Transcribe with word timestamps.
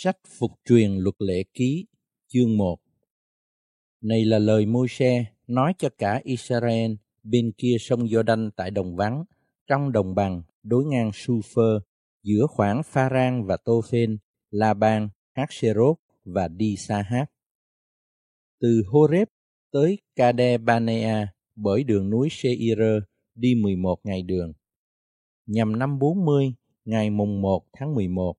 Sách 0.00 0.16
Phục 0.38 0.50
truyền 0.64 0.96
luật 0.96 1.14
lệ 1.18 1.42
ký, 1.54 1.86
chương 2.28 2.56
1 2.56 2.78
Này 4.00 4.24
là 4.24 4.38
lời 4.38 4.66
Môi-se 4.66 5.24
nói 5.46 5.72
cho 5.78 5.88
cả 5.98 6.20
Israel 6.24 6.92
bên 7.22 7.52
kia 7.58 7.76
sông 7.80 8.00
Giô-đanh 8.06 8.50
tại 8.56 8.70
đồng 8.70 8.96
vắng, 8.96 9.24
trong 9.66 9.92
đồng 9.92 10.14
bằng, 10.14 10.42
đối 10.62 10.84
ngang 10.84 11.10
Su-phơ, 11.10 11.80
giữa 12.22 12.46
khoảng 12.46 12.82
Pha-rang 12.82 13.46
và 13.46 13.56
Tô-phên, 13.56 14.18
La-ban, 14.50 15.08
Hát-xê-rốt 15.34 15.96
và 16.24 16.48
Đi-sa-hát. 16.48 17.26
Từ 18.60 18.82
Horeb 18.92 19.28
tới 19.72 19.98
Kade-banea 20.16 21.26
bởi 21.56 21.84
đường 21.84 22.10
núi 22.10 22.28
Seir 22.30 22.78
đi 23.34 23.54
11 23.54 24.00
ngày 24.04 24.22
đường. 24.22 24.52
Nhằm 25.46 25.78
năm 25.78 25.98
40, 25.98 26.54
ngày 26.84 27.10
mùng 27.10 27.42
1 27.42 27.66
tháng 27.72 27.94
11, 27.94 28.34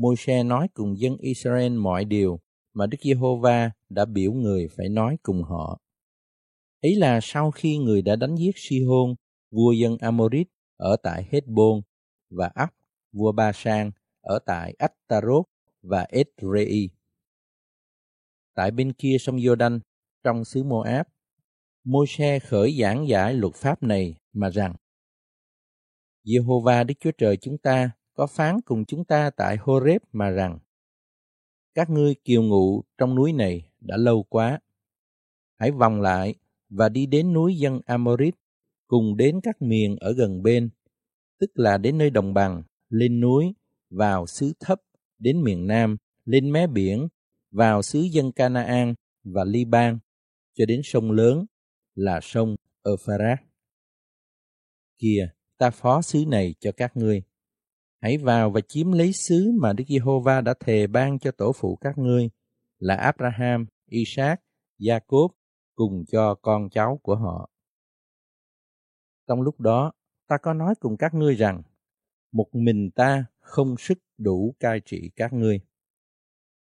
Môi-se 0.00 0.42
nói 0.42 0.68
cùng 0.74 0.98
dân 0.98 1.16
Israel 1.16 1.72
mọi 1.72 2.04
điều 2.04 2.40
mà 2.74 2.86
Đức 2.86 2.98
Giê-hô-va 3.02 3.70
đã 3.88 4.04
biểu 4.04 4.32
người 4.32 4.68
phải 4.76 4.88
nói 4.88 5.16
cùng 5.22 5.42
họ. 5.42 5.80
Ý 6.80 6.94
là 6.94 7.18
sau 7.22 7.50
khi 7.50 7.78
người 7.78 8.02
đã 8.02 8.16
đánh 8.16 8.36
giết 8.36 8.52
Si-hôn, 8.56 9.14
vua 9.50 9.72
dân 9.72 9.96
Amorit 10.00 10.48
ở 10.76 10.96
tại 11.02 11.28
Hezbon 11.30 11.80
và 12.30 12.46
Áp, 12.54 12.70
vua 13.12 13.32
Ba 13.32 13.52
Sang 13.52 13.90
ở 14.20 14.38
tại 14.46 14.74
Attarot 14.78 15.46
và 15.82 16.06
Edrei. 16.08 16.90
Tại 18.54 18.70
bên 18.70 18.92
kia 18.92 19.16
sông 19.20 19.36
Giô-đanh, 19.36 19.80
trong 20.24 20.44
xứ 20.44 20.62
Mô-áp, 20.62 21.08
Môi-se 21.84 22.38
khởi 22.38 22.76
giảng 22.80 23.08
giải 23.08 23.34
luật 23.34 23.54
pháp 23.54 23.82
này 23.82 24.14
mà 24.32 24.50
rằng 24.50 24.74
Giê-hô-va 26.24 26.84
Đức 26.84 26.94
Chúa 27.00 27.12
Trời 27.18 27.36
chúng 27.36 27.58
ta 27.58 27.90
có 28.20 28.26
phán 28.26 28.60
cùng 28.60 28.84
chúng 28.84 29.04
ta 29.04 29.30
tại 29.30 29.56
Horeb 29.56 30.02
mà 30.12 30.30
rằng 30.30 30.58
các 31.74 31.90
ngươi 31.90 32.14
kiều 32.14 32.42
ngụ 32.42 32.82
trong 32.98 33.14
núi 33.14 33.32
này 33.32 33.68
đã 33.80 33.96
lâu 33.96 34.22
quá. 34.22 34.60
Hãy 35.58 35.70
vòng 35.70 36.00
lại 36.00 36.34
và 36.68 36.88
đi 36.88 37.06
đến 37.06 37.32
núi 37.32 37.56
dân 37.56 37.80
Amorit, 37.86 38.34
cùng 38.86 39.16
đến 39.16 39.40
các 39.42 39.62
miền 39.62 39.96
ở 39.96 40.12
gần 40.12 40.42
bên, 40.42 40.70
tức 41.38 41.50
là 41.54 41.78
đến 41.78 41.98
nơi 41.98 42.10
đồng 42.10 42.34
bằng, 42.34 42.62
lên 42.88 43.20
núi, 43.20 43.54
vào 43.90 44.26
xứ 44.26 44.52
thấp, 44.60 44.80
đến 45.18 45.42
miền 45.42 45.66
Nam, 45.66 45.96
lên 46.24 46.52
mé 46.52 46.66
biển, 46.66 47.08
vào 47.50 47.82
xứ 47.82 48.00
dân 48.00 48.32
Canaan 48.32 48.94
và 49.24 49.44
Liban, 49.44 49.98
cho 50.54 50.66
đến 50.66 50.80
sông 50.84 51.10
lớn 51.10 51.46
là 51.94 52.20
sông 52.22 52.56
Euphrates. 52.84 53.38
Kìa, 54.98 55.28
ta 55.58 55.70
phó 55.70 56.02
xứ 56.02 56.24
này 56.26 56.54
cho 56.60 56.72
các 56.72 56.96
ngươi 56.96 57.22
hãy 58.00 58.18
vào 58.18 58.50
và 58.50 58.60
chiếm 58.60 58.92
lấy 58.92 59.12
xứ 59.12 59.52
mà 59.60 59.72
Đức 59.72 59.84
Giê-hô-va 59.88 60.40
đã 60.40 60.54
thề 60.60 60.86
ban 60.86 61.18
cho 61.18 61.30
tổ 61.30 61.52
phụ 61.52 61.76
các 61.76 61.98
ngươi 61.98 62.30
là 62.78 62.96
Abraham, 62.96 63.66
Isaac, 63.86 64.40
Jacob 64.78 65.28
cùng 65.74 66.04
cho 66.12 66.34
con 66.34 66.70
cháu 66.70 67.00
của 67.02 67.16
họ. 67.16 67.50
Trong 69.26 69.40
lúc 69.42 69.60
đó, 69.60 69.92
ta 70.26 70.38
có 70.42 70.54
nói 70.54 70.74
cùng 70.80 70.96
các 70.96 71.14
ngươi 71.14 71.34
rằng, 71.34 71.62
một 72.32 72.46
mình 72.52 72.90
ta 72.90 73.24
không 73.40 73.74
sức 73.78 73.98
đủ 74.18 74.54
cai 74.60 74.80
trị 74.84 75.10
các 75.16 75.32
ngươi. 75.32 75.60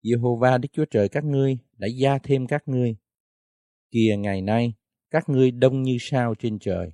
Giê-hô-va 0.04 0.58
Đức 0.58 0.70
Chúa 0.72 0.86
Trời 0.86 1.10
các 1.10 1.24
ngươi 1.24 1.58
đã 1.78 1.88
gia 1.88 2.18
thêm 2.18 2.48
các 2.48 2.68
ngươi. 2.68 2.96
Kìa 3.92 4.16
ngày 4.20 4.42
nay, 4.42 4.74
các 5.10 5.30
ngươi 5.30 5.52
đông 5.52 5.84
như 5.84 5.98
sao 6.00 6.36
trên 6.36 6.60
trời. 6.60 6.92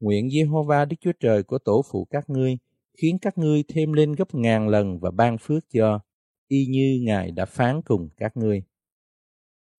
Nguyện 0.00 0.30
Giê-hô-va 0.30 0.84
Đức 0.84 0.96
Chúa 1.00 1.12
Trời 1.20 1.42
của 1.42 1.58
tổ 1.58 1.82
phụ 1.90 2.04
các 2.10 2.30
ngươi 2.30 2.58
khiến 3.02 3.18
các 3.18 3.38
ngươi 3.38 3.64
thêm 3.68 3.92
lên 3.92 4.12
gấp 4.12 4.34
ngàn 4.34 4.68
lần 4.68 4.98
và 5.00 5.10
ban 5.10 5.38
phước 5.38 5.64
cho, 5.70 6.00
y 6.48 6.66
như 6.66 7.00
Ngài 7.02 7.30
đã 7.30 7.44
phán 7.44 7.82
cùng 7.82 8.08
các 8.16 8.36
ngươi. 8.36 8.62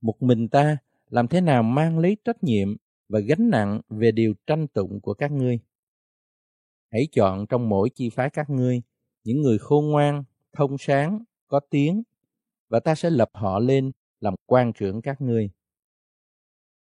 Một 0.00 0.22
mình 0.22 0.48
ta 0.48 0.76
làm 1.08 1.28
thế 1.28 1.40
nào 1.40 1.62
mang 1.62 1.98
lấy 1.98 2.16
trách 2.24 2.44
nhiệm 2.44 2.76
và 3.08 3.20
gánh 3.20 3.50
nặng 3.50 3.80
về 3.88 4.12
điều 4.12 4.34
tranh 4.46 4.68
tụng 4.68 5.00
của 5.00 5.14
các 5.14 5.32
ngươi. 5.32 5.60
Hãy 6.92 7.08
chọn 7.12 7.46
trong 7.46 7.68
mỗi 7.68 7.90
chi 7.94 8.10
phái 8.10 8.30
các 8.30 8.50
ngươi 8.50 8.82
những 9.24 9.42
người 9.42 9.58
khôn 9.58 9.86
ngoan, 9.86 10.24
thông 10.52 10.78
sáng, 10.78 11.24
có 11.46 11.60
tiếng, 11.70 12.02
và 12.68 12.80
ta 12.80 12.94
sẽ 12.94 13.10
lập 13.10 13.30
họ 13.32 13.58
lên 13.58 13.92
làm 14.20 14.34
quan 14.46 14.72
trưởng 14.72 15.02
các 15.02 15.20
ngươi. 15.20 15.50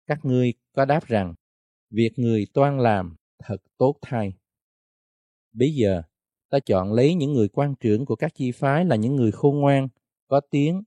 Các 0.08 0.26
ngươi 0.26 0.54
có 0.74 0.86
đáp 0.86 1.08
rằng, 1.08 1.34
việc 1.90 2.12
người 2.16 2.48
toan 2.54 2.80
làm 2.80 3.16
thật 3.40 3.58
tốt 3.78 3.96
thay. 4.02 4.34
Bây 5.54 5.74
giờ, 5.74 6.04
ta 6.52 6.60
chọn 6.60 6.94
lấy 6.94 7.16
những 7.16 7.34
người 7.34 7.48
quan 7.48 7.76
trưởng 7.76 8.06
của 8.06 8.16
các 8.16 8.36
chi 8.36 8.52
phái 8.52 8.86
là 8.86 8.96
những 8.96 9.16
người 9.16 9.32
khôn 9.32 9.60
ngoan, 9.60 9.88
có 10.28 10.42
tiếng, 10.50 10.84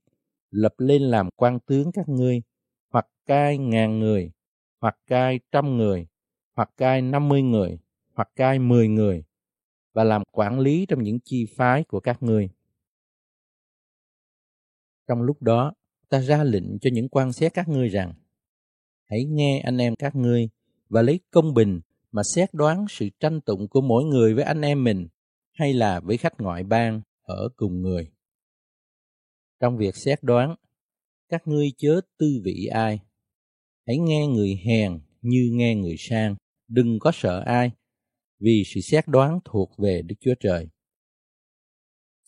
lập 0.51 0.73
lên 0.77 1.01
làm 1.01 1.29
quan 1.35 1.59
tướng 1.59 1.91
các 1.91 2.09
ngươi, 2.09 2.41
hoặc 2.89 3.07
cai 3.25 3.57
ngàn 3.57 3.99
người, 3.99 4.31
hoặc 4.81 4.97
cai 5.07 5.39
trăm 5.51 5.77
người, 5.77 6.07
hoặc 6.55 6.69
cai 6.77 7.01
năm 7.01 7.29
mươi 7.29 7.41
người, 7.41 7.79
hoặc 8.13 8.29
cai 8.35 8.59
mười 8.59 8.87
người, 8.87 9.23
và 9.93 10.03
làm 10.03 10.23
quản 10.31 10.59
lý 10.59 10.85
trong 10.85 11.03
những 11.03 11.19
chi 11.23 11.45
phái 11.57 11.83
của 11.83 11.99
các 11.99 12.23
ngươi. 12.23 12.49
Trong 15.07 15.21
lúc 15.21 15.41
đó, 15.41 15.73
ta 16.09 16.21
ra 16.21 16.43
lệnh 16.43 16.79
cho 16.79 16.89
những 16.93 17.09
quan 17.09 17.33
xét 17.33 17.53
các 17.53 17.67
ngươi 17.67 17.87
rằng, 17.87 18.13
hãy 19.09 19.25
nghe 19.25 19.59
anh 19.59 19.77
em 19.77 19.95
các 19.95 20.15
ngươi 20.15 20.49
và 20.89 21.01
lấy 21.01 21.19
công 21.31 21.53
bình 21.53 21.81
mà 22.11 22.21
xét 22.35 22.53
đoán 22.53 22.85
sự 22.89 23.09
tranh 23.19 23.41
tụng 23.41 23.67
của 23.67 23.81
mỗi 23.81 24.03
người 24.03 24.33
với 24.33 24.43
anh 24.43 24.61
em 24.61 24.83
mình 24.83 25.07
hay 25.55 25.73
là 25.73 25.99
với 25.99 26.17
khách 26.17 26.41
ngoại 26.41 26.63
bang 26.63 27.01
ở 27.21 27.49
cùng 27.55 27.81
người. 27.81 28.11
Trong 29.59 29.77
việc 29.77 29.95
xét 29.95 30.23
đoán, 30.23 30.55
các 31.29 31.47
ngươi 31.47 31.71
chớ 31.77 32.01
tư 32.17 32.41
vị 32.43 32.65
ai. 32.65 32.99
Hãy 33.87 33.97
nghe 33.97 34.27
người 34.27 34.61
hèn 34.65 34.99
như 35.21 35.49
nghe 35.53 35.75
người 35.75 35.95
sang, 35.97 36.35
đừng 36.67 36.99
có 36.99 37.11
sợ 37.13 37.43
ai, 37.45 37.71
vì 38.39 38.63
sự 38.65 38.81
xét 38.81 39.07
đoán 39.07 39.39
thuộc 39.45 39.71
về 39.77 40.01
Đức 40.01 40.15
Chúa 40.19 40.35
Trời. 40.39 40.69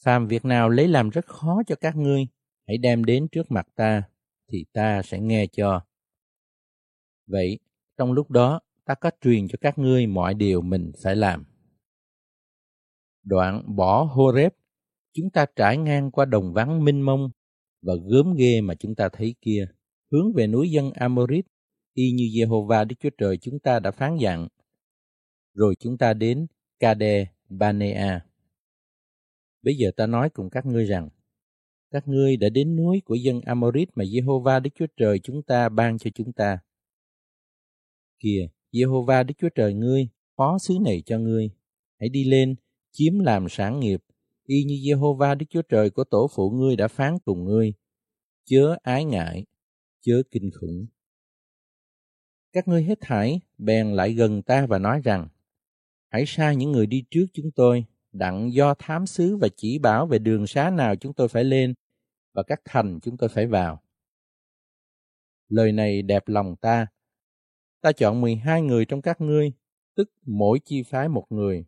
Phàm 0.04 0.28
việc 0.28 0.46
nào 0.46 0.70
lấy 0.70 0.88
làm 0.88 1.10
rất 1.10 1.26
khó 1.26 1.62
cho 1.68 1.76
các 1.76 1.96
ngươi, 1.96 2.28
hãy 2.68 2.78
đem 2.78 3.04
đến 3.04 3.28
trước 3.32 3.52
mặt 3.52 3.68
ta, 3.76 4.04
thì 4.52 4.66
ta 4.74 5.02
sẽ 5.04 5.20
nghe 5.20 5.48
cho. 5.52 5.82
Vậy, 7.28 7.60
trong 7.98 8.12
lúc 8.12 8.32
đó, 8.32 8.60
ta 8.86 8.96
có 8.96 9.12
truyền 9.22 9.48
cho 9.48 9.58
các 9.62 9.78
ngươi 9.78 10.08
mọi 10.08 10.34
điều 10.34 10.62
mình 10.62 10.92
phải 11.04 11.16
làm. 11.16 11.57
Đoạn 13.28 13.76
bỏ 13.76 14.04
Horeb, 14.04 14.52
chúng 15.14 15.30
ta 15.30 15.46
trải 15.56 15.78
ngang 15.78 16.12
qua 16.12 16.26
đồng 16.26 16.54
vắng 16.54 16.84
minh 16.84 17.02
mông 17.02 17.30
và 17.82 17.94
gớm 18.10 18.34
ghê 18.34 18.62
mà 18.62 18.76
chúng 18.76 18.96
ta 18.96 19.10
thấy 19.10 19.36
kia, 19.42 19.68
hướng 20.12 20.34
về 20.34 20.48
núi 20.48 20.70
dân 20.72 20.92
Amorit, 20.92 21.46
y 21.94 22.12
như 22.12 22.24
Jehovah 22.24 22.88
Đức 22.88 22.96
Chúa 23.00 23.10
Trời 23.18 23.38
chúng 23.38 23.60
ta 23.60 23.80
đã 23.80 23.92
phán 23.92 24.18
dặn. 24.18 24.48
Rồi 25.54 25.76
chúng 25.80 25.98
ta 25.98 26.14
đến 26.14 26.48
Kade 26.80 27.26
Banea. 27.50 28.26
Bây 29.62 29.76
giờ 29.76 29.92
ta 29.98 30.08
nói 30.08 30.30
cùng 30.30 30.50
các 30.50 30.66
ngươi 30.66 30.86
rằng, 30.86 31.10
các 31.92 32.08
ngươi 32.08 32.38
đã 32.38 32.50
đến 32.50 32.76
núi 32.76 33.02
của 33.06 33.16
dân 33.16 33.42
Amorit 33.42 33.90
mà 33.96 34.04
Jehovah 34.04 34.62
Đức 34.62 34.70
Chúa 34.76 34.88
Trời 34.98 35.20
chúng 35.20 35.44
ta 35.44 35.70
ban 35.70 35.98
cho 35.98 36.10
chúng 36.16 36.34
ta. 36.34 36.60
Kìa, 38.20 38.48
Jehovah 38.72 39.26
Đức 39.26 39.34
Chúa 39.38 39.50
Trời 39.56 39.74
ngươi, 39.74 40.08
phó 40.36 40.58
xứ 40.60 40.78
này 40.86 41.04
cho 41.06 41.20
ngươi. 41.20 41.50
Hãy 42.00 42.10
đi 42.10 42.24
lên, 42.24 42.56
chiếm 42.98 43.20
làm 43.20 43.50
sản 43.50 43.80
nghiệp, 43.80 44.04
y 44.44 44.64
như 44.64 44.76
Jehovah 44.76 45.38
Đức 45.38 45.46
Chúa 45.50 45.62
Trời 45.62 45.90
của 45.90 46.04
tổ 46.04 46.30
phụ 46.36 46.50
ngươi 46.50 46.76
đã 46.76 46.88
phán 46.88 47.20
cùng 47.26 47.46
ngươi. 47.46 47.74
Chớ 48.46 48.78
ái 48.84 49.06
ngại, 49.06 49.46
chớ 50.02 50.22
kinh 50.32 50.52
khủng. 50.60 50.86
Các 52.54 52.68
ngươi 52.68 52.84
hết 52.84 52.98
thảy 53.02 53.42
bèn 53.58 53.94
lại 53.94 54.14
gần 54.14 54.42
ta 54.42 54.66
và 54.66 54.80
nói 54.80 55.02
rằng, 55.04 55.28
hãy 56.10 56.24
sai 56.28 56.56
những 56.56 56.72
người 56.72 56.86
đi 56.86 57.04
trước 57.12 57.26
chúng 57.34 57.52
tôi, 57.56 57.86
đặng 58.12 58.54
do 58.54 58.74
thám 58.74 59.06
sứ 59.06 59.38
và 59.38 59.48
chỉ 59.58 59.80
bảo 59.80 60.08
về 60.08 60.20
đường 60.20 60.48
xá 60.48 60.70
nào 60.70 60.96
chúng 60.96 61.14
tôi 61.14 61.28
phải 61.28 61.44
lên 61.44 61.74
và 62.34 62.44
các 62.44 62.62
thành 62.66 63.00
chúng 63.02 63.18
tôi 63.18 63.30
phải 63.30 63.48
vào. 63.48 63.82
Lời 65.50 65.72
này 65.72 66.02
đẹp 66.02 66.24
lòng 66.28 66.56
ta. 66.56 66.88
Ta 67.82 67.92
chọn 67.92 68.22
12 68.22 68.62
người 68.62 68.86
trong 68.86 69.02
các 69.02 69.22
ngươi, 69.22 69.54
tức 69.96 70.10
mỗi 70.26 70.60
chi 70.66 70.84
phái 70.84 71.10
một 71.10 71.26
người, 71.30 71.66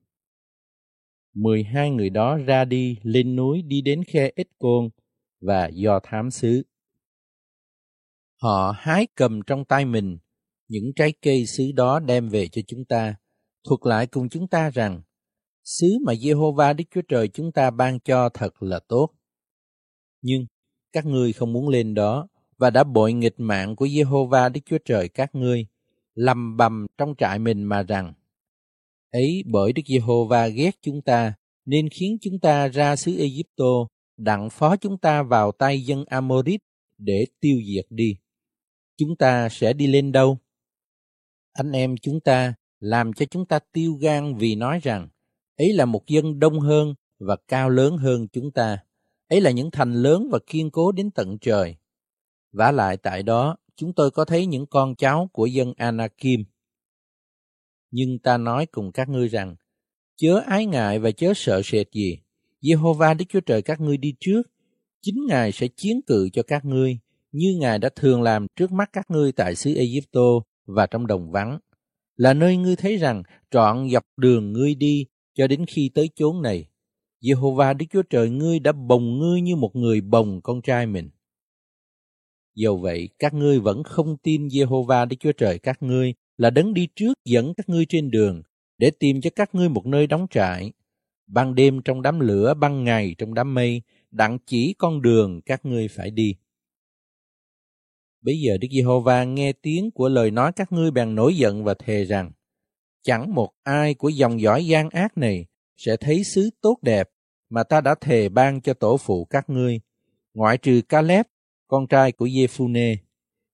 mười 1.41 1.63
hai 1.63 1.91
người 1.91 2.09
đó 2.09 2.37
ra 2.37 2.65
đi 2.65 2.97
lên 3.03 3.35
núi 3.35 3.61
đi 3.61 3.81
đến 3.81 4.03
khe 4.03 4.31
Ích 4.35 4.49
Côn 4.59 4.89
và 5.41 5.69
do 5.73 5.99
thám 6.03 6.31
xứ. 6.31 6.63
Họ 8.41 8.73
hái 8.77 9.07
cầm 9.15 9.41
trong 9.47 9.65
tay 9.65 9.85
mình 9.85 10.17
những 10.67 10.93
trái 10.95 11.13
cây 11.21 11.45
xứ 11.45 11.71
đó 11.75 11.99
đem 11.99 12.29
về 12.29 12.47
cho 12.47 12.61
chúng 12.67 12.85
ta, 12.85 13.15
thuật 13.63 13.79
lại 13.83 14.07
cùng 14.07 14.29
chúng 14.29 14.47
ta 14.47 14.69
rằng 14.69 15.01
xứ 15.63 15.87
mà 16.05 16.13
Jehovah 16.13 16.75
Đức 16.75 16.83
Chúa 16.91 17.01
Trời 17.07 17.27
chúng 17.27 17.51
ta 17.51 17.71
ban 17.71 17.99
cho 17.99 18.29
thật 18.29 18.63
là 18.63 18.79
tốt. 18.87 19.09
Nhưng 20.21 20.45
các 20.91 21.05
ngươi 21.05 21.33
không 21.33 21.53
muốn 21.53 21.69
lên 21.69 21.93
đó 21.93 22.27
và 22.57 22.69
đã 22.69 22.83
bội 22.83 23.13
nghịch 23.13 23.39
mạng 23.39 23.75
của 23.75 23.85
Jehovah 23.85 24.51
Đức 24.51 24.61
Chúa 24.65 24.77
Trời 24.85 25.09
các 25.09 25.35
ngươi, 25.35 25.67
lầm 26.13 26.57
bầm 26.57 26.85
trong 26.97 27.13
trại 27.17 27.39
mình 27.39 27.63
mà 27.63 27.83
rằng 27.83 28.13
Ấy 29.11 29.43
bởi 29.45 29.73
Đức 29.73 29.81
Giê-hô-va 29.85 30.47
ghét 30.47 30.71
chúng 30.81 31.01
ta, 31.01 31.33
nên 31.65 31.89
khiến 31.89 32.17
chúng 32.21 32.39
ta 32.39 32.67
ra 32.67 32.95
xứ 32.95 33.17
Ê-díp-tô 33.17 33.87
đặng 34.17 34.49
phó 34.49 34.75
chúng 34.75 34.97
ta 34.97 35.23
vào 35.23 35.51
tay 35.51 35.81
dân 35.81 36.05
Amorit 36.05 36.61
để 36.97 37.25
tiêu 37.39 37.61
diệt 37.67 37.85
đi. 37.89 38.15
Chúng 38.97 39.15
ta 39.15 39.49
sẽ 39.49 39.73
đi 39.73 39.87
lên 39.87 40.11
đâu? 40.11 40.37
Anh 41.53 41.71
em 41.71 41.97
chúng 41.97 42.19
ta 42.19 42.53
làm 42.79 43.13
cho 43.13 43.25
chúng 43.25 43.45
ta 43.45 43.59
tiêu 43.71 43.93
gan 43.93 44.35
vì 44.35 44.55
nói 44.55 44.79
rằng 44.83 45.09
ấy 45.57 45.73
là 45.73 45.85
một 45.85 46.07
dân 46.07 46.39
đông 46.39 46.59
hơn 46.59 46.93
và 47.19 47.35
cao 47.47 47.69
lớn 47.69 47.97
hơn 47.97 48.27
chúng 48.27 48.51
ta. 48.51 48.77
Ấy 49.27 49.41
là 49.41 49.51
những 49.51 49.71
thành 49.71 49.93
lớn 49.93 50.27
và 50.31 50.39
kiên 50.47 50.71
cố 50.71 50.91
đến 50.91 51.11
tận 51.11 51.37
trời. 51.41 51.75
vả 52.51 52.71
lại 52.71 52.97
tại 52.97 53.23
đó, 53.23 53.57
chúng 53.75 53.93
tôi 53.93 54.11
có 54.11 54.25
thấy 54.25 54.45
những 54.45 54.65
con 54.65 54.95
cháu 54.95 55.29
của 55.33 55.45
dân 55.45 55.73
Anakim. 55.77 56.43
Nhưng 57.91 58.19
ta 58.19 58.37
nói 58.37 58.65
cùng 58.65 58.91
các 58.91 59.09
ngươi 59.09 59.27
rằng, 59.27 59.55
chớ 60.17 60.41
ái 60.47 60.65
ngại 60.65 60.99
và 60.99 61.11
chớ 61.11 61.33
sợ 61.35 61.61
sệt 61.63 61.87
gì. 61.91 62.17
Jehovah 62.61 63.17
Đức 63.17 63.25
Chúa 63.29 63.39
Trời 63.39 63.61
các 63.61 63.81
ngươi 63.81 63.97
đi 63.97 64.13
trước, 64.19 64.41
chính 65.01 65.25
Ngài 65.27 65.51
sẽ 65.51 65.67
chiến 65.67 66.01
cự 66.07 66.29
cho 66.33 66.43
các 66.43 66.65
ngươi, 66.65 66.99
như 67.31 67.57
Ngài 67.59 67.79
đã 67.79 67.89
thường 67.95 68.21
làm 68.21 68.47
trước 68.55 68.71
mắt 68.71 68.89
các 68.93 69.11
ngươi 69.11 69.31
tại 69.31 69.55
xứ 69.55 69.75
Egypto 69.75 70.29
và 70.65 70.87
trong 70.87 71.07
đồng 71.07 71.31
vắng, 71.31 71.59
là 72.15 72.33
nơi 72.33 72.57
ngươi 72.57 72.75
thấy 72.75 72.97
rằng 72.97 73.23
trọn 73.51 73.89
dọc 73.89 74.03
đường 74.17 74.53
ngươi 74.53 74.75
đi 74.75 75.05
cho 75.33 75.47
đến 75.47 75.65
khi 75.65 75.91
tới 75.95 76.09
chốn 76.15 76.41
này. 76.41 76.65
Jehovah 77.21 77.77
Đức 77.77 77.85
Chúa 77.89 78.01
Trời 78.01 78.29
ngươi 78.29 78.59
đã 78.59 78.71
bồng 78.71 79.19
ngươi 79.19 79.41
như 79.41 79.55
một 79.55 79.75
người 79.75 80.01
bồng 80.01 80.41
con 80.41 80.61
trai 80.61 80.85
mình. 80.85 81.09
Dầu 82.55 82.77
vậy, 82.77 83.09
các 83.19 83.33
ngươi 83.33 83.59
vẫn 83.59 83.83
không 83.83 84.17
tin 84.17 84.47
Jehovah 84.47 85.07
Đức 85.07 85.15
Chúa 85.19 85.31
Trời 85.31 85.59
các 85.59 85.83
ngươi 85.83 86.13
là 86.39 86.49
đấng 86.49 86.73
đi 86.73 86.87
trước 86.95 87.13
dẫn 87.25 87.53
các 87.57 87.69
ngươi 87.69 87.85
trên 87.89 88.11
đường 88.11 88.41
để 88.77 88.91
tìm 88.99 89.21
cho 89.21 89.29
các 89.35 89.55
ngươi 89.55 89.69
một 89.69 89.85
nơi 89.85 90.07
đóng 90.07 90.27
trại. 90.29 90.71
Ban 91.27 91.55
đêm 91.55 91.81
trong 91.85 92.01
đám 92.01 92.19
lửa, 92.19 92.53
ban 92.53 92.83
ngày 92.83 93.15
trong 93.17 93.33
đám 93.33 93.53
mây, 93.53 93.81
đặng 94.11 94.37
chỉ 94.45 94.75
con 94.77 95.01
đường 95.01 95.41
các 95.45 95.65
ngươi 95.65 95.87
phải 95.87 96.11
đi. 96.11 96.35
Bây 98.21 98.39
giờ 98.39 98.57
Đức 98.57 98.67
Giê-hô-va 98.71 99.23
nghe 99.23 99.53
tiếng 99.53 99.91
của 99.91 100.09
lời 100.09 100.31
nói 100.31 100.51
các 100.55 100.71
ngươi 100.71 100.91
bèn 100.91 101.15
nổi 101.15 101.37
giận 101.37 101.63
và 101.63 101.73
thề 101.73 102.03
rằng, 102.03 102.31
chẳng 103.03 103.33
một 103.35 103.49
ai 103.63 103.93
của 103.93 104.09
dòng 104.09 104.41
dõi 104.41 104.65
gian 104.65 104.89
ác 104.89 105.17
này 105.17 105.45
sẽ 105.77 105.97
thấy 105.97 106.23
xứ 106.23 106.49
tốt 106.61 106.77
đẹp 106.81 107.09
mà 107.49 107.63
ta 107.63 107.81
đã 107.81 107.95
thề 108.01 108.29
ban 108.29 108.61
cho 108.61 108.73
tổ 108.73 108.97
phụ 108.97 109.25
các 109.25 109.49
ngươi, 109.49 109.81
ngoại 110.33 110.57
trừ 110.57 110.81
Caleb, 110.89 111.25
con 111.67 111.87
trai 111.87 112.11
của 112.11 112.27
Giê-phu-nê. 112.27 112.95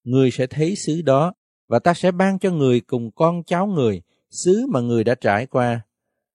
Người 0.03 0.31
sẽ 0.31 0.47
thấy 0.47 0.75
xứ 0.75 1.01
đó, 1.01 1.33
và 1.67 1.79
ta 1.79 1.93
sẽ 1.93 2.11
ban 2.11 2.39
cho 2.39 2.51
người 2.51 2.81
cùng 2.81 3.11
con 3.11 3.43
cháu 3.43 3.67
người, 3.67 4.01
xứ 4.29 4.65
mà 4.69 4.81
người 4.81 5.03
đã 5.03 5.15
trải 5.15 5.45
qua, 5.45 5.81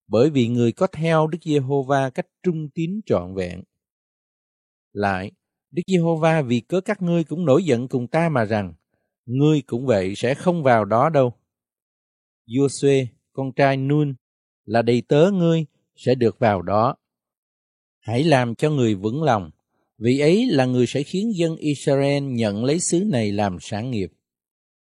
bởi 0.08 0.30
vì 0.30 0.48
người 0.48 0.72
có 0.72 0.86
theo 0.86 1.26
Đức 1.26 1.38
Giê-hô-va 1.44 2.10
cách 2.10 2.26
trung 2.42 2.68
tín 2.74 3.00
trọn 3.06 3.34
vẹn. 3.34 3.62
Lại, 4.92 5.30
Đức 5.70 5.82
Giê-hô-va 5.86 6.42
vì 6.42 6.60
cớ 6.60 6.80
các 6.80 7.02
ngươi 7.02 7.24
cũng 7.24 7.44
nổi 7.44 7.64
giận 7.64 7.88
cùng 7.88 8.06
ta 8.06 8.28
mà 8.28 8.44
rằng, 8.44 8.74
ngươi 9.26 9.62
cũng 9.66 9.86
vậy 9.86 10.14
sẽ 10.16 10.34
không 10.34 10.62
vào 10.62 10.84
đó 10.84 11.08
đâu. 11.08 11.32
Giô-suê, 12.46 13.06
con 13.32 13.52
trai 13.52 13.76
Nun, 13.76 14.14
là 14.64 14.82
đầy 14.82 15.02
tớ 15.08 15.30
ngươi, 15.30 15.66
sẽ 15.96 16.14
được 16.14 16.38
vào 16.38 16.62
đó. 16.62 16.96
Hãy 17.98 18.24
làm 18.24 18.54
cho 18.54 18.70
người 18.70 18.94
vững 18.94 19.22
lòng, 19.22 19.50
vì 19.98 20.18
ấy 20.18 20.46
là 20.46 20.64
người 20.64 20.86
sẽ 20.86 21.02
khiến 21.02 21.32
dân 21.34 21.56
Israel 21.56 22.22
nhận 22.22 22.64
lấy 22.64 22.80
xứ 22.80 23.04
này 23.06 23.32
làm 23.32 23.60
sản 23.60 23.90
nghiệp. 23.90 24.12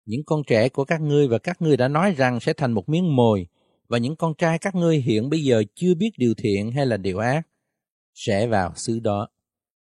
Những 0.05 0.21
con 0.25 0.43
trẻ 0.47 0.69
của 0.69 0.85
các 0.85 1.01
ngươi 1.01 1.27
và 1.27 1.37
các 1.37 1.61
ngươi 1.61 1.77
đã 1.77 1.87
nói 1.87 2.11
rằng 2.17 2.39
sẽ 2.39 2.53
thành 2.53 2.71
một 2.71 2.89
miếng 2.89 3.15
mồi, 3.15 3.47
và 3.87 3.97
những 3.97 4.15
con 4.15 4.33
trai 4.37 4.59
các 4.59 4.75
ngươi 4.75 4.97
hiện 4.97 5.29
bây 5.29 5.43
giờ 5.43 5.63
chưa 5.75 5.95
biết 5.95 6.11
điều 6.17 6.33
thiện 6.37 6.71
hay 6.71 6.85
là 6.85 6.97
điều 6.97 7.17
ác, 7.17 7.41
sẽ 8.13 8.47
vào 8.47 8.73
xứ 8.75 8.99
đó 8.99 9.27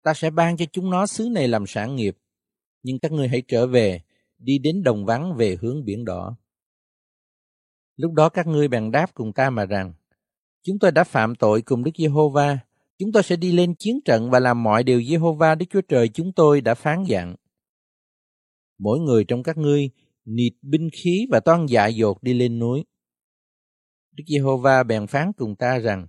ta 0.04 0.14
sẽ 0.14 0.30
ban 0.30 0.58
cho 0.58 0.66
chúng 0.72 0.90
nó 0.90 1.08
xứ 1.08 1.30
này 1.32 1.48
làm 1.48 1.68
sản 1.68 1.96
nghiệp. 1.96 2.18
Nhưng 2.84 3.00
các 3.00 3.12
ngươi 3.12 3.28
hãy 3.28 3.42
trở 3.48 3.68
về, 3.68 4.02
đi 4.38 4.58
đến 4.58 4.84
đồng 4.84 5.06
vắng 5.06 5.36
về 5.36 5.58
hướng 5.62 5.86
biển 5.86 6.06
đỏ. 6.06 6.36
Lúc 7.96 8.14
đó 8.14 8.30
các 8.30 8.48
ngươi 8.48 8.68
bèn 8.68 8.92
đáp 8.92 9.14
cùng 9.14 9.34
ta 9.34 9.50
mà 9.50 9.66
rằng, 9.66 9.94
chúng 10.64 10.80
tôi 10.80 10.92
đã 10.92 11.04
phạm 11.04 11.36
tội 11.36 11.62
cùng 11.62 11.84
Đức 11.84 11.92
Giê-hô-va, 11.98 12.60
chúng 12.98 13.12
tôi 13.12 13.24
sẽ 13.24 13.36
đi 13.36 13.52
lên 13.52 13.76
chiến 13.76 14.00
trận 14.06 14.30
và 14.30 14.40
làm 14.40 14.64
mọi 14.64 14.84
điều 14.84 15.04
Giê-hô-va 15.04 15.56
Đức 15.56 15.66
Chúa 15.70 15.82
Trời 15.82 16.10
chúng 16.10 16.32
tôi 16.34 16.62
đã 16.62 16.74
phán 16.74 17.04
dặn. 17.04 17.36
Mỗi 18.82 19.00
người 19.00 19.24
trong 19.24 19.44
các 19.44 19.58
ngươi 19.58 19.90
nịt 20.26 20.54
binh 20.62 20.90
khí 20.94 21.28
và 21.32 21.40
toan 21.40 21.66
dạ 21.66 21.88
dột 21.88 22.24
đi 22.24 22.34
lên 22.34 22.60
núi. 22.60 22.84
Đức 24.12 24.24
Giê-hô-va 24.28 24.84
bèn 24.84 25.08
phán 25.08 25.34
cùng 25.34 25.56
ta 25.56 25.80
rằng, 25.80 26.08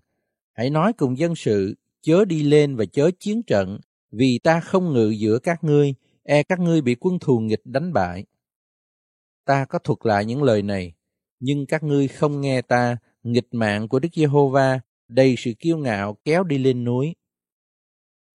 hãy 0.52 0.70
nói 0.70 0.92
cùng 0.92 1.18
dân 1.18 1.34
sự 1.34 1.74
chớ 2.00 2.24
đi 2.24 2.42
lên 2.42 2.76
và 2.76 2.84
chớ 2.84 3.10
chiến 3.18 3.42
trận, 3.42 3.78
vì 4.12 4.38
ta 4.38 4.60
không 4.60 4.92
ngự 4.92 5.10
giữa 5.10 5.38
các 5.38 5.64
ngươi, 5.64 5.94
e 6.22 6.42
các 6.42 6.60
ngươi 6.60 6.80
bị 6.80 6.96
quân 7.00 7.18
thù 7.18 7.40
nghịch 7.40 7.66
đánh 7.66 7.92
bại. 7.92 8.24
Ta 9.44 9.64
có 9.64 9.78
thuật 9.78 9.98
lại 10.02 10.24
những 10.24 10.42
lời 10.42 10.62
này, 10.62 10.94
nhưng 11.40 11.66
các 11.66 11.82
ngươi 11.82 12.08
không 12.08 12.40
nghe 12.40 12.62
ta, 12.62 12.96
nghịch 13.22 13.48
mạng 13.54 13.88
của 13.88 13.98
Đức 13.98 14.08
Giê-hô-va, 14.14 14.80
đầy 15.08 15.34
sự 15.38 15.52
kiêu 15.58 15.78
ngạo 15.78 16.16
kéo 16.24 16.44
đi 16.44 16.58
lên 16.58 16.84
núi. 16.84 17.14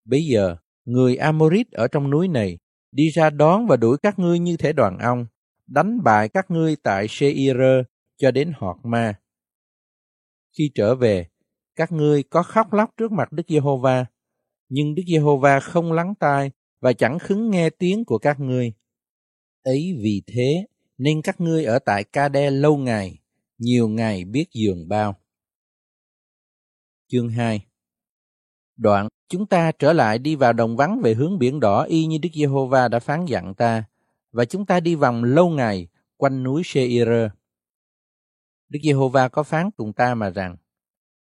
Bây 0.06 0.26
giờ, 0.26 0.56
người 0.86 1.16
Amorit 1.16 1.72
ở 1.72 1.88
trong 1.88 2.10
núi 2.10 2.28
này 2.28 2.58
đi 2.98 3.10
ra 3.10 3.30
đón 3.30 3.68
và 3.68 3.78
đuổi 3.78 3.98
các 3.98 4.20
ngươi 4.20 4.40
như 4.40 4.58
thể 4.58 4.74
đoàn 4.74 4.98
ong, 4.98 5.26
đánh 5.68 6.04
bại 6.04 6.30
các 6.30 6.52
ngươi 6.52 6.76
tại 6.76 7.06
Seir 7.10 7.58
cho 8.18 8.32
đến 8.32 8.54
Họt 8.56 8.76
Ma. 8.84 9.20
Khi 10.58 10.72
trở 10.76 10.96
về, 10.96 11.28
các 11.76 11.92
ngươi 11.92 12.24
có 12.24 12.44
khóc 12.44 12.74
lóc 12.74 12.90
trước 12.98 13.12
mặt 13.12 13.32
Đức 13.32 13.44
Giê-hô-va, 13.48 14.06
nhưng 14.70 14.96
Đức 14.96 15.04
Giê-hô-va 15.08 15.60
không 15.60 15.92
lắng 15.92 16.14
tai 16.20 16.52
và 16.80 16.94
chẳng 16.94 17.20
khứng 17.20 17.50
nghe 17.50 17.70
tiếng 17.70 18.06
của 18.06 18.18
các 18.18 18.40
ngươi. 18.40 18.74
Ấy 19.64 19.98
vì 20.02 20.22
thế 20.28 20.66
nên 20.98 21.22
các 21.22 21.42
ngươi 21.42 21.66
ở 21.66 21.80
tại 21.80 22.04
Ca-đe 22.04 22.52
lâu 22.52 22.78
ngày, 22.78 23.20
nhiều 23.58 23.88
ngày 23.88 24.26
biết 24.26 24.46
giường 24.54 24.88
bao. 24.88 25.16
Chương 27.08 27.30
2 27.30 27.66
Đoạn, 28.78 29.08
chúng 29.30 29.46
ta 29.46 29.72
trở 29.72 29.94
lại 29.94 30.18
đi 30.20 30.36
vào 30.36 30.54
đồng 30.54 30.78
vắng 30.78 31.00
về 31.04 31.14
hướng 31.14 31.40
biển 31.40 31.60
đỏ 31.60 31.84
y 31.84 32.06
như 32.06 32.18
Đức 32.18 32.30
Giê-hô-va 32.34 32.88
đã 32.88 33.00
phán 33.00 33.26
dặn 33.26 33.54
ta, 33.54 33.84
và 34.32 34.46
chúng 34.46 34.66
ta 34.66 34.80
đi 34.80 34.96
vòng 34.96 35.24
lâu 35.24 35.50
ngày 35.50 35.88
quanh 36.18 36.44
núi 36.44 36.62
Seir. 36.66 37.08
Đức 38.70 38.80
Giê-hô-va 38.84 39.28
có 39.28 39.44
phán 39.44 39.72
cùng 39.72 39.94
ta 39.94 40.16
mà 40.16 40.30
rằng, 40.30 40.56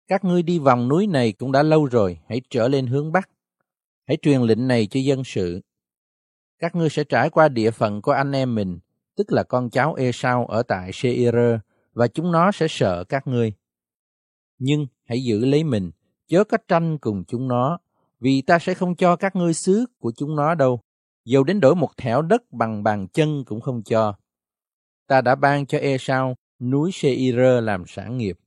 các 0.08 0.25
ngươi 0.25 0.43
đi 0.43 0.58
vòng 0.58 0.88
núi 0.88 1.06
này 1.06 1.32
cũng 1.32 1.52
đã 1.52 1.62
lâu 1.62 1.85
rồi, 1.85 2.19
hãy 2.29 2.41
trở 2.50 2.69
lên 2.69 2.87
hướng 2.87 3.12
Bắc. 3.12 3.31
Hãy 4.06 4.17
truyền 4.23 4.41
lệnh 4.41 4.69
này 4.69 4.87
cho 4.87 5.00
dân 5.00 5.25
sự. 5.25 5.60
Các 6.58 6.75
ngươi 6.75 6.89
sẽ 6.89 7.05
trải 7.05 7.31
qua 7.31 7.48
địa 7.48 7.70
phận 7.70 8.03
của 8.03 8.13
anh 8.13 8.32
em 8.32 8.55
mình, 8.55 8.79
tức 9.17 9.32
là 9.32 9.43
con 9.43 9.70
cháu 9.70 9.94
Esau 9.94 10.46
ở 10.46 10.63
tại 10.63 10.91
Seir, 10.93 11.34
và 11.93 12.08
chúng 12.08 12.32
nó 12.32 12.53
sẽ 12.53 12.67
sợ 12.69 13.05
các 13.05 13.27
ngươi. 13.27 13.53
Nhưng 14.58 14.86
hãy 15.05 15.25
giữ 15.25 15.44
lấy 15.44 15.65
mình, 15.65 15.91
chớ 16.29 16.44
có 16.44 16.58
tranh 16.69 16.98
cùng 16.98 17.25
chúng 17.25 17.48
nó, 17.48 17.79
vì 18.20 18.43
ta 18.43 18.58
sẽ 18.58 18.74
không 18.74 18.96
cho 18.96 19.17
các 19.17 19.36
ngươi 19.36 19.55
xứ 19.55 19.86
của 19.98 20.12
chúng 20.17 20.36
nó 20.36 20.55
đâu, 20.55 20.81
dầu 21.24 21.44
đến 21.44 21.60
đổi 21.60 21.74
một 21.74 21.96
thẻo 21.96 22.22
đất 22.22 22.43
bằng 22.53 22.82
bàn 22.82 23.08
chân 23.08 23.44
cũng 23.46 23.60
không 23.60 23.82
cho. 23.82 24.15
Ta 25.06 25.20
đã 25.20 25.34
ban 25.34 25.67
cho 25.67 25.79
Esau 25.79 26.34
núi 26.60 26.91
Seir 26.93 27.36
làm 27.62 27.84
sản 27.86 28.17
nghiệp. 28.17 28.39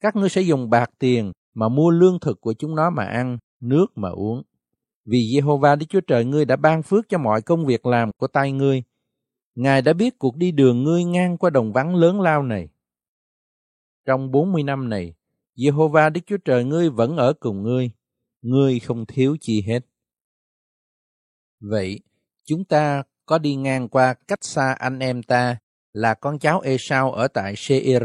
Các 0.00 0.16
ngươi 0.16 0.28
sẽ 0.28 0.40
dùng 0.40 0.70
bạc 0.70 0.90
tiền 0.98 1.32
mà 1.54 1.68
mua 1.68 1.90
lương 1.90 2.20
thực 2.20 2.40
của 2.40 2.52
chúng 2.52 2.74
nó 2.74 2.90
mà 2.90 3.04
ăn, 3.04 3.38
nước 3.60 3.86
mà 3.94 4.08
uống. 4.08 4.42
Vì 5.04 5.18
Jehovah 5.18 5.78
Đức 5.78 5.86
Chúa 5.88 6.00
Trời 6.00 6.24
ngươi 6.24 6.44
đã 6.44 6.56
ban 6.56 6.82
phước 6.82 7.08
cho 7.08 7.18
mọi 7.18 7.42
công 7.42 7.66
việc 7.66 7.86
làm 7.86 8.10
của 8.12 8.26
tay 8.26 8.52
ngươi. 8.52 8.82
Ngài 9.54 9.82
đã 9.82 9.92
biết 9.92 10.18
cuộc 10.18 10.36
đi 10.36 10.52
đường 10.52 10.82
ngươi 10.82 11.04
ngang 11.04 11.38
qua 11.38 11.50
đồng 11.50 11.72
vắng 11.72 11.94
lớn 11.94 12.20
lao 12.20 12.42
này. 12.42 12.68
Trong 14.06 14.30
40 14.30 14.62
năm 14.62 14.88
này, 14.88 15.14
Jehovah 15.56 16.12
Đức 16.12 16.20
Chúa 16.26 16.36
Trời 16.36 16.64
ngươi 16.64 16.90
vẫn 16.90 17.16
ở 17.16 17.32
cùng 17.40 17.62
ngươi, 17.62 17.90
ngươi 18.42 18.80
không 18.80 19.06
thiếu 19.06 19.36
chi 19.40 19.62
hết. 19.66 19.80
Vậy, 21.60 22.00
chúng 22.44 22.64
ta 22.64 23.02
có 23.26 23.38
đi 23.38 23.54
ngang 23.54 23.88
qua 23.88 24.14
cách 24.14 24.44
xa 24.44 24.72
anh 24.72 24.98
em 24.98 25.22
ta 25.22 25.58
là 25.92 26.14
con 26.14 26.38
cháu 26.38 26.60
Esau 26.60 27.12
ở 27.12 27.28
tại 27.28 27.54
Seir 27.56 28.02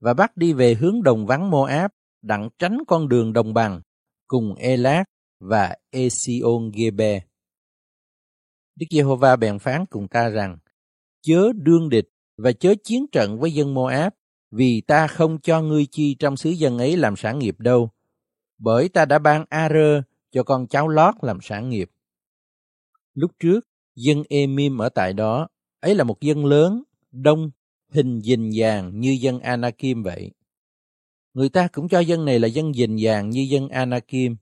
và 0.00 0.14
bắt 0.14 0.36
đi 0.36 0.52
về 0.52 0.74
hướng 0.74 1.02
đồng 1.02 1.26
vắng 1.26 1.50
Moab, 1.50 1.90
đặng 2.22 2.48
tránh 2.58 2.78
con 2.86 3.08
đường 3.08 3.32
đồng 3.32 3.54
bằng, 3.54 3.80
cùng 4.26 4.54
Elat 4.54 5.06
và 5.40 5.76
Esion 5.90 6.70
Gebe. 6.74 7.20
Đức 8.76 8.86
Giê-hô-va 8.90 9.36
bèn 9.36 9.58
phán 9.58 9.86
cùng 9.86 10.08
ta 10.08 10.28
rằng, 10.28 10.58
chớ 11.22 11.52
đương 11.54 11.88
địch 11.88 12.08
và 12.36 12.52
chớ 12.52 12.74
chiến 12.84 13.06
trận 13.12 13.40
với 13.40 13.52
dân 13.52 13.74
Moab, 13.74 14.12
vì 14.50 14.80
ta 14.80 15.06
không 15.06 15.38
cho 15.40 15.62
ngươi 15.62 15.86
chi 15.90 16.16
trong 16.18 16.36
xứ 16.36 16.50
dân 16.50 16.78
ấy 16.78 16.96
làm 16.96 17.16
sản 17.16 17.38
nghiệp 17.38 17.54
đâu, 17.58 17.90
bởi 18.62 18.88
ta 18.88 19.04
đã 19.04 19.18
ban 19.18 19.44
A-rơ 19.48 20.02
cho 20.30 20.42
con 20.42 20.66
cháu 20.66 20.88
Lót 20.88 21.14
làm 21.22 21.38
sản 21.42 21.68
nghiệp. 21.68 21.90
Lúc 23.14 23.30
trước, 23.40 23.60
dân 23.94 24.22
Emim 24.28 24.78
ở 24.82 24.88
tại 24.88 25.12
đó, 25.12 25.48
ấy 25.80 25.94
là 25.94 26.04
một 26.04 26.20
dân 26.20 26.44
lớn, 26.44 26.82
đông 27.12 27.50
hình 27.90 28.20
dình 28.20 28.54
dàng 28.54 29.00
như 29.00 29.16
dân 29.20 29.40
Anakim 29.40 30.02
vậy. 30.02 30.30
Người 31.34 31.48
ta 31.48 31.68
cũng 31.68 31.88
cho 31.88 32.00
dân 32.00 32.24
này 32.24 32.38
là 32.38 32.48
dân 32.48 32.74
dình 32.74 33.00
dàng 33.00 33.30
như 33.30 33.46
dân 33.50 33.68
Anakim, 33.68 34.36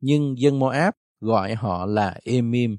nhưng 0.00 0.38
dân 0.38 0.58
Moab 0.58 0.94
gọi 1.20 1.54
họ 1.54 1.86
là 1.86 2.20
Emim. 2.24 2.76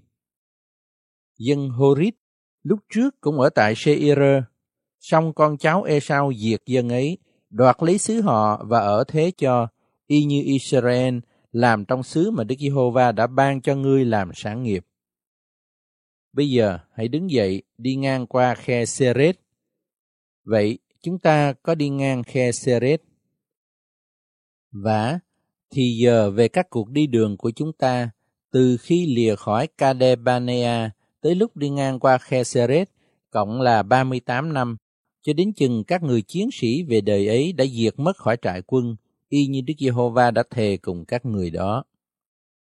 Dân 1.38 1.70
Horit 1.70 2.16
lúc 2.64 2.80
trước 2.94 3.22
cũng 3.22 3.40
ở 3.40 3.50
tại 3.50 3.74
Seir, 3.76 4.20
song 5.00 5.34
con 5.34 5.58
cháu 5.58 5.84
Esau 5.84 6.32
diệt 6.34 6.62
dân 6.66 6.90
ấy, 6.90 7.18
đoạt 7.50 7.76
lấy 7.80 7.98
xứ 7.98 8.22
họ 8.22 8.66
và 8.66 8.80
ở 8.80 9.04
thế 9.08 9.32
cho, 9.38 9.68
y 10.08 10.24
như 10.24 10.42
Israel 10.46 11.18
làm 11.52 11.86
trong 11.86 12.04
xứ 12.04 12.32
mà 12.32 12.44
Đức 12.44 12.56
Giê-hô-va 12.60 13.12
đã 13.12 13.28
ban 13.28 13.62
cho 13.62 13.76
ngươi 13.76 14.06
làm 14.06 14.32
sản 14.36 14.64
nghiệp. 14.64 14.86
Bây 16.34 16.50
giờ, 16.50 16.80
hãy 16.94 17.08
đứng 17.08 17.32
dậy, 17.32 17.64
đi 17.78 17.96
ngang 17.96 18.28
qua 18.28 18.56
khe 18.56 18.86
Seret. 18.86 19.40
Vậy, 20.44 20.80
chúng 21.02 21.20
ta 21.20 21.54
có 21.54 21.76
đi 21.76 21.90
ngang 21.90 22.24
khe 22.24 22.52
Seret. 22.52 23.02
Và, 24.72 25.20
thì 25.72 25.98
giờ 26.04 26.32
về 26.32 26.48
các 26.48 26.70
cuộc 26.70 26.90
đi 26.90 27.08
đường 27.08 27.38
của 27.38 27.52
chúng 27.52 27.74
ta, 27.74 28.10
từ 28.52 28.78
khi 28.78 29.16
lìa 29.16 29.36
khỏi 29.36 29.68
Kadebanea 29.78 30.92
tới 31.22 31.36
lúc 31.36 31.58
đi 31.58 31.70
ngang 31.70 32.00
qua 32.00 32.18
khe 32.18 32.44
Seret 32.44 32.90
cộng 33.30 33.62
là 33.62 33.84
38 33.84 34.54
năm, 34.54 34.78
cho 35.22 35.34
đến 35.34 35.54
chừng 35.54 35.84
các 35.84 36.04
người 36.04 36.22
chiến 36.22 36.50
sĩ 36.54 36.84
về 36.84 37.02
đời 37.02 37.28
ấy 37.28 37.54
đã 37.54 37.66
diệt 37.66 37.94
mất 37.98 38.18
khỏi 38.18 38.38
trại 38.42 38.62
quân 38.62 38.96
y 39.34 39.48
như 39.48 39.62
Đức 39.62 39.74
Giê-hô-va 39.80 40.32
đã 40.32 40.44
thề 40.50 40.78
cùng 40.78 41.06
các 41.06 41.26
người 41.26 41.52
đó. 41.52 41.84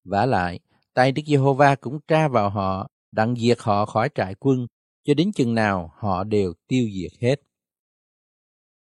Vả 0.04 0.26
lại, 0.26 0.60
tay 0.94 1.12
Đức 1.12 1.22
Giê-hô-va 1.26 1.74
cũng 1.74 1.98
tra 2.08 2.28
vào 2.28 2.50
họ, 2.50 2.90
đặng 3.12 3.36
diệt 3.36 3.58
họ 3.60 3.86
khỏi 3.86 4.08
trại 4.14 4.34
quân, 4.34 4.66
cho 5.04 5.14
đến 5.14 5.32
chừng 5.32 5.54
nào 5.54 5.92
họ 5.98 6.24
đều 6.24 6.52
tiêu 6.66 6.88
diệt 6.94 7.12
hết. 7.20 7.40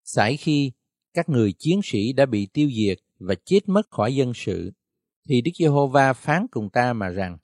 Sải 0.04 0.36
khi 0.36 0.72
các 1.14 1.28
người 1.28 1.52
chiến 1.58 1.80
sĩ 1.84 2.12
đã 2.12 2.26
bị 2.26 2.46
tiêu 2.46 2.70
diệt 2.76 2.98
và 3.18 3.34
chết 3.44 3.68
mất 3.68 3.90
khỏi 3.90 4.14
dân 4.14 4.32
sự, 4.34 4.72
thì 5.28 5.40
Đức 5.40 5.52
Giê-hô-va 5.58 6.12
phán 6.12 6.46
cùng 6.50 6.70
ta 6.70 6.92
mà 6.92 7.08
rằng, 7.08 7.38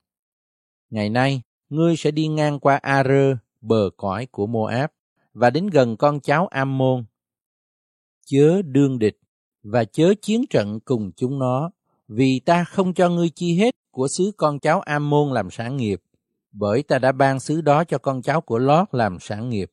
Ngày 0.90 1.10
nay, 1.10 1.42
ngươi 1.68 1.96
sẽ 1.96 2.10
đi 2.10 2.28
ngang 2.28 2.60
qua 2.60 2.76
A-rơ, 2.76 3.36
bờ 3.60 3.90
cõi 3.96 4.26
của 4.26 4.46
Moab, 4.46 4.90
và 5.32 5.50
đến 5.50 5.66
gần 5.66 5.96
con 5.96 6.20
cháu 6.20 6.46
Am-môn. 6.46 7.04
Chớ 8.26 8.62
đương 8.62 8.98
địch 8.98 9.18
và 9.62 9.84
chớ 9.84 10.14
chiến 10.22 10.44
trận 10.50 10.80
cùng 10.80 11.10
chúng 11.16 11.38
nó, 11.38 11.70
vì 12.08 12.40
ta 12.40 12.64
không 12.64 12.94
cho 12.94 13.08
ngươi 13.08 13.30
chi 13.34 13.54
hết 13.58 13.74
của 13.90 14.08
xứ 14.08 14.32
con 14.36 14.60
cháu 14.60 14.80
Amôn 14.80 15.32
làm 15.32 15.50
sản 15.50 15.76
nghiệp, 15.76 16.00
bởi 16.52 16.82
ta 16.82 16.98
đã 16.98 17.12
ban 17.12 17.40
xứ 17.40 17.60
đó 17.60 17.84
cho 17.84 17.98
con 17.98 18.22
cháu 18.22 18.40
của 18.40 18.58
Lót 18.58 18.88
làm 18.92 19.18
sản 19.20 19.48
nghiệp. 19.48 19.70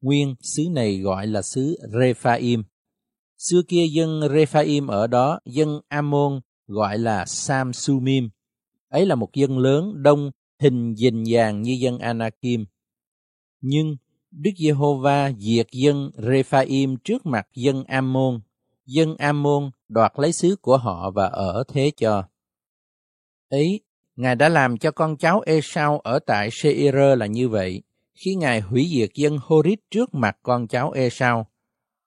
Nguyên 0.00 0.34
xứ 0.40 0.62
này 0.70 0.98
gọi 0.98 1.26
là 1.26 1.42
xứ 1.42 1.78
Rephaim. 2.00 2.62
Xưa 3.38 3.60
kia 3.68 3.86
dân 3.92 4.20
Rephaim 4.34 4.86
ở 4.86 5.06
đó, 5.06 5.40
dân 5.44 5.80
Ammon 5.88 6.40
gọi 6.66 6.98
là 6.98 7.26
Samsumim. 7.26 8.28
Ấy 8.88 9.06
là 9.06 9.14
một 9.14 9.28
dân 9.34 9.58
lớn, 9.58 10.02
đông, 10.02 10.30
hình 10.58 10.94
dình 10.94 11.26
dàng 11.26 11.62
như 11.62 11.76
dân 11.80 11.98
Anakim. 11.98 12.64
Nhưng 13.60 13.96
Đức 14.30 14.50
Giê-hô-va 14.58 15.32
diệt 15.38 15.66
dân 15.72 16.10
Rephaim 16.14 16.96
trước 17.04 17.26
mặt 17.26 17.48
dân 17.54 17.84
Ammon 17.84 18.40
dân 18.90 19.16
Ammon 19.16 19.70
đoạt 19.88 20.12
lấy 20.16 20.32
xứ 20.32 20.56
của 20.56 20.76
họ 20.76 21.10
và 21.10 21.26
ở 21.26 21.64
thế 21.68 21.92
cho. 21.96 22.24
Ấy, 23.48 23.80
Ngài 24.16 24.34
đã 24.34 24.48
làm 24.48 24.78
cho 24.78 24.90
con 24.90 25.16
cháu 25.16 25.40
Esau 25.46 25.98
ở 25.98 26.18
tại 26.18 26.48
Seir 26.52 26.94
là 26.94 27.26
như 27.26 27.48
vậy, 27.48 27.82
khi 28.14 28.34
Ngài 28.34 28.60
hủy 28.60 28.88
diệt 28.94 29.10
dân 29.14 29.38
Horit 29.42 29.80
trước 29.90 30.14
mặt 30.14 30.38
con 30.42 30.68
cháu 30.68 30.90
Esau. 30.90 31.46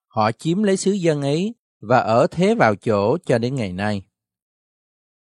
Họ 0.08 0.32
chiếm 0.32 0.64
lấy 0.64 0.78
xứ 0.78 0.92
dân 0.92 1.22
ấy 1.22 1.54
và 1.80 2.00
ở 2.00 2.28
thế 2.32 2.56
vào 2.56 2.76
chỗ 2.76 3.18
cho 3.26 3.38
đến 3.38 3.56
ngày 3.56 3.74
nay. 3.74 4.02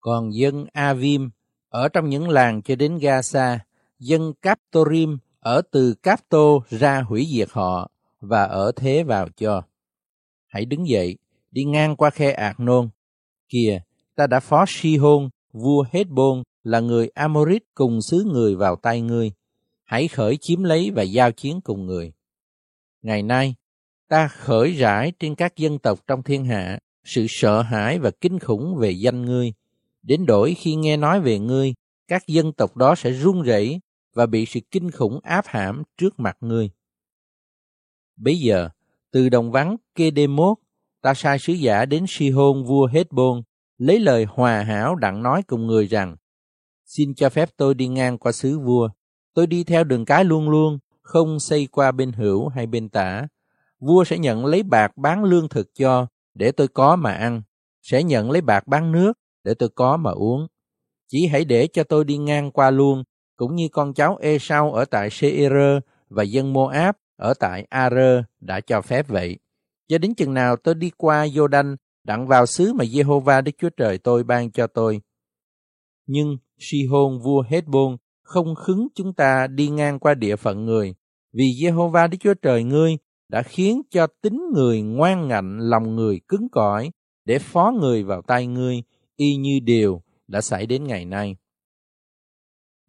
Còn 0.01 0.35
dân 0.35 0.67
Avim 0.73 1.31
ở 1.69 1.89
trong 1.89 2.09
những 2.09 2.29
làng 2.29 2.63
cho 2.63 2.77
đến 2.77 2.99
Gaza, 2.99 3.59
dân 3.99 4.33
Captorim 4.43 5.19
ở 5.41 5.63
từ 5.71 5.95
Capto 5.95 6.59
ra 6.69 7.01
hủy 7.01 7.27
diệt 7.31 7.49
họ 7.51 7.91
và 8.21 8.45
ở 8.45 8.73
thế 8.77 9.03
vào 9.03 9.29
cho. 9.37 9.63
Hãy 10.47 10.65
đứng 10.65 10.89
dậy, 10.89 11.17
đi 11.57 11.65
ngang 11.65 11.97
qua 11.97 12.11
khe 12.11 12.33
Ạc 12.33 12.61
Nôn. 12.61 12.89
Kìa, 13.49 13.81
ta 14.15 14.27
đã 14.27 14.41
phó 14.41 14.65
Si-hôn, 14.69 15.31
vua 15.53 15.85
Hết-bôn, 15.93 16.43
là 16.65 16.81
người 16.81 17.09
Amorit 17.15 17.63
cùng 17.75 18.03
xứ 18.03 18.25
người 18.33 18.57
vào 18.57 18.77
tay 18.77 19.01
ngươi. 19.01 19.33
Hãy 19.85 20.09
khởi 20.09 20.37
chiếm 20.37 20.63
lấy 20.63 20.91
và 20.91 21.03
giao 21.03 21.33
chiến 21.33 21.61
cùng 21.61 21.87
người. 21.87 22.13
Ngày 23.03 23.23
nay, 23.23 23.55
ta 24.09 24.29
khởi 24.29 24.73
rải 24.73 25.13
trên 25.19 25.35
các 25.35 25.57
dân 25.57 25.79
tộc 25.79 26.07
trong 26.07 26.23
thiên 26.23 26.45
hạ 26.45 26.79
sự 27.05 27.27
sợ 27.29 27.63
hãi 27.63 27.99
và 27.99 28.11
kinh 28.11 28.39
khủng 28.39 28.77
về 28.77 28.91
danh 28.91 29.25
ngươi. 29.25 29.53
Đến 30.03 30.27
đổi 30.27 30.55
khi 30.55 30.75
nghe 30.75 30.97
nói 30.97 31.21
về 31.21 31.39
ngươi, 31.39 31.75
các 32.09 32.27
dân 32.27 32.53
tộc 32.53 32.77
đó 32.77 32.95
sẽ 32.95 33.11
run 33.11 33.43
rẩy 33.43 33.81
và 34.15 34.27
bị 34.27 34.47
sự 34.47 34.61
kinh 34.71 34.91
khủng 34.91 35.21
áp 35.23 35.47
hãm 35.47 35.83
trước 35.99 36.21
mặt 36.21 36.37
ngươi. 36.41 36.71
Bây 38.17 38.39
giờ, 38.39 38.69
từ 39.11 39.29
đồng 39.29 39.51
vắng 39.51 39.77
Kedemot 39.95 40.59
ta 41.07 41.15
sai 41.15 41.39
sứ 41.39 41.53
giả 41.53 41.85
đến 41.85 42.05
Si-hôn 42.09 42.65
vua 42.65 42.87
Hết-bôn, 42.87 43.43
lấy 43.79 44.01
lời 44.01 44.27
hòa 44.29 44.63
hảo 44.63 44.95
đặng 44.95 45.23
nói 45.23 45.43
cùng 45.47 45.67
người 45.67 45.87
rằng, 45.87 46.17
xin 46.85 47.15
cho 47.15 47.29
phép 47.29 47.49
tôi 47.57 47.75
đi 47.75 47.89
ngang 47.89 48.19
qua 48.19 48.33
xứ 48.33 48.59
vua, 48.59 48.89
tôi 49.35 49.47
đi 49.47 49.65
theo 49.65 49.85
đường 49.85 50.05
cái 50.05 50.25
luôn 50.25 50.51
luôn, 50.51 50.79
không 51.03 51.41
xây 51.41 51.69
qua 51.73 51.93
bên 51.93 52.13
hữu 52.13 52.49
hay 52.49 52.67
bên 52.67 52.89
tả. 52.89 53.27
Vua 53.81 54.05
sẽ 54.05 54.19
nhận 54.19 54.47
lấy 54.47 54.63
bạc 54.63 54.97
bán 54.97 55.25
lương 55.25 55.49
thực 55.49 55.75
cho, 55.75 56.07
để 56.35 56.53
tôi 56.53 56.69
có 56.69 56.97
mà 56.97 57.13
ăn, 57.13 57.43
sẽ 57.83 58.03
nhận 58.03 58.31
lấy 58.31 58.41
bạc 58.41 58.67
bán 58.67 58.93
nước, 58.93 59.13
để 59.45 59.55
tôi 59.55 59.69
có 59.69 59.97
mà 59.97 60.11
uống. 60.11 60.47
Chỉ 61.09 61.27
hãy 61.27 61.45
để 61.45 61.67
cho 61.67 61.85
tôi 61.85 62.05
đi 62.05 62.17
ngang 62.17 62.51
qua 62.51 62.71
luôn, 62.71 63.05
cũng 63.37 63.55
như 63.55 63.69
con 63.73 63.95
cháu 63.95 64.17
Esau 64.21 64.73
ở 64.73 64.85
tại 64.85 65.11
Seir 65.11 65.53
và 66.09 66.23
dân 66.23 66.53
Moab 66.53 66.95
ở 67.17 67.35
tại 67.35 67.67
Ar 67.71 67.93
đã 68.41 68.61
cho 68.61 68.81
phép 68.81 69.09
vậy 69.09 69.39
cho 69.89 69.99
đến 69.99 70.15
chừng 70.15 70.35
nào 70.35 70.57
tôi 70.57 70.75
đi 70.75 70.91
qua 70.97 71.27
Jordan 71.27 71.77
đặng 72.05 72.27
vào 72.27 72.47
xứ 72.47 72.73
mà 72.73 72.85
Jehovah 72.85 73.43
Đức 73.43 73.53
Chúa 73.59 73.71
Trời 73.71 73.99
tôi 73.99 74.25
ban 74.25 74.51
cho 74.51 74.67
tôi. 74.67 75.01
Nhưng 76.07 76.37
Sihon 76.59 77.19
vua 77.19 77.43
Hezbon 77.43 77.97
không 78.23 78.55
khứng 78.55 78.89
chúng 78.95 79.15
ta 79.15 79.47
đi 79.47 79.69
ngang 79.69 79.99
qua 79.99 80.15
địa 80.15 80.37
phận 80.37 80.65
người, 80.65 80.95
vì 81.33 81.45
Jehovah 81.45 82.09
Đức 82.11 82.19
Chúa 82.21 82.35
Trời 82.35 82.65
ngươi 82.65 82.97
đã 83.29 83.43
khiến 83.43 83.83
cho 83.91 84.07
tính 84.07 84.43
người 84.55 84.83
ngoan 84.83 85.29
ngạnh 85.29 85.59
lòng 85.59 85.97
người 85.97 86.21
cứng 86.29 86.49
cỏi 86.53 86.91
để 87.25 87.39
phó 87.39 87.73
người 87.81 88.03
vào 88.03 88.23
tay 88.23 88.47
ngươi 88.47 88.83
y 89.17 89.37
như 89.37 89.61
điều 89.63 90.03
đã 90.27 90.41
xảy 90.41 90.67
đến 90.67 90.85
ngày 90.85 91.05
nay. 91.05 91.37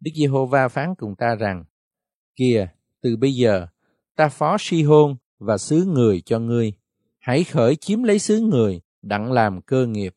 Đức 0.00 0.10
Giê-hô-va 0.14 0.68
phán 0.68 0.94
cùng 0.98 1.14
ta 1.18 1.34
rằng, 1.34 1.64
Kìa, 2.36 2.68
từ 3.02 3.16
bây 3.16 3.32
giờ, 3.34 3.66
ta 4.16 4.28
phó 4.28 4.56
si-hôn 4.60 5.16
và 5.38 5.58
xứ 5.58 5.84
người 5.84 6.20
cho 6.20 6.38
ngươi 6.38 6.72
hãy 7.28 7.44
khởi 7.44 7.76
chiếm 7.76 8.02
lấy 8.02 8.18
xứ 8.18 8.40
người, 8.40 8.80
đặng 9.02 9.32
làm 9.32 9.62
cơ 9.62 9.86
nghiệp. 9.86 10.14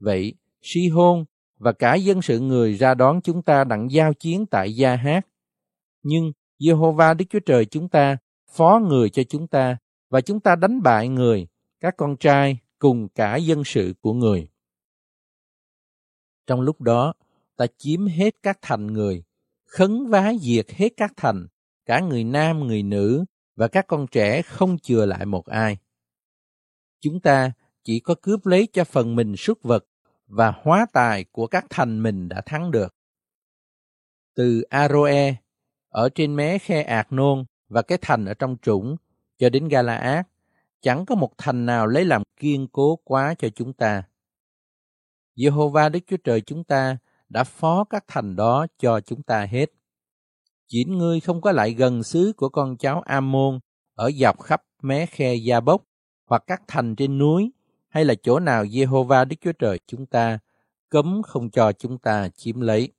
Vậy, 0.00 0.34
si 0.62 0.88
hôn 0.88 1.24
và 1.58 1.72
cả 1.72 1.94
dân 1.94 2.22
sự 2.22 2.40
người 2.40 2.74
ra 2.74 2.94
đón 2.94 3.20
chúng 3.20 3.42
ta 3.42 3.64
đặng 3.64 3.90
giao 3.90 4.14
chiến 4.14 4.46
tại 4.46 4.74
Gia 4.74 4.96
Hát. 4.96 5.26
Nhưng 6.02 6.32
Jehovah 6.58 7.16
Đức 7.16 7.24
Chúa 7.30 7.40
Trời 7.40 7.64
chúng 7.64 7.88
ta 7.88 8.16
phó 8.50 8.80
người 8.88 9.10
cho 9.10 9.22
chúng 9.22 9.46
ta 9.46 9.76
và 10.10 10.20
chúng 10.20 10.40
ta 10.40 10.56
đánh 10.56 10.82
bại 10.82 11.08
người, 11.08 11.46
các 11.80 11.94
con 11.96 12.16
trai 12.16 12.58
cùng 12.78 13.08
cả 13.08 13.36
dân 13.36 13.64
sự 13.64 13.94
của 14.00 14.12
người. 14.12 14.48
Trong 16.46 16.60
lúc 16.60 16.80
đó, 16.80 17.14
ta 17.56 17.66
chiếm 17.78 18.06
hết 18.06 18.34
các 18.42 18.58
thành 18.62 18.86
người, 18.86 19.24
khấn 19.66 20.06
vá 20.06 20.32
diệt 20.40 20.70
hết 20.70 20.88
các 20.96 21.12
thành, 21.16 21.46
cả 21.86 22.00
người 22.00 22.24
nam, 22.24 22.60
người 22.60 22.82
nữ 22.82 23.24
và 23.56 23.68
các 23.68 23.86
con 23.88 24.06
trẻ 24.06 24.42
không 24.42 24.78
chừa 24.78 25.06
lại 25.06 25.26
một 25.26 25.46
ai 25.46 25.78
chúng 27.04 27.20
ta 27.20 27.52
chỉ 27.82 28.00
có 28.00 28.14
cướp 28.22 28.46
lấy 28.46 28.68
cho 28.72 28.84
phần 28.84 29.16
mình 29.16 29.36
súc 29.36 29.62
vật 29.62 29.86
và 30.26 30.52
hóa 30.62 30.86
tài 30.92 31.24
của 31.24 31.46
các 31.46 31.66
thành 31.70 32.02
mình 32.02 32.28
đã 32.28 32.40
thắng 32.40 32.70
được. 32.70 32.94
Từ 34.34 34.62
Aroe, 34.62 35.34
ở 35.88 36.08
trên 36.14 36.36
mé 36.36 36.58
khe 36.58 36.82
Ạc 36.82 37.12
Nôn 37.12 37.44
và 37.68 37.82
cái 37.82 37.98
thành 38.02 38.24
ở 38.24 38.34
trong 38.34 38.56
trũng, 38.62 38.96
cho 39.38 39.48
đến 39.48 39.68
Galaad, 39.68 40.24
chẳng 40.80 41.06
có 41.06 41.14
một 41.14 41.30
thành 41.38 41.66
nào 41.66 41.86
lấy 41.86 42.04
làm 42.04 42.22
kiên 42.40 42.68
cố 42.72 42.96
quá 43.04 43.34
cho 43.38 43.48
chúng 43.48 43.72
ta. 43.72 44.02
Jehovah 45.36 45.90
Đức 45.90 46.00
Chúa 46.06 46.16
Trời 46.24 46.40
chúng 46.40 46.64
ta 46.64 46.98
đã 47.28 47.44
phó 47.44 47.84
các 47.84 48.04
thành 48.08 48.36
đó 48.36 48.66
cho 48.78 49.00
chúng 49.00 49.22
ta 49.22 49.46
hết. 49.50 49.66
Chỉ 50.68 50.84
ngươi 50.88 51.20
không 51.20 51.40
có 51.40 51.52
lại 51.52 51.72
gần 51.74 52.02
xứ 52.02 52.32
của 52.36 52.48
con 52.48 52.76
cháu 52.76 53.00
Amôn 53.00 53.60
ở 53.94 54.10
dọc 54.10 54.40
khắp 54.40 54.62
mé 54.82 55.06
khe 55.06 55.34
Gia 55.34 55.60
Bốc 55.60 55.84
hoặc 56.24 56.44
các 56.46 56.62
thành 56.68 56.96
trên 56.96 57.18
núi 57.18 57.52
hay 57.88 58.04
là 58.04 58.14
chỗ 58.22 58.40
nào 58.40 58.64
Jehovah 58.64 59.28
Đức 59.28 59.36
Chúa 59.40 59.52
Trời 59.52 59.80
chúng 59.86 60.06
ta 60.06 60.38
cấm 60.88 61.22
không 61.22 61.50
cho 61.50 61.72
chúng 61.72 61.98
ta 61.98 62.28
chiếm 62.28 62.60
lấy. 62.60 62.92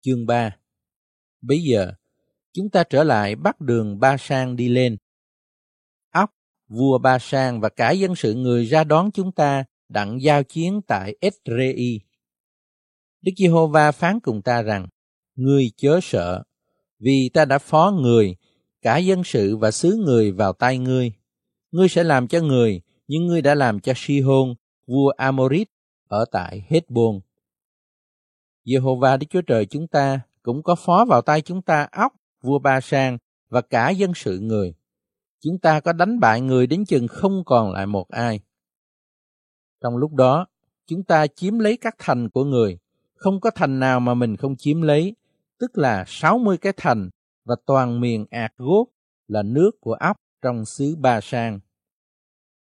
Chương 0.00 0.26
3 0.26 0.56
Bây 1.40 1.62
giờ, 1.62 1.92
chúng 2.52 2.70
ta 2.70 2.84
trở 2.84 3.04
lại 3.04 3.36
bắt 3.36 3.60
đường 3.60 4.00
Ba 4.00 4.16
Sang 4.16 4.56
đi 4.56 4.68
lên. 4.68 4.96
Ốc, 6.10 6.30
vua 6.68 6.98
Ba 6.98 7.18
Sang 7.18 7.60
và 7.60 7.68
cả 7.68 7.90
dân 7.90 8.14
sự 8.14 8.34
người 8.34 8.64
ra 8.64 8.84
đón 8.84 9.10
chúng 9.10 9.32
ta 9.32 9.64
đặng 9.88 10.22
giao 10.22 10.42
chiến 10.42 10.80
tại 10.86 11.16
Esrei. 11.20 12.00
Đức 13.20 13.32
Giê-hô-va 13.36 13.92
phán 13.92 14.20
cùng 14.20 14.42
ta 14.42 14.62
rằng, 14.62 14.86
ngươi 15.34 15.70
chớ 15.76 16.00
sợ, 16.02 16.42
vì 16.98 17.30
ta 17.34 17.44
đã 17.44 17.58
phó 17.58 17.92
người, 18.02 18.36
cả 18.82 18.98
dân 18.98 19.24
sự 19.24 19.56
và 19.56 19.70
xứ 19.70 20.02
người 20.04 20.32
vào 20.32 20.52
tay 20.52 20.78
ngươi. 20.78 21.12
Ngươi 21.70 21.88
sẽ 21.88 22.04
làm 22.04 22.28
cho 22.28 22.40
người, 22.40 22.80
nhưng 23.08 23.26
ngươi 23.26 23.42
đã 23.42 23.54
làm 23.54 23.80
cho 23.80 23.92
Si-hôn, 23.96 24.54
vua 24.86 25.08
Amorit, 25.16 25.68
ở 26.08 26.24
tại 26.32 26.66
Hezbon. 26.68 27.20
Giê-hô-va 28.64 29.16
Đức 29.16 29.26
Chúa 29.30 29.42
Trời 29.42 29.66
chúng 29.66 29.86
ta 29.86 30.20
cũng 30.42 30.62
có 30.62 30.74
phó 30.74 31.04
vào 31.08 31.22
tay 31.22 31.40
chúng 31.40 31.62
ta 31.62 31.88
óc, 31.92 32.12
vua 32.42 32.58
Ba 32.58 32.80
Sang 32.80 33.18
và 33.48 33.60
cả 33.60 33.90
dân 33.90 34.14
sự 34.14 34.38
người. 34.38 34.74
Chúng 35.40 35.58
ta 35.58 35.80
có 35.80 35.92
đánh 35.92 36.20
bại 36.20 36.40
người 36.40 36.66
đến 36.66 36.84
chừng 36.84 37.08
không 37.08 37.42
còn 37.46 37.72
lại 37.72 37.86
một 37.86 38.08
ai. 38.08 38.40
Trong 39.82 39.96
lúc 39.96 40.12
đó, 40.12 40.46
chúng 40.86 41.04
ta 41.04 41.26
chiếm 41.26 41.58
lấy 41.58 41.76
các 41.76 41.94
thành 41.98 42.28
của 42.28 42.44
người, 42.44 42.78
không 43.14 43.40
có 43.40 43.50
thành 43.50 43.80
nào 43.80 44.00
mà 44.00 44.14
mình 44.14 44.36
không 44.36 44.56
chiếm 44.56 44.82
lấy, 44.82 45.14
tức 45.58 45.78
là 45.78 46.04
60 46.06 46.58
cái 46.58 46.72
thành 46.76 47.10
và 47.44 47.56
toàn 47.66 48.00
miền 48.00 48.26
ạt 48.30 48.52
gốt 48.56 48.86
là 49.28 49.42
nước 49.42 49.70
của 49.80 49.92
ốc 49.92 50.16
trong 50.42 50.64
xứ 50.64 50.96
Ba 50.96 51.20
Sang. 51.20 51.60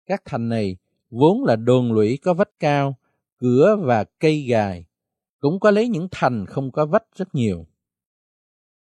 Các 0.05 0.21
thành 0.25 0.49
này 0.49 0.77
vốn 1.09 1.43
là 1.43 1.55
đồn 1.55 1.91
lũy 1.91 2.19
có 2.21 2.33
vách 2.33 2.59
cao, 2.59 2.97
cửa 3.37 3.77
và 3.81 4.05
cây 4.19 4.45
gài, 4.49 4.85
cũng 5.39 5.59
có 5.59 5.71
lấy 5.71 5.87
những 5.87 6.07
thành 6.11 6.45
không 6.45 6.71
có 6.71 6.85
vách 6.85 7.05
rất 7.15 7.35
nhiều. 7.35 7.67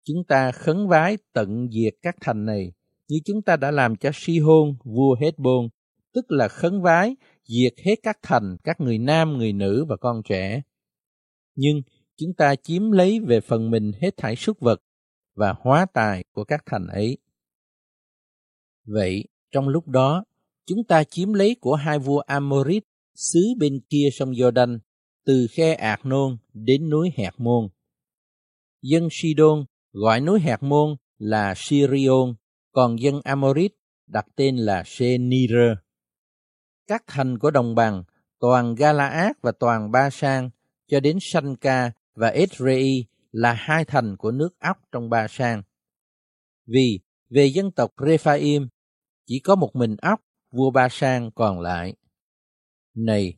Chúng 0.05 0.25
ta 0.29 0.53
khấn 0.53 0.89
vái 0.89 1.19
tận 1.33 1.69
diệt 1.73 1.95
các 2.03 2.17
thành 2.21 2.45
này 2.45 2.73
như 3.09 3.17
chúng 3.25 3.43
ta 3.43 3.57
đã 3.57 3.71
làm 3.71 3.97
cho 3.97 4.11
Si-hôn, 4.15 4.77
vua 4.85 5.17
Hết-bôn, 5.21 5.69
tức 6.15 6.25
là 6.29 6.49
khấn 6.49 6.83
vái 6.83 7.17
diệt 7.45 7.75
hết 7.85 7.95
các 8.03 8.19
thành, 8.23 8.57
các 8.65 8.81
người 8.81 8.99
nam, 8.99 9.39
người 9.39 9.53
nữ 9.53 9.85
và 9.89 9.97
con 9.97 10.23
trẻ. 10.23 10.63
Nhưng 11.55 11.83
chúng 12.17 12.35
ta 12.37 12.55
chiếm 12.57 12.91
lấy 12.91 13.21
về 13.21 13.41
phần 13.41 13.71
mình 13.71 13.93
hết 14.01 14.17
thảy 14.17 14.37
súc 14.37 14.61
vật 14.61 14.83
và 15.37 15.55
hóa 15.61 15.87
tài 15.93 16.25
của 16.33 16.45
các 16.45 16.63
thành 16.67 16.87
ấy. 16.87 17.19
Vậy, 18.85 19.25
trong 19.51 19.69
lúc 19.69 19.89
đó, 19.89 20.25
chúng 20.67 20.85
ta 20.85 21.05
chiếm 21.05 21.33
lấy 21.33 21.57
của 21.61 21.75
hai 21.75 21.99
vua 21.99 22.19
Amorit 22.19 22.85
xứ 23.15 23.41
bên 23.59 23.81
kia 23.91 24.09
sông 24.13 24.31
Jordan, 24.31 24.79
từ 25.25 25.47
khe 25.51 25.75
Ạc 25.75 26.07
Nôn 26.07 26.37
đến 26.53 26.91
núi 26.91 27.11
Hẹt 27.17 27.35
Môn. 27.39 27.69
Dân 28.83 29.09
Sidon 29.11 29.65
gọi 29.93 30.21
núi 30.21 30.41
Hẹt 30.41 30.63
Môn 30.63 30.97
là 31.19 31.55
Sirion, 31.57 32.35
còn 32.73 33.01
dân 33.01 33.21
Amorit 33.25 33.73
đặt 34.07 34.27
tên 34.37 34.57
là 34.57 34.83
Senir. 34.87 35.53
Các 36.87 37.05
thành 37.07 37.39
của 37.39 37.51
đồng 37.51 37.75
bằng, 37.75 38.05
toàn 38.41 38.75
Galaad 38.75 39.33
và 39.43 39.53
toàn 39.53 39.91
Ba 39.91 40.11
Sang, 40.11 40.51
cho 40.87 41.01
đến 41.01 41.19
Sanca 41.21 41.93
và 42.15 42.29
Edrei 42.29 43.05
là 43.37 43.53
hai 43.53 43.85
thành 43.85 44.17
của 44.17 44.31
nước 44.31 44.59
ốc 44.59 44.79
trong 44.93 45.11
Ba 45.11 45.29
Sang. 45.29 45.63
Vì 46.67 47.01
về 47.31 47.47
dân 47.47 47.71
tộc 47.71 47.91
Rephaim, 48.07 48.69
chỉ 49.27 49.41
có 49.41 49.55
một 49.55 49.77
mình 49.77 49.97
ốc, 49.97 50.21
vua 50.51 50.71
Ba 50.71 50.89
Sang 50.89 51.31
còn 51.31 51.61
lại. 51.61 51.95
Này, 52.95 53.37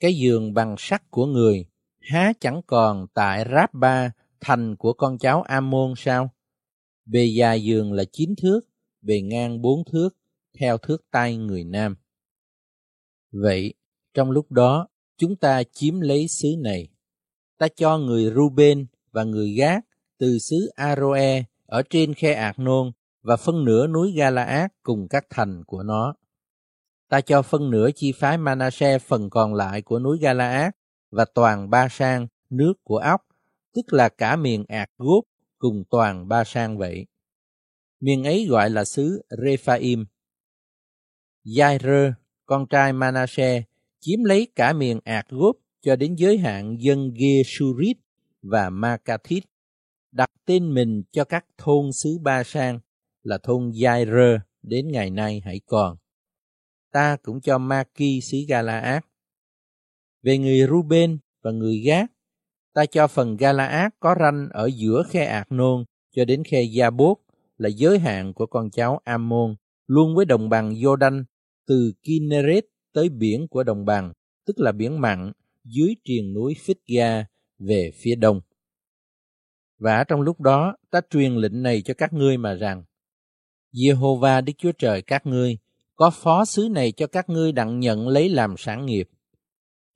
cái 0.00 0.14
giường 0.14 0.54
bằng 0.54 0.74
sắt 0.78 1.10
của 1.10 1.26
người, 1.26 1.66
há 2.00 2.32
chẳng 2.40 2.60
còn 2.66 3.06
tại 3.14 3.44
Rabba, 3.50 4.10
thành 4.40 4.76
của 4.76 4.92
con 4.92 5.18
cháu 5.18 5.42
Amon 5.42 5.94
sao? 5.96 6.34
Bề 7.04 7.24
dài 7.24 7.64
giường 7.64 7.92
là 7.92 8.04
chín 8.12 8.34
thước, 8.42 8.60
bề 9.00 9.20
ngang 9.20 9.62
bốn 9.62 9.84
thước, 9.92 10.08
theo 10.58 10.78
thước 10.78 11.10
tay 11.10 11.36
người 11.36 11.64
nam. 11.64 11.96
Vậy, 13.32 13.74
trong 14.14 14.30
lúc 14.30 14.52
đó, 14.52 14.88
chúng 15.16 15.36
ta 15.36 15.62
chiếm 15.72 16.00
lấy 16.00 16.28
xứ 16.28 16.48
này. 16.58 16.88
Ta 17.58 17.68
cho 17.76 17.98
người 17.98 18.32
Ruben 18.34 18.86
và 19.12 19.24
người 19.24 19.54
Gác 19.54 19.84
từ 20.18 20.38
xứ 20.38 20.70
Aroe 20.74 21.42
ở 21.66 21.82
trên 21.90 22.14
khe 22.14 22.32
Ạc 22.32 22.58
Nôn 22.58 22.92
và 23.22 23.36
phân 23.36 23.64
nửa 23.64 23.86
núi 23.86 24.12
Galaad 24.16 24.70
cùng 24.82 25.08
các 25.10 25.26
thành 25.30 25.62
của 25.66 25.82
nó. 25.82 26.14
Ta 27.08 27.20
cho 27.20 27.42
phân 27.42 27.70
nửa 27.70 27.90
chi 27.94 28.12
phái 28.12 28.38
Manasseh 28.38 29.02
phần 29.02 29.30
còn 29.30 29.54
lại 29.54 29.82
của 29.82 29.98
núi 29.98 30.18
Galaad 30.18 30.70
và 31.10 31.24
toàn 31.24 31.70
Ba 31.70 31.88
Sang, 31.88 32.26
nước 32.50 32.74
của 32.84 32.98
ốc, 32.98 33.20
tức 33.74 33.92
là 33.92 34.08
cả 34.08 34.36
miền 34.36 34.64
Ạc 34.68 34.90
Gốt 34.98 35.22
cùng 35.58 35.84
toàn 35.90 36.28
Ba 36.28 36.44
Sang 36.44 36.78
vậy. 36.78 37.06
Miền 38.00 38.24
ấy 38.24 38.46
gọi 38.46 38.70
là 38.70 38.84
xứ 38.84 39.22
Rephaim. 39.28 40.04
Jair, 41.44 42.12
con 42.46 42.66
trai 42.66 42.92
Manasseh, 42.92 43.64
chiếm 44.00 44.24
lấy 44.24 44.48
cả 44.56 44.72
miền 44.72 45.00
Ạc 45.04 45.28
Gốt 45.28 45.56
cho 45.80 45.96
đến 45.96 46.14
giới 46.14 46.38
hạn 46.38 46.76
dân 46.80 47.10
Geshurit 47.14 47.96
và 48.42 48.70
Makathit, 48.70 49.44
đặt 50.12 50.30
tên 50.46 50.74
mình 50.74 51.02
cho 51.12 51.24
các 51.24 51.46
thôn 51.58 51.92
xứ 51.92 52.18
Ba 52.22 52.44
Sang 52.44 52.80
là 53.22 53.38
thôn 53.42 53.70
Jair 53.70 54.38
đến 54.62 54.88
ngày 54.88 55.10
nay 55.10 55.42
hãy 55.44 55.60
còn. 55.66 55.96
Ta 56.92 57.16
cũng 57.22 57.40
cho 57.40 57.58
Maki 57.58 58.20
xứ 58.22 58.38
Galaad. 58.48 59.02
Về 60.22 60.38
người 60.38 60.66
Ruben 60.68 61.18
và 61.42 61.50
người 61.50 61.78
Gác, 61.78 62.12
ta 62.74 62.86
cho 62.86 63.06
phần 63.06 63.36
Galaad 63.36 63.92
có 64.00 64.14
ranh 64.20 64.48
ở 64.52 64.70
giữa 64.74 65.02
khe 65.08 65.24
Ạc 65.24 65.52
Nôn 65.52 65.84
cho 66.16 66.24
đến 66.24 66.42
khe 66.44 66.62
Gia 66.62 66.90
Bốt 66.90 67.18
là 67.56 67.68
giới 67.68 67.98
hạn 67.98 68.34
của 68.34 68.46
con 68.46 68.70
cháu 68.70 69.00
Amon, 69.04 69.54
luôn 69.86 70.14
với 70.16 70.24
đồng 70.24 70.48
bằng 70.48 70.74
Jordan 70.74 71.24
từ 71.66 71.92
Kinneret 72.02 72.64
tới 72.92 73.08
biển 73.08 73.48
của 73.48 73.62
đồng 73.62 73.84
bằng, 73.84 74.12
tức 74.46 74.58
là 74.58 74.72
biển 74.72 75.00
mặn 75.00 75.32
dưới 75.64 75.94
triền 76.04 76.34
núi 76.34 76.54
Phích-ga 76.64 77.24
về 77.68 77.90
phía 77.94 78.14
đông. 78.14 78.40
Và 79.78 80.04
trong 80.04 80.20
lúc 80.20 80.40
đó, 80.40 80.76
ta 80.90 81.00
truyền 81.10 81.34
lệnh 81.34 81.62
này 81.62 81.82
cho 81.82 81.94
các 81.94 82.12
ngươi 82.12 82.36
mà 82.36 82.54
rằng, 82.54 82.84
Jehovah 83.72 84.44
Đức 84.44 84.52
Chúa 84.58 84.72
Trời 84.72 85.02
các 85.02 85.26
ngươi, 85.26 85.58
có 85.94 86.10
phó 86.10 86.44
sứ 86.44 86.68
này 86.70 86.92
cho 86.92 87.06
các 87.06 87.28
ngươi 87.28 87.52
đặng 87.52 87.80
nhận 87.80 88.08
lấy 88.08 88.28
làm 88.28 88.54
sản 88.58 88.86
nghiệp. 88.86 89.08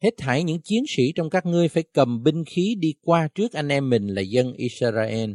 Hết 0.03 0.11
thảy 0.19 0.45
những 0.45 0.61
chiến 0.63 0.85
sĩ 0.97 1.13
trong 1.15 1.31
các 1.31 1.47
ngươi 1.47 1.69
phải 1.69 1.83
cầm 1.93 2.23
binh 2.23 2.45
khí 2.45 2.77
đi 2.79 2.95
qua 3.03 3.29
trước 3.35 3.53
anh 3.53 3.69
em 3.69 3.91
mình 3.91 4.07
là 4.07 4.23
dân 4.23 4.53
Israel. 4.53 5.33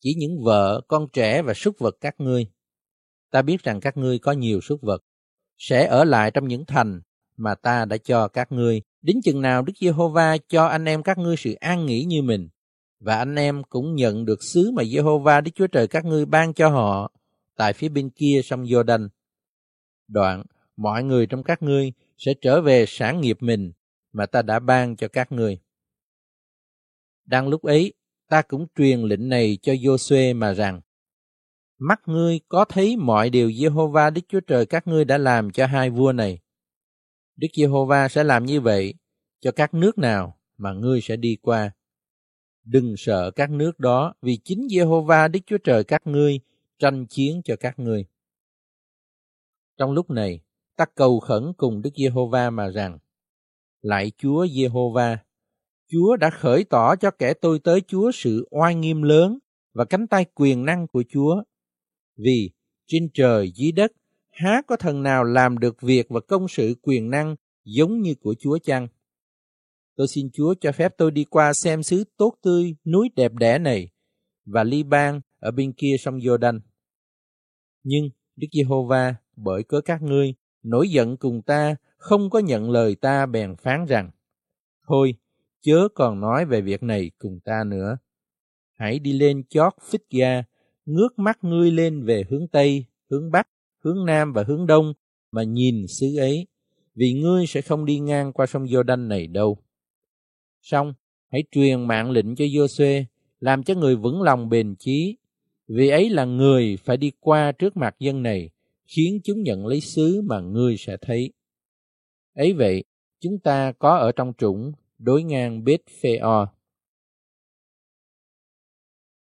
Chỉ 0.00 0.14
những 0.18 0.42
vợ, 0.44 0.80
con 0.88 1.08
trẻ 1.12 1.42
và 1.42 1.54
súc 1.54 1.78
vật 1.78 1.96
các 2.00 2.14
ngươi. 2.18 2.46
Ta 3.30 3.42
biết 3.42 3.62
rằng 3.62 3.80
các 3.80 3.96
ngươi 3.96 4.18
có 4.18 4.32
nhiều 4.32 4.60
súc 4.60 4.80
vật, 4.82 5.04
sẽ 5.58 5.86
ở 5.86 6.04
lại 6.04 6.30
trong 6.30 6.48
những 6.48 6.64
thành 6.66 7.00
mà 7.36 7.54
ta 7.54 7.84
đã 7.84 7.96
cho 7.96 8.28
các 8.28 8.52
ngươi. 8.52 8.82
Đến 9.02 9.20
chừng 9.24 9.42
nào 9.42 9.62
Đức 9.62 9.72
Giê-hô-va 9.80 10.36
cho 10.48 10.66
anh 10.66 10.84
em 10.84 11.02
các 11.02 11.18
ngươi 11.18 11.36
sự 11.36 11.52
an 11.52 11.86
nghỉ 11.86 12.04
như 12.04 12.22
mình, 12.22 12.48
và 13.00 13.16
anh 13.16 13.34
em 13.34 13.62
cũng 13.68 13.94
nhận 13.94 14.24
được 14.24 14.42
xứ 14.42 14.70
mà 14.70 14.84
Giê-hô-va 14.84 15.40
Đức 15.40 15.50
Chúa 15.54 15.66
Trời 15.66 15.88
các 15.88 16.04
ngươi 16.04 16.26
ban 16.26 16.54
cho 16.54 16.68
họ 16.68 17.12
tại 17.56 17.72
phía 17.72 17.88
bên 17.88 18.10
kia 18.10 18.40
sông 18.44 18.64
Giô-đanh. 18.64 19.08
Đoạn, 20.08 20.42
mọi 20.76 21.04
người 21.04 21.26
trong 21.26 21.42
các 21.42 21.62
ngươi 21.62 21.92
sẽ 22.18 22.34
trở 22.40 22.60
về 22.60 22.84
sản 22.88 23.20
nghiệp 23.20 23.36
mình 23.40 23.72
mà 24.12 24.26
ta 24.26 24.42
đã 24.42 24.58
ban 24.58 24.96
cho 24.96 25.08
các 25.08 25.32
ngươi. 25.32 25.58
Đang 27.24 27.48
lúc 27.48 27.62
ấy, 27.62 27.92
ta 28.28 28.42
cũng 28.42 28.66
truyền 28.76 29.00
lệnh 29.00 29.28
này 29.28 29.58
cho 29.62 29.72
Giô-suê 29.72 30.36
mà 30.36 30.54
rằng, 30.54 30.80
mắt 31.78 32.00
ngươi 32.06 32.40
có 32.48 32.64
thấy 32.64 32.96
mọi 32.96 33.30
điều 33.30 33.52
Giê-hô-va 33.52 34.10
Đức 34.10 34.22
Chúa 34.28 34.40
Trời 34.40 34.66
các 34.66 34.86
ngươi 34.86 35.04
đã 35.04 35.18
làm 35.18 35.50
cho 35.50 35.66
hai 35.66 35.90
vua 35.90 36.12
này. 36.12 36.38
Đức 37.42 37.48
Giê-hô-va 37.54 38.08
sẽ 38.08 38.24
làm 38.24 38.44
như 38.44 38.60
vậy 38.60 38.94
cho 39.40 39.52
các 39.52 39.74
nước 39.74 39.98
nào 39.98 40.38
mà 40.56 40.72
ngươi 40.72 41.00
sẽ 41.00 41.16
đi 41.16 41.36
qua. 41.42 41.70
Đừng 42.64 42.94
sợ 42.96 43.30
các 43.30 43.50
nước 43.50 43.78
đó 43.78 44.14
vì 44.22 44.38
chính 44.44 44.66
Giê-hô-va 44.70 45.28
Đức 45.28 45.40
Chúa 45.46 45.58
Trời 45.58 45.84
các 45.84 46.06
ngươi 46.06 46.40
tranh 46.78 47.06
chiến 47.06 47.40
cho 47.44 47.56
các 47.56 47.78
ngươi. 47.78 48.06
Trong 49.78 49.92
lúc 49.92 50.10
này, 50.10 50.40
ta 50.76 50.84
cầu 50.94 51.20
khẩn 51.20 51.52
cùng 51.56 51.82
Đức 51.82 51.90
Giê-hô-va 51.96 52.50
mà 52.50 52.68
rằng, 52.68 52.98
Lạy 53.80 54.12
Chúa 54.18 54.46
Giê-hô-va, 54.46 55.18
Chúa 55.88 56.16
đã 56.16 56.30
khởi 56.30 56.64
tỏ 56.64 56.96
cho 56.96 57.10
kẻ 57.10 57.34
tôi 57.34 57.58
tới 57.58 57.80
Chúa 57.80 58.10
sự 58.14 58.48
oai 58.50 58.74
nghiêm 58.74 59.02
lớn 59.02 59.38
và 59.72 59.84
cánh 59.84 60.06
tay 60.06 60.24
quyền 60.34 60.64
năng 60.64 60.86
của 60.86 61.04
Chúa. 61.08 61.42
Vì 62.16 62.50
trên 62.86 63.08
trời 63.14 63.52
dưới 63.54 63.72
đất, 63.72 63.92
há 64.32 64.62
có 64.66 64.76
thần 64.76 65.02
nào 65.02 65.24
làm 65.24 65.58
được 65.58 65.80
việc 65.80 66.06
và 66.08 66.20
công 66.20 66.48
sự 66.48 66.74
quyền 66.82 67.10
năng 67.10 67.36
giống 67.64 68.00
như 68.00 68.14
của 68.14 68.34
Chúa 68.38 68.58
chăng? 68.58 68.88
Tôi 69.96 70.08
xin 70.08 70.30
Chúa 70.32 70.54
cho 70.60 70.72
phép 70.72 70.94
tôi 70.98 71.10
đi 71.10 71.24
qua 71.24 71.52
xem 71.52 71.82
xứ 71.82 72.04
tốt 72.16 72.34
tươi, 72.42 72.76
núi 72.84 73.10
đẹp 73.16 73.32
đẽ 73.32 73.58
này 73.58 73.88
và 74.44 74.64
Liban 74.64 75.20
ở 75.38 75.50
bên 75.50 75.72
kia 75.72 75.96
sông 75.98 76.18
Jordan. 76.18 76.60
Nhưng 77.82 78.10
Đức 78.36 78.46
Giê-hô-va 78.52 79.14
bởi 79.36 79.62
cớ 79.62 79.80
các 79.80 80.02
ngươi 80.02 80.34
nổi 80.62 80.88
giận 80.88 81.16
cùng 81.16 81.42
ta, 81.42 81.76
không 81.96 82.30
có 82.30 82.38
nhận 82.38 82.70
lời 82.70 82.94
ta 82.94 83.26
bèn 83.26 83.56
phán 83.56 83.86
rằng: 83.86 84.10
Thôi, 84.88 85.14
chớ 85.60 85.88
còn 85.94 86.20
nói 86.20 86.44
về 86.44 86.60
việc 86.60 86.82
này 86.82 87.10
cùng 87.18 87.40
ta 87.44 87.64
nữa. 87.66 87.98
Hãy 88.72 88.98
đi 88.98 89.12
lên 89.12 89.42
chót 89.48 89.72
phích 89.90 90.10
ga, 90.10 90.42
ngước 90.84 91.18
mắt 91.18 91.38
ngươi 91.42 91.70
lên 91.70 92.04
về 92.04 92.24
hướng 92.30 92.48
Tây, 92.48 92.84
hướng 93.10 93.30
Bắc, 93.30 93.48
hướng 93.84 94.06
Nam 94.06 94.32
và 94.32 94.44
hướng 94.48 94.66
Đông 94.66 94.92
mà 95.32 95.42
nhìn 95.42 95.86
xứ 95.88 96.16
ấy, 96.16 96.46
vì 96.94 97.12
ngươi 97.12 97.46
sẽ 97.46 97.62
không 97.62 97.84
đi 97.84 97.98
ngang 97.98 98.32
qua 98.32 98.46
sông 98.46 98.64
Giô-đanh 98.64 99.08
này 99.08 99.26
đâu. 99.26 99.58
Xong, 100.62 100.94
hãy 101.32 101.44
truyền 101.50 101.86
mạng 101.86 102.10
lệnh 102.10 102.36
cho 102.36 102.44
giô 102.56 102.68
xuê 102.68 103.04
làm 103.40 103.62
cho 103.62 103.74
người 103.74 103.96
vững 103.96 104.22
lòng 104.22 104.48
bền 104.48 104.74
chí, 104.78 105.16
vì 105.68 105.88
ấy 105.88 106.10
là 106.10 106.24
người 106.24 106.76
phải 106.76 106.96
đi 106.96 107.12
qua 107.20 107.52
trước 107.52 107.76
mặt 107.76 107.96
dân 107.98 108.22
này, 108.22 108.50
khiến 108.86 109.20
chúng 109.24 109.42
nhận 109.42 109.66
lấy 109.66 109.80
xứ 109.80 110.22
mà 110.24 110.40
ngươi 110.40 110.76
sẽ 110.78 110.96
thấy. 111.00 111.32
Ấy 112.34 112.52
vậy, 112.52 112.84
chúng 113.20 113.38
ta 113.38 113.72
có 113.72 113.96
ở 113.96 114.12
trong 114.12 114.32
trũng 114.38 114.72
đối 114.98 115.22
ngang 115.22 115.64
bết 115.64 115.80
phê 116.02 116.16
o. 116.16 116.52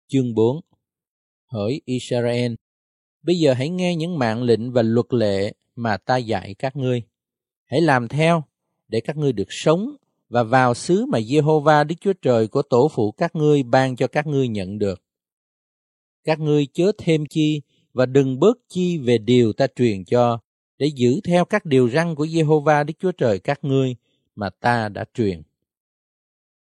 Chương 0.06 0.34
4 0.34 0.60
Hỡi 1.46 1.80
Israel, 1.84 2.54
bây 3.22 3.38
giờ 3.38 3.52
hãy 3.52 3.68
nghe 3.68 3.96
những 3.96 4.18
mạng 4.18 4.42
lệnh 4.42 4.72
và 4.72 4.82
luật 4.82 5.06
lệ 5.10 5.52
mà 5.76 5.96
ta 5.96 6.16
dạy 6.16 6.54
các 6.58 6.76
ngươi. 6.76 7.02
Hãy 7.64 7.80
làm 7.80 8.08
theo 8.08 8.42
để 8.88 9.00
các 9.00 9.16
ngươi 9.16 9.32
được 9.32 9.48
sống 9.48 9.96
và 10.28 10.42
vào 10.42 10.74
xứ 10.74 11.06
mà 11.06 11.18
Jehovah 11.18 11.86
Đức 11.86 11.94
Chúa 12.00 12.12
Trời 12.12 12.48
của 12.48 12.62
tổ 12.62 12.88
phụ 12.94 13.12
các 13.12 13.36
ngươi 13.36 13.62
ban 13.62 13.96
cho 13.96 14.06
các 14.06 14.26
ngươi 14.26 14.48
nhận 14.48 14.78
được. 14.78 15.02
Các 16.24 16.40
ngươi 16.40 16.66
chớ 16.72 16.92
thêm 16.98 17.24
chi 17.30 17.62
và 17.92 18.06
đừng 18.06 18.38
bớt 18.38 18.58
chi 18.68 18.98
về 18.98 19.18
điều 19.18 19.52
ta 19.52 19.66
truyền 19.76 20.04
cho, 20.04 20.38
để 20.78 20.86
giữ 20.94 21.20
theo 21.24 21.44
các 21.44 21.64
điều 21.64 21.88
răn 21.88 22.14
của 22.14 22.24
Jehovah 22.24 22.84
Đức 22.84 22.94
Chúa 22.98 23.12
Trời 23.12 23.38
các 23.38 23.64
ngươi 23.64 23.96
mà 24.34 24.50
ta 24.50 24.88
đã 24.88 25.04
truyền. 25.14 25.42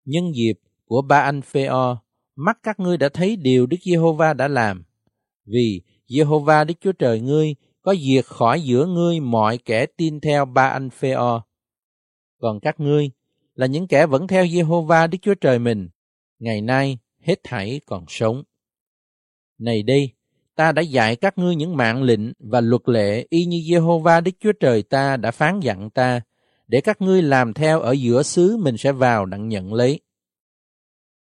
Nhân 0.05 0.25
dịp 0.35 0.61
của 0.85 1.03
ba 1.03 1.19
anh 1.19 1.43
Phêo, 1.43 1.99
mắt 2.37 2.59
các 2.63 2.81
ngươi 2.81 2.97
đã 2.97 3.09
thấy 3.09 3.37
điều 3.37 3.67
Đức 3.67 3.77
Giê-hô-va 3.83 4.35
đã 4.35 4.49
làm. 4.49 4.85
Vì 5.47 5.83
Jehovah 6.09 6.67
Đức 6.67 6.75
Chúa 6.81 6.93
Trời 6.93 7.21
ngươi 7.21 7.55
có 7.83 7.95
diệt 7.95 8.25
khỏi 8.25 8.63
giữa 8.63 8.87
ngươi 8.87 9.21
mọi 9.21 9.59
kẻ 9.59 9.87
tin 9.87 10.21
theo 10.21 10.45
ba 10.45 10.69
anh 10.69 10.91
Phêo. 10.91 11.43
Còn 12.39 12.61
các 12.61 12.81
ngươi 12.81 13.11
là 13.55 13.67
những 13.67 13.87
kẻ 13.87 14.07
vẫn 14.07 14.27
theo 14.27 14.45
Jehovah 14.45 15.11
Đức 15.11 15.19
Chúa 15.23 15.35
Trời 15.35 15.59
mình, 15.59 15.89
ngày 16.39 16.61
nay 16.61 16.99
hết 17.21 17.41
thảy 17.43 17.81
còn 17.87 18.05
sống. 18.09 18.43
Này 19.59 19.83
đây, 19.83 20.11
ta 20.55 20.73
đã 20.73 20.83
dạy 20.83 21.17
các 21.17 21.39
ngươi 21.39 21.57
những 21.57 21.77
mạng 21.77 22.03
lệnh 22.03 22.33
và 22.39 22.61
luật 22.61 22.83
lệ 22.89 23.27
y 23.31 23.45
như 23.45 23.59
Jehovah 23.59 24.23
Đức 24.23 24.33
Chúa 24.41 24.53
Trời 24.53 24.83
ta 24.83 25.17
đã 25.17 25.31
phán 25.31 25.61
dặn 25.61 25.91
ta, 25.91 26.21
để 26.67 26.81
các 26.81 27.03
ngươi 27.03 27.23
làm 27.23 27.55
theo 27.55 27.81
ở 27.81 27.93
giữa 27.93 28.23
xứ 28.23 28.57
mình 28.57 28.77
sẽ 28.77 28.93
vào 28.93 29.27
đặng 29.27 29.49
nhận 29.49 29.75
lấy. 29.75 30.01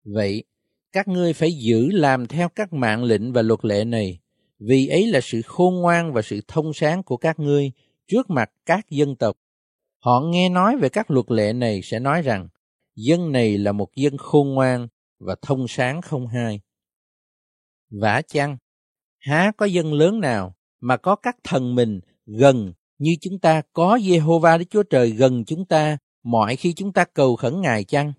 Vậy, 0.04 0.44
các 0.92 1.08
ngươi 1.08 1.32
phải 1.32 1.52
giữ 1.52 1.90
làm 1.90 2.26
theo 2.26 2.48
các 2.48 2.72
mạng 2.72 3.04
lệnh 3.04 3.32
và 3.32 3.42
luật 3.42 3.64
lệ 3.64 3.84
này, 3.84 4.19
vì 4.60 4.88
ấy 4.88 5.06
là 5.06 5.20
sự 5.20 5.42
khôn 5.42 5.74
ngoan 5.74 6.12
và 6.12 6.22
sự 6.22 6.40
thông 6.48 6.72
sáng 6.72 7.02
của 7.02 7.16
các 7.16 7.38
ngươi 7.38 7.72
trước 8.08 8.30
mặt 8.30 8.50
các 8.66 8.90
dân 8.90 9.16
tộc. 9.16 9.36
Họ 9.98 10.20
nghe 10.20 10.48
nói 10.48 10.76
về 10.76 10.88
các 10.88 11.10
luật 11.10 11.30
lệ 11.30 11.52
này 11.52 11.80
sẽ 11.82 11.98
nói 11.98 12.22
rằng, 12.22 12.48
dân 12.96 13.32
này 13.32 13.58
là 13.58 13.72
một 13.72 13.88
dân 13.96 14.16
khôn 14.16 14.48
ngoan 14.48 14.88
và 15.18 15.36
thông 15.42 15.68
sáng 15.68 16.02
không 16.02 16.26
hai. 16.26 16.60
Vả 17.90 18.22
chăng, 18.28 18.56
há 19.18 19.52
có 19.56 19.66
dân 19.66 19.92
lớn 19.92 20.20
nào 20.20 20.54
mà 20.80 20.96
có 20.96 21.16
các 21.16 21.36
thần 21.44 21.74
mình 21.74 22.00
gần 22.26 22.72
như 22.98 23.10
chúng 23.20 23.38
ta 23.38 23.62
có 23.72 23.96
Jehovah 23.96 24.58
Đức 24.58 24.64
Chúa 24.70 24.82
Trời 24.82 25.10
gần 25.10 25.44
chúng 25.44 25.64
ta 25.64 25.98
mọi 26.22 26.56
khi 26.56 26.72
chúng 26.72 26.92
ta 26.92 27.04
cầu 27.04 27.36
khẩn 27.36 27.60
Ngài 27.60 27.84
chăng? 27.84 28.12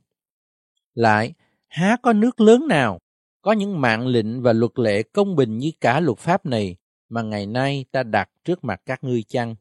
Lại, 0.94 1.34
há 1.68 1.98
có 2.02 2.14
nước 2.14 2.42
lớn 2.42 2.68
nào 2.68 3.00
có 3.42 3.52
những 3.52 3.82
mạng 3.82 4.08
lệnh 4.08 4.42
và 4.42 4.54
luật 4.54 4.72
lệ 4.76 5.04
công 5.04 5.36
bình 5.36 5.58
như 5.58 5.72
cả 5.82 6.00
luật 6.00 6.18
pháp 6.18 6.46
này 6.46 6.76
mà 7.10 7.22
ngày 7.22 7.46
nay 7.46 7.86
ta 7.92 8.04
đặt 8.04 8.30
trước 8.46 8.64
mặt 8.64 8.82
các 8.86 9.04
ngươi 9.04 9.24
chăng? 9.24 9.56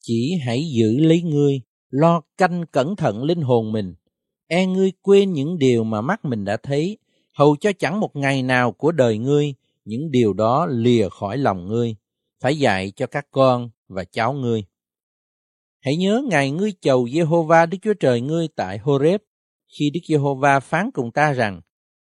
Chỉ 0.00 0.32
hãy 0.46 0.64
giữ 0.76 0.98
lấy 0.98 1.22
ngươi, 1.22 1.60
lo 1.90 2.22
canh 2.36 2.64
cẩn 2.72 2.96
thận 2.96 3.24
linh 3.24 3.40
hồn 3.40 3.72
mình, 3.72 3.94
e 4.46 4.66
ngươi 4.66 4.92
quên 5.02 5.32
những 5.32 5.58
điều 5.58 5.84
mà 5.84 6.00
mắt 6.00 6.24
mình 6.24 6.44
đã 6.44 6.56
thấy, 6.56 6.98
hầu 7.32 7.56
cho 7.56 7.72
chẳng 7.78 8.00
một 8.00 8.16
ngày 8.16 8.42
nào 8.42 8.72
của 8.72 8.92
đời 8.92 9.18
ngươi 9.18 9.54
những 9.84 10.10
điều 10.10 10.32
đó 10.32 10.66
lìa 10.66 11.08
khỏi 11.08 11.38
lòng 11.38 11.66
ngươi, 11.66 11.96
phải 12.40 12.58
dạy 12.58 12.92
cho 12.96 13.06
các 13.06 13.26
con 13.30 13.70
và 13.88 14.04
cháu 14.04 14.32
ngươi. 14.32 14.64
Hãy 15.80 15.96
nhớ 15.96 16.22
ngày 16.30 16.50
ngươi 16.50 16.72
chầu 16.80 17.04
Jehovah 17.04 17.68
Đức 17.68 17.78
Chúa 17.82 17.94
Trời 17.94 18.20
ngươi 18.20 18.48
tại 18.56 18.78
Horeb, 18.78 19.20
khi 19.78 19.90
Đức 19.90 20.00
Giê-hô-va 20.08 20.60
phán 20.60 20.90
cùng 20.90 21.12
ta 21.12 21.32
rằng, 21.32 21.60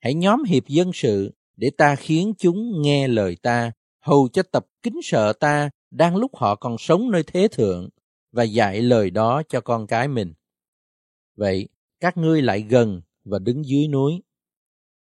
hãy 0.02 0.14
nhóm 0.14 0.44
hiệp 0.44 0.66
dân 0.66 0.92
sự 0.92 1.32
để 1.56 1.70
ta 1.78 1.96
khiến 1.96 2.32
chúng 2.38 2.82
nghe 2.82 3.08
lời 3.08 3.36
ta, 3.42 3.72
hầu 4.00 4.28
cho 4.32 4.42
tập 4.42 4.66
kính 4.82 5.00
sợ 5.02 5.32
ta 5.32 5.70
đang 5.90 6.16
lúc 6.16 6.36
họ 6.36 6.54
còn 6.54 6.78
sống 6.78 7.10
nơi 7.10 7.22
thế 7.26 7.48
thượng 7.48 7.88
và 8.32 8.42
dạy 8.42 8.82
lời 8.82 9.10
đó 9.10 9.42
cho 9.48 9.60
con 9.60 9.86
cái 9.86 10.08
mình. 10.08 10.34
Vậy, 11.36 11.68
các 12.00 12.16
ngươi 12.16 12.42
lại 12.42 12.60
gần 12.60 13.02
và 13.24 13.38
đứng 13.38 13.64
dưới 13.64 13.88
núi. 13.88 14.22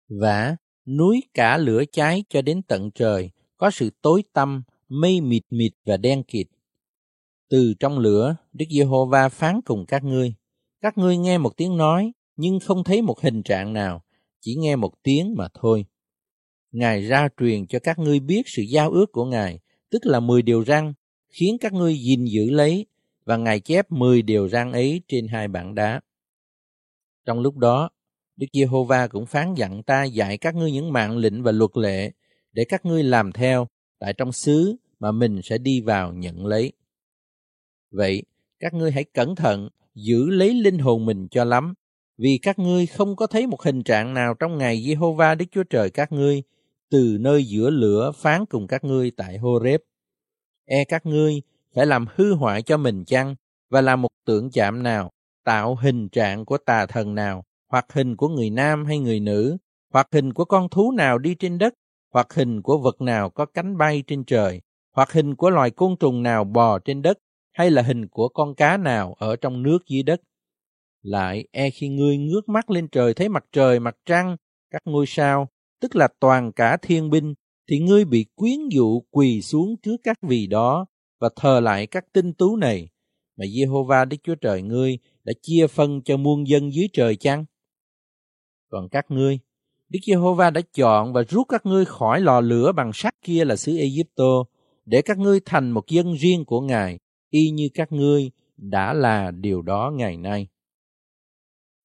Và 0.08 0.56
núi 0.86 1.22
cả 1.34 1.56
lửa 1.58 1.82
cháy 1.92 2.24
cho 2.28 2.42
đến 2.42 2.62
tận 2.62 2.90
trời, 2.90 3.30
có 3.56 3.70
sự 3.70 3.90
tối 4.02 4.24
tăm, 4.32 4.62
mây 4.88 5.20
mịt 5.20 5.42
mịt 5.50 5.72
và 5.84 5.96
đen 5.96 6.22
kịt. 6.22 6.46
Từ 7.48 7.74
trong 7.80 7.98
lửa, 7.98 8.36
Đức 8.52 8.66
Giê-hô-va 8.70 9.28
phán 9.28 9.60
cùng 9.64 9.86
các 9.86 10.04
ngươi. 10.04 10.34
Các 10.80 10.98
ngươi 10.98 11.16
nghe 11.16 11.38
một 11.38 11.56
tiếng 11.56 11.76
nói, 11.76 12.12
nhưng 12.36 12.60
không 12.60 12.84
thấy 12.84 13.02
một 13.02 13.20
hình 13.20 13.42
trạng 13.42 13.72
nào, 13.72 14.02
chỉ 14.40 14.54
nghe 14.54 14.76
một 14.76 14.92
tiếng 15.02 15.34
mà 15.36 15.48
thôi. 15.54 15.84
Ngài 16.72 17.02
ra 17.02 17.28
truyền 17.40 17.66
cho 17.66 17.78
các 17.78 17.98
ngươi 17.98 18.20
biết 18.20 18.42
sự 18.46 18.62
giao 18.62 18.90
ước 18.90 19.12
của 19.12 19.24
Ngài, 19.24 19.60
tức 19.90 20.06
là 20.06 20.20
mười 20.20 20.42
điều 20.42 20.64
răn, 20.64 20.92
khiến 21.28 21.56
các 21.60 21.72
ngươi 21.72 21.98
gìn 21.98 22.24
giữ 22.24 22.50
lấy, 22.50 22.86
và 23.24 23.36
Ngài 23.36 23.60
chép 23.60 23.92
mười 23.92 24.22
điều 24.22 24.48
răn 24.48 24.72
ấy 24.72 25.02
trên 25.08 25.28
hai 25.28 25.48
bảng 25.48 25.74
đá. 25.74 26.00
Trong 27.26 27.40
lúc 27.40 27.56
đó, 27.56 27.90
Đức 28.36 28.46
Giê-hô-va 28.52 29.06
cũng 29.06 29.26
phán 29.26 29.54
dặn 29.54 29.82
ta 29.82 30.04
dạy 30.04 30.38
các 30.38 30.54
ngươi 30.54 30.72
những 30.72 30.92
mạng 30.92 31.16
lệnh 31.16 31.42
và 31.42 31.52
luật 31.52 31.70
lệ 31.74 32.12
để 32.52 32.64
các 32.68 32.86
ngươi 32.86 33.02
làm 33.02 33.32
theo 33.32 33.68
tại 33.98 34.14
trong 34.18 34.32
xứ 34.32 34.76
mà 34.98 35.12
mình 35.12 35.40
sẽ 35.42 35.58
đi 35.58 35.80
vào 35.80 36.12
nhận 36.12 36.46
lấy. 36.46 36.72
Vậy, 37.90 38.22
các 38.58 38.74
ngươi 38.74 38.90
hãy 38.90 39.04
cẩn 39.04 39.34
thận 39.34 39.68
giữ 39.94 40.30
lấy 40.30 40.54
linh 40.54 40.78
hồn 40.78 41.06
mình 41.06 41.28
cho 41.30 41.44
lắm, 41.44 41.74
vì 42.20 42.38
các 42.42 42.58
ngươi 42.58 42.86
không 42.86 43.16
có 43.16 43.26
thấy 43.26 43.46
một 43.46 43.62
hình 43.62 43.82
trạng 43.82 44.14
nào 44.14 44.34
trong 44.34 44.58
ngày 44.58 44.76
Jehovah 44.76 45.36
Đức 45.36 45.44
Chúa 45.50 45.62
Trời 45.62 45.90
các 45.90 46.12
ngươi 46.12 46.42
từ 46.90 47.16
nơi 47.20 47.44
giữa 47.44 47.70
lửa 47.70 48.12
phán 48.16 48.46
cùng 48.46 48.66
các 48.66 48.84
ngươi 48.84 49.10
tại 49.16 49.38
Horeb. 49.38 49.80
E 50.64 50.84
các 50.84 51.06
ngươi 51.06 51.42
phải 51.74 51.86
làm 51.86 52.06
hư 52.14 52.34
hoại 52.34 52.62
cho 52.62 52.76
mình 52.76 53.04
chăng 53.04 53.34
và 53.70 53.80
làm 53.80 54.02
một 54.02 54.08
tượng 54.26 54.50
chạm 54.50 54.82
nào, 54.82 55.10
tạo 55.44 55.76
hình 55.76 56.08
trạng 56.08 56.44
của 56.44 56.58
tà 56.58 56.86
thần 56.86 57.14
nào, 57.14 57.44
hoặc 57.68 57.86
hình 57.92 58.16
của 58.16 58.28
người 58.28 58.50
nam 58.50 58.84
hay 58.84 58.98
người 58.98 59.20
nữ, 59.20 59.56
hoặc 59.92 60.08
hình 60.12 60.32
của 60.32 60.44
con 60.44 60.68
thú 60.68 60.92
nào 60.92 61.18
đi 61.18 61.34
trên 61.34 61.58
đất, 61.58 61.74
hoặc 62.12 62.34
hình 62.34 62.62
của 62.62 62.78
vật 62.78 63.00
nào 63.00 63.30
có 63.30 63.46
cánh 63.46 63.78
bay 63.78 64.02
trên 64.06 64.24
trời, 64.24 64.60
hoặc 64.92 65.12
hình 65.12 65.34
của 65.34 65.50
loài 65.50 65.70
côn 65.70 65.96
trùng 65.96 66.22
nào 66.22 66.44
bò 66.44 66.78
trên 66.78 67.02
đất, 67.02 67.18
hay 67.52 67.70
là 67.70 67.82
hình 67.82 68.08
của 68.08 68.28
con 68.28 68.54
cá 68.54 68.76
nào 68.76 69.14
ở 69.18 69.36
trong 69.36 69.62
nước 69.62 69.78
dưới 69.86 70.02
đất 70.02 70.20
lại 71.02 71.44
e 71.52 71.70
khi 71.70 71.88
ngươi 71.88 72.16
ngước 72.16 72.48
mắt 72.48 72.70
lên 72.70 72.88
trời 72.88 73.14
thấy 73.14 73.28
mặt 73.28 73.44
trời, 73.52 73.80
mặt 73.80 73.96
trăng, 74.06 74.36
các 74.70 74.82
ngôi 74.84 75.06
sao, 75.06 75.48
tức 75.80 75.96
là 75.96 76.08
toàn 76.20 76.52
cả 76.52 76.76
thiên 76.82 77.10
binh, 77.10 77.34
thì 77.70 77.78
ngươi 77.78 78.04
bị 78.04 78.26
quyến 78.34 78.68
dụ 78.70 79.00
quỳ 79.10 79.42
xuống 79.42 79.76
trước 79.82 79.96
các 80.02 80.18
vị 80.22 80.46
đó 80.46 80.86
và 81.20 81.28
thờ 81.36 81.60
lại 81.60 81.86
các 81.86 82.04
tinh 82.12 82.32
tú 82.34 82.56
này 82.56 82.88
mà 83.36 83.44
Jehovah 83.46 84.08
Đức 84.08 84.16
Chúa 84.22 84.34
Trời 84.34 84.62
ngươi 84.62 84.98
đã 85.24 85.32
chia 85.42 85.66
phân 85.66 86.02
cho 86.04 86.16
muôn 86.16 86.48
dân 86.48 86.72
dưới 86.72 86.88
trời 86.92 87.16
chăng? 87.16 87.44
Còn 88.70 88.88
các 88.88 89.10
ngươi, 89.10 89.38
Đức 89.88 89.98
Giê-hô-va 90.06 90.50
đã 90.50 90.60
chọn 90.74 91.12
và 91.12 91.22
rút 91.22 91.48
các 91.48 91.66
ngươi 91.66 91.84
khỏi 91.84 92.20
lò 92.20 92.40
lửa 92.40 92.72
bằng 92.72 92.90
sắt 92.94 93.14
kia 93.22 93.44
là 93.44 93.56
xứ 93.56 93.76
Ai-cập 93.76 94.46
để 94.84 95.02
các 95.02 95.18
ngươi 95.18 95.40
thành 95.44 95.70
một 95.70 95.86
dân 95.88 96.12
riêng 96.12 96.44
của 96.44 96.60
Ngài, 96.60 96.98
y 97.30 97.50
như 97.50 97.68
các 97.74 97.92
ngươi 97.92 98.30
đã 98.56 98.92
là 98.92 99.30
điều 99.30 99.62
đó 99.62 99.92
ngày 99.94 100.16
nay. 100.16 100.48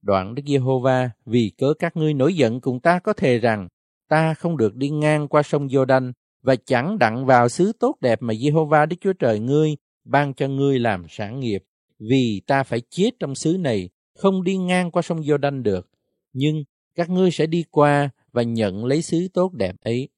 Đoạn 0.06 0.36
Đức 0.36 0.44
Giê-hô-va 0.48 1.10
vì 1.26 1.52
cớ 1.58 1.74
các 1.80 1.98
ngươi 1.98 2.14
nổi 2.14 2.34
giận 2.34 2.62
cùng 2.62 2.80
ta 2.80 3.00
có 3.00 3.14
thề 3.14 3.40
rằng 3.40 3.68
ta 4.10 4.34
không 4.34 4.58
được 4.58 4.76
đi 4.76 4.90
ngang 4.90 5.28
qua 5.28 5.44
sông 5.44 5.68
Giô-đanh 5.68 6.12
và 6.44 6.56
chẳng 6.56 6.98
đặng 7.00 7.26
vào 7.26 7.50
xứ 7.50 7.72
tốt 7.80 7.96
đẹp 8.02 8.22
mà 8.22 8.34
Giê-hô-va 8.34 8.86
Đức 8.86 8.96
Chúa 9.02 9.14
Trời 9.14 9.40
ngươi 9.40 9.76
ban 10.04 10.34
cho 10.34 10.48
ngươi 10.48 10.80
làm 10.80 11.06
sản 11.10 11.40
nghiệp, 11.40 11.64
vì 12.00 12.42
ta 12.48 12.64
phải 12.64 12.82
chết 12.90 13.12
trong 13.20 13.36
xứ 13.36 13.58
này, 13.60 13.90
không 14.16 14.44
đi 14.44 14.58
ngang 14.58 14.92
qua 14.92 15.02
sông 15.02 15.22
Giô-đanh 15.22 15.64
được, 15.64 15.90
nhưng 16.34 16.64
các 16.96 17.10
ngươi 17.10 17.32
sẽ 17.32 17.46
đi 17.46 17.64
qua 17.72 18.10
và 18.32 18.44
nhận 18.44 18.86
lấy 18.86 19.02
xứ 19.02 19.28
tốt 19.34 19.54
đẹp 19.54 19.76
ấy. 19.82 20.10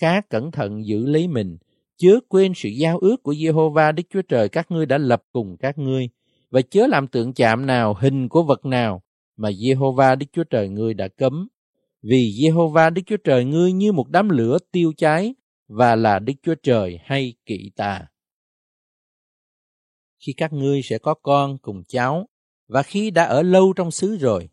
Khá 0.00 0.20
cẩn 0.20 0.50
thận 0.50 0.86
giữ 0.86 1.06
lấy 1.06 1.28
mình, 1.28 1.58
chớ 1.96 2.20
quên 2.28 2.52
sự 2.56 2.68
giao 2.68 2.98
ước 2.98 3.22
của 3.22 3.34
Giê-hô-va 3.34 3.92
Đức 3.92 4.02
Chúa 4.10 4.22
Trời 4.22 4.48
các 4.48 4.70
ngươi 4.70 4.86
đã 4.86 4.98
lập 4.98 5.22
cùng 5.32 5.56
các 5.56 5.78
ngươi, 5.78 6.08
và 6.50 6.62
chớ 6.62 6.86
làm 6.86 7.06
tượng 7.06 7.32
chạm 7.32 7.66
nào 7.66 7.94
hình 8.00 8.28
của 8.28 8.42
vật 8.42 8.64
nào 8.64 9.02
mà 9.36 9.50
Jehovah 9.50 10.18
Đức 10.18 10.26
Chúa 10.32 10.44
Trời 10.44 10.68
ngươi 10.68 10.94
đã 10.94 11.08
cấm. 11.08 11.48
Vì 12.02 12.32
Jehovah 12.40 12.92
Đức 12.92 13.02
Chúa 13.06 13.16
Trời 13.16 13.44
ngươi 13.44 13.72
như 13.72 13.92
một 13.92 14.08
đám 14.08 14.28
lửa 14.28 14.58
tiêu 14.72 14.92
cháy 14.96 15.34
và 15.68 15.96
là 15.96 16.18
Đức 16.18 16.34
Chúa 16.42 16.54
Trời 16.62 16.98
hay 17.04 17.34
kỵ 17.46 17.70
tà. 17.76 18.06
khi 20.20 20.32
các 20.36 20.52
ngươi 20.52 20.82
sẽ 20.82 20.98
có 20.98 21.14
con 21.14 21.58
cùng 21.58 21.82
cháu 21.88 22.28
và 22.68 22.82
khi 22.82 23.10
đã 23.10 23.24
ở 23.24 23.42
lâu 23.42 23.72
trong 23.72 23.90
xứ 23.90 24.16
rồi. 24.16 24.48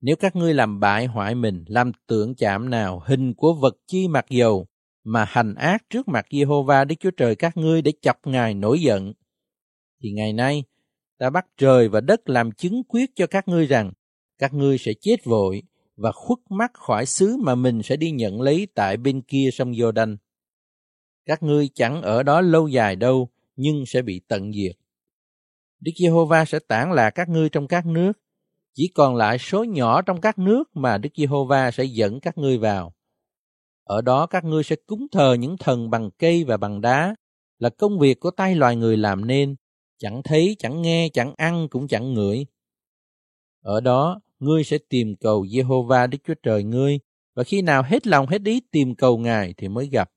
Nếu 0.00 0.16
các 0.16 0.36
ngươi 0.36 0.54
làm 0.54 0.80
bại 0.80 1.06
hoại 1.06 1.34
mình, 1.34 1.64
làm 1.66 1.92
tượng 2.06 2.34
chạm 2.34 2.70
nào 2.70 3.02
hình 3.06 3.34
của 3.34 3.54
vật 3.54 3.76
chi 3.86 4.08
mặc 4.08 4.26
dầu 4.30 4.66
mà 5.04 5.24
hành 5.24 5.54
ác 5.54 5.90
trước 5.90 6.08
mặt 6.08 6.26
Giê-hô-va 6.30 6.84
Đức 6.84 6.94
Chúa 7.00 7.10
Trời 7.10 7.36
các 7.36 7.56
ngươi 7.56 7.82
để 7.82 7.92
chọc 8.02 8.26
Ngài 8.26 8.54
nổi 8.54 8.80
giận, 8.80 9.12
thì 10.02 10.10
ngày 10.10 10.32
nay 10.32 10.64
ta 11.20 11.30
bắt 11.30 11.46
trời 11.56 11.88
và 11.88 12.00
đất 12.00 12.28
làm 12.28 12.52
chứng 12.52 12.82
quyết 12.88 13.10
cho 13.16 13.26
các 13.26 13.48
ngươi 13.48 13.66
rằng 13.66 13.92
các 14.38 14.54
ngươi 14.54 14.78
sẽ 14.78 14.92
chết 15.00 15.24
vội 15.24 15.62
và 15.96 16.12
khuất 16.12 16.38
mắt 16.50 16.70
khỏi 16.74 17.06
xứ 17.06 17.36
mà 17.40 17.54
mình 17.54 17.82
sẽ 17.82 17.96
đi 17.96 18.10
nhận 18.10 18.40
lấy 18.40 18.68
tại 18.74 18.96
bên 18.96 19.22
kia 19.22 19.48
sông 19.52 19.72
Giô-đanh. 19.72 20.16
Các 21.26 21.42
ngươi 21.42 21.68
chẳng 21.74 22.02
ở 22.02 22.22
đó 22.22 22.40
lâu 22.40 22.68
dài 22.68 22.96
đâu, 22.96 23.28
nhưng 23.56 23.86
sẽ 23.86 24.02
bị 24.02 24.20
tận 24.28 24.52
diệt. 24.52 24.76
Đức 25.80 25.92
Giê-hô-va 25.96 26.44
sẽ 26.44 26.58
tản 26.58 26.92
lạc 26.92 27.10
các 27.10 27.28
ngươi 27.28 27.48
trong 27.48 27.68
các 27.68 27.86
nước, 27.86 28.12
chỉ 28.74 28.92
còn 28.94 29.16
lại 29.16 29.38
số 29.38 29.64
nhỏ 29.64 30.02
trong 30.02 30.20
các 30.20 30.38
nước 30.38 30.64
mà 30.74 30.98
Đức 30.98 31.10
Giê-hô-va 31.16 31.70
sẽ 31.70 31.84
dẫn 31.84 32.20
các 32.20 32.38
ngươi 32.38 32.58
vào. 32.58 32.94
Ở 33.84 34.00
đó 34.00 34.26
các 34.26 34.44
ngươi 34.44 34.62
sẽ 34.62 34.76
cúng 34.86 35.06
thờ 35.12 35.34
những 35.34 35.56
thần 35.56 35.90
bằng 35.90 36.10
cây 36.18 36.44
và 36.44 36.56
bằng 36.56 36.80
đá, 36.80 37.14
là 37.58 37.70
công 37.70 37.98
việc 37.98 38.20
của 38.20 38.30
tay 38.30 38.54
loài 38.54 38.76
người 38.76 38.96
làm 38.96 39.26
nên, 39.26 39.56
chẳng 40.00 40.22
thấy, 40.22 40.56
chẳng 40.58 40.82
nghe, 40.82 41.08
chẳng 41.12 41.34
ăn 41.36 41.68
cũng 41.70 41.88
chẳng 41.88 42.14
ngửi. 42.14 42.46
Ở 43.62 43.80
đó, 43.80 44.20
ngươi 44.38 44.64
sẽ 44.64 44.78
tìm 44.88 45.16
cầu 45.16 45.44
Jehovah 45.44 46.08
Đức 46.08 46.18
Chúa 46.24 46.34
Trời 46.42 46.64
ngươi, 46.64 46.98
và 47.34 47.44
khi 47.44 47.62
nào 47.62 47.82
hết 47.82 48.06
lòng 48.06 48.26
hết 48.26 48.42
ý 48.44 48.60
tìm 48.70 48.94
cầu 48.94 49.18
Ngài 49.18 49.54
thì 49.56 49.68
mới 49.68 49.88
gặp. 49.92 50.10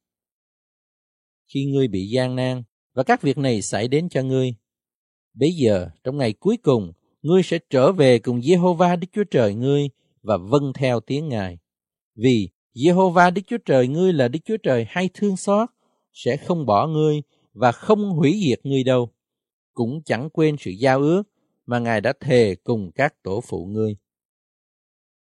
Khi 1.54 1.66
ngươi 1.66 1.88
bị 1.88 2.10
gian 2.10 2.36
nan, 2.36 2.64
và 2.94 3.04
các 3.04 3.22
việc 3.22 3.38
này 3.38 3.62
xảy 3.62 3.88
đến 3.88 4.10
cho 4.10 4.24
ngươi, 4.24 4.56
bây 5.34 5.52
giờ, 5.52 5.90
trong 6.04 6.18
ngày 6.18 6.34
cuối 6.34 6.58
cùng, 6.58 6.92
ngươi 7.22 7.44
sẽ 7.44 7.60
trở 7.70 7.92
về 7.92 8.20
cùng 8.20 8.40
Jehovah 8.40 9.00
Đức 9.00 9.08
Chúa 9.14 9.24
Trời 9.24 9.54
ngươi 9.54 9.90
và 10.22 10.38
vâng 10.38 10.74
theo 10.74 11.00
tiếng 11.00 11.30
Ngài. 11.30 11.58
Vì 12.16 12.50
Jehovah 12.76 13.34
Đức 13.34 13.42
Chúa 13.48 13.58
Trời 13.66 13.88
ngươi 13.88 14.14
là 14.14 14.28
Đức 14.28 14.40
Chúa 14.46 14.58
Trời 14.58 14.86
hay 14.90 15.10
thương 15.14 15.38
xót, 15.38 15.70
sẽ 16.14 16.38
không 16.38 16.66
bỏ 16.66 16.88
ngươi 16.88 17.22
và 17.54 17.72
không 17.72 18.10
hủy 18.10 18.42
diệt 18.46 18.60
ngươi 18.64 18.84
đâu 18.84 19.13
cũng 19.74 20.02
chẳng 20.06 20.30
quên 20.30 20.56
sự 20.60 20.72
giao 20.72 21.00
ước 21.00 21.24
mà 21.66 21.80
Ngài 21.80 22.02
đã 22.02 22.14
thề 22.20 22.56
cùng 22.64 22.92
các 22.96 23.24
tổ 23.24 23.42
phụ 23.42 23.66
ngươi. 23.66 23.96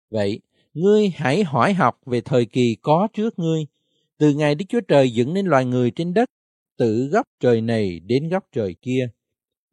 Vậy, 0.09 0.41
ngươi 0.73 1.09
hãy 1.09 1.43
hỏi 1.43 1.73
học 1.73 1.99
về 2.05 2.21
thời 2.21 2.45
kỳ 2.45 2.75
có 2.81 3.07
trước 3.13 3.39
ngươi, 3.39 3.65
từ 4.17 4.33
ngày 4.33 4.55
Đức 4.55 4.65
Chúa 4.69 4.81
Trời 4.81 5.11
dựng 5.11 5.33
nên 5.33 5.45
loài 5.45 5.65
người 5.65 5.91
trên 5.91 6.13
đất, 6.13 6.29
từ 6.77 7.07
góc 7.11 7.27
trời 7.39 7.61
này 7.61 7.99
đến 7.99 8.29
góc 8.29 8.43
trời 8.51 8.75
kia. 8.81 9.09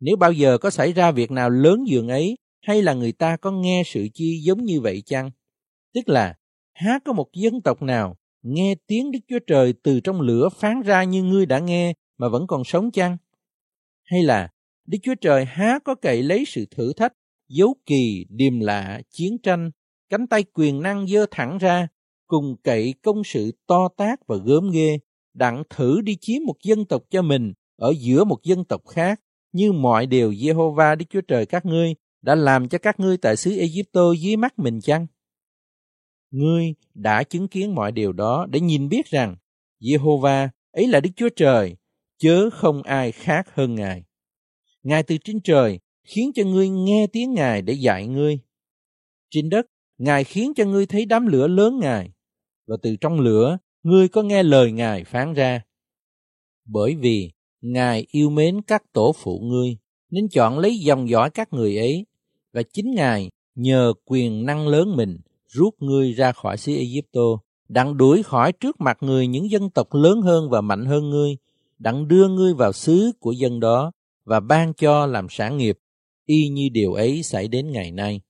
Nếu 0.00 0.16
bao 0.16 0.32
giờ 0.32 0.58
có 0.58 0.70
xảy 0.70 0.92
ra 0.92 1.10
việc 1.10 1.30
nào 1.30 1.50
lớn 1.50 1.84
dường 1.86 2.08
ấy, 2.08 2.36
hay 2.60 2.82
là 2.82 2.94
người 2.94 3.12
ta 3.12 3.36
có 3.36 3.50
nghe 3.50 3.82
sự 3.86 4.08
chi 4.14 4.40
giống 4.42 4.64
như 4.64 4.80
vậy 4.80 5.02
chăng? 5.06 5.30
Tức 5.94 6.08
là, 6.08 6.34
há 6.72 6.98
có 7.04 7.12
một 7.12 7.26
dân 7.32 7.60
tộc 7.60 7.82
nào 7.82 8.16
nghe 8.42 8.74
tiếng 8.86 9.10
Đức 9.10 9.18
Chúa 9.28 9.38
Trời 9.46 9.74
từ 9.82 10.00
trong 10.00 10.20
lửa 10.20 10.48
phán 10.48 10.80
ra 10.80 11.04
như 11.04 11.22
ngươi 11.22 11.46
đã 11.46 11.58
nghe 11.58 11.94
mà 12.18 12.28
vẫn 12.28 12.46
còn 12.46 12.64
sống 12.64 12.90
chăng? 12.90 13.16
Hay 14.04 14.22
là 14.22 14.48
Đức 14.86 14.98
Chúa 15.02 15.14
Trời 15.14 15.44
há 15.44 15.78
có 15.84 15.94
cậy 15.94 16.22
lấy 16.22 16.44
sự 16.46 16.66
thử 16.70 16.92
thách, 16.92 17.12
dấu 17.48 17.74
kỳ, 17.86 18.26
điềm 18.28 18.60
lạ, 18.60 19.02
chiến 19.10 19.38
tranh, 19.42 19.70
cánh 20.08 20.26
tay 20.26 20.44
quyền 20.54 20.82
năng 20.82 21.06
dơ 21.06 21.26
thẳng 21.30 21.58
ra, 21.58 21.88
cùng 22.26 22.56
cậy 22.64 22.94
công 23.02 23.24
sự 23.24 23.52
to 23.66 23.88
tác 23.96 24.26
và 24.26 24.36
gớm 24.44 24.70
ghê, 24.70 24.98
đặng 25.34 25.62
thử 25.70 26.00
đi 26.00 26.16
chiếm 26.20 26.42
một 26.46 26.56
dân 26.62 26.84
tộc 26.84 27.02
cho 27.10 27.22
mình 27.22 27.52
ở 27.76 27.94
giữa 27.98 28.24
một 28.24 28.38
dân 28.42 28.64
tộc 28.64 28.82
khác, 28.88 29.20
như 29.52 29.72
mọi 29.72 30.06
điều 30.06 30.32
Jehovah 30.32 30.96
Đức 30.96 31.04
Chúa 31.10 31.20
Trời 31.20 31.46
các 31.46 31.66
ngươi 31.66 31.94
đã 32.22 32.34
làm 32.34 32.68
cho 32.68 32.78
các 32.78 33.00
ngươi 33.00 33.16
tại 33.16 33.36
xứ 33.36 33.56
Egypto 33.56 34.12
dưới 34.20 34.36
mắt 34.36 34.58
mình 34.58 34.80
chăng? 34.80 35.06
Ngươi 36.30 36.74
đã 36.94 37.22
chứng 37.22 37.48
kiến 37.48 37.74
mọi 37.74 37.92
điều 37.92 38.12
đó 38.12 38.46
để 38.50 38.60
nhìn 38.60 38.88
biết 38.88 39.06
rằng 39.06 39.36
Jehovah 39.80 40.48
ấy 40.72 40.86
là 40.86 41.00
Đức 41.00 41.10
Chúa 41.16 41.28
Trời, 41.36 41.76
chớ 42.18 42.50
không 42.50 42.82
ai 42.82 43.12
khác 43.12 43.54
hơn 43.54 43.74
Ngài. 43.74 44.04
Ngài 44.82 45.02
từ 45.02 45.16
trên 45.24 45.40
trời 45.40 45.78
khiến 46.04 46.32
cho 46.34 46.44
ngươi 46.44 46.68
nghe 46.68 47.06
tiếng 47.12 47.34
Ngài 47.34 47.62
để 47.62 47.74
dạy 47.74 48.06
ngươi. 48.06 48.38
Trên 49.30 49.50
đất, 49.50 49.66
Ngài 49.98 50.24
khiến 50.24 50.52
cho 50.56 50.64
ngươi 50.64 50.86
thấy 50.86 51.06
đám 51.06 51.26
lửa 51.26 51.46
lớn 51.48 51.78
Ngài, 51.80 52.10
và 52.66 52.76
từ 52.82 52.96
trong 52.96 53.20
lửa, 53.20 53.58
ngươi 53.82 54.08
có 54.08 54.22
nghe 54.22 54.42
lời 54.42 54.72
Ngài 54.72 55.04
phán 55.04 55.34
ra. 55.34 55.62
Bởi 56.64 56.94
vì 56.94 57.30
Ngài 57.60 58.06
yêu 58.10 58.30
mến 58.30 58.62
các 58.62 58.82
tổ 58.92 59.12
phụ 59.16 59.40
ngươi, 59.42 59.76
nên 60.10 60.28
chọn 60.28 60.58
lấy 60.58 60.78
dòng 60.78 61.08
dõi 61.08 61.30
các 61.30 61.52
người 61.52 61.78
ấy, 61.78 62.06
và 62.52 62.62
chính 62.72 62.94
Ngài 62.94 63.30
nhờ 63.54 63.92
quyền 64.04 64.46
năng 64.46 64.68
lớn 64.68 64.96
mình 64.96 65.18
rút 65.48 65.74
ngươi 65.78 66.12
ra 66.12 66.32
khỏi 66.32 66.56
xứ 66.56 66.74
Egypto, 66.74 67.20
đặng 67.68 67.96
đuổi 67.96 68.22
khỏi 68.22 68.52
trước 68.52 68.80
mặt 68.80 68.98
người 69.00 69.26
những 69.26 69.50
dân 69.50 69.70
tộc 69.70 69.94
lớn 69.94 70.20
hơn 70.22 70.50
và 70.50 70.60
mạnh 70.60 70.84
hơn 70.84 71.10
ngươi, 71.10 71.36
đặng 71.78 72.08
đưa 72.08 72.28
ngươi 72.28 72.54
vào 72.54 72.72
xứ 72.72 73.12
của 73.20 73.32
dân 73.32 73.60
đó 73.60 73.92
và 74.24 74.40
ban 74.40 74.74
cho 74.74 75.06
làm 75.06 75.26
sản 75.30 75.56
nghiệp, 75.56 75.78
y 76.26 76.48
như 76.48 76.68
điều 76.72 76.92
ấy 76.92 77.22
xảy 77.22 77.48
đến 77.48 77.72
ngày 77.72 77.90
nay. 77.90 78.20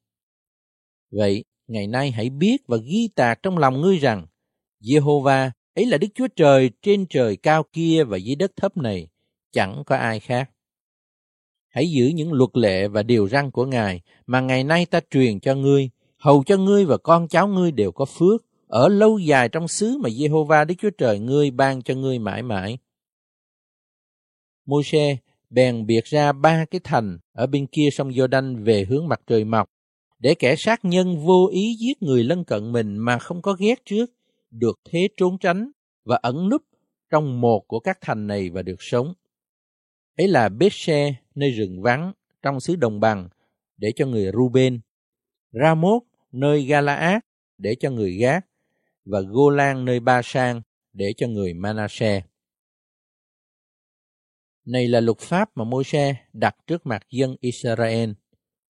Vậy, 1.10 1.44
ngày 1.66 1.86
nay 1.86 2.10
hãy 2.10 2.30
biết 2.30 2.56
và 2.66 2.76
ghi 2.76 3.08
tạc 3.14 3.42
trong 3.42 3.58
lòng 3.58 3.80
ngươi 3.80 3.98
rằng, 3.98 4.26
Jehovah 4.80 5.50
ấy 5.74 5.86
là 5.86 5.98
Đức 5.98 6.08
Chúa 6.14 6.28
Trời 6.36 6.70
trên 6.82 7.06
trời 7.06 7.36
cao 7.36 7.64
kia 7.72 8.04
và 8.04 8.16
dưới 8.16 8.36
đất 8.36 8.52
thấp 8.56 8.76
này, 8.76 9.08
chẳng 9.52 9.82
có 9.86 9.96
ai 9.96 10.20
khác. 10.20 10.50
Hãy 11.68 11.90
giữ 11.90 12.06
những 12.06 12.32
luật 12.32 12.50
lệ 12.52 12.88
và 12.88 13.02
điều 13.02 13.28
răn 13.28 13.50
của 13.50 13.66
Ngài 13.66 14.00
mà 14.26 14.40
ngày 14.40 14.64
nay 14.64 14.86
ta 14.86 15.00
truyền 15.10 15.40
cho 15.40 15.54
ngươi, 15.54 15.90
hầu 16.16 16.44
cho 16.46 16.56
ngươi 16.56 16.84
và 16.84 16.96
con 16.98 17.28
cháu 17.28 17.48
ngươi 17.48 17.72
đều 17.72 17.92
có 17.92 18.04
phước, 18.04 18.44
ở 18.66 18.88
lâu 18.88 19.18
dài 19.18 19.48
trong 19.48 19.68
xứ 19.68 19.98
mà 20.02 20.08
Jehovah 20.08 20.66
Đức 20.66 20.74
Chúa 20.78 20.90
Trời 20.98 21.18
ngươi 21.18 21.50
ban 21.50 21.82
cho 21.82 21.94
ngươi 21.94 22.18
mãi 22.18 22.42
mãi. 22.42 22.78
Môi-se 24.66 25.16
bèn 25.52 25.86
biệt 25.86 26.04
ra 26.04 26.32
ba 26.32 26.64
cái 26.64 26.80
thành 26.84 27.18
ở 27.32 27.46
bên 27.46 27.66
kia 27.66 27.88
sông 27.92 28.10
Giô-đanh 28.10 28.64
về 28.64 28.84
hướng 28.88 29.08
mặt 29.08 29.20
trời 29.26 29.44
mọc, 29.44 29.68
để 30.18 30.34
kẻ 30.34 30.56
sát 30.56 30.84
nhân 30.84 31.18
vô 31.26 31.48
ý 31.52 31.74
giết 31.74 32.02
người 32.02 32.24
lân 32.24 32.44
cận 32.44 32.72
mình 32.72 32.96
mà 32.96 33.18
không 33.18 33.42
có 33.42 33.56
ghét 33.58 33.84
trước, 33.84 34.10
được 34.50 34.80
thế 34.90 35.08
trốn 35.16 35.38
tránh 35.38 35.70
và 36.04 36.18
ẩn 36.22 36.48
núp 36.48 36.62
trong 37.10 37.40
một 37.40 37.68
của 37.68 37.80
các 37.80 37.98
thành 38.00 38.26
này 38.26 38.50
và 38.50 38.62
được 38.62 38.76
sống. 38.78 39.14
Ấy 40.16 40.28
là 40.28 40.48
Bết-se, 40.48 41.14
nơi 41.34 41.50
rừng 41.50 41.82
vắng, 41.82 42.12
trong 42.42 42.60
xứ 42.60 42.76
đồng 42.76 43.00
bằng, 43.00 43.28
để 43.76 43.92
cho 43.96 44.06
người 44.06 44.30
Ruben, 44.32 44.80
Ramot 45.52 46.02
nơi 46.32 46.64
Galaad, 46.64 47.18
để 47.58 47.74
cho 47.80 47.90
người 47.90 48.12
Gác, 48.12 48.46
và 49.04 49.20
Golan 49.20 49.84
nơi 49.84 50.00
Ba 50.00 50.22
Sang, 50.24 50.62
để 50.92 51.12
cho 51.16 51.26
người 51.28 51.54
Manasseh. 51.54 52.24
Này 54.64 54.88
là 54.88 55.00
luật 55.00 55.18
pháp 55.18 55.50
mà 55.54 55.64
Môi-se 55.64 56.14
đặt 56.32 56.56
trước 56.66 56.86
mặt 56.86 57.02
dân 57.10 57.36
Israel. 57.40 58.10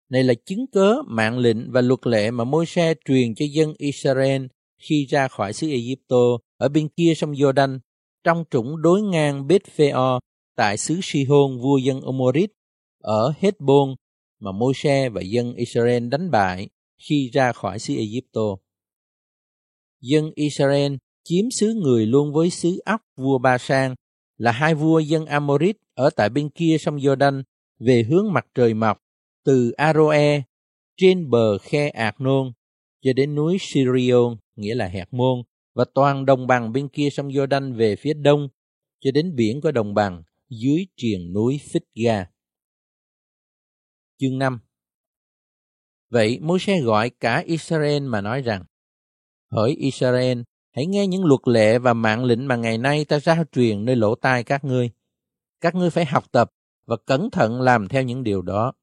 Này 0.10 0.23
là 0.23 0.34
chứng 0.45 0.65
cớ, 0.71 0.95
mạng 1.08 1.38
lệnh 1.38 1.71
và 1.71 1.82
luật 1.82 2.08
lệ 2.08 2.32
mà 2.32 2.43
Môi-se 2.43 2.93
truyền 3.06 3.36
cho 3.36 3.45
dân 3.52 3.73
Israel 3.78 4.45
khi 4.78 5.06
ra 5.06 5.28
khỏi 5.28 5.54
xứ 5.54 5.69
Egypto 5.69 6.17
ở 6.58 6.69
bên 6.69 6.88
kia 6.89 7.13
sông 7.15 7.32
Jordan 7.32 7.80
trong 8.23 8.43
trũng 8.52 8.82
đối 8.82 9.02
ngang 9.02 9.47
beth 9.47 9.67
pheo 9.76 10.19
tại 10.56 10.78
xứ 10.78 11.00
Sihon 11.04 11.60
vua 11.60 11.78
dân 11.78 12.02
Omorit 12.02 12.52
ở 13.00 13.34
Hezbon 13.41 13.95
mà 14.39 14.52
Môi-se 14.52 15.10
và 15.10 15.21
dân 15.21 15.54
Israel 15.56 16.08
đánh 16.08 16.32
bại 16.32 16.69
khi 16.97 17.30
ra 17.34 17.52
khỏi 17.52 17.80
xứ 17.80 17.95
Egypto. 17.95 18.41
Dân 20.02 20.32
Israel 20.36 20.93
chiếm 21.23 21.52
xứ 21.52 21.73
người 21.73 22.06
luôn 22.06 22.34
với 22.34 22.50
xứ 22.50 22.82
ốc 22.86 23.02
vua 23.15 23.38
Ba 23.38 23.58
Sang 23.58 23.95
là 24.38 24.52
hai 24.52 24.76
vua 24.76 25.00
dân 25.00 25.26
Amorit 25.26 25.78
ở 25.93 26.10
tại 26.15 26.30
bên 26.30 26.50
kia 26.50 26.78
sông 26.80 26.97
Jordan 26.97 27.43
về 27.80 28.04
hướng 28.04 28.34
mặt 28.34 28.47
trời 28.56 28.73
mọc 28.73 29.02
từ 29.43 29.71
Aroe 29.71 30.41
trên 30.97 31.30
bờ 31.30 31.58
khe 31.58 31.89
Ạc 31.89 32.21
Nôn 32.21 32.52
cho 33.02 33.13
đến 33.13 33.36
núi 33.36 33.58
Sirion 33.60 34.38
nghĩa 34.56 34.76
là 34.76 34.88
Hẹt 34.88 35.08
Môn 35.12 35.43
và 35.73 35.86
toàn 35.93 36.26
đồng 36.26 36.47
bằng 36.47 36.71
bên 36.71 36.88
kia 36.88 37.10
sông 37.12 37.30
Jordan 37.30 37.76
về 37.76 37.95
phía 37.95 38.13
đông 38.13 38.50
cho 39.00 39.12
đến 39.12 39.36
biển 39.36 39.62
có 39.62 39.71
đồng 39.71 39.93
bằng 39.93 40.23
dưới 40.50 40.88
triền 40.95 41.34
núi 41.34 41.60
Phích-ga. 41.71 42.26
Chương 44.17 44.38
5 44.38 44.60
Vậy 46.10 46.39
Môi-se 46.39 46.82
gọi 46.82 47.10
cả 47.10 47.43
Israel 47.45 48.04
mà 48.04 48.21
nói 48.21 48.41
rằng 48.41 48.63
Hỡi 49.52 49.76
Israel, 49.76 50.41
hãy 50.78 50.86
nghe 50.86 51.08
những 51.08 51.26
luật 51.26 51.42
lệ 51.46 51.80
và 51.80 51.94
mạng 51.94 52.24
lệnh 52.24 52.48
mà 52.48 52.56
ngày 52.56 52.78
nay 52.78 53.06
ta 53.06 53.20
giao 53.20 53.44
truyền 53.52 53.86
nơi 53.86 53.96
lỗ 53.96 54.16
tai 54.16 54.44
các 54.44 54.63
ngươi. 54.63 54.90
Các 55.62 55.76
ngươi 55.76 55.90
phải 55.90 56.06
học 56.06 56.32
tập 56.32 56.52
và 56.86 56.98
cẩn 57.06 57.30
thận 57.32 57.62
làm 57.62 57.88
theo 57.88 58.04
những 58.04 58.24
điều 58.24 58.42
đó. 58.42 58.74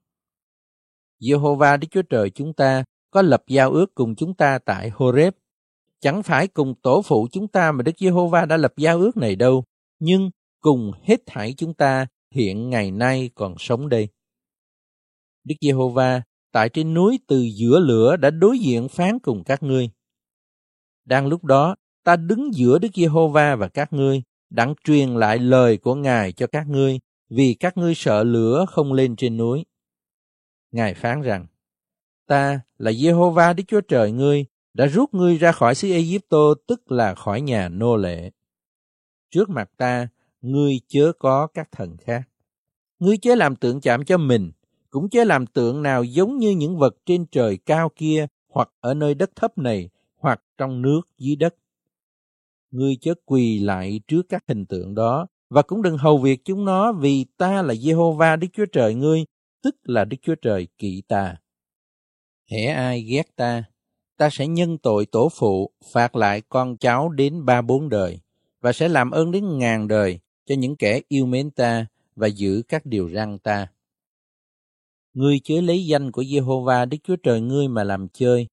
Jehovah 1.21 1.79
Đức 1.79 1.89
Chúa 1.91 2.03
Trời 2.03 2.31
chúng 2.31 2.53
ta 2.53 2.85
có 3.11 3.23
lập 3.23 3.43
giao 3.47 3.71
ước 3.71 3.95
cùng 3.95 4.15
chúng 4.15 4.35
ta 4.35 4.59
tại 4.59 4.91
Horeb. 4.91 5.35
Chẳng 6.01 6.23
phải 6.23 6.49
cùng 6.49 6.75
tổ 6.83 7.03
phụ 7.03 7.29
chúng 7.33 7.49
ta 7.49 7.73
mà 7.73 7.83
Đức 7.83 7.93
Jehovah 7.99 8.47
đã 8.47 8.57
lập 8.57 8.73
giao 8.77 8.99
ước 8.99 9.17
này 9.17 9.37
đâu, 9.37 9.65
nhưng 9.99 10.31
cùng 10.61 10.93
hết 11.03 11.21
thảy 11.27 11.55
chúng 11.57 11.75
ta 11.75 12.07
hiện 12.35 12.71
ngày 12.71 12.91
nay 12.91 13.31
còn 13.35 13.55
sống 13.59 13.89
đây. 13.89 14.09
Đức 15.45 15.55
Giê-hô-va 15.61 16.23
tại 16.53 16.69
trên 16.69 16.95
núi 16.95 17.19
từ 17.27 17.49
giữa 17.55 17.79
lửa 17.79 18.17
đã 18.17 18.31
đối 18.31 18.59
diện 18.59 18.89
phán 18.89 19.19
cùng 19.19 19.45
các 19.45 19.63
ngươi. 19.63 19.91
Đang 21.05 21.27
lúc 21.27 21.45
đó, 21.45 21.77
ta 22.05 22.17
đứng 22.17 22.55
giữa 22.55 22.79
Đức 22.79 22.89
Giê-hô-va 22.95 23.57
và 23.57 23.69
các 23.69 23.93
ngươi, 23.93 24.23
đặng 24.51 24.75
truyền 24.85 25.09
lại 25.09 25.39
lời 25.39 25.77
của 25.77 25.95
Ngài 25.95 26.33
cho 26.33 26.47
các 26.47 26.69
ngươi, 26.69 27.01
vì 27.31 27.55
các 27.55 27.77
ngươi 27.77 27.95
sợ 27.95 28.25
lửa 28.25 28.65
không 28.69 28.93
lên 28.93 29.17
trên 29.17 29.37
núi. 29.37 29.65
Ngài 30.73 30.95
phán 30.95 31.23
rằng, 31.23 31.47
ta 32.27 32.61
là 32.79 32.93
Giê-hô-va 32.93 33.53
Đức 33.53 33.65
Chúa 33.69 33.81
Trời 33.81 34.13
ngươi, 34.13 34.47
đã 34.75 34.87
rút 34.87 35.15
ngươi 35.15 35.37
ra 35.37 35.53
khỏi 35.53 35.75
xứ 35.75 35.91
Ai 35.91 36.19
Tô 36.29 36.55
tức 36.67 36.93
là 36.93 37.15
khỏi 37.15 37.41
nhà 37.41 37.69
nô 37.69 37.97
lệ. 37.97 38.31
Trước 39.31 39.51
mặt 39.51 39.71
ta, 39.77 40.09
ngươi 40.41 40.81
chớ 40.89 41.13
có 41.19 41.47
các 41.47 41.69
thần 41.73 41.97
khác. 41.97 42.23
Ngươi 42.99 43.17
chớ 43.17 43.35
làm 43.35 43.57
tượng 43.57 43.81
chạm 43.81 44.05
cho 44.05 44.19
mình, 44.19 44.53
cũng 44.91 45.09
chớ 45.09 45.25
làm 45.25 45.47
tượng 45.47 45.83
nào 45.83 46.05
giống 46.05 46.39
như 46.39 46.51
những 46.51 46.79
vật 46.79 46.97
trên 47.07 47.27
trời 47.27 47.59
cao 47.67 47.91
kia, 47.97 48.27
hoặc 48.49 48.69
ở 48.81 48.95
nơi 48.95 49.15
đất 49.15 49.31
thấp 49.37 49.59
này, 49.59 49.89
hoặc 50.17 50.43
trong 50.59 50.83
nước 50.83 51.01
dưới 51.19 51.37
đất. 51.37 51.55
Ngươi 52.75 52.97
chớ 53.01 53.15
quỳ 53.25 53.59
lại 53.59 54.01
trước 54.09 54.23
các 54.29 54.45
hình 54.49 54.67
tượng 54.67 54.95
đó, 54.95 55.27
và 55.51 55.63
cũng 55.63 55.83
đừng 55.83 55.99
hầu 55.99 56.19
việc 56.19 56.41
chúng 56.45 56.65
nó 56.65 56.93
vì 56.93 57.27
ta 57.37 57.63
là 57.63 57.75
Jehovah 57.75 58.39
Đức 58.39 58.49
Chúa 58.53 58.67
Trời 58.73 58.95
ngươi, 58.95 59.25
tức 59.63 59.77
là 59.83 60.05
Đức 60.05 60.17
Chúa 60.23 60.35
Trời 60.35 60.69
kỵ 60.79 61.03
ta. 61.09 61.37
Hễ 62.51 62.67
ai 62.67 63.03
ghét 63.03 63.37
ta, 63.37 63.65
ta 64.19 64.29
sẽ 64.33 64.47
nhân 64.47 64.79
tội 64.79 65.07
tổ 65.07 65.29
phụ, 65.29 65.71
phạt 65.93 66.17
lại 66.17 66.41
con 66.49 66.77
cháu 66.77 67.09
đến 67.09 67.45
ba 67.45 67.63
bốn 67.63 67.89
đời, 67.89 68.21
và 68.61 68.73
sẽ 68.73 68.89
làm 68.89 69.11
ơn 69.11 69.31
đến 69.31 69.59
ngàn 69.59 69.89
đời 69.89 70.19
cho 70.47 70.55
những 70.55 70.77
kẻ 70.77 71.01
yêu 71.09 71.27
mến 71.27 71.51
ta 71.51 71.87
và 72.17 72.27
giữ 72.27 72.63
các 72.69 72.87
điều 72.87 73.11
răn 73.11 73.39
ta. 73.39 73.67
Ngươi 75.13 75.41
chớ 75.45 75.61
lấy 75.61 75.87
danh 75.87 76.13
của 76.13 76.23
Jehovah 76.23 76.89
Đức 76.89 76.99
Chúa 77.05 77.17
Trời 77.17 77.41
ngươi 77.41 77.69
mà 77.69 77.85
làm 77.85 78.09
chơi, 78.09 78.47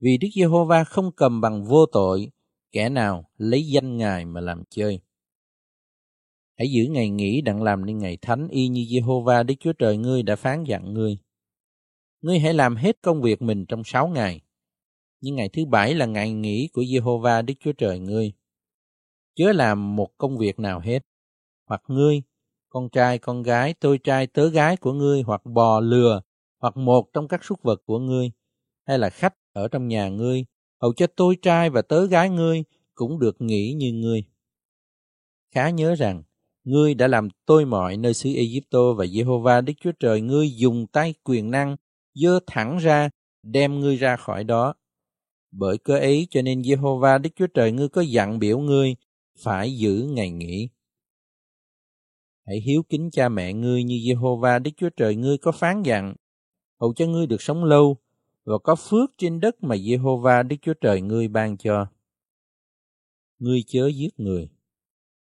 vì 0.00 0.18
Đức 0.18 0.28
Giê-hô-va 0.34 0.84
không 0.84 1.12
cầm 1.16 1.40
bằng 1.40 1.64
vô 1.64 1.86
tội 1.86 2.30
kẻ 2.72 2.88
nào 2.88 3.30
lấy 3.36 3.66
danh 3.66 3.96
Ngài 3.96 4.24
mà 4.24 4.40
làm 4.40 4.62
chơi. 4.70 5.00
Hãy 6.58 6.68
giữ 6.72 6.82
ngày 6.90 7.10
nghỉ 7.10 7.40
đặng 7.40 7.62
làm 7.62 7.86
nên 7.86 7.98
ngày 7.98 8.16
thánh 8.16 8.48
y 8.48 8.68
như 8.68 8.84
Giê-hô-va 8.90 9.42
Đức 9.42 9.54
Chúa 9.60 9.72
Trời 9.72 9.96
ngươi 9.96 10.22
đã 10.22 10.36
phán 10.36 10.64
dặn 10.64 10.94
ngươi. 10.94 11.18
Ngươi 12.20 12.38
hãy 12.38 12.54
làm 12.54 12.76
hết 12.76 12.98
công 13.02 13.22
việc 13.22 13.42
mình 13.42 13.66
trong 13.66 13.82
sáu 13.84 14.08
ngày. 14.08 14.40
Nhưng 15.20 15.36
ngày 15.36 15.48
thứ 15.48 15.64
bảy 15.64 15.94
là 15.94 16.06
ngày 16.06 16.32
nghỉ 16.32 16.68
của 16.72 16.84
Giê-hô-va 16.84 17.42
Đức 17.42 17.54
Chúa 17.60 17.72
Trời 17.72 17.98
ngươi. 17.98 18.32
Chớ 19.34 19.52
làm 19.52 19.96
một 19.96 20.08
công 20.18 20.38
việc 20.38 20.58
nào 20.58 20.80
hết. 20.80 20.98
Hoặc 21.66 21.82
ngươi, 21.88 22.22
con 22.68 22.88
trai, 22.88 23.18
con 23.18 23.42
gái, 23.42 23.74
tôi 23.80 23.98
trai, 23.98 24.26
tớ 24.26 24.48
gái 24.48 24.76
của 24.76 24.92
ngươi, 24.92 25.22
hoặc 25.22 25.42
bò 25.44 25.80
lừa, 25.80 26.22
hoặc 26.60 26.76
một 26.76 27.08
trong 27.12 27.28
các 27.28 27.44
súc 27.44 27.62
vật 27.62 27.82
của 27.86 27.98
ngươi, 27.98 28.30
hay 28.86 28.98
là 28.98 29.10
khách 29.10 29.34
ở 29.52 29.68
trong 29.68 29.88
nhà 29.88 30.08
ngươi, 30.08 30.44
hầu 30.80 30.92
cho 30.92 31.06
tôi 31.06 31.36
trai 31.42 31.70
và 31.70 31.82
tớ 31.82 32.06
gái 32.06 32.30
ngươi 32.30 32.64
cũng 32.94 33.18
được 33.18 33.36
nghỉ 33.40 33.72
như 33.72 33.92
ngươi. 33.92 34.24
Khá 35.54 35.70
nhớ 35.70 35.94
rằng, 35.94 36.22
ngươi 36.64 36.94
đã 36.94 37.06
làm 37.08 37.28
tôi 37.46 37.64
mọi 37.64 37.96
nơi 37.96 38.14
xứ 38.14 38.34
Egypto 38.34 38.92
và 38.92 39.04
Jehovah 39.04 39.64
Đức 39.64 39.72
Chúa 39.80 39.92
Trời 40.00 40.20
ngươi 40.20 40.50
dùng 40.50 40.86
tay 40.86 41.14
quyền 41.24 41.50
năng 41.50 41.76
dơ 42.14 42.40
thẳng 42.46 42.78
ra 42.78 43.10
đem 43.42 43.80
ngươi 43.80 43.96
ra 43.96 44.16
khỏi 44.16 44.44
đó. 44.44 44.74
Bởi 45.52 45.78
cơ 45.78 45.98
ấy 45.98 46.26
cho 46.30 46.42
nên 46.42 46.62
Jehovah 46.62 47.20
Đức 47.20 47.30
Chúa 47.36 47.46
Trời 47.46 47.72
ngươi 47.72 47.88
có 47.88 48.00
dặn 48.00 48.38
biểu 48.38 48.58
ngươi 48.58 48.94
phải 49.38 49.76
giữ 49.76 50.08
ngày 50.10 50.30
nghỉ. 50.30 50.68
Hãy 52.46 52.60
hiếu 52.60 52.82
kính 52.88 53.10
cha 53.12 53.28
mẹ 53.28 53.52
ngươi 53.52 53.84
như 53.84 53.94
Jehovah 53.94 54.62
Đức 54.62 54.70
Chúa 54.76 54.90
Trời 54.96 55.16
ngươi 55.16 55.38
có 55.38 55.52
phán 55.52 55.82
dặn, 55.82 56.14
hầu 56.80 56.94
cho 56.94 57.06
ngươi 57.06 57.26
được 57.26 57.42
sống 57.42 57.64
lâu 57.64 57.96
và 58.50 58.58
có 58.58 58.74
phước 58.74 59.10
trên 59.18 59.40
đất 59.40 59.62
mà 59.62 59.76
Jehovah 59.76 60.48
Đức 60.48 60.56
Chúa 60.62 60.74
Trời 60.74 61.00
ngươi 61.00 61.28
ban 61.28 61.56
cho. 61.56 61.86
Ngươi 63.38 63.64
chớ 63.66 63.90
giết 63.94 64.20
người, 64.20 64.50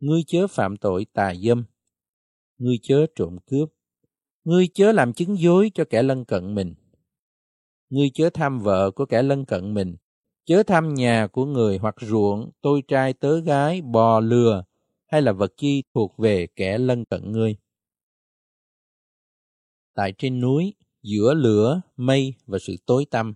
ngươi 0.01 0.21
chớ 0.27 0.47
phạm 0.47 0.77
tội 0.77 1.07
tà 1.13 1.35
dâm, 1.35 1.65
ngươi 2.59 2.79
chớ 2.83 3.07
trộm 3.15 3.39
cướp, 3.47 3.69
ngươi 4.45 4.69
chớ 4.75 4.93
làm 4.93 5.13
chứng 5.13 5.39
dối 5.39 5.71
cho 5.75 5.85
kẻ 5.91 6.03
lân 6.03 6.25
cận 6.25 6.55
mình. 6.55 6.75
Ngươi 7.89 8.11
chớ 8.15 8.31
tham 8.35 8.59
vợ 8.59 8.91
của 8.91 9.07
kẻ 9.07 9.23
lân 9.23 9.45
cận 9.45 9.75
mình, 9.75 9.97
chớ 10.45 10.63
tham 10.63 10.95
nhà 10.95 11.27
của 11.33 11.45
người 11.45 11.79
hoặc 11.79 11.95
ruộng, 12.01 12.51
tôi 12.61 12.83
trai 12.89 13.13
tớ 13.13 13.41
gái, 13.41 13.83
bò 13.83 14.21
lừa, 14.21 14.65
hay 15.07 15.23
là 15.23 15.33
vật 15.33 15.53
chi 15.57 15.83
thuộc 15.95 16.17
về 16.19 16.47
kẻ 16.57 16.79
lân 16.79 17.05
cận 17.05 17.33
ngươi. 17.33 17.57
Tại 19.95 20.13
trên 20.19 20.41
núi, 20.41 20.75
giữa 21.03 21.35
lửa, 21.35 21.81
mây 21.97 22.35
và 22.47 22.59
sự 22.59 22.77
tối 22.87 23.07
tăm. 23.11 23.35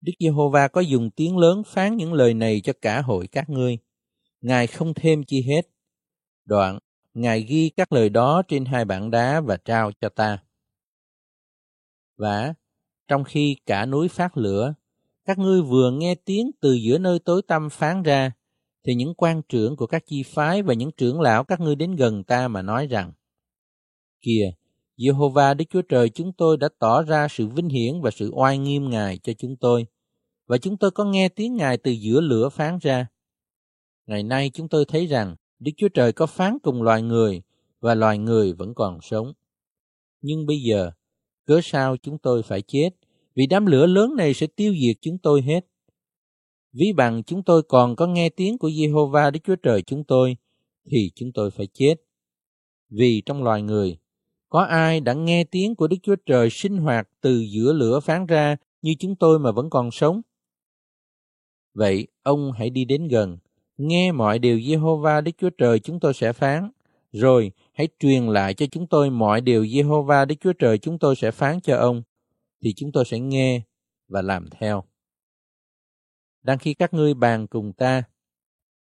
Đức 0.00 0.12
Giê-hô-va 0.20 0.68
có 0.68 0.80
dùng 0.80 1.10
tiếng 1.10 1.38
lớn 1.38 1.62
phán 1.66 1.96
những 1.96 2.12
lời 2.12 2.34
này 2.34 2.60
cho 2.64 2.72
cả 2.82 3.02
hội 3.02 3.26
các 3.26 3.50
ngươi. 3.50 3.78
Ngài 4.40 4.66
không 4.66 4.94
thêm 4.94 5.24
chi 5.24 5.42
hết. 5.42 5.68
Đoạn, 6.44 6.78
Ngài 7.14 7.42
ghi 7.42 7.70
các 7.76 7.92
lời 7.92 8.08
đó 8.08 8.42
trên 8.48 8.64
hai 8.64 8.84
bảng 8.84 9.10
đá 9.10 9.40
và 9.40 9.56
trao 9.56 9.92
cho 10.00 10.08
ta. 10.08 10.38
Và, 12.16 12.54
trong 13.08 13.24
khi 13.24 13.56
cả 13.66 13.86
núi 13.86 14.08
phát 14.08 14.36
lửa, 14.36 14.74
các 15.24 15.38
ngươi 15.38 15.62
vừa 15.62 15.90
nghe 15.90 16.14
tiếng 16.14 16.50
từ 16.60 16.72
giữa 16.72 16.98
nơi 16.98 17.18
tối 17.18 17.42
tăm 17.42 17.70
phán 17.70 18.02
ra, 18.02 18.32
thì 18.86 18.94
những 18.94 19.14
quan 19.14 19.42
trưởng 19.48 19.76
của 19.76 19.86
các 19.86 20.02
chi 20.06 20.22
phái 20.22 20.62
và 20.62 20.74
những 20.74 20.90
trưởng 20.96 21.20
lão 21.20 21.44
các 21.44 21.60
ngươi 21.60 21.76
đến 21.76 21.96
gần 21.96 22.24
ta 22.24 22.48
mà 22.48 22.62
nói 22.62 22.86
rằng, 22.86 23.12
Kìa, 24.20 24.50
Jehovah 24.96 25.56
Đức 25.56 25.64
Chúa 25.70 25.82
Trời 25.82 26.08
chúng 26.08 26.32
tôi 26.32 26.56
đã 26.56 26.68
tỏ 26.78 27.02
ra 27.02 27.28
sự 27.30 27.46
vinh 27.46 27.68
hiển 27.68 28.00
và 28.00 28.10
sự 28.10 28.30
oai 28.32 28.58
nghiêm 28.58 28.90
Ngài 28.90 29.18
cho 29.18 29.32
chúng 29.32 29.56
tôi, 29.56 29.86
và 30.46 30.58
chúng 30.58 30.76
tôi 30.76 30.90
có 30.90 31.04
nghe 31.04 31.28
tiếng 31.28 31.56
Ngài 31.56 31.76
từ 31.76 31.90
giữa 31.90 32.20
lửa 32.20 32.48
phán 32.48 32.78
ra. 32.82 33.06
Ngày 34.06 34.22
nay 34.22 34.50
chúng 34.54 34.68
tôi 34.68 34.84
thấy 34.84 35.06
rằng 35.06 35.36
Đức 35.58 35.72
Chúa 35.76 35.88
Trời 35.88 36.12
có 36.12 36.26
phán 36.26 36.58
cùng 36.62 36.82
loài 36.82 37.02
người, 37.02 37.42
và 37.80 37.94
loài 37.94 38.18
người 38.18 38.52
vẫn 38.52 38.74
còn 38.74 38.98
sống. 39.02 39.32
Nhưng 40.22 40.46
bây 40.46 40.56
giờ, 40.56 40.90
cớ 41.46 41.60
sao 41.62 41.96
chúng 41.96 42.18
tôi 42.18 42.42
phải 42.42 42.62
chết, 42.62 42.90
vì 43.34 43.46
đám 43.46 43.66
lửa 43.66 43.86
lớn 43.86 44.16
này 44.16 44.34
sẽ 44.34 44.46
tiêu 44.46 44.74
diệt 44.82 44.96
chúng 45.00 45.18
tôi 45.18 45.42
hết. 45.42 45.66
Ví 46.72 46.92
bằng 46.96 47.22
chúng 47.22 47.42
tôi 47.42 47.62
còn 47.62 47.96
có 47.96 48.06
nghe 48.06 48.28
tiếng 48.28 48.58
của 48.58 48.68
Jehovah 48.68 49.30
Đức 49.30 49.40
Chúa 49.44 49.56
Trời 49.56 49.82
chúng 49.82 50.04
tôi, 50.04 50.36
thì 50.90 51.10
chúng 51.14 51.32
tôi 51.32 51.50
phải 51.50 51.66
chết. 51.74 51.94
Vì 52.90 53.22
trong 53.26 53.42
loài 53.42 53.62
người, 53.62 53.98
có 54.54 54.60
ai 54.60 55.00
đã 55.00 55.12
nghe 55.12 55.44
tiếng 55.44 55.74
của 55.74 55.86
Đức 55.86 55.96
Chúa 56.02 56.16
Trời 56.26 56.50
sinh 56.50 56.76
hoạt 56.76 57.08
từ 57.20 57.38
giữa 57.38 57.72
lửa 57.72 58.00
phán 58.00 58.26
ra 58.26 58.56
như 58.82 58.94
chúng 58.98 59.16
tôi 59.16 59.38
mà 59.38 59.52
vẫn 59.52 59.70
còn 59.70 59.90
sống? 59.90 60.20
Vậy, 61.72 62.06
ông 62.22 62.52
hãy 62.52 62.70
đi 62.70 62.84
đến 62.84 63.08
gần, 63.08 63.38
nghe 63.76 64.12
mọi 64.12 64.38
điều 64.38 64.60
giê-hô-va 64.60 65.20
Đức 65.20 65.32
Chúa 65.38 65.50
Trời 65.50 65.78
chúng 65.78 66.00
tôi 66.00 66.14
sẽ 66.14 66.32
phán, 66.32 66.70
rồi 67.12 67.52
hãy 67.72 67.88
truyền 67.98 68.26
lại 68.26 68.54
cho 68.54 68.66
chúng 68.66 68.86
tôi 68.86 69.10
mọi 69.10 69.40
điều 69.40 69.66
giê-hô-va 69.66 70.24
Đức 70.24 70.34
Chúa 70.40 70.52
Trời 70.52 70.78
chúng 70.78 70.98
tôi 70.98 71.16
sẽ 71.16 71.30
phán 71.30 71.60
cho 71.60 71.76
ông, 71.76 72.02
thì 72.62 72.72
chúng 72.76 72.92
tôi 72.92 73.04
sẽ 73.04 73.20
nghe 73.20 73.62
và 74.08 74.22
làm 74.22 74.46
theo. 74.50 74.84
Đang 76.42 76.58
khi 76.58 76.74
các 76.74 76.94
ngươi 76.94 77.14
bàn 77.14 77.46
cùng 77.46 77.72
ta, 77.72 78.02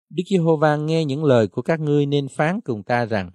Đức 0.10 0.24
Giê-hô-va 0.30 0.76
nghe 0.76 1.06
những 1.06 1.24
lời 1.24 1.48
của 1.48 1.62
các 1.62 1.80
ngươi 1.80 2.06
nên 2.06 2.28
phán 2.28 2.62
cùng 2.62 2.84
ta 2.84 3.06
rằng, 3.06 3.32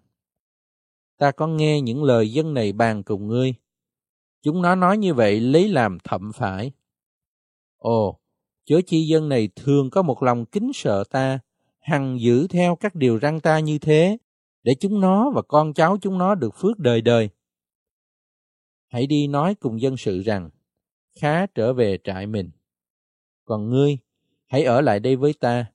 ta 1.23 1.33
có 1.33 1.47
nghe 1.47 1.81
những 1.81 2.05
lời 2.05 2.33
dân 2.33 2.55
này 2.55 2.73
bàn 2.73 3.03
cùng 3.03 3.29
ngươi. 3.29 3.55
Chúng 4.43 4.63
nó 4.63 4.75
nói 4.75 4.99
như 4.99 5.15
vậy 5.15 5.41
lấy 5.41 5.69
làm 5.69 5.99
thậm 6.05 6.33
phải. 6.35 6.73
Ồ, 7.79 8.21
chớ 8.65 8.81
chi 8.87 9.07
dân 9.07 9.29
này 9.29 9.49
thường 9.57 9.91
có 9.91 10.03
một 10.03 10.23
lòng 10.23 10.47
kính 10.47 10.71
sợ 10.75 11.05
ta, 11.11 11.39
hằng 11.81 12.21
giữ 12.21 12.47
theo 12.47 12.77
các 12.77 12.95
điều 12.95 13.19
răn 13.21 13.41
ta 13.41 13.59
như 13.59 13.79
thế, 13.79 14.17
để 14.63 14.75
chúng 14.81 15.01
nó 15.01 15.31
và 15.35 15.43
con 15.43 15.75
cháu 15.75 15.99
chúng 16.01 16.19
nó 16.19 16.35
được 16.35 16.55
phước 16.55 16.79
đời 16.79 17.01
đời. 17.03 17.29
Hãy 18.89 19.07
đi 19.07 19.27
nói 19.27 19.55
cùng 19.55 19.81
dân 19.81 19.97
sự 19.97 20.23
rằng, 20.23 20.51
khá 21.21 21.47
trở 21.47 21.73
về 21.73 21.99
trại 22.05 22.27
mình. 22.27 22.51
Còn 23.45 23.71
ngươi, 23.71 23.99
hãy 24.47 24.65
ở 24.65 24.81
lại 24.81 25.01
đây 25.01 25.17
với 25.17 25.35
ta. 25.41 25.67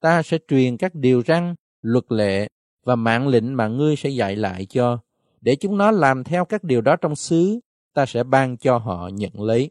Ta 0.00 0.22
sẽ 0.22 0.38
truyền 0.48 0.76
các 0.76 0.94
điều 0.94 1.22
răn, 1.22 1.54
luật 1.82 2.04
lệ 2.08 2.48
và 2.84 2.96
mạng 2.96 3.28
lệnh 3.28 3.56
mà 3.56 3.68
ngươi 3.68 3.96
sẽ 3.96 4.08
dạy 4.08 4.36
lại 4.36 4.66
cho, 4.66 4.98
để 5.40 5.56
chúng 5.56 5.78
nó 5.78 5.90
làm 5.90 6.24
theo 6.24 6.44
các 6.44 6.64
điều 6.64 6.80
đó 6.80 6.96
trong 6.96 7.16
xứ, 7.16 7.60
ta 7.94 8.06
sẽ 8.06 8.24
ban 8.24 8.56
cho 8.56 8.78
họ 8.78 9.08
nhận 9.08 9.40
lấy. 9.40 9.70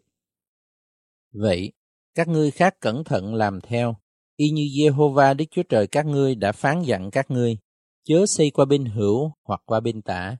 Vậy, 1.32 1.72
các 2.16 2.28
ngươi 2.28 2.52
khác 2.52 2.80
cẩn 2.80 3.04
thận 3.04 3.36
làm 3.36 3.62
theo, 3.62 3.96
y 4.36 4.50
như 4.50 4.64
Jehovah 4.64 5.36
Đức 5.36 5.46
Chúa 5.52 5.64
Trời 5.64 5.88
các 5.88 6.06
ngươi 6.06 6.36
đã 6.36 6.52
phán 6.52 6.82
dặn 6.82 7.12
các 7.12 7.32
ngươi, 7.32 7.58
chớ 8.04 8.26
xây 8.26 8.52
qua 8.52 8.66
bên 8.66 8.86
hữu 8.86 9.32
hoặc 9.44 9.62
qua 9.66 9.80
bên 9.80 10.02
tả. 10.02 10.38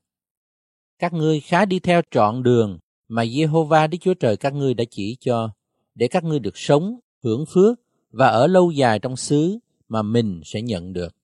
Các 1.00 1.14
ngươi 1.14 1.40
khá 1.40 1.66
đi 1.66 1.80
theo 1.80 2.02
trọn 2.12 2.44
đường 2.44 2.80
mà 3.08 3.24
Jehovah 3.24 3.90
Đức 3.90 3.98
Chúa 4.02 4.14
Trời 4.14 4.38
các 4.38 4.54
ngươi 4.54 4.74
đã 4.74 4.84
chỉ 4.92 5.18
cho, 5.20 5.50
để 5.96 6.08
các 6.08 6.24
ngươi 6.24 6.40
được 6.40 6.58
sống, 6.58 7.00
hưởng 7.24 7.46
phước 7.54 7.80
và 8.12 8.28
ở 8.28 8.48
lâu 8.48 8.72
dài 8.72 9.00
trong 9.00 9.16
xứ 9.16 9.60
mà 9.88 10.02
mình 10.02 10.42
sẽ 10.46 10.62
nhận 10.62 10.94
được. 10.94 11.16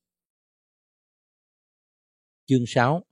Chương 2.47 2.65
6 2.67 3.03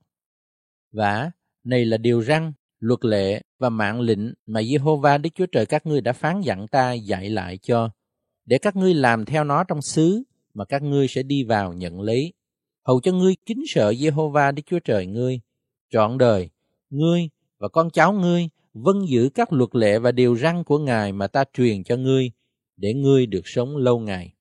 Và 0.92 1.30
này 1.64 1.84
là 1.84 1.96
điều 1.96 2.22
răn, 2.22 2.52
luật 2.80 3.04
lệ 3.04 3.42
và 3.58 3.68
mạng 3.68 4.00
lệnh 4.00 4.20
mà 4.46 4.62
Giê-hô-va, 4.62 5.18
Đức 5.18 5.30
Chúa 5.34 5.46
Trời 5.46 5.66
các 5.66 5.86
ngươi 5.86 6.00
đã 6.00 6.12
phán 6.12 6.40
dặn 6.40 6.68
ta 6.68 6.92
dạy 6.92 7.30
lại 7.30 7.58
cho, 7.58 7.90
để 8.44 8.58
các 8.58 8.76
ngươi 8.76 8.94
làm 8.94 9.24
theo 9.24 9.44
nó 9.44 9.64
trong 9.64 9.82
xứ 9.82 10.22
mà 10.54 10.64
các 10.64 10.82
ngươi 10.82 11.08
sẽ 11.08 11.22
đi 11.22 11.44
vào 11.44 11.72
nhận 11.72 12.00
lấy. 12.00 12.32
Hầu 12.86 13.00
cho 13.00 13.12
ngươi 13.12 13.34
kính 13.46 13.62
sợ 13.66 13.94
Giê-hô-va, 13.94 14.52
Đức 14.52 14.62
Chúa 14.66 14.78
Trời 14.78 15.06
ngươi, 15.06 15.40
trọn 15.90 16.18
đời, 16.18 16.50
ngươi 16.90 17.28
và 17.58 17.68
con 17.68 17.90
cháu 17.90 18.12
ngươi 18.12 18.48
vâng 18.74 19.08
giữ 19.08 19.30
các 19.34 19.52
luật 19.52 19.74
lệ 19.74 19.98
và 19.98 20.12
điều 20.12 20.36
răn 20.36 20.64
của 20.64 20.78
Ngài 20.78 21.12
mà 21.12 21.26
ta 21.26 21.44
truyền 21.52 21.84
cho 21.84 21.96
ngươi, 21.96 22.30
để 22.76 22.94
ngươi 22.94 23.26
được 23.26 23.42
sống 23.44 23.76
lâu 23.76 23.98
ngày. 23.98 24.34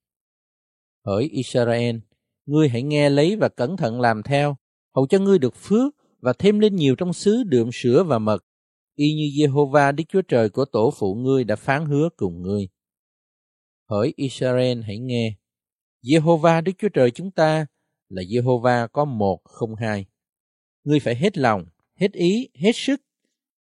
Hỡi 1.06 1.24
Israel, 1.24 1.96
ngươi 2.46 2.70
hãy 2.70 2.84
nghe 2.84 3.10
lấy 3.10 3.36
và 3.36 3.50
cẩn 3.50 3.78
thận 3.78 4.02
làm 4.02 4.24
theo, 4.24 4.58
hầu 4.96 5.08
cho 5.08 5.20
ngươi 5.20 5.40
được 5.40 5.56
phước 5.56 5.96
và 6.20 6.34
thêm 6.34 6.60
lên 6.60 6.76
nhiều 6.76 6.96
trong 6.96 7.14
xứ 7.14 7.44
đượm 7.44 7.70
sữa 7.74 8.04
và 8.04 8.20
mật, 8.20 8.46
y 8.96 9.14
như 9.14 9.24
Jehovah 9.24 9.96
Đức 9.96 10.04
Chúa 10.10 10.22
Trời 10.22 10.50
của 10.50 10.66
tổ 10.66 10.94
phụ 10.98 11.16
ngươi 11.16 11.44
đã 11.44 11.56
phán 11.56 11.86
hứa 11.86 12.10
cùng 12.16 12.42
ngươi. 12.42 12.68
Hỡi 13.90 14.14
Israel 14.16 14.82
hãy 14.82 15.00
nghe, 15.00 15.36
Jehovah 16.04 16.64
Đức 16.64 16.72
Chúa 16.78 16.90
Trời 16.90 17.12
chúng 17.12 17.32
ta 17.32 17.66
là 18.10 18.22
Jehovah 18.22 18.88
có 18.88 19.06
một 19.06 19.44
không 19.44 19.76
hai. 19.76 20.06
Ngươi 20.84 21.00
phải 21.00 21.16
hết 21.16 21.38
lòng, 21.38 21.66
hết 21.96 22.12
ý, 22.12 22.50
hết 22.56 22.72
sức, 22.74 23.02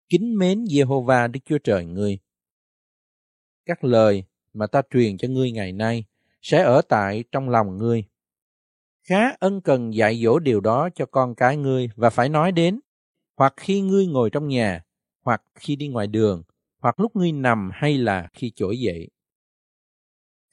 kính 0.10 0.38
mến 0.38 0.64
Jehovah 0.64 1.32
Đức 1.32 1.40
Chúa 1.46 1.58
Trời 1.58 1.86
ngươi. 1.86 2.20
Các 3.66 3.84
lời 3.84 4.24
mà 4.54 4.68
ta 4.68 4.82
truyền 4.90 5.18
cho 5.18 5.28
ngươi 5.28 5.52
ngày 5.52 5.72
nay 5.72 6.04
sẽ 6.42 6.64
ở 6.64 6.82
tại 6.90 7.24
trong 7.32 7.50
lòng 7.50 7.78
ngươi. 7.78 8.04
Khá 9.12 9.36
ân 9.39 9.62
cần 9.62 9.93
dạy 9.93 10.22
dỗ 10.24 10.39
điều 10.39 10.62
đó 10.62 10.89
cho 10.95 11.05
con 11.05 11.36
cái 11.36 11.57
ngươi 11.57 11.89
và 11.95 12.09
phải 12.09 12.30
nói 12.30 12.51
đến, 12.51 12.80
hoặc 13.38 13.53
khi 13.57 13.82
ngươi 13.82 14.07
ngồi 14.07 14.30
trong 14.30 14.47
nhà, 14.47 14.84
hoặc 15.22 15.43
khi 15.55 15.76
đi 15.76 15.88
ngoài 15.88 16.07
đường, 16.07 16.43
hoặc 16.80 16.99
lúc 16.99 17.16
ngươi 17.16 17.32
nằm 17.32 17.70
hay 17.74 17.97
là 17.97 18.28
khi 18.34 18.51
trỗi 18.55 18.80
dậy. 18.80 19.09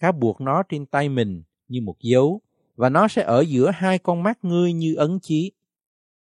Khá 0.00 0.12
buộc 0.12 0.40
nó 0.40 0.62
trên 0.68 0.86
tay 0.86 1.08
mình 1.08 1.42
như 1.68 1.80
một 1.80 1.96
dấu, 2.00 2.40
và 2.74 2.88
nó 2.88 3.08
sẽ 3.08 3.22
ở 3.22 3.40
giữa 3.40 3.70
hai 3.74 3.98
con 3.98 4.22
mắt 4.22 4.38
ngươi 4.42 4.72
như 4.72 4.94
ấn 4.94 5.18
chí. 5.22 5.52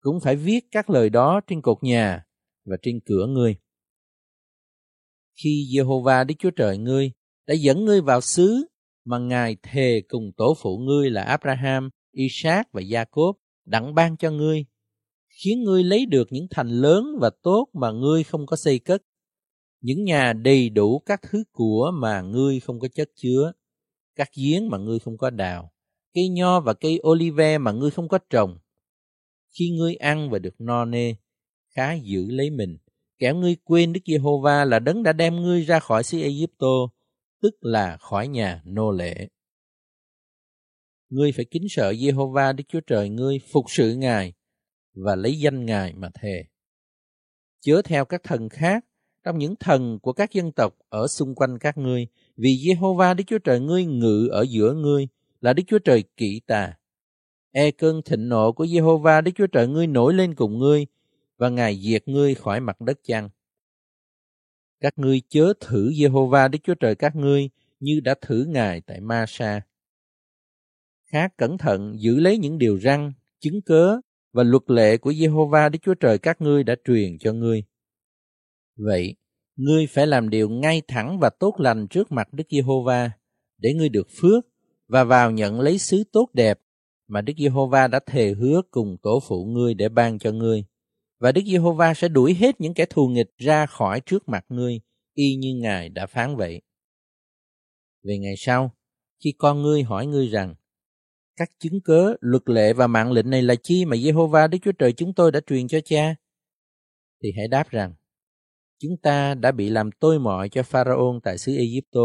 Cũng 0.01 0.21
phải 0.21 0.37
viết 0.37 0.65
các 0.71 0.91
lời 0.91 1.11
đó 1.11 1.41
trên 1.47 1.63
cột 1.63 1.83
nhà 1.83 2.25
và 2.65 2.77
trên 2.83 3.01
cửa 3.01 3.27
ngươi. 3.27 3.57
Khi 5.43 5.67
Jehovah 5.73 6.27
Đức 6.27 6.35
Chúa 6.39 6.51
Trời 6.51 6.79
ngươi 6.79 7.13
đã 7.47 7.55
dẫn 7.55 7.85
ngươi 7.85 8.01
vào 8.01 8.21
xứ 8.21 8.67
mà 9.05 9.19
Ngài 9.19 9.57
thề 9.63 10.03
cùng 10.09 10.33
tổ 10.37 10.55
phụ 10.63 10.79
ngươi 10.79 11.11
là 11.11 11.23
Abraham, 11.23 11.91
Isaac 12.13 12.73
và 12.73 12.81
Jacob 12.81 13.33
đặng 13.65 13.95
ban 13.95 14.17
cho 14.17 14.31
ngươi, 14.31 14.65
khiến 15.29 15.63
ngươi 15.63 15.85
lấy 15.85 16.07
được 16.07 16.29
những 16.31 16.47
thành 16.51 16.69
lớn 16.69 17.05
và 17.21 17.31
tốt 17.43 17.69
mà 17.73 17.91
ngươi 17.91 18.25
không 18.25 18.47
có 18.47 18.57
xây 18.57 18.79
cất, 18.79 19.03
những 19.81 20.05
nhà 20.05 20.33
đầy 20.33 20.71
đủ 20.71 20.99
các 20.99 21.21
thứ 21.31 21.45
của 21.53 21.91
mà 21.95 22.21
ngươi 22.21 22.61
không 22.61 22.81
có 22.81 22.89
chất 22.95 23.09
chứa, 23.15 23.53
các 24.17 24.29
giếng 24.37 24.69
mà 24.69 24.79
ngươi 24.79 24.99
không 24.99 25.19
có 25.19 25.31
đào, 25.31 25.73
cây 26.15 26.29
nho 26.29 26.61
và 26.61 26.75
cây 26.75 27.01
olive 27.09 27.59
mà 27.59 27.73
ngươi 27.73 27.91
không 27.91 28.09
có 28.09 28.19
trồng. 28.31 28.59
Khi 29.59 29.71
ngươi 29.71 29.95
ăn 29.95 30.31
và 30.31 30.39
được 30.39 30.55
no 30.59 30.85
nê, 30.85 31.15
khá 31.69 31.95
giữ 31.95 32.27
lấy 32.31 32.51
mình, 32.51 32.79
kẻo 33.19 33.35
ngươi 33.35 33.57
quên 33.65 33.93
Đức 33.93 34.01
Giê-hô-va 34.07 34.65
là 34.65 34.79
đấng 34.79 35.03
đã 35.03 35.13
đem 35.13 35.37
ngươi 35.37 35.65
ra 35.65 35.81
khỏi 35.81 36.03
xứ 36.03 36.21
Ai-cập, 36.21 36.91
tức 37.43 37.55
là 37.61 37.97
khỏi 37.97 38.29
nhà 38.29 38.63
nô 38.65 38.91
lệ. 38.91 39.29
Ngươi 41.11 41.33
phải 41.33 41.45
kính 41.45 41.67
sợ 41.69 41.91
Jehovah 41.93 42.57
Đức 42.57 42.65
Chúa 42.69 42.81
Trời 42.81 43.09
ngươi, 43.09 43.39
phục 43.53 43.65
sự 43.69 43.95
Ngài 43.95 44.33
và 44.95 45.17
lấy 45.17 45.39
danh 45.39 45.67
Ngài 45.67 45.93
mà 45.95 46.09
thề. 46.15 46.45
Chớ 47.61 47.83
theo 47.85 48.05
các 48.05 48.23
thần 48.23 48.49
khác 48.49 48.85
trong 49.25 49.39
những 49.39 49.57
thần 49.57 49.99
của 50.03 50.13
các 50.13 50.33
dân 50.33 50.53
tộc 50.53 50.77
ở 50.89 51.07
xung 51.07 51.35
quanh 51.35 51.59
các 51.59 51.79
ngươi, 51.79 52.07
vì 52.37 52.51
Jehovah 52.51 53.15
Đức 53.15 53.25
Chúa 53.27 53.39
Trời 53.39 53.61
ngươi 53.61 53.85
ngự 53.85 54.29
ở 54.31 54.43
giữa 54.43 54.75
ngươi 54.75 55.09
là 55.41 55.53
Đức 55.53 55.63
Chúa 55.67 55.79
Trời 55.79 56.05
kỵ 56.17 56.41
tà. 56.47 56.77
E 57.53 57.71
cơn 57.71 58.03
thịnh 58.03 58.29
nộ 58.29 58.53
của 58.53 58.65
Jehovah 58.65 59.23
Đức 59.23 59.33
Chúa 59.35 59.47
Trời 59.47 59.69
ngươi 59.69 59.87
nổi 59.87 60.15
lên 60.15 60.35
cùng 60.35 60.59
ngươi 60.59 60.87
và 61.37 61.49
Ngài 61.49 61.81
diệt 61.81 62.09
ngươi 62.09 62.35
khỏi 62.35 62.61
mặt 62.61 62.81
đất 62.81 62.99
chăng. 63.05 63.29
Các 64.81 64.99
ngươi 64.99 65.23
chớ 65.29 65.53
thử 65.61 65.91
Jehovah 65.91 66.51
Đức 66.51 66.59
Chúa 66.63 66.75
Trời 66.75 66.95
các 66.95 67.17
ngươi 67.17 67.51
như 67.81 68.01
đã 68.05 68.15
thử 68.21 68.45
Ngài 68.49 68.81
tại 68.81 69.01
Ma-sa. 69.01 69.61
Khác 71.13 71.33
cẩn 71.37 71.59
thận 71.59 71.95
giữ 71.99 72.21
lấy 72.21 72.39
những 72.39 72.59
điều 72.59 72.81
răn, 72.81 73.13
chứng 73.41 73.63
cớ 73.63 73.97
và 74.33 74.43
luật 74.43 74.63
lệ 74.67 74.97
của 74.97 75.13
Giê-hô-va 75.13 75.69
Đức 75.69 75.79
Chúa 75.83 75.95
Trời 75.95 76.19
các 76.19 76.41
ngươi 76.41 76.65
đã 76.65 76.77
truyền 76.85 77.19
cho 77.19 77.33
ngươi. 77.33 77.65
Vậy, 78.77 79.17
ngươi 79.57 79.87
phải 79.87 80.07
làm 80.07 80.31
điều 80.31 80.49
ngay 80.49 80.83
thẳng 80.89 81.19
và 81.19 81.31
tốt 81.31 81.55
lành 81.59 81.87
trước 81.89 82.13
mặt 82.13 82.33
Đức 82.33 82.45
Giê-hô-va 82.51 83.11
để 83.59 83.75
ngươi 83.75 83.89
được 83.89 84.09
phước 84.21 84.45
và 84.89 85.05
vào 85.05 85.31
nhận 85.31 85.61
lấy 85.61 85.79
xứ 85.79 86.05
tốt 86.13 86.29
đẹp 86.33 86.61
mà 87.11 87.21
Đức 87.21 87.33
Giê-hô-va 87.39 87.89
đã 87.89 88.01
thề 88.07 88.35
hứa 88.35 88.63
cùng 88.71 88.97
tổ 89.03 89.21
phụ 89.29 89.45
ngươi 89.45 89.75
để 89.75 89.89
ban 89.89 90.19
cho 90.19 90.33
ngươi. 90.33 90.65
Và 91.21 91.33
Đức 91.33 91.43
Giê-hô-va 91.47 91.95
sẽ 91.95 92.09
đuổi 92.09 92.35
hết 92.35 92.61
những 92.61 92.75
kẻ 92.75 92.87
thù 92.87 93.09
nghịch 93.09 93.31
ra 93.39 93.67
khỏi 93.67 94.01
trước 94.01 94.29
mặt 94.29 94.45
ngươi, 94.49 94.81
y 95.15 95.35
như 95.35 95.55
Ngài 95.55 95.89
đã 95.89 96.07
phán 96.07 96.37
vậy. 96.37 96.63
Về 98.03 98.19
ngày 98.19 98.35
sau, 98.37 98.75
khi 99.25 99.33
con 99.39 99.63
ngươi 99.63 99.83
hỏi 99.83 100.07
ngươi 100.07 100.29
rằng, 100.29 100.55
các 101.41 101.51
chứng 101.59 101.81
cớ, 101.81 102.15
luật 102.21 102.43
lệ 102.47 102.73
và 102.73 102.87
mạng 102.87 103.13
lệnh 103.13 103.31
này 103.31 103.43
là 103.43 103.55
chi 103.63 103.85
mà 103.85 103.97
Jehovah 103.97 104.49
Đức 104.49 104.59
Chúa 104.63 104.73
Trời 104.73 104.93
chúng 104.93 105.15
tôi 105.15 105.33
đã 105.33 105.41
truyền 105.47 105.69
cho 105.69 105.79
cha? 105.85 106.15
Thì 107.23 107.33
hãy 107.37 107.49
đáp 107.49 107.71
rằng, 107.71 107.95
chúng 108.79 108.97
ta 109.03 109.35
đã 109.35 109.53
bị 109.53 109.71
làm 109.71 109.91
tôi 110.01 110.19
mọi 110.19 110.49
cho 110.49 110.63
Pharaon 110.63 111.21
tại 111.23 111.39
xứ 111.39 111.57
Egypto, 111.57 112.01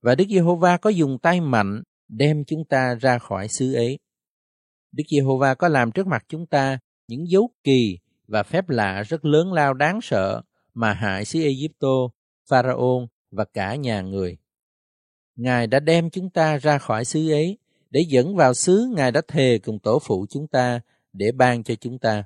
và 0.00 0.14
Đức 0.14 0.24
Giê-hô-va 0.28 0.76
có 0.76 0.90
dùng 0.90 1.18
tay 1.18 1.40
mạnh 1.40 1.82
đem 2.08 2.44
chúng 2.44 2.64
ta 2.68 2.94
ra 2.94 3.18
khỏi 3.18 3.48
xứ 3.48 3.74
ấy. 3.74 3.98
Đức 4.92 5.04
Giê-hô-va 5.10 5.54
có 5.54 5.68
làm 5.68 5.92
trước 5.92 6.06
mặt 6.06 6.24
chúng 6.28 6.46
ta 6.46 6.78
những 7.08 7.28
dấu 7.28 7.50
kỳ 7.64 7.98
và 8.26 8.42
phép 8.42 8.68
lạ 8.68 9.02
rất 9.02 9.24
lớn 9.24 9.52
lao 9.52 9.74
đáng 9.74 10.00
sợ 10.02 10.42
mà 10.74 10.92
hại 10.92 11.24
xứ 11.24 11.42
Egypto, 11.42 12.08
Pharaon 12.50 13.06
và 13.30 13.44
cả 13.44 13.74
nhà 13.74 14.00
người. 14.00 14.38
Ngài 15.36 15.66
đã 15.66 15.80
đem 15.80 16.10
chúng 16.10 16.30
ta 16.30 16.56
ra 16.58 16.78
khỏi 16.78 17.04
xứ 17.04 17.30
ấy 17.30 17.58
để 17.90 18.04
dẫn 18.08 18.36
vào 18.36 18.54
xứ 18.54 18.92
Ngài 18.96 19.12
đã 19.12 19.20
thề 19.28 19.58
cùng 19.58 19.78
tổ 19.78 19.98
phụ 19.98 20.26
chúng 20.30 20.46
ta 20.48 20.80
để 21.12 21.32
ban 21.32 21.62
cho 21.62 21.74
chúng 21.74 21.98
ta. 21.98 22.24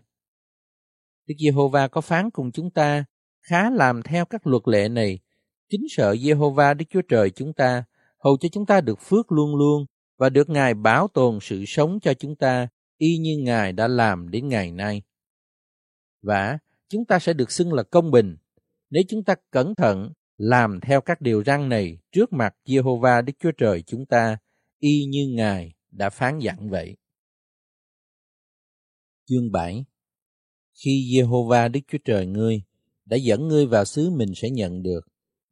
Đức 1.27 1.35
Giê-hô-va 1.39 1.89
có 1.89 2.01
phán 2.01 2.31
cùng 2.31 2.53
chúng 2.53 2.71
ta 2.71 3.05
khá 3.43 3.71
làm 3.71 4.03
theo 4.03 4.25
các 4.25 4.47
luật 4.47 4.63
lệ 4.69 4.89
này, 4.89 5.19
kính 5.69 5.85
sợ 5.89 6.17
Giê-hô-va 6.17 6.75
Đức 6.75 6.85
Chúa 6.91 7.03
Trời 7.03 7.31
chúng 7.31 7.53
ta, 7.53 7.85
hầu 8.19 8.37
cho 8.41 8.49
chúng 8.53 8.67
ta 8.67 8.81
được 8.81 9.01
phước 9.01 9.33
luôn 9.33 9.57
luôn 9.57 9.87
và 10.19 10.29
được 10.29 10.49
Ngài 10.51 10.75
bảo 10.75 11.09
tồn 11.09 11.39
sự 11.43 11.65
sống 11.67 11.99
cho 12.03 12.15
chúng 12.15 12.37
ta 12.37 12.69
y 12.99 13.19
như 13.19 13.39
Ngài 13.39 13.73
đã 13.73 13.89
làm 13.89 14.31
đến 14.31 14.49
ngày 14.49 14.71
nay. 14.71 15.03
Và 16.23 16.59
chúng 16.89 17.05
ta 17.05 17.19
sẽ 17.19 17.33
được 17.33 17.51
xưng 17.51 17.73
là 17.73 17.83
công 17.83 18.11
bình 18.11 18.37
nếu 18.91 19.03
chúng 19.09 19.25
ta 19.25 19.35
cẩn 19.51 19.75
thận 19.75 20.13
làm 20.37 20.81
theo 20.81 21.01
các 21.01 21.21
điều 21.21 21.45
răn 21.45 21.69
này 21.69 21.99
trước 22.13 22.33
mặt 22.33 22.55
Giê-hô-va 22.65 23.23
Đức 23.23 23.33
Chúa 23.39 23.53
Trời 23.53 23.83
chúng 23.83 24.07
ta 24.07 24.37
y 24.85 25.05
như 25.05 25.29
Ngài 25.29 25.75
đã 25.91 26.11
phán 26.11 26.39
dặn 26.39 26.71
vậy. 26.71 26.97
Chương 29.29 29.53
7 29.53 29.85
Khi 30.85 31.11
Jehovah 31.13 31.71
Đức 31.71 31.81
Chúa 31.89 31.99
Trời 32.05 32.27
ngươi 32.27 32.63
đã 33.05 33.17
dẫn 33.17 33.49
ngươi 33.49 33.67
vào 33.67 33.85
xứ 33.85 34.11
mình 34.11 34.33
sẽ 34.35 34.51
nhận 34.51 34.83
được, 34.83 35.01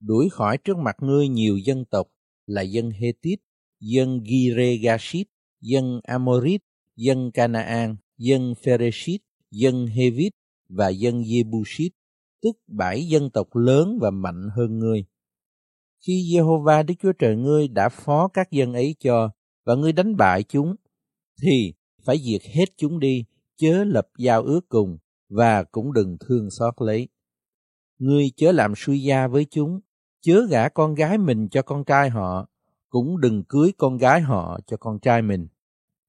đuổi 0.00 0.28
khỏi 0.30 0.58
trước 0.58 0.76
mặt 0.76 0.96
ngươi 1.00 1.28
nhiều 1.28 1.58
dân 1.58 1.84
tộc 1.84 2.08
là 2.46 2.62
dân 2.62 2.90
Hethit, 2.90 3.40
dân 3.80 4.20
Giregashit, 4.24 5.26
dân 5.60 6.00
Amorit, 6.02 6.62
dân 6.96 7.30
Canaan, 7.32 7.96
dân 8.18 8.54
Phereshit, 8.64 9.20
dân 9.50 9.86
Hevit 9.86 10.32
và 10.68 10.88
dân 10.88 11.22
Jebusit, 11.22 11.90
tức 12.42 12.56
bảy 12.66 13.04
dân 13.04 13.30
tộc 13.30 13.56
lớn 13.56 13.98
và 14.00 14.10
mạnh 14.10 14.48
hơn 14.56 14.78
ngươi. 14.78 15.04
Khi 16.06 16.12
Jehovah 16.32 16.86
Đức 16.86 16.94
Chúa 17.02 17.12
Trời 17.12 17.36
ngươi 17.36 17.68
đã 17.68 17.88
phó 17.88 18.28
các 18.28 18.50
dân 18.50 18.72
ấy 18.72 18.96
cho 19.00 19.30
và 19.64 19.74
ngươi 19.74 19.92
đánh 19.92 20.16
bại 20.16 20.42
chúng, 20.42 20.74
thì 21.42 21.74
phải 22.04 22.18
diệt 22.18 22.42
hết 22.54 22.64
chúng 22.76 22.98
đi, 22.98 23.24
chớ 23.56 23.84
lập 23.84 24.08
giao 24.18 24.42
ước 24.42 24.68
cùng 24.68 24.98
và 25.28 25.62
cũng 25.62 25.92
đừng 25.92 26.16
thương 26.20 26.50
xót 26.50 26.74
lấy. 26.78 27.08
Ngươi 27.98 28.30
chớ 28.36 28.52
làm 28.52 28.72
suy 28.76 28.98
gia 28.98 29.26
với 29.26 29.46
chúng, 29.50 29.80
chớ 30.20 30.46
gả 30.50 30.68
con 30.68 30.94
gái 30.94 31.18
mình 31.18 31.48
cho 31.48 31.62
con 31.62 31.84
trai 31.84 32.10
họ, 32.10 32.48
cũng 32.88 33.20
đừng 33.20 33.44
cưới 33.44 33.72
con 33.78 33.96
gái 33.96 34.20
họ 34.20 34.60
cho 34.66 34.76
con 34.76 34.98
trai 34.98 35.22
mình. 35.22 35.48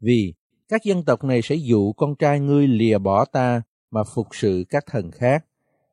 Vì 0.01 0.33
các 0.69 0.83
dân 0.83 1.05
tộc 1.05 1.23
này 1.23 1.41
sẽ 1.41 1.55
dụ 1.55 1.93
con 1.93 2.15
trai 2.15 2.39
ngươi 2.39 2.67
lìa 2.67 2.97
bỏ 2.97 3.25
ta 3.25 3.61
mà 3.91 4.03
phục 4.15 4.27
sự 4.31 4.63
các 4.69 4.83
thần 4.87 5.11
khác. 5.11 5.45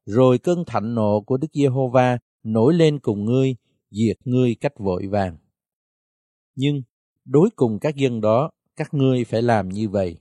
Rồi 0.07 0.39
cơn 0.39 0.65
thạnh 0.67 0.95
nộ 0.95 1.21
của 1.21 1.37
Đức 1.37 1.49
Giê-hô-va 1.53 2.19
nổi 2.43 2.75
lên 2.75 2.99
cùng 2.99 3.25
ngươi 3.25 3.57
diệt 3.91 4.17
ngươi 4.25 4.55
cách 4.61 4.79
vội 4.79 5.07
vàng. 5.07 5.37
Nhưng 6.55 6.83
đối 7.25 7.51
cùng 7.57 7.79
các 7.81 7.97
dân 7.97 8.21
đó, 8.21 8.51
các 8.77 8.95
ngươi 8.95 9.25
phải 9.25 9.43
làm 9.43 9.69
như 9.69 9.89
vậy. 9.89 10.19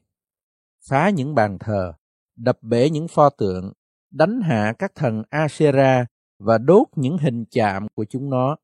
Phá 0.90 1.10
những 1.10 1.36
bàn 1.36 1.58
thờ, 1.60 1.94
đập 2.36 2.58
bể 2.62 2.90
những 2.90 3.08
pho 3.08 3.30
tượng, 3.30 3.74
đánh 4.12 4.42
hạ 4.42 4.74
các 4.80 4.92
thần 4.96 5.24
Asera 5.30 6.06
và 6.40 6.58
đốt 6.58 6.88
những 6.96 7.18
hình 7.18 7.46
chạm 7.52 7.88
của 7.96 8.06
chúng 8.10 8.30
nó. 8.30 8.58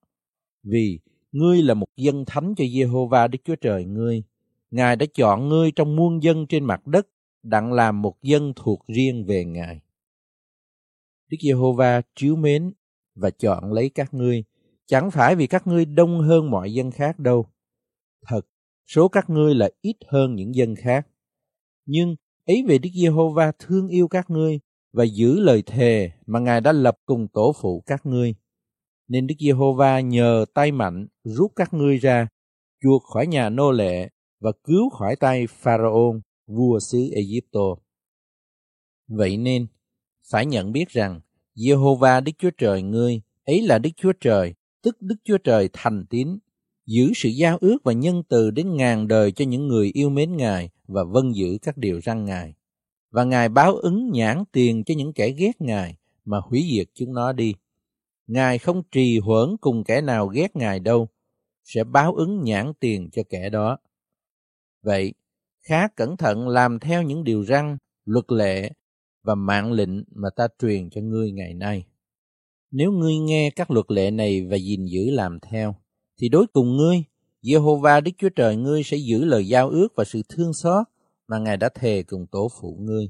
Vì 0.64 1.00
ngươi 1.32 1.62
là 1.62 1.74
một 1.74 1.88
dân 1.96 2.24
thánh 2.28 2.54
cho 2.58 2.64
Jehovah 2.64 3.28
Đức 3.28 3.40
Chúa 3.46 3.56
Trời 3.56 3.86
ngươi. 3.86 4.24
Ngài 4.72 4.96
đã 4.96 5.06
chọn 5.14 5.50
ngươi 5.50 5.72
trong 5.72 5.96
muôn 5.96 6.24
dân 6.24 6.48
trên 6.48 6.64
mặt 6.64 6.88
đất, 6.88 7.08
đặng 7.44 7.74
làm 7.74 8.02
một 8.02 8.22
dân 8.22 8.54
thuộc 8.56 8.88
riêng 8.88 9.26
về 9.28 9.46
Ngài. 9.46 9.82
Đức 11.30 11.38
Giê-hô-va 11.42 12.02
chiếu 12.16 12.36
mến 12.36 12.74
và 13.16 13.30
chọn 13.30 13.74
lấy 13.74 13.90
các 13.90 14.14
ngươi, 14.14 14.44
chẳng 14.86 15.12
phải 15.12 15.36
vì 15.36 15.48
các 15.48 15.68
ngươi 15.68 15.86
đông 15.86 16.22
hơn 16.22 16.52
mọi 16.52 16.74
dân 16.74 16.92
khác 16.92 17.20
đâu. 17.20 17.46
Thật, 18.28 18.42
số 18.88 19.08
các 19.08 19.30
ngươi 19.30 19.56
là 19.56 19.70
ít 19.82 19.96
hơn 20.08 20.36
những 20.36 20.56
dân 20.56 20.76
khác. 20.76 21.08
Nhưng 21.86 22.16
ấy 22.46 22.64
về 22.68 22.78
Đức 22.78 22.90
Giê-hô-va 22.94 23.52
thương 23.60 23.88
yêu 23.88 24.08
các 24.08 24.30
ngươi 24.30 24.60
và 24.94 25.04
giữ 25.04 25.40
lời 25.40 25.62
thề 25.62 26.12
mà 26.26 26.40
Ngài 26.40 26.62
đã 26.62 26.72
lập 26.72 26.98
cùng 27.06 27.28
tổ 27.28 27.54
phụ 27.62 27.84
các 27.86 28.06
ngươi. 28.06 28.36
Nên 29.08 29.28
Đức 29.28 29.36
Giê-hô-va 29.40 30.00
nhờ 30.00 30.46
tay 30.54 30.72
mạnh 30.72 31.08
rút 31.24 31.52
các 31.56 31.74
ngươi 31.74 31.98
ra, 31.98 32.28
chuộc 32.82 33.04
khỏi 33.04 33.28
nhà 33.28 33.50
nô 33.50 33.72
lệ 33.72 34.10
và 34.40 34.52
cứu 34.64 34.90
khỏi 34.90 35.16
tay 35.16 35.48
Pharaon, 35.48 36.22
vua 36.48 36.80
xứ 36.80 37.10
Egypto. 37.14 37.76
Vậy 39.08 39.38
nên, 39.38 39.68
phải 40.32 40.46
nhận 40.46 40.72
biết 40.72 40.90
rằng 40.90 41.22
Giê-hô-va 41.54 42.22
Đức 42.22 42.32
Chúa 42.38 42.52
Trời 42.58 42.82
ngươi 42.82 43.22
ấy 43.46 43.62
là 43.62 43.78
Đức 43.80 43.90
Chúa 43.98 44.14
Trời, 44.22 44.54
tức 44.86 45.02
Đức 45.02 45.16
Chúa 45.24 45.38
Trời 45.38 45.70
thành 45.74 46.06
tín, 46.10 46.38
giữ 46.86 47.12
sự 47.16 47.30
giao 47.30 47.58
ước 47.62 47.78
và 47.84 47.94
nhân 47.94 48.24
từ 48.30 48.52
đến 48.52 48.76
ngàn 48.76 49.08
đời 49.08 49.32
cho 49.32 49.46
những 49.46 49.68
người 49.68 49.92
yêu 49.94 50.10
mến 50.10 50.38
Ngài 50.38 50.70
và 50.88 51.04
vâng 51.04 51.36
giữ 51.36 51.58
các 51.62 51.78
điều 51.78 52.02
răn 52.02 52.26
Ngài. 52.26 52.54
Và 53.12 53.24
Ngài 53.24 53.50
báo 53.50 53.76
ứng 53.76 54.12
nhãn 54.12 54.44
tiền 54.52 54.84
cho 54.84 54.94
những 54.98 55.14
kẻ 55.14 55.30
ghét 55.30 55.62
Ngài 55.62 55.98
mà 56.26 56.38
hủy 56.50 56.66
diệt 56.72 56.88
chúng 56.94 57.14
nó 57.14 57.34
đi. 57.34 57.54
Ngài 58.28 58.58
không 58.58 58.84
trì 58.92 59.20
hoãn 59.20 59.58
cùng 59.62 59.84
kẻ 59.84 60.02
nào 60.02 60.28
ghét 60.28 60.56
Ngài 60.56 60.80
đâu, 60.80 61.08
sẽ 61.64 61.84
báo 61.84 62.16
ứng 62.16 62.44
nhãn 62.44 62.74
tiền 62.80 63.10
cho 63.12 63.24
kẻ 63.30 63.50
đó. 63.50 63.78
Vậy, 64.82 65.14
khá 65.62 65.88
cẩn 65.88 66.18
thận 66.18 66.48
làm 66.48 66.80
theo 66.80 67.04
những 67.04 67.24
điều 67.24 67.44
răn, 67.46 67.78
luật 68.06 68.32
lệ 68.32 68.72
và 69.24 69.36
mạng 69.36 69.72
lệnh 69.72 70.04
mà 70.16 70.30
ta 70.36 70.48
truyền 70.60 70.90
cho 70.90 71.02
ngươi 71.02 71.32
ngày 71.32 71.54
nay. 71.54 71.86
Nếu 72.72 72.92
ngươi 72.92 73.18
nghe 73.18 73.50
các 73.50 73.72
luật 73.72 73.86
lệ 73.92 74.12
này 74.12 74.46
và 74.46 74.58
gìn 74.58 74.86
giữ 74.86 75.12
làm 75.12 75.40
theo, 75.40 75.76
thì 76.18 76.30
đối 76.30 76.48
cùng 76.48 76.78
ngươi, 76.78 77.04
Jehovah 77.44 78.02
Đức 78.02 78.12
Chúa 78.18 78.30
Trời 78.30 78.56
ngươi 78.56 78.84
sẽ 78.84 78.98
giữ 78.98 79.26
lời 79.26 79.48
giao 79.48 79.70
ước 79.70 79.88
và 79.96 80.04
sự 80.04 80.22
thương 80.30 80.54
xót 80.54 80.88
mà 81.28 81.40
Ngài 81.40 81.58
đã 81.58 81.70
thề 81.70 82.04
cùng 82.04 82.28
tổ 82.28 82.50
phụ 82.62 82.78
ngươi. 82.82 83.10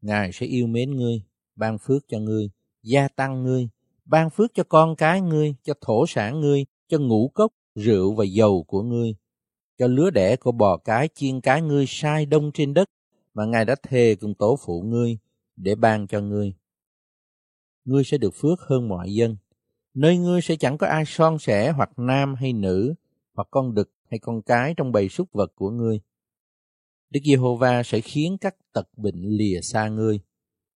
Ngài 0.00 0.30
sẽ 0.32 0.46
yêu 0.46 0.66
mến 0.66 0.96
ngươi, 0.96 1.22
ban 1.56 1.78
phước 1.78 2.02
cho 2.08 2.18
ngươi, 2.18 2.50
gia 2.82 3.08
tăng 3.08 3.42
ngươi, 3.42 3.68
ban 4.04 4.30
phước 4.30 4.54
cho 4.54 4.64
con 4.64 4.96
cái 4.96 5.20
ngươi, 5.20 5.54
cho 5.62 5.74
thổ 5.80 6.06
sản 6.06 6.40
ngươi, 6.40 6.66
cho 6.88 6.98
ngũ 6.98 7.28
cốc, 7.34 7.52
rượu 7.74 8.14
và 8.14 8.24
dầu 8.24 8.62
của 8.62 8.82
ngươi, 8.82 9.14
cho 9.78 9.86
lứa 9.86 10.10
đẻ 10.10 10.36
của 10.36 10.52
bò 10.52 10.76
cái 10.76 11.08
chiên 11.14 11.40
cái 11.40 11.62
ngươi 11.62 11.84
sai 11.88 12.26
đông 12.26 12.50
trên 12.54 12.74
đất 12.74 12.90
mà 13.34 13.44
Ngài 13.44 13.64
đã 13.64 13.74
thề 13.82 14.16
cùng 14.20 14.34
tổ 14.34 14.58
phụ 14.66 14.82
ngươi 14.82 15.18
để 15.56 15.74
ban 15.74 16.06
cho 16.06 16.20
ngươi. 16.20 16.54
Ngươi 17.90 18.04
sẽ 18.04 18.18
được 18.18 18.34
phước 18.34 18.60
hơn 18.60 18.88
mọi 18.88 19.14
dân. 19.14 19.36
Nơi 19.94 20.18
ngươi 20.18 20.40
sẽ 20.40 20.56
chẳng 20.56 20.78
có 20.78 20.86
ai 20.86 21.04
son 21.06 21.38
sẻ 21.38 21.72
hoặc 21.72 21.98
nam 21.98 22.34
hay 22.34 22.52
nữ, 22.52 22.94
hoặc 23.34 23.48
con 23.50 23.74
đực 23.74 23.90
hay 24.10 24.18
con 24.18 24.42
cái 24.42 24.74
trong 24.76 24.92
bầy 24.92 25.08
súc 25.08 25.32
vật 25.32 25.52
của 25.54 25.70
ngươi. 25.70 26.00
Đức 27.10 27.20
Giê-hô-va 27.24 27.82
sẽ 27.82 28.00
khiến 28.00 28.38
các 28.40 28.56
tật 28.72 28.88
bệnh 28.96 29.22
lìa 29.22 29.60
xa 29.62 29.88
ngươi, 29.88 30.20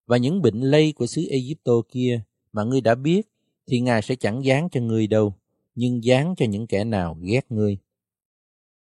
và 0.07 0.17
những 0.17 0.43
bệnh 0.43 0.61
lây 0.61 0.93
của 0.93 1.07
xứ 1.07 1.23
Ai-cập 1.31 1.89
kia 1.89 2.23
mà 2.53 2.65
ngươi 2.65 2.81
đã 2.81 2.95
biết 2.95 3.29
thì 3.67 3.81
Ngài 3.81 4.03
sẽ 4.03 4.17
chẳng 4.17 4.45
dán 4.45 4.69
cho 4.73 4.81
ngươi 4.81 5.07
đâu, 5.07 5.35
nhưng 5.75 6.05
dán 6.05 6.35
cho 6.37 6.47
những 6.47 6.67
kẻ 6.67 6.85
nào 6.85 7.19
ghét 7.21 7.47
ngươi. 7.49 7.79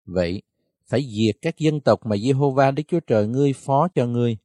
Vậy, 0.04 0.42
phải 0.86 1.06
diệt 1.10 1.36
các 1.42 1.58
dân 1.58 1.80
tộc 1.80 2.06
mà 2.06 2.16
Giê-hô-va 2.16 2.70
Đức 2.70 2.82
Chúa 2.88 3.00
Trời 3.00 3.26
ngươi 3.26 3.52
phó 3.52 3.88
cho 3.94 4.06
ngươi. 4.06 4.36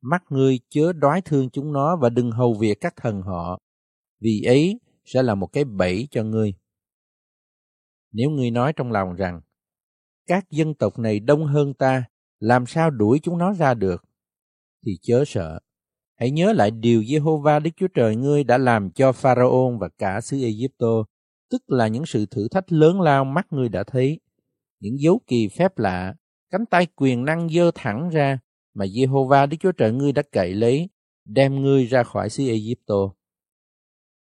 Mắt 0.00 0.22
ngươi 0.30 0.60
chớ 0.68 0.92
đoái 0.92 1.22
thương 1.22 1.50
chúng 1.50 1.72
nó 1.72 1.96
và 1.96 2.08
đừng 2.08 2.30
hầu 2.30 2.54
việc 2.54 2.80
các 2.80 2.96
thần 2.96 3.22
họ, 3.22 3.58
vì 4.20 4.42
ấy 4.42 4.80
sẽ 5.04 5.22
là 5.22 5.34
một 5.34 5.46
cái 5.46 5.64
bẫy 5.64 6.08
cho 6.10 6.24
ngươi. 6.24 6.54
Nếu 8.12 8.30
ngươi 8.30 8.50
nói 8.50 8.72
trong 8.72 8.92
lòng 8.92 9.14
rằng, 9.14 9.40
các 10.26 10.50
dân 10.50 10.74
tộc 10.74 10.98
này 10.98 11.20
đông 11.20 11.46
hơn 11.46 11.74
ta, 11.74 12.04
làm 12.38 12.66
sao 12.66 12.90
đuổi 12.90 13.20
chúng 13.22 13.38
nó 13.38 13.52
ra 13.52 13.74
được? 13.74 14.04
Thì 14.86 14.98
chớ 15.02 15.24
sợ. 15.26 15.60
Hãy 16.16 16.30
nhớ 16.30 16.52
lại 16.52 16.70
điều 16.70 17.02
Jehovah 17.02 17.60
Đức 17.60 17.70
Chúa 17.76 17.88
Trời 17.88 18.16
ngươi 18.16 18.44
đã 18.44 18.58
làm 18.58 18.90
cho 18.90 19.12
Pharaon 19.12 19.78
và 19.78 19.88
cả 19.98 20.20
xứ 20.20 20.42
Egypto, 20.42 21.04
tức 21.50 21.62
là 21.66 21.88
những 21.88 22.06
sự 22.06 22.26
thử 22.26 22.48
thách 22.48 22.72
lớn 22.72 23.00
lao 23.00 23.24
mắt 23.24 23.46
ngươi 23.50 23.68
đã 23.68 23.84
thấy 23.84 24.20
những 24.80 25.00
dấu 25.00 25.20
kỳ 25.26 25.48
phép 25.48 25.78
lạ, 25.78 26.14
cánh 26.50 26.66
tay 26.66 26.86
quyền 26.96 27.24
năng 27.24 27.48
dơ 27.48 27.70
thẳng 27.74 28.08
ra 28.08 28.38
mà 28.74 28.84
Jehovah 28.84 29.48
Đức 29.48 29.56
Chúa 29.60 29.72
Trời 29.72 29.92
ngươi 29.92 30.12
đã 30.12 30.22
cậy 30.32 30.54
lấy, 30.54 30.88
đem 31.24 31.62
ngươi 31.62 31.86
ra 31.86 32.02
khỏi 32.02 32.30
xứ 32.30 32.48
Egypto. 32.48 32.94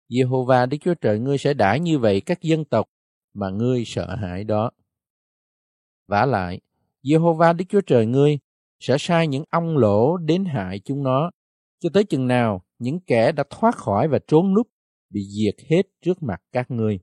Jehovah 0.09 0.69
Đức 0.69 0.77
Chúa 0.81 0.93
Trời 0.93 1.19
ngươi 1.19 1.37
sẽ 1.37 1.53
đãi 1.53 1.79
như 1.79 1.99
vậy 1.99 2.21
các 2.21 2.41
dân 2.41 2.65
tộc 2.65 2.89
mà 3.33 3.49
ngươi 3.49 3.83
sợ 3.85 4.15
hãi 4.15 4.43
đó. 4.43 4.71
vả 6.07 6.25
lại, 6.25 6.61
Jehovah 7.03 7.55
Đức 7.55 7.65
Chúa 7.69 7.81
Trời 7.81 8.05
ngươi 8.05 8.39
sẽ 8.79 8.97
sai 8.99 9.27
những 9.27 9.43
ong 9.49 9.77
lỗ 9.77 10.17
đến 10.17 10.45
hại 10.45 10.79
chúng 10.79 11.03
nó, 11.03 11.31
cho 11.79 11.89
tới 11.93 12.03
chừng 12.03 12.27
nào 12.27 12.65
những 12.79 12.99
kẻ 12.99 13.31
đã 13.31 13.43
thoát 13.49 13.75
khỏi 13.75 14.07
và 14.07 14.19
trốn 14.27 14.53
núp 14.53 14.67
bị 15.09 15.21
diệt 15.29 15.55
hết 15.69 15.81
trước 16.01 16.23
mặt 16.23 16.41
các 16.51 16.71
ngươi 16.71 16.99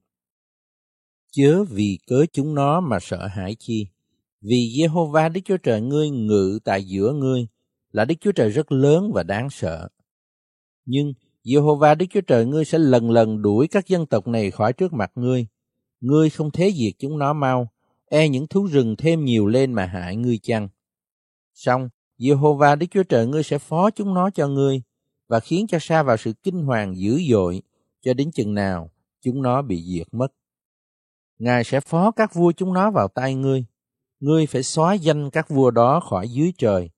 chớ 1.32 1.64
vì 1.64 1.98
cớ 2.06 2.26
chúng 2.32 2.54
nó 2.54 2.80
mà 2.80 2.98
sợ 3.00 3.26
hãi 3.26 3.56
chi. 3.58 3.86
Vì 4.40 4.74
Jehovah 4.76 5.32
Đức 5.32 5.40
Chúa 5.44 5.56
Trời 5.56 5.80
ngươi 5.80 6.10
ngự 6.10 6.58
tại 6.64 6.84
giữa 6.84 7.12
ngươi 7.12 7.46
là 7.92 8.04
Đức 8.04 8.14
Chúa 8.20 8.32
Trời 8.32 8.50
rất 8.50 8.72
lớn 8.72 9.12
và 9.14 9.22
đáng 9.22 9.50
sợ. 9.50 9.88
Nhưng 10.86 11.12
Jehovah 11.44 11.96
Đức 11.96 12.06
Chúa 12.10 12.20
Trời 12.20 12.46
ngươi 12.46 12.64
sẽ 12.64 12.78
lần 12.78 13.10
lần 13.10 13.42
đuổi 13.42 13.68
các 13.68 13.88
dân 13.88 14.06
tộc 14.06 14.26
này 14.26 14.50
khỏi 14.50 14.72
trước 14.72 14.92
mặt 14.92 15.12
ngươi. 15.14 15.46
Ngươi 16.00 16.30
không 16.30 16.50
thế 16.50 16.72
diệt 16.76 16.92
chúng 16.98 17.18
nó 17.18 17.32
mau, 17.32 17.68
e 18.06 18.28
những 18.28 18.46
thú 18.46 18.66
rừng 18.66 18.96
thêm 18.98 19.24
nhiều 19.24 19.46
lên 19.46 19.72
mà 19.72 19.86
hại 19.86 20.16
ngươi 20.16 20.38
chăng. 20.42 20.68
Xong, 21.54 21.88
Jehovah 22.18 22.78
Đức 22.78 22.86
Chúa 22.90 23.02
Trời 23.02 23.26
ngươi 23.26 23.42
sẽ 23.42 23.58
phó 23.58 23.90
chúng 23.90 24.14
nó 24.14 24.30
cho 24.30 24.48
ngươi 24.48 24.82
và 25.28 25.40
khiến 25.40 25.66
cho 25.66 25.78
xa 25.80 26.02
vào 26.02 26.16
sự 26.16 26.32
kinh 26.42 26.64
hoàng 26.64 26.96
dữ 26.96 27.20
dội 27.30 27.62
cho 28.00 28.14
đến 28.14 28.30
chừng 28.30 28.54
nào 28.54 28.90
chúng 29.20 29.42
nó 29.42 29.62
bị 29.62 29.84
diệt 29.94 30.06
mất. 30.12 30.32
Ngài 31.38 31.64
sẽ 31.64 31.80
phó 31.80 32.10
các 32.10 32.34
vua 32.34 32.52
chúng 32.52 32.72
nó 32.72 32.90
vào 32.90 33.08
tay 33.08 33.34
ngươi. 33.34 33.64
Ngươi 34.20 34.46
phải 34.46 34.62
xóa 34.62 34.94
danh 34.94 35.30
các 35.30 35.48
vua 35.48 35.70
đó 35.70 36.00
khỏi 36.00 36.28
dưới 36.28 36.52
trời. 36.58 36.90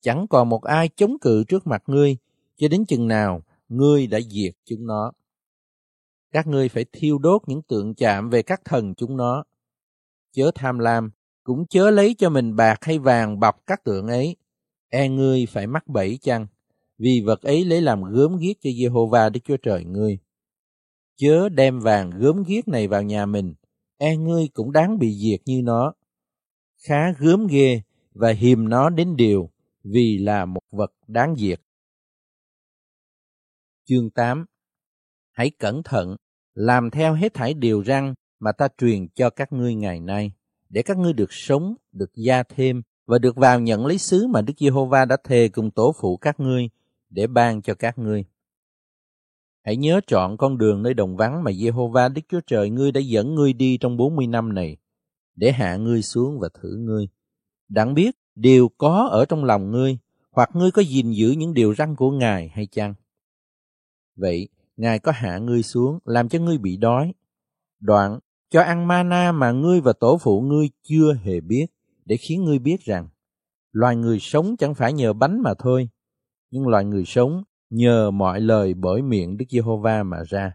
Chẳng 0.00 0.26
còn 0.30 0.48
một 0.48 0.62
ai 0.62 0.88
chống 0.96 1.16
cự 1.20 1.44
trước 1.44 1.66
mặt 1.66 1.82
ngươi, 1.86 2.16
cho 2.56 2.68
đến 2.68 2.84
chừng 2.84 3.08
nào 3.08 3.42
ngươi 3.68 4.06
đã 4.06 4.20
diệt 4.20 4.54
chúng 4.64 4.86
nó. 4.86 5.12
Các 6.32 6.46
ngươi 6.46 6.68
phải 6.68 6.84
thiêu 6.92 7.18
đốt 7.18 7.42
những 7.46 7.62
tượng 7.62 7.94
chạm 7.94 8.30
về 8.30 8.42
các 8.42 8.60
thần 8.64 8.94
chúng 8.94 9.16
nó. 9.16 9.44
Chớ 10.32 10.50
tham 10.54 10.78
lam, 10.78 11.10
cũng 11.44 11.66
chớ 11.66 11.90
lấy 11.90 12.14
cho 12.18 12.30
mình 12.30 12.56
bạc 12.56 12.84
hay 12.84 12.98
vàng 12.98 13.40
bọc 13.40 13.66
các 13.66 13.84
tượng 13.84 14.06
ấy. 14.06 14.36
E 14.88 15.08
ngươi 15.08 15.46
phải 15.46 15.66
mắc 15.66 15.86
bẫy 15.86 16.18
chăng? 16.22 16.46
Vì 16.98 17.22
vật 17.26 17.42
ấy 17.42 17.64
lấy 17.64 17.80
làm 17.80 18.02
gớm 18.02 18.36
ghiếc 18.36 18.56
cho 18.60 18.70
Jehovah 18.70 19.30
Đức 19.30 19.40
Chúa 19.44 19.56
Trời 19.56 19.84
ngươi. 19.84 20.18
Chớ 21.16 21.48
đem 21.48 21.80
vàng 21.80 22.10
gớm 22.10 22.42
ghiếc 22.42 22.68
này 22.68 22.88
vào 22.88 23.02
nhà 23.02 23.26
mình, 23.26 23.54
e 23.98 24.16
ngươi 24.16 24.48
cũng 24.54 24.72
đáng 24.72 24.98
bị 24.98 25.14
diệt 25.14 25.40
như 25.44 25.60
nó. 25.64 25.92
Khá 26.86 27.12
gớm 27.18 27.46
ghê 27.46 27.80
và 28.14 28.30
hiềm 28.30 28.68
nó 28.68 28.90
đến 28.90 29.16
điều 29.16 29.50
vì 29.84 30.18
là 30.18 30.44
một 30.44 30.60
vật 30.70 30.92
đáng 31.06 31.34
diệt. 31.36 31.60
Chương 33.84 34.10
8 34.10 34.44
Hãy 35.32 35.50
cẩn 35.50 35.82
thận, 35.82 36.16
làm 36.54 36.90
theo 36.90 37.14
hết 37.14 37.34
thảy 37.34 37.54
điều 37.54 37.84
răn 37.84 38.14
mà 38.40 38.52
ta 38.52 38.68
truyền 38.78 39.08
cho 39.08 39.30
các 39.30 39.52
ngươi 39.52 39.74
ngày 39.74 40.00
nay, 40.00 40.32
để 40.68 40.82
các 40.82 40.98
ngươi 40.98 41.12
được 41.12 41.32
sống, 41.32 41.74
được 41.92 42.10
gia 42.14 42.42
thêm 42.42 42.82
và 43.06 43.18
được 43.18 43.36
vào 43.36 43.60
nhận 43.60 43.86
lấy 43.86 43.98
xứ 43.98 44.26
mà 44.26 44.42
Đức 44.42 44.54
Giê-hô-va 44.58 45.04
đã 45.04 45.16
thề 45.24 45.48
cùng 45.48 45.70
tổ 45.70 45.92
phụ 46.00 46.16
các 46.16 46.40
ngươi 46.40 46.70
để 47.10 47.26
ban 47.26 47.62
cho 47.62 47.74
các 47.74 47.98
ngươi. 47.98 48.24
Hãy 49.64 49.76
nhớ 49.76 50.00
chọn 50.06 50.36
con 50.36 50.58
đường 50.58 50.82
nơi 50.82 50.94
đồng 50.94 51.16
vắng 51.16 51.44
mà 51.44 51.52
Giê-hô-va 51.52 52.08
Đức 52.08 52.22
Chúa 52.28 52.40
Trời 52.46 52.70
ngươi 52.70 52.92
đã 52.92 53.00
dẫn 53.00 53.34
ngươi 53.34 53.52
đi 53.52 53.78
trong 53.78 53.96
40 53.96 54.26
năm 54.26 54.54
này, 54.54 54.76
để 55.38 55.52
hạ 55.52 55.76
ngươi 55.76 56.02
xuống 56.02 56.38
và 56.40 56.48
thử 56.54 56.76
ngươi. 56.76 57.08
Đặng 57.68 57.94
biết 57.94 58.16
điều 58.34 58.68
có 58.68 59.08
ở 59.10 59.24
trong 59.24 59.44
lòng 59.44 59.70
ngươi, 59.70 59.98
hoặc 60.30 60.50
ngươi 60.54 60.70
có 60.70 60.82
gìn 60.82 61.10
giữ 61.10 61.30
những 61.30 61.54
điều 61.54 61.74
răn 61.74 61.96
của 61.96 62.10
Ngài 62.10 62.48
hay 62.48 62.66
chăng? 62.66 62.94
Vậy, 64.16 64.48
Ngài 64.76 64.98
có 64.98 65.12
hạ 65.12 65.38
ngươi 65.38 65.62
xuống, 65.62 65.98
làm 66.04 66.28
cho 66.28 66.38
ngươi 66.38 66.58
bị 66.58 66.76
đói. 66.76 67.12
Đoạn, 67.80 68.18
cho 68.50 68.62
ăn 68.62 68.88
mana 68.88 69.32
mà 69.32 69.52
ngươi 69.52 69.80
và 69.80 69.92
tổ 69.92 70.18
phụ 70.18 70.40
ngươi 70.40 70.70
chưa 70.82 71.14
hề 71.22 71.40
biết, 71.40 71.66
để 72.04 72.16
khiến 72.16 72.44
ngươi 72.44 72.58
biết 72.58 72.80
rằng, 72.80 73.08
loài 73.72 73.96
người 73.96 74.18
sống 74.20 74.56
chẳng 74.56 74.74
phải 74.74 74.92
nhờ 74.92 75.12
bánh 75.12 75.40
mà 75.42 75.54
thôi, 75.58 75.88
nhưng 76.50 76.68
loài 76.68 76.84
người 76.84 77.04
sống 77.04 77.42
nhờ 77.70 78.10
mọi 78.10 78.40
lời 78.40 78.74
bởi 78.74 79.02
miệng 79.02 79.36
Đức 79.36 79.44
Giê-hô-va 79.50 80.02
mà 80.02 80.18
ra. 80.28 80.52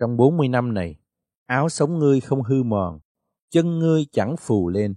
Trong 0.00 0.16
40 0.16 0.48
năm 0.48 0.74
này, 0.74 0.96
áo 1.46 1.68
sống 1.68 1.98
ngươi 1.98 2.20
không 2.20 2.42
hư 2.42 2.62
mòn, 2.62 3.00
chân 3.52 3.78
ngươi 3.78 4.06
chẳng 4.12 4.36
phù 4.38 4.68
lên. 4.68 4.94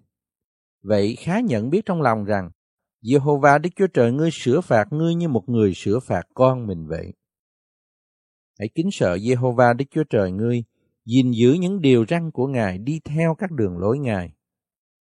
Vậy 0.82 1.16
khá 1.20 1.40
nhận 1.40 1.70
biết 1.70 1.86
trong 1.86 2.02
lòng 2.02 2.26
rằng, 2.26 2.50
Jehovah 3.04 3.62
Đức 3.62 3.70
Chúa 3.76 3.88
Trời 3.88 4.12
ngươi 4.12 4.30
sửa 4.32 4.62
phạt 4.62 4.86
ngươi 4.92 5.16
như 5.16 5.28
một 5.28 5.50
người 5.50 5.74
sửa 5.76 6.00
phạt 6.00 6.24
con 6.34 6.68
mình 6.68 6.88
vậy. 6.88 7.14
Hãy 8.60 8.70
kính 8.76 8.90
sợ 8.92 9.16
Jehovah 9.16 9.76
Đức 9.76 9.86
Chúa 9.92 10.04
Trời 10.10 10.32
ngươi, 10.32 10.64
gìn 11.06 11.32
giữ 11.32 11.54
những 11.54 11.82
điều 11.82 12.06
răn 12.10 12.32
của 12.32 12.48
Ngài 12.48 12.78
đi 12.78 13.00
theo 13.06 13.36
các 13.36 13.52
đường 13.52 13.78
lối 13.78 14.00
Ngài. 14.00 14.34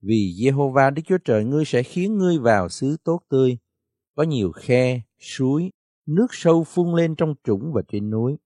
Vì 0.02 0.34
Jehovah 0.38 0.94
Đức 0.94 1.02
Chúa 1.06 1.18
Trời 1.24 1.44
ngươi 1.44 1.64
sẽ 1.64 1.82
khiến 1.82 2.18
ngươi 2.18 2.38
vào 2.38 2.68
xứ 2.68 2.96
tốt 3.04 3.20
tươi, 3.28 3.58
có 4.14 4.22
nhiều 4.22 4.52
khe, 4.52 5.00
suối, 5.20 5.70
nước 6.06 6.26
sâu 6.30 6.64
phun 6.64 6.94
lên 6.94 7.14
trong 7.16 7.34
trũng 7.44 7.72
và 7.74 7.82
trên 7.88 8.10
núi. 8.10 8.36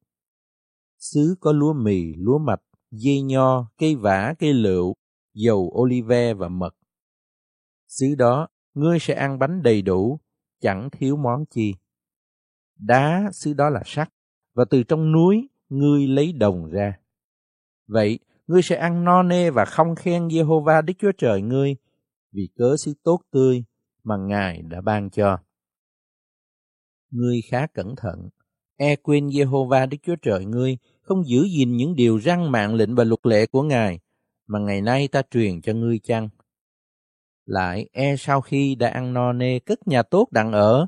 Xứ 0.99 1.35
có 1.41 1.53
lúa 1.53 1.73
mì, 1.73 2.15
lúa 2.17 2.39
mạch, 2.39 2.61
dây 2.91 3.23
nho, 3.23 3.71
cây 3.79 3.97
vả, 3.97 4.35
cây 4.39 4.53
lựu, 4.53 4.95
dầu 5.35 5.73
olive 5.81 6.35
và 6.35 6.49
mật. 6.49 6.75
Xứ 7.89 8.15
đó, 8.19 8.49
ngươi 8.75 8.99
sẽ 8.99 9.15
ăn 9.15 9.39
bánh 9.39 9.63
đầy 9.63 9.83
đủ, 9.83 10.21
chẳng 10.61 10.89
thiếu 10.93 11.17
món 11.17 11.45
chi. 11.51 11.75
Đá 12.79 13.31
xứ 13.33 13.55
đó 13.55 13.71
là 13.71 13.83
sắt, 13.87 14.09
và 14.55 14.65
từ 14.71 14.83
trong 14.83 15.13
núi 15.13 15.49
ngươi 15.69 16.07
lấy 16.07 16.33
đồng 16.33 16.71
ra. 16.71 16.99
Vậy, 17.87 18.19
ngươi 18.47 18.63
sẽ 18.63 18.77
ăn 18.77 19.05
no 19.05 19.23
nê 19.23 19.51
và 19.51 19.65
không 19.65 19.95
khen 19.95 20.29
Jehovah 20.29 20.83
Đức 20.83 20.95
Chúa 20.99 21.13
Trời 21.19 21.43
ngươi, 21.43 21.77
vì 22.33 22.49
cớ 22.57 22.77
xứ 22.77 22.95
tốt 23.03 23.21
tươi 23.31 23.65
mà 24.05 24.17
Ngài 24.17 24.63
đã 24.63 24.81
ban 24.81 25.11
cho. 25.11 25.39
Ngươi 27.11 27.41
khá 27.51 27.67
cẩn 27.67 27.97
thận, 27.97 28.29
e 28.77 28.97
quên 28.97 29.27
Jehovah 29.27 29.89
Đức 29.89 29.97
Chúa 30.03 30.17
Trời 30.23 30.45
ngươi, 30.45 30.79
không 31.09 31.27
giữ 31.27 31.45
gìn 31.45 31.77
những 31.77 31.95
điều 31.95 32.21
răn 32.21 32.53
mạng 32.53 32.75
lệnh 32.75 32.95
và 32.95 33.05
luật 33.05 33.27
lệ 33.27 33.47
của 33.47 33.63
Ngài, 33.63 34.01
mà 34.47 34.59
ngày 34.59 34.81
nay 34.81 35.09
ta 35.09 35.23
truyền 35.31 35.61
cho 35.61 35.73
ngươi 35.73 35.99
chăng? 35.99 36.29
Lại 37.47 37.89
e 37.93 38.17
sau 38.17 38.41
khi 38.41 38.75
đã 38.75 38.89
ăn 38.89 39.13
no 39.13 39.33
nê 39.33 39.59
cất 39.59 39.89
nhà 39.89 40.03
tốt 40.03 40.29
đặng 40.31 40.53
ở, 40.53 40.87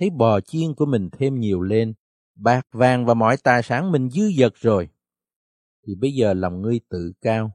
thấy 0.00 0.10
bò 0.10 0.40
chiên 0.40 0.74
của 0.74 0.86
mình 0.86 1.08
thêm 1.12 1.40
nhiều 1.40 1.62
lên, 1.62 1.94
bạc 2.34 2.66
vàng 2.72 3.06
và 3.06 3.14
mọi 3.14 3.36
tài 3.36 3.62
sản 3.62 3.92
mình 3.92 4.10
dư 4.10 4.30
dật 4.38 4.54
rồi, 4.54 4.88
thì 5.86 5.94
bây 5.94 6.12
giờ 6.12 6.34
lòng 6.34 6.62
ngươi 6.62 6.80
tự 6.88 7.12
cao, 7.20 7.52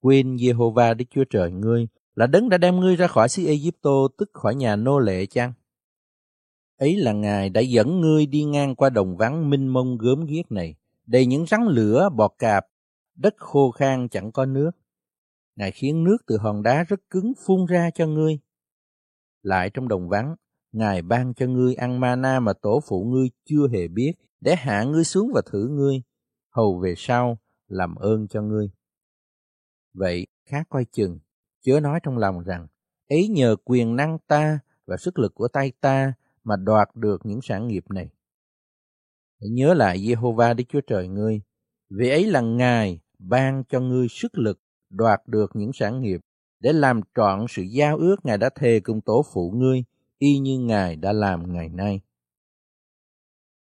quên 0.00 0.36
Jehovah 0.36 0.94
Đức 0.96 1.04
Chúa 1.10 1.24
Trời 1.30 1.50
ngươi 1.50 1.88
là 2.14 2.26
đấng 2.26 2.48
đã 2.48 2.58
đem 2.58 2.80
ngươi 2.80 2.96
ra 2.96 3.06
khỏi 3.06 3.28
xứ 3.28 3.46
Egypto 3.46 4.08
tức 4.18 4.30
khỏi 4.32 4.54
nhà 4.54 4.76
nô 4.76 4.98
lệ 4.98 5.26
chăng? 5.26 5.52
Ấy 6.76 6.96
là 6.96 7.12
Ngài 7.12 7.50
đã 7.50 7.60
dẫn 7.60 8.00
ngươi 8.00 8.26
đi 8.26 8.44
ngang 8.44 8.74
qua 8.74 8.90
đồng 8.90 9.16
vắng 9.16 9.50
minh 9.50 9.68
mông 9.68 9.98
gớm 9.98 10.26
ghiếc 10.26 10.52
này, 10.52 10.74
đầy 11.06 11.26
những 11.26 11.46
rắn 11.46 11.66
lửa, 11.66 12.08
bọt 12.16 12.32
cạp, 12.38 12.66
đất 13.14 13.34
khô 13.38 13.70
khan 13.70 14.08
chẳng 14.08 14.32
có 14.32 14.46
nước. 14.46 14.70
Ngài 15.56 15.70
khiến 15.70 16.04
nước 16.04 16.16
từ 16.26 16.36
hòn 16.36 16.62
đá 16.62 16.84
rất 16.84 17.00
cứng 17.10 17.32
phun 17.46 17.66
ra 17.66 17.90
cho 17.94 18.06
ngươi. 18.06 18.38
Lại 19.42 19.70
trong 19.70 19.88
đồng 19.88 20.08
vắng, 20.08 20.36
Ngài 20.72 21.02
ban 21.02 21.34
cho 21.34 21.46
ngươi 21.46 21.74
ăn 21.74 22.00
mana 22.00 22.40
mà 22.40 22.52
tổ 22.52 22.80
phụ 22.88 23.04
ngươi 23.04 23.30
chưa 23.44 23.68
hề 23.72 23.88
biết, 23.88 24.12
để 24.40 24.54
hạ 24.54 24.84
ngươi 24.84 25.04
xuống 25.04 25.30
và 25.34 25.42
thử 25.46 25.68
ngươi, 25.68 26.02
hầu 26.50 26.78
về 26.78 26.94
sau 26.96 27.38
làm 27.68 27.94
ơn 27.94 28.28
cho 28.28 28.42
ngươi. 28.42 28.70
Vậy, 29.94 30.26
khá 30.44 30.64
coi 30.68 30.84
chừng, 30.84 31.18
chớ 31.60 31.80
nói 31.80 32.00
trong 32.02 32.18
lòng 32.18 32.42
rằng, 32.42 32.66
ấy 33.08 33.28
nhờ 33.28 33.56
quyền 33.64 33.96
năng 33.96 34.18
ta 34.26 34.58
và 34.86 34.96
sức 34.96 35.18
lực 35.18 35.34
của 35.34 35.48
tay 35.48 35.72
ta 35.80 36.12
mà 36.44 36.56
đoạt 36.56 36.88
được 36.94 37.26
những 37.26 37.40
sản 37.42 37.68
nghiệp 37.68 37.84
này. 37.90 38.10
Hãy 39.42 39.50
nhớ 39.50 39.74
lại 39.74 39.98
Jehovah 39.98 40.56
Đức 40.56 40.64
Chúa 40.68 40.80
Trời 40.80 41.08
ngươi, 41.08 41.40
vì 41.90 42.08
ấy 42.08 42.26
là 42.26 42.40
Ngài 42.40 43.00
ban 43.18 43.64
cho 43.68 43.80
ngươi 43.80 44.06
sức 44.10 44.38
lực 44.38 44.60
đoạt 44.90 45.20
được 45.26 45.50
những 45.54 45.70
sản 45.74 46.00
nghiệp 46.00 46.20
để 46.60 46.72
làm 46.72 47.00
trọn 47.14 47.46
sự 47.48 47.62
giao 47.62 47.96
ước 47.96 48.16
Ngài 48.24 48.38
đã 48.38 48.50
thề 48.54 48.80
cùng 48.80 49.00
tổ 49.00 49.24
phụ 49.34 49.50
ngươi, 49.50 49.84
y 50.18 50.38
như 50.38 50.58
Ngài 50.58 50.96
đã 50.96 51.12
làm 51.12 51.52
ngày 51.52 51.68
nay. 51.68 52.00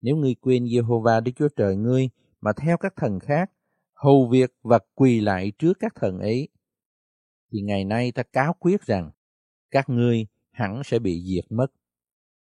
Nếu 0.02 0.16
ngươi 0.16 0.36
quên 0.36 0.64
Jehovah 0.64 1.24
Đức 1.24 1.32
Chúa 1.36 1.50
Trời 1.56 1.76
ngươi 1.76 2.10
mà 2.42 2.52
theo 2.54 2.78
các 2.78 2.94
thần 2.96 3.20
khác, 3.20 3.52
hầu 3.94 4.28
việc 4.32 4.54
và 4.64 4.80
quỳ 4.96 5.20
lại 5.22 5.52
trước 5.60 5.74
các 5.80 5.96
thần 5.96 6.20
ấy, 6.20 6.48
thì 7.52 7.62
ngày 7.62 7.86
nay 7.86 8.12
ta 8.12 8.24
cáo 8.24 8.54
quyết 8.60 8.82
rằng 8.82 9.12
các 9.72 9.90
ngươi 9.90 10.28
hẳn 10.52 10.82
sẽ 10.86 11.00
bị 11.00 11.24
diệt 11.26 11.52
mất. 11.52 11.68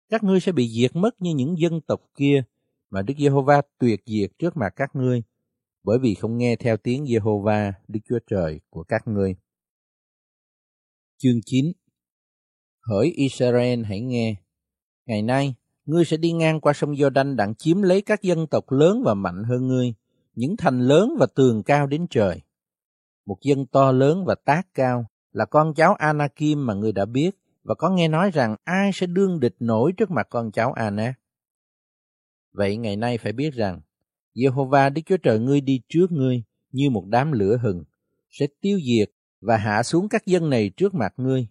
Các 0.10 0.24
ngươi 0.24 0.40
sẽ 0.40 0.52
bị 0.52 0.70
diệt 0.70 0.96
mất 0.96 1.22
như 1.22 1.36
những 1.36 1.56
dân 1.58 1.82
tộc 1.82 2.02
kia 2.16 2.44
mà 2.96 3.02
Đức 3.02 3.14
Giê-hô-va 3.18 3.62
tuyệt 3.80 4.02
diệt 4.06 4.32
trước 4.40 4.58
mặt 4.58 4.74
các 4.76 4.96
ngươi, 4.96 5.24
bởi 5.84 6.00
vì 6.00 6.16
không 6.16 6.38
nghe 6.38 6.56
theo 6.56 6.78
tiếng 6.78 7.06
Giê-hô-va, 7.06 7.74
Đức 7.88 8.00
Chúa 8.10 8.20
Trời 8.28 8.60
của 8.70 8.84
các 8.84 9.08
ngươi. 9.08 9.36
Chương 11.18 11.40
9 11.46 11.66
Hỡi 12.82 13.12
Israel 13.16 13.84
hãy 13.84 14.02
nghe, 14.02 14.36
ngày 15.06 15.22
nay 15.22 15.56
ngươi 15.86 16.06
sẽ 16.06 16.18
đi 16.18 16.32
ngang 16.32 16.62
qua 16.62 16.74
sông 16.74 16.94
Giô-đanh 16.94 17.36
đặng 17.36 17.56
chiếm 17.56 17.82
lấy 17.82 18.02
các 18.02 18.22
dân 18.22 18.48
tộc 18.48 18.72
lớn 18.72 19.02
và 19.06 19.14
mạnh 19.14 19.44
hơn 19.44 19.68
ngươi, 19.68 19.94
những 20.36 20.58
thành 20.58 20.80
lớn 20.80 21.16
và 21.20 21.28
tường 21.36 21.64
cao 21.64 21.88
đến 21.88 22.08
trời. 22.10 22.42
Một 23.26 23.38
dân 23.42 23.66
to 23.66 23.92
lớn 23.92 24.26
và 24.26 24.36
tác 24.46 24.68
cao 24.74 25.06
là 25.32 25.46
con 25.46 25.74
cháu 25.74 25.94
Anakim 25.94 26.66
mà 26.66 26.74
ngươi 26.74 26.92
đã 26.92 27.06
biết 27.06 27.32
và 27.64 27.76
có 27.76 27.90
nghe 27.90 28.08
nói 28.08 28.32
rằng 28.32 28.56
ai 28.64 28.92
sẽ 28.94 29.08
đương 29.08 29.40
địch 29.40 29.56
nổi 29.60 29.92
trước 29.98 30.12
mặt 30.12 30.28
con 30.30 30.52
cháu 30.52 30.74
Anak. 30.74 31.25
Vậy 32.56 32.78
ngày 32.78 32.96
nay 32.96 33.18
phải 33.18 33.34
biết 33.34 33.54
rằng, 33.54 33.82
Jehovah 34.36 34.94
Đức 34.94 35.02
Chúa 35.06 35.18
Trời 35.18 35.40
ngươi 35.40 35.62
đi 35.62 35.82
trước 35.90 36.12
ngươi 36.12 36.44
như 36.72 36.90
một 36.90 37.06
đám 37.08 37.32
lửa 37.32 37.58
hừng, 37.62 37.84
sẽ 38.30 38.48
tiêu 38.62 38.80
diệt 38.86 39.12
và 39.42 39.58
hạ 39.58 39.84
xuống 39.84 40.10
các 40.10 40.26
dân 40.26 40.50
này 40.50 40.72
trước 40.78 40.94
mặt 40.94 41.14
ngươi. 41.18 41.48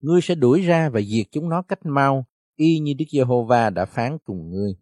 Ngươi 0.00 0.20
sẽ 0.20 0.34
đuổi 0.34 0.62
ra 0.62 0.88
và 0.88 1.00
diệt 1.00 1.26
chúng 1.32 1.48
nó 1.48 1.62
cách 1.62 1.86
mau, 1.86 2.26
y 2.56 2.78
như 2.78 2.94
Đức 2.94 3.04
Giê-hô-va 3.12 3.70
đã 3.70 3.84
phán 3.84 4.18
cùng 4.24 4.50
ngươi. 4.50 4.76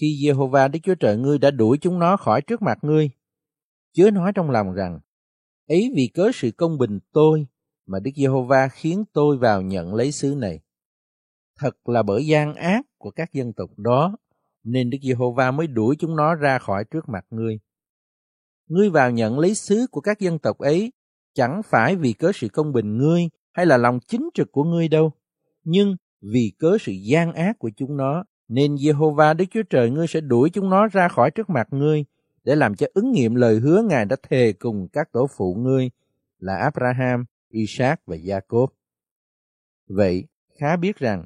Khi 0.00 0.18
Giê-hô-va 0.22 0.68
Đức 0.68 0.78
Chúa 0.82 0.94
Trời 0.94 1.16
ngươi 1.16 1.38
đã 1.38 1.50
đuổi 1.50 1.78
chúng 1.80 1.98
nó 1.98 2.16
khỏi 2.16 2.42
trước 2.42 2.62
mặt 2.62 2.78
ngươi, 2.82 3.10
chớ 3.92 4.10
nói 4.10 4.32
trong 4.34 4.50
lòng 4.50 4.72
rằng, 4.72 5.00
ấy 5.66 5.92
vì 5.96 6.10
cớ 6.14 6.30
sự 6.34 6.50
công 6.50 6.78
bình 6.78 6.98
tôi 7.12 7.46
mà 7.86 7.98
Đức 8.00 8.10
Giê-hô-va 8.16 8.68
khiến 8.68 9.04
tôi 9.12 9.38
vào 9.38 9.62
nhận 9.62 9.94
lấy 9.94 10.12
xứ 10.12 10.34
này. 10.38 10.60
Thật 11.58 11.88
là 11.88 12.02
bởi 12.02 12.26
gian 12.26 12.54
ác 12.54 12.86
của 12.98 13.10
các 13.10 13.32
dân 13.32 13.52
tộc 13.52 13.70
đó, 13.76 14.16
nên 14.64 14.90
Đức 14.90 14.98
Giê-hô-va 15.02 15.50
mới 15.50 15.66
đuổi 15.66 15.96
chúng 15.98 16.16
nó 16.16 16.34
ra 16.34 16.58
khỏi 16.58 16.84
trước 16.84 17.08
mặt 17.08 17.26
ngươi. 17.30 17.58
Ngươi 18.66 18.90
vào 18.90 19.10
nhận 19.10 19.38
lấy 19.38 19.54
xứ 19.54 19.86
của 19.90 20.00
các 20.00 20.20
dân 20.20 20.38
tộc 20.38 20.58
ấy, 20.58 20.92
chẳng 21.34 21.62
phải 21.64 21.96
vì 21.96 22.12
cớ 22.12 22.30
sự 22.34 22.48
công 22.48 22.72
bình 22.72 22.98
ngươi 22.98 23.28
hay 23.52 23.66
là 23.66 23.76
lòng 23.76 23.98
chính 24.06 24.28
trực 24.34 24.52
của 24.52 24.64
ngươi 24.64 24.88
đâu, 24.88 25.12
nhưng 25.64 25.96
vì 26.20 26.52
cớ 26.58 26.76
sự 26.80 26.92
gian 26.92 27.32
ác 27.32 27.58
của 27.58 27.70
chúng 27.76 27.96
nó, 27.96 28.24
nên 28.48 28.76
Giê-hô-va 28.76 29.34
Đức 29.34 29.44
Chúa 29.50 29.62
Trời 29.70 29.90
ngươi 29.90 30.06
sẽ 30.06 30.20
đuổi 30.20 30.50
chúng 30.50 30.70
nó 30.70 30.86
ra 30.86 31.08
khỏi 31.08 31.30
trước 31.30 31.50
mặt 31.50 31.68
ngươi, 31.70 32.04
để 32.44 32.56
làm 32.56 32.74
cho 32.74 32.86
ứng 32.94 33.12
nghiệm 33.12 33.34
lời 33.34 33.58
hứa 33.58 33.82
Ngài 33.82 34.04
đã 34.04 34.16
thề 34.30 34.52
cùng 34.52 34.88
các 34.92 35.12
tổ 35.12 35.26
phụ 35.36 35.54
ngươi 35.54 35.90
là 36.38 36.56
Abraham, 36.56 37.24
Isaac 37.50 38.06
và 38.06 38.16
Jacob. 38.16 38.66
Vậy, 39.88 40.24
khá 40.60 40.76
biết 40.76 40.96
rằng, 40.96 41.24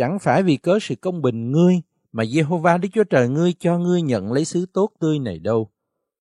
chẳng 0.00 0.18
phải 0.18 0.42
vì 0.42 0.56
cớ 0.56 0.78
sự 0.80 0.94
công 0.94 1.22
bình 1.22 1.52
ngươi 1.52 1.80
mà 2.12 2.24
Jehovah 2.24 2.80
Đức 2.80 2.88
Chúa 2.92 3.04
Trời 3.04 3.28
ngươi 3.28 3.52
cho 3.58 3.78
ngươi 3.78 4.02
nhận 4.02 4.32
lấy 4.32 4.44
sứ 4.44 4.66
tốt 4.72 4.92
tươi 5.00 5.18
này 5.18 5.38
đâu, 5.38 5.70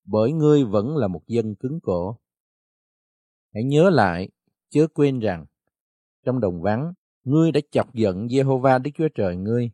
bởi 0.06 0.32
ngươi 0.32 0.64
vẫn 0.64 0.98
là 0.98 1.08
một 1.08 1.28
dân 1.28 1.56
cứng 1.56 1.80
cổ. 1.80 2.18
Hãy 3.54 3.64
nhớ 3.64 3.90
lại, 3.90 4.30
chớ 4.70 4.88
quên 4.94 5.20
rằng, 5.20 5.46
trong 6.26 6.40
đồng 6.40 6.62
vắng, 6.62 6.94
ngươi 7.24 7.52
đã 7.52 7.60
chọc 7.72 7.94
giận 7.94 8.28
Jehovah 8.28 8.82
Đức 8.82 8.92
Chúa 8.96 9.08
Trời 9.16 9.36
ngươi. 9.36 9.72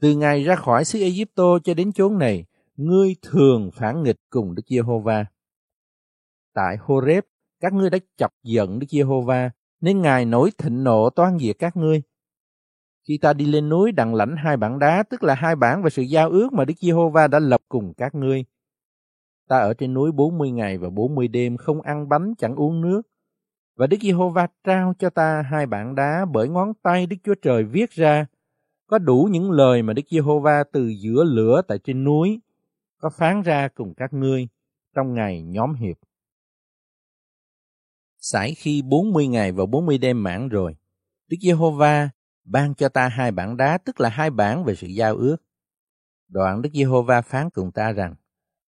Từ 0.00 0.16
ngày 0.16 0.44
ra 0.44 0.56
khỏi 0.56 0.84
xứ 0.84 1.00
Egypto 1.00 1.58
cho 1.64 1.74
đến 1.74 1.92
chốn 1.92 2.18
này, 2.18 2.44
ngươi 2.76 3.16
thường 3.22 3.70
phản 3.74 4.02
nghịch 4.02 4.20
cùng 4.30 4.54
Đức 4.54 4.62
Giê-hô-va. 4.66 5.26
Tại 6.54 6.76
Horeb, 6.80 7.24
các 7.60 7.72
ngươi 7.72 7.90
đã 7.90 7.98
chọc 8.16 8.30
giận 8.42 8.78
Đức 8.78 8.86
Giê-hô-va, 8.90 9.50
nên 9.80 10.02
Ngài 10.02 10.24
nổi 10.24 10.50
thịnh 10.58 10.84
nộ 10.84 11.10
toan 11.10 11.38
diệt 11.38 11.56
các 11.58 11.76
ngươi. 11.76 12.02
Khi 13.08 13.18
ta 13.18 13.32
đi 13.32 13.46
lên 13.46 13.68
núi 13.68 13.92
đặng 13.92 14.14
lãnh 14.14 14.36
hai 14.36 14.56
bản 14.56 14.78
đá, 14.78 15.02
tức 15.02 15.22
là 15.22 15.34
hai 15.34 15.56
bản 15.56 15.82
về 15.82 15.90
sự 15.90 16.02
giao 16.02 16.30
ước 16.30 16.52
mà 16.52 16.64
Đức 16.64 16.74
Giê-hô-va 16.80 17.28
đã 17.28 17.38
lập 17.38 17.60
cùng 17.68 17.94
các 17.96 18.14
ngươi. 18.14 18.44
Ta 19.48 19.58
ở 19.58 19.74
trên 19.74 19.94
núi 19.94 20.12
40 20.12 20.50
ngày 20.50 20.78
và 20.78 20.90
40 20.90 21.28
đêm 21.28 21.56
không 21.56 21.80
ăn 21.80 22.08
bánh 22.08 22.34
chẳng 22.38 22.54
uống 22.56 22.80
nước. 22.80 23.02
Và 23.76 23.86
Đức 23.86 23.96
Giê-hô-va 24.00 24.46
trao 24.64 24.94
cho 24.98 25.10
ta 25.10 25.42
hai 25.50 25.66
bản 25.66 25.94
đá 25.94 26.26
bởi 26.32 26.48
ngón 26.48 26.72
tay 26.82 27.06
Đức 27.06 27.16
Chúa 27.24 27.34
Trời 27.42 27.64
viết 27.64 27.90
ra. 27.90 28.26
Có 28.86 28.98
đủ 28.98 29.28
những 29.30 29.50
lời 29.50 29.82
mà 29.82 29.92
Đức 29.92 30.02
Giê-hô-va 30.10 30.64
từ 30.72 30.88
giữa 30.88 31.24
lửa 31.24 31.62
tại 31.68 31.78
trên 31.78 32.04
núi 32.04 32.40
có 32.98 33.10
phán 33.10 33.42
ra 33.42 33.68
cùng 33.74 33.94
các 33.94 34.12
ngươi 34.12 34.48
trong 34.94 35.14
ngày 35.14 35.42
nhóm 35.42 35.74
hiệp. 35.74 35.96
Sải 38.18 38.54
khi 38.54 38.82
40 38.82 39.26
ngày 39.26 39.52
và 39.52 39.66
40 39.66 39.98
đêm 39.98 40.22
mãn 40.22 40.48
rồi, 40.48 40.76
Đức 41.28 41.36
Giê-hô-va 41.40 42.10
ban 42.44 42.74
cho 42.74 42.88
ta 42.88 43.08
hai 43.08 43.30
bản 43.30 43.56
đá, 43.56 43.78
tức 43.78 44.00
là 44.00 44.08
hai 44.08 44.30
bản 44.30 44.64
về 44.64 44.74
sự 44.74 44.86
giao 44.86 45.16
ước. 45.16 45.36
Đoạn 46.28 46.62
Đức 46.62 46.70
Giê-hô-va 46.74 47.22
phán 47.22 47.50
cùng 47.50 47.72
ta 47.72 47.92
rằng, 47.92 48.14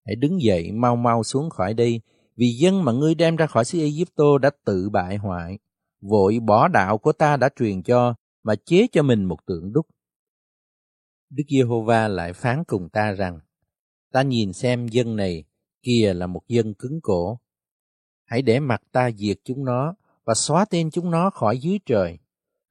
hãy 0.06 0.16
đứng 0.16 0.42
dậy 0.42 0.72
mau 0.72 0.96
mau 0.96 1.22
xuống 1.22 1.50
khỏi 1.50 1.74
đây, 1.74 2.00
vì 2.36 2.46
dân 2.48 2.84
mà 2.84 2.92
ngươi 2.92 3.14
đem 3.14 3.36
ra 3.36 3.46
khỏi 3.46 3.64
xứ 3.64 3.78
Ai 3.78 4.38
đã 4.40 4.50
tự 4.64 4.90
bại 4.90 5.16
hoại, 5.16 5.58
vội 6.00 6.38
bỏ 6.40 6.68
đạo 6.68 6.98
của 6.98 7.12
ta 7.12 7.36
đã 7.36 7.48
truyền 7.56 7.82
cho, 7.82 8.14
mà 8.42 8.54
chế 8.64 8.86
cho 8.92 9.02
mình 9.02 9.24
một 9.24 9.46
tượng 9.46 9.72
đúc. 9.72 9.86
Đức 11.30 11.44
Giê-hô-va 11.48 12.08
lại 12.08 12.32
phán 12.32 12.64
cùng 12.64 12.88
ta 12.88 13.12
rằng, 13.12 13.40
ta 14.12 14.22
nhìn 14.22 14.52
xem 14.52 14.88
dân 14.88 15.16
này, 15.16 15.44
kia 15.82 16.12
là 16.14 16.26
một 16.26 16.42
dân 16.48 16.74
cứng 16.74 17.00
cổ. 17.02 17.40
Hãy 18.24 18.42
để 18.42 18.60
mặt 18.60 18.82
ta 18.92 19.10
diệt 19.10 19.36
chúng 19.44 19.64
nó 19.64 19.94
và 20.24 20.34
xóa 20.34 20.64
tên 20.70 20.90
chúng 20.90 21.10
nó 21.10 21.30
khỏi 21.30 21.58
dưới 21.58 21.78
trời, 21.86 22.18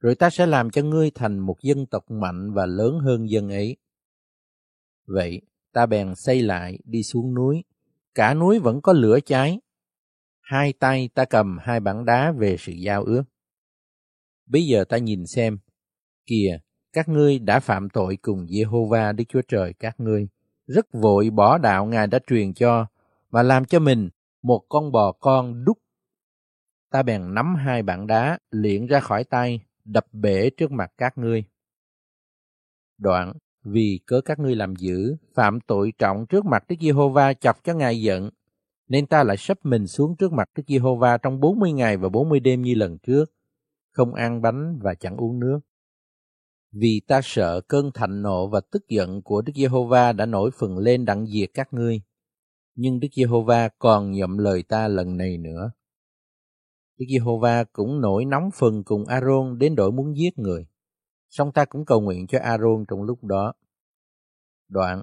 rồi 0.06 0.14
ta 0.14 0.30
sẽ 0.30 0.46
làm 0.46 0.70
cho 0.70 0.82
ngươi 0.82 1.10
thành 1.14 1.38
một 1.38 1.60
dân 1.62 1.86
tộc 1.86 2.10
mạnh 2.10 2.52
và 2.52 2.66
lớn 2.66 2.98
hơn 2.98 3.30
dân 3.30 3.48
ấy. 3.48 3.76
Vậy, 5.06 5.40
ta 5.72 5.86
bèn 5.86 6.14
xây 6.14 6.42
lại 6.42 6.78
đi 6.84 7.02
xuống 7.02 7.34
núi, 7.34 7.64
cả 8.14 8.34
núi 8.34 8.58
vẫn 8.58 8.80
có 8.82 8.92
lửa 8.92 9.18
cháy. 9.26 9.60
Hai 10.40 10.72
tay 10.72 11.08
ta 11.14 11.24
cầm 11.24 11.58
hai 11.60 11.80
bản 11.80 12.04
đá 12.04 12.32
về 12.32 12.56
sự 12.58 12.72
giao 12.72 13.04
ước. 13.04 13.22
Bây 14.46 14.66
giờ 14.66 14.84
ta 14.84 14.98
nhìn 14.98 15.26
xem, 15.26 15.58
kìa, 16.26 16.58
các 16.92 17.08
ngươi 17.08 17.38
đã 17.38 17.60
phạm 17.60 17.88
tội 17.90 18.16
cùng 18.16 18.46
Jehovah 18.46 19.16
Đức 19.16 19.24
Chúa 19.28 19.42
Trời 19.48 19.74
các 19.78 20.00
ngươi, 20.00 20.28
rất 20.66 20.86
vội 20.92 21.30
bỏ 21.30 21.58
đạo 21.58 21.86
Ngài 21.86 22.06
đã 22.06 22.18
truyền 22.26 22.54
cho, 22.54 22.86
và 23.30 23.42
làm 23.42 23.64
cho 23.64 23.78
mình 23.78 24.08
một 24.42 24.62
con 24.68 24.92
bò 24.92 25.12
con 25.12 25.64
đúc. 25.64 25.78
Ta 26.90 27.02
bèn 27.02 27.34
nắm 27.34 27.54
hai 27.54 27.82
bản 27.82 28.06
đá, 28.06 28.38
liệng 28.50 28.86
ra 28.86 29.00
khỏi 29.00 29.24
tay, 29.24 29.65
đập 29.86 30.06
bể 30.12 30.50
trước 30.50 30.72
mặt 30.72 30.92
các 30.98 31.18
ngươi. 31.18 31.44
Đoạn, 32.98 33.32
vì 33.64 34.00
cớ 34.06 34.20
các 34.20 34.38
ngươi 34.38 34.56
làm 34.56 34.76
dữ, 34.76 35.16
phạm 35.34 35.60
tội 35.60 35.92
trọng 35.98 36.26
trước 36.26 36.44
mặt 36.44 36.64
Đức 36.68 36.76
Giê-hô-va 36.80 37.34
chọc 37.34 37.64
cho 37.64 37.74
Ngài 37.74 38.00
giận, 38.00 38.30
nên 38.88 39.06
ta 39.06 39.24
lại 39.24 39.36
sắp 39.36 39.58
mình 39.62 39.86
xuống 39.86 40.16
trước 40.16 40.32
mặt 40.32 40.48
Đức 40.56 40.62
Giê-hô-va 40.66 41.18
trong 41.18 41.40
40 41.40 41.72
ngày 41.72 41.96
và 41.96 42.08
40 42.08 42.40
đêm 42.40 42.62
như 42.62 42.74
lần 42.74 42.98
trước, 42.98 43.32
không 43.92 44.14
ăn 44.14 44.42
bánh 44.42 44.78
và 44.82 44.94
chẳng 44.94 45.16
uống 45.16 45.40
nước. 45.40 45.60
Vì 46.72 47.00
ta 47.06 47.20
sợ 47.24 47.60
cơn 47.60 47.90
thạnh 47.94 48.22
nộ 48.22 48.48
và 48.48 48.60
tức 48.70 48.88
giận 48.88 49.22
của 49.22 49.42
Đức 49.42 49.52
Giê-hô-va 49.56 50.12
đã 50.12 50.26
nổi 50.26 50.50
phần 50.58 50.78
lên 50.78 51.04
đặng 51.04 51.26
diệt 51.26 51.50
các 51.54 51.72
ngươi. 51.72 52.00
Nhưng 52.74 53.00
Đức 53.00 53.08
Giê-hô-va 53.12 53.68
còn 53.78 54.12
nhậm 54.12 54.38
lời 54.38 54.62
ta 54.62 54.88
lần 54.88 55.16
này 55.16 55.38
nữa. 55.38 55.70
Đức 56.98 57.06
Giê-hô-va 57.08 57.64
cũng 57.64 58.00
nổi 58.00 58.24
nóng 58.24 58.50
phần 58.54 58.84
cùng 58.84 59.06
A-rôn 59.06 59.58
đến 59.58 59.74
đổi 59.76 59.92
muốn 59.92 60.16
giết 60.16 60.38
người. 60.38 60.66
Song 61.28 61.52
ta 61.52 61.64
cũng 61.64 61.84
cầu 61.84 62.00
nguyện 62.00 62.26
cho 62.26 62.38
A-rôn 62.42 62.84
trong 62.88 63.02
lúc 63.02 63.24
đó. 63.24 63.52
Đoạn, 64.68 65.02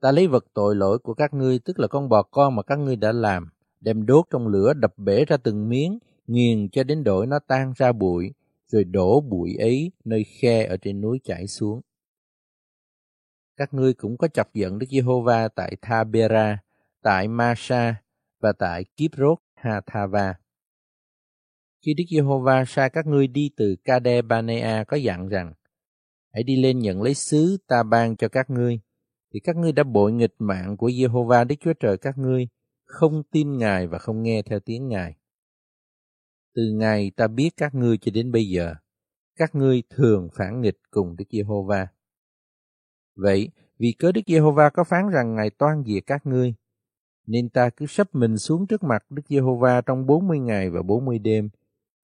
ta 0.00 0.12
lấy 0.12 0.26
vật 0.26 0.44
tội 0.54 0.76
lỗi 0.76 0.98
của 0.98 1.14
các 1.14 1.34
ngươi, 1.34 1.58
tức 1.58 1.78
là 1.78 1.88
con 1.88 2.08
bò 2.08 2.22
con 2.22 2.56
mà 2.56 2.62
các 2.62 2.78
ngươi 2.78 2.96
đã 2.96 3.12
làm, 3.12 3.50
đem 3.80 4.06
đốt 4.06 4.24
trong 4.30 4.48
lửa 4.48 4.72
đập 4.74 4.98
bể 4.98 5.24
ra 5.24 5.36
từng 5.36 5.68
miếng, 5.68 5.98
nghiền 6.26 6.68
cho 6.68 6.84
đến 6.84 7.04
đổi 7.04 7.26
nó 7.26 7.38
tan 7.38 7.72
ra 7.76 7.92
bụi, 7.92 8.32
rồi 8.66 8.84
đổ 8.84 9.20
bụi 9.20 9.56
ấy 9.58 9.92
nơi 10.04 10.24
khe 10.24 10.64
ở 10.64 10.76
trên 10.76 11.00
núi 11.00 11.20
chảy 11.24 11.46
xuống. 11.46 11.80
Các 13.56 13.74
ngươi 13.74 13.94
cũng 13.94 14.16
có 14.16 14.28
chọc 14.28 14.54
giận 14.54 14.78
Đức 14.78 14.86
Giê-hô-va 14.90 15.48
tại 15.48 15.76
Thabera, 15.82 16.58
tại 17.02 17.28
Ma-sa 17.28 17.96
và 18.40 18.52
tại 18.52 18.84
Kiprot 18.84 19.38
Ha-tha-va. 19.54 20.34
Khi 21.84 21.94
Đức 21.94 22.04
Giê-hô-va 22.10 22.64
sai 22.64 22.90
các 22.90 23.06
ngươi 23.06 23.26
đi 23.26 23.50
từ 23.56 23.76
Kade-banea 23.84 24.84
có 24.84 24.96
dặn 24.96 25.28
rằng, 25.28 25.52
hãy 26.32 26.42
đi 26.42 26.62
lên 26.62 26.78
nhận 26.78 27.02
lấy 27.02 27.14
xứ 27.14 27.56
ta 27.66 27.82
ban 27.82 28.16
cho 28.16 28.28
các 28.28 28.50
ngươi, 28.50 28.80
thì 29.32 29.40
các 29.40 29.56
ngươi 29.56 29.72
đã 29.72 29.82
bội 29.82 30.12
nghịch 30.12 30.34
mạng 30.38 30.76
của 30.76 30.90
Giê-hô-va 30.90 31.44
Đức 31.44 31.54
Chúa 31.60 31.72
Trời 31.72 31.98
các 31.98 32.18
ngươi, 32.18 32.48
không 32.84 33.22
tin 33.30 33.58
Ngài 33.58 33.86
và 33.86 33.98
không 33.98 34.22
nghe 34.22 34.42
theo 34.42 34.60
tiếng 34.60 34.88
Ngài. 34.88 35.14
Từ 36.54 36.62
ngày 36.74 37.12
ta 37.16 37.26
biết 37.26 37.50
các 37.56 37.74
ngươi 37.74 37.98
cho 37.98 38.10
đến 38.14 38.32
bây 38.32 38.48
giờ, 38.48 38.74
các 39.36 39.54
ngươi 39.54 39.82
thường 39.90 40.28
phản 40.34 40.60
nghịch 40.60 40.78
cùng 40.90 41.16
Đức 41.16 41.24
Giê-hô-va. 41.30 41.86
Vậy, 43.16 43.48
vì 43.78 43.92
cớ 43.98 44.12
Đức 44.12 44.22
Giê-hô-va 44.26 44.70
có 44.70 44.84
phán 44.84 45.08
rằng 45.08 45.34
Ngài 45.34 45.50
toan 45.50 45.84
diệt 45.86 46.02
các 46.06 46.26
ngươi, 46.26 46.54
nên 47.26 47.48
ta 47.48 47.70
cứ 47.70 47.86
sắp 47.86 48.08
mình 48.12 48.38
xuống 48.38 48.66
trước 48.66 48.82
mặt 48.82 49.04
Đức 49.10 49.22
Giê-hô-va 49.28 49.80
trong 49.80 50.06
40 50.06 50.38
ngày 50.38 50.70
và 50.70 50.82
40 50.82 51.18
đêm, 51.18 51.48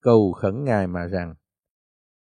cầu 0.01 0.31
khẩn 0.31 0.63
Ngài 0.63 0.87
mà 0.87 1.07
rằng, 1.07 1.35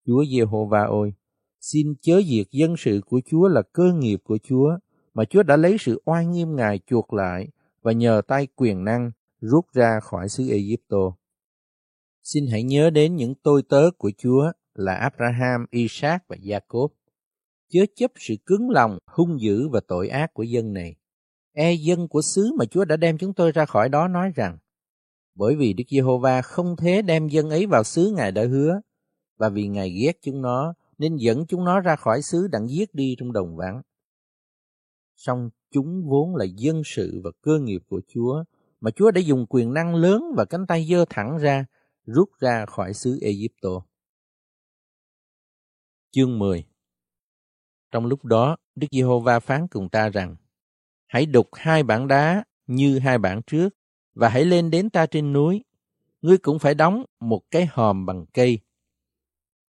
Chúa 0.05 0.25
Giê-hô-va 0.25 0.83
ơi, 0.83 1.13
xin 1.61 1.93
chớ 2.01 2.21
diệt 2.29 2.47
dân 2.51 2.77
sự 2.77 3.01
của 3.05 3.21
Chúa 3.25 3.47
là 3.47 3.61
cơ 3.73 3.93
nghiệp 3.93 4.19
của 4.23 4.37
Chúa, 4.43 4.77
mà 5.13 5.25
Chúa 5.25 5.43
đã 5.43 5.57
lấy 5.57 5.77
sự 5.79 6.01
oai 6.05 6.25
nghiêm 6.25 6.55
Ngài 6.55 6.79
chuộc 6.87 7.13
lại 7.13 7.47
và 7.81 7.91
nhờ 7.91 8.21
tay 8.27 8.47
quyền 8.55 8.83
năng 8.83 9.11
rút 9.41 9.65
ra 9.73 9.99
khỏi 9.99 10.29
xứ 10.29 10.49
Ai-cập. 10.49 11.13
Xin 12.23 12.47
hãy 12.51 12.63
nhớ 12.63 12.89
đến 12.89 13.15
những 13.15 13.35
tôi 13.43 13.63
tớ 13.69 13.89
của 13.97 14.11
Chúa 14.17 14.51
là 14.73 14.93
Abraham, 14.93 15.65
Isaac 15.71 16.27
và 16.27 16.35
Jacob. 16.35 16.87
Chớ 17.69 17.85
chấp 17.95 18.11
sự 18.15 18.35
cứng 18.45 18.69
lòng, 18.69 18.97
hung 19.05 19.41
dữ 19.41 19.69
và 19.69 19.79
tội 19.87 20.07
ác 20.07 20.33
của 20.33 20.43
dân 20.43 20.73
này. 20.73 20.95
E 21.53 21.73
dân 21.73 22.07
của 22.07 22.21
xứ 22.21 22.51
mà 22.57 22.65
Chúa 22.65 22.85
đã 22.85 22.97
đem 22.97 23.17
chúng 23.17 23.33
tôi 23.33 23.51
ra 23.51 23.65
khỏi 23.65 23.89
đó 23.89 24.07
nói 24.07 24.31
rằng, 24.35 24.57
bởi 25.35 25.55
vì 25.55 25.73
Đức 25.73 25.83
Giê-hô-va 25.89 26.41
không 26.41 26.75
thế 26.75 27.01
đem 27.01 27.27
dân 27.27 27.49
ấy 27.49 27.65
vào 27.65 27.83
xứ 27.83 28.13
Ngài 28.15 28.31
đã 28.31 28.45
hứa, 28.47 28.81
và 29.37 29.49
vì 29.49 29.67
Ngài 29.67 29.89
ghét 29.89 30.17
chúng 30.21 30.41
nó, 30.41 30.73
nên 30.97 31.15
dẫn 31.15 31.45
chúng 31.47 31.63
nó 31.63 31.79
ra 31.79 31.95
khỏi 31.95 32.21
xứ 32.21 32.47
đặng 32.47 32.69
giết 32.69 32.93
đi 32.93 33.15
trong 33.19 33.33
đồng 33.33 33.55
vắng. 33.55 33.81
Song 35.15 35.49
chúng 35.71 36.09
vốn 36.09 36.35
là 36.35 36.45
dân 36.45 36.81
sự 36.85 37.21
và 37.23 37.31
cơ 37.41 37.59
nghiệp 37.59 37.81
của 37.89 38.01
Chúa, 38.07 38.43
mà 38.81 38.91
Chúa 38.91 39.11
đã 39.11 39.21
dùng 39.21 39.45
quyền 39.49 39.73
năng 39.73 39.95
lớn 39.95 40.23
và 40.37 40.45
cánh 40.45 40.67
tay 40.67 40.87
dơ 40.89 41.05
thẳng 41.09 41.37
ra, 41.37 41.65
rút 42.05 42.29
ra 42.39 42.65
khỏi 42.65 42.93
xứ 42.93 43.19
Egypto. 43.21 43.69
Chương 46.11 46.39
10 46.39 46.65
Trong 47.91 48.05
lúc 48.05 48.25
đó, 48.25 48.57
Đức 48.75 48.87
Giê-hô-va 48.91 49.39
phán 49.39 49.67
cùng 49.67 49.89
ta 49.89 50.09
rằng, 50.09 50.35
Hãy 51.07 51.25
đục 51.25 51.49
hai 51.53 51.83
bảng 51.83 52.07
đá 52.07 52.43
như 52.67 52.99
hai 52.99 53.17
bảng 53.17 53.41
trước, 53.47 53.69
và 54.13 54.29
hãy 54.29 54.45
lên 54.45 54.71
đến 54.71 54.89
ta 54.89 55.05
trên 55.05 55.33
núi. 55.33 55.63
Ngươi 56.21 56.37
cũng 56.37 56.59
phải 56.59 56.75
đóng 56.75 57.05
một 57.19 57.41
cái 57.51 57.69
hòm 57.71 58.05
bằng 58.05 58.25
cây. 58.33 58.59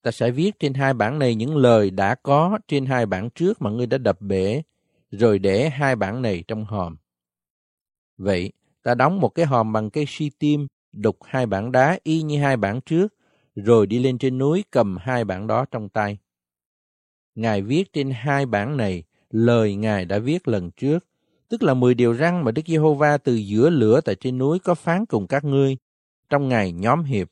Ta 0.02 0.10
sẽ 0.10 0.30
viết 0.30 0.58
trên 0.58 0.74
hai 0.74 0.94
bản 0.94 1.18
này 1.18 1.34
những 1.34 1.56
lời 1.56 1.90
đã 1.90 2.14
có 2.14 2.58
trên 2.68 2.86
hai 2.86 3.06
bản 3.06 3.30
trước 3.30 3.62
mà 3.62 3.70
ngươi 3.70 3.86
đã 3.86 3.98
đập 3.98 4.20
bể, 4.20 4.62
rồi 5.10 5.38
để 5.38 5.68
hai 5.68 5.96
bản 5.96 6.22
này 6.22 6.44
trong 6.48 6.64
hòm. 6.64 6.96
Vậy, 8.16 8.52
ta 8.82 8.94
đóng 8.94 9.20
một 9.20 9.28
cái 9.28 9.46
hòm 9.46 9.72
bằng 9.72 9.90
cây 9.90 10.04
si 10.08 10.30
tim, 10.38 10.66
đục 10.92 11.18
hai 11.24 11.46
bản 11.46 11.72
đá 11.72 11.98
y 12.02 12.22
như 12.22 12.40
hai 12.40 12.56
bản 12.56 12.80
trước, 12.80 13.14
rồi 13.54 13.86
đi 13.86 13.98
lên 13.98 14.18
trên 14.18 14.38
núi 14.38 14.64
cầm 14.70 14.96
hai 15.00 15.24
bản 15.24 15.46
đó 15.46 15.64
trong 15.70 15.88
tay. 15.88 16.18
Ngài 17.34 17.62
viết 17.62 17.92
trên 17.92 18.10
hai 18.10 18.46
bản 18.46 18.76
này 18.76 19.02
lời 19.30 19.74
Ngài 19.74 20.04
đã 20.04 20.18
viết 20.18 20.48
lần 20.48 20.70
trước, 20.70 21.06
tức 21.50 21.62
là 21.62 21.74
mười 21.74 21.94
điều 21.94 22.14
răn 22.14 22.44
mà 22.44 22.50
Đức 22.50 22.62
Giê-hô-va 22.66 23.18
từ 23.18 23.34
giữa 23.34 23.70
lửa 23.70 24.00
tại 24.00 24.14
trên 24.14 24.38
núi 24.38 24.58
có 24.58 24.74
phán 24.74 25.06
cùng 25.06 25.26
các 25.26 25.44
ngươi 25.44 25.76
trong 26.28 26.48
ngày 26.48 26.72
nhóm 26.72 27.04
hiệp. 27.04 27.28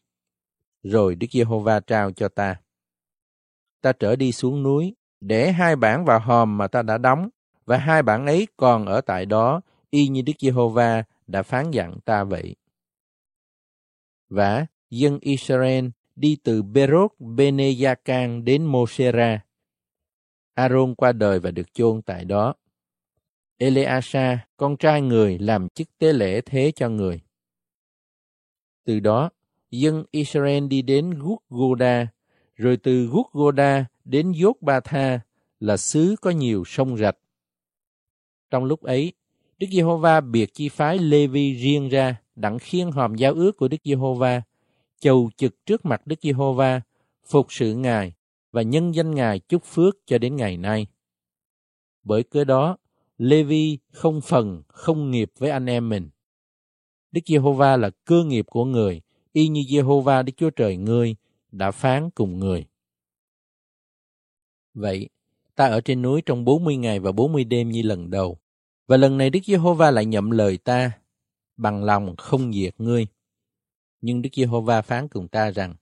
Rồi 0.82 1.14
Đức 1.14 1.26
Giê-hô-va 1.30 1.80
trao 1.80 2.12
cho 2.12 2.28
ta. 2.28 2.56
Ta 3.80 3.92
trở 3.92 4.16
đi 4.16 4.32
xuống 4.32 4.62
núi, 4.62 4.94
để 5.20 5.52
hai 5.52 5.76
bản 5.76 6.04
vào 6.04 6.18
hòm 6.20 6.58
mà 6.58 6.68
ta 6.68 6.82
đã 6.82 6.98
đóng, 6.98 7.28
và 7.64 7.76
hai 7.76 8.02
bản 8.02 8.26
ấy 8.26 8.48
còn 8.56 8.86
ở 8.86 9.00
tại 9.00 9.26
đó, 9.26 9.60
y 9.90 10.08
như 10.08 10.22
Đức 10.22 10.32
Giê-hô-va 10.38 11.04
đã 11.26 11.42
phán 11.42 11.70
dặn 11.70 12.00
ta 12.04 12.24
vậy. 12.24 12.56
Và 14.28 14.66
dân 14.90 15.18
Israel 15.20 15.86
đi 16.16 16.38
từ 16.44 16.62
Berot 16.62 17.12
Beneyakan 17.18 18.44
đến 18.44 18.64
Mosera. 18.64 19.44
Aaron 20.54 20.94
qua 20.94 21.12
đời 21.12 21.40
và 21.40 21.50
được 21.50 21.74
chôn 21.74 22.02
tại 22.02 22.24
đó. 22.24 22.54
Eleasa, 23.58 24.46
con 24.56 24.76
trai 24.76 25.02
người 25.02 25.38
làm 25.38 25.68
chức 25.68 25.98
tế 25.98 26.12
lễ 26.12 26.40
thế 26.40 26.72
cho 26.76 26.88
người. 26.88 27.20
Từ 28.84 29.00
đó, 29.00 29.30
dân 29.70 30.04
Israel 30.10 30.66
đi 30.66 30.82
đến 30.82 31.18
Gút 31.18 31.38
Goda, 31.48 32.08
rồi 32.56 32.76
từ 32.76 33.06
Gút 33.06 33.26
Goda 33.32 33.86
đến 34.04 34.32
Dốt 34.32 34.56
Ba 34.60 34.80
Tha 34.80 35.20
là 35.60 35.76
xứ 35.76 36.16
có 36.20 36.30
nhiều 36.30 36.64
sông 36.66 36.96
rạch. 36.96 37.16
Trong 38.50 38.64
lúc 38.64 38.82
ấy, 38.82 39.12
Đức 39.58 39.66
Giê-hô-va 39.72 40.20
biệt 40.20 40.54
chi 40.54 40.68
phái 40.68 40.98
Lê-vi 40.98 41.52
riêng 41.54 41.88
ra 41.88 42.16
đặng 42.36 42.58
khiên 42.58 42.90
hòm 42.90 43.14
giao 43.14 43.34
ước 43.34 43.56
của 43.56 43.68
Đức 43.68 43.76
Giê-hô-va, 43.84 44.42
chầu 45.00 45.30
trực 45.36 45.66
trước 45.66 45.84
mặt 45.84 46.06
Đức 46.06 46.16
Giê-hô-va, 46.22 46.80
phục 47.26 47.46
sự 47.50 47.74
Ngài 47.74 48.12
và 48.52 48.62
nhân 48.62 48.94
danh 48.94 49.14
Ngài 49.14 49.38
chúc 49.38 49.64
phước 49.64 49.96
cho 50.06 50.18
đến 50.18 50.36
ngày 50.36 50.56
nay. 50.56 50.86
Bởi 52.02 52.22
cớ 52.22 52.44
đó, 52.44 52.76
Levi 53.18 53.78
không 53.92 54.20
phần, 54.20 54.62
không 54.68 55.10
nghiệp 55.10 55.30
với 55.38 55.50
anh 55.50 55.66
em 55.66 55.88
mình. 55.88 56.10
Đức 57.12 57.20
Giê-hô-va 57.26 57.76
là 57.76 57.90
cơ 58.04 58.24
nghiệp 58.24 58.46
của 58.50 58.64
người, 58.64 59.00
y 59.32 59.48
như 59.48 59.62
Giê-hô-va 59.68 60.22
Đức 60.22 60.32
Chúa 60.36 60.50
Trời 60.50 60.76
ngươi 60.76 61.16
đã 61.52 61.70
phán 61.70 62.10
cùng 62.10 62.38
người. 62.38 62.66
Vậy, 64.74 65.08
ta 65.54 65.66
ở 65.66 65.80
trên 65.80 66.02
núi 66.02 66.22
trong 66.26 66.44
40 66.44 66.76
ngày 66.76 67.00
và 67.00 67.12
40 67.12 67.44
đêm 67.44 67.68
như 67.68 67.82
lần 67.82 68.10
đầu. 68.10 68.38
Và 68.86 68.96
lần 68.96 69.18
này 69.18 69.30
Đức 69.30 69.40
Giê-hô-va 69.44 69.90
lại 69.90 70.06
nhậm 70.06 70.30
lời 70.30 70.58
ta, 70.58 70.90
bằng 71.56 71.84
lòng 71.84 72.16
không 72.16 72.52
diệt 72.52 72.74
ngươi. 72.78 73.06
Nhưng 74.00 74.22
Đức 74.22 74.30
Giê-hô-va 74.32 74.82
phán 74.82 75.08
cùng 75.08 75.28
ta 75.28 75.50
rằng, 75.50 75.74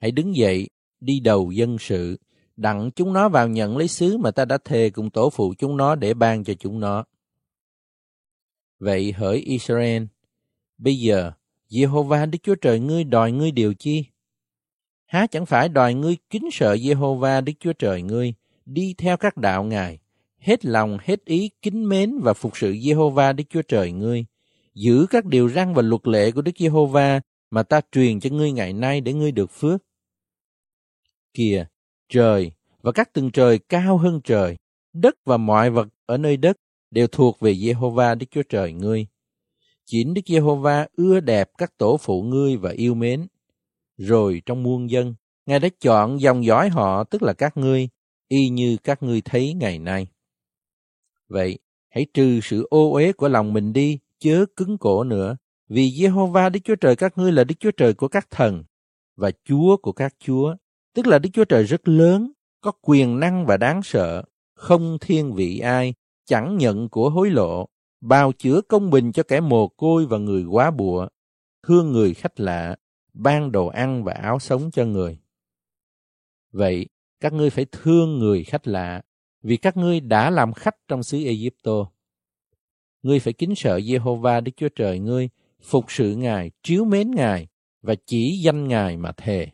hãy 0.00 0.10
đứng 0.10 0.36
dậy, 0.36 0.68
đi 1.00 1.20
đầu 1.20 1.50
dân 1.50 1.76
sự, 1.78 2.18
đặng 2.56 2.90
chúng 2.90 3.12
nó 3.12 3.28
vào 3.28 3.48
nhận 3.48 3.76
lấy 3.76 3.88
xứ 3.88 4.16
mà 4.16 4.30
ta 4.30 4.44
đã 4.44 4.58
thề 4.64 4.90
cùng 4.90 5.10
tổ 5.10 5.30
phụ 5.30 5.54
chúng 5.58 5.76
nó 5.76 5.94
để 5.94 6.14
ban 6.14 6.44
cho 6.44 6.54
chúng 6.54 6.80
nó. 6.80 7.04
Vậy 8.78 9.12
hỡi 9.12 9.38
Israel, 9.38 10.02
bây 10.78 10.96
giờ 10.96 11.32
Jehovah 11.70 12.30
Đức 12.30 12.38
Chúa 12.42 12.54
Trời 12.54 12.80
ngươi 12.80 13.04
đòi 13.04 13.32
ngươi 13.32 13.50
điều 13.50 13.74
chi? 13.74 14.04
Há 15.06 15.26
chẳng 15.26 15.46
phải 15.46 15.68
đòi 15.68 15.94
ngươi 15.94 16.16
kính 16.30 16.48
sợ 16.52 16.74
Jehovah 16.74 17.44
Đức 17.44 17.52
Chúa 17.60 17.72
Trời 17.72 18.02
ngươi, 18.02 18.34
đi 18.66 18.94
theo 18.98 19.16
các 19.16 19.36
đạo 19.36 19.64
Ngài, 19.64 19.98
hết 20.38 20.64
lòng 20.64 20.98
hết 21.02 21.24
ý 21.24 21.50
kính 21.62 21.88
mến 21.88 22.18
và 22.22 22.34
phục 22.34 22.56
sự 22.56 22.72
Jehovah 22.72 23.34
Đức 23.34 23.44
Chúa 23.50 23.62
Trời 23.62 23.92
ngươi, 23.92 24.24
giữ 24.74 25.06
các 25.10 25.24
điều 25.24 25.48
răn 25.48 25.74
và 25.74 25.82
luật 25.82 26.06
lệ 26.06 26.30
của 26.30 26.42
Đức 26.42 26.52
Giê-hô-va 26.58 27.20
mà 27.50 27.62
ta 27.62 27.80
truyền 27.92 28.20
cho 28.20 28.30
ngươi 28.30 28.52
ngày 28.52 28.72
nay 28.72 29.00
để 29.00 29.12
ngươi 29.12 29.32
được 29.32 29.50
phước. 29.50 29.82
Kìa, 31.34 31.66
trời 32.12 32.52
và 32.82 32.92
các 32.92 33.12
tầng 33.12 33.30
trời 33.30 33.58
cao 33.58 33.98
hơn 33.98 34.20
trời, 34.24 34.56
đất 34.92 35.14
và 35.24 35.36
mọi 35.36 35.70
vật 35.70 35.88
ở 36.06 36.18
nơi 36.18 36.36
đất 36.36 36.56
đều 36.90 37.06
thuộc 37.06 37.40
về 37.40 37.54
Giê-hô-va 37.54 38.14
Đức 38.14 38.26
Chúa 38.30 38.42
Trời 38.48 38.72
ngươi. 38.72 39.06
Chính 39.84 40.14
Đức 40.14 40.22
Giê-hô-va 40.26 40.86
ưa 40.96 41.20
đẹp 41.20 41.50
các 41.58 41.78
tổ 41.78 41.96
phụ 41.96 42.22
ngươi 42.22 42.56
và 42.56 42.70
yêu 42.70 42.94
mến. 42.94 43.26
Rồi 43.96 44.42
trong 44.46 44.62
muôn 44.62 44.90
dân, 44.90 45.14
Ngài 45.46 45.58
đã 45.58 45.68
chọn 45.80 46.20
dòng 46.20 46.44
dõi 46.44 46.68
họ 46.68 47.04
tức 47.04 47.22
là 47.22 47.32
các 47.32 47.56
ngươi, 47.56 47.88
y 48.28 48.48
như 48.48 48.76
các 48.84 49.02
ngươi 49.02 49.20
thấy 49.20 49.54
ngày 49.54 49.78
nay. 49.78 50.06
Vậy, 51.28 51.58
hãy 51.90 52.06
trừ 52.14 52.40
sự 52.42 52.66
ô 52.70 52.92
uế 52.92 53.12
của 53.12 53.28
lòng 53.28 53.52
mình 53.52 53.72
đi 53.72 53.98
chớ 54.18 54.44
cứng 54.56 54.78
cổ 54.78 55.04
nữa, 55.04 55.36
vì 55.68 55.90
Jehovah 55.90 56.50
Đức 56.50 56.60
Chúa 56.64 56.76
Trời 56.76 56.96
các 56.96 57.18
ngươi 57.18 57.32
là 57.32 57.44
Đức 57.44 57.54
Chúa 57.60 57.70
Trời 57.70 57.94
của 57.94 58.08
các 58.08 58.30
thần 58.30 58.64
và 59.16 59.30
Chúa 59.44 59.76
của 59.76 59.92
các 59.92 60.14
chúa, 60.18 60.54
tức 60.94 61.06
là 61.06 61.18
Đức 61.18 61.30
Chúa 61.32 61.44
Trời 61.44 61.64
rất 61.64 61.88
lớn, 61.88 62.32
có 62.60 62.72
quyền 62.82 63.20
năng 63.20 63.46
và 63.46 63.56
đáng 63.56 63.82
sợ, 63.82 64.22
không 64.54 64.98
thiên 65.00 65.34
vị 65.34 65.58
ai, 65.58 65.94
chẳng 66.24 66.56
nhận 66.56 66.88
của 66.88 67.10
hối 67.10 67.30
lộ, 67.30 67.68
bào 68.00 68.32
chữa 68.32 68.60
công 68.60 68.90
bình 68.90 69.12
cho 69.12 69.22
kẻ 69.22 69.40
mồ 69.40 69.68
côi 69.68 70.06
và 70.06 70.18
người 70.18 70.44
quá 70.44 70.70
bụa, 70.70 71.08
thương 71.62 71.92
người 71.92 72.14
khách 72.14 72.40
lạ, 72.40 72.76
ban 73.12 73.52
đồ 73.52 73.66
ăn 73.66 74.04
và 74.04 74.12
áo 74.12 74.38
sống 74.38 74.70
cho 74.70 74.84
người. 74.84 75.18
Vậy, 76.52 76.86
các 77.20 77.32
ngươi 77.32 77.50
phải 77.50 77.66
thương 77.72 78.18
người 78.18 78.44
khách 78.44 78.68
lạ, 78.68 79.02
vì 79.42 79.56
các 79.56 79.76
ngươi 79.76 80.00
đã 80.00 80.30
làm 80.30 80.52
khách 80.52 80.76
trong 80.88 81.02
xứ 81.02 81.24
Egypto. 81.24 81.86
Ngươi 83.02 83.18
phải 83.18 83.32
kính 83.32 83.54
sợ 83.56 83.78
Jehovah 83.78 84.42
Đức 84.42 84.52
Chúa 84.56 84.68
Trời 84.68 84.98
ngươi, 84.98 85.28
phục 85.62 85.84
sự 85.88 86.14
Ngài, 86.16 86.50
chiếu 86.62 86.84
mến 86.84 87.10
Ngài 87.10 87.48
và 87.82 87.94
chỉ 88.06 88.38
danh 88.42 88.68
Ngài 88.68 88.96
mà 88.96 89.12
thề. 89.12 89.48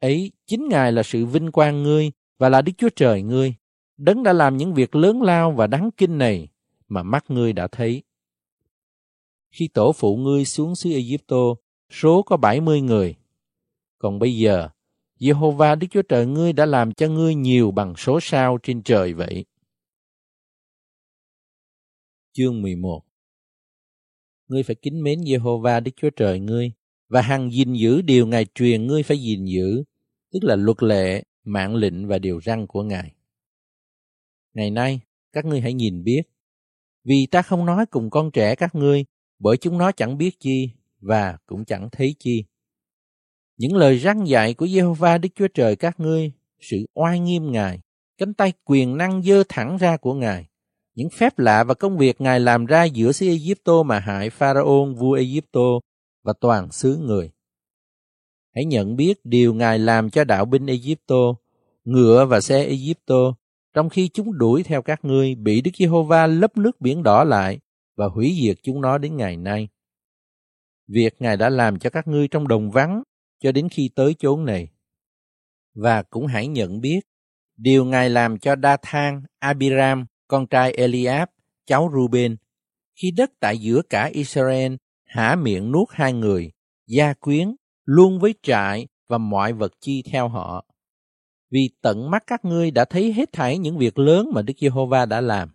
Ấy, 0.00 0.32
chính 0.46 0.68
Ngài 0.68 0.92
là 0.92 1.02
sự 1.02 1.26
vinh 1.26 1.52
quang 1.52 1.82
ngươi 1.82 2.10
và 2.38 2.48
là 2.48 2.62
Đức 2.62 2.72
Chúa 2.78 2.88
Trời 2.96 3.22
ngươi. 3.22 3.54
Đấng 3.96 4.22
đã 4.22 4.32
làm 4.32 4.56
những 4.56 4.74
việc 4.74 4.94
lớn 4.94 5.22
lao 5.22 5.52
và 5.52 5.66
đáng 5.66 5.90
kinh 5.96 6.18
này 6.18 6.48
mà 6.88 7.02
mắt 7.02 7.24
ngươi 7.28 7.52
đã 7.52 7.68
thấy. 7.68 8.02
Khi 9.50 9.68
tổ 9.68 9.92
phụ 9.92 10.16
ngươi 10.16 10.44
xuống 10.44 10.74
xứ 10.74 10.92
Egypto, 10.92 11.54
số 11.90 12.22
có 12.22 12.36
70 12.36 12.80
người. 12.80 13.14
Còn 13.98 14.18
bây 14.18 14.36
giờ, 14.36 14.68
Jehovah 15.18 15.78
Đức 15.78 15.86
Chúa 15.90 16.02
Trời 16.02 16.26
ngươi 16.26 16.52
đã 16.52 16.66
làm 16.66 16.92
cho 16.92 17.08
ngươi 17.08 17.34
nhiều 17.34 17.70
bằng 17.70 17.94
số 17.96 18.18
sao 18.22 18.58
trên 18.62 18.82
trời 18.82 19.14
vậy. 19.14 19.44
Chương 22.32 22.62
11 22.62 23.02
Ngươi 24.48 24.62
phải 24.62 24.76
kính 24.82 25.02
mến 25.02 25.20
Jehovah 25.20 25.82
Đức 25.82 25.92
Chúa 25.96 26.10
Trời 26.10 26.40
ngươi 26.40 26.72
và 27.08 27.22
hằng 27.22 27.52
gìn 27.52 27.72
giữ 27.72 28.02
điều 28.02 28.26
Ngài 28.26 28.46
truyền 28.54 28.86
ngươi 28.86 29.02
phải 29.02 29.18
gìn 29.18 29.44
giữ, 29.44 29.84
tức 30.32 30.38
là 30.42 30.56
luật 30.56 30.82
lệ, 30.82 31.22
mạng 31.44 31.74
lệnh 31.74 32.06
và 32.06 32.18
điều 32.18 32.40
răn 32.40 32.66
của 32.66 32.82
Ngài. 32.82 33.12
Ngày 34.54 34.70
nay, 34.70 35.00
các 35.32 35.44
ngươi 35.44 35.60
hãy 35.60 35.74
nhìn 35.74 36.04
biết, 36.04 36.22
vì 37.04 37.26
ta 37.30 37.42
không 37.42 37.66
nói 37.66 37.86
cùng 37.86 38.10
con 38.10 38.30
trẻ 38.30 38.54
các 38.54 38.74
ngươi, 38.74 39.04
bởi 39.38 39.56
chúng 39.56 39.78
nó 39.78 39.92
chẳng 39.92 40.18
biết 40.18 40.40
chi 40.40 40.70
và 41.00 41.38
cũng 41.46 41.64
chẳng 41.64 41.88
thấy 41.92 42.14
chi. 42.18 42.44
Những 43.56 43.76
lời 43.76 43.98
răn 43.98 44.24
dạy 44.24 44.54
của 44.54 44.66
Jehovah 44.66 45.20
Đức 45.20 45.28
Chúa 45.34 45.48
Trời 45.48 45.76
các 45.76 46.00
ngươi, 46.00 46.32
sự 46.60 46.76
oai 46.94 47.20
nghiêm 47.20 47.52
Ngài, 47.52 47.80
cánh 48.18 48.34
tay 48.34 48.52
quyền 48.64 48.96
năng 48.96 49.22
dơ 49.22 49.42
thẳng 49.48 49.76
ra 49.76 49.96
của 49.96 50.14
Ngài, 50.14 50.46
những 50.94 51.10
phép 51.10 51.38
lạ 51.38 51.64
và 51.64 51.74
công 51.74 51.98
việc 51.98 52.20
Ngài 52.20 52.40
làm 52.40 52.66
ra 52.66 52.84
giữa 52.84 53.12
xứ 53.12 53.26
Egypto 53.26 53.82
mà 53.82 53.98
hại 53.98 54.30
Pharaon 54.30 54.94
vua 54.94 55.12
Egypto 55.12 55.80
và 56.26 56.32
toàn 56.40 56.72
xứ 56.72 56.96
người. 56.96 57.30
Hãy 58.54 58.64
nhận 58.64 58.96
biết 58.96 59.20
điều 59.24 59.54
Ngài 59.54 59.78
làm 59.78 60.10
cho 60.10 60.24
đạo 60.24 60.44
binh 60.44 60.66
Egypto, 60.66 61.34
ngựa 61.84 62.26
và 62.26 62.40
xe 62.40 62.64
Egypto, 62.64 63.34
trong 63.74 63.88
khi 63.88 64.08
chúng 64.08 64.38
đuổi 64.38 64.62
theo 64.62 64.82
các 64.82 65.04
ngươi 65.04 65.34
bị 65.34 65.60
Đức 65.60 65.70
Giê-hô-va 65.78 66.26
lấp 66.26 66.56
nước 66.56 66.80
biển 66.80 67.02
đỏ 67.02 67.24
lại 67.24 67.58
và 67.96 68.06
hủy 68.06 68.36
diệt 68.42 68.56
chúng 68.62 68.80
nó 68.80 68.98
đến 68.98 69.16
ngày 69.16 69.36
nay. 69.36 69.68
Việc 70.88 71.14
Ngài 71.18 71.36
đã 71.36 71.48
làm 71.48 71.78
cho 71.78 71.90
các 71.90 72.08
ngươi 72.08 72.28
trong 72.28 72.48
đồng 72.48 72.70
vắng 72.70 73.02
cho 73.40 73.52
đến 73.52 73.68
khi 73.68 73.90
tới 73.94 74.14
chốn 74.18 74.44
này. 74.44 74.68
Và 75.74 76.02
cũng 76.02 76.26
hãy 76.26 76.46
nhận 76.46 76.80
biết 76.80 77.00
điều 77.56 77.84
Ngài 77.84 78.10
làm 78.10 78.38
cho 78.38 78.54
Đa 78.54 78.76
Thang, 78.82 79.22
Abiram 79.38 80.06
con 80.28 80.46
trai 80.46 80.72
Eliab, 80.72 81.28
cháu 81.66 81.90
Ruben, 81.94 82.36
khi 82.94 83.10
đất 83.10 83.30
tại 83.40 83.58
giữa 83.58 83.82
cả 83.90 84.04
Israel 84.04 84.74
hả 85.16 85.36
miệng 85.36 85.72
nuốt 85.72 85.88
hai 85.90 86.12
người, 86.12 86.50
gia 86.86 87.12
quyến, 87.12 87.54
luôn 87.84 88.18
với 88.18 88.34
trại 88.42 88.88
và 89.08 89.18
mọi 89.18 89.52
vật 89.52 89.72
chi 89.80 90.02
theo 90.02 90.28
họ. 90.28 90.64
Vì 91.50 91.70
tận 91.82 92.10
mắt 92.10 92.24
các 92.26 92.44
ngươi 92.44 92.70
đã 92.70 92.84
thấy 92.84 93.12
hết 93.12 93.32
thảy 93.32 93.58
những 93.58 93.78
việc 93.78 93.98
lớn 93.98 94.28
mà 94.32 94.42
Đức 94.42 94.54
Giê-hô-va 94.60 95.06
đã 95.06 95.20
làm. 95.20 95.48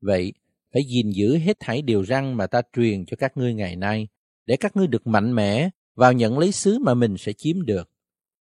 Vậy, 0.00 0.32
phải 0.72 0.82
gìn 0.88 1.10
giữ 1.10 1.36
hết 1.36 1.56
thảy 1.60 1.82
điều 1.82 2.04
răn 2.04 2.34
mà 2.34 2.46
ta 2.46 2.62
truyền 2.76 3.04
cho 3.06 3.16
các 3.16 3.36
ngươi 3.36 3.54
ngày 3.54 3.76
nay, 3.76 4.08
để 4.46 4.56
các 4.56 4.76
ngươi 4.76 4.86
được 4.86 5.06
mạnh 5.06 5.34
mẽ 5.34 5.70
vào 5.94 6.12
nhận 6.12 6.38
lấy 6.38 6.52
xứ 6.52 6.78
mà 6.78 6.94
mình 6.94 7.16
sẽ 7.18 7.32
chiếm 7.32 7.62
được. 7.62 7.90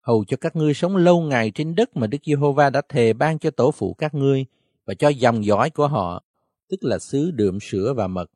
Hầu 0.00 0.24
cho 0.24 0.36
các 0.36 0.56
ngươi 0.56 0.74
sống 0.74 0.96
lâu 0.96 1.20
ngày 1.20 1.50
trên 1.50 1.74
đất 1.74 1.96
mà 1.96 2.06
Đức 2.06 2.18
Giê-hô-va 2.26 2.70
đã 2.70 2.82
thề 2.88 3.12
ban 3.12 3.38
cho 3.38 3.50
tổ 3.50 3.70
phụ 3.70 3.94
các 3.94 4.14
ngươi 4.14 4.46
và 4.84 4.94
cho 4.94 5.08
dòng 5.08 5.44
dõi 5.44 5.70
của 5.70 5.88
họ, 5.88 6.24
tức 6.68 6.84
là 6.84 6.98
xứ 6.98 7.30
đượm 7.30 7.60
sữa 7.60 7.94
và 7.96 8.06
mật. 8.06 8.30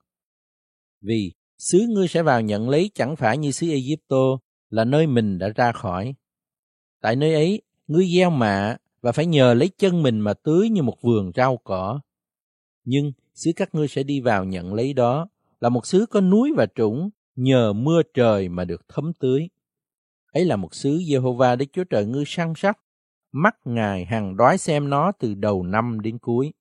Vì 1.01 1.33
xứ 1.59 1.87
ngươi 1.89 2.09
sẽ 2.09 2.23
vào 2.23 2.41
nhận 2.41 2.69
lấy 2.69 2.91
chẳng 2.95 3.17
phải 3.17 3.39
như 3.39 3.51
xứ 3.51 3.71
Egypto 3.71 4.39
là 4.71 4.85
nơi 4.85 5.07
mình 5.07 5.39
đã 5.39 5.49
ra 5.49 5.73
khỏi. 5.73 6.15
Tại 7.01 7.17
nơi 7.17 7.35
ấy, 7.35 7.63
ngươi 7.87 8.07
gieo 8.17 8.31
mạ 8.31 8.77
và 9.01 9.13
phải 9.13 9.27
nhờ 9.27 9.55
lấy 9.55 9.71
chân 9.79 10.03
mình 10.03 10.21
mà 10.21 10.35
tưới 10.35 10.69
như 10.69 10.83
một 10.83 11.03
vườn 11.03 11.31
rau 11.35 11.57
cỏ. 11.57 12.01
Nhưng 12.85 13.13
xứ 13.35 13.51
các 13.57 13.75
ngươi 13.75 13.89
sẽ 13.89 14.03
đi 14.03 14.21
vào 14.21 14.45
nhận 14.45 14.75
lấy 14.75 14.93
đó 14.93 15.29
là 15.61 15.69
một 15.69 15.87
xứ 15.87 16.07
có 16.07 16.21
núi 16.21 16.53
và 16.57 16.67
trũng, 16.75 17.11
nhờ 17.37 17.73
mưa 17.73 18.03
trời 18.15 18.49
mà 18.49 18.65
được 18.65 18.89
thấm 18.89 19.13
tưới. 19.21 19.49
Ấy 20.33 20.45
là 20.45 20.57
một 20.57 20.75
xứ 20.75 20.91
Jehovah 20.99 21.57
Đức 21.57 21.67
Chúa 21.73 21.85
Trời 21.85 22.07
ngươi 22.07 22.25
săn 22.27 22.53
sóc, 22.57 22.77
mắt 23.33 23.57
Ngài 23.65 24.05
hằng 24.05 24.37
đói 24.37 24.59
xem 24.59 24.91
nó 24.91 25.13
từ 25.19 25.35
đầu 25.35 25.63
năm 25.63 26.01
đến 26.01 26.19
cuối. 26.19 26.53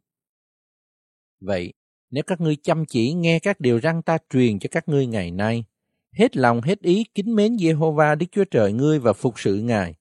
Vậy, 1.40 1.74
nếu 2.10 2.24
các 2.28 2.42
ngươi 2.42 2.56
chăm 2.56 2.86
chỉ 2.86 3.14
nghe 3.14 3.40
các 3.40 3.60
điều 3.60 3.80
răng 3.80 4.02
ta 4.02 4.18
truyền 4.30 4.60
cho 4.60 4.68
các 4.72 4.90
ngươi 4.90 5.06
ngày 5.06 5.32
nay, 5.32 5.66
hết 6.12 6.38
lòng 6.38 6.62
hết 6.62 6.82
ý 6.82 7.04
kính 7.16 7.36
mến 7.36 7.54
Jehovah 7.54 8.18
Đức 8.18 8.26
Chúa 8.32 8.44
Trời 8.52 8.74
ngươi 8.74 9.00
và 9.00 9.14
phục 9.14 9.40
sự 9.40 9.56
Ngài, 9.56 9.96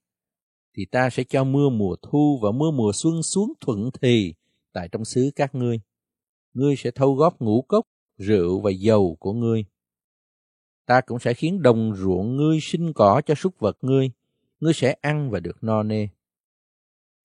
thì 0.76 0.84
ta 0.84 1.10
sẽ 1.10 1.24
cho 1.24 1.44
mưa 1.44 1.68
mùa 1.68 1.96
thu 2.02 2.38
và 2.42 2.50
mưa 2.50 2.70
mùa 2.70 2.92
xuân 2.94 3.22
xuống 3.22 3.52
thuận 3.60 3.90
thì 4.02 4.34
tại 4.72 4.88
trong 4.92 5.04
xứ 5.04 5.30
các 5.36 5.54
ngươi. 5.54 5.80
Ngươi 6.54 6.76
sẽ 6.76 6.90
thâu 6.90 7.14
góp 7.14 7.40
ngũ 7.40 7.62
cốc, 7.62 7.86
rượu 8.18 8.60
và 8.60 8.70
dầu 8.70 9.16
của 9.20 9.32
ngươi. 9.32 9.64
Ta 10.86 11.00
cũng 11.00 11.18
sẽ 11.18 11.34
khiến 11.34 11.62
đồng 11.62 11.94
ruộng 11.96 12.36
ngươi 12.36 12.58
sinh 12.62 12.92
cỏ 12.92 13.20
cho 13.26 13.34
súc 13.34 13.58
vật 13.58 13.76
ngươi, 13.80 14.10
ngươi 14.60 14.72
sẽ 14.72 14.94
ăn 15.00 15.30
và 15.30 15.40
được 15.40 15.56
no 15.62 15.82
nê 15.82 16.08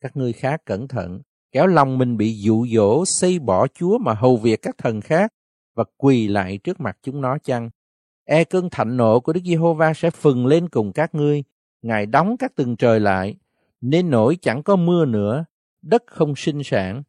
các 0.02 0.18
ngươi 0.18 0.34
khá 0.34 0.58
cẩn 0.58 0.88
thận, 0.88 1.22
kéo 1.52 1.68
lòng 1.68 1.98
mình 1.98 2.18
bị 2.18 2.34
dụ 2.34 2.68
dỗ 2.68 3.06
xây 3.06 3.40
bỏ 3.40 3.68
Chúa 3.68 3.98
mà 3.98 4.14
hầu 4.14 4.38
việc 4.38 4.62
các 4.62 4.78
thần 4.78 5.02
khác 5.02 5.34
và 5.76 5.84
quỳ 5.98 6.28
lại 6.28 6.58
trước 6.58 6.80
mặt 6.80 6.98
chúng 7.04 7.22
nó 7.22 7.38
chăng? 7.38 7.70
E 8.26 8.44
cơn 8.44 8.70
thạnh 8.70 8.98
nộ 8.98 9.20
của 9.20 9.34
Đức 9.34 9.42
Giê-hô-va 9.46 9.94
sẽ 9.94 10.10
phừng 10.10 10.46
lên 10.46 10.70
cùng 10.70 10.92
các 10.92 11.16
ngươi, 11.16 11.44
Ngài 11.82 12.06
đóng 12.06 12.36
các 12.40 12.56
tầng 12.56 12.76
trời 12.76 13.00
lại, 13.00 13.36
nên 13.82 14.10
nổi 14.10 14.38
chẳng 14.42 14.64
có 14.64 14.76
mưa 14.76 15.06
nữa, 15.06 15.46
đất 15.82 16.04
không 16.08 16.34
sinh 16.36 16.64
sản. 16.64 17.04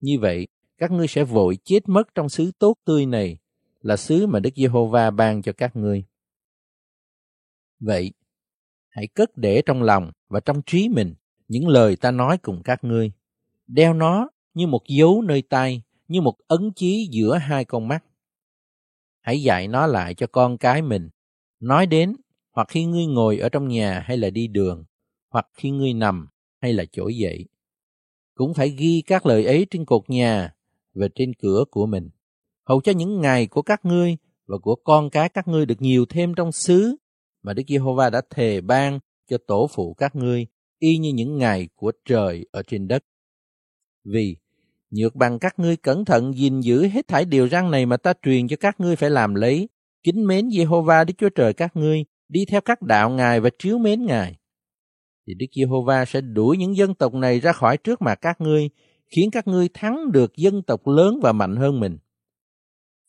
Như 0.00 0.18
vậy, 0.20 0.46
các 0.78 0.90
ngươi 0.90 1.06
sẽ 1.06 1.24
vội 1.24 1.58
chết 1.64 1.88
mất 1.88 2.14
trong 2.14 2.28
xứ 2.28 2.50
tốt 2.58 2.74
tươi 2.84 3.06
này, 3.06 3.38
là 3.80 3.96
xứ 3.96 4.26
mà 4.26 4.40
Đức 4.40 4.50
Giê-hô-va 4.56 5.10
ban 5.10 5.42
cho 5.42 5.52
các 5.52 5.76
ngươi. 5.76 6.04
Vậy, 7.80 8.12
hãy 8.88 9.06
cất 9.14 9.36
để 9.36 9.62
trong 9.66 9.82
lòng 9.82 10.10
và 10.28 10.40
trong 10.40 10.62
trí 10.66 10.88
mình 10.88 11.14
những 11.48 11.68
lời 11.68 11.96
ta 11.96 12.10
nói 12.10 12.38
cùng 12.38 12.62
các 12.62 12.84
ngươi. 12.84 13.12
Đeo 13.66 13.94
nó 13.94 14.28
như 14.54 14.66
một 14.66 14.82
dấu 14.88 15.22
nơi 15.22 15.42
tay, 15.42 15.82
như 16.08 16.20
một 16.20 16.34
ấn 16.46 16.72
chí 16.76 17.08
giữa 17.10 17.36
hai 17.36 17.64
con 17.64 17.88
mắt. 17.88 18.04
Hãy 19.20 19.42
dạy 19.42 19.68
nó 19.68 19.86
lại 19.86 20.14
cho 20.14 20.26
con 20.26 20.58
cái 20.58 20.82
mình, 20.82 21.08
nói 21.60 21.86
đến 21.86 22.16
hoặc 22.52 22.68
khi 22.70 22.84
ngươi 22.84 23.06
ngồi 23.06 23.38
ở 23.38 23.48
trong 23.48 23.68
nhà 23.68 24.00
hay 24.06 24.16
là 24.16 24.30
đi 24.30 24.46
đường, 24.46 24.84
hoặc 25.30 25.46
khi 25.54 25.70
ngươi 25.70 25.92
nằm 25.94 26.28
hay 26.60 26.72
là 26.72 26.84
trỗi 26.92 27.16
dậy. 27.16 27.46
Cũng 28.34 28.54
phải 28.54 28.68
ghi 28.68 29.02
các 29.06 29.26
lời 29.26 29.44
ấy 29.44 29.66
trên 29.70 29.84
cột 29.84 30.10
nhà 30.10 30.54
và 30.94 31.08
trên 31.14 31.34
cửa 31.34 31.64
của 31.70 31.86
mình, 31.86 32.10
hầu 32.64 32.80
cho 32.80 32.92
những 32.92 33.20
ngày 33.20 33.46
của 33.46 33.62
các 33.62 33.84
ngươi 33.84 34.16
và 34.46 34.58
của 34.58 34.74
con 34.74 35.10
cái 35.10 35.28
các 35.28 35.48
ngươi 35.48 35.66
được 35.66 35.82
nhiều 35.82 36.06
thêm 36.08 36.34
trong 36.34 36.52
xứ 36.52 36.96
mà 37.42 37.52
Đức 37.52 37.62
Giê-hô-va 37.68 38.10
đã 38.10 38.22
thề 38.30 38.60
ban 38.60 38.98
cho 39.26 39.38
tổ 39.46 39.66
phụ 39.70 39.94
các 39.94 40.16
ngươi 40.16 40.46
y 40.78 40.98
như 40.98 41.12
những 41.12 41.38
ngày 41.38 41.68
của 41.74 41.92
trời 42.04 42.46
ở 42.52 42.62
trên 42.62 42.88
đất. 42.88 43.04
Vì 44.04 44.36
nhược 44.90 45.14
bằng 45.14 45.38
các 45.38 45.58
ngươi 45.58 45.76
cẩn 45.76 46.04
thận 46.04 46.34
gìn 46.36 46.60
giữ 46.60 46.86
hết 46.88 47.08
thảy 47.08 47.24
điều 47.24 47.48
răn 47.48 47.70
này 47.70 47.86
mà 47.86 47.96
ta 47.96 48.12
truyền 48.22 48.48
cho 48.48 48.56
các 48.60 48.80
ngươi 48.80 48.96
phải 48.96 49.10
làm 49.10 49.34
lấy, 49.34 49.68
kính 50.02 50.26
mến 50.26 50.50
Giê-hô-va 50.50 51.04
Đức 51.04 51.14
Chúa 51.18 51.28
Trời 51.28 51.52
các 51.52 51.76
ngươi, 51.76 52.04
đi 52.28 52.44
theo 52.44 52.60
các 52.60 52.82
đạo 52.82 53.10
Ngài 53.10 53.40
và 53.40 53.50
chiếu 53.58 53.78
mến 53.78 54.06
Ngài. 54.06 54.36
Thì 55.26 55.34
Đức 55.34 55.46
Giê-hô-va 55.56 56.04
sẽ 56.04 56.20
đuổi 56.20 56.56
những 56.56 56.76
dân 56.76 56.94
tộc 56.94 57.14
này 57.14 57.40
ra 57.40 57.52
khỏi 57.52 57.76
trước 57.76 58.02
mặt 58.02 58.18
các 58.20 58.40
ngươi, 58.40 58.70
khiến 59.06 59.30
các 59.30 59.46
ngươi 59.46 59.68
thắng 59.74 60.12
được 60.12 60.36
dân 60.36 60.62
tộc 60.62 60.86
lớn 60.86 61.18
và 61.22 61.32
mạnh 61.32 61.56
hơn 61.56 61.80
mình. 61.80 61.98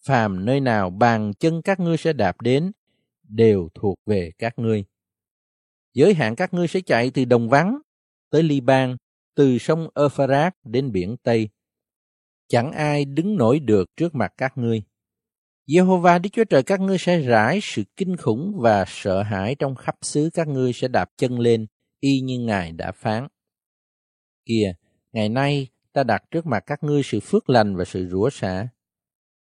Phàm 0.07 0.45
nơi 0.45 0.59
nào 0.59 0.89
bàn 0.89 1.33
chân 1.39 1.61
các 1.61 1.79
ngươi 1.79 1.97
sẽ 1.97 2.13
đạp 2.13 2.41
đến, 2.41 2.71
đều 3.23 3.69
thuộc 3.73 3.97
về 4.05 4.31
các 4.37 4.59
ngươi. 4.59 4.85
Giới 5.93 6.13
hạn 6.13 6.35
các 6.35 6.53
ngươi 6.53 6.67
sẽ 6.67 6.81
chạy 6.81 7.11
từ 7.11 7.25
đồng 7.25 7.49
vắng 7.49 7.79
tới 8.29 8.43
Liban, 8.43 8.95
từ 9.35 9.57
sông 9.57 9.89
Euphrates 9.95 10.53
đến 10.63 10.91
biển 10.91 11.15
Tây. 11.23 11.49
Chẳng 12.47 12.71
ai 12.71 13.05
đứng 13.05 13.35
nổi 13.35 13.59
được 13.59 13.97
trước 13.97 14.15
mặt 14.15 14.33
các 14.37 14.57
ngươi. 14.57 14.83
Jehovah 15.67 16.21
Đức 16.21 16.29
Chúa 16.33 16.43
Trời 16.43 16.63
các 16.63 16.79
ngươi 16.79 16.97
sẽ 16.97 17.19
rải 17.19 17.59
sự 17.61 17.83
kinh 17.97 18.17
khủng 18.17 18.53
và 18.57 18.85
sợ 18.87 19.23
hãi 19.23 19.55
trong 19.55 19.75
khắp 19.75 19.95
xứ 20.01 20.29
các 20.33 20.47
ngươi 20.47 20.73
sẽ 20.73 20.87
đạp 20.87 21.09
chân 21.17 21.39
lên, 21.39 21.65
y 21.99 22.19
như 22.19 22.39
Ngài 22.39 22.71
đã 22.71 22.91
phán. 22.91 23.27
Kìa, 24.45 24.73
ngày 25.11 25.29
nay 25.29 25.67
ta 25.93 26.03
đặt 26.03 26.23
trước 26.31 26.45
mặt 26.45 26.63
các 26.65 26.83
ngươi 26.83 27.03
sự 27.03 27.19
phước 27.19 27.49
lành 27.49 27.75
và 27.75 27.85
sự 27.85 28.07
rủa 28.11 28.29
xả. 28.29 28.67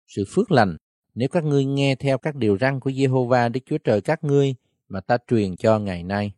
Sự 0.07 0.25
phước 0.29 0.53
lành, 0.53 0.77
nếu 1.15 1.29
các 1.29 1.45
ngươi 1.45 1.65
nghe 1.65 1.95
theo 1.95 2.19
các 2.19 2.37
điều 2.37 2.59
răn 2.59 2.81
của 2.81 2.91
Jehovah 2.91 3.53
Đức 3.53 3.61
Chúa 3.67 3.79
Trời 3.79 4.01
các 4.01 4.25
ngươi 4.25 4.55
mà 4.89 5.01
ta 5.01 5.17
truyền 5.31 5.57
cho 5.57 5.79
ngày 5.79 6.03
nay. 6.03 6.33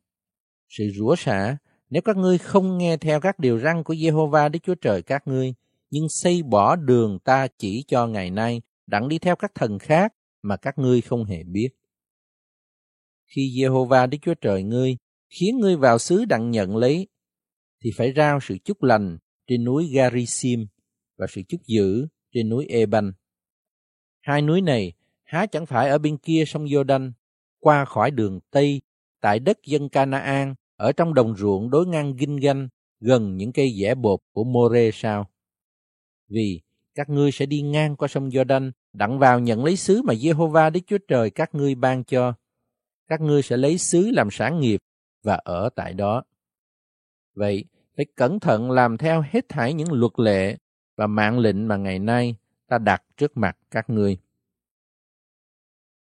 Sự 0.69 0.85
rủa 0.97 1.17
xả, 1.17 1.57
nếu 1.91 2.03
các 2.03 2.17
ngươi 2.17 2.39
không 2.39 2.79
nghe 2.79 2.97
theo 2.97 3.21
các 3.21 3.39
điều 3.39 3.59
răn 3.59 3.85
của 3.85 3.95
Jehovah 3.95 4.51
Đức 4.51 4.59
Chúa 4.63 4.75
Trời 4.75 5.03
các 5.03 5.29
ngươi, 5.29 5.55
nhưng 5.91 6.09
xây 6.09 6.43
bỏ 6.43 6.77
đường 6.77 7.19
ta 7.19 7.47
chỉ 7.59 7.85
cho 7.89 8.07
ngày 8.07 8.31
nay, 8.31 8.63
đặng 8.87 9.09
đi 9.09 9.19
theo 9.19 9.37
các 9.37 9.55
thần 9.55 9.79
khác 9.79 10.15
mà 10.43 10.57
các 10.57 10.79
ngươi 10.79 11.01
không 11.01 11.25
hề 11.25 11.43
biết. 11.43 11.69
Khi 13.27 13.53
Jehovah 13.57 14.09
Đức 14.09 14.19
Chúa 14.23 14.35
Trời 14.35 14.63
ngươi 14.63 14.97
khiến 15.29 15.59
ngươi 15.59 15.77
vào 15.77 15.99
xứ 15.99 16.25
đặng 16.25 16.51
nhận 16.51 16.77
lấy, 16.77 17.09
thì 17.85 17.91
phải 17.97 18.13
rao 18.17 18.41
sự 18.43 18.57
chúc 18.65 18.83
lành 18.83 19.19
trên 19.47 19.65
núi 19.65 19.91
Garisim 19.95 20.67
và 21.17 21.27
sự 21.31 21.43
chúc 21.49 21.61
dữ 21.67 22.07
trên 22.33 22.49
núi 22.49 22.67
Eban. 22.67 23.13
Hai 24.21 24.43
núi 24.43 24.61
này 24.61 24.93
há 25.25 25.47
chẳng 25.47 25.67
phải 25.67 25.89
ở 25.89 25.99
bên 25.99 26.19
kia 26.19 26.45
sông 26.47 26.65
Jordan, 26.65 27.13
qua 27.59 27.85
khỏi 27.85 28.11
đường 28.11 28.41
Tây, 28.51 28.81
tại 29.21 29.39
đất 29.39 29.59
dân 29.65 29.89
Canaan, 29.89 30.55
ở 30.77 30.93
trong 30.93 31.15
đồng 31.15 31.37
ruộng 31.37 31.71
đối 31.71 31.87
ngang 31.87 32.17
Ginh 32.17 32.37
Ganh, 32.37 32.69
gần 33.01 33.37
những 33.37 33.53
cây 33.53 33.69
dẻ 33.81 33.95
bột 33.95 34.21
của 34.33 34.45
More 34.45 34.91
sao? 34.93 35.31
Vì 36.29 36.61
các 36.95 37.09
ngươi 37.09 37.33
sẽ 37.33 37.47
đi 37.47 37.63
ngang 37.63 37.97
qua 37.97 38.09
sông 38.09 38.29
Jordan, 38.29 38.71
đặng 38.93 39.19
vào 39.19 39.41
nhận 39.41 39.65
lấy 39.65 39.77
xứ 39.77 40.03
mà 40.03 40.15
Jehovah 40.15 40.71
Đức 40.71 40.81
Chúa 40.87 40.99
Trời 41.09 41.31
các 41.31 41.55
ngươi 41.55 41.75
ban 41.75 42.05
cho. 42.05 42.35
Các 43.09 43.21
ngươi 43.21 43.43
sẽ 43.43 43.57
lấy 43.57 43.79
xứ 43.79 44.11
làm 44.11 44.29
sản 44.31 44.61
nghiệp 44.61 44.81
và 45.23 45.35
ở 45.35 45.69
tại 45.77 45.95
đó. 45.95 46.23
Vậy, 47.35 47.65
phải 47.97 48.07
cẩn 48.17 48.41
thận 48.41 48.71
làm 48.71 48.99
theo 48.99 49.25
hết 49.31 49.49
thảy 49.49 49.75
những 49.75 49.93
luật 49.93 50.13
lệ 50.17 50.57
và 50.97 51.07
mạng 51.07 51.39
lệnh 51.39 51.69
mà 51.69 51.77
ngày 51.77 51.99
nay 51.99 52.37
ta 52.69 52.79
đặt 52.79 53.03
trước 53.17 53.37
mặt 53.37 53.59
các 53.71 53.91
ngươi. 53.91 54.19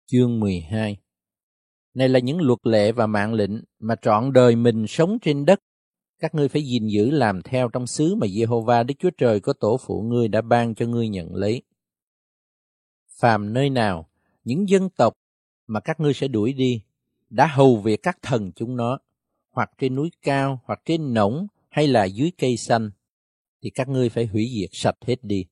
Chương 0.06 0.40
12 0.40 0.96
này 1.94 2.08
là 2.08 2.18
những 2.18 2.40
luật 2.40 2.58
lệ 2.62 2.92
và 2.92 3.06
mạng 3.06 3.34
lệnh 3.34 3.50
mà 3.78 3.94
trọn 4.02 4.32
đời 4.32 4.56
mình 4.56 4.86
sống 4.86 5.18
trên 5.22 5.44
đất. 5.44 5.60
Các 6.18 6.34
ngươi 6.34 6.48
phải 6.48 6.62
gìn 6.62 6.86
giữ 6.86 7.10
làm 7.10 7.42
theo 7.42 7.68
trong 7.68 7.86
xứ 7.86 8.14
mà 8.14 8.26
Jehovah 8.26 8.86
Đức 8.86 8.94
Chúa 8.98 9.10
Trời 9.10 9.40
có 9.40 9.52
tổ 9.52 9.76
phụ 9.86 10.02
ngươi 10.02 10.28
đã 10.28 10.40
ban 10.40 10.74
cho 10.74 10.86
ngươi 10.86 11.08
nhận 11.08 11.34
lấy. 11.34 11.62
Phàm 13.20 13.52
nơi 13.52 13.70
nào, 13.70 14.08
những 14.44 14.68
dân 14.68 14.90
tộc 14.90 15.12
mà 15.66 15.80
các 15.80 16.00
ngươi 16.00 16.14
sẽ 16.14 16.28
đuổi 16.28 16.52
đi, 16.52 16.82
đã 17.30 17.46
hầu 17.46 17.76
việc 17.76 18.02
các 18.02 18.18
thần 18.22 18.52
chúng 18.52 18.76
nó, 18.76 18.98
hoặc 19.50 19.70
trên 19.78 19.94
núi 19.94 20.10
cao, 20.22 20.60
hoặc 20.64 20.80
trên 20.84 21.14
nổng, 21.14 21.46
hay 21.68 21.86
là 21.86 22.04
dưới 22.04 22.32
cây 22.38 22.56
xanh, 22.56 22.90
thì 23.62 23.70
các 23.70 23.88
ngươi 23.88 24.08
phải 24.08 24.26
hủy 24.26 24.50
diệt 24.54 24.70
sạch 24.72 24.96
hết 25.06 25.24
đi. 25.24 25.46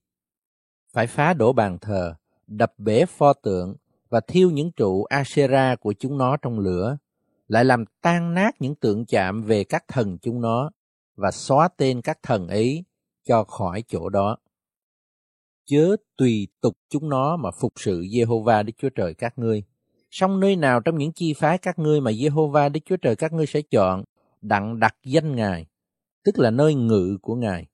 Phải 0.93 1.07
phá 1.07 1.35
đổ 1.35 1.53
bàn 1.53 1.79
thờ, 1.81 2.15
đập 2.47 2.73
bể 2.79 3.05
pho 3.07 3.33
tượng 3.33 3.77
và 4.17 4.21
thiêu 4.29 4.51
những 4.51 4.73
trụ 4.73 5.05
Asera 5.05 5.77
của 5.77 5.95
chúng 5.99 6.19
nó 6.19 6.37
trong 6.37 6.59
lửa, 6.59 6.99
lại 7.49 7.65
làm 7.65 7.85
tan 8.03 8.35
nát 8.35 8.51
những 8.61 8.75
tượng 8.75 9.07
chạm 9.07 9.43
về 9.43 9.65
các 9.65 9.85
thần 9.89 10.19
chúng 10.23 10.41
nó 10.41 10.71
và 11.17 11.31
xóa 11.31 11.69
tên 11.77 12.03
các 12.03 12.19
thần 12.23 12.49
ấy 12.49 12.85
cho 13.25 13.45
khỏi 13.45 13.83
chỗ 13.89 14.09
đó. 14.09 14.37
Chớ 15.67 15.97
tùy 16.17 16.49
tục 16.61 16.77
chúng 16.89 17.09
nó 17.09 17.37
mà 17.37 17.51
phục 17.61 17.73
sự 17.77 18.01
Jehovah 18.01 18.65
Đức 18.65 18.73
Chúa 18.79 18.89
Trời 18.89 19.15
các 19.15 19.39
ngươi. 19.39 19.63
Song 20.11 20.41
nơi 20.41 20.57
nào 20.57 20.81
trong 20.81 20.99
những 20.99 21.13
chi 21.13 21.33
phái 21.33 21.59
các 21.59 21.79
ngươi 21.79 22.01
mà 22.01 22.11
Jehovah 22.11 22.73
Đức 22.73 22.81
Chúa 22.85 22.97
Trời 22.97 23.17
các 23.17 23.33
ngươi 23.33 23.47
sẽ 23.47 23.63
chọn, 23.71 24.05
đặng 24.41 24.81
đặt 24.81 24.97
danh 25.05 25.37
Ngài, 25.37 25.67
tức 26.25 26.39
là 26.39 26.51
nơi 26.51 26.75
ngự 26.75 27.19
của 27.23 27.35
Ngài. 27.35 27.67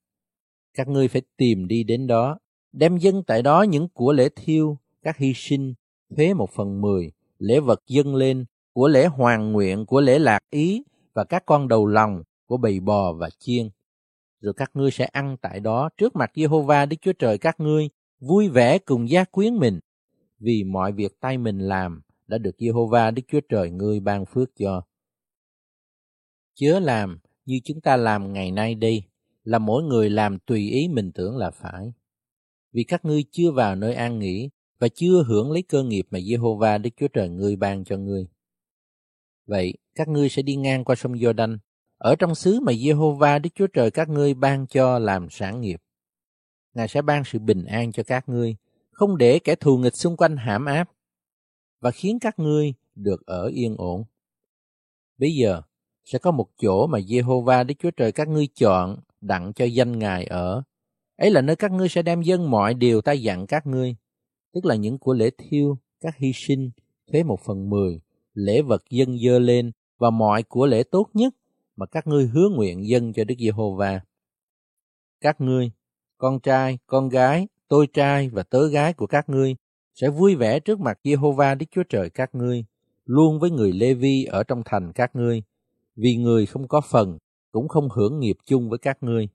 Các 0.73 0.87
ngươi 0.87 1.07
phải 1.07 1.21
tìm 1.37 1.67
đi 1.67 1.83
đến 1.83 2.07
đó, 2.07 2.39
đem 2.71 2.97
dân 2.97 3.23
tại 3.27 3.41
đó 3.41 3.61
những 3.61 3.87
của 3.89 4.13
lễ 4.13 4.29
thiêu, 4.35 4.77
các 5.01 5.17
hy 5.17 5.33
sinh, 5.35 5.73
thuế 6.13 6.33
một 6.33 6.49
phần 6.51 6.81
mười, 6.81 7.11
lễ 7.39 7.59
vật 7.59 7.83
dâng 7.87 8.15
lên, 8.15 8.45
của 8.73 8.87
lễ 8.87 9.05
hoàng 9.05 9.51
nguyện, 9.51 9.85
của 9.85 10.01
lễ 10.01 10.19
lạc 10.19 10.43
ý 10.49 10.83
và 11.13 11.23
các 11.23 11.43
con 11.45 11.67
đầu 11.67 11.87
lòng 11.87 12.23
của 12.45 12.57
bầy 12.57 12.79
bò 12.79 13.13
và 13.13 13.29
chiên. 13.39 13.69
Rồi 14.41 14.53
các 14.53 14.71
ngươi 14.73 14.91
sẽ 14.91 15.05
ăn 15.05 15.37
tại 15.41 15.59
đó 15.59 15.89
trước 15.97 16.15
mặt 16.15 16.31
Jehovah 16.33 16.87
Đức 16.87 16.97
Chúa 17.01 17.13
Trời 17.13 17.37
các 17.37 17.59
ngươi, 17.59 17.89
vui 18.19 18.49
vẻ 18.49 18.77
cùng 18.77 19.09
gia 19.09 19.23
quyến 19.23 19.55
mình, 19.55 19.79
vì 20.39 20.63
mọi 20.63 20.91
việc 20.91 21.19
tay 21.19 21.37
mình 21.37 21.59
làm 21.59 22.01
đã 22.27 22.37
được 22.37 22.55
Jehovah 22.57 23.13
Đức 23.13 23.21
Chúa 23.27 23.41
Trời 23.49 23.71
ngươi 23.71 23.99
ban 23.99 24.25
phước 24.25 24.49
cho. 24.59 24.81
Chớ 26.55 26.79
làm 26.79 27.19
như 27.45 27.59
chúng 27.63 27.81
ta 27.81 27.97
làm 27.97 28.33
ngày 28.33 28.51
nay 28.51 28.75
đây, 28.75 29.03
là 29.43 29.59
mỗi 29.59 29.83
người 29.83 30.09
làm 30.09 30.39
tùy 30.39 30.69
ý 30.69 30.87
mình 30.87 31.11
tưởng 31.11 31.37
là 31.37 31.51
phải. 31.51 31.93
Vì 32.71 32.83
các 32.83 33.05
ngươi 33.05 33.23
chưa 33.31 33.51
vào 33.51 33.75
nơi 33.75 33.93
an 33.93 34.19
nghỉ 34.19 34.49
và 34.83 34.89
chưa 34.89 35.23
hưởng 35.27 35.51
lấy 35.51 35.61
cơ 35.61 35.83
nghiệp 35.83 36.07
mà 36.11 36.19
Jehovah 36.19 36.81
Đức 36.81 36.89
Chúa 36.97 37.07
Trời 37.07 37.29
ngươi 37.29 37.55
ban 37.55 37.83
cho 37.83 37.97
ngươi. 37.97 38.27
Vậy, 39.45 39.73
các 39.95 40.07
ngươi 40.07 40.29
sẽ 40.29 40.41
đi 40.41 40.55
ngang 40.55 40.83
qua 40.83 40.95
sông 40.95 41.13
Jordan, 41.13 41.57
ở 41.97 42.15
trong 42.15 42.35
xứ 42.35 42.59
mà 42.59 42.71
Jehovah 42.71 43.41
Đức 43.41 43.49
Chúa 43.55 43.67
Trời 43.67 43.91
các 43.91 44.09
ngươi 44.09 44.33
ban 44.33 44.67
cho 44.67 44.99
làm 44.99 45.29
sản 45.29 45.61
nghiệp. 45.61 45.81
Ngài 46.73 46.87
sẽ 46.87 47.01
ban 47.01 47.23
sự 47.23 47.39
bình 47.39 47.65
an 47.65 47.91
cho 47.91 48.03
các 48.03 48.29
ngươi, 48.29 48.55
không 48.91 49.17
để 49.17 49.39
kẻ 49.39 49.55
thù 49.55 49.77
nghịch 49.77 49.95
xung 49.95 50.17
quanh 50.17 50.37
hãm 50.37 50.65
áp, 50.65 50.91
và 51.79 51.91
khiến 51.91 52.19
các 52.21 52.39
ngươi 52.39 52.73
được 52.95 53.25
ở 53.25 53.45
yên 53.45 53.75
ổn. 53.77 54.03
Bây 55.17 55.35
giờ, 55.35 55.61
sẽ 56.03 56.19
có 56.19 56.31
một 56.31 56.47
chỗ 56.61 56.87
mà 56.87 56.99
Jehovah 56.99 57.65
Đức 57.65 57.75
Chúa 57.79 57.91
Trời 57.91 58.11
các 58.11 58.27
ngươi 58.27 58.47
chọn 58.47 58.97
đặng 59.21 59.53
cho 59.53 59.65
danh 59.65 59.99
Ngài 59.99 60.25
ở. 60.25 60.63
Ấy 61.17 61.31
là 61.31 61.41
nơi 61.41 61.55
các 61.55 61.71
ngươi 61.71 61.89
sẽ 61.89 62.01
đem 62.01 62.21
dân 62.21 62.51
mọi 62.51 62.73
điều 62.73 63.01
ta 63.01 63.11
dặn 63.11 63.47
các 63.47 63.67
ngươi, 63.67 63.95
tức 64.53 64.65
là 64.65 64.75
những 64.75 64.97
của 64.97 65.13
lễ 65.13 65.29
thiêu, 65.37 65.77
các 66.01 66.17
hy 66.17 66.31
sinh, 66.35 66.71
thuế 67.11 67.23
một 67.23 67.39
phần 67.45 67.69
mười, 67.69 68.01
lễ 68.33 68.61
vật 68.61 68.83
dân 68.89 69.17
dơ 69.19 69.39
lên 69.39 69.71
và 69.97 70.09
mọi 70.09 70.43
của 70.43 70.67
lễ 70.67 70.83
tốt 70.83 71.09
nhất 71.13 71.33
mà 71.75 71.85
các 71.85 72.07
ngươi 72.07 72.27
hứa 72.27 72.49
nguyện 72.49 72.87
dân 72.87 73.13
cho 73.13 73.23
Đức 73.23 73.35
Giê-hô-va. 73.39 74.01
Các 75.21 75.41
ngươi, 75.41 75.71
con 76.17 76.39
trai, 76.39 76.79
con 76.87 77.09
gái, 77.09 77.47
tôi 77.67 77.87
trai 77.93 78.29
và 78.29 78.43
tớ 78.43 78.67
gái 78.67 78.93
của 78.93 79.07
các 79.07 79.29
ngươi 79.29 79.55
sẽ 79.93 80.09
vui 80.09 80.35
vẻ 80.35 80.59
trước 80.59 80.79
mặt 80.79 80.99
Giê-hô-va 81.03 81.55
Đức 81.55 81.65
Chúa 81.71 81.83
Trời 81.89 82.09
các 82.09 82.35
ngươi, 82.35 82.65
luôn 83.05 83.39
với 83.39 83.51
người 83.51 83.71
Lê-vi 83.71 84.23
ở 84.23 84.43
trong 84.43 84.61
thành 84.65 84.91
các 84.93 85.15
ngươi, 85.15 85.43
vì 85.95 86.15
người 86.15 86.45
không 86.45 86.67
có 86.67 86.81
phần 86.81 87.17
cũng 87.51 87.67
không 87.67 87.89
hưởng 87.89 88.19
nghiệp 88.19 88.37
chung 88.45 88.69
với 88.69 88.79
các 88.79 89.03
ngươi. 89.03 89.29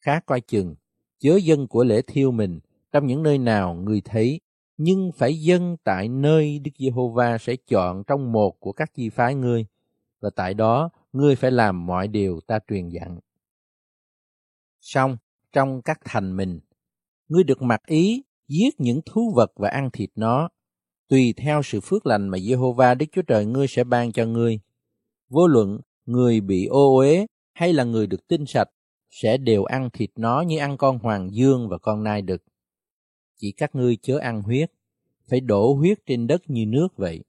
khá 0.00 0.20
coi 0.20 0.40
chừng, 0.40 0.74
chớ 1.18 1.36
dân 1.36 1.66
của 1.66 1.84
lễ 1.84 2.02
thiêu 2.02 2.30
mình 2.30 2.60
trong 2.96 3.06
những 3.06 3.22
nơi 3.22 3.38
nào 3.38 3.74
người 3.74 4.00
thấy, 4.04 4.40
nhưng 4.76 5.12
phải 5.12 5.40
dân 5.40 5.76
tại 5.84 6.08
nơi 6.08 6.58
Đức 6.58 6.70
Giê-hô-va 6.78 7.38
sẽ 7.38 7.56
chọn 7.56 8.04
trong 8.06 8.32
một 8.32 8.60
của 8.60 8.72
các 8.72 8.94
chi 8.94 9.08
phái 9.08 9.34
ngươi, 9.34 9.66
và 10.20 10.30
tại 10.36 10.54
đó 10.54 10.90
ngươi 11.12 11.36
phải 11.36 11.50
làm 11.50 11.86
mọi 11.86 12.08
điều 12.08 12.40
ta 12.46 12.58
truyền 12.68 12.88
dặn. 12.88 13.18
Xong, 14.80 15.16
trong 15.52 15.82
các 15.82 16.00
thành 16.04 16.36
mình, 16.36 16.60
ngươi 17.28 17.44
được 17.44 17.62
mặc 17.62 17.80
ý 17.86 18.22
giết 18.48 18.80
những 18.80 19.00
thú 19.06 19.32
vật 19.36 19.52
và 19.56 19.68
ăn 19.68 19.90
thịt 19.92 20.10
nó, 20.14 20.48
tùy 21.08 21.34
theo 21.36 21.62
sự 21.62 21.80
phước 21.80 22.06
lành 22.06 22.28
mà 22.28 22.38
Giê-hô-va 22.38 22.94
Đức 22.94 23.06
Chúa 23.12 23.22
Trời 23.22 23.46
ngươi 23.46 23.66
sẽ 23.66 23.84
ban 23.84 24.12
cho 24.12 24.26
ngươi. 24.26 24.60
Vô 25.28 25.46
luận 25.46 25.80
người 26.06 26.40
bị 26.40 26.66
ô 26.66 26.96
uế 26.96 27.26
hay 27.52 27.72
là 27.72 27.84
người 27.84 28.06
được 28.06 28.28
tinh 28.28 28.46
sạch 28.46 28.68
sẽ 29.10 29.36
đều 29.36 29.64
ăn 29.64 29.90
thịt 29.92 30.10
nó 30.16 30.40
như 30.40 30.58
ăn 30.58 30.76
con 30.76 30.98
hoàng 30.98 31.34
dương 31.34 31.68
và 31.68 31.78
con 31.78 32.04
nai 32.04 32.22
đực. 32.22 32.42
Chỉ 33.36 33.52
các 33.52 33.74
ngươi 33.74 33.96
chớ 34.02 34.18
ăn 34.18 34.42
huyết, 34.42 34.72
phải 35.28 35.40
đổ 35.40 35.74
huyết 35.74 35.98
trên 36.06 36.26
đất 36.26 36.50
như 36.50 36.66
nước 36.66 36.88
vậy. 36.96 37.24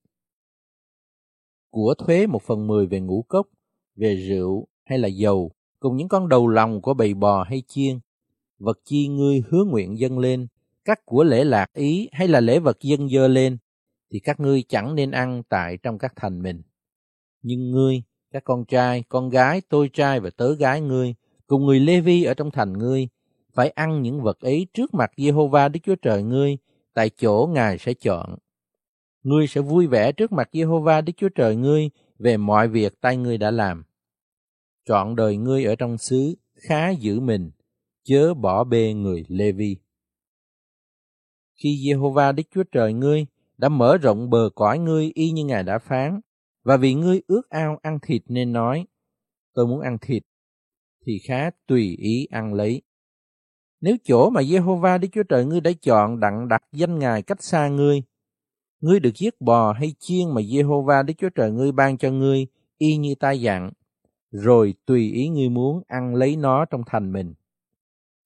Của 1.69 1.93
thuế 1.97 2.27
một 2.27 2.43
phần 2.43 2.67
mười 2.67 2.87
về 2.87 2.99
ngũ 2.99 3.25
cốc, 3.27 3.47
về 3.95 4.15
rượu 4.15 4.67
hay 4.83 4.97
là 4.99 5.07
dầu, 5.07 5.51
cùng 5.79 5.97
những 5.97 6.07
con 6.07 6.29
đầu 6.29 6.47
lòng 6.47 6.81
của 6.81 6.93
bầy 6.93 7.13
bò 7.13 7.43
hay 7.43 7.63
chiên, 7.67 7.99
vật 8.59 8.79
chi 8.85 9.07
ngươi 9.07 9.43
hứa 9.49 9.63
nguyện 9.63 9.99
dâng 9.99 10.19
lên, 10.19 10.47
các 10.85 11.05
của 11.05 11.23
lễ 11.23 11.43
lạc 11.43 11.73
ý 11.73 12.09
hay 12.11 12.27
là 12.27 12.39
lễ 12.39 12.59
vật 12.59 12.77
dân 12.81 13.09
dơ 13.09 13.27
lên, 13.27 13.57
thì 14.11 14.19
các 14.19 14.39
ngươi 14.39 14.63
chẳng 14.69 14.95
nên 14.95 15.11
ăn 15.11 15.43
tại 15.49 15.77
trong 15.83 15.97
các 15.97 16.13
thành 16.15 16.41
mình. 16.41 16.61
Nhưng 17.41 17.71
ngươi, 17.71 18.03
các 18.31 18.43
con 18.43 18.65
trai, 18.65 19.03
con 19.09 19.29
gái, 19.29 19.61
tôi 19.69 19.89
trai 19.93 20.19
và 20.19 20.29
tớ 20.29 20.55
gái 20.55 20.81
ngươi, 20.81 21.15
cùng 21.47 21.65
người 21.65 21.79
Lê 21.79 22.01
Vi 22.01 22.23
ở 22.23 22.33
trong 22.33 22.51
thành 22.51 22.73
ngươi, 22.73 23.07
phải 23.57 23.69
ăn 23.69 24.01
những 24.01 24.21
vật 24.21 24.39
ấy 24.39 24.67
trước 24.73 24.93
mặt 24.93 25.11
Jehovah 25.15 25.71
Đức 25.71 25.79
Chúa 25.83 25.95
Trời 25.95 26.23
ngươi, 26.23 26.57
tại 26.93 27.09
chỗ 27.09 27.49
Ngài 27.53 27.77
sẽ 27.77 27.93
chọn. 27.93 28.35
Ngươi 29.23 29.47
sẽ 29.47 29.61
vui 29.61 29.87
vẻ 29.87 30.11
trước 30.11 30.31
mặt 30.31 30.49
Jehovah 30.51 31.03
Đức 31.03 31.13
Chúa 31.17 31.29
Trời 31.29 31.55
ngươi 31.55 31.89
về 32.19 32.37
mọi 32.37 32.67
việc 32.67 33.01
tay 33.01 33.17
ngươi 33.17 33.37
đã 33.37 33.51
làm. 33.51 33.83
Trọn 34.85 35.15
đời 35.15 35.37
ngươi 35.37 35.65
ở 35.65 35.75
trong 35.75 35.97
xứ, 35.97 36.35
khá 36.55 36.89
giữ 36.89 37.19
mình, 37.19 37.51
chớ 38.03 38.33
bỏ 38.33 38.63
bê 38.63 38.93
người 38.93 39.25
Lê 39.27 39.51
Vi. 39.51 39.77
Khi 41.63 41.69
Jehovah 41.69 42.35
Đức 42.35 42.43
Chúa 42.51 42.63
Trời 42.71 42.93
ngươi 42.93 43.25
đã 43.57 43.69
mở 43.69 43.97
rộng 43.97 44.29
bờ 44.29 44.49
cõi 44.55 44.79
ngươi 44.79 45.11
y 45.13 45.31
như 45.31 45.45
Ngài 45.45 45.63
đã 45.63 45.79
phán, 45.79 46.19
và 46.63 46.77
vì 46.77 46.93
ngươi 46.93 47.21
ước 47.27 47.49
ao 47.49 47.79
ăn 47.81 47.99
thịt 48.01 48.21
nên 48.27 48.53
nói, 48.53 48.85
tôi 49.53 49.67
muốn 49.67 49.81
ăn 49.81 49.97
thịt, 50.01 50.23
thì 51.05 51.19
khá 51.27 51.49
tùy 51.67 51.95
ý 51.99 52.27
ăn 52.31 52.53
lấy. 52.53 52.81
Nếu 53.81 53.95
chỗ 54.03 54.29
mà 54.29 54.41
Jehovah 54.41 54.99
Đức 54.99 55.07
Chúa 55.11 55.23
Trời 55.23 55.45
ngươi 55.45 55.61
đã 55.61 55.71
chọn 55.81 56.19
đặng 56.19 56.47
đặt 56.47 56.63
danh 56.71 56.99
Ngài 56.99 57.21
cách 57.21 57.43
xa 57.43 57.67
ngươi, 57.67 58.03
ngươi 58.79 58.99
được 58.99 59.15
giết 59.15 59.41
bò 59.41 59.73
hay 59.73 59.93
chiên 59.99 60.29
mà 60.29 60.41
Jehovah 60.41 61.05
Đức 61.05 61.13
Chúa 61.17 61.29
Trời 61.29 61.51
ngươi 61.51 61.71
ban 61.71 61.97
cho 61.97 62.11
ngươi, 62.11 62.47
y 62.77 62.97
như 62.97 63.15
ta 63.15 63.31
dặn, 63.31 63.71
rồi 64.31 64.73
tùy 64.85 65.11
ý 65.11 65.29
ngươi 65.29 65.49
muốn 65.49 65.81
ăn 65.87 66.15
lấy 66.15 66.35
nó 66.35 66.65
trong 66.65 66.81
thành 66.85 67.11
mình. 67.11 67.33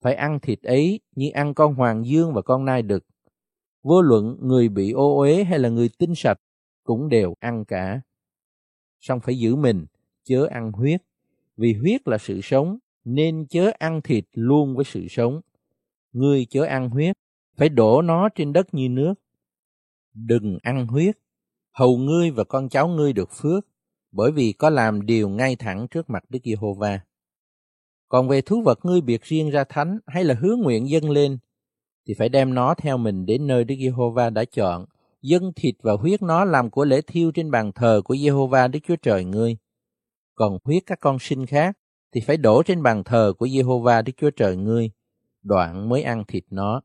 Phải 0.02 0.16
ăn 0.16 0.39
thịt 0.39 0.62
ấy 0.62 0.99
như 1.16 1.30
ăn 1.34 1.54
con 1.54 1.76
hoàng 1.76 2.06
dương 2.06 2.34
và 2.34 2.41
con 2.41 2.66
nai 2.66 2.82
đực. 2.82 3.06
Vô 3.84 4.02
luận 4.02 4.38
người 4.41 4.70
bị 4.70 4.91
ô 4.91 5.20
uế 5.20 5.43
hay 5.43 5.60
là 5.60 5.70
người 5.70 5.89
tinh 5.97 6.16
sạch 6.16 6.39
cũng 6.84 7.10
đều 7.10 7.34
ăn 7.39 7.66
cả. 7.66 8.02
Song 8.99 9.20
phải 9.20 9.39
giữ 9.39 9.56
mình, 9.56 9.86
chớ 10.24 10.47
ăn 10.52 10.72
huyết, 10.72 11.02
vì 11.58 11.74
huyết 11.74 12.08
là 12.08 12.18
sự 12.18 12.41
sống, 12.41 12.78
nên 13.06 13.45
chớ 13.49 13.72
ăn 13.80 14.02
thịt 14.02 14.26
luôn 14.34 14.76
với 14.76 14.86
sự 14.86 15.08
sống. 15.10 15.41
Ngươi 16.12 16.45
chớ 16.49 16.64
ăn 16.64 16.89
huyết, 16.89 17.16
phải 17.58 17.70
đổ 17.70 18.02
nó 18.02 18.30
trên 18.30 18.54
đất 18.54 18.74
như 18.74 18.89
nước. 18.89 19.14
Đừng 20.14 20.58
ăn 20.64 20.88
huyết, 20.88 21.18
hầu 21.72 21.97
ngươi 21.97 22.32
và 22.32 22.43
con 22.43 22.70
cháu 22.70 22.88
ngươi 22.88 23.14
được 23.14 23.30
phước, 23.32 23.68
bởi 24.12 24.32
vì 24.32 24.54
có 24.54 24.70
làm 24.70 25.06
điều 25.06 25.30
ngay 25.30 25.56
thẳng 25.56 25.88
trước 25.91 26.10
mặt 26.10 26.24
Đức 26.30 26.39
Giê-hô-va. 26.43 26.99
Còn 28.10 28.28
về 28.28 28.41
thú 28.41 28.62
vật 28.62 28.80
ngươi 28.86 29.02
biệt 29.02 29.24
riêng 29.24 29.49
ra 29.49 29.64
thánh 29.64 29.99
hay 30.08 30.24
là 30.24 30.36
hứa 30.41 30.56
nguyện 30.56 30.89
dâng 30.89 31.10
lên, 31.10 31.38
thì 32.08 32.14
phải 32.14 32.30
đem 32.30 32.54
nó 32.54 32.74
theo 32.74 32.97
mình 32.97 33.26
đến 33.26 33.47
nơi 33.47 33.64
Đức 33.64 33.76
Giê-hô-va 33.80 34.30
đã 34.30 34.45
chọn, 34.45 34.86
dâng 35.22 35.52
thịt 35.56 35.76
và 35.82 35.93
huyết 35.93 36.22
nó 36.22 36.45
làm 36.45 36.70
của 36.70 36.86
lễ 36.86 37.02
thiêu 37.02 37.32
trên 37.32 37.52
bàn 37.52 37.72
thờ 37.72 38.02
của 38.06 38.16
Giê-hô-va 38.16 38.68
Đức 38.68 38.80
Chúa 38.88 38.95
Trời 38.95 39.26
ngươi. 39.26 39.58
Còn 40.36 40.58
huyết 40.64 40.84
các 40.86 40.99
con 40.99 41.20
sinh 41.20 41.45
khác 41.45 41.78
thì 42.12 42.22
phải 42.22 42.38
đổ 42.38 42.64
trên 42.64 42.84
bàn 42.84 43.03
thờ 43.03 43.34
của 43.38 43.45
Jehovah 43.45 44.03
Đức 44.03 44.14
Chúa 44.18 44.32
Trời 44.32 44.55
ngươi, 44.55 44.91
đoạn 45.43 45.89
mới 45.89 46.03
ăn 46.03 46.24
thịt 46.28 46.43
nó. 46.49 46.82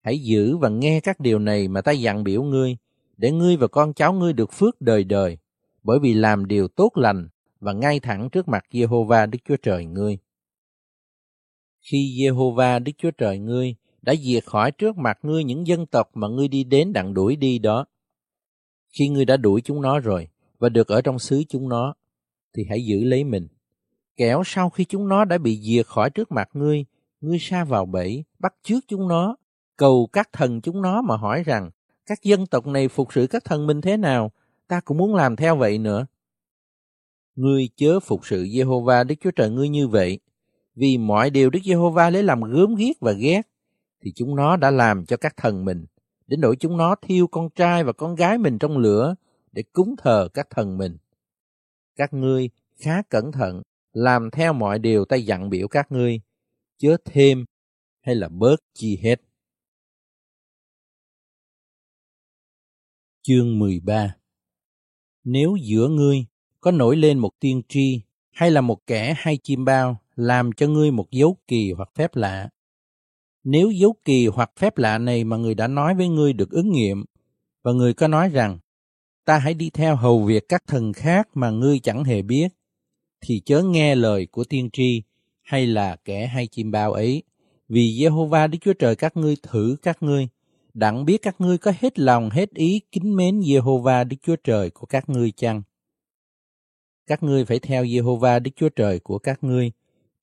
Hãy 0.00 0.18
giữ 0.18 0.56
và 0.56 0.68
nghe 0.68 1.00
các 1.00 1.20
điều 1.20 1.38
này 1.38 1.68
mà 1.68 1.80
ta 1.80 1.92
dặn 1.92 2.24
biểu 2.24 2.42
ngươi, 2.42 2.76
để 3.16 3.30
ngươi 3.30 3.56
và 3.56 3.68
con 3.68 3.94
cháu 3.94 4.12
ngươi 4.12 4.32
được 4.32 4.52
phước 4.52 4.80
đời 4.80 5.04
đời, 5.04 5.38
bởi 5.82 5.98
vì 5.98 6.14
làm 6.14 6.46
điều 6.46 6.68
tốt 6.68 6.92
lành 6.94 7.28
và 7.60 7.72
ngay 7.72 8.00
thẳng 8.00 8.28
trước 8.30 8.48
mặt 8.48 8.64
Jehovah 8.70 9.30
Đức 9.30 9.38
Chúa 9.44 9.56
Trời 9.56 9.84
ngươi. 9.84 10.18
Khi 11.80 12.16
Jehovah 12.18 12.82
Đức 12.82 12.92
Chúa 12.98 13.10
Trời 13.10 13.38
ngươi 13.38 13.74
đã 14.02 14.14
diệt 14.14 14.44
khỏi 14.44 14.72
trước 14.72 14.96
mặt 14.96 15.18
ngươi 15.22 15.44
những 15.44 15.66
dân 15.66 15.86
tộc 15.86 16.10
mà 16.14 16.28
ngươi 16.28 16.48
đi 16.48 16.64
đến 16.64 16.92
đặng 16.92 17.14
đuổi 17.14 17.36
đi 17.36 17.58
đó. 17.58 17.86
Khi 18.98 19.08
ngươi 19.08 19.24
đã 19.24 19.36
đuổi 19.36 19.60
chúng 19.60 19.82
nó 19.82 20.00
rồi 20.00 20.28
và 20.58 20.68
được 20.68 20.88
ở 20.88 21.00
trong 21.00 21.18
xứ 21.18 21.42
chúng 21.48 21.68
nó, 21.68 21.94
thì 22.54 22.62
hãy 22.68 22.84
giữ 22.84 23.04
lấy 23.04 23.24
mình. 23.24 23.48
Kẻo 24.18 24.42
sau 24.46 24.70
khi 24.70 24.84
chúng 24.84 25.08
nó 25.08 25.24
đã 25.24 25.38
bị 25.38 25.60
diệt 25.62 25.86
khỏi 25.86 26.10
trước 26.10 26.32
mặt 26.32 26.48
ngươi, 26.52 26.84
ngươi 27.20 27.38
xa 27.38 27.64
vào 27.64 27.86
bẫy, 27.86 28.24
bắt 28.38 28.54
trước 28.62 28.84
chúng 28.88 29.08
nó, 29.08 29.36
cầu 29.76 30.08
các 30.12 30.28
thần 30.32 30.60
chúng 30.60 30.82
nó 30.82 31.02
mà 31.02 31.16
hỏi 31.16 31.42
rằng, 31.42 31.70
các 32.06 32.22
dân 32.22 32.46
tộc 32.46 32.66
này 32.66 32.88
phục 32.88 33.12
sự 33.12 33.26
các 33.30 33.44
thần 33.44 33.66
mình 33.66 33.80
thế 33.80 33.96
nào, 33.96 34.32
ta 34.68 34.80
cũng 34.80 34.98
muốn 34.98 35.14
làm 35.14 35.36
theo 35.36 35.56
vậy 35.56 35.78
nữa. 35.78 36.06
Ngươi 37.36 37.68
chớ 37.76 38.00
phục 38.00 38.26
sự 38.26 38.44
Jehovah 38.44 39.06
Đức 39.06 39.14
Chúa 39.20 39.30
Trời 39.30 39.50
ngươi 39.50 39.68
như 39.68 39.88
vậy, 39.88 40.18
vì 40.74 40.98
mọi 40.98 41.30
điều 41.30 41.50
Đức 41.50 41.60
Giê-hô-va 41.64 42.10
lấy 42.10 42.22
làm 42.22 42.40
gớm 42.40 42.74
ghiếc 42.74 43.00
và 43.00 43.12
ghét, 43.12 43.42
thì 44.02 44.12
chúng 44.14 44.36
nó 44.36 44.56
đã 44.56 44.70
làm 44.70 45.06
cho 45.06 45.16
các 45.16 45.36
thần 45.36 45.64
mình, 45.64 45.86
đến 46.26 46.40
nỗi 46.40 46.56
chúng 46.56 46.76
nó 46.76 46.94
thiêu 47.02 47.26
con 47.26 47.50
trai 47.50 47.84
và 47.84 47.92
con 47.92 48.14
gái 48.14 48.38
mình 48.38 48.58
trong 48.58 48.78
lửa 48.78 49.14
để 49.52 49.62
cúng 49.72 49.94
thờ 49.98 50.28
các 50.34 50.46
thần 50.50 50.78
mình. 50.78 50.96
Các 51.96 52.14
ngươi 52.14 52.50
khá 52.80 53.02
cẩn 53.02 53.32
thận, 53.32 53.62
làm 53.98 54.30
theo 54.30 54.52
mọi 54.52 54.78
điều 54.78 55.04
ta 55.04 55.16
dặn 55.16 55.50
biểu 55.50 55.68
các 55.68 55.92
ngươi, 55.92 56.20
chớ 56.78 56.96
thêm 57.04 57.44
hay 58.00 58.14
là 58.14 58.28
bớt 58.28 58.56
chi 58.74 58.98
hết. 59.02 59.16
Chương 63.22 63.58
13 63.58 64.16
Nếu 65.24 65.56
giữa 65.62 65.88
ngươi 65.88 66.26
có 66.60 66.70
nổi 66.70 66.96
lên 66.96 67.18
một 67.18 67.30
tiên 67.40 67.62
tri 67.68 68.02
hay 68.30 68.50
là 68.50 68.60
một 68.60 68.86
kẻ 68.86 69.14
hay 69.16 69.38
chim 69.42 69.64
bao 69.64 70.00
làm 70.16 70.52
cho 70.52 70.66
ngươi 70.66 70.90
một 70.90 71.10
dấu 71.10 71.36
kỳ 71.46 71.72
hoặc 71.72 71.88
phép 71.94 72.16
lạ. 72.16 72.48
Nếu 73.44 73.70
dấu 73.70 73.94
kỳ 74.04 74.26
hoặc 74.26 74.50
phép 74.56 74.78
lạ 74.78 74.98
này 74.98 75.24
mà 75.24 75.36
người 75.36 75.54
đã 75.54 75.66
nói 75.66 75.94
với 75.94 76.08
ngươi 76.08 76.32
được 76.32 76.50
ứng 76.50 76.72
nghiệm, 76.72 77.04
và 77.62 77.72
người 77.72 77.94
có 77.94 78.08
nói 78.08 78.28
rằng, 78.28 78.58
ta 79.24 79.38
hãy 79.38 79.54
đi 79.54 79.70
theo 79.70 79.96
hầu 79.96 80.24
việc 80.24 80.42
các 80.48 80.62
thần 80.66 80.92
khác 80.92 81.28
mà 81.34 81.50
ngươi 81.50 81.78
chẳng 81.78 82.04
hề 82.04 82.22
biết, 82.22 82.48
thì 83.20 83.40
chớ 83.44 83.62
nghe 83.62 83.94
lời 83.94 84.26
của 84.26 84.44
tiên 84.44 84.70
tri 84.72 85.02
hay 85.42 85.66
là 85.66 85.96
kẻ 86.04 86.26
hay 86.26 86.46
chim 86.46 86.70
bao 86.70 86.92
ấy, 86.92 87.22
vì 87.68 87.98
Jehovah 87.98 88.50
Đức 88.50 88.58
Chúa 88.60 88.72
Trời 88.72 88.96
các 88.96 89.16
ngươi 89.16 89.36
thử 89.42 89.76
các 89.82 90.02
ngươi, 90.02 90.28
đặng 90.74 91.04
biết 91.04 91.22
các 91.22 91.40
ngươi 91.40 91.58
có 91.58 91.72
hết 91.80 91.98
lòng 91.98 92.30
hết 92.30 92.54
ý 92.54 92.80
kính 92.92 93.16
mến 93.16 93.40
Jehovah 93.40 94.08
Đức 94.08 94.16
Chúa 94.22 94.36
Trời 94.36 94.70
của 94.70 94.86
các 94.86 95.08
ngươi 95.08 95.30
chăng? 95.30 95.62
Các 97.06 97.22
ngươi 97.22 97.44
phải 97.44 97.58
theo 97.58 97.84
Jehovah 97.84 98.42
Đức 98.42 98.50
Chúa 98.56 98.68
Trời 98.68 98.98
của 98.98 99.18
các 99.18 99.44
ngươi, 99.44 99.72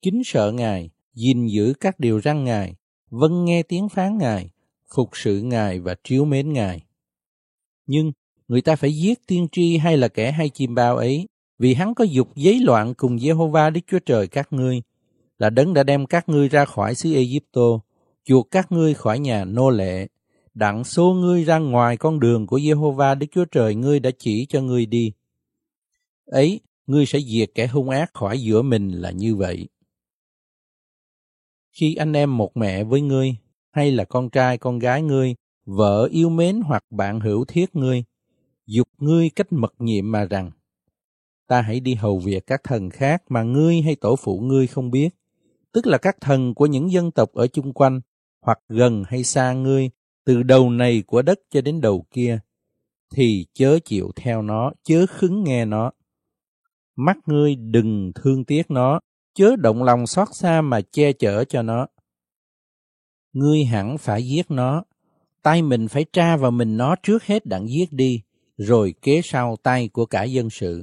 kính 0.02 0.22
sợ 0.24 0.52
Ngài, 0.52 0.90
gìn 1.14 1.46
giữ 1.46 1.74
các 1.80 2.00
điều 2.00 2.20
răn 2.20 2.44
Ngài, 2.44 2.74
vâng 3.10 3.44
nghe 3.44 3.62
tiếng 3.62 3.88
phán 3.88 4.18
Ngài, 4.18 4.50
phục 4.94 5.10
sự 5.12 5.40
Ngài 5.40 5.80
và 5.80 5.94
chiếu 6.04 6.24
mến 6.24 6.52
Ngài. 6.52 6.82
Nhưng 7.86 8.12
người 8.48 8.60
ta 8.60 8.76
phải 8.76 8.92
giết 8.92 9.26
tiên 9.26 9.48
tri 9.52 9.76
hay 9.76 9.96
là 9.96 10.08
kẻ 10.08 10.32
hay 10.32 10.48
chim 10.48 10.74
bao 10.74 10.96
ấy, 10.96 11.28
vì 11.58 11.74
hắn 11.74 11.94
có 11.94 12.04
dục 12.04 12.28
giấy 12.34 12.60
loạn 12.60 12.94
cùng 12.94 13.16
Jehovah 13.16 13.72
Đức 13.72 13.80
Chúa 13.86 13.98
Trời 13.98 14.28
các 14.28 14.52
ngươi, 14.52 14.82
là 15.38 15.50
đấng 15.50 15.74
đã 15.74 15.82
đem 15.82 16.06
các 16.06 16.28
ngươi 16.28 16.48
ra 16.48 16.64
khỏi 16.64 16.94
xứ 16.94 17.14
Egypto, 17.14 17.80
chuộc 18.24 18.50
các 18.50 18.72
ngươi 18.72 18.94
khỏi 18.94 19.18
nhà 19.18 19.44
nô 19.44 19.70
lệ, 19.70 20.06
đặng 20.54 20.84
số 20.84 21.12
ngươi 21.12 21.44
ra 21.44 21.58
ngoài 21.58 21.96
con 21.96 22.20
đường 22.20 22.46
của 22.46 22.58
Jehovah 22.58 23.18
Đức 23.18 23.26
Chúa 23.32 23.44
Trời 23.44 23.74
ngươi 23.74 24.00
đã 24.00 24.10
chỉ 24.18 24.46
cho 24.48 24.60
ngươi 24.60 24.86
đi. 24.86 25.12
Ấy, 26.26 26.60
ngươi 26.86 27.06
sẽ 27.06 27.18
diệt 27.20 27.50
kẻ 27.54 27.66
hung 27.66 27.88
ác 27.88 28.14
khỏi 28.14 28.40
giữa 28.40 28.62
mình 28.62 28.90
là 28.90 29.10
như 29.10 29.36
vậy. 29.36 29.68
Khi 31.72 31.94
anh 31.94 32.12
em 32.12 32.36
một 32.36 32.56
mẹ 32.56 32.84
với 32.84 33.00
ngươi, 33.00 33.36
hay 33.70 33.92
là 33.92 34.04
con 34.04 34.30
trai 34.30 34.58
con 34.58 34.78
gái 34.78 35.02
ngươi, 35.02 35.34
vợ 35.66 36.08
yêu 36.10 36.28
mến 36.28 36.60
hoặc 36.60 36.84
bạn 36.90 37.20
hữu 37.20 37.44
thiết 37.44 37.76
ngươi, 37.76 38.04
dục 38.66 38.88
ngươi 38.98 39.30
cách 39.36 39.52
mật 39.52 39.74
nhiệm 39.78 40.12
mà 40.12 40.24
rằng, 40.24 40.50
ta 41.46 41.60
hãy 41.60 41.80
đi 41.80 41.94
hầu 41.94 42.18
việc 42.18 42.46
các 42.46 42.60
thần 42.64 42.90
khác 42.90 43.22
mà 43.28 43.42
ngươi 43.42 43.80
hay 43.80 43.96
tổ 43.96 44.16
phụ 44.16 44.40
ngươi 44.40 44.66
không 44.66 44.90
biết, 44.90 45.08
tức 45.72 45.86
là 45.86 45.98
các 45.98 46.16
thần 46.20 46.54
của 46.54 46.66
những 46.66 46.90
dân 46.90 47.10
tộc 47.10 47.32
ở 47.32 47.46
chung 47.46 47.72
quanh, 47.72 48.00
hoặc 48.40 48.58
gần 48.68 49.02
hay 49.06 49.24
xa 49.24 49.52
ngươi, 49.52 49.90
từ 50.24 50.42
đầu 50.42 50.70
này 50.70 51.02
của 51.06 51.22
đất 51.22 51.38
cho 51.50 51.60
đến 51.60 51.80
đầu 51.80 52.06
kia, 52.10 52.38
thì 53.14 53.46
chớ 53.54 53.78
chịu 53.84 54.10
theo 54.16 54.42
nó, 54.42 54.72
chớ 54.84 55.06
khứng 55.06 55.44
nghe 55.44 55.64
nó. 55.64 55.90
mắt 56.96 57.16
ngươi 57.26 57.54
đừng 57.56 58.12
thương 58.14 58.44
tiếc 58.44 58.70
nó, 58.70 59.00
chớ 59.34 59.56
động 59.56 59.82
lòng 59.82 60.06
xót 60.06 60.28
xa 60.32 60.60
mà 60.60 60.80
che 60.80 61.12
chở 61.12 61.44
cho 61.44 61.62
nó. 61.62 61.86
Ngươi 63.32 63.64
hẳn 63.64 63.98
phải 63.98 64.26
giết 64.26 64.50
nó, 64.50 64.84
tay 65.42 65.62
mình 65.62 65.88
phải 65.88 66.04
tra 66.12 66.36
vào 66.36 66.50
mình 66.50 66.76
nó 66.76 66.96
trước 67.02 67.22
hết 67.24 67.46
đặng 67.46 67.68
giết 67.68 67.92
đi, 67.92 68.22
rồi 68.56 68.94
kế 69.02 69.20
sau 69.24 69.56
tay 69.62 69.88
của 69.88 70.06
cả 70.06 70.24
dân 70.24 70.50
sự. 70.50 70.82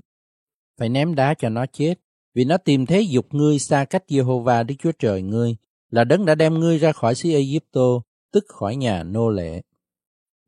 Phải 0.78 0.90
ném 0.90 1.16
đá 1.16 1.34
cho 1.34 1.50
nó 1.50 1.66
chết, 1.66 1.96
vì 2.34 2.46
nó 2.46 2.58
tìm 2.58 2.86
thế 2.86 3.02
dục 3.02 3.34
ngươi 3.34 3.60
xa 3.60 3.86
cách 3.86 4.04
Jehovah 4.08 4.66
Đức 4.66 4.76
Chúa 4.80 4.92
Trời 5.00 5.22
ngươi, 5.22 5.56
là 5.90 6.04
đấng 6.04 6.26
đã 6.26 6.36
đem 6.36 6.60
ngươi 6.60 6.78
ra 6.78 6.92
khỏi 6.92 7.16
xứ 7.16 7.32
Egypto, 7.32 8.02
tức 8.32 8.44
khỏi 8.48 8.76
nhà 8.76 9.04
nô 9.04 9.30
lệ. 9.30 9.62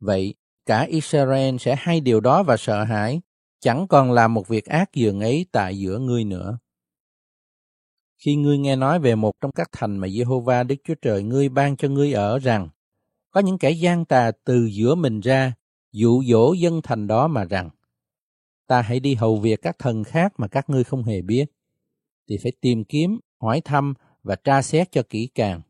Vậy, 0.00 0.34
cả 0.66 0.82
Israel 0.82 1.56
sẽ 1.60 1.76
hay 1.78 2.00
điều 2.00 2.20
đó 2.20 2.42
và 2.42 2.56
sợ 2.56 2.84
hãi, 2.84 3.20
chẳng 3.60 3.86
còn 3.88 4.12
làm 4.12 4.34
một 4.34 4.48
việc 4.48 4.64
ác 4.64 4.94
dường 4.94 5.20
ấy 5.20 5.46
tại 5.52 5.78
giữa 5.78 5.98
ngươi 5.98 6.24
nữa. 6.24 6.58
Khi 8.18 8.36
ngươi 8.36 8.58
nghe 8.58 8.76
nói 8.76 8.98
về 8.98 9.14
một 9.14 9.32
trong 9.40 9.52
các 9.52 9.68
thành 9.72 9.98
mà 9.98 10.08
Jehovah 10.08 10.66
Đức 10.66 10.76
Chúa 10.84 10.94
Trời 11.02 11.22
ngươi 11.22 11.48
ban 11.48 11.76
cho 11.76 11.88
ngươi 11.88 12.12
ở 12.12 12.38
rằng, 12.38 12.68
có 13.30 13.40
những 13.40 13.58
kẻ 13.58 13.70
gian 13.70 14.04
tà 14.04 14.32
từ 14.44 14.66
giữa 14.72 14.94
mình 14.94 15.20
ra, 15.20 15.52
dụ 15.92 16.22
dỗ 16.24 16.52
dân 16.52 16.80
thành 16.82 17.06
đó 17.06 17.28
mà 17.28 17.44
rằng, 17.44 17.70
ta 18.66 18.82
hãy 18.82 19.00
đi 19.00 19.14
hầu 19.14 19.36
việc 19.36 19.62
các 19.62 19.78
thần 19.78 20.04
khác 20.04 20.32
mà 20.38 20.48
các 20.48 20.70
ngươi 20.70 20.84
không 20.84 21.02
hề 21.02 21.22
biết, 21.22 21.44
thì 22.28 22.38
phải 22.42 22.52
tìm 22.60 22.84
kiếm, 22.84 23.20
hỏi 23.40 23.60
thăm 23.60 23.94
và 24.22 24.36
tra 24.36 24.62
xét 24.62 24.92
cho 24.92 25.02
kỹ 25.10 25.28
càng. 25.34 25.60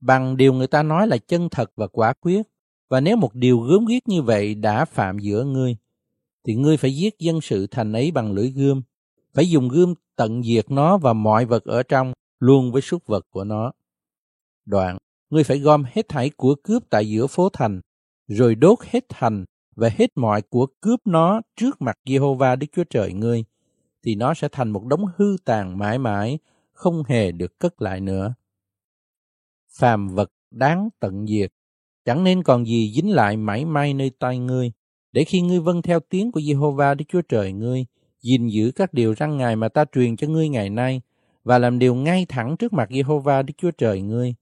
Bằng 0.00 0.36
điều 0.36 0.52
người 0.52 0.66
ta 0.66 0.82
nói 0.82 1.06
là 1.06 1.16
chân 1.16 1.48
thật 1.48 1.72
và 1.76 1.86
quả 1.86 2.12
quyết, 2.12 2.42
và 2.88 3.00
nếu 3.00 3.16
một 3.16 3.34
điều 3.34 3.60
gớm 3.60 3.86
ghiếc 3.86 4.08
như 4.08 4.22
vậy 4.22 4.54
đã 4.54 4.84
phạm 4.84 5.18
giữa 5.18 5.44
ngươi, 5.44 5.76
thì 6.44 6.54
ngươi 6.54 6.76
phải 6.76 6.96
giết 6.96 7.18
dân 7.18 7.40
sự 7.40 7.66
thành 7.66 7.92
ấy 7.92 8.10
bằng 8.10 8.32
lưỡi 8.32 8.48
gươm, 8.48 8.82
phải 9.34 9.50
dùng 9.50 9.68
gươm 9.68 9.94
tận 10.16 10.42
diệt 10.42 10.70
nó 10.70 10.98
và 10.98 11.12
mọi 11.12 11.44
vật 11.44 11.64
ở 11.64 11.82
trong, 11.82 12.12
luôn 12.38 12.72
với 12.72 12.82
súc 12.82 13.06
vật 13.06 13.26
của 13.30 13.44
nó. 13.44 13.72
Đoạn, 14.64 14.98
ngươi 15.30 15.44
phải 15.44 15.58
gom 15.58 15.84
hết 15.92 16.08
thảy 16.08 16.30
của 16.30 16.54
cướp 16.62 16.90
tại 16.90 17.08
giữa 17.08 17.26
phố 17.26 17.48
thành, 17.48 17.80
rồi 18.28 18.54
đốt 18.54 18.78
hết 18.90 19.04
thành 19.08 19.44
và 19.80 19.90
hết 19.96 20.10
mọi 20.16 20.42
của 20.42 20.66
cướp 20.80 21.00
nó 21.04 21.40
trước 21.56 21.82
mặt 21.82 21.98
Jehovah 22.06 22.58
Đức 22.58 22.66
Chúa 22.72 22.84
Trời 22.84 23.12
ngươi, 23.12 23.44
thì 24.02 24.14
nó 24.14 24.34
sẽ 24.34 24.48
thành 24.52 24.70
một 24.70 24.84
đống 24.84 25.04
hư 25.16 25.36
tàn 25.44 25.78
mãi 25.78 25.98
mãi, 25.98 26.38
không 26.72 27.02
hề 27.08 27.32
được 27.32 27.58
cất 27.58 27.82
lại 27.82 28.00
nữa. 28.00 28.34
Phàm 29.78 30.08
vật 30.08 30.32
đáng 30.50 30.88
tận 31.00 31.26
diệt, 31.26 31.52
chẳng 32.04 32.24
nên 32.24 32.42
còn 32.42 32.66
gì 32.66 32.92
dính 32.94 33.10
lại 33.10 33.36
mãi 33.36 33.64
may 33.64 33.94
nơi 33.94 34.10
tay 34.18 34.38
ngươi, 34.38 34.72
để 35.12 35.24
khi 35.24 35.40
ngươi 35.40 35.60
vâng 35.60 35.82
theo 35.82 36.00
tiếng 36.00 36.32
của 36.32 36.40
Jehovah 36.40 36.94
Đức 36.94 37.04
Chúa 37.08 37.22
Trời 37.22 37.52
ngươi, 37.52 37.86
gìn 38.20 38.46
giữ 38.46 38.72
các 38.76 38.94
điều 38.94 39.14
răn 39.14 39.36
ngài 39.36 39.56
mà 39.56 39.68
ta 39.68 39.84
truyền 39.94 40.16
cho 40.16 40.26
ngươi 40.26 40.48
ngày 40.48 40.70
nay, 40.70 41.00
và 41.44 41.58
làm 41.58 41.78
điều 41.78 41.94
ngay 41.94 42.26
thẳng 42.28 42.56
trước 42.56 42.72
mặt 42.72 42.90
Jehovah 42.90 43.42
Đức 43.44 43.54
Chúa 43.58 43.70
Trời 43.70 44.00
ngươi, 44.00 44.34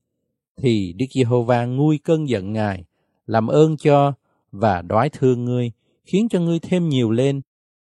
thì 0.57 0.93
Đức 0.93 1.05
Giê-hô-va 1.13 1.65
nguôi 1.65 1.99
cơn 2.03 2.29
giận 2.29 2.53
Ngài, 2.53 2.83
làm 3.25 3.47
ơn 3.47 3.77
cho 3.77 4.13
và 4.51 4.81
đoái 4.81 5.09
thương 5.09 5.45
ngươi, 5.45 5.71
khiến 6.03 6.27
cho 6.29 6.39
ngươi 6.39 6.59
thêm 6.59 6.89
nhiều 6.89 7.11
lên, 7.11 7.41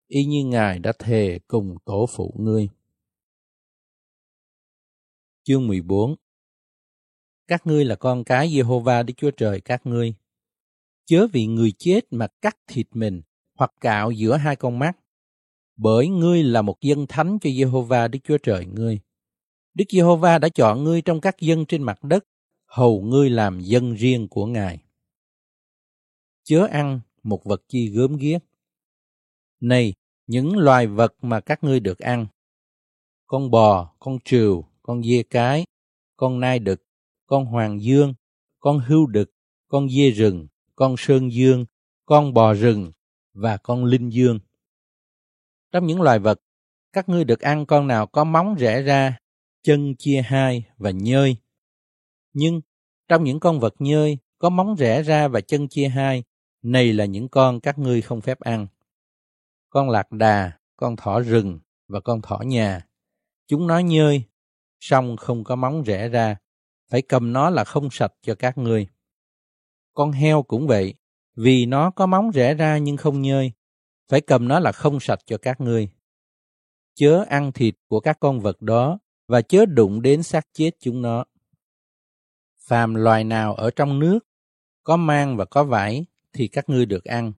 y 0.07 0.25
như 0.25 0.45
Ngài 0.45 0.79
đã 0.79 0.93
thề 0.99 1.39
cùng 1.47 1.75
tổ 1.85 2.05
phụ 2.15 2.35
ngươi. 2.39 2.69
Chương 5.43 5.67
14 5.67 6.15
Các 7.47 7.67
ngươi 7.67 7.85
là 7.85 7.95
con 7.95 8.23
cái 8.23 8.49
Giê-hô-va 8.49 9.03
Đức 9.03 9.13
Chúa 9.17 9.31
Trời 9.31 9.61
các 9.61 9.85
ngươi. 9.85 10.13
Chớ 11.05 11.27
vì 11.33 11.45
người 11.45 11.73
chết 11.77 12.01
mà 12.11 12.27
cắt 12.41 12.57
thịt 12.67 12.88
mình 12.93 13.21
hoặc 13.57 13.71
cạo 13.81 14.11
giữa 14.11 14.38
hai 14.38 14.55
con 14.55 14.79
mắt, 14.79 14.97
bởi 15.77 16.07
ngươi 16.07 16.43
là 16.43 16.61
một 16.61 16.81
dân 16.81 17.05
thánh 17.07 17.38
cho 17.41 17.49
Giê-hô-va 17.49 18.07
Đức 18.07 18.19
Chúa 18.23 18.38
Trời 18.38 18.65
ngươi. 18.65 18.99
Đức 19.73 19.85
Giê-hô-va 19.89 20.38
đã 20.38 20.49
chọn 20.49 20.83
ngươi 20.83 21.01
trong 21.01 21.21
các 21.21 21.39
dân 21.39 21.65
trên 21.65 21.83
mặt 21.83 22.03
đất 22.03 22.25
hầu 22.71 23.01
ngươi 23.01 23.29
làm 23.29 23.59
dân 23.59 23.93
riêng 23.93 24.27
của 24.27 24.45
Ngài. 24.45 24.79
Chớ 26.43 26.68
ăn 26.72 26.99
một 27.23 27.43
vật 27.43 27.61
chi 27.68 27.89
gớm 27.89 28.18
ghiếc. 28.18 28.41
Này, 29.59 29.93
những 30.27 30.57
loài 30.57 30.88
vật 30.88 31.15
mà 31.22 31.39
các 31.39 31.63
ngươi 31.63 31.80
được 31.80 31.99
ăn, 31.99 32.27
con 33.27 33.51
bò, 33.51 33.95
con 33.99 34.19
trừu, 34.26 34.65
con 34.81 35.03
dê 35.03 35.23
cái, 35.30 35.65
con 36.18 36.39
nai 36.39 36.59
đực, 36.59 36.84
con 37.26 37.45
hoàng 37.45 37.81
dương, 37.81 38.13
con 38.59 38.80
hưu 38.80 39.07
đực, 39.07 39.31
con 39.68 39.89
dê 39.89 40.11
rừng, 40.11 40.47
con 40.76 40.95
sơn 40.97 41.31
dương, 41.31 41.65
con 42.05 42.34
bò 42.34 42.53
rừng 42.53 42.91
và 43.34 43.57
con 43.57 43.85
linh 43.85 44.09
dương. 44.09 44.39
Trong 45.72 45.88
những 45.88 46.01
loài 46.01 46.19
vật, 46.19 46.41
các 46.93 47.09
ngươi 47.09 47.23
được 47.23 47.39
ăn 47.39 47.65
con 47.65 47.88
nào 47.88 48.07
có 48.07 48.23
móng 48.23 48.55
rẽ 48.55 48.81
ra, 48.81 49.18
chân 49.63 49.95
chia 49.97 50.22
hai 50.22 50.63
và 50.77 50.91
nhơi, 50.91 51.35
nhưng 52.34 52.61
trong 53.07 53.23
những 53.23 53.39
con 53.39 53.59
vật 53.59 53.73
nhơi 53.80 54.18
có 54.39 54.49
móng 54.49 54.76
rẽ 54.76 55.03
ra 55.03 55.27
và 55.27 55.41
chân 55.41 55.68
chia 55.68 55.88
hai, 55.88 56.23
này 56.61 56.93
là 56.93 57.05
những 57.05 57.29
con 57.29 57.59
các 57.59 57.77
ngươi 57.79 58.01
không 58.01 58.21
phép 58.21 58.39
ăn. 58.39 58.67
Con 59.69 59.89
lạc 59.89 60.11
đà, 60.11 60.51
con 60.77 60.95
thỏ 60.95 61.19
rừng 61.19 61.59
và 61.88 61.99
con 61.99 62.21
thỏ 62.21 62.39
nhà. 62.45 62.88
Chúng 63.47 63.67
nó 63.67 63.79
nhơi, 63.79 64.23
song 64.79 65.17
không 65.17 65.43
có 65.43 65.55
móng 65.55 65.83
rẽ 65.83 66.09
ra, 66.09 66.35
phải 66.89 67.01
cầm 67.01 67.33
nó 67.33 67.49
là 67.49 67.63
không 67.63 67.89
sạch 67.91 68.13
cho 68.21 68.35
các 68.35 68.57
ngươi. 68.57 68.88
Con 69.93 70.11
heo 70.11 70.43
cũng 70.43 70.67
vậy, 70.67 70.93
vì 71.35 71.65
nó 71.65 71.91
có 71.91 72.05
móng 72.05 72.31
rẽ 72.31 72.53
ra 72.53 72.77
nhưng 72.77 72.97
không 72.97 73.21
nhơi, 73.21 73.51
phải 74.09 74.21
cầm 74.21 74.47
nó 74.47 74.59
là 74.59 74.71
không 74.71 74.99
sạch 74.99 75.19
cho 75.25 75.38
các 75.38 75.61
ngươi. 75.61 75.89
Chớ 76.95 77.25
ăn 77.29 77.51
thịt 77.51 77.75
của 77.88 77.99
các 77.99 78.17
con 78.19 78.39
vật 78.39 78.61
đó 78.61 78.99
và 79.27 79.41
chớ 79.41 79.65
đụng 79.65 80.01
đến 80.01 80.23
xác 80.23 80.47
chết 80.53 80.71
chúng 80.79 81.01
nó 81.01 81.25
phàm 82.67 82.95
loài 82.95 83.23
nào 83.23 83.55
ở 83.55 83.71
trong 83.75 83.99
nước, 83.99 84.19
có 84.83 84.97
mang 84.97 85.38
và 85.38 85.45
có 85.45 85.63
vải 85.63 86.05
thì 86.33 86.47
các 86.47 86.69
ngươi 86.69 86.85
được 86.85 87.03
ăn. 87.03 87.33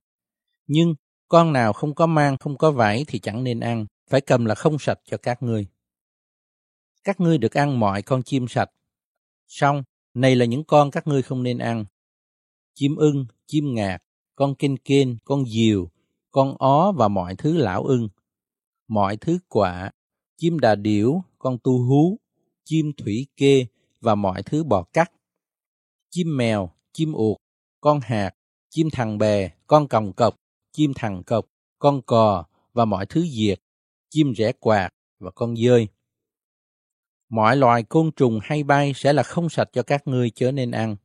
Nhưng 0.66 0.94
con 1.28 1.52
nào 1.52 1.72
không 1.72 1.94
có 1.94 2.06
mang 2.06 2.36
không 2.36 2.58
có 2.58 2.70
vải 2.70 3.04
thì 3.08 3.18
chẳng 3.18 3.44
nên 3.44 3.60
ăn, 3.60 3.86
phải 4.10 4.20
cầm 4.20 4.44
là 4.44 4.54
không 4.54 4.78
sạch 4.78 4.98
cho 5.04 5.16
các 5.16 5.42
ngươi. 5.42 5.66
Các 7.04 7.20
ngươi 7.20 7.38
được 7.38 7.54
ăn 7.54 7.80
mọi 7.80 8.02
con 8.02 8.22
chim 8.22 8.48
sạch. 8.48 8.70
Xong, 9.48 9.82
này 10.14 10.36
là 10.36 10.44
những 10.44 10.64
con 10.64 10.90
các 10.90 11.06
ngươi 11.06 11.22
không 11.22 11.42
nên 11.42 11.58
ăn. 11.58 11.84
Chim 12.74 12.96
ưng, 12.96 13.26
chim 13.46 13.74
ngạc, 13.74 13.98
con 14.34 14.54
kên 14.54 14.78
kên, 14.78 15.16
con 15.24 15.46
diều, 15.46 15.90
con 16.30 16.56
ó 16.58 16.92
và 16.92 17.08
mọi 17.08 17.34
thứ 17.36 17.56
lão 17.56 17.84
ưng. 17.84 18.08
Mọi 18.88 19.16
thứ 19.16 19.38
quả, 19.48 19.90
chim 20.36 20.58
đà 20.58 20.74
điểu, 20.74 21.22
con 21.38 21.58
tu 21.62 21.78
hú, 21.78 22.18
chim 22.64 22.92
thủy 22.96 23.26
kê 23.36 23.66
và 24.00 24.14
mọi 24.14 24.42
thứ 24.42 24.64
bò 24.64 24.82
cắt 24.92 25.10
chim 26.14 26.36
mèo, 26.36 26.70
chim 26.92 27.12
uột, 27.12 27.36
con 27.80 28.00
hạt, 28.00 28.30
chim 28.74 28.88
thằng 28.92 29.18
bè, 29.18 29.50
con 29.66 29.88
còng 29.88 30.12
cọc, 30.12 30.36
chim 30.72 30.92
thằng 30.96 31.22
cọc, 31.22 31.46
con 31.78 32.02
cò 32.02 32.44
và 32.72 32.84
mọi 32.84 33.06
thứ 33.06 33.26
diệt, 33.26 33.60
chim 34.10 34.32
rẽ 34.32 34.52
quạt 34.52 34.90
và 35.18 35.30
con 35.30 35.56
dơi. 35.56 35.88
Mọi 37.28 37.56
loài 37.56 37.82
côn 37.82 38.10
trùng 38.12 38.38
hay 38.42 38.62
bay 38.62 38.92
sẽ 38.94 39.12
là 39.12 39.22
không 39.22 39.48
sạch 39.48 39.68
cho 39.72 39.82
các 39.82 40.06
ngươi 40.06 40.30
chớ 40.30 40.52
nên 40.52 40.70
ăn. 40.70 40.96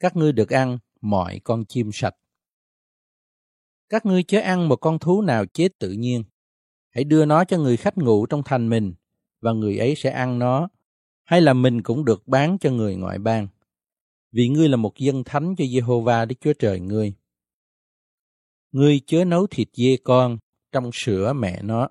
Các 0.00 0.16
ngươi 0.16 0.32
được 0.32 0.50
ăn 0.50 0.78
mọi 1.00 1.40
con 1.44 1.64
chim 1.64 1.90
sạch. 1.92 2.14
Các 3.88 4.06
ngươi 4.06 4.22
chớ 4.22 4.40
ăn 4.40 4.68
một 4.68 4.76
con 4.76 4.98
thú 4.98 5.22
nào 5.22 5.46
chết 5.46 5.78
tự 5.78 5.92
nhiên. 5.92 6.24
Hãy 6.90 7.04
đưa 7.04 7.24
nó 7.24 7.44
cho 7.44 7.58
người 7.58 7.76
khách 7.76 7.98
ngủ 7.98 8.26
trong 8.26 8.42
thành 8.44 8.68
mình, 8.68 8.94
và 9.40 9.52
người 9.52 9.78
ấy 9.78 9.94
sẽ 9.96 10.10
ăn 10.10 10.38
nó, 10.38 10.68
hay 11.24 11.40
là 11.40 11.52
mình 11.52 11.82
cũng 11.82 12.04
được 12.04 12.28
bán 12.28 12.58
cho 12.58 12.70
người 12.70 12.96
ngoại 12.96 13.18
bang 13.18 13.48
vì 14.32 14.48
ngươi 14.48 14.68
là 14.68 14.76
một 14.76 14.98
dân 14.98 15.24
thánh 15.24 15.54
cho 15.58 15.64
Jehovah 15.64 16.26
Đức 16.26 16.36
Chúa 16.40 16.52
Trời 16.52 16.80
ngươi. 16.80 17.14
Ngươi 18.72 19.00
chớ 19.06 19.24
nấu 19.24 19.46
thịt 19.46 19.68
dê 19.72 19.96
con 20.04 20.38
trong 20.72 20.90
sữa 20.92 21.32
mẹ 21.32 21.62
nó. 21.62 21.88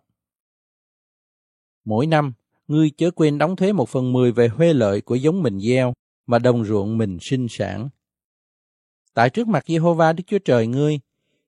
Mỗi 1.85 2.07
năm, 2.07 2.33
ngươi 2.67 2.89
chớ 2.97 3.11
quên 3.11 3.37
đóng 3.37 3.55
thuế 3.55 3.73
một 3.73 3.89
phần 3.89 4.13
mười 4.13 4.31
về 4.31 4.47
huê 4.47 4.73
lợi 4.73 5.01
của 5.01 5.15
giống 5.15 5.43
mình 5.43 5.59
gieo 5.59 5.93
mà 6.27 6.39
đồng 6.39 6.65
ruộng 6.65 6.97
mình 6.97 7.17
sinh 7.21 7.47
sản. 7.49 7.89
Tại 9.13 9.29
trước 9.29 9.47
mặt 9.47 9.63
Jehovah 9.67 10.15
Đức 10.15 10.23
Chúa 10.27 10.39
Trời 10.39 10.67
ngươi, 10.67 10.99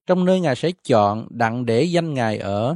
trong 0.05 0.25
nơi 0.25 0.39
Ngài 0.39 0.55
sẽ 0.55 0.71
chọn 0.83 1.27
đặng 1.29 1.65
để 1.65 1.83
danh 1.83 2.13
Ngài 2.13 2.37
ở, 2.37 2.75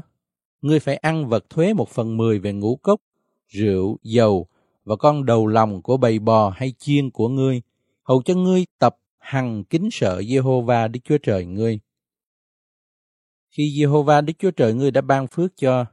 ngươi 0.62 0.80
phải 0.80 0.96
ăn 0.96 1.28
vật 1.28 1.50
thuế 1.50 1.74
một 1.74 1.90
phần 1.90 2.18
mười 2.18 2.40
về 2.40 2.54
ngũ 2.54 2.76
cốc, 2.76 3.02
rượu, 3.48 3.98
dầu 4.04 4.48
và 4.84 4.96
con 4.96 5.26
đầu 5.26 5.48
lòng 5.48 5.82
của 5.82 5.98
bầy 5.98 6.20
bò 6.20 6.50
hay 6.50 6.74
chiên 6.78 7.12
của 7.12 7.30
ngươi, 7.30 7.62
hầu 8.04 8.22
cho 8.26 8.36
ngươi 8.36 8.66
tập 8.80 8.98
hằng 9.20 9.64
kính 9.64 9.90
sợ 9.92 10.20
Jehovah 10.20 10.92
Đức 10.92 11.00
Chúa 11.04 11.18
Trời 11.18 11.46
ngươi. 11.46 11.80
Khi 13.50 13.64
Jehovah 13.64 14.26
Đức 14.26 14.34
Chúa 14.40 14.52
Trời 14.52 14.74
ngươi 14.74 14.92
đã 14.92 15.02
ban 15.02 15.28
phước 15.28 15.52
cho, 15.58 15.86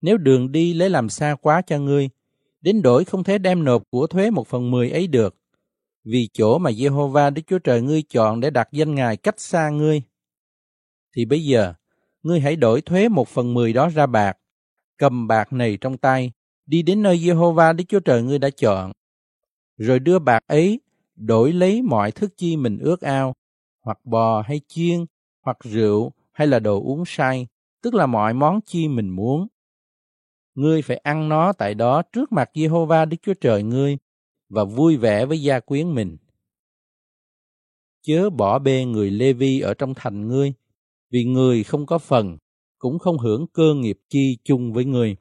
nếu 0.00 0.16
đường 0.16 0.52
đi 0.52 0.74
lấy 0.74 0.90
làm 0.90 1.08
xa 1.08 1.36
quá 1.42 1.62
cho 1.66 1.78
ngươi, 1.78 2.08
đến 2.60 2.82
đổi 2.82 3.04
không 3.04 3.24
thể 3.24 3.38
đem 3.38 3.64
nộp 3.64 3.82
của 3.90 4.06
thuế 4.06 4.30
một 4.30 4.48
phần 4.48 4.70
mười 4.70 4.90
ấy 4.90 5.06
được, 5.06 5.36
vì 6.04 6.28
chỗ 6.32 6.58
mà 6.58 6.70
Jehovah 6.70 7.32
Đức 7.32 7.42
Chúa 7.46 7.58
Trời 7.58 7.82
ngươi 7.82 8.02
chọn 8.02 8.40
để 8.40 8.50
đặt 8.50 8.68
danh 8.72 8.94
Ngài 8.94 9.16
cách 9.16 9.40
xa 9.40 9.70
ngươi. 9.70 10.02
Thì 11.16 11.24
bây 11.24 11.44
giờ, 11.44 11.74
ngươi 12.22 12.40
hãy 12.40 12.56
đổi 12.56 12.80
thuế 12.80 13.08
một 13.08 13.28
phần 13.28 13.54
mười 13.54 13.72
đó 13.72 13.88
ra 13.88 14.06
bạc, 14.06 14.38
cầm 14.98 15.28
bạc 15.28 15.52
này 15.52 15.78
trong 15.80 15.98
tay, 15.98 16.32
đi 16.66 16.82
đến 16.82 17.02
nơi 17.02 17.18
Jehovah 17.18 17.76
Đức 17.76 17.84
Chúa 17.88 18.00
Trời 18.00 18.22
ngươi 18.22 18.38
đã 18.38 18.50
chọn, 18.50 18.92
rồi 19.76 19.98
đưa 19.98 20.18
bạc 20.18 20.40
ấy 20.46 20.80
đổi 21.20 21.52
lấy 21.52 21.82
mọi 21.82 22.12
thức 22.12 22.32
chi 22.36 22.56
mình 22.56 22.78
ước 22.78 23.00
ao, 23.00 23.34
hoặc 23.84 23.98
bò 24.04 24.42
hay 24.42 24.60
chiên, 24.68 25.04
hoặc 25.44 25.56
rượu 25.60 26.12
hay 26.32 26.46
là 26.46 26.58
đồ 26.58 26.82
uống 26.82 27.04
say, 27.06 27.46
tức 27.82 27.94
là 27.94 28.06
mọi 28.06 28.34
món 28.34 28.60
chi 28.66 28.88
mình 28.88 29.08
muốn. 29.08 29.46
Ngươi 30.54 30.82
phải 30.82 30.96
ăn 30.96 31.28
nó 31.28 31.52
tại 31.52 31.74
đó 31.74 32.02
trước 32.02 32.32
mặt 32.32 32.50
Jehovah 32.54 33.08
Đức 33.08 33.16
Chúa 33.22 33.34
Trời 33.40 33.62
ngươi 33.62 33.98
và 34.48 34.64
vui 34.64 34.96
vẻ 34.96 35.26
với 35.26 35.42
gia 35.42 35.60
quyến 35.60 35.94
mình. 35.94 36.16
Chớ 38.02 38.30
bỏ 38.30 38.58
bê 38.58 38.84
người 38.84 39.10
Lê 39.10 39.32
Vi 39.32 39.60
ở 39.60 39.74
trong 39.74 39.94
thành 39.96 40.28
ngươi, 40.28 40.52
vì 41.10 41.24
người 41.24 41.64
không 41.64 41.86
có 41.86 41.98
phần, 41.98 42.38
cũng 42.78 42.98
không 42.98 43.18
hưởng 43.18 43.46
cơ 43.52 43.74
nghiệp 43.74 43.98
chi 44.08 44.38
chung 44.44 44.72
với 44.72 44.84
ngươi. 44.84 45.16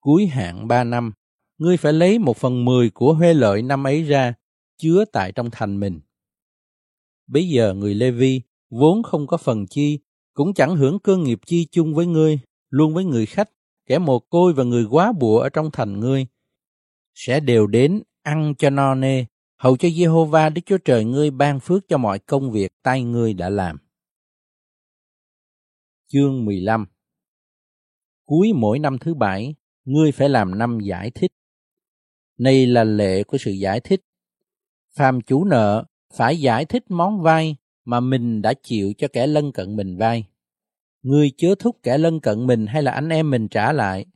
Cuối 0.00 0.26
hạn 0.26 0.68
ba 0.68 0.84
năm, 0.84 1.12
ngươi 1.58 1.76
phải 1.76 1.92
lấy 1.92 2.18
một 2.18 2.36
phần 2.36 2.64
mười 2.64 2.90
của 2.90 3.14
huê 3.14 3.34
lợi 3.34 3.62
năm 3.62 3.86
ấy 3.86 4.02
ra, 4.02 4.34
chứa 4.76 5.04
tại 5.12 5.32
trong 5.32 5.50
thành 5.52 5.80
mình. 5.80 6.00
Bây 7.26 7.48
giờ 7.48 7.74
người 7.74 7.94
Lê 7.94 8.10
Vi 8.10 8.40
vốn 8.70 9.02
không 9.02 9.26
có 9.26 9.36
phần 9.36 9.66
chi, 9.66 9.98
cũng 10.34 10.54
chẳng 10.54 10.76
hưởng 10.76 10.98
cơ 10.98 11.16
nghiệp 11.16 11.38
chi 11.46 11.68
chung 11.70 11.94
với 11.94 12.06
ngươi, 12.06 12.38
luôn 12.70 12.94
với 12.94 13.04
người 13.04 13.26
khách, 13.26 13.50
kẻ 13.86 13.98
mồ 13.98 14.18
côi 14.18 14.52
và 14.52 14.64
người 14.64 14.86
quá 14.90 15.12
bụa 15.12 15.38
ở 15.38 15.48
trong 15.48 15.70
thành 15.70 16.00
ngươi, 16.00 16.26
sẽ 17.14 17.40
đều 17.40 17.66
đến 17.66 18.02
ăn 18.22 18.54
cho 18.58 18.70
no 18.70 18.94
nê, 18.94 19.24
hầu 19.56 19.76
cho 19.76 19.88
Jehovah 19.88 20.52
Đức 20.52 20.62
Chúa 20.66 20.78
Trời 20.78 21.04
ngươi 21.04 21.30
ban 21.30 21.60
phước 21.60 21.88
cho 21.88 21.98
mọi 21.98 22.18
công 22.18 22.50
việc 22.50 22.72
tay 22.82 23.02
ngươi 23.02 23.34
đã 23.34 23.48
làm. 23.48 23.76
Chương 26.08 26.44
15 26.44 26.86
Cuối 28.24 28.52
mỗi 28.54 28.78
năm 28.78 28.98
thứ 28.98 29.14
bảy, 29.14 29.54
ngươi 29.84 30.12
phải 30.12 30.28
làm 30.28 30.58
năm 30.58 30.78
giải 30.80 31.10
thích. 31.10 31.32
Này 32.38 32.66
là 32.66 32.84
lệ 32.84 33.24
của 33.24 33.38
sự 33.38 33.50
giải 33.50 33.80
thích. 33.80 34.00
Phàm 34.96 35.20
chủ 35.20 35.44
nợ 35.44 35.84
phải 36.14 36.40
giải 36.40 36.64
thích 36.64 36.84
món 36.88 37.22
vay 37.22 37.56
mà 37.84 38.00
mình 38.00 38.42
đã 38.42 38.54
chịu 38.62 38.92
cho 38.98 39.08
kẻ 39.12 39.26
lân 39.26 39.52
cận 39.52 39.76
mình 39.76 39.96
vay. 39.96 40.24
người 41.02 41.32
chớ 41.36 41.54
thúc 41.58 41.76
kẻ 41.82 41.98
lân 41.98 42.20
cận 42.20 42.46
mình 42.46 42.66
hay 42.66 42.82
là 42.82 42.92
anh 42.92 43.08
em 43.08 43.30
mình 43.30 43.48
trả 43.48 43.72
lại, 43.72 44.06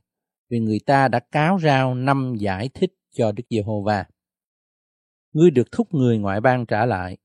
vì 0.49 0.59
người 0.59 0.79
ta 0.85 1.07
đã 1.07 1.19
cáo 1.19 1.59
rao 1.59 1.95
năm 1.95 2.35
giải 2.39 2.69
thích 2.73 2.93
cho 3.11 3.31
Đức 3.31 3.43
Giê-hô-va. 3.49 4.05
Ngươi 5.33 5.51
được 5.51 5.71
thúc 5.71 5.93
người 5.93 6.17
ngoại 6.17 6.41
bang 6.41 6.65
trả 6.65 6.85
lại. 6.85 7.17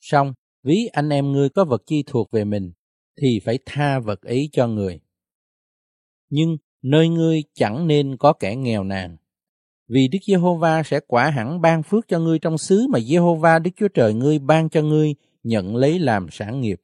Xong, 0.00 0.34
ví 0.62 0.86
anh 0.92 1.08
em 1.08 1.32
ngươi 1.32 1.48
có 1.48 1.64
vật 1.64 1.82
chi 1.86 2.04
thuộc 2.06 2.30
về 2.30 2.44
mình, 2.44 2.72
thì 3.20 3.40
phải 3.44 3.58
tha 3.66 3.98
vật 3.98 4.22
ấy 4.22 4.48
cho 4.52 4.66
người. 4.66 5.00
Nhưng 6.30 6.56
nơi 6.82 7.08
ngươi 7.08 7.42
chẳng 7.54 7.86
nên 7.86 8.16
có 8.16 8.32
kẻ 8.32 8.56
nghèo 8.56 8.84
nàn. 8.84 9.16
Vì 9.88 10.08
Đức 10.08 10.18
Giê-hô-va 10.26 10.82
sẽ 10.82 11.00
quả 11.06 11.30
hẳn 11.30 11.60
ban 11.60 11.82
phước 11.82 12.08
cho 12.08 12.18
ngươi 12.18 12.38
trong 12.38 12.58
xứ 12.58 12.86
mà 12.90 13.00
Giê-hô-va 13.00 13.58
Đức 13.58 13.70
Chúa 13.76 13.88
Trời 13.88 14.14
ngươi 14.14 14.38
ban 14.38 14.68
cho 14.68 14.82
ngươi 14.82 15.14
nhận 15.42 15.76
lấy 15.76 15.98
làm 15.98 16.26
sản 16.30 16.60
nghiệp. 16.60 16.80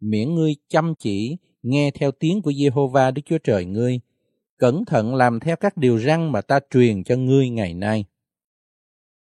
Miễn 0.00 0.34
ngươi 0.34 0.56
chăm 0.68 0.94
chỉ 0.98 1.36
nghe 1.62 1.90
theo 1.90 2.10
tiếng 2.10 2.42
của 2.42 2.52
Giê-hô-va 2.52 3.10
Đức 3.10 3.22
Chúa 3.24 3.38
Trời 3.38 3.64
ngươi, 3.64 4.00
cẩn 4.58 4.84
thận 4.84 5.14
làm 5.14 5.40
theo 5.40 5.56
các 5.56 5.76
điều 5.76 5.98
răn 5.98 6.32
mà 6.32 6.40
ta 6.40 6.60
truyền 6.70 7.04
cho 7.04 7.16
ngươi 7.16 7.48
ngày 7.48 7.74
nay. 7.74 8.04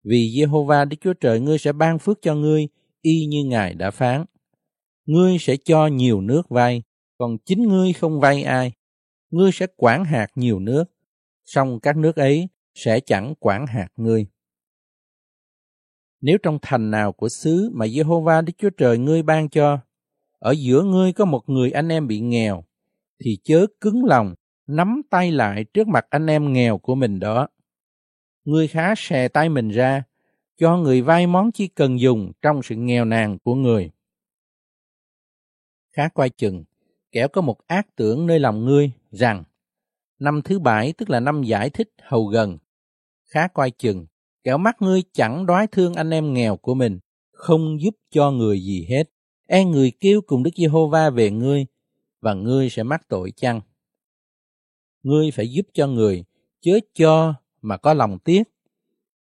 Vì 0.03 0.31
Giê-hô-va 0.35 0.85
Đức 0.85 0.97
Chúa 1.01 1.13
Trời 1.13 1.39
ngươi 1.39 1.57
sẽ 1.57 1.73
ban 1.73 1.99
phước 1.99 2.21
cho 2.21 2.35
ngươi 2.35 2.67
y 3.01 3.25
như 3.25 3.43
Ngài 3.43 3.73
đã 3.73 3.91
phán. 3.91 4.25
Ngươi 5.05 5.37
sẽ 5.39 5.57
cho 5.65 5.87
nhiều 5.87 6.21
nước 6.21 6.49
vay, 6.49 6.83
còn 7.17 7.37
chính 7.45 7.63
ngươi 7.63 7.93
không 7.93 8.19
vay 8.19 8.43
ai. 8.43 8.71
Ngươi 9.29 9.51
sẽ 9.53 9.67
quản 9.77 10.05
hạt 10.05 10.27
nhiều 10.35 10.59
nước, 10.59 10.83
song 11.45 11.79
các 11.79 11.97
nước 11.97 12.15
ấy 12.15 12.47
sẽ 12.75 12.99
chẳng 12.99 13.33
quản 13.39 13.67
hạt 13.67 13.87
ngươi. 13.97 14.27
Nếu 16.21 16.37
trong 16.43 16.59
thành 16.61 16.91
nào 16.91 17.11
của 17.11 17.29
xứ 17.29 17.69
mà 17.73 17.85
Jehovah 17.85 18.45
Đức 18.45 18.53
Chúa 18.57 18.69
Trời 18.69 18.97
ngươi 18.97 19.23
ban 19.23 19.49
cho, 19.49 19.79
ở 20.39 20.51
giữa 20.51 20.83
ngươi 20.83 21.13
có 21.13 21.25
một 21.25 21.49
người 21.49 21.71
anh 21.71 21.89
em 21.89 22.07
bị 22.07 22.19
nghèo, 22.19 22.63
thì 23.19 23.37
chớ 23.43 23.65
cứng 23.81 24.05
lòng, 24.05 24.35
nắm 24.67 25.01
tay 25.09 25.31
lại 25.31 25.63
trước 25.63 25.87
mặt 25.87 26.05
anh 26.09 26.27
em 26.27 26.53
nghèo 26.53 26.77
của 26.77 26.95
mình 26.95 27.19
đó. 27.19 27.47
Ngươi 28.45 28.67
khá 28.67 28.93
xè 28.97 29.27
tay 29.27 29.49
mình 29.49 29.69
ra, 29.69 30.03
cho 30.57 30.77
người 30.77 31.01
vay 31.01 31.27
món 31.27 31.51
chi 31.51 31.67
cần 31.67 31.99
dùng 31.99 32.31
trong 32.41 32.63
sự 32.63 32.75
nghèo 32.75 33.05
nàn 33.05 33.39
của 33.39 33.55
người. 33.55 33.91
Khá 35.91 36.09
quay 36.09 36.29
chừng, 36.29 36.63
kẻo 37.11 37.27
có 37.27 37.41
một 37.41 37.67
ác 37.67 37.87
tưởng 37.95 38.27
nơi 38.27 38.39
lòng 38.39 38.65
ngươi 38.65 38.91
rằng 39.11 39.43
năm 40.19 40.41
thứ 40.41 40.59
bảy 40.59 40.93
tức 40.93 41.09
là 41.09 41.19
năm 41.19 41.43
giải 41.43 41.69
thích 41.69 41.89
hầu 42.01 42.25
gần. 42.25 42.57
Khá 43.35 43.47
coi 43.47 43.71
chừng, 43.71 44.05
kẻo 44.43 44.57
mắt 44.57 44.81
ngươi 44.81 45.03
chẳng 45.13 45.45
đoái 45.45 45.67
thương 45.67 45.93
anh 45.93 46.09
em 46.09 46.33
nghèo 46.33 46.57
của 46.57 46.73
mình, 46.73 46.99
không 47.31 47.81
giúp 47.81 47.95
cho 48.11 48.31
người 48.31 48.59
gì 48.61 48.85
hết. 48.89 49.03
E 49.47 49.63
người 49.63 49.91
kêu 49.99 50.21
cùng 50.21 50.43
Đức 50.43 50.51
Giê-hô-va 50.55 51.09
về 51.09 51.31
ngươi, 51.31 51.65
và 52.21 52.33
ngươi 52.33 52.69
sẽ 52.69 52.83
mắc 52.83 53.01
tội 53.09 53.31
chăng? 53.35 53.61
Ngươi 55.03 55.31
phải 55.31 55.51
giúp 55.51 55.65
cho 55.73 55.87
người, 55.87 56.23
chớ 56.61 56.79
cho 56.93 57.33
mà 57.61 57.77
có 57.77 57.93
lòng 57.93 58.19
tiếc. 58.19 58.43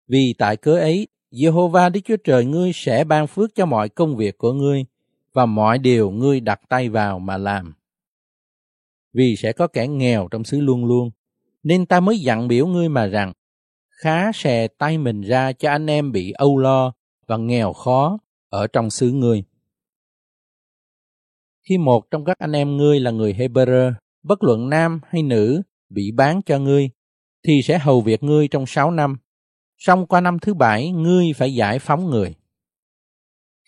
Vì 0.06 0.34
tại 0.38 0.56
cớ 0.56 0.78
ấy, 0.78 1.08
Giê-hô-va 1.30 1.88
Đức 1.88 2.00
Chúa 2.04 2.16
Trời 2.24 2.44
ngươi 2.44 2.70
sẽ 2.74 3.04
ban 3.04 3.26
phước 3.26 3.54
cho 3.54 3.66
mọi 3.66 3.88
công 3.88 4.16
việc 4.16 4.38
của 4.38 4.52
ngươi, 4.52 4.84
và 5.32 5.46
mọi 5.46 5.78
điều 5.78 6.10
ngươi 6.10 6.40
đặt 6.40 6.60
tay 6.68 6.88
vào 6.88 7.18
mà 7.18 7.36
làm. 7.36 7.74
Vì 9.12 9.36
sẽ 9.36 9.52
có 9.52 9.66
kẻ 9.66 9.88
nghèo 9.88 10.28
trong 10.30 10.44
xứ 10.44 10.60
luôn 10.60 10.84
luôn, 10.84 11.10
nên 11.62 11.86
ta 11.86 12.00
mới 12.00 12.18
dặn 12.18 12.48
biểu 12.48 12.66
ngươi 12.66 12.88
mà 12.88 13.06
rằng, 13.06 13.32
khá 14.02 14.32
xè 14.34 14.68
tay 14.68 14.98
mình 14.98 15.20
ra 15.20 15.52
cho 15.52 15.70
anh 15.70 15.86
em 15.86 16.12
bị 16.12 16.30
âu 16.30 16.58
lo 16.58 16.92
và 17.26 17.36
nghèo 17.36 17.72
khó 17.72 18.18
ở 18.48 18.66
trong 18.66 18.90
xứ 18.90 19.10
ngươi. 19.10 19.44
Khi 21.68 21.78
một 21.78 22.10
trong 22.10 22.24
các 22.24 22.38
anh 22.38 22.52
em 22.52 22.76
ngươi 22.76 23.00
là 23.00 23.10
người 23.10 23.32
Hebrew, 23.32 23.92
bất 24.22 24.42
luận 24.42 24.68
nam 24.68 25.00
hay 25.08 25.22
nữ, 25.22 25.62
bị 25.88 26.12
bán 26.12 26.42
cho 26.42 26.58
ngươi, 26.58 26.90
thì 27.46 27.62
sẽ 27.62 27.78
hầu 27.78 28.00
việc 28.00 28.22
ngươi 28.22 28.48
trong 28.48 28.66
sáu 28.66 28.90
năm. 28.90 29.16
Xong 29.78 30.06
qua 30.06 30.20
năm 30.20 30.38
thứ 30.38 30.54
bảy, 30.54 30.90
ngươi 30.90 31.32
phải 31.36 31.54
giải 31.54 31.78
phóng 31.78 32.10
người. 32.10 32.34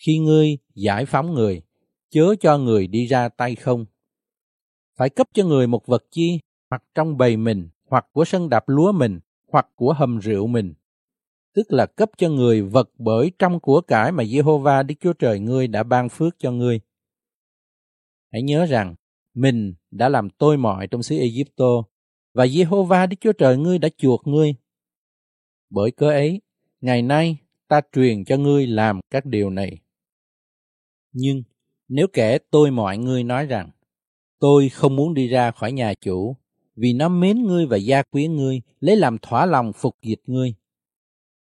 Khi 0.07 0.19
ngươi 0.19 0.59
giải 0.75 1.07
phóng 1.07 1.35
người, 1.35 1.63
chớ 2.11 2.35
cho 2.41 2.59
người 2.59 2.87
đi 2.87 3.07
ra 3.07 3.29
tay 3.29 3.55
không. 3.55 3.85
Phải 4.97 5.11
cấp 5.11 5.27
cho 5.35 5.45
người 5.45 5.67
một 5.67 5.87
vật 5.87 6.05
chi, 6.11 6.39
hoặc 6.71 6.83
trong 6.95 7.17
bầy 7.17 7.37
mình, 7.37 7.69
hoặc 7.87 8.07
của 8.13 8.25
sân 8.25 8.49
đạp 8.49 8.65
lúa 8.67 8.93
mình, 8.93 9.21
hoặc 9.51 9.69
của 9.75 9.93
hầm 9.93 10.19
rượu 10.19 10.47
mình. 10.47 10.75
Tức 11.55 11.73
là 11.73 11.87
cấp 11.87 12.11
cho 12.19 12.29
người 12.29 12.63
vật 12.63 12.91
bởi 12.99 13.33
trong 13.39 13.61
của 13.61 13.81
cải 13.81 14.13
mà 14.13 14.25
Jehovah 14.25 14.87
Đức 14.87 14.95
Chúa 15.01 15.13
Trời 15.13 15.41
ngươi 15.41 15.69
đã 15.69 15.83
ban 15.83 16.09
phước 16.09 16.35
cho 16.39 16.53
ngươi. 16.53 16.81
Hãy 18.33 18.43
nhớ 18.43 18.67
rằng, 18.67 18.95
mình 19.35 19.75
đã 19.91 20.09
làm 20.09 20.31
tôi 20.31 20.57
mọi 20.57 20.87
trong 20.87 21.03
xứ 21.03 21.17
Egypto, 21.19 21.83
và 22.35 22.47
Jehovah 22.47 23.09
Đức 23.09 23.17
Chúa 23.21 23.33
Trời 23.33 23.57
ngươi 23.57 23.79
đã 23.79 23.89
chuộc 23.97 24.27
ngươi. 24.27 24.55
Bởi 25.71 25.91
cớ 25.91 26.11
ấy, 26.11 26.41
ngày 26.81 27.03
nay 27.03 27.37
ta 27.69 27.81
truyền 27.93 28.25
cho 28.25 28.37
ngươi 28.37 28.67
làm 28.67 29.01
các 29.11 29.27
điều 29.27 29.51
này. 29.51 29.79
Nhưng 31.13 31.43
nếu 31.89 32.07
kẻ 32.13 32.39
tôi 32.51 32.71
mọi 32.71 32.99
ngươi 32.99 33.25
nói 33.25 33.47
rằng, 33.47 33.71
tôi 34.39 34.69
không 34.69 34.97
muốn 34.97 35.15
đi 35.15 35.29
ra 35.29 35.51
khỏi 35.51 35.73
nhà 35.73 35.95
chủ, 35.95 36.37
vì 36.81 36.93
nó 36.93 37.09
mến 37.09 37.43
ngươi 37.43 37.67
và 37.67 37.77
gia 37.77 38.03
quyến 38.03 38.37
ngươi, 38.37 38.61
lấy 38.81 38.97
làm 38.97 39.19
thỏa 39.19 39.47
lòng 39.47 39.73
phục 39.73 39.97
dịch 40.03 40.21
ngươi, 40.27 40.55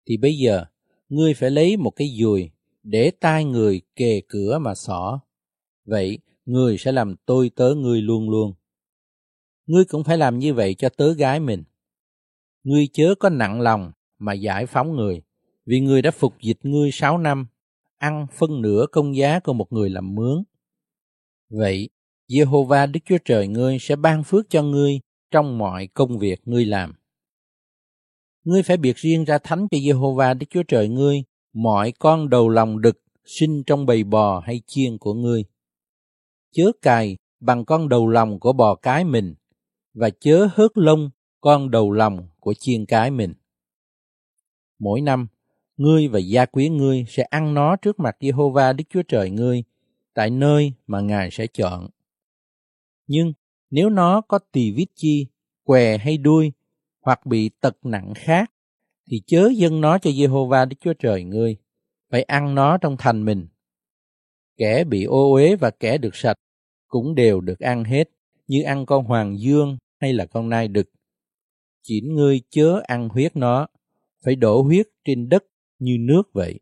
thì 0.07 0.17
bây 0.17 0.39
giờ 0.39 0.65
ngươi 1.09 1.35
phải 1.35 1.51
lấy 1.51 1.77
một 1.77 1.91
cái 1.91 2.09
dùi 2.21 2.51
để 2.83 3.11
tai 3.21 3.45
người 3.45 3.81
kề 3.97 4.23
cửa 4.29 4.59
mà 4.59 4.75
xỏ. 4.75 5.21
Vậy 5.85 6.19
người 6.45 6.79
sẽ 6.79 6.93
làm 6.93 7.17
tôi 7.27 7.51
tớ 7.57 7.75
ngươi 7.75 8.03
luôn 8.03 8.31
luôn. 8.31 8.55
Ngươi 9.67 9.85
cũng 9.85 10.05
phải 10.05 10.19
làm 10.19 10.39
như 10.39 10.55
vậy 10.55 10.75
cho 10.75 10.89
tớ 10.89 11.13
gái 11.13 11.41
mình. 11.41 11.65
Ngươi 12.65 12.89
chớ 12.93 13.15
có 13.19 13.29
nặng 13.29 13.61
lòng 13.61 13.93
mà 14.19 14.33
giải 14.33 14.67
phóng 14.67 14.97
người, 14.97 15.23
vì 15.67 15.81
người 15.81 16.03
đã 16.03 16.11
phục 16.11 16.35
dịch 16.41 16.59
ngươi 16.63 16.91
sáu 16.93 17.19
năm, 17.19 17.47
ăn 17.99 18.27
phân 18.33 18.63
nửa 18.63 18.87
công 18.93 19.17
giá 19.17 19.41
của 19.41 19.53
một 19.53 19.73
người 19.73 19.91
làm 19.91 20.15
mướn. 20.15 20.43
Vậy, 21.51 21.89
Jehovah 22.29 22.93
Đức 22.93 23.01
Chúa 23.05 23.19
Trời 23.25 23.49
ngươi 23.49 23.79
sẽ 23.81 23.97
ban 23.97 24.25
phước 24.25 24.51
cho 24.51 24.63
ngươi 24.63 25.01
trong 25.33 25.59
mọi 25.59 25.87
công 25.87 26.19
việc 26.19 26.41
ngươi 26.45 26.65
làm. 26.65 26.95
Ngươi 28.45 28.63
phải 28.63 28.77
biệt 28.77 28.97
riêng 28.97 29.25
ra 29.25 29.39
thánh 29.39 29.67
cho 29.71 29.79
Jehovah 29.79 30.39
Đức 30.39 30.47
Chúa 30.51 30.63
Trời 30.63 30.89
ngươi 30.89 31.23
mọi 31.53 31.93
con 31.99 32.29
đầu 32.29 32.49
lòng 32.49 32.81
đực 32.81 33.03
sinh 33.25 33.63
trong 33.67 33.87
bầy 33.87 34.05
bò 34.05 34.41
hay 34.41 34.61
chiên 34.67 34.99
của 34.99 35.15
ngươi. 35.15 35.45
Chớ 36.53 36.73
cài 36.83 37.17
bằng 37.41 37.65
con 37.65 37.89
đầu 37.89 38.09
lòng 38.09 38.41
của 38.41 38.53
bò 38.53 38.75
cái 38.75 39.05
mình 39.05 39.35
và 39.95 40.11
chớ 40.11 40.49
hớt 40.55 40.71
lông 40.75 41.11
con 41.41 41.71
đầu 41.71 41.93
lòng 41.93 42.29
của 42.41 42.55
chiên 42.55 42.87
cái 42.87 43.11
mình. 43.11 43.35
Mỗi 44.79 45.01
năm, 45.01 45.27
ngươi 45.77 46.09
và 46.09 46.19
gia 46.19 46.47
quyến 46.47 46.77
ngươi 46.77 47.05
sẽ 47.09 47.23
ăn 47.23 47.55
nó 47.55 47.77
trước 47.77 48.01
mặt 48.01 48.17
Jehovah 48.21 48.77
Đức 48.77 48.85
Chúa 48.91 49.03
Trời 49.09 49.31
ngươi, 49.31 49.65
tại 50.15 50.31
nơi 50.31 50.73
mà 50.87 51.01
Ngài 51.01 51.31
sẽ 51.31 51.47
chọn. 51.47 51.89
Nhưng 53.07 53.33
nếu 53.73 53.91
nó 53.91 54.21
có 54.21 54.39
tỳ 54.39 54.73
vít 54.73 54.87
chi, 54.95 55.27
què 55.65 55.99
hay 55.99 56.17
đuôi, 56.19 56.53
hoặc 57.01 57.27
bị 57.27 57.51
tật 57.61 57.77
nặng 57.83 58.13
khác, 58.17 58.53
thì 59.11 59.23
chớ 59.27 59.51
dâng 59.57 59.81
nó 59.81 59.99
cho 59.99 60.11
Jehovah 60.11 60.69
Đức 60.69 60.77
Chúa 60.81 60.93
Trời 60.95 61.25
ngươi, 61.25 61.57
phải 62.11 62.23
ăn 62.23 62.55
nó 62.55 62.79
trong 62.79 62.97
thành 62.99 63.25
mình. 63.25 63.49
Kẻ 64.57 64.85
bị 64.85 65.05
ô 65.05 65.33
uế 65.33 65.57
và 65.57 65.71
kẻ 65.71 65.99
được 65.99 66.17
sạch 66.17 66.37
cũng 66.89 67.15
đều 67.15 67.41
được 67.41 67.59
ăn 67.59 67.85
hết, 67.85 68.11
như 68.47 68.63
ăn 68.63 68.87
con 68.87 69.05
hoàng 69.05 69.39
dương 69.39 69.79
hay 70.01 70.13
là 70.13 70.27
con 70.27 70.49
nai 70.49 70.69
đực. 70.69 70.91
Chỉ 71.83 72.01
ngươi 72.01 72.41
chớ 72.51 72.81
ăn 72.85 73.09
huyết 73.09 73.37
nó, 73.37 73.67
phải 74.25 74.37
đổ 74.37 74.63
huyết 74.63 74.87
trên 75.05 75.29
đất 75.29 75.45
như 75.79 75.97
nước 76.01 76.23
vậy. 76.33 76.61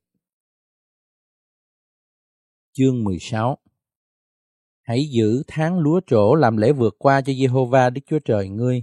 Chương 2.72 3.04
16 3.04 3.58
Hãy 4.90 5.08
giữ 5.10 5.42
tháng 5.46 5.78
lúa 5.78 6.00
trổ 6.06 6.34
làm 6.34 6.56
lễ 6.56 6.72
vượt 6.72 6.96
qua 6.98 7.20
cho 7.20 7.32
Jehovah 7.32 7.92
Đức 7.92 8.00
Chúa 8.06 8.18
Trời 8.18 8.48
ngươi. 8.48 8.82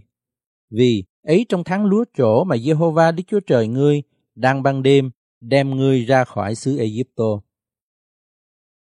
Vì 0.69 1.03
ấy 1.23 1.45
trong 1.49 1.63
tháng 1.63 1.85
lúa 1.85 2.05
trổ 2.17 2.43
mà 2.43 2.55
Jehovah 2.55 3.15
Đức 3.15 3.23
Chúa 3.27 3.39
Trời 3.39 3.67
ngươi 3.67 4.03
đang 4.35 4.63
ban 4.63 4.83
đêm 4.83 5.09
đem 5.41 5.75
ngươi 5.75 6.05
ra 6.05 6.23
khỏi 6.23 6.55
xứ 6.55 6.77
Egypto. 6.77 7.23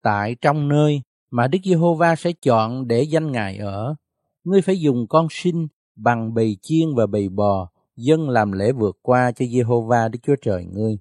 Tại 0.01 0.35
trong 0.41 0.67
nơi 0.67 1.01
mà 1.31 1.47
Đức 1.47 1.59
Giê-hô-va 1.63 2.15
sẽ 2.15 2.31
chọn 2.41 2.87
để 2.87 3.03
danh 3.03 3.31
Ngài 3.31 3.57
ở, 3.57 3.95
ngươi 4.43 4.61
phải 4.61 4.79
dùng 4.79 5.07
con 5.07 5.27
sinh 5.31 5.67
bằng 5.95 6.33
bầy 6.33 6.57
chiên 6.61 6.95
và 6.95 7.05
bầy 7.07 7.29
bò 7.29 7.69
dân 7.95 8.29
làm 8.29 8.51
lễ 8.51 8.71
vượt 8.71 8.97
qua 9.01 9.31
cho 9.31 9.45
Giê-hô-va 9.45 10.07
Đức 10.07 10.19
Chúa 10.23 10.35
Trời 10.41 10.65
ngươi. 10.65 10.97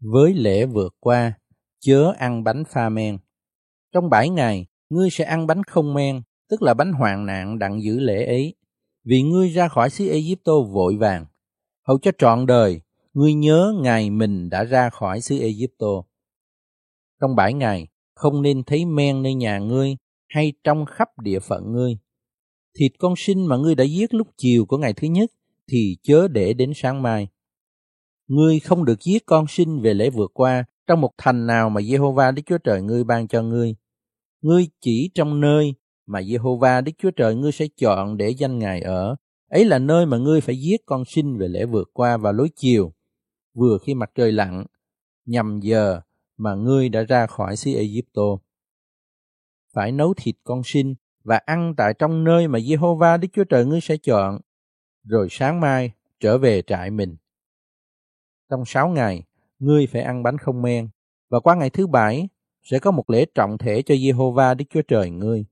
Với 0.00 0.34
lễ 0.34 0.66
vượt 0.66 0.94
qua, 1.00 1.32
chớ 1.80 2.12
ăn 2.18 2.44
bánh 2.44 2.64
pha 2.68 2.88
men. 2.88 3.18
Trong 3.92 4.10
bảy 4.10 4.28
ngày, 4.28 4.66
ngươi 4.90 5.10
sẽ 5.10 5.24
ăn 5.24 5.46
bánh 5.46 5.64
không 5.64 5.94
men, 5.94 6.22
tức 6.48 6.62
là 6.62 6.74
bánh 6.74 6.92
hoạn 6.92 7.26
nạn 7.26 7.58
đặng 7.58 7.82
giữ 7.82 8.00
lễ 8.00 8.26
ấy, 8.26 8.54
vì 9.04 9.22
ngươi 9.22 9.48
ra 9.48 9.68
khỏi 9.68 9.90
xứ 9.90 10.08
Egypto 10.08 10.52
vội 10.60 10.96
vàng. 10.96 11.26
Hầu 11.88 11.98
cho 11.98 12.10
trọn 12.18 12.46
đời, 12.46 12.80
ngươi 13.14 13.34
nhớ 13.34 13.74
ngày 13.82 14.10
mình 14.10 14.50
đã 14.50 14.64
ra 14.64 14.90
khỏi 14.90 15.20
xứ 15.20 15.38
Egypto. 15.38 16.02
Trong 17.20 17.36
bảy 17.36 17.52
ngày, 17.52 17.88
không 18.14 18.42
nên 18.42 18.64
thấy 18.64 18.84
men 18.84 19.22
nơi 19.22 19.34
nhà 19.34 19.58
ngươi 19.58 19.96
hay 20.28 20.52
trong 20.64 20.84
khắp 20.84 21.08
địa 21.18 21.38
phận 21.38 21.72
ngươi. 21.72 21.98
Thịt 22.78 22.92
con 22.98 23.14
sinh 23.16 23.46
mà 23.46 23.56
ngươi 23.56 23.74
đã 23.74 23.84
giết 23.84 24.14
lúc 24.14 24.28
chiều 24.36 24.66
của 24.66 24.78
ngày 24.78 24.92
thứ 24.92 25.08
nhất 25.08 25.30
thì 25.68 25.96
chớ 26.02 26.28
để 26.28 26.52
đến 26.52 26.72
sáng 26.74 27.02
mai. 27.02 27.28
Ngươi 28.26 28.60
không 28.60 28.84
được 28.84 29.00
giết 29.00 29.26
con 29.26 29.46
sinh 29.48 29.80
về 29.80 29.94
lễ 29.94 30.10
vượt 30.10 30.30
qua 30.34 30.64
trong 30.86 31.00
một 31.00 31.10
thành 31.18 31.46
nào 31.46 31.70
mà 31.70 31.80
Jehovah 31.80 32.34
Đức 32.34 32.42
Chúa 32.46 32.58
Trời 32.58 32.82
ngươi 32.82 33.04
ban 33.04 33.28
cho 33.28 33.42
ngươi. 33.42 33.74
Ngươi 34.40 34.68
chỉ 34.80 35.10
trong 35.14 35.40
nơi 35.40 35.74
mà 36.06 36.20
Jehovah 36.20 36.84
Đức 36.84 36.92
Chúa 36.98 37.10
Trời 37.10 37.34
ngươi 37.34 37.52
sẽ 37.52 37.66
chọn 37.76 38.16
để 38.16 38.28
danh 38.28 38.58
Ngài 38.58 38.80
ở. 38.80 39.16
Ấy 39.48 39.64
là 39.64 39.78
nơi 39.78 40.06
mà 40.06 40.18
ngươi 40.18 40.40
phải 40.40 40.60
giết 40.60 40.80
con 40.86 41.04
sinh 41.04 41.38
về 41.38 41.48
lễ 41.48 41.64
vượt 41.64 41.90
qua 41.92 42.16
vào 42.16 42.32
lối 42.32 42.48
chiều, 42.56 42.92
vừa 43.54 43.78
khi 43.82 43.94
mặt 43.94 44.10
trời 44.14 44.32
lặn, 44.32 44.66
nhằm 45.26 45.60
giờ 45.62 46.00
mà 46.36 46.54
ngươi 46.54 46.88
đã 46.88 47.02
ra 47.02 47.26
khỏi 47.26 47.56
xứ 47.56 47.74
Egypto. 47.74 48.22
Phải 49.74 49.92
nấu 49.92 50.14
thịt 50.16 50.34
con 50.44 50.62
sinh 50.64 50.94
và 51.24 51.40
ăn 51.46 51.74
tại 51.76 51.94
trong 51.98 52.24
nơi 52.24 52.48
mà 52.48 52.58
Jehovah 52.58 53.20
Đức 53.20 53.28
Chúa 53.32 53.44
Trời 53.44 53.66
ngươi 53.66 53.80
sẽ 53.80 53.96
chọn, 53.96 54.40
rồi 55.04 55.28
sáng 55.30 55.60
mai 55.60 55.92
trở 56.20 56.38
về 56.38 56.62
trại 56.62 56.90
mình. 56.90 57.16
Trong 58.50 58.64
sáu 58.66 58.88
ngày, 58.88 59.22
ngươi 59.58 59.86
phải 59.86 60.02
ăn 60.02 60.22
bánh 60.22 60.38
không 60.38 60.62
men, 60.62 60.88
và 61.30 61.40
qua 61.40 61.54
ngày 61.54 61.70
thứ 61.70 61.86
bảy 61.86 62.28
sẽ 62.70 62.78
có 62.78 62.90
một 62.90 63.10
lễ 63.10 63.24
trọng 63.34 63.58
thể 63.58 63.82
cho 63.82 63.94
Jehovah 63.94 64.56
Đức 64.56 64.64
Chúa 64.70 64.82
Trời 64.82 65.10
ngươi. 65.10 65.44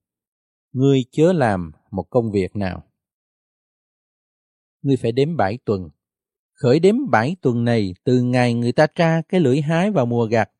Ngươi 0.73 1.05
chớ 1.13 1.33
làm 1.33 1.73
một 1.91 2.05
công 2.11 2.31
việc 2.33 2.57
nào. 2.57 2.83
Ngươi 4.83 4.97
phải 4.97 5.13
đếm 5.13 5.37
bảy 5.37 5.59
tuần. 5.65 5.89
Khởi 6.53 6.81
đếm 6.81 6.95
bảy 7.11 7.37
tuần 7.43 7.65
này 7.65 7.95
từ 8.05 8.23
ngày 8.23 8.55
người 8.55 8.73
ta 8.73 8.87
tra 8.87 9.23
cái 9.29 9.41
lưỡi 9.41 9.61
hái 9.61 9.91
vào 9.91 10.07
mùa 10.07 10.27
gặt 10.27 10.51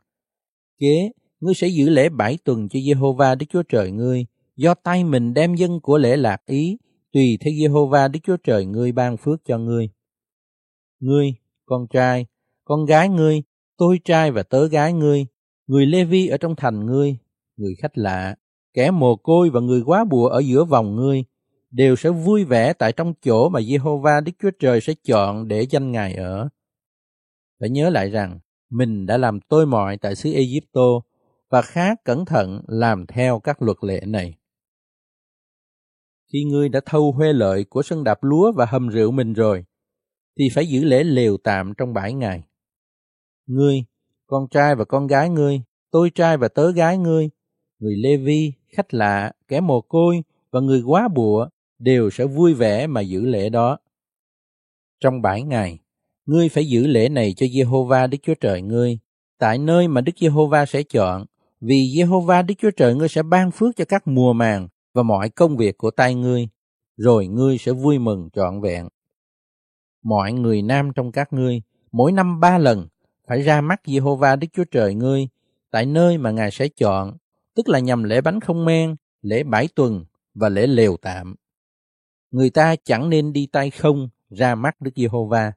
Kế, 0.79 1.11
ngươi 1.41 1.55
sẽ 1.55 1.69
giữ 1.69 1.89
lễ 1.89 2.09
bảy 2.09 2.39
tuần 2.45 2.69
cho 2.69 2.79
Jehovah 2.79 3.37
Đức 3.37 3.47
Chúa 3.51 3.63
Trời 3.63 3.91
ngươi, 3.91 4.27
do 4.57 4.75
tay 4.75 5.05
mình 5.05 5.35
đem 5.35 5.55
dân 5.55 5.81
của 5.81 5.99
lễ 5.99 6.17
lạc 6.17 6.47
ý, 6.47 6.77
tùy 7.13 7.39
theo 7.41 7.53
Jehovah 7.53 8.11
Đức 8.11 8.21
Chúa 8.23 8.37
Trời 8.37 8.67
ngươi 8.67 8.93
ban 8.93 9.17
phước 9.17 9.41
cho 9.45 9.59
ngươi. 9.59 9.91
Ngươi, 11.01 11.35
con 11.67 11.87
trai, 11.91 12.27
con 12.65 12.85
gái 12.85 13.09
ngươi, 13.09 13.43
tôi 13.77 14.01
trai 14.05 14.31
và 14.31 14.43
tớ 14.43 14.69
gái 14.69 14.93
ngươi, 14.93 15.27
người 15.67 15.87
Lê 15.87 16.05
Vi 16.05 16.27
ở 16.27 16.37
trong 16.37 16.57
thành 16.57 16.87
ngươi, 16.87 17.17
người 17.57 17.75
khách 17.79 17.99
lạ, 17.99 18.37
kẻ 18.75 18.91
mồ 18.91 19.17
côi 19.17 19.51
và 19.51 19.61
người 19.61 19.83
quá 19.87 20.05
bùa 20.05 20.29
ở 20.29 20.39
giữa 20.39 20.65
vòng 20.65 20.97
ngươi, 20.97 21.25
đều 21.71 21.97
sẽ 21.97 22.11
vui 22.11 22.45
vẻ 22.45 22.73
tại 22.73 22.93
trong 22.93 23.15
chỗ 23.23 23.49
mà 23.49 23.61
Jehovah 23.61 24.25
Đức 24.25 24.33
Chúa 24.39 24.51
Trời 24.59 24.81
sẽ 24.81 24.95
chọn 25.05 25.49
để 25.49 25.67
danh 25.71 25.93
Ngài 25.93 26.15
ở. 26.15 26.49
Phải 27.61 27.71
nhớ 27.71 27.91
lại 27.91 28.11
rằng, 28.11 28.39
mình 28.71 29.07
đã 29.07 29.17
làm 29.17 29.41
tôi 29.41 29.67
mọi 29.67 29.97
tại 29.97 30.15
xứ 30.15 30.33
Egypto 30.33 31.01
và 31.51 31.63
khá 31.63 31.95
cẩn 32.05 32.25
thận 32.25 32.61
làm 32.69 33.07
theo 33.07 33.41
các 33.41 33.63
luật 33.63 33.77
lệ 33.83 34.01
này. 34.07 34.35
Khi 36.33 36.45
ngươi 36.45 36.69
đã 36.69 36.81
thâu 36.87 37.13
huê 37.13 37.33
lợi 37.33 37.65
của 37.65 37.83
sân 37.83 38.05
đạp 38.05 38.19
lúa 38.23 38.53
và 38.53 38.67
hầm 38.67 38.89
rượu 38.89 39.11
mình 39.11 39.33
rồi, 39.33 39.65
thì 40.39 40.45
phải 40.55 40.67
giữ 40.67 40.85
lễ 40.85 41.05
lều 41.05 41.37
tạm 41.37 41.73
trong 41.79 41.95
bảy 41.95 42.13
ngày. 42.13 42.43
Ngươi, 43.47 43.85
con 44.27 44.49
trai 44.49 44.75
và 44.75 44.85
con 44.85 45.07
gái 45.07 45.29
ngươi, 45.29 45.63
tôi 45.91 46.11
trai 46.11 46.37
và 46.37 46.49
tớ 46.49 46.73
gái 46.73 46.99
ngươi, 46.99 47.31
người 47.79 47.97
Lê 47.97 48.17
Vi, 48.17 48.53
khách 48.69 48.95
lạ, 48.95 49.33
kẻ 49.49 49.61
mồ 49.61 49.81
côi 49.81 50.23
và 50.51 50.61
người 50.61 50.83
quá 50.87 51.09
bụa 51.09 51.49
đều 51.79 52.11
sẽ 52.11 52.27
vui 52.27 52.55
vẻ 52.55 52.87
mà 52.87 53.01
giữ 53.01 53.27
lễ 53.27 53.49
đó. 53.49 53.79
Trong 55.01 55.23
bảy 55.23 55.43
ngày, 55.43 55.79
Ngươi 56.27 56.49
phải 56.49 56.69
giữ 56.69 56.87
lễ 56.87 57.09
này 57.09 57.35
cho 57.37 57.47
Jehovah 57.47 58.09
Đức 58.09 58.19
Chúa 58.23 58.35
Trời 58.35 58.63
ngươi, 58.63 58.99
tại 59.39 59.59
nơi 59.59 59.89
mà 59.89 60.01
Đức 60.01 60.13
Giê-hô-va 60.21 60.67
sẽ 60.67 60.83
chọn, 60.83 61.25
vì 61.61 61.93
Giê-hô-va 61.97 62.43
Đức 62.43 62.55
Chúa 62.59 62.71
Trời 62.71 62.95
ngươi 62.95 63.09
sẽ 63.09 63.23
ban 63.23 63.51
phước 63.51 63.77
cho 63.77 63.85
các 63.85 64.07
mùa 64.07 64.33
màng 64.33 64.69
và 64.95 65.03
mọi 65.03 65.29
công 65.29 65.57
việc 65.57 65.79
của 65.79 65.91
tay 65.91 66.15
ngươi, 66.15 66.49
rồi 66.97 67.27
ngươi 67.27 67.59
sẽ 67.59 67.73
vui 67.73 67.99
mừng 67.99 68.29
trọn 68.33 68.61
vẹn. 68.61 68.89
Mọi 70.03 70.33
người 70.33 70.63
nam 70.63 70.93
trong 70.95 71.13
các 71.13 71.33
ngươi, 71.33 71.63
mỗi 71.93 72.13
năm 72.13 72.41
ba 72.41 72.59
lần, 72.59 72.87
phải 73.27 73.43
ra 73.43 73.61
mắt 73.61 73.81
Giê-hô-va 73.87 74.37
Đức 74.37 74.49
Chúa 74.53 74.65
Trời 74.65 74.95
ngươi, 74.95 75.29
tại 75.71 75.87
nơi 75.87 76.19
mà 76.19 76.31
Ngài 76.31 76.51
sẽ 76.51 76.69
chọn, 76.69 77.17
tức 77.55 77.69
là 77.69 77.79
nhằm 77.79 78.05
lễ 78.05 78.21
bánh 78.21 78.41
không 78.41 78.65
men, 78.65 78.97
lễ 79.23 79.43
bãi 79.43 79.69
tuần 79.75 80.05
và 80.35 80.49
lễ 80.49 80.67
lều 80.67 80.97
tạm. 80.97 81.35
Người 82.31 82.51
ta 82.51 82.77
chẳng 82.85 83.11
nên 83.11 83.33
đi 83.33 83.47
tay 83.53 83.71
không 83.71 84.09
ra 84.31 84.55
mắt 84.55 84.81
Đức 84.81 84.91
Giê-hô-va 84.97 85.53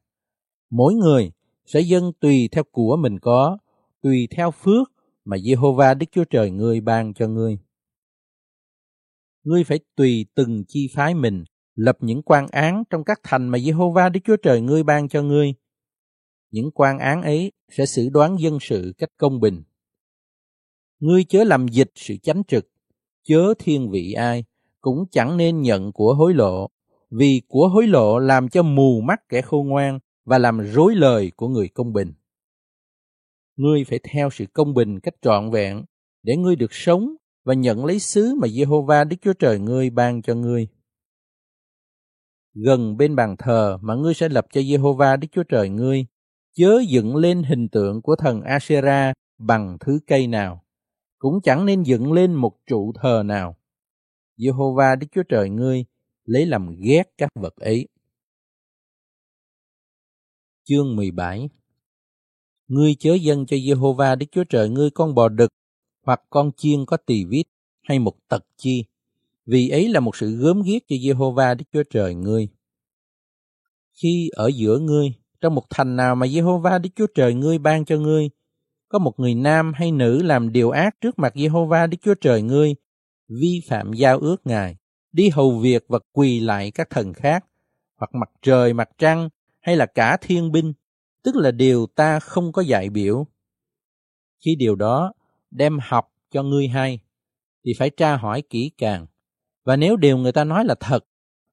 mỗi 0.69 0.93
người 0.93 1.31
sẽ 1.65 1.79
dâng 1.79 2.11
tùy 2.19 2.49
theo 2.51 2.63
của 2.71 2.97
mình 2.99 3.19
có, 3.19 3.57
tùy 4.01 4.27
theo 4.31 4.51
phước 4.51 4.91
mà 5.25 5.37
Jehovah 5.37 5.97
Đức 5.97 6.05
Chúa 6.11 6.23
Trời 6.23 6.51
ngươi 6.51 6.81
ban 6.81 7.13
cho 7.13 7.27
ngươi. 7.27 7.57
Ngươi 9.43 9.63
phải 9.63 9.79
tùy 9.95 10.25
từng 10.35 10.63
chi 10.67 10.89
phái 10.93 11.13
mình 11.13 11.43
lập 11.75 11.97
những 12.01 12.21
quan 12.21 12.47
án 12.47 12.83
trong 12.89 13.03
các 13.03 13.19
thành 13.23 13.49
mà 13.49 13.57
Jehovah 13.57 14.11
Đức 14.11 14.19
Chúa 14.23 14.37
Trời 14.37 14.61
ngươi 14.61 14.83
ban 14.83 15.09
cho 15.09 15.21
ngươi. 15.21 15.53
Những 16.51 16.71
quan 16.71 16.99
án 16.99 17.21
ấy 17.21 17.51
sẽ 17.69 17.85
xử 17.85 18.09
đoán 18.09 18.35
dân 18.39 18.57
sự 18.61 18.93
cách 18.97 19.09
công 19.17 19.39
bình. 19.39 19.63
Ngươi 20.99 21.23
chớ 21.23 21.43
làm 21.43 21.67
dịch 21.67 21.91
sự 21.95 22.17
chánh 22.17 22.43
trực, 22.47 22.67
chớ 23.23 23.53
thiên 23.59 23.89
vị 23.89 24.13
ai, 24.13 24.43
cũng 24.81 25.05
chẳng 25.11 25.37
nên 25.37 25.61
nhận 25.61 25.91
của 25.91 26.13
hối 26.13 26.33
lộ, 26.33 26.69
vì 27.11 27.41
của 27.47 27.67
hối 27.67 27.87
lộ 27.87 28.19
làm 28.19 28.49
cho 28.49 28.63
mù 28.63 29.01
mắt 29.01 29.29
kẻ 29.29 29.41
khôn 29.41 29.67
ngoan 29.67 29.99
và 30.25 30.37
làm 30.37 30.59
rối 30.59 30.95
lời 30.95 31.31
của 31.35 31.47
người 31.47 31.67
công 31.67 31.93
bình. 31.93 32.13
Ngươi 33.55 33.83
phải 33.83 33.99
theo 34.03 34.29
sự 34.29 34.45
công 34.53 34.73
bình 34.73 34.99
cách 34.99 35.15
trọn 35.21 35.51
vẹn 35.51 35.85
để 36.23 36.35
ngươi 36.35 36.55
được 36.55 36.73
sống 36.73 37.15
và 37.43 37.53
nhận 37.53 37.85
lấy 37.85 37.99
xứ 37.99 38.35
mà 38.41 38.47
Jehovah 38.47 39.07
Đức 39.07 39.17
Chúa 39.21 39.33
Trời 39.33 39.59
ngươi 39.59 39.89
ban 39.89 40.21
cho 40.21 40.35
ngươi. 40.35 40.67
Gần 42.53 42.97
bên 42.97 43.15
bàn 43.15 43.35
thờ 43.37 43.77
mà 43.81 43.95
ngươi 43.95 44.13
sẽ 44.13 44.29
lập 44.29 44.47
cho 44.51 44.61
Jehovah 44.61 45.19
Đức 45.19 45.27
Chúa 45.31 45.43
Trời 45.43 45.69
ngươi, 45.69 46.05
chớ 46.53 46.81
dựng 46.89 47.15
lên 47.15 47.43
hình 47.43 47.69
tượng 47.69 48.01
của 48.01 48.15
thần 48.15 48.41
Asera 48.41 49.13
bằng 49.37 49.77
thứ 49.79 49.99
cây 50.07 50.27
nào, 50.27 50.63
cũng 51.19 51.41
chẳng 51.43 51.65
nên 51.65 51.83
dựng 51.83 52.11
lên 52.11 52.33
một 52.33 52.57
trụ 52.67 52.93
thờ 53.01 53.23
nào. 53.25 53.55
Jehovah 54.37 54.99
Đức 54.99 55.07
Chúa 55.11 55.23
Trời 55.29 55.49
ngươi 55.49 55.85
lấy 56.25 56.45
làm 56.45 56.75
ghét 56.81 57.03
các 57.17 57.29
vật 57.35 57.55
ấy. 57.55 57.87
Chương 60.63 60.95
17 60.95 61.49
Ngươi 62.67 62.95
chớ 62.99 63.13
dâng 63.13 63.45
cho 63.45 63.57
Jehovah 63.57 64.17
Đức 64.17 64.25
Chúa 64.31 64.43
Trời 64.43 64.69
ngươi 64.69 64.89
con 64.89 65.15
bò 65.15 65.29
đực, 65.29 65.49
hoặc 66.05 66.21
con 66.29 66.51
chiên 66.57 66.85
có 66.85 66.97
tỳ 66.97 67.25
vít, 67.25 67.43
hay 67.81 67.99
một 67.99 68.13
tật 68.27 68.45
chi, 68.57 68.85
vì 69.45 69.69
ấy 69.69 69.89
là 69.89 69.99
một 69.99 70.15
sự 70.15 70.37
gớm 70.37 70.61
ghiếc 70.61 70.81
cho 70.87 70.95
Jehovah 70.95 71.57
Đức 71.57 71.65
Chúa 71.73 71.83
Trời 71.89 72.15
ngươi. 72.15 72.47
Khi 73.93 74.29
ở 74.33 74.51
giữa 74.55 74.79
ngươi, 74.79 75.13
trong 75.41 75.55
một 75.55 75.69
thành 75.69 75.95
nào 75.95 76.15
mà 76.15 76.25
Jehovah 76.25 76.81
Đức 76.81 76.89
Chúa 76.95 77.07
Trời 77.15 77.33
ngươi 77.33 77.57
ban 77.57 77.85
cho 77.85 77.97
ngươi, 77.97 78.29
có 78.89 78.99
một 78.99 79.19
người 79.19 79.35
nam 79.35 79.73
hay 79.75 79.91
nữ 79.91 80.21
làm 80.23 80.51
điều 80.51 80.69
ác 80.69 81.01
trước 81.01 81.19
mặt 81.19 81.33
Jehovah 81.35 81.89
Đức 81.89 81.97
Chúa 82.01 82.15
Trời 82.15 82.41
ngươi, 82.41 82.75
vi 83.27 83.61
phạm 83.67 83.93
giao 83.93 84.19
ước 84.19 84.47
Ngài, 84.47 84.77
đi 85.11 85.29
hầu 85.29 85.59
việc 85.59 85.85
và 85.87 85.99
quỳ 86.11 86.39
lại 86.39 86.71
các 86.71 86.89
thần 86.89 87.13
khác, 87.13 87.45
hoặc 87.97 88.15
mặt 88.15 88.29
trời, 88.41 88.73
mặt 88.73 88.89
trăng, 88.97 89.29
hay 89.61 89.75
là 89.75 89.85
cả 89.85 90.17
thiên 90.21 90.51
binh, 90.51 90.73
tức 91.23 91.35
là 91.35 91.51
điều 91.51 91.87
ta 91.95 92.19
không 92.19 92.51
có 92.51 92.61
dạy 92.61 92.89
biểu. 92.89 93.27
Khi 94.45 94.55
điều 94.55 94.75
đó 94.75 95.13
đem 95.51 95.77
học 95.81 96.11
cho 96.31 96.43
ngươi 96.43 96.67
hay, 96.67 96.99
thì 97.65 97.73
phải 97.79 97.89
tra 97.89 98.17
hỏi 98.17 98.41
kỹ 98.49 98.71
càng. 98.77 99.05
Và 99.65 99.75
nếu 99.75 99.97
điều 99.97 100.17
người 100.17 100.31
ta 100.31 100.43
nói 100.43 100.65
là 100.65 100.75
thật, 100.79 101.05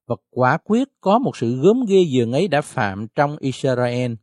và 0.07 0.15
quả 0.29 0.57
quyết 0.63 0.87
có 1.01 1.19
một 1.19 1.37
sự 1.37 1.61
gớm 1.61 1.85
ghê 1.87 2.05
dường 2.09 2.31
ấy 2.31 2.47
đã 2.47 2.61
phạm 2.61 3.07
trong 3.15 3.37
Israel, 3.37 4.13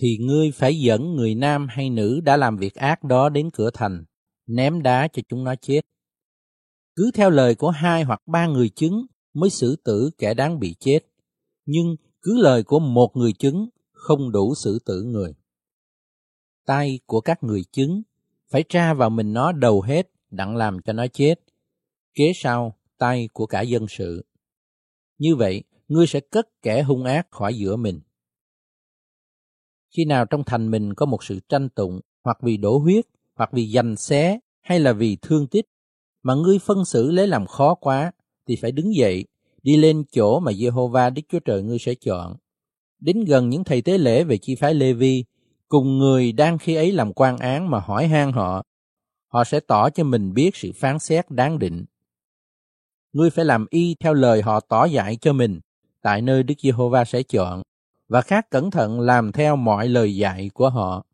thì 0.00 0.18
ngươi 0.20 0.50
phải 0.50 0.80
dẫn 0.80 1.16
người 1.16 1.34
nam 1.34 1.66
hay 1.70 1.90
nữ 1.90 2.20
đã 2.20 2.36
làm 2.36 2.56
việc 2.56 2.74
ác 2.74 3.04
đó 3.04 3.28
đến 3.28 3.50
cửa 3.52 3.70
thành, 3.74 4.04
ném 4.46 4.82
đá 4.82 5.08
cho 5.08 5.22
chúng 5.28 5.44
nó 5.44 5.54
chết. 5.54 5.80
Cứ 6.96 7.10
theo 7.14 7.30
lời 7.30 7.54
của 7.54 7.70
hai 7.70 8.02
hoặc 8.02 8.22
ba 8.26 8.46
người 8.46 8.68
chứng 8.68 9.06
mới 9.34 9.50
xử 9.50 9.76
tử 9.84 10.10
kẻ 10.18 10.34
đáng 10.34 10.58
bị 10.58 10.74
chết, 10.80 11.00
nhưng 11.66 11.96
cứ 12.22 12.42
lời 12.42 12.62
của 12.62 12.78
một 12.78 13.10
người 13.14 13.32
chứng 13.32 13.68
không 13.92 14.32
đủ 14.32 14.54
xử 14.54 14.78
tử 14.86 15.02
người. 15.02 15.34
Tay 16.66 17.00
của 17.06 17.20
các 17.20 17.42
người 17.42 17.64
chứng 17.72 18.02
phải 18.50 18.64
tra 18.68 18.94
vào 18.94 19.10
mình 19.10 19.32
nó 19.32 19.52
đầu 19.52 19.82
hết 19.82 20.10
đặng 20.30 20.56
làm 20.56 20.78
cho 20.84 20.92
nó 20.92 21.06
chết. 21.12 21.34
Kế 22.14 22.32
sau, 22.34 22.76
tay 22.98 23.28
của 23.32 23.46
cả 23.46 23.60
dân 23.60 23.86
sự. 23.88 24.24
Như 25.22 25.36
vậy, 25.36 25.62
ngươi 25.88 26.06
sẽ 26.06 26.20
cất 26.20 26.48
kẻ 26.62 26.82
hung 26.82 27.04
ác 27.04 27.30
khỏi 27.30 27.54
giữa 27.54 27.76
mình. 27.76 28.00
Khi 29.96 30.04
nào 30.04 30.26
trong 30.26 30.44
thành 30.44 30.70
mình 30.70 30.94
có 30.94 31.06
một 31.06 31.24
sự 31.24 31.40
tranh 31.48 31.68
tụng, 31.68 32.00
hoặc 32.24 32.38
vì 32.42 32.56
đổ 32.56 32.78
huyết, 32.78 33.04
hoặc 33.34 33.50
vì 33.52 33.72
giành 33.72 33.96
xé, 33.96 34.38
hay 34.60 34.80
là 34.80 34.92
vì 34.92 35.16
thương 35.22 35.46
tích, 35.46 35.66
mà 36.22 36.34
ngươi 36.34 36.58
phân 36.58 36.84
xử 36.84 37.10
lấy 37.10 37.26
làm 37.26 37.46
khó 37.46 37.74
quá, 37.74 38.12
thì 38.48 38.56
phải 38.56 38.72
đứng 38.72 38.94
dậy, 38.94 39.24
đi 39.62 39.76
lên 39.76 40.04
chỗ 40.12 40.40
mà 40.40 40.52
Jehovah 40.52 41.12
Đức 41.12 41.22
Chúa 41.28 41.40
Trời 41.40 41.62
ngươi 41.62 41.78
sẽ 41.78 41.94
chọn. 41.94 42.36
Đến 43.00 43.24
gần 43.24 43.48
những 43.48 43.64
thầy 43.64 43.82
tế 43.82 43.98
lễ 43.98 44.24
về 44.24 44.38
chi 44.38 44.54
phái 44.54 44.74
Lê 44.74 44.92
Vi, 44.92 45.24
cùng 45.68 45.98
người 45.98 46.32
đang 46.32 46.58
khi 46.58 46.74
ấy 46.74 46.92
làm 46.92 47.12
quan 47.12 47.38
án 47.38 47.70
mà 47.70 47.80
hỏi 47.80 48.08
han 48.08 48.32
họ, 48.32 48.62
họ 49.28 49.44
sẽ 49.44 49.60
tỏ 49.60 49.90
cho 49.90 50.04
mình 50.04 50.34
biết 50.34 50.56
sự 50.56 50.72
phán 50.74 50.98
xét 50.98 51.30
đáng 51.30 51.58
định. 51.58 51.84
Ngươi 53.12 53.30
phải 53.30 53.44
làm 53.44 53.66
y 53.70 53.96
theo 54.00 54.14
lời 54.14 54.42
họ 54.42 54.60
tỏ 54.60 54.84
dạy 54.84 55.16
cho 55.20 55.32
mình, 55.32 55.60
tại 56.02 56.22
nơi 56.22 56.42
Đức 56.42 56.54
Giê-hô-va 56.62 57.04
sẽ 57.04 57.22
chọn, 57.22 57.62
và 58.08 58.22
khác 58.22 58.50
cẩn 58.50 58.70
thận 58.70 59.00
làm 59.00 59.32
theo 59.32 59.56
mọi 59.56 59.88
lời 59.88 60.16
dạy 60.16 60.50
của 60.54 60.70
họ. 60.70 61.04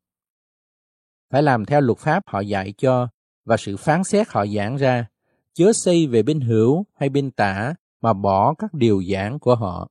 Phải 1.30 1.42
làm 1.42 1.64
theo 1.64 1.80
luật 1.80 1.98
pháp 1.98 2.22
họ 2.26 2.40
dạy 2.40 2.74
cho 2.78 3.08
và 3.44 3.56
sự 3.56 3.76
phán 3.76 4.04
xét 4.04 4.28
họ 4.28 4.46
giảng 4.46 4.76
ra, 4.76 5.06
chớ 5.54 5.72
xây 5.72 6.06
về 6.06 6.22
bên 6.22 6.40
hữu 6.40 6.84
hay 6.94 7.08
bên 7.08 7.30
tả 7.30 7.74
mà 8.00 8.12
bỏ 8.12 8.54
các 8.54 8.74
điều 8.74 9.02
giảng 9.12 9.38
của 9.38 9.54
họ. 9.54 9.88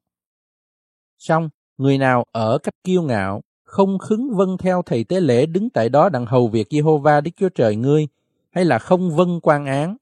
Xong, 1.18 1.50
người 1.78 1.98
nào 1.98 2.24
ở 2.32 2.58
cách 2.64 2.74
kiêu 2.84 3.02
ngạo, 3.02 3.42
không 3.64 3.98
khứng 4.00 4.30
vâng 4.36 4.58
theo 4.58 4.82
thầy 4.86 5.04
tế 5.04 5.20
lễ 5.20 5.46
đứng 5.46 5.70
tại 5.70 5.90
đó 5.90 6.10
đặng 6.10 6.26
hầu 6.26 6.48
việc 6.48 6.68
Giê-hô-va 6.70 7.22
Đức 7.22 7.32
Chúa 7.36 7.50
Trời 7.50 7.76
ngươi, 7.76 8.08
hay 8.52 8.66
là 8.66 8.80
không 8.80 9.16
vâng 9.16 9.40
quan 9.42 9.66
án, 9.66 9.98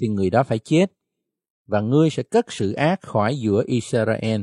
thì 0.00 0.08
người 0.08 0.30
đó 0.30 0.42
phải 0.42 0.58
chết, 0.58 0.92
và 1.66 1.80
ngươi 1.80 2.10
sẽ 2.10 2.22
cất 2.22 2.52
sự 2.52 2.72
ác 2.72 3.02
khỏi 3.02 3.38
giữa 3.38 3.62
Israel. 3.66 4.42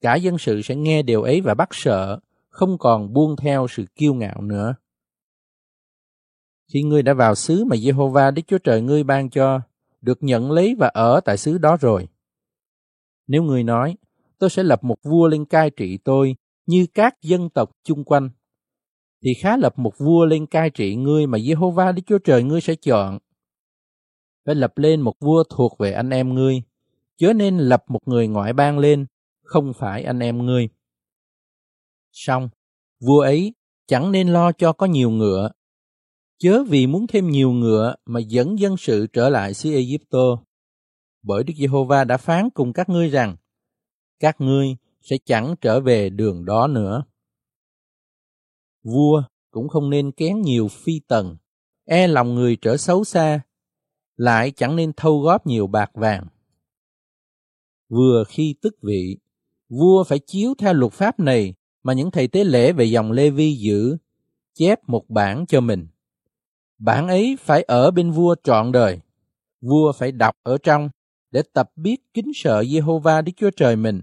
Cả 0.00 0.14
dân 0.14 0.38
sự 0.38 0.62
sẽ 0.62 0.76
nghe 0.76 1.02
điều 1.02 1.22
ấy 1.22 1.40
và 1.40 1.54
bắt 1.54 1.68
sợ, 1.72 2.18
không 2.48 2.78
còn 2.78 3.12
buông 3.12 3.36
theo 3.36 3.66
sự 3.70 3.84
kiêu 3.94 4.14
ngạo 4.14 4.42
nữa. 4.42 4.74
Khi 6.72 6.82
ngươi 6.82 7.02
đã 7.02 7.14
vào 7.14 7.34
xứ 7.34 7.64
mà 7.64 7.76
Jehovah 7.76 8.34
Đức 8.34 8.42
Chúa 8.46 8.58
Trời 8.58 8.82
ngươi 8.82 9.04
ban 9.04 9.30
cho, 9.30 9.60
được 10.00 10.18
nhận 10.20 10.50
lấy 10.50 10.74
và 10.78 10.88
ở 10.88 11.20
tại 11.24 11.36
xứ 11.36 11.58
đó 11.58 11.76
rồi. 11.80 12.08
Nếu 13.26 13.42
ngươi 13.42 13.62
nói, 13.62 13.96
tôi 14.38 14.50
sẽ 14.50 14.62
lập 14.62 14.84
một 14.84 14.98
vua 15.02 15.28
lên 15.28 15.44
cai 15.44 15.70
trị 15.70 15.98
tôi 16.04 16.36
như 16.66 16.86
các 16.94 17.22
dân 17.22 17.50
tộc 17.50 17.70
chung 17.84 18.04
quanh, 18.04 18.30
thì 19.24 19.34
khá 19.34 19.56
lập 19.56 19.78
một 19.78 19.98
vua 19.98 20.24
lên 20.24 20.46
cai 20.46 20.70
trị 20.70 20.96
ngươi 20.96 21.26
mà 21.26 21.38
Jehovah 21.38 21.94
Đức 21.94 22.02
Chúa 22.06 22.18
Trời 22.18 22.42
ngươi 22.42 22.60
sẽ 22.60 22.74
chọn. 22.74 23.18
Phải 24.48 24.54
lập 24.54 24.78
lên 24.78 25.00
một 25.00 25.14
vua 25.20 25.44
thuộc 25.44 25.78
về 25.78 25.92
anh 25.92 26.10
em 26.10 26.34
ngươi, 26.34 26.62
chớ 27.16 27.32
nên 27.32 27.58
lập 27.58 27.84
một 27.88 28.08
người 28.08 28.28
ngoại 28.28 28.52
bang 28.52 28.78
lên, 28.78 29.06
không 29.42 29.72
phải 29.72 30.02
anh 30.02 30.18
em 30.18 30.46
ngươi. 30.46 30.68
Xong, 32.12 32.48
vua 33.00 33.20
ấy 33.20 33.54
chẳng 33.86 34.12
nên 34.12 34.28
lo 34.28 34.52
cho 34.52 34.72
có 34.72 34.86
nhiều 34.86 35.10
ngựa, 35.10 35.50
chớ 36.38 36.64
vì 36.68 36.86
muốn 36.86 37.06
thêm 37.06 37.30
nhiều 37.30 37.50
ngựa 37.50 37.94
mà 38.06 38.20
dẫn 38.20 38.58
dân 38.58 38.76
sự 38.76 39.06
trở 39.12 39.28
lại 39.28 39.54
xứ 39.54 39.72
Egypto. 39.72 40.42
Bởi 41.22 41.44
Đức 41.44 41.54
Giê-hô-va 41.56 42.04
đã 42.04 42.16
phán 42.16 42.50
cùng 42.50 42.72
các 42.72 42.88
ngươi 42.88 43.08
rằng, 43.08 43.36
các 44.20 44.40
ngươi 44.40 44.76
sẽ 45.00 45.16
chẳng 45.24 45.54
trở 45.60 45.80
về 45.80 46.10
đường 46.10 46.44
đó 46.44 46.66
nữa. 46.66 47.04
Vua 48.82 49.22
cũng 49.50 49.68
không 49.68 49.90
nên 49.90 50.12
kén 50.12 50.40
nhiều 50.40 50.68
phi 50.68 51.00
tần, 51.08 51.36
e 51.84 52.06
lòng 52.06 52.34
người 52.34 52.56
trở 52.56 52.76
xấu 52.76 53.04
xa, 53.04 53.40
lại 54.18 54.50
chẳng 54.50 54.76
nên 54.76 54.92
thâu 54.96 55.20
góp 55.20 55.46
nhiều 55.46 55.66
bạc 55.66 55.90
vàng. 55.94 56.26
Vừa 57.88 58.24
khi 58.28 58.54
tức 58.62 58.74
vị, 58.82 59.18
vua 59.68 60.04
phải 60.04 60.18
chiếu 60.18 60.54
theo 60.58 60.74
luật 60.74 60.92
pháp 60.92 61.20
này 61.20 61.54
mà 61.82 61.92
những 61.92 62.10
thầy 62.10 62.28
tế 62.28 62.44
lễ 62.44 62.72
về 62.72 62.84
dòng 62.84 63.12
Lê 63.12 63.30
Vi 63.30 63.52
giữ, 63.52 63.96
chép 64.54 64.88
một 64.88 65.10
bản 65.10 65.46
cho 65.46 65.60
mình. 65.60 65.86
Bản 66.78 67.08
ấy 67.08 67.36
phải 67.40 67.62
ở 67.62 67.90
bên 67.90 68.10
vua 68.10 68.34
trọn 68.44 68.72
đời. 68.72 69.00
Vua 69.60 69.92
phải 69.92 70.12
đọc 70.12 70.34
ở 70.42 70.58
trong 70.58 70.90
để 71.30 71.42
tập 71.52 71.70
biết 71.76 71.96
kính 72.14 72.30
sợ 72.34 72.62
Jehovah 72.62 73.24
Đức 73.24 73.32
Chúa 73.36 73.50
Trời 73.50 73.76
mình, 73.76 74.02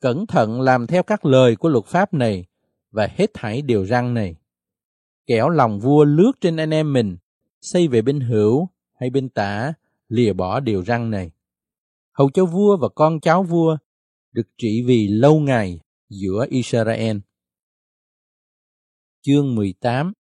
cẩn 0.00 0.26
thận 0.26 0.60
làm 0.60 0.86
theo 0.86 1.02
các 1.02 1.24
lời 1.24 1.56
của 1.56 1.68
luật 1.68 1.84
pháp 1.84 2.14
này 2.14 2.44
và 2.90 3.08
hết 3.16 3.30
thảy 3.34 3.62
điều 3.62 3.86
răn 3.86 4.14
này. 4.14 4.34
Kẻo 5.26 5.48
lòng 5.48 5.80
vua 5.80 6.04
lướt 6.04 6.32
trên 6.40 6.56
anh 6.56 6.70
em 6.70 6.92
mình, 6.92 7.16
xây 7.60 7.88
về 7.88 8.02
bên 8.02 8.20
hữu 8.20 8.68
hay 8.96 9.10
bên 9.10 9.28
tả, 9.28 9.72
lìa 10.08 10.32
bỏ 10.32 10.60
điều 10.60 10.82
răng 10.82 11.10
này. 11.10 11.30
Hầu 12.12 12.30
cho 12.30 12.44
vua 12.44 12.76
và 12.76 12.88
con 12.88 13.20
cháu 13.20 13.42
vua 13.42 13.76
được 14.32 14.48
trị 14.58 14.82
vì 14.86 15.08
lâu 15.08 15.40
ngày 15.40 15.80
giữa 16.08 16.46
Israel. 16.50 17.16
Chương 19.22 19.54
18 19.54 20.12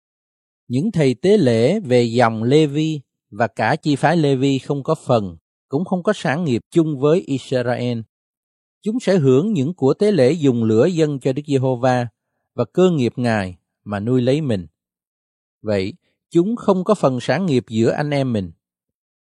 Những 0.68 0.92
thầy 0.92 1.14
tế 1.14 1.38
lễ 1.38 1.80
về 1.80 2.04
dòng 2.04 2.44
Lê-vi 2.44 3.02
và 3.30 3.48
cả 3.48 3.76
chi 3.76 3.96
phái 3.96 4.18
Lê-vi 4.18 4.60
không 4.60 4.84
có 4.84 4.96
phần, 4.96 5.38
cũng 5.68 5.86
không 5.86 6.04
có 6.04 6.14
sản 6.16 6.46
nghiệp 6.46 6.62
chung 6.72 7.00
với 7.00 7.22
Israel. 7.22 8.00
Chúng 8.82 9.00
sẽ 9.00 9.18
hưởng 9.18 9.54
những 9.54 9.74
của 9.74 9.94
tế 9.94 10.12
lễ 10.12 10.32
dùng 10.32 10.64
lửa 10.64 10.86
dân 10.86 11.20
cho 11.20 11.34
Đức 11.34 11.42
Giê-hô-va 11.48 12.08
và 12.54 12.66
cơ 12.66 12.92
nghiệp 12.92 13.14
Ngài 13.16 13.58
mà 13.84 14.00
nuôi 14.00 14.22
lấy 14.22 14.42
mình. 14.42 14.68
Vậy, 15.62 15.94
chúng 16.30 16.56
không 16.56 16.84
có 16.84 16.96
phần 16.96 17.20
sản 17.20 17.46
nghiệp 17.46 17.66
giữa 17.68 17.92
anh 17.92 18.10
em 18.10 18.34
mình. 18.34 18.52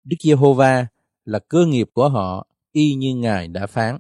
Đức 0.09 0.17
Giê-hô-va 0.21 0.87
là 1.25 1.39
cơ 1.39 1.67
nghiệp 1.67 1.91
của 1.93 2.09
họ 2.09 2.47
y 2.73 2.95
như 2.95 3.15
Ngài 3.15 3.49
đã 3.49 3.67
phán. 3.67 3.99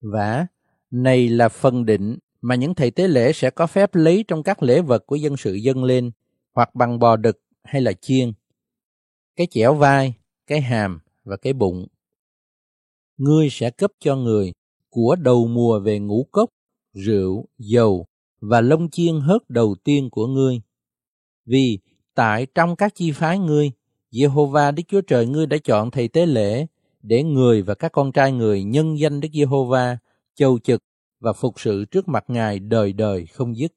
Và 0.00 0.46
này 0.90 1.28
là 1.28 1.48
phần 1.48 1.86
định 1.86 2.18
mà 2.40 2.54
những 2.54 2.74
thầy 2.74 2.90
tế 2.90 3.08
lễ 3.08 3.32
sẽ 3.32 3.50
có 3.50 3.66
phép 3.66 3.94
lấy 3.94 4.24
trong 4.28 4.42
các 4.42 4.62
lễ 4.62 4.80
vật 4.80 5.06
của 5.06 5.16
dân 5.16 5.36
sự 5.36 5.54
dâng 5.54 5.84
lên, 5.84 6.10
hoặc 6.54 6.74
bằng 6.74 6.98
bò 6.98 7.16
đực 7.16 7.42
hay 7.64 7.82
là 7.82 7.92
chiên. 7.92 8.32
Cái 9.36 9.46
chẻo 9.50 9.74
vai, 9.74 10.14
cái 10.46 10.60
hàm 10.60 11.00
và 11.24 11.36
cái 11.36 11.52
bụng. 11.52 11.86
Ngươi 13.16 13.48
sẽ 13.50 13.70
cấp 13.70 13.90
cho 14.00 14.16
người 14.16 14.52
của 14.90 15.16
đầu 15.20 15.46
mùa 15.46 15.80
về 15.80 15.98
ngũ 15.98 16.26
cốc, 16.32 16.50
rượu, 16.92 17.48
dầu 17.58 18.06
và 18.40 18.60
lông 18.60 18.90
chiên 18.90 19.20
hớt 19.20 19.50
đầu 19.50 19.76
tiên 19.84 20.10
của 20.10 20.26
ngươi. 20.26 20.60
Vì 21.44 21.78
tại 22.14 22.46
trong 22.54 22.76
các 22.76 22.94
chi 22.94 23.12
phái 23.12 23.38
ngươi, 23.38 23.72
Giê-hô-va 24.18 24.70
Đức 24.70 24.82
Chúa 24.88 25.00
Trời 25.00 25.26
ngươi 25.26 25.46
đã 25.46 25.56
chọn 25.64 25.90
thầy 25.90 26.08
tế 26.08 26.26
lễ 26.26 26.66
để 27.02 27.22
người 27.22 27.62
và 27.62 27.74
các 27.74 27.92
con 27.92 28.12
trai 28.12 28.32
người 28.32 28.64
nhân 28.64 28.98
danh 28.98 29.20
Đức 29.20 29.28
Giê-hô-va 29.32 29.98
châu 30.34 30.58
trực 30.58 30.82
và 31.20 31.32
phục 31.32 31.60
sự 31.60 31.84
trước 31.84 32.08
mặt 32.08 32.24
Ngài 32.28 32.58
đời 32.58 32.92
đời 32.92 33.26
không 33.26 33.56
dứt. 33.56 33.72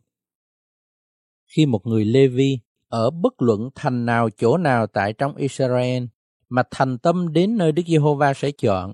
Khi 1.46 1.66
một 1.66 1.86
người 1.86 2.06
Lê-vi 2.06 2.60
ở 2.88 3.10
bất 3.10 3.42
luận 3.42 3.70
thành 3.76 4.06
nào 4.06 4.30
chỗ 4.30 4.58
nào 4.58 4.88
tại 4.88 5.14
trong 5.14 5.36
Israel 5.36 6.04
mà 6.50 6.64
thành 6.72 6.98
tâm 6.98 7.34
đến 7.34 7.58
nơi 7.58 7.72
Đức 7.72 7.84
Giê-hô-va 7.88 8.34
sẽ 8.34 8.52
chọn, 8.52 8.94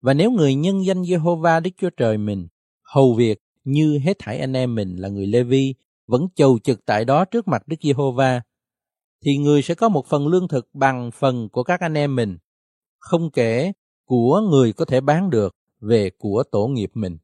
và 0.00 0.14
nếu 0.14 0.30
người 0.30 0.54
nhân 0.54 0.84
danh 0.84 1.04
Giê-hô-va 1.04 1.60
Đức 1.60 1.70
Chúa 1.76 1.90
Trời 1.90 2.18
mình 2.18 2.48
hầu 2.82 3.14
việc 3.14 3.38
như 3.64 3.98
hết 3.98 4.16
thảy 4.18 4.38
anh 4.38 4.52
em 4.52 4.74
mình 4.74 4.96
là 4.96 5.08
người 5.08 5.26
Lê-vi 5.26 5.74
vẫn 6.06 6.26
chầu 6.34 6.58
trực 6.58 6.84
tại 6.86 7.04
đó 7.04 7.24
trước 7.24 7.48
mặt 7.48 7.68
Đức 7.68 7.76
Giê-hô-va, 7.82 8.42
thì 9.22 9.36
người 9.36 9.62
sẽ 9.62 9.74
có 9.74 9.88
một 9.88 10.06
phần 10.06 10.28
lương 10.28 10.48
thực 10.48 10.68
bằng 10.72 11.10
phần 11.10 11.48
của 11.48 11.62
các 11.62 11.80
anh 11.80 11.94
em 11.94 12.16
mình 12.16 12.38
không 12.98 13.30
kể 13.30 13.72
của 14.04 14.40
người 14.50 14.72
có 14.72 14.84
thể 14.84 15.00
bán 15.00 15.30
được 15.30 15.56
về 15.80 16.10
của 16.18 16.44
tổ 16.52 16.66
nghiệp 16.66 16.90
mình. 16.94 17.18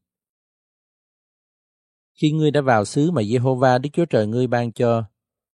Khi 2.21 2.31
ngươi 2.31 2.51
đã 2.51 2.61
vào 2.61 2.85
xứ 2.85 3.11
mà 3.11 3.21
Jehovah 3.21 3.81
Đức 3.81 3.89
Chúa 3.93 4.05
Trời 4.05 4.27
ngươi 4.27 4.47
ban 4.47 4.71
cho, 4.71 5.03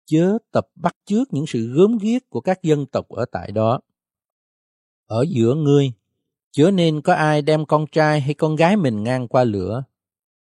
chớ 0.06 0.38
tập 0.52 0.68
bắt 0.74 0.96
chước 1.04 1.32
những 1.32 1.46
sự 1.46 1.72
gớm 1.74 1.98
ghiếc 1.98 2.30
của 2.30 2.40
các 2.40 2.62
dân 2.62 2.86
tộc 2.86 3.08
ở 3.08 3.24
tại 3.32 3.52
đó. 3.52 3.80
Ở 5.06 5.24
giữa 5.28 5.54
ngươi, 5.54 5.92
chớ 6.50 6.70
nên 6.70 7.00
có 7.00 7.14
ai 7.14 7.42
đem 7.42 7.66
con 7.66 7.86
trai 7.92 8.20
hay 8.20 8.34
con 8.34 8.56
gái 8.56 8.76
mình 8.76 9.02
ngang 9.02 9.28
qua 9.28 9.44
lửa. 9.44 9.84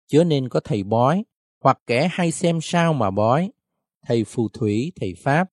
Chớ 0.07 0.23
nên 0.23 0.49
có 0.49 0.59
thầy 0.59 0.84
bói, 0.84 1.23
hoặc 1.61 1.80
kẻ 1.88 2.09
hay 2.11 2.31
xem 2.31 2.59
sao 2.61 2.93
mà 2.93 3.11
bói, 3.11 3.51
thầy 4.07 4.23
phù 4.23 4.49
thủy, 4.49 4.91
thầy 4.95 5.13
pháp, 5.23 5.51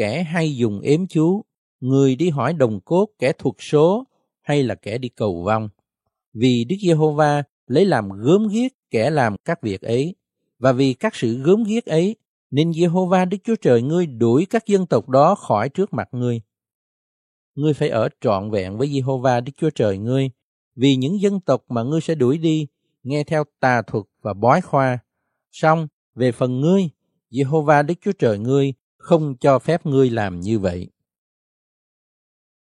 kẻ 0.00 0.22
hay 0.22 0.56
dùng 0.56 0.80
ếm 0.80 1.06
chú, 1.06 1.44
người 1.80 2.16
đi 2.16 2.30
hỏi 2.30 2.52
đồng 2.52 2.80
cốt, 2.80 3.08
kẻ 3.18 3.32
thuộc 3.38 3.62
số, 3.62 4.04
hay 4.42 4.62
là 4.62 4.74
kẻ 4.74 4.98
đi 4.98 5.08
cầu 5.08 5.42
vong. 5.42 5.68
Vì 6.34 6.64
Đức 6.64 6.76
Giê-hô-va 6.82 7.42
lấy 7.66 7.84
làm 7.84 8.08
gớm 8.10 8.48
ghiếc 8.48 8.72
kẻ 8.90 9.10
làm 9.10 9.36
các 9.44 9.62
việc 9.62 9.80
ấy, 9.80 10.14
và 10.58 10.72
vì 10.72 10.94
các 10.94 11.14
sự 11.14 11.42
gớm 11.42 11.64
ghiếc 11.64 11.86
ấy, 11.86 12.16
nên 12.50 12.72
Giê-hô-va 12.72 13.24
Đức 13.24 13.36
Chúa 13.44 13.54
Trời 13.62 13.82
ngươi 13.82 14.06
đuổi 14.06 14.46
các 14.50 14.66
dân 14.66 14.86
tộc 14.86 15.08
đó 15.08 15.34
khỏi 15.34 15.68
trước 15.68 15.92
mặt 15.92 16.08
ngươi. 16.12 16.40
Ngươi 17.54 17.74
phải 17.74 17.88
ở 17.88 18.08
trọn 18.20 18.50
vẹn 18.50 18.78
với 18.78 18.88
Giê-hô-va 18.88 19.40
Đức 19.40 19.52
Chúa 19.56 19.70
Trời 19.70 19.98
ngươi, 19.98 20.30
vì 20.76 20.96
những 20.96 21.20
dân 21.20 21.40
tộc 21.40 21.64
mà 21.68 21.82
ngươi 21.82 22.00
sẽ 22.00 22.14
đuổi 22.14 22.38
đi, 22.38 22.66
nghe 23.02 23.24
theo 23.24 23.44
tà 23.60 23.82
thuật 23.82 24.04
và 24.22 24.34
bói 24.34 24.60
khoa. 24.60 24.98
Xong, 25.52 25.86
về 26.14 26.32
phần 26.32 26.60
ngươi, 26.60 26.90
Giê-hô-va 27.30 27.82
Đức 27.82 27.94
Chúa 28.00 28.12
Trời 28.12 28.38
ngươi 28.38 28.72
không 29.00 29.36
cho 29.40 29.58
phép 29.58 29.86
ngươi 29.86 30.10
làm 30.10 30.40
như 30.40 30.58
vậy. 30.58 30.88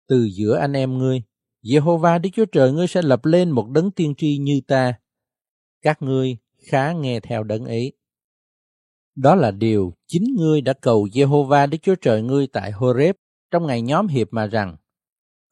Từ 0.09 0.29
giữa 0.33 0.57
anh 0.57 0.73
em 0.73 0.99
ngươi, 0.99 1.23
Jehovah 1.63 2.21
Đức 2.21 2.31
Chúa 2.33 2.45
Trời 2.45 2.73
ngươi 2.73 2.87
sẽ 2.87 3.03
lập 3.03 3.25
lên 3.25 3.51
một 3.51 3.69
đấng 3.71 3.91
tiên 3.91 4.15
tri 4.17 4.39
như 4.39 4.61
ta. 4.67 4.95
Các 5.83 6.03
ngươi 6.03 6.37
khá 6.71 6.93
nghe 6.93 7.21
theo 7.21 7.43
đấng 7.43 7.65
ấy. 7.65 7.93
Đó 9.15 9.35
là 9.35 9.51
điều 9.51 9.95
chính 10.07 10.25
ngươi 10.37 10.61
đã 10.61 10.73
cầu 10.73 11.07
Jehovah 11.07 11.69
Đức 11.69 11.79
Chúa 11.83 11.95
Trời 11.95 12.23
ngươi 12.23 12.47
tại 12.47 12.71
Horeb 12.71 13.17
trong 13.51 13.67
ngày 13.67 13.83
nhóm 13.83 14.07
hiệp 14.07 14.29
mà 14.31 14.47
rằng, 14.47 14.77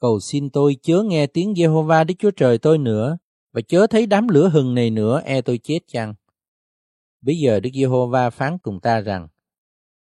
cầu 0.00 0.20
xin 0.20 0.50
tôi 0.50 0.76
chớ 0.82 1.02
nghe 1.02 1.26
tiếng 1.26 1.52
Jehovah 1.52 2.06
Đức 2.06 2.14
Chúa 2.18 2.30
Trời 2.30 2.59
tôi 2.59 2.78
nữa, 2.78 3.18
và 3.52 3.60
chớ 3.60 3.86
thấy 3.86 4.06
đám 4.06 4.28
lửa 4.28 4.48
hừng 4.48 4.74
này 4.74 4.90
nữa 4.90 5.20
e 5.24 5.40
tôi 5.40 5.59
chết 5.59 5.78
chăng. 5.86 6.14
Bây 7.20 7.36
giờ 7.36 7.60
Đức 7.60 7.70
Giê-hô-va 7.74 8.30
phán 8.30 8.59
cùng 8.59 8.80
ta 8.80 9.00
rằng, 9.00 9.28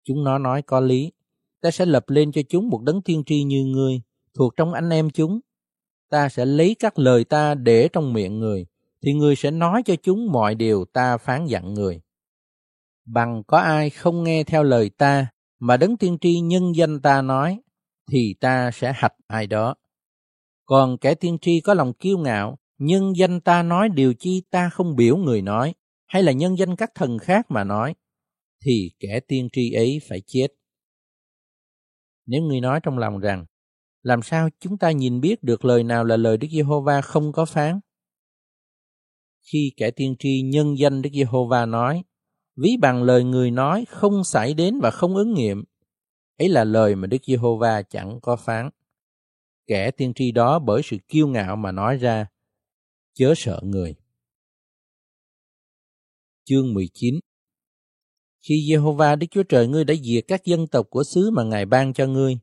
chúng 0.05 0.25
nó 0.25 0.39
nói 0.39 0.63
có 0.63 0.81
lý, 0.81 1.13
ta 1.61 1.71
sẽ 1.71 1.87
lập 1.87 2.05
lên 2.09 2.33
cho 2.33 2.43
chúng 2.49 2.69
một 2.69 2.83
đấng 2.83 3.03
tiên 3.03 3.23
tri 3.27 3.43
như 3.43 3.65
ngươi, 3.65 4.01
thuộc 4.35 4.57
trong 4.57 4.73
anh 4.73 4.91
em 4.91 5.11
chúng. 5.11 5.41
Ta 6.11 6.29
sẽ 6.29 6.45
lấy 6.45 6.77
các 6.79 6.99
lời 6.99 7.25
ta 7.25 7.55
để 7.55 7.89
trong 7.93 8.13
miệng 8.13 8.39
người, 8.39 8.67
thì 9.03 9.13
người 9.13 9.37
sẽ 9.37 9.51
nói 9.51 9.83
cho 9.85 9.95
chúng 10.03 10.33
mọi 10.33 10.55
điều 10.55 10.85
ta 10.93 11.17
phán 11.17 11.47
dặn 11.47 11.75
người. 11.75 12.01
Bằng 13.05 13.43
có 13.47 13.59
ai 13.59 13.91
không 13.91 14.25
nghe 14.25 14.45
theo 14.45 14.63
lời 14.63 14.91
ta, 14.91 15.27
mà 15.59 15.77
đấng 15.77 15.97
tiên 15.97 16.19
tri 16.21 16.41
nhân 16.41 16.75
danh 16.77 17.01
ta 17.01 17.23
nói, 17.23 17.61
thì 18.11 18.35
ta 18.41 18.71
sẽ 18.71 18.93
hạch 18.97 19.15
ai 19.27 19.47
đó. 19.47 19.75
Còn 20.65 20.99
kẻ 20.99 21.15
tiên 21.15 21.39
tri 21.41 21.61
có 21.61 21.75
lòng 21.75 21.93
kiêu 21.93 22.19
ngạo, 22.19 22.59
nhân 22.79 23.13
danh 23.17 23.41
ta 23.41 23.63
nói 23.63 23.89
điều 23.89 24.15
chi 24.15 24.43
ta 24.51 24.69
không 24.69 24.97
biểu 24.97 25.17
người 25.17 25.43
nói, 25.43 25.75
hay 26.07 26.23
là 26.23 26.33
nhân 26.33 26.59
danh 26.59 26.77
các 26.77 26.91
thần 26.95 27.19
khác 27.19 27.51
mà 27.51 27.65
nói, 27.65 27.95
thì 28.65 28.91
kẻ 28.99 29.21
tiên 29.29 29.49
tri 29.53 29.73
ấy 29.73 30.01
phải 30.09 30.23
chết. 30.27 30.49
Nếu 32.27 32.43
người 32.43 32.61
nói 32.61 32.81
trong 32.83 32.99
lòng 32.99 33.19
rằng, 33.19 33.47
làm 34.03 34.23
sao 34.23 34.49
chúng 34.61 34.79
ta 34.79 34.91
nhìn 34.91 35.21
biết 35.21 35.43
được 35.43 35.65
lời 35.65 35.83
nào 35.83 36.05
là 36.05 36.17
lời 36.17 36.37
Đức 36.37 36.49
Giê-hô-va 36.51 37.01
không 37.01 37.33
có 37.33 37.45
phán? 37.45 37.81
Khi 39.41 39.73
kẻ 39.77 39.91
tiên 39.91 40.15
tri 40.19 40.43
nhân 40.43 40.79
danh 40.79 41.03
Đức 41.03 41.11
Giê-hô-va 41.13 41.67
nói, 41.67 42.03
ví 42.57 42.77
bằng 42.81 43.03
lời 43.03 43.25
người 43.25 43.51
nói 43.51 43.85
không 43.89 44.25
xảy 44.25 44.55
đến 44.55 44.81
và 44.83 44.91
không 44.91 45.17
ứng 45.17 45.35
nghiệm, 45.35 45.65
ấy 46.39 46.49
là 46.49 46.65
lời 46.65 46.95
mà 46.97 47.07
Đức 47.07 47.25
Giê-hô-va 47.27 47.83
chẳng 47.83 48.19
có 48.23 48.37
phán. 48.37 48.71
Kẻ 49.67 49.91
tiên 49.91 50.13
tri 50.15 50.33
đó 50.33 50.59
bởi 50.59 50.83
sự 50.85 50.97
kiêu 51.09 51.29
ngạo 51.29 51.57
mà 51.57 51.73
nói 51.73 51.97
ra, 51.97 52.27
chớ 53.15 53.35
sợ 53.37 53.61
người. 53.65 53.95
Chương 56.45 56.75
19 56.75 57.21
khi 58.49 58.55
Jehovah 58.55 59.19
Đức 59.19 59.27
Chúa 59.31 59.43
Trời 59.43 59.69
ngươi 59.69 59.85
đã 59.85 59.95
diệt 60.03 60.25
các 60.29 60.45
dân 60.45 60.67
tộc 60.67 60.87
của 60.91 61.05
xứ 61.05 61.31
mà 61.31 61.45
Ngài 61.45 61.67
ban 61.67 61.93
cho 61.93 62.07
ngươi, 62.07 62.39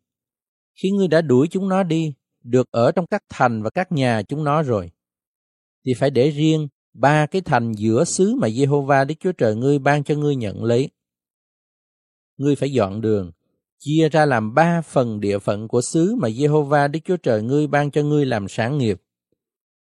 khi 0.82 0.91
ngươi 0.91 1.07
đã 1.07 1.22
đuổi 1.22 1.48
chúng 1.52 1.69
nó 1.69 1.84
đi, 1.84 2.14
được 2.44 2.72
ở 2.72 2.91
trong 2.91 3.07
các 3.07 3.24
thành 3.30 3.64
và 3.64 3.69
các 3.69 3.91
nhà 3.91 4.22
chúng 4.22 4.44
nó 4.44 4.64
rồi, 4.64 4.91
thì 5.86 5.94
phải 5.94 6.10
để 6.10 6.30
riêng 6.30 6.68
ba 6.94 7.26
cái 7.26 7.41
thành 7.41 7.74
giữa 7.74 8.03
xứ 8.03 8.36
mà 8.36 8.48
Jehovah 8.48 9.06
Đức 9.06 9.15
Chúa 9.19 9.32
Trời 9.32 9.56
ngươi 9.56 9.80
ban 9.80 10.03
cho 10.03 10.15
ngươi 10.15 10.36
nhận 10.36 10.64
lấy. 10.64 10.90
Ngươi 12.38 12.56
phải 12.56 12.72
dọn 12.72 13.02
đường, 13.02 13.32
chia 13.80 14.10
ra 14.10 14.26
làm 14.26 14.53
ba 14.53 14.82
phần 14.82 15.19
địa 15.19 15.40
phận 15.40 15.68
của 15.68 15.82
xứ 15.82 16.15
mà 16.15 16.28
Jehovah 16.28 16.91
Đức 16.91 16.99
Chúa 17.06 17.18
Trời 17.18 17.44
ngươi 17.44 17.68
ban 17.68 17.91
cho 17.91 18.03
ngươi 18.03 18.26
làm 18.26 18.48
sản 18.48 18.78
nghiệp. 18.78 19.02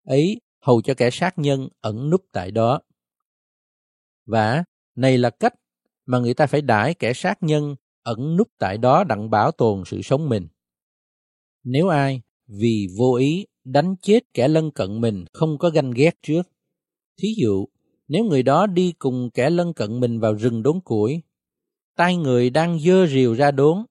Ấy 0.04 0.42
hầu 0.62 0.82
cho 0.82 0.94
kẻ 0.94 1.10
sát 1.12 1.38
nhân 1.38 1.70
ẩn 1.82 2.10
núp 2.10 2.22
tại 2.32 2.52
đó. 2.52 2.82
Và 4.26 4.64
này 4.96 5.18
là 5.18 5.30
cách 5.30 5.54
mà 6.06 6.20
người 6.20 6.34
ta 6.34 6.48
phải 6.48 6.62
đãi 6.62 6.94
kẻ 6.94 7.14
sát 7.14 7.44
nhân 7.44 7.76
ẩn 8.04 8.38
núp 8.38 8.48
tại 8.58 8.78
đó 8.78 9.04
đặng 9.04 9.30
bảo 9.30 9.52
tồn 9.52 9.84
sự 9.86 10.02
sống 10.02 10.30
mình. 10.30 10.48
Nếu 11.64 11.88
ai 11.88 12.22
vì 12.48 12.88
vô 12.98 13.16
ý 13.16 13.46
đánh 13.64 13.96
chết 14.02 14.34
kẻ 14.34 14.48
lân 14.48 14.72
cận 14.72 15.02
mình 15.02 15.26
không 15.34 15.58
có 15.58 15.70
ganh 15.70 15.92
ghét 15.92 16.16
trước, 16.22 16.42
thí 17.18 17.34
dụ 17.38 17.66
nếu 18.08 18.24
người 18.24 18.44
đó 18.44 18.68
đi 18.68 18.94
cùng 19.00 19.30
kẻ 19.34 19.50
lân 19.50 19.74
cận 19.74 20.00
mình 20.00 20.20
vào 20.20 20.34
rừng 20.34 20.64
đốn 20.64 20.80
củi, 20.82 21.22
tay 21.96 22.18
người 22.18 22.50
đang 22.50 22.80
dơ 22.80 23.08
rìu 23.08 23.34
ra 23.34 23.52
đốn, 23.52 23.86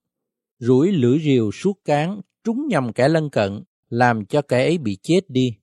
rủi 0.59 0.93
lưỡi 0.93 1.19
rìu 1.19 1.51
suốt 1.53 1.78
cán 1.85 2.20
trúng 2.45 2.66
nhầm 2.69 2.93
kẻ 2.93 3.09
lân 3.09 3.31
cận, 3.31 3.62
làm 3.89 4.27
cho 4.27 4.43
kẻ 4.43 4.65
ấy 4.65 4.78
bị 4.78 4.99
chết 5.03 5.20
đi, 5.31 5.57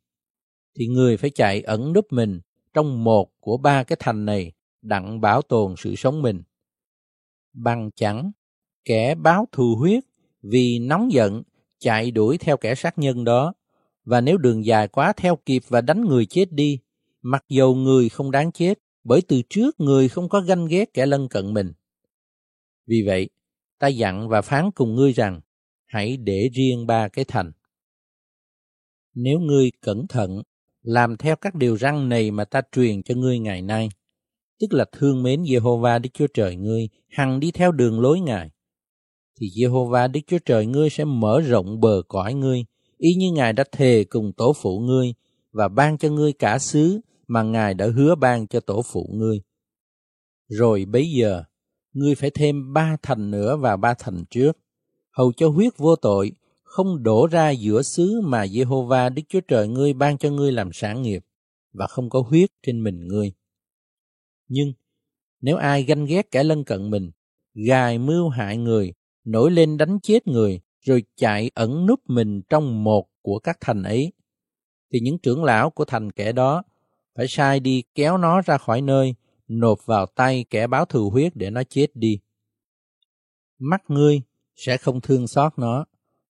thì 0.76 0.88
người 0.88 1.18
phải 1.18 1.30
chạy 1.30 1.62
ẩn 1.62 1.94
núp 1.94 2.06
mình 2.12 2.40
trong 2.74 3.04
một 3.04 3.32
của 3.40 3.58
ba 3.58 3.84
cái 3.84 3.98
thành 4.00 4.26
này 4.26 4.52
đặng 4.82 5.22
bảo 5.22 5.42
tồn 5.42 5.76
sự 5.78 5.96
sống 5.96 6.22
mình. 6.22 6.44
Bằng 7.54 7.90
chẳng, 7.96 8.32
kẻ 8.86 9.16
báo 9.16 9.48
thù 9.52 9.76
huyết 9.80 10.04
vì 10.42 10.80
nóng 10.80 11.12
giận 11.12 11.44
chạy 11.80 12.12
đuổi 12.12 12.38
theo 12.38 12.58
kẻ 12.58 12.76
sát 12.76 12.98
nhân 12.98 13.24
đó, 13.24 13.54
và 14.04 14.22
nếu 14.22 14.38
đường 14.38 14.66
dài 14.66 14.88
quá 14.88 15.14
theo 15.18 15.36
kịp 15.36 15.64
và 15.68 15.82
đánh 15.82 16.02
người 16.02 16.26
chết 16.26 16.52
đi, 16.52 16.80
mặc 17.22 17.46
dầu 17.50 17.76
người 17.76 18.10
không 18.10 18.32
đáng 18.32 18.52
chết, 18.52 18.80
bởi 19.04 19.22
từ 19.28 19.42
trước 19.50 19.80
người 19.80 20.10
không 20.10 20.30
có 20.30 20.42
ganh 20.42 20.66
ghét 20.66 20.94
kẻ 20.94 21.06
lân 21.06 21.28
cận 21.28 21.54
mình. 21.54 21.74
Vì 22.88 23.04
vậy, 23.06 23.30
ta 23.80 23.88
dặn 23.88 24.30
và 24.30 24.42
phán 24.42 24.72
cùng 24.72 24.96
ngươi 24.96 25.12
rằng, 25.14 25.42
hãy 25.86 26.18
để 26.18 26.50
riêng 26.54 26.88
ba 26.88 27.08
cái 27.08 27.26
thành. 27.26 27.52
Nếu 29.14 29.40
ngươi 29.40 29.72
cẩn 29.82 30.08
thận, 30.08 30.42
làm 30.82 31.18
theo 31.18 31.36
các 31.36 31.56
điều 31.56 31.78
răn 31.78 32.10
này 32.10 32.32
mà 32.32 32.46
ta 32.46 32.62
truyền 32.72 33.04
cho 33.04 33.16
ngươi 33.16 33.40
ngày 33.40 33.62
nay, 33.62 33.90
tức 34.62 34.74
là 34.74 34.86
thương 34.92 35.24
mến 35.24 35.44
Jehovah 35.44 36.02
Đức 36.02 36.10
Chúa 36.14 36.28
Trời 36.34 36.56
ngươi, 36.56 36.90
hằng 37.10 37.40
đi 37.40 37.52
theo 37.52 37.72
đường 37.72 38.00
lối 38.00 38.20
Ngài, 38.20 38.50
thì 39.40 39.48
Jehovah 39.48 40.12
Đức 40.12 40.20
Chúa 40.28 40.38
Trời 40.46 40.66
ngươi 40.66 40.90
sẽ 40.90 41.06
mở 41.06 41.42
rộng 41.42 41.80
bờ 41.80 42.02
cõi 42.08 42.34
ngươi, 42.34 42.66
y 42.98 43.14
như 43.14 43.32
Ngài 43.32 43.54
đã 43.54 43.64
thề 43.72 44.04
cùng 44.04 44.34
tổ 44.38 44.54
phụ 44.62 44.80
ngươi 44.80 45.14
và 45.52 45.68
ban 45.68 45.98
cho 45.98 46.10
ngươi 46.10 46.34
cả 46.34 46.60
xứ 46.60 47.00
mà 47.28 47.44
Ngài 47.44 47.74
đã 47.74 47.88
hứa 47.96 48.16
ban 48.16 48.48
cho 48.48 48.60
tổ 48.60 48.82
phụ 48.82 49.10
ngươi. 49.14 49.42
Rồi 50.50 50.86
bấy 50.86 51.06
giờ, 51.18 51.44
ngươi 51.94 52.16
phải 52.16 52.30
thêm 52.30 52.74
ba 52.74 52.98
thành 53.04 53.32
nữa 53.32 53.58
và 53.58 53.78
ba 53.78 53.94
thành 54.00 54.24
trước, 54.30 54.58
hầu 55.18 55.32
cho 55.38 55.50
huyết 55.50 55.78
vô 55.78 55.96
tội 55.96 56.32
không 56.64 57.04
đổ 57.04 57.28
ra 57.28 57.50
giữa 57.50 57.82
xứ 57.82 58.22
mà 58.24 58.46
Jehovah 58.46 59.14
Đức 59.14 59.22
Chúa 59.30 59.42
Trời 59.48 59.68
ngươi 59.68 59.94
ban 59.94 60.18
cho 60.18 60.30
ngươi 60.30 60.52
làm 60.52 60.70
sản 60.74 61.02
nghiệp 61.02 61.26
và 61.74 61.88
không 61.88 62.10
có 62.10 62.24
huyết 62.30 62.50
trên 62.64 62.84
mình 62.84 63.08
ngươi. 63.08 63.32
Nhưng 64.54 64.74
nếu 65.42 65.58
ai 65.58 65.84
ganh 65.84 66.06
ghét 66.06 66.32
kẻ 66.32 66.44
lân 66.44 66.64
cận 66.64 66.90
mình, 66.90 67.12
gài 67.54 68.00
mưu 68.00 68.30
hại 68.30 68.58
người 68.58 68.94
nổi 69.24 69.52
lên 69.52 69.78
đánh 69.78 70.00
chết 70.04 70.28
người, 70.28 70.62
rồi 70.82 71.04
chạy 71.16 71.52
ẩn 71.54 71.86
núp 71.86 72.00
mình 72.08 72.42
trong 72.50 72.84
một 72.84 73.08
của 73.22 73.40
các 73.40 73.58
thành 73.62 73.84
ấy, 73.84 74.14
thì 74.94 75.00
những 75.00 75.18
trưởng 75.18 75.44
lão 75.44 75.70
của 75.70 75.86
thành 75.86 76.12
kẻ 76.12 76.32
đó 76.32 76.64
phải 77.16 77.26
sai 77.30 77.60
đi 77.60 77.84
kéo 77.96 78.18
nó 78.18 78.42
ra 78.42 78.58
khỏi 78.58 78.82
nơi, 78.82 79.16
nộp 79.48 79.86
vào 79.86 80.06
tay 80.06 80.46
kẻ 80.50 80.68
báo 80.68 80.86
thù 80.86 81.10
huyết 81.10 81.36
để 81.36 81.50
nó 81.50 81.64
chết 81.64 81.88
đi. 81.94 82.20
Mắt 83.60 83.82
ngươi 83.88 84.22
sẽ 84.56 84.78
không 84.78 85.02
thương 85.02 85.28
xót 85.28 85.54
nó, 85.58 85.86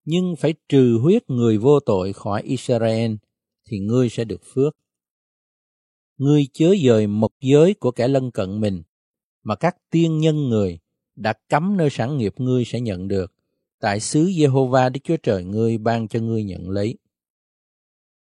nhưng 0.06 0.36
phải 0.36 0.54
trừ 0.70 1.00
huyết 1.02 1.30
người 1.30 1.58
vô 1.58 1.80
tội 1.80 2.14
khỏi 2.14 2.42
Israel, 2.42 3.12
thì 3.70 3.80
ngươi 3.80 4.10
sẽ 4.10 4.24
được 4.24 4.42
phước. 4.54 4.78
Ngươi 6.22 6.48
chớ 6.54 6.74
dời 6.86 7.08
một 7.08 7.32
giới 7.40 7.74
của 7.74 7.92
kẻ 7.92 8.08
lân 8.08 8.32
cận 8.32 8.62
mình, 8.62 8.84
mà 9.44 9.56
các 9.56 9.76
tiên 9.90 10.18
nhân 10.18 10.50
người 10.50 10.80
đã 11.16 11.34
cấm 11.50 11.78
nơi 11.78 11.90
sản 11.92 12.18
nghiệp 12.18 12.34
ngươi 12.38 12.66
sẽ 12.66 12.82
nhận 12.82 13.08
được, 13.08 13.34
tại 13.80 14.00
xứ 14.00 14.26
Jehovah 14.26 14.92
Đức 14.92 15.00
Chúa 15.04 15.18
Trời 15.18 15.44
ngươi 15.44 15.78
ban 15.78 16.08
cho 16.08 16.20
ngươi 16.20 16.44
nhận 16.44 16.70
lấy. 16.70 16.98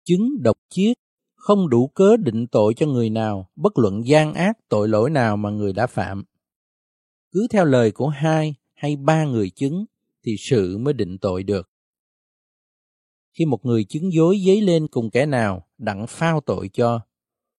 Chứng 0.05 0.43
độc 0.43 0.57
chiết 0.69 0.97
không 1.35 1.69
đủ 1.69 1.89
cớ 1.89 2.17
định 2.17 2.47
tội 2.47 2.75
cho 2.75 2.87
người 2.87 3.11
nào, 3.11 3.51
bất 3.57 3.79
luận 3.79 4.07
gian 4.07 4.35
ác 4.35 4.59
tội 4.69 4.89
lỗi 4.89 5.11
nào 5.11 5.37
mà 5.37 5.51
người 5.51 5.73
đã 5.73 5.87
phạm. 5.87 6.25
Cứ 7.33 7.47
theo 7.51 7.65
lời 7.65 7.91
của 7.91 8.09
hai 8.09 8.55
hay 8.75 8.97
ba 8.97 9.25
người 9.25 9.51
chứng 9.51 9.85
thì 10.25 10.37
sự 10.39 10.79
mới 10.79 10.95
định 10.95 11.19
tội 11.19 11.43
được. 11.43 11.71
khi 13.33 13.45
một 13.45 13.67
người 13.67 13.85
chứng 13.85 14.13
dối 14.13 14.39
dấy 14.47 14.61
lên 14.61 14.89
cùng 14.89 15.11
kẻ 15.11 15.27
nào 15.27 15.67
đặng 15.79 16.07
phao 16.07 16.41
tội 16.41 16.71
cho, 16.73 17.01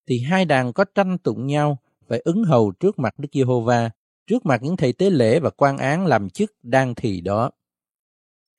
thì 0.07 0.19
hai 0.19 0.45
đàn 0.45 0.73
có 0.73 0.85
tranh 0.95 1.17
tụng 1.17 1.47
nhau 1.47 1.77
phải 2.07 2.19
ứng 2.19 2.43
hầu 2.43 2.71
trước 2.71 2.99
mặt 2.99 3.19
Đức 3.19 3.29
Giê-hô-va, 3.33 3.89
trước 4.27 4.45
mặt 4.45 4.63
những 4.63 4.77
thầy 4.77 4.93
tế 4.93 5.09
lễ 5.09 5.39
và 5.39 5.49
quan 5.49 5.77
án 5.77 6.05
làm 6.05 6.29
chức 6.29 6.53
đang 6.63 6.95
thì 6.95 7.21
đó. 7.21 7.51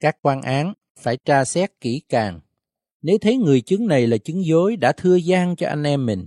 Các 0.01 0.16
quan 0.23 0.43
án 0.43 0.73
phải 0.99 1.16
tra 1.25 1.45
xét 1.45 1.81
kỹ 1.81 2.03
càng. 2.09 2.41
Nếu 3.03 3.19
thấy 3.21 3.37
người 3.37 3.61
chứng 3.61 3.87
này 3.87 4.07
là 4.07 4.16
chứng 4.16 4.45
dối 4.45 4.77
đã 4.77 4.93
thưa 4.93 5.16
gian 5.16 5.57
cho 5.57 5.69
anh 5.69 5.83
em 5.83 6.07
mình, 6.07 6.27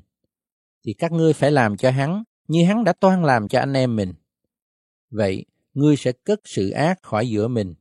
thì 0.86 0.94
các 0.94 1.12
ngươi 1.12 1.34
phải 1.34 1.52
làm 1.52 1.78
cho 1.78 1.92
hắn 1.92 2.24
như 2.48 2.66
hắn 2.66 2.84
đã 2.84 2.94
toan 2.94 3.24
làm 3.24 3.48
cho 3.48 3.60
anh 3.60 3.74
em 3.74 3.96
mình. 3.96 4.14
Vậy, 5.10 5.46
ngươi 5.74 5.96
sẽ 5.96 6.12
cất 6.12 6.40
sự 6.46 6.70
ác 6.70 7.04
khỏi 7.04 7.30
giữa 7.30 7.48
mình. 7.48 7.74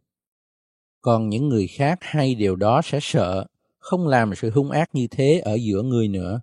Còn 1.00 1.28
những 1.28 1.48
người 1.48 1.66
khác 1.66 1.98
hay 2.00 2.34
điều 2.34 2.56
đó 2.56 2.80
sẽ 2.84 2.98
sợ, 3.02 3.46
không 3.78 4.06
làm 4.06 4.34
sự 4.34 4.50
hung 4.50 4.70
ác 4.70 4.94
như 4.94 5.06
thế 5.10 5.40
ở 5.44 5.54
giữa 5.54 5.82
ngươi 5.82 6.08
nữa. 6.08 6.40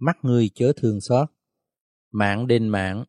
Mắt 0.00 0.16
ngươi 0.22 0.50
chớ 0.54 0.72
thương 0.76 1.00
xót. 1.00 1.28
Mạng 2.10 2.46
đền 2.46 2.68
mạng, 2.68 3.04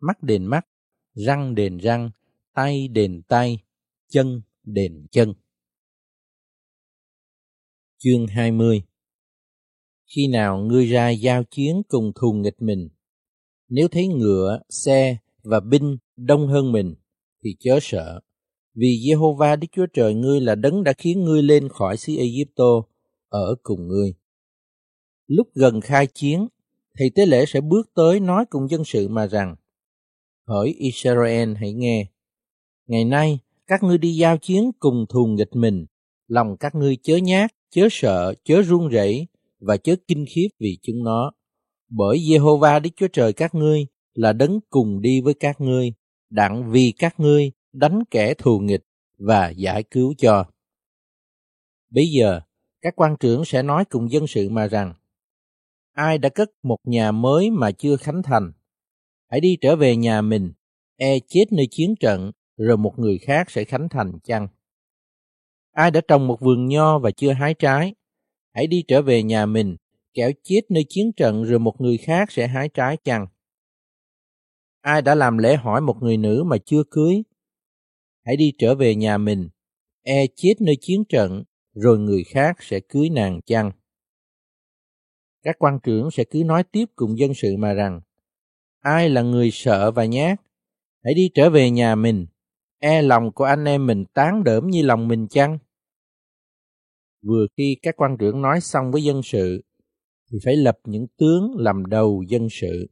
mắt 0.00 0.22
đền 0.22 0.46
mắt, 0.46 0.66
răng 1.14 1.54
đền 1.54 1.78
răng, 1.78 2.10
tay 2.54 2.88
đền 2.88 3.22
tay, 3.28 3.58
chân 4.08 4.42
đền 4.62 5.06
chân. 5.10 5.34
Chương 7.98 8.26
20 8.26 8.82
Khi 10.14 10.28
nào 10.28 10.58
ngươi 10.58 10.86
ra 10.86 11.10
giao 11.10 11.44
chiến 11.44 11.82
cùng 11.88 12.12
thù 12.14 12.32
nghịch 12.32 12.62
mình, 12.62 12.88
nếu 13.68 13.88
thấy 13.88 14.08
ngựa, 14.08 14.60
xe 14.68 15.16
và 15.42 15.60
binh 15.60 15.96
đông 16.16 16.48
hơn 16.48 16.72
mình, 16.72 16.94
thì 17.44 17.56
chớ 17.60 17.78
sợ. 17.82 18.20
Vì 18.74 18.88
Jehovah 18.88 19.58
Đức 19.58 19.68
Chúa 19.72 19.86
Trời 19.92 20.14
ngươi 20.14 20.40
là 20.40 20.54
đấng 20.54 20.84
đã 20.84 20.92
khiến 20.98 21.24
ngươi 21.24 21.42
lên 21.42 21.68
khỏi 21.68 21.96
xứ 21.96 22.16
Egypto 22.16 22.82
ở 23.28 23.54
cùng 23.62 23.88
ngươi. 23.88 24.14
Lúc 25.26 25.48
gần 25.54 25.80
khai 25.80 26.06
chiến, 26.06 26.48
thì 26.98 27.10
tế 27.14 27.26
lễ 27.26 27.44
sẽ 27.46 27.60
bước 27.60 27.90
tới 27.94 28.20
nói 28.20 28.44
cùng 28.50 28.68
dân 28.70 28.84
sự 28.84 29.08
mà 29.08 29.26
rằng, 29.26 29.56
Hỡi 30.46 30.74
Israel 30.78 31.54
hãy 31.60 31.72
nghe, 31.72 32.06
ngày 32.86 33.04
nay 33.04 33.38
các 33.66 33.82
ngươi 33.82 33.98
đi 33.98 34.14
giao 34.14 34.38
chiến 34.38 34.70
cùng 34.78 35.06
thù 35.08 35.26
nghịch 35.26 35.56
mình, 35.56 35.86
lòng 36.28 36.56
các 36.56 36.74
ngươi 36.74 36.96
chớ 37.02 37.16
nhát, 37.16 37.50
chớ 37.70 37.88
sợ, 37.90 38.34
chớ 38.44 38.62
run 38.62 38.88
rẩy 38.88 39.26
và 39.58 39.76
chớ 39.76 39.96
kinh 40.08 40.24
khiếp 40.28 40.48
vì 40.60 40.78
chúng 40.82 41.04
nó. 41.04 41.32
Bởi 41.88 42.18
Jehovah 42.18 42.80
Đức 42.80 42.90
Chúa 42.96 43.08
Trời 43.08 43.32
các 43.32 43.54
ngươi 43.54 43.86
là 44.14 44.32
đấng 44.32 44.60
cùng 44.70 45.00
đi 45.00 45.20
với 45.20 45.34
các 45.34 45.60
ngươi, 45.60 45.92
đặng 46.30 46.70
vì 46.70 46.92
các 46.98 47.20
ngươi 47.20 47.52
đánh 47.72 48.00
kẻ 48.10 48.34
thù 48.34 48.58
nghịch 48.58 48.84
và 49.18 49.48
giải 49.48 49.82
cứu 49.82 50.14
cho. 50.18 50.44
Bây 51.90 52.06
giờ, 52.06 52.40
các 52.80 52.96
quan 52.96 53.16
trưởng 53.20 53.44
sẽ 53.44 53.62
nói 53.62 53.84
cùng 53.84 54.10
dân 54.10 54.26
sự 54.26 54.48
mà 54.48 54.66
rằng, 54.66 54.94
ai 55.94 56.18
đã 56.18 56.28
cất 56.28 56.50
một 56.62 56.78
nhà 56.84 57.12
mới 57.12 57.50
mà 57.50 57.70
chưa 57.70 57.96
khánh 57.96 58.22
thành, 58.22 58.52
hãy 59.30 59.40
đi 59.40 59.56
trở 59.60 59.76
về 59.76 59.96
nhà 59.96 60.22
mình, 60.22 60.52
e 60.96 61.18
chết 61.28 61.44
nơi 61.50 61.68
chiến 61.70 61.94
trận, 62.00 62.32
rồi 62.56 62.76
một 62.76 62.98
người 62.98 63.18
khác 63.18 63.50
sẽ 63.50 63.64
khánh 63.64 63.88
thành 63.88 64.18
chăng? 64.24 64.48
Ai 65.72 65.90
đã 65.90 66.00
trồng 66.08 66.26
một 66.26 66.40
vườn 66.40 66.66
nho 66.66 66.98
và 66.98 67.10
chưa 67.10 67.32
hái 67.32 67.54
trái, 67.54 67.94
hãy 68.54 68.66
đi 68.66 68.84
trở 68.88 69.02
về 69.02 69.22
nhà 69.22 69.46
mình, 69.46 69.76
kẻo 70.14 70.30
chết 70.42 70.60
nơi 70.68 70.84
chiến 70.88 71.12
trận 71.12 71.44
rồi 71.44 71.58
một 71.58 71.80
người 71.80 71.96
khác 71.96 72.32
sẽ 72.32 72.46
hái 72.46 72.68
trái 72.68 72.96
chăng? 73.04 73.26
Ai 74.80 75.02
đã 75.02 75.14
làm 75.14 75.38
lễ 75.38 75.56
hỏi 75.56 75.80
một 75.80 75.96
người 76.00 76.16
nữ 76.16 76.44
mà 76.46 76.56
chưa 76.58 76.82
cưới, 76.90 77.22
hãy 78.24 78.36
đi 78.36 78.52
trở 78.58 78.74
về 78.74 78.94
nhà 78.94 79.18
mình, 79.18 79.48
e 80.02 80.26
chết 80.36 80.54
nơi 80.60 80.76
chiến 80.80 81.04
trận, 81.08 81.44
rồi 81.74 81.98
người 81.98 82.24
khác 82.24 82.56
sẽ 82.60 82.80
cưới 82.80 83.10
nàng 83.10 83.40
chăng? 83.46 83.70
Các 85.44 85.56
quan 85.58 85.78
trưởng 85.82 86.10
sẽ 86.10 86.24
cứ 86.24 86.42
nói 86.44 86.64
tiếp 86.64 86.84
cùng 86.96 87.18
dân 87.18 87.34
sự 87.34 87.56
mà 87.58 87.72
rằng, 87.72 88.00
ai 88.80 89.10
là 89.10 89.22
người 89.22 89.50
sợ 89.50 89.90
và 89.90 90.04
nhát, 90.04 90.40
hãy 91.04 91.14
đi 91.14 91.30
trở 91.34 91.50
về 91.50 91.70
nhà 91.70 91.94
mình, 91.94 92.26
e 92.78 93.02
lòng 93.02 93.32
của 93.32 93.44
anh 93.44 93.64
em 93.64 93.86
mình 93.86 94.04
tán 94.14 94.44
đỡm 94.44 94.66
như 94.66 94.82
lòng 94.82 95.08
mình 95.08 95.28
chăng? 95.28 95.58
Vừa 97.22 97.46
khi 97.56 97.76
các 97.82 97.94
quan 97.96 98.16
trưởng 98.18 98.42
nói 98.42 98.60
xong 98.60 98.92
với 98.92 99.02
dân 99.02 99.22
sự, 99.22 99.62
thì 100.30 100.38
phải 100.44 100.56
lập 100.56 100.78
những 100.84 101.06
tướng 101.16 101.54
làm 101.56 101.86
đầu 101.86 102.22
dân 102.28 102.48
sự. 102.50 102.86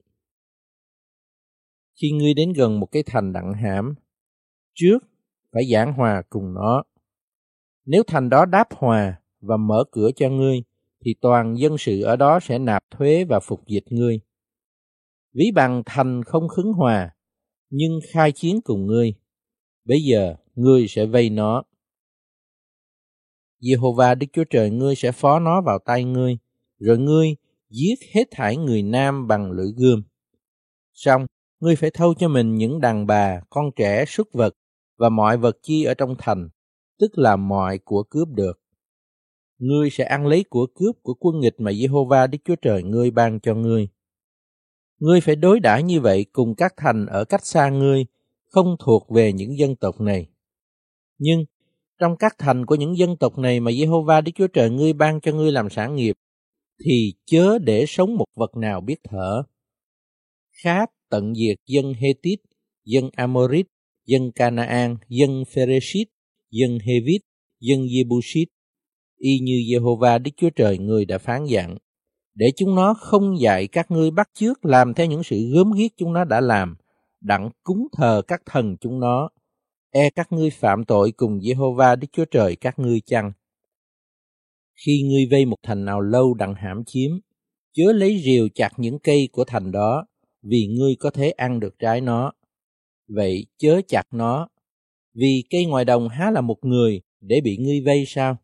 Khi 2.01 2.11
ngươi 2.11 2.35
đến 2.35 2.53
gần 2.53 2.81
một 2.81 2.87
cái 2.87 3.03
thành 3.07 3.33
đặng 3.33 3.53
hãm, 3.53 3.95
trước 4.75 4.99
phải 5.53 5.63
giảng 5.73 5.93
hòa 5.93 6.23
cùng 6.29 6.55
nó. 6.55 6.83
Nếu 7.85 8.03
thành 8.07 8.29
đó 8.29 8.45
đáp 8.45 8.69
hòa 8.75 9.21
và 9.41 9.57
mở 9.57 9.85
cửa 9.91 10.11
cho 10.17 10.31
ngươi, 10.31 10.63
thì 11.05 11.15
toàn 11.21 11.59
dân 11.59 11.79
sự 11.79 12.03
ở 12.03 12.17
đó 12.17 12.41
sẽ 12.43 12.59
nạp 12.59 12.83
thuế 12.91 13.25
và 13.25 13.41
phục 13.41 13.67
dịch 13.67 13.85
ngươi. 13.91 14.21
Ví 15.35 15.51
bằng 15.55 15.83
thành 15.87 16.25
không 16.25 16.49
khứng 16.49 16.73
hòa, 16.73 17.11
nhưng 17.71 18.01
khai 18.11 18.33
chiến 18.33 18.61
cùng 18.65 18.87
ngươi. 18.87 19.15
Bây 19.85 20.01
giờ, 20.01 20.35
ngươi 20.55 20.89
sẽ 20.89 21.07
vây 21.07 21.31
nó. 21.31 21.63
Jehovah 23.61 24.19
Đức 24.19 24.27
Chúa 24.33 24.45
Trời 24.51 24.71
ngươi 24.71 24.95
sẽ 24.95 25.13
phó 25.13 25.39
nó 25.39 25.61
vào 25.61 25.79
tay 25.79 26.05
ngươi, 26.05 26.39
rồi 26.79 26.99
ngươi 26.99 27.37
giết 27.71 27.95
hết 28.15 28.25
thải 28.31 28.57
người 28.57 28.83
nam 28.83 29.29
bằng 29.29 29.51
lưỡi 29.51 29.73
gươm. 29.77 30.03
Xong, 30.95 31.27
ngươi 31.61 31.77
phải 31.77 31.91
thâu 31.91 32.15
cho 32.15 32.29
mình 32.29 32.55
những 32.55 32.81
đàn 32.81 33.07
bà, 33.07 33.41
con 33.51 33.71
trẻ, 33.77 34.05
súc 34.05 34.29
vật 34.33 34.55
và 34.99 35.09
mọi 35.09 35.37
vật 35.37 35.57
chi 35.63 35.85
ở 35.85 35.95
trong 35.95 36.15
thành, 36.19 36.49
tức 36.99 37.19
là 37.19 37.37
mọi 37.37 37.79
của 37.79 38.03
cướp 38.03 38.29
được. 38.29 38.62
Ngươi 39.63 39.91
sẽ 39.91 40.05
ăn 40.05 40.27
lấy 40.27 40.45
của 40.51 40.67
cướp 40.75 40.97
của 41.03 41.15
quân 41.15 41.41
nghịch 41.41 41.55
mà 41.61 41.71
Jehovah 41.71 42.31
Đức 42.31 42.39
Chúa 42.45 42.57
Trời 42.57 42.83
ngươi 42.83 43.11
ban 43.11 43.41
cho 43.41 43.55
ngươi. 43.55 43.89
Ngươi 44.99 45.21
phải 45.21 45.37
đối 45.37 45.61
đãi 45.61 45.83
như 45.83 46.01
vậy 46.01 46.27
cùng 46.33 46.55
các 46.55 46.75
thành 46.77 47.07
ở 47.07 47.25
cách 47.25 47.47
xa 47.47 47.71
ngươi, 47.71 48.07
không 48.45 48.77
thuộc 48.79 49.11
về 49.11 49.33
những 49.33 49.59
dân 49.59 49.77
tộc 49.77 50.01
này. 50.01 50.27
Nhưng 51.19 51.45
trong 51.99 52.17
các 52.19 52.39
thành 52.39 52.67
của 52.67 52.75
những 52.75 52.97
dân 52.97 53.17
tộc 53.17 53.39
này 53.39 53.61
mà 53.61 53.71
Jehovah 53.71 54.23
Đức 54.23 54.33
Chúa 54.35 54.47
Trời 54.47 54.71
ngươi 54.71 54.93
ban 54.93 55.21
cho 55.21 55.33
ngươi 55.33 55.53
làm 55.53 55.71
sản 55.71 55.97
nghiệp, 55.97 56.17
thì 56.85 57.15
chớ 57.27 57.59
để 57.59 57.85
sống 57.89 58.17
một 58.17 58.27
vật 58.37 58.57
nào 58.57 58.81
biết 58.81 59.01
thở. 59.05 59.43
Khát 60.65 60.91
tận 61.11 61.35
diệt 61.35 61.57
dân 61.67 61.95
Hethit, 61.95 62.41
dân 62.85 63.11
Amorit, 63.13 63.67
dân 64.07 64.33
Canaan, 64.33 64.97
dân 65.09 65.45
Pheresit, 65.55 66.09
dân 66.51 66.79
Hevit, 66.79 67.21
dân 67.61 67.81
Jebusit, 67.81 68.47
y 69.23 69.39
như 69.39 69.53
Jehovah 69.53 70.23
Đức 70.23 70.31
Chúa 70.37 70.51
Trời 70.51 70.79
người 70.79 71.05
đã 71.05 71.19
phán 71.19 71.45
dặn, 71.45 71.77
để 72.35 72.47
chúng 72.57 72.75
nó 72.75 72.95
không 72.95 73.41
dạy 73.41 73.69
các 73.69 73.91
ngươi 73.91 74.11
bắt 74.11 74.31
chước 74.35 74.65
làm 74.65 74.95
theo 74.95 75.07
những 75.07 75.23
sự 75.23 75.37
gớm 75.55 75.73
ghiếc 75.73 75.93
chúng 75.97 76.13
nó 76.13 76.25
đã 76.25 76.41
làm, 76.41 76.77
đặng 77.21 77.51
cúng 77.63 77.87
thờ 77.97 78.23
các 78.29 78.43
thần 78.47 78.77
chúng 78.81 79.01
nó, 79.01 79.29
e 79.91 80.11
các 80.11 80.33
ngươi 80.33 80.51
phạm 80.51 80.85
tội 80.85 81.13
cùng 81.13 81.39
Jehovah 81.39 81.97
Đức 81.97 82.09
Chúa 82.13 82.25
Trời 82.25 82.57
các 82.57 82.79
ngươi 82.79 83.01
chăng? 83.07 83.33
Khi 84.87 85.03
ngươi 85.03 85.27
vây 85.31 85.45
một 85.45 85.57
thành 85.63 85.85
nào 85.85 86.01
lâu 86.01 86.35
đặng 86.35 86.55
hãm 86.55 86.85
chiếm, 86.87 87.11
chớ 87.73 87.93
lấy 87.93 88.21
rìu 88.25 88.49
chặt 88.55 88.71
những 88.77 88.99
cây 88.99 89.29
của 89.33 89.45
thành 89.45 89.73
đó, 89.73 90.07
vì 90.43 90.67
ngươi 90.67 90.97
có 90.99 91.11
thể 91.11 91.31
ăn 91.31 91.61
được 91.61 91.79
trái 91.79 92.01
nó. 92.01 92.33
Vậy 93.09 93.47
chớ 93.59 93.81
chặt 93.89 94.05
nó, 94.13 94.49
vì 95.15 95.45
cây 95.51 95.67
ngoài 95.67 95.85
đồng 95.85 96.09
há 96.09 96.31
là 96.31 96.41
một 96.41 96.59
người 96.63 97.01
để 97.21 97.41
bị 97.45 97.57
ngươi 97.57 97.81
vây 97.81 98.05
sao? 98.07 98.37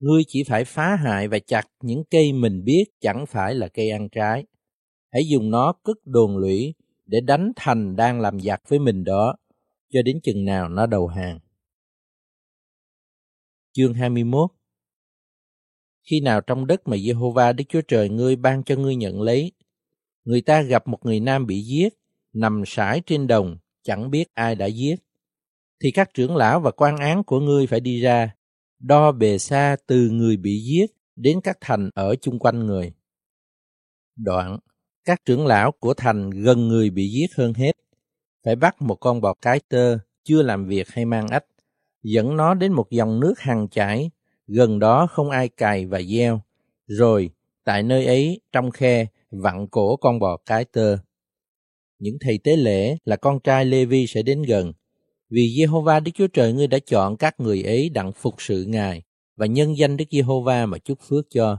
Ngươi 0.00 0.22
chỉ 0.28 0.44
phải 0.44 0.64
phá 0.64 0.96
hại 0.96 1.28
và 1.28 1.38
chặt 1.38 1.62
những 1.82 2.02
cây 2.10 2.32
mình 2.32 2.64
biết 2.64 2.84
chẳng 3.00 3.24
phải 3.28 3.54
là 3.54 3.68
cây 3.68 3.90
ăn 3.90 4.08
trái. 4.08 4.46
Hãy 5.12 5.22
dùng 5.32 5.50
nó 5.50 5.72
cất 5.82 5.96
đồn 6.04 6.36
lũy 6.36 6.74
để 7.06 7.20
đánh 7.20 7.52
thành 7.56 7.96
đang 7.96 8.20
làm 8.20 8.40
giặc 8.40 8.68
với 8.68 8.78
mình 8.78 9.04
đó, 9.04 9.36
cho 9.92 10.02
đến 10.02 10.20
chừng 10.22 10.44
nào 10.44 10.68
nó 10.68 10.86
đầu 10.86 11.06
hàng. 11.06 11.38
Chương 13.72 13.94
21 13.94 14.50
Khi 16.10 16.20
nào 16.20 16.40
trong 16.40 16.66
đất 16.66 16.88
mà 16.88 16.96
Jehovah 16.96 17.54
Đức 17.54 17.64
Chúa 17.68 17.80
Trời 17.88 18.08
ngươi 18.08 18.36
ban 18.36 18.64
cho 18.64 18.76
ngươi 18.76 18.96
nhận 18.96 19.22
lấy, 19.22 19.52
người 20.24 20.40
ta 20.40 20.62
gặp 20.62 20.88
một 20.88 20.98
người 21.06 21.20
nam 21.20 21.46
bị 21.46 21.60
giết, 21.60 21.88
nằm 22.32 22.62
sải 22.66 23.02
trên 23.06 23.26
đồng, 23.26 23.56
chẳng 23.82 24.10
biết 24.10 24.24
ai 24.34 24.54
đã 24.54 24.66
giết, 24.66 24.96
thì 25.82 25.90
các 25.90 26.14
trưởng 26.14 26.36
lão 26.36 26.60
và 26.60 26.70
quan 26.70 26.96
án 26.96 27.24
của 27.24 27.40
ngươi 27.40 27.66
phải 27.66 27.80
đi 27.80 28.00
ra, 28.00 28.34
đo 28.80 29.12
bề 29.12 29.38
xa 29.38 29.76
từ 29.86 30.10
người 30.10 30.36
bị 30.36 30.62
giết 30.62 30.86
đến 31.16 31.40
các 31.40 31.58
thành 31.60 31.90
ở 31.94 32.16
chung 32.16 32.38
quanh 32.38 32.66
người. 32.66 32.92
Đoạn, 34.16 34.58
các 35.04 35.24
trưởng 35.24 35.46
lão 35.46 35.72
của 35.72 35.94
thành 35.94 36.30
gần 36.30 36.68
người 36.68 36.90
bị 36.90 37.10
giết 37.10 37.26
hơn 37.36 37.54
hết, 37.54 37.72
phải 38.44 38.56
bắt 38.56 38.82
một 38.82 38.94
con 38.94 39.20
bò 39.20 39.34
cái 39.34 39.60
tơ 39.68 39.98
chưa 40.24 40.42
làm 40.42 40.66
việc 40.66 40.88
hay 40.88 41.04
mang 41.04 41.28
ách, 41.28 41.44
dẫn 42.02 42.36
nó 42.36 42.54
đến 42.54 42.72
một 42.72 42.90
dòng 42.90 43.20
nước 43.20 43.34
hằng 43.38 43.68
chảy, 43.68 44.10
gần 44.46 44.78
đó 44.78 45.06
không 45.06 45.30
ai 45.30 45.48
cày 45.48 45.86
và 45.86 46.02
gieo, 46.02 46.40
rồi 46.86 47.30
tại 47.64 47.82
nơi 47.82 48.06
ấy 48.06 48.40
trong 48.52 48.70
khe 48.70 49.06
vặn 49.30 49.66
cổ 49.68 49.96
con 49.96 50.18
bò 50.18 50.36
cái 50.36 50.64
tơ. 50.64 50.98
Những 51.98 52.16
thầy 52.20 52.38
tế 52.38 52.56
lễ 52.56 52.96
là 53.04 53.16
con 53.16 53.40
trai 53.40 53.64
Lê-vi 53.64 54.06
sẽ 54.06 54.22
đến 54.22 54.42
gần, 54.42 54.72
vì 55.30 55.56
Jehovah 55.56 56.02
Đức 56.02 56.12
Chúa 56.14 56.26
Trời 56.26 56.52
ngươi 56.52 56.66
đã 56.66 56.78
chọn 56.78 57.16
các 57.16 57.40
người 57.40 57.62
ấy 57.62 57.88
đặng 57.88 58.12
phục 58.12 58.34
sự 58.38 58.64
Ngài 58.64 59.02
và 59.36 59.46
nhân 59.46 59.76
danh 59.78 59.96
Đức 59.96 60.04
Giê-hô-va 60.10 60.66
mà 60.66 60.78
chúc 60.78 60.98
phước 61.08 61.26
cho. 61.30 61.58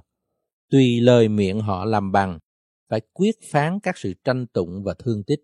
Tùy 0.69 1.01
lời 1.01 1.27
miệng 1.27 1.59
họ 1.59 1.85
làm 1.85 2.11
bằng, 2.11 2.39
phải 2.89 3.01
quyết 3.13 3.35
phán 3.51 3.79
các 3.79 3.97
sự 3.97 4.13
tranh 4.23 4.47
tụng 4.47 4.83
và 4.83 4.93
thương 4.93 5.23
tích. 5.23 5.39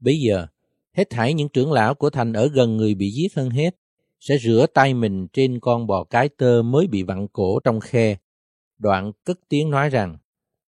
Bây 0.00 0.20
giờ, 0.20 0.46
hết 0.92 1.10
thảy 1.10 1.34
những 1.34 1.48
trưởng 1.48 1.72
lão 1.72 1.94
của 1.94 2.10
thành 2.10 2.32
ở 2.32 2.48
gần 2.48 2.76
người 2.76 2.94
bị 2.94 3.10
giết 3.10 3.34
hơn 3.34 3.50
hết, 3.50 3.76
sẽ 4.20 4.38
rửa 4.38 4.66
tay 4.74 4.94
mình 4.94 5.26
trên 5.32 5.60
con 5.60 5.86
bò 5.86 6.04
cái 6.04 6.28
tơ 6.28 6.62
mới 6.62 6.86
bị 6.86 7.02
vặn 7.02 7.28
cổ 7.28 7.60
trong 7.64 7.80
khe. 7.80 8.16
Đoạn 8.78 9.12
cất 9.24 9.40
tiếng 9.48 9.70
nói 9.70 9.90
rằng, 9.90 10.16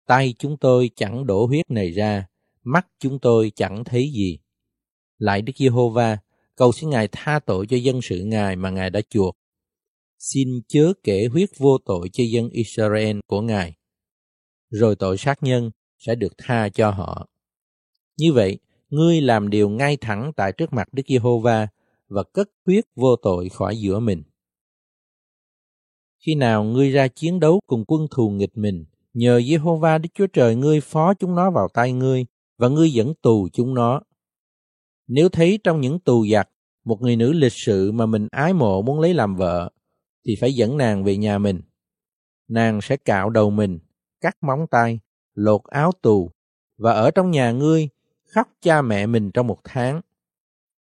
tay 0.06 0.34
chúng 0.40 0.58
tôi 0.58 0.90
chẳng 0.96 1.26
đổ 1.26 1.46
huyết 1.46 1.72
này 1.72 1.92
ra, 1.92 2.28
mắt 2.64 2.88
chúng 3.00 3.20
tôi 3.20 3.52
chẳng 3.56 3.84
thấy 3.84 4.12
gì. 4.12 4.40
Lại 5.18 5.42
Đức 5.42 5.54
Giê-hô-va, 5.58 6.18
cầu 6.60 6.72
xin 6.72 6.90
Ngài 6.90 7.08
tha 7.12 7.40
tội 7.46 7.66
cho 7.70 7.78
dân 7.78 8.02
sự 8.02 8.22
Ngài 8.26 8.56
mà 8.56 8.70
Ngài 8.70 8.90
đã 8.90 9.02
chuộc. 9.10 9.36
Xin 10.18 10.62
chớ 10.68 10.94
kể 11.04 11.28
huyết 11.32 11.50
vô 11.58 11.78
tội 11.86 12.10
cho 12.14 12.24
dân 12.24 12.50
Israel 12.50 13.18
của 13.28 13.42
Ngài. 13.42 13.76
Rồi 14.70 14.96
tội 14.96 15.18
sát 15.18 15.44
nhân 15.44 15.72
sẽ 15.98 16.16
được 16.16 16.34
tha 16.38 16.70
cho 16.70 16.92
họ. 16.92 17.28
Như 18.18 18.34
vậy, 18.34 18.58
ngươi 18.90 19.22
làm 19.22 19.50
điều 19.50 19.70
ngay 19.70 19.98
thẳng 19.98 20.32
tại 20.36 20.52
trước 20.52 20.74
mặt 20.74 20.88
Đức 20.92 21.04
Giê-hô-va 21.08 21.68
và 22.08 22.24
cất 22.24 22.50
huyết 22.66 22.86
vô 22.96 23.16
tội 23.16 23.50
khỏi 23.50 23.78
giữa 23.78 24.00
mình. 24.00 24.24
Khi 26.26 26.36
nào 26.36 26.64
ngươi 26.64 26.92
ra 26.92 27.08
chiến 27.08 27.40
đấu 27.40 27.60
cùng 27.68 27.84
quân 27.88 28.08
thù 28.12 28.30
nghịch 28.30 28.58
mình, 28.58 28.86
nhờ 29.14 29.42
Giê-hô-va 29.42 29.98
Đức 29.98 30.10
Chúa 30.14 30.28
Trời 30.28 30.56
ngươi 30.56 30.82
phó 30.82 31.14
chúng 31.14 31.36
nó 31.36 31.52
vào 31.52 31.68
tay 31.74 31.94
ngươi 31.94 32.26
và 32.58 32.68
ngươi 32.68 32.92
dẫn 32.92 33.14
tù 33.22 33.48
chúng 33.54 33.74
nó. 33.74 34.02
Nếu 35.10 35.30
thấy 35.30 35.60
trong 35.64 35.82
những 35.82 36.00
tù 36.00 36.26
giặc 36.28 36.50
một 36.86 37.02
người 37.02 37.16
nữ 37.16 37.34
lịch 37.34 37.54
sự 37.56 37.92
mà 37.92 38.06
mình 38.06 38.28
ái 38.32 38.54
mộ 38.54 38.82
muốn 38.82 39.00
lấy 39.00 39.14
làm 39.14 39.36
vợ, 39.36 39.72
thì 40.26 40.36
phải 40.42 40.54
dẫn 40.54 40.78
nàng 40.78 41.04
về 41.04 41.18
nhà 41.18 41.38
mình. 41.38 41.62
Nàng 42.48 42.82
sẽ 42.82 42.98
cạo 42.98 43.30
đầu 43.30 43.50
mình, 43.50 43.80
cắt 44.22 44.38
móng 44.42 44.66
tay, 44.72 45.00
lột 45.34 45.62
áo 45.64 45.92
tù 46.02 46.32
và 46.78 46.94
ở 46.94 47.12
trong 47.12 47.32
nhà 47.32 47.52
ngươi 47.52 47.90
khóc 48.24 48.48
cha 48.62 48.82
mẹ 48.82 49.06
mình 49.06 49.32
trong 49.32 49.48
một 49.48 49.60
tháng. 49.64 50.02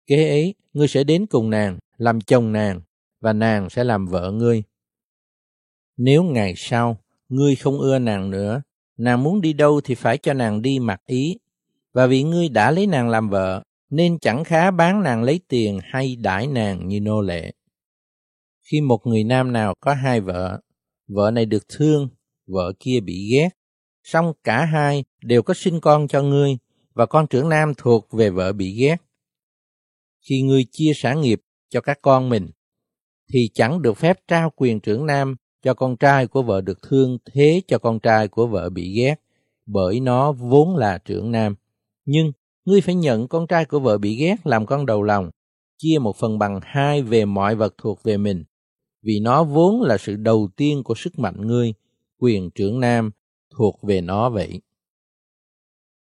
Kế 0.06 0.28
ấy, 0.28 0.54
ngươi 0.72 0.88
sẽ 0.88 1.04
đến 1.04 1.26
cùng 1.26 1.50
nàng, 1.50 1.78
làm 1.96 2.20
chồng 2.20 2.52
nàng, 2.52 2.80
và 3.20 3.32
nàng 3.32 3.70
sẽ 3.70 3.84
làm 3.84 4.06
vợ 4.06 4.30
ngươi. 4.30 4.62
Nếu 5.96 6.22
ngày 6.22 6.54
sau, 6.56 6.98
ngươi 7.28 7.56
không 7.56 7.78
ưa 7.78 7.98
nàng 7.98 8.30
nữa, 8.30 8.62
nàng 8.96 9.22
muốn 9.22 9.40
đi 9.40 9.52
đâu 9.52 9.80
thì 9.84 9.94
phải 9.94 10.18
cho 10.18 10.32
nàng 10.32 10.62
đi 10.62 10.78
mặc 10.78 11.00
ý. 11.06 11.38
Và 11.92 12.06
vì 12.06 12.22
ngươi 12.22 12.48
đã 12.48 12.70
lấy 12.70 12.86
nàng 12.86 13.08
làm 13.08 13.30
vợ, 13.30 13.62
nên 13.92 14.18
chẳng 14.18 14.44
khá 14.44 14.70
bán 14.70 15.02
nàng 15.02 15.22
lấy 15.22 15.40
tiền 15.48 15.78
hay 15.82 16.16
đãi 16.16 16.46
nàng 16.46 16.88
như 16.88 17.00
nô 17.00 17.20
lệ. 17.20 17.52
Khi 18.62 18.80
một 18.80 19.06
người 19.06 19.24
nam 19.24 19.52
nào 19.52 19.74
có 19.80 19.94
hai 19.94 20.20
vợ, 20.20 20.60
vợ 21.08 21.30
này 21.30 21.46
được 21.46 21.68
thương, 21.68 22.08
vợ 22.46 22.72
kia 22.80 23.00
bị 23.00 23.28
ghét, 23.32 23.48
song 24.02 24.32
cả 24.44 24.64
hai 24.64 25.04
đều 25.24 25.42
có 25.42 25.54
sinh 25.54 25.80
con 25.80 26.08
cho 26.08 26.22
ngươi, 26.22 26.56
và 26.94 27.06
con 27.06 27.26
trưởng 27.26 27.48
nam 27.48 27.72
thuộc 27.76 28.12
về 28.12 28.30
vợ 28.30 28.52
bị 28.52 28.74
ghét. 28.74 28.96
Khi 30.20 30.42
ngươi 30.42 30.64
chia 30.70 30.92
sản 30.94 31.20
nghiệp 31.20 31.40
cho 31.68 31.80
các 31.80 31.98
con 32.02 32.28
mình, 32.28 32.50
thì 33.32 33.50
chẳng 33.54 33.82
được 33.82 33.96
phép 33.96 34.20
trao 34.28 34.52
quyền 34.56 34.80
trưởng 34.80 35.06
nam 35.06 35.36
cho 35.62 35.74
con 35.74 35.96
trai 35.96 36.26
của 36.26 36.42
vợ 36.42 36.60
được 36.60 36.82
thương 36.82 37.18
thế 37.24 37.62
cho 37.68 37.78
con 37.78 38.00
trai 38.00 38.28
của 38.28 38.46
vợ 38.46 38.70
bị 38.70 38.94
ghét, 38.96 39.14
bởi 39.66 40.00
nó 40.00 40.32
vốn 40.32 40.76
là 40.76 40.98
trưởng 40.98 41.30
nam. 41.32 41.54
Nhưng 42.04 42.32
ngươi 42.64 42.80
phải 42.80 42.94
nhận 42.94 43.28
con 43.28 43.46
trai 43.46 43.64
của 43.64 43.80
vợ 43.80 43.98
bị 43.98 44.16
ghét 44.16 44.36
làm 44.44 44.66
con 44.66 44.86
đầu 44.86 45.02
lòng, 45.02 45.30
chia 45.78 45.98
một 46.00 46.16
phần 46.16 46.38
bằng 46.38 46.60
hai 46.62 47.02
về 47.02 47.24
mọi 47.24 47.54
vật 47.54 47.74
thuộc 47.78 48.02
về 48.02 48.16
mình, 48.16 48.44
vì 49.02 49.20
nó 49.20 49.44
vốn 49.44 49.82
là 49.82 49.98
sự 49.98 50.16
đầu 50.16 50.48
tiên 50.56 50.82
của 50.82 50.94
sức 50.94 51.18
mạnh 51.18 51.46
ngươi, 51.46 51.74
quyền 52.18 52.50
trưởng 52.50 52.80
nam 52.80 53.10
thuộc 53.50 53.82
về 53.82 54.00
nó 54.00 54.30
vậy. 54.30 54.60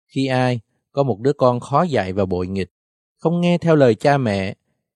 Khi 0.08 0.28
ai 0.28 0.60
có 0.92 1.04
một 1.04 1.20
đứa 1.20 1.34
con 1.34 1.60
khó 1.60 1.84
dạy 1.84 2.14
và 2.14 2.26
bội 2.26 2.48
nghịch, 2.48 2.72
không 3.18 3.42
nghe 3.42 3.58
theo 3.58 3.76
lời 3.76 3.96
cha 3.96 4.18
mẹ, 4.18 4.56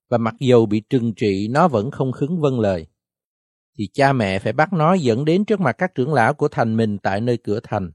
và 0.10 0.18
mặc 0.18 0.36
dầu 0.40 0.66
bị 0.66 0.80
trừng 0.80 1.14
trị 1.14 1.48
nó 1.48 1.68
vẫn 1.68 1.92
không 1.92 2.12
khứng 2.12 2.42
vâng 2.42 2.60
lời, 2.60 2.88
thì 3.78 3.90
cha 3.94 4.14
mẹ 4.14 4.40
phải 4.40 4.54
bắt 4.54 4.74
nó 4.74 4.94
dẫn 4.94 5.26
đến 5.26 5.46
trước 5.46 5.60
mặt 5.60 5.76
các 5.78 5.96
trưởng 5.96 6.14
lão 6.14 6.34
của 6.34 6.48
thành 6.48 6.78
mình 6.78 6.98
tại 6.98 7.22
nơi 7.22 7.38
cửa 7.38 7.60
thành. 7.64 7.92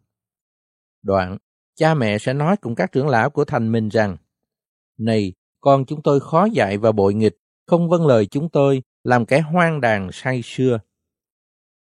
Đoạn, 1.03 1.39
cha 1.79 1.95
mẹ 1.95 2.19
sẽ 2.19 2.35
nói 2.35 2.57
cùng 2.57 2.75
các 2.75 2.93
trưởng 2.93 3.09
lão 3.09 3.31
của 3.31 3.45
thành 3.45 3.73
mình 3.73 3.89
rằng, 3.89 4.17
Này, 4.99 5.33
con 5.61 5.85
chúng 5.87 6.03
tôi 6.03 6.21
khó 6.21 6.45
dạy 6.45 6.79
và 6.79 6.93
bội 6.93 7.15
nghịch, 7.15 7.37
không 7.67 7.89
vâng 7.89 8.07
lời 8.07 8.27
chúng 8.27 8.49
tôi, 8.49 8.83
làm 9.05 9.27
kẻ 9.27 9.41
hoang 9.41 9.81
đàn 9.81 10.13
say 10.13 10.41
xưa. 10.45 10.79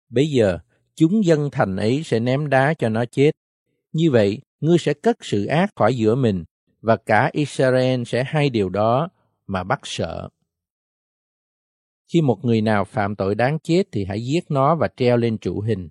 Bây 0.10 0.28
giờ, 0.28 0.60
chúng 0.96 1.26
dân 1.26 1.50
thành 1.52 1.76
ấy 1.76 2.04
sẽ 2.06 2.20
ném 2.20 2.50
đá 2.50 2.74
cho 2.74 2.90
nó 2.90 3.06
chết. 3.06 3.32
Như 3.92 4.12
vậy, 4.12 4.42
ngươi 4.60 4.78
sẽ 4.78 4.94
cất 4.94 5.18
sự 5.22 5.46
ác 5.46 5.70
khỏi 5.76 5.98
giữa 5.98 6.16
mình, 6.16 6.44
và 6.82 6.98
cả 6.98 7.30
Israel 7.34 8.04
sẽ 8.04 8.24
hay 8.28 8.50
điều 8.50 8.70
đó 8.70 9.10
mà 9.48 9.64
bắt 9.64 9.80
sợ. 9.84 10.30
Khi 12.14 12.22
một 12.22 12.46
người 12.46 12.62
nào 12.62 12.86
phạm 12.86 13.16
tội 13.16 13.36
đáng 13.36 13.58
chết 13.64 13.84
thì 13.92 14.06
hãy 14.06 14.26
giết 14.26 14.52
nó 14.52 14.76
và 14.76 14.88
treo 14.98 15.18
lên 15.18 15.38
trụ 15.38 15.62
hình. 15.62 15.90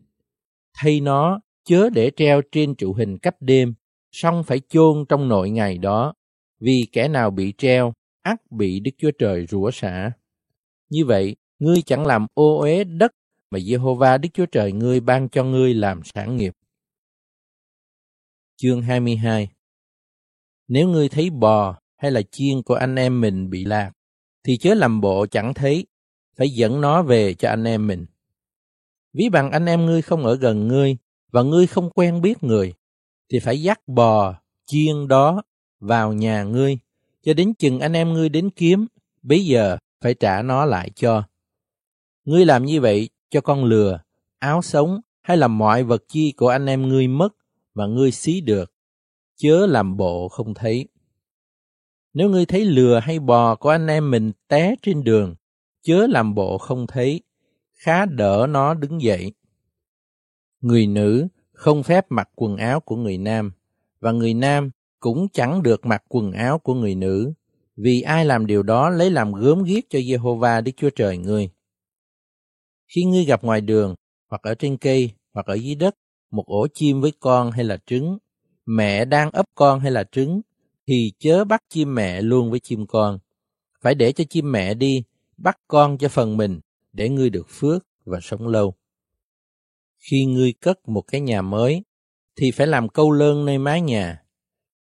Thay 0.76 1.00
nó, 1.00 1.40
chớ 1.64 1.90
để 1.90 2.10
treo 2.16 2.42
trên 2.52 2.74
trụ 2.74 2.94
hình 2.94 3.18
cách 3.18 3.36
đêm, 3.40 3.74
song 4.14 4.44
phải 4.44 4.60
chôn 4.68 5.04
trong 5.08 5.28
nội 5.28 5.50
ngày 5.50 5.78
đó, 5.78 6.14
vì 6.60 6.86
kẻ 6.92 7.08
nào 7.08 7.30
bị 7.30 7.54
treo, 7.58 7.92
ắt 8.22 8.40
bị 8.50 8.80
Đức 8.80 8.90
Chúa 8.98 9.10
Trời 9.18 9.46
rủa 9.46 9.70
xả. 9.70 10.12
Như 10.90 11.04
vậy, 11.04 11.36
ngươi 11.58 11.82
chẳng 11.82 12.06
làm 12.06 12.26
ô 12.34 12.58
uế 12.58 12.84
đất 12.84 13.12
mà 13.50 13.58
Jehovah 13.58 14.20
Đức 14.20 14.28
Chúa 14.34 14.46
Trời 14.46 14.72
ngươi 14.72 15.00
ban 15.00 15.28
cho 15.28 15.44
ngươi 15.44 15.74
làm 15.74 16.00
sản 16.04 16.36
nghiệp. 16.36 16.54
Chương 18.56 18.82
22 18.82 19.48
Nếu 20.68 20.88
ngươi 20.88 21.08
thấy 21.08 21.30
bò 21.30 21.78
hay 21.96 22.10
là 22.10 22.22
chiên 22.30 22.62
của 22.62 22.74
anh 22.74 22.96
em 22.96 23.20
mình 23.20 23.50
bị 23.50 23.64
lạc, 23.64 23.92
thì 24.44 24.56
chớ 24.56 24.74
làm 24.74 25.00
bộ 25.00 25.26
chẳng 25.26 25.54
thấy, 25.54 25.86
phải 26.36 26.48
dẫn 26.48 26.80
nó 26.80 27.02
về 27.02 27.34
cho 27.34 27.48
anh 27.48 27.64
em 27.64 27.86
mình. 27.86 28.06
Ví 29.12 29.28
bằng 29.28 29.50
anh 29.50 29.66
em 29.66 29.86
ngươi 29.86 30.02
không 30.02 30.26
ở 30.26 30.36
gần 30.36 30.68
ngươi, 30.68 30.96
và 31.32 31.42
ngươi 31.42 31.66
không 31.66 31.90
quen 31.90 32.20
biết 32.20 32.42
người, 32.42 32.74
thì 33.34 33.40
phải 33.40 33.62
dắt 33.62 33.88
bò, 33.88 34.34
chiên 34.66 35.08
đó 35.08 35.42
vào 35.80 36.12
nhà 36.12 36.42
ngươi, 36.42 36.78
cho 37.22 37.34
đến 37.34 37.54
chừng 37.54 37.80
anh 37.80 37.92
em 37.92 38.12
ngươi 38.12 38.28
đến 38.28 38.50
kiếm, 38.50 38.86
bây 39.22 39.46
giờ 39.46 39.76
phải 40.00 40.14
trả 40.14 40.42
nó 40.42 40.64
lại 40.64 40.90
cho. 40.94 41.22
Ngươi 42.24 42.44
làm 42.44 42.64
như 42.64 42.80
vậy 42.80 43.08
cho 43.30 43.40
con 43.40 43.64
lừa, 43.64 44.00
áo 44.38 44.62
sống 44.62 45.00
hay 45.22 45.36
là 45.36 45.48
mọi 45.48 45.84
vật 45.84 46.02
chi 46.08 46.32
của 46.36 46.48
anh 46.48 46.66
em 46.66 46.88
ngươi 46.88 47.08
mất 47.08 47.28
mà 47.74 47.86
ngươi 47.86 48.10
xí 48.10 48.40
được, 48.40 48.72
chớ 49.36 49.66
làm 49.66 49.96
bộ 49.96 50.28
không 50.28 50.54
thấy. 50.54 50.88
Nếu 52.12 52.30
ngươi 52.30 52.46
thấy 52.46 52.64
lừa 52.64 53.00
hay 53.02 53.18
bò 53.18 53.54
của 53.54 53.68
anh 53.68 53.86
em 53.86 54.10
mình 54.10 54.32
té 54.48 54.74
trên 54.82 55.04
đường, 55.04 55.34
chớ 55.82 56.06
làm 56.06 56.34
bộ 56.34 56.58
không 56.58 56.86
thấy, 56.86 57.20
khá 57.72 58.06
đỡ 58.06 58.46
nó 58.50 58.74
đứng 58.74 59.02
dậy. 59.02 59.32
Người 60.60 60.86
nữ 60.86 61.28
không 61.54 61.82
phép 61.82 62.06
mặc 62.08 62.28
quần 62.34 62.56
áo 62.56 62.80
của 62.80 62.96
người 62.96 63.18
nam, 63.18 63.52
và 64.00 64.12
người 64.12 64.34
nam 64.34 64.70
cũng 65.00 65.28
chẳng 65.32 65.62
được 65.62 65.86
mặc 65.86 66.02
quần 66.08 66.32
áo 66.32 66.58
của 66.58 66.74
người 66.74 66.94
nữ, 66.94 67.32
vì 67.76 68.00
ai 68.00 68.24
làm 68.24 68.46
điều 68.46 68.62
đó 68.62 68.90
lấy 68.90 69.10
làm 69.10 69.32
gớm 69.32 69.62
ghiếc 69.62 69.84
cho 69.90 69.98
Jehovah 69.98 70.62
Đức 70.62 70.72
Chúa 70.76 70.90
Trời 70.90 71.18
ngươi. 71.18 71.48
Khi 72.94 73.04
ngươi 73.04 73.24
gặp 73.24 73.44
ngoài 73.44 73.60
đường, 73.60 73.94
hoặc 74.30 74.42
ở 74.42 74.54
trên 74.54 74.76
cây, 74.76 75.10
hoặc 75.32 75.46
ở 75.46 75.54
dưới 75.54 75.74
đất, 75.74 75.94
một 76.30 76.46
ổ 76.46 76.66
chim 76.74 77.00
với 77.00 77.12
con 77.20 77.50
hay 77.50 77.64
là 77.64 77.78
trứng, 77.86 78.18
mẹ 78.66 79.04
đang 79.04 79.30
ấp 79.30 79.46
con 79.54 79.80
hay 79.80 79.90
là 79.90 80.04
trứng, 80.12 80.40
thì 80.86 81.12
chớ 81.18 81.44
bắt 81.44 81.62
chim 81.70 81.94
mẹ 81.94 82.22
luôn 82.22 82.50
với 82.50 82.60
chim 82.60 82.86
con. 82.86 83.18
Phải 83.80 83.94
để 83.94 84.12
cho 84.12 84.24
chim 84.30 84.52
mẹ 84.52 84.74
đi, 84.74 85.02
bắt 85.36 85.58
con 85.68 85.98
cho 85.98 86.08
phần 86.08 86.36
mình, 86.36 86.60
để 86.92 87.08
ngươi 87.08 87.30
được 87.30 87.46
phước 87.48 87.86
và 88.04 88.18
sống 88.22 88.48
lâu. 88.48 88.74
Khi 90.10 90.24
ngươi 90.24 90.52
cất 90.52 90.88
một 90.88 91.02
cái 91.02 91.20
nhà 91.20 91.42
mới, 91.42 91.84
thì 92.36 92.50
phải 92.50 92.66
làm 92.66 92.88
câu 92.88 93.10
lơn 93.10 93.44
nơi 93.44 93.58
mái 93.58 93.80
nhà. 93.80 94.22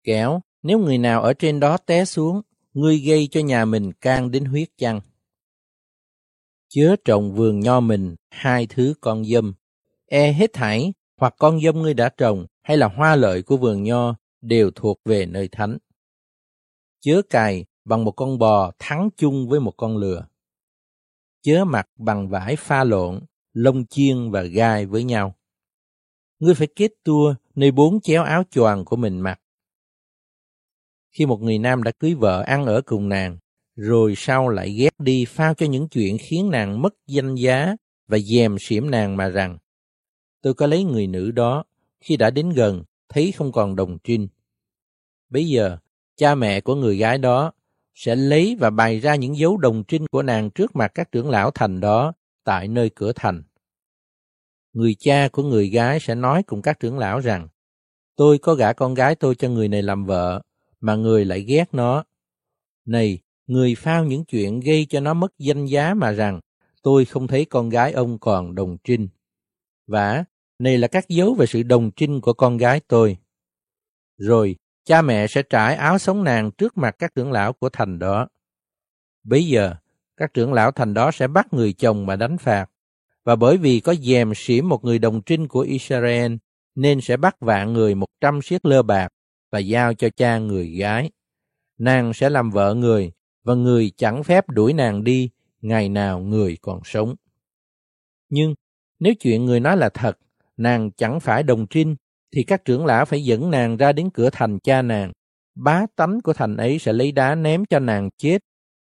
Kéo, 0.03 0.41
nếu 0.63 0.79
người 0.79 0.97
nào 0.97 1.21
ở 1.21 1.33
trên 1.33 1.59
đó 1.59 1.77
té 1.77 2.05
xuống, 2.05 2.41
ngươi 2.73 2.97
gây 2.97 3.27
cho 3.31 3.41
nhà 3.41 3.65
mình 3.65 3.93
can 3.93 4.31
đến 4.31 4.45
huyết 4.45 4.69
chăng. 4.77 5.01
Chớ 6.69 6.95
trồng 7.05 7.33
vườn 7.33 7.59
nho 7.59 7.79
mình 7.79 8.15
hai 8.29 8.67
thứ 8.67 8.93
con 9.01 9.25
dâm, 9.25 9.53
e 10.05 10.31
hết 10.31 10.53
thảy, 10.53 10.93
hoặc 11.17 11.35
con 11.37 11.61
dâm 11.61 11.81
ngươi 11.81 11.93
đã 11.93 12.09
trồng, 12.09 12.45
hay 12.61 12.77
là 12.77 12.87
hoa 12.87 13.15
lợi 13.15 13.43
của 13.43 13.57
vườn 13.57 13.83
nho, 13.83 14.15
đều 14.41 14.71
thuộc 14.75 14.99
về 15.05 15.25
nơi 15.25 15.47
thánh. 15.51 15.77
Chớ 17.01 17.21
cài 17.29 17.65
bằng 17.85 18.05
một 18.05 18.11
con 18.11 18.39
bò 18.39 18.71
thắng 18.79 19.09
chung 19.17 19.49
với 19.49 19.59
một 19.59 19.73
con 19.77 19.97
lừa. 19.97 20.27
Chớ 21.41 21.65
mặc 21.65 21.87
bằng 21.97 22.29
vải 22.29 22.55
pha 22.55 22.83
lộn, 22.83 23.19
lông 23.53 23.85
chiên 23.85 24.31
và 24.31 24.43
gai 24.43 24.85
với 24.85 25.03
nhau. 25.03 25.35
Ngươi 26.39 26.53
phải 26.53 26.67
kết 26.75 26.91
tua 27.03 27.35
nơi 27.55 27.71
bốn 27.71 28.01
chéo 28.01 28.23
áo 28.23 28.43
choàng 28.51 28.85
của 28.85 28.95
mình 28.95 29.19
mặc. 29.19 29.39
Khi 31.11 31.25
một 31.25 31.41
người 31.41 31.57
nam 31.57 31.83
đã 31.83 31.91
cưới 31.99 32.13
vợ 32.13 32.41
ăn 32.41 32.65
ở 32.65 32.81
cùng 32.85 33.09
nàng, 33.09 33.37
rồi 33.75 34.13
sau 34.17 34.49
lại 34.49 34.69
ghét 34.69 34.99
đi 34.99 35.25
phao 35.25 35.53
cho 35.53 35.65
những 35.65 35.87
chuyện 35.87 36.17
khiến 36.21 36.49
nàng 36.49 36.81
mất 36.81 36.93
danh 37.07 37.35
giá 37.35 37.75
và 38.07 38.19
dèm 38.19 38.57
xỉm 38.59 38.91
nàng 38.91 39.17
mà 39.17 39.29
rằng, 39.29 39.57
tôi 40.41 40.53
có 40.53 40.67
lấy 40.67 40.83
người 40.83 41.07
nữ 41.07 41.31
đó, 41.31 41.63
khi 41.99 42.17
đã 42.17 42.29
đến 42.29 42.49
gần, 42.49 42.83
thấy 43.09 43.31
không 43.31 43.51
còn 43.51 43.75
đồng 43.75 43.97
trinh. 44.03 44.27
Bây 45.29 45.47
giờ, 45.47 45.77
cha 46.15 46.35
mẹ 46.35 46.61
của 46.61 46.75
người 46.75 46.97
gái 46.97 47.17
đó 47.17 47.51
sẽ 47.95 48.15
lấy 48.15 48.57
và 48.59 48.69
bày 48.69 48.99
ra 48.99 49.15
những 49.15 49.37
dấu 49.37 49.57
đồng 49.57 49.83
trinh 49.87 50.07
của 50.07 50.21
nàng 50.21 50.49
trước 50.49 50.75
mặt 50.75 50.91
các 50.95 51.11
trưởng 51.11 51.29
lão 51.29 51.51
thành 51.51 51.79
đó 51.79 52.13
tại 52.43 52.67
nơi 52.67 52.89
cửa 52.89 53.11
thành. 53.15 53.43
Người 54.73 54.95
cha 54.99 55.29
của 55.31 55.43
người 55.43 55.69
gái 55.69 55.99
sẽ 55.99 56.15
nói 56.15 56.43
cùng 56.43 56.61
các 56.61 56.79
trưởng 56.79 56.97
lão 56.97 57.19
rằng, 57.19 57.47
tôi 58.15 58.37
có 58.37 58.55
gả 58.55 58.73
con 58.73 58.93
gái 58.93 59.15
tôi 59.15 59.35
cho 59.35 59.49
người 59.49 59.67
này 59.67 59.81
làm 59.81 60.05
vợ, 60.05 60.41
mà 60.79 60.95
người 60.95 61.25
lại 61.25 61.41
ghét 61.41 61.65
nó. 61.71 62.03
Này, 62.85 63.19
người 63.47 63.75
phao 63.75 64.05
những 64.05 64.25
chuyện 64.25 64.59
gây 64.59 64.85
cho 64.89 64.99
nó 64.99 65.13
mất 65.13 65.37
danh 65.37 65.65
giá 65.65 65.93
mà 65.93 66.11
rằng, 66.11 66.39
tôi 66.81 67.05
không 67.05 67.27
thấy 67.27 67.45
con 67.45 67.69
gái 67.69 67.91
ông 67.91 68.19
còn 68.19 68.55
đồng 68.55 68.77
trinh. 68.83 69.07
Và 69.87 70.23
này 70.59 70.77
là 70.77 70.87
các 70.87 71.09
dấu 71.09 71.33
về 71.33 71.45
sự 71.45 71.63
đồng 71.63 71.91
trinh 71.91 72.21
của 72.21 72.33
con 72.33 72.57
gái 72.57 72.79
tôi. 72.87 73.17
Rồi, 74.17 74.55
cha 74.85 75.01
mẹ 75.01 75.27
sẽ 75.27 75.43
trải 75.49 75.75
áo 75.75 75.97
sống 75.97 76.23
nàng 76.23 76.51
trước 76.51 76.77
mặt 76.77 76.95
các 76.99 77.15
trưởng 77.15 77.31
lão 77.31 77.53
của 77.53 77.69
thành 77.69 77.99
đó. 77.99 78.27
Bây 79.23 79.47
giờ, 79.47 79.75
các 80.17 80.33
trưởng 80.33 80.53
lão 80.53 80.71
thành 80.71 80.93
đó 80.93 81.11
sẽ 81.11 81.27
bắt 81.27 81.53
người 81.53 81.73
chồng 81.73 82.05
mà 82.05 82.15
đánh 82.15 82.37
phạt. 82.37 82.69
Và 83.23 83.35
bởi 83.35 83.57
vì 83.57 83.79
có 83.79 83.95
dèm 83.95 84.33
xỉm 84.35 84.69
một 84.69 84.83
người 84.83 84.99
đồng 84.99 85.21
trinh 85.21 85.47
của 85.47 85.59
Israel, 85.59 86.35
nên 86.75 87.01
sẽ 87.01 87.17
bắt 87.17 87.35
vạn 87.39 87.73
người 87.73 87.95
một 87.95 88.07
trăm 88.21 88.41
siết 88.41 88.65
lơ 88.65 88.83
bạc 88.83 89.09
và 89.51 89.59
giao 89.59 89.93
cho 89.93 90.09
cha 90.15 90.37
người 90.37 90.67
gái. 90.67 91.11
Nàng 91.77 92.13
sẽ 92.13 92.29
làm 92.29 92.51
vợ 92.51 92.73
người, 92.73 93.11
và 93.43 93.53
người 93.53 93.91
chẳng 93.97 94.23
phép 94.23 94.49
đuổi 94.49 94.73
nàng 94.73 95.03
đi 95.03 95.29
ngày 95.61 95.89
nào 95.89 96.19
người 96.19 96.57
còn 96.61 96.79
sống. 96.83 97.15
Nhưng 98.29 98.53
nếu 98.99 99.13
chuyện 99.19 99.45
người 99.45 99.59
nói 99.59 99.77
là 99.77 99.89
thật, 99.89 100.17
nàng 100.57 100.91
chẳng 100.91 101.19
phải 101.19 101.43
đồng 101.43 101.67
trinh, 101.67 101.95
thì 102.31 102.43
các 102.43 102.65
trưởng 102.65 102.85
lão 102.85 103.05
phải 103.05 103.23
dẫn 103.23 103.51
nàng 103.51 103.77
ra 103.77 103.91
đến 103.91 104.09
cửa 104.09 104.29
thành 104.29 104.59
cha 104.59 104.81
nàng. 104.81 105.11
Bá 105.55 105.85
tánh 105.95 106.21
của 106.21 106.33
thành 106.33 106.57
ấy 106.57 106.79
sẽ 106.79 106.93
lấy 106.93 107.11
đá 107.11 107.35
ném 107.35 107.65
cho 107.65 107.79
nàng 107.79 108.09
chết, 108.17 108.37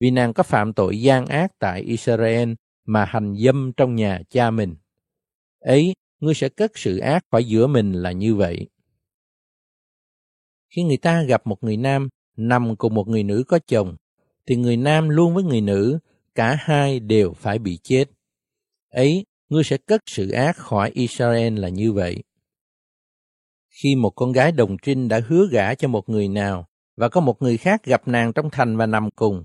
vì 0.05 0.11
nàng 0.11 0.33
có 0.33 0.43
phạm 0.43 0.73
tội 0.73 1.01
gian 1.01 1.27
ác 1.27 1.53
tại 1.59 1.83
Israel 1.83 2.53
mà 2.87 3.05
hành 3.05 3.35
dâm 3.37 3.73
trong 3.77 3.95
nhà 3.95 4.21
cha 4.31 4.51
mình. 4.51 4.75
Ấy, 5.61 5.95
ngươi 6.21 6.35
sẽ 6.35 6.49
cất 6.49 6.79
sự 6.79 6.99
ác 6.99 7.25
khỏi 7.31 7.45
giữa 7.45 7.67
mình 7.67 7.93
là 7.93 8.13
như 8.13 8.35
vậy. 8.35 8.69
Khi 10.69 10.83
người 10.83 10.97
ta 10.97 11.23
gặp 11.23 11.47
một 11.47 11.65
người 11.65 11.77
nam 11.77 12.09
nằm 12.37 12.77
cùng 12.77 12.95
một 12.95 13.09
người 13.09 13.23
nữ 13.23 13.45
có 13.49 13.59
chồng, 13.67 13.97
thì 14.47 14.57
người 14.57 14.77
nam 14.77 15.09
luôn 15.09 15.35
với 15.35 15.45
người 15.45 15.61
nữ, 15.61 15.99
cả 16.35 16.57
hai 16.61 17.01
đều 17.01 17.33
phải 17.33 17.59
bị 17.59 17.79
chết. 17.83 18.05
Ấy, 18.91 19.25
ngươi 19.49 19.65
sẽ 19.65 19.77
cất 19.77 20.01
sự 20.07 20.31
ác 20.31 20.57
khỏi 20.57 20.91
Israel 20.95 21.59
là 21.59 21.69
như 21.69 21.93
vậy. 21.93 22.23
Khi 23.69 23.95
một 23.95 24.11
con 24.11 24.33
gái 24.33 24.53
đồng 24.53 24.77
trinh 24.83 25.09
đã 25.09 25.21
hứa 25.29 25.47
gả 25.51 25.75
cho 25.75 25.89
một 25.89 26.09
người 26.09 26.29
nào, 26.29 26.67
và 26.97 27.09
có 27.09 27.21
một 27.21 27.43
người 27.43 27.57
khác 27.57 27.85
gặp 27.85 28.09
nàng 28.09 28.33
trong 28.33 28.51
thành 28.51 28.77
và 28.77 28.87
nằm 28.87 29.11
cùng, 29.11 29.45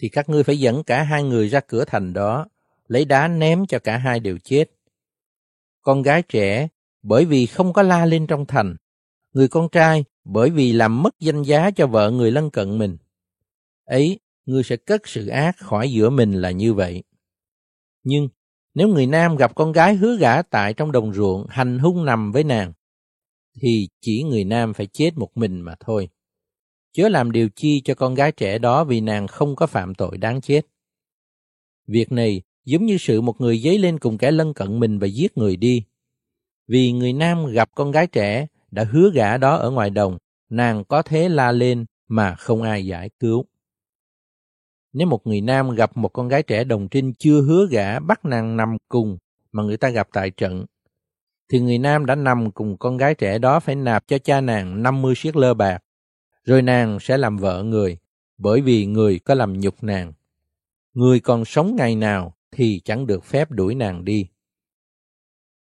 thì 0.00 0.08
các 0.08 0.28
ngươi 0.28 0.42
phải 0.42 0.58
dẫn 0.58 0.82
cả 0.84 1.02
hai 1.02 1.22
người 1.22 1.48
ra 1.48 1.60
cửa 1.60 1.84
thành 1.84 2.12
đó, 2.12 2.46
lấy 2.88 3.04
đá 3.04 3.28
ném 3.28 3.66
cho 3.66 3.78
cả 3.78 3.96
hai 3.96 4.20
đều 4.20 4.38
chết. 4.38 4.64
Con 5.82 6.02
gái 6.02 6.22
trẻ, 6.22 6.68
bởi 7.02 7.24
vì 7.24 7.46
không 7.46 7.72
có 7.72 7.82
la 7.82 8.06
lên 8.06 8.26
trong 8.26 8.46
thành, 8.46 8.76
người 9.32 9.48
con 9.48 9.68
trai 9.72 10.04
bởi 10.24 10.50
vì 10.50 10.72
làm 10.72 11.02
mất 11.02 11.18
danh 11.18 11.42
giá 11.42 11.70
cho 11.70 11.86
vợ 11.86 12.10
người 12.10 12.30
lân 12.30 12.50
cận 12.50 12.78
mình. 12.78 12.96
Ấy, 13.84 14.20
ngươi 14.46 14.62
sẽ 14.62 14.76
cất 14.76 15.08
sự 15.08 15.26
ác 15.26 15.56
khỏi 15.58 15.92
giữa 15.92 16.10
mình 16.10 16.32
là 16.32 16.50
như 16.50 16.74
vậy. 16.74 17.02
Nhưng 18.02 18.28
nếu 18.74 18.88
người 18.88 19.06
nam 19.06 19.36
gặp 19.36 19.54
con 19.54 19.72
gái 19.72 19.94
hứa 19.94 20.16
gả 20.16 20.42
tại 20.42 20.74
trong 20.74 20.92
đồng 20.92 21.14
ruộng 21.14 21.46
hành 21.48 21.78
hung 21.78 22.04
nằm 22.04 22.32
với 22.32 22.44
nàng, 22.44 22.72
thì 23.62 23.88
chỉ 24.00 24.22
người 24.22 24.44
nam 24.44 24.74
phải 24.74 24.86
chết 24.92 25.10
một 25.16 25.36
mình 25.36 25.60
mà 25.60 25.74
thôi. 25.80 26.08
Chớ 26.92 27.08
làm 27.08 27.32
điều 27.32 27.48
chi 27.48 27.80
cho 27.84 27.94
con 27.94 28.14
gái 28.14 28.32
trẻ 28.32 28.58
đó 28.58 28.84
vì 28.84 29.00
nàng 29.00 29.26
không 29.26 29.56
có 29.56 29.66
phạm 29.66 29.94
tội 29.94 30.18
đáng 30.18 30.40
chết. 30.40 30.62
Việc 31.86 32.12
này 32.12 32.42
giống 32.64 32.86
như 32.86 32.96
sự 32.98 33.20
một 33.20 33.40
người 33.40 33.58
dấy 33.58 33.78
lên 33.78 33.98
cùng 33.98 34.18
kẻ 34.18 34.30
lân 34.30 34.54
cận 34.54 34.80
mình 34.80 34.98
và 34.98 35.06
giết 35.06 35.38
người 35.38 35.56
đi. 35.56 35.84
Vì 36.68 36.92
người 36.92 37.12
nam 37.12 37.46
gặp 37.46 37.70
con 37.74 37.90
gái 37.90 38.06
trẻ 38.06 38.46
đã 38.70 38.84
hứa 38.84 39.10
gả 39.14 39.36
đó 39.36 39.56
ở 39.56 39.70
ngoài 39.70 39.90
đồng, 39.90 40.18
nàng 40.50 40.84
có 40.84 41.02
thế 41.02 41.28
la 41.28 41.52
lên 41.52 41.84
mà 42.08 42.34
không 42.34 42.62
ai 42.62 42.86
giải 42.86 43.10
cứu. 43.20 43.44
Nếu 44.92 45.06
một 45.06 45.26
người 45.26 45.40
nam 45.40 45.70
gặp 45.70 45.96
một 45.96 46.08
con 46.08 46.28
gái 46.28 46.42
trẻ 46.42 46.64
đồng 46.64 46.88
trinh 46.88 47.12
chưa 47.18 47.42
hứa 47.42 47.66
gả 47.70 47.98
bắt 47.98 48.24
nàng 48.24 48.56
nằm 48.56 48.76
cùng 48.88 49.18
mà 49.52 49.62
người 49.62 49.76
ta 49.76 49.88
gặp 49.88 50.08
tại 50.12 50.30
trận, 50.30 50.66
thì 51.48 51.60
người 51.60 51.78
nam 51.78 52.06
đã 52.06 52.14
nằm 52.14 52.50
cùng 52.50 52.76
con 52.78 52.96
gái 52.96 53.14
trẻ 53.14 53.38
đó 53.38 53.60
phải 53.60 53.74
nạp 53.74 54.06
cho 54.06 54.18
cha 54.18 54.40
nàng 54.40 54.82
50 54.82 55.14
siết 55.16 55.36
lơ 55.36 55.54
bạc, 55.54 55.78
rồi 56.44 56.62
nàng 56.62 56.98
sẽ 57.00 57.18
làm 57.18 57.36
vợ 57.36 57.62
người, 57.62 57.98
bởi 58.38 58.60
vì 58.60 58.86
người 58.86 59.18
có 59.18 59.34
làm 59.34 59.60
nhục 59.60 59.82
nàng. 59.82 60.12
Người 60.92 61.20
còn 61.20 61.44
sống 61.44 61.76
ngày 61.76 61.96
nào 61.96 62.36
thì 62.50 62.80
chẳng 62.84 63.06
được 63.06 63.24
phép 63.24 63.50
đuổi 63.50 63.74
nàng 63.74 64.04
đi. 64.04 64.28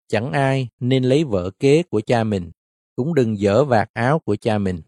Chẳng 0.08 0.32
ai 0.32 0.70
nên 0.80 1.04
lấy 1.04 1.24
vợ 1.24 1.52
kế 1.60 1.84
của 1.84 2.02
cha 2.02 2.24
mình, 2.24 2.52
cũng 2.96 3.16
đừng 3.16 3.40
dở 3.40 3.64
vạt 3.64 3.90
áo 3.94 4.20
của 4.20 4.36
cha 4.36 4.58
mình. 4.58 4.82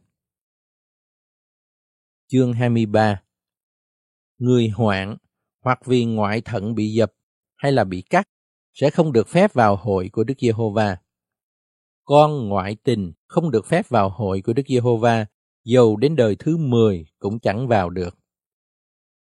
Chương 2.28 2.54
23 2.54 3.22
Người 4.38 4.70
hoạn 4.70 5.18
hoặc 5.64 5.86
vì 5.86 6.06
ngoại 6.06 6.42
thận 6.42 6.76
bị 6.76 6.94
dập 6.94 7.14
hay 7.56 7.72
là 7.72 7.84
bị 7.84 8.02
cắt 8.02 8.28
sẽ 8.74 8.90
không 8.90 9.12
được 9.12 9.28
phép 9.28 9.54
vào 9.54 9.76
hội 9.76 10.10
của 10.14 10.24
Đức 10.24 10.34
Giê-hô-va. 10.40 10.98
Con 12.06 12.50
ngoại 12.50 12.78
tình 12.84 13.14
không 13.28 13.52
được 13.52 13.66
phép 13.66 13.90
vào 13.90 14.10
hội 14.10 14.42
của 14.42 14.54
Đức 14.54 14.64
Giê-hô-va, 14.68 15.26
dầu 15.64 15.96
đến 15.96 16.16
đời 16.16 16.36
thứ 16.40 16.58
10 16.58 17.06
cũng 17.20 17.40
chẳng 17.40 17.68
vào 17.68 17.90
được. 17.90 18.18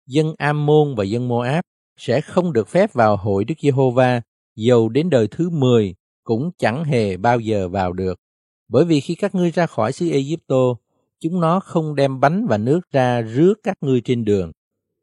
Dân 0.06 0.34
Ammon 0.38 0.94
và 0.96 1.04
dân 1.04 1.28
Moab 1.28 1.64
sẽ 1.96 2.20
không 2.20 2.52
được 2.52 2.68
phép 2.68 2.92
vào 2.92 3.16
hội 3.16 3.44
Đức 3.44 3.54
Giê-hô-va, 3.62 4.20
dầu 4.56 4.88
đến 4.88 5.10
đời 5.10 5.28
thứ 5.30 5.50
10 5.50 5.94
cũng 6.24 6.50
chẳng 6.58 6.84
hề 6.84 7.16
bao 7.16 7.40
giờ 7.40 7.68
vào 7.68 7.92
được. 7.92 8.20
Bởi 8.68 8.84
vì 8.84 9.00
khi 9.00 9.14
các 9.14 9.34
ngươi 9.34 9.50
ra 9.50 9.66
khỏi 9.66 9.92
xứ 9.92 10.10
Ai-cập-tô, 10.10 10.78
chúng 11.20 11.40
nó 11.40 11.60
không 11.60 11.94
đem 11.94 12.20
bánh 12.20 12.46
và 12.48 12.58
nước 12.58 12.80
ra 12.90 13.20
rước 13.20 13.54
các 13.62 13.76
ngươi 13.80 14.00
trên 14.00 14.24
đường. 14.24 14.52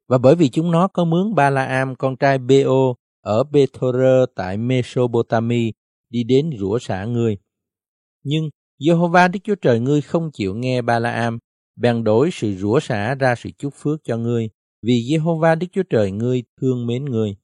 Và 0.07 0.18
bởi 0.18 0.35
vì 0.35 0.49
chúng 0.49 0.72
nó 0.72 0.88
có 0.88 1.05
mướn 1.05 1.35
Ba-la-am 1.35 1.95
con 1.95 2.15
trai 2.18 2.38
Bê-ô 2.38 2.95
ở 3.22 3.43
Bethorơ 3.43 4.26
tại 4.35 4.57
Mesopotamia 4.57 5.72
đi 6.10 6.23
đến 6.23 6.49
rủa 6.60 6.80
xả 6.80 7.05
ngươi. 7.05 7.38
Nhưng 8.23 8.49
Jehovah 8.84 9.31
Đức 9.31 9.39
Chúa 9.43 9.55
Trời 9.55 9.80
ngươi 9.80 10.01
không 10.01 10.31
chịu 10.31 10.55
nghe 10.55 10.81
Ba-la-am, 10.81 11.39
bèn 11.76 12.03
đổi 12.03 12.30
sự 12.31 12.55
rủa 12.55 12.80
xả 12.80 13.15
ra 13.15 13.35
sự 13.35 13.49
chúc 13.57 13.73
phước 13.73 14.03
cho 14.03 14.18
ngươi, 14.18 14.49
vì 14.81 14.93
Jehovah 14.93 15.57
Đức 15.57 15.68
Chúa 15.72 15.84
Trời 15.84 16.11
ngươi 16.11 16.43
thương 16.61 16.88
mến 16.88 17.05
ngươi. 17.05 17.35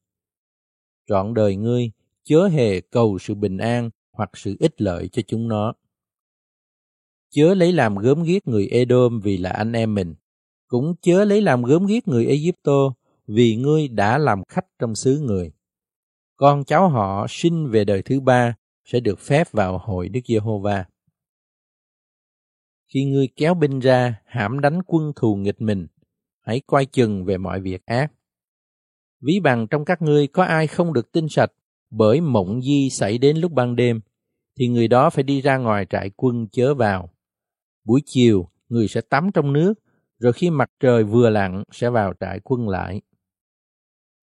Trọn 1.07 1.33
đời 1.33 1.55
ngươi 1.55 1.91
chớ 2.23 2.47
hề 2.47 2.81
cầu 2.81 3.17
sự 3.19 3.35
bình 3.35 3.57
an 3.57 3.89
hoặc 4.11 4.29
sự 4.33 4.55
ích 4.59 4.81
lợi 4.81 5.07
cho 5.07 5.21
chúng 5.27 5.47
nó. 5.47 5.73
Chớ 7.31 7.53
lấy 7.53 7.71
làm 7.71 7.95
gớm 7.95 8.23
ghiếc 8.23 8.47
người 8.47 8.67
Edom 8.67 9.19
vì 9.19 9.37
là 9.37 9.49
anh 9.49 9.73
em 9.73 9.95
mình, 9.95 10.15
cũng 10.67 10.95
chớ 11.01 11.25
lấy 11.25 11.41
làm 11.41 11.63
gớm 11.63 11.85
ghiếc 11.85 12.07
người 12.07 12.25
Egypto 12.25 12.93
vì 13.27 13.55
ngươi 13.55 13.87
đã 13.87 14.17
làm 14.17 14.43
khách 14.49 14.65
trong 14.79 14.95
xứ 14.95 15.19
người. 15.19 15.51
Con 16.35 16.63
cháu 16.63 16.89
họ 16.89 17.25
sinh 17.29 17.69
về 17.69 17.85
đời 17.85 18.01
thứ 18.01 18.19
ba 18.19 18.55
sẽ 18.85 18.99
được 18.99 19.19
phép 19.19 19.51
vào 19.51 19.77
hội 19.77 20.09
Đức 20.09 20.21
Giê-hô-va. 20.25 20.85
Khi 22.93 23.05
ngươi 23.05 23.27
kéo 23.35 23.53
binh 23.53 23.79
ra 23.79 24.21
hãm 24.25 24.59
đánh 24.59 24.81
quân 24.85 25.11
thù 25.15 25.35
nghịch 25.35 25.61
mình, 25.61 25.87
hãy 26.41 26.61
coi 26.67 26.85
chừng 26.85 27.25
về 27.25 27.37
mọi 27.37 27.61
việc 27.61 27.85
ác. 27.85 28.11
Ví 29.21 29.39
bằng 29.43 29.67
trong 29.67 29.85
các 29.85 30.01
ngươi 30.01 30.27
có 30.27 30.43
ai 30.43 30.67
không 30.67 30.93
được 30.93 31.11
tinh 31.11 31.29
sạch 31.29 31.51
bởi 31.89 32.21
mộng 32.21 32.61
di 32.61 32.89
xảy 32.89 33.17
đến 33.17 33.37
lúc 33.37 33.51
ban 33.51 33.75
đêm, 33.75 33.99
thì 34.59 34.67
người 34.67 34.87
đó 34.87 35.09
phải 35.09 35.23
đi 35.23 35.41
ra 35.41 35.57
ngoài 35.57 35.85
trại 35.89 36.09
quân 36.15 36.47
chớ 36.51 36.73
vào. 36.73 37.09
Buổi 37.83 38.01
chiều, 38.05 38.49
người 38.69 38.87
sẽ 38.87 39.01
tắm 39.01 39.31
trong 39.33 39.53
nước, 39.53 39.73
rồi 40.19 40.33
khi 40.33 40.49
mặt 40.49 40.71
trời 40.79 41.03
vừa 41.03 41.29
lặn 41.29 41.63
sẽ 41.71 41.89
vào 41.89 42.13
trại 42.19 42.39
quân 42.43 42.69
lại. 42.69 43.01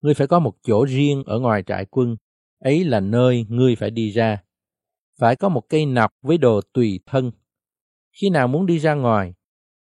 Ngươi 0.01 0.14
phải 0.14 0.26
có 0.26 0.38
một 0.38 0.55
chỗ 0.62 0.86
riêng 0.86 1.22
ở 1.26 1.38
ngoài 1.38 1.62
trại 1.62 1.84
quân, 1.84 2.16
ấy 2.59 2.84
là 2.84 3.01
nơi 3.01 3.47
ngươi 3.48 3.76
phải 3.76 3.90
đi 3.90 4.10
ra. 4.10 4.43
Phải 5.18 5.36
có 5.36 5.48
một 5.48 5.62
cây 5.68 5.86
nọc 5.86 6.10
với 6.22 6.38
đồ 6.38 6.60
tùy 6.72 7.01
thân. 7.06 7.30
Khi 8.20 8.30
nào 8.30 8.48
muốn 8.48 8.66
đi 8.66 8.78
ra 8.78 8.94
ngoài, 8.94 9.34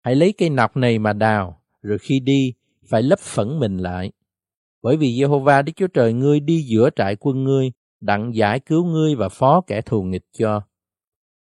hãy 0.02 0.16
lấy 0.16 0.34
cây 0.38 0.50
nọc 0.50 0.76
này 0.76 0.98
mà 0.98 1.12
đào, 1.12 1.62
rồi 1.82 1.98
khi 1.98 2.20
đi, 2.20 2.54
phải 2.86 3.02
lấp 3.02 3.18
phẫn 3.18 3.59
mình 3.59 3.78
lại. 3.78 4.12
Bởi 4.82 4.96
vì 4.96 5.09
Jehovah 5.09 5.64
Đức 5.64 5.72
Chúa 5.76 5.86
Trời 5.86 6.12
ngươi 6.12 6.40
đi 6.40 6.62
giữa 6.62 6.90
trại 6.96 7.16
quân 7.16 7.44
ngươi, 7.44 7.72
đặng 8.00 8.34
giải 8.34 8.60
cứu 8.60 8.84
ngươi 8.84 9.14
và 9.14 9.28
phó 9.28 9.60
kẻ 9.66 9.80
thù 9.80 10.02
nghịch 10.02 10.24
cho. 10.32 10.62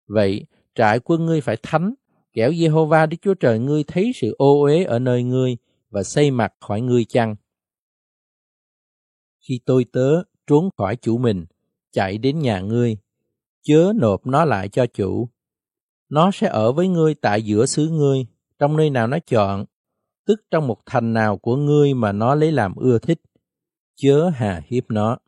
Vậy, 0.06 0.46
trại 0.74 1.00
quân 1.04 1.26
ngươi 1.26 1.40
phải 1.40 1.56
thánh, 1.62 1.94
kẻo 2.32 2.50
Jehovah 2.50 3.08
Đức 3.08 3.16
Chúa 3.22 3.34
Trời 3.34 3.58
ngươi 3.58 3.84
thấy 3.84 4.12
sự 4.14 4.34
ô 4.38 4.62
uế 4.62 4.84
ở 4.84 4.98
nơi 4.98 5.22
ngươi 5.22 5.56
và 5.90 6.02
xây 6.02 6.30
mặt 6.30 6.52
khỏi 6.60 6.80
ngươi 6.80 7.04
chăng. 7.04 7.36
Khi 9.48 9.60
tôi 9.66 9.84
tớ 9.92 10.22
trốn 10.46 10.70
khỏi 10.78 10.96
chủ 10.96 11.18
mình, 11.18 11.46
chạy 11.92 12.18
đến 12.18 12.38
nhà 12.38 12.60
ngươi, 12.60 12.96
chớ 13.62 13.92
nộp 13.96 14.26
nó 14.26 14.44
lại 14.44 14.68
cho 14.68 14.86
chủ. 14.86 15.28
Nó 16.08 16.30
sẽ 16.34 16.48
ở 16.48 16.72
với 16.72 16.88
ngươi 16.88 17.14
tại 17.14 17.42
giữa 17.42 17.66
xứ 17.66 17.88
ngươi, 17.88 18.26
trong 18.58 18.76
nơi 18.76 18.90
nào 18.90 19.06
nó 19.06 19.18
chọn, 19.26 19.64
tức 20.26 20.40
trong 20.50 20.66
một 20.66 20.78
thành 20.86 21.12
nào 21.12 21.38
của 21.38 21.56
ngươi 21.56 21.94
mà 21.94 22.12
nó 22.12 22.34
lấy 22.34 22.52
làm 22.52 22.74
ưa 22.76 22.98
thích, 22.98 23.20
chớ 23.96 24.30
hà 24.34 24.62
hiếp 24.66 24.90
nó. 24.90 25.18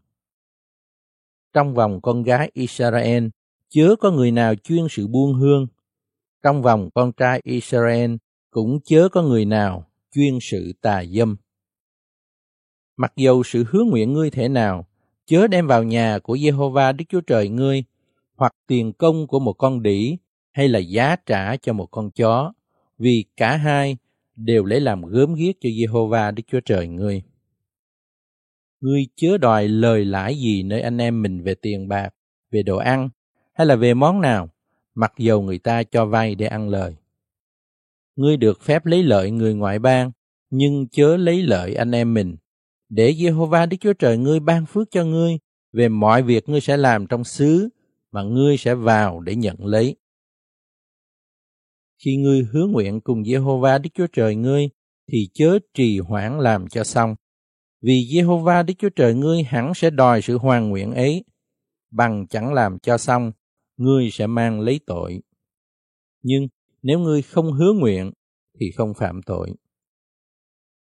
Trong 1.53 1.75
vòng 1.75 2.01
con 2.01 2.23
gái 2.23 2.51
Israel, 2.55 3.27
chớ 3.69 3.97
có 4.01 4.11
người 4.11 4.31
nào 4.31 4.55
chuyên 4.55 4.87
sự 4.91 5.07
buôn 5.07 5.35
hương. 5.35 5.67
Trong 6.43 6.63
vòng 6.63 6.91
con 6.95 7.13
trai 7.13 7.41
Israel, 7.45 8.15
cũng 8.51 8.81
chớ 8.85 9.09
có 9.13 9.23
người 9.23 9.45
nào 9.45 9.87
chuyên 10.15 10.39
sự 10.41 10.73
tà 10.81 11.05
dâm. 11.05 11.37
Mặc 12.97 13.13
dầu 13.17 13.43
sự 13.45 13.65
hứa 13.71 13.85
nguyện 13.85 14.13
ngươi 14.13 14.31
thể 14.31 14.49
nào, 14.49 14.87
chớ 15.27 15.47
đem 15.47 15.67
vào 15.67 15.83
nhà 15.83 16.19
của 16.23 16.37
Jehovah 16.37 16.97
Đức 16.97 17.05
Chúa 17.09 17.21
Trời 17.21 17.49
ngươi, 17.49 17.85
hoặc 18.37 18.53
tiền 18.67 18.93
công 18.93 19.27
của 19.27 19.39
một 19.39 19.53
con 19.53 19.83
đỉ, 19.83 20.17
hay 20.59 20.69
là 20.69 20.79
giá 20.79 21.17
trả 21.17 21.57
cho 21.57 21.73
một 21.73 21.87
con 21.91 22.11
chó, 22.11 22.53
vì 22.99 23.25
cả 23.37 23.57
hai 23.57 23.97
đều 24.37 24.65
lấy 24.65 24.81
làm 24.81 25.03
gớm 25.03 25.35
ghiếc 25.35 25.57
cho 25.61 25.69
Jehovah 25.69 26.35
Đức 26.35 26.43
Chúa 26.47 26.61
Trời 26.61 26.89
ngươi. 26.89 27.23
Ngươi 28.81 29.07
chớ 29.17 29.39
đòi 29.39 29.69
lời 29.69 30.05
lãi 30.05 30.35
gì 30.35 30.63
nơi 30.63 30.81
anh 30.81 30.99
em 30.99 31.23
mình 31.23 31.43
về 31.43 31.55
tiền 31.55 31.89
bạc, 31.89 32.15
về 32.51 32.63
đồ 32.63 32.77
ăn, 32.77 33.09
hay 33.55 33.67
là 33.67 33.77
về 33.77 33.95
món 33.95 34.21
nào, 34.21 34.49
mặc 34.95 35.13
dầu 35.19 35.43
người 35.43 35.59
ta 35.59 35.83
cho 35.83 36.07
vay 36.07 36.35
để 36.35 36.47
ăn 36.47 36.69
lời. 36.69 36.97
Ngươi 38.17 38.37
được 38.37 38.63
phép 38.63 38.87
lấy 38.87 39.03
lợi 39.03 39.31
người 39.31 39.55
ngoại 39.55 39.79
bang, 39.79 40.11
nhưng 40.51 40.89
chớ 40.89 41.17
lấy 41.17 41.43
lợi 41.43 41.75
anh 41.75 41.93
em 41.93 42.15
mình, 42.15 42.37
để 42.89 43.13
Jehovah 43.13 43.69
Đức 43.69 43.77
Chúa 43.81 43.93
Trời 43.93 44.19
ngươi 44.19 44.41
ban 44.41 44.67
phước 44.67 44.91
cho 44.91 45.05
ngươi 45.05 45.39
về 45.73 45.89
mọi 45.89 46.23
việc 46.23 46.49
ngươi 46.49 46.61
sẽ 46.61 46.77
làm 46.77 47.07
trong 47.07 47.25
xứ 47.25 47.69
mà 48.13 48.23
ngươi 48.23 48.57
sẽ 48.57 48.75
vào 48.75 49.21
để 49.21 49.37
nhận 49.37 49.67
lấy. 49.67 49.97
Khi 52.05 52.17
ngươi 52.17 52.43
hứa 52.53 52.67
nguyện 52.67 53.01
cùng 53.01 53.23
Jehovah 53.23 53.81
Đức 53.83 53.91
Chúa 53.95 54.07
Trời 54.13 54.35
ngươi, 54.35 54.69
thì 55.13 55.29
chớ 55.35 55.59
trì 55.75 55.99
hoãn 55.99 56.39
làm 56.39 56.69
cho 56.69 56.85
xong. 56.85 57.15
Vì 57.83 58.09
Jehovah 58.13 58.65
Đức 58.65 58.75
Chúa 58.79 58.89
Trời 58.97 59.15
ngươi 59.15 59.43
hẳn 59.43 59.73
sẽ 59.75 59.91
đòi 59.91 60.23
sự 60.23 60.39
hoàn 60.39 60.69
nguyện 60.69 60.93
ấy, 60.93 61.25
bằng 61.91 62.27
chẳng 62.27 62.53
làm 62.53 62.79
cho 62.79 62.99
xong, 62.99 63.33
ngươi 63.77 64.11
sẽ 64.11 64.27
mang 64.27 64.61
lấy 64.61 64.81
tội. 64.87 65.21
Nhưng 66.23 66.49
nếu 66.83 66.99
ngươi 66.99 67.23
không 67.23 67.53
hứa 67.53 67.73
nguyện, 67.73 68.11
thì 68.61 68.71
không 68.71 68.95
phạm 68.95 69.23
tội. 69.23 69.55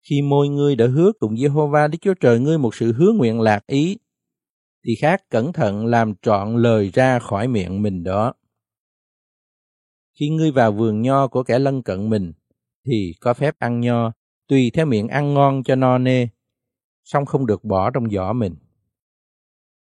Khi 0.09 0.21
môi 0.21 0.49
ngươi 0.49 0.75
đã 0.75 0.87
hứa 0.87 1.11
cùng 1.19 1.35
Jehovah 1.35 1.89
Đức 1.89 1.97
Chúa 2.01 2.13
Trời 2.13 2.39
ngươi 2.39 2.57
một 2.57 2.75
sự 2.75 2.93
hứa 2.93 3.11
nguyện 3.11 3.41
lạc 3.41 3.67
ý, 3.67 3.97
thì 4.85 4.95
khác 4.95 5.23
cẩn 5.29 5.53
thận 5.53 5.85
làm 5.85 6.13
trọn 6.21 6.57
lời 6.57 6.89
ra 6.93 7.19
khỏi 7.19 7.47
miệng 7.47 7.81
mình 7.81 8.03
đó. 8.03 8.33
Khi 10.19 10.29
ngươi 10.29 10.51
vào 10.51 10.71
vườn 10.71 11.01
nho 11.01 11.27
của 11.27 11.43
kẻ 11.43 11.59
lân 11.59 11.83
cận 11.83 12.09
mình, 12.09 12.33
thì 12.85 13.13
có 13.19 13.33
phép 13.33 13.59
ăn 13.59 13.79
nho, 13.79 14.11
tùy 14.47 14.71
theo 14.73 14.85
miệng 14.85 15.07
ăn 15.07 15.33
ngon 15.33 15.63
cho 15.63 15.75
no 15.75 15.97
nê, 15.97 16.27
song 17.03 17.25
không 17.25 17.45
được 17.45 17.63
bỏ 17.63 17.91
trong 17.91 18.09
giỏ 18.09 18.33
mình. 18.33 18.55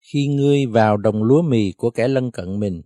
Khi 0.00 0.26
ngươi 0.26 0.66
vào 0.66 0.96
đồng 0.96 1.22
lúa 1.22 1.42
mì 1.42 1.72
của 1.72 1.90
kẻ 1.90 2.08
lân 2.08 2.30
cận 2.30 2.60
mình, 2.60 2.82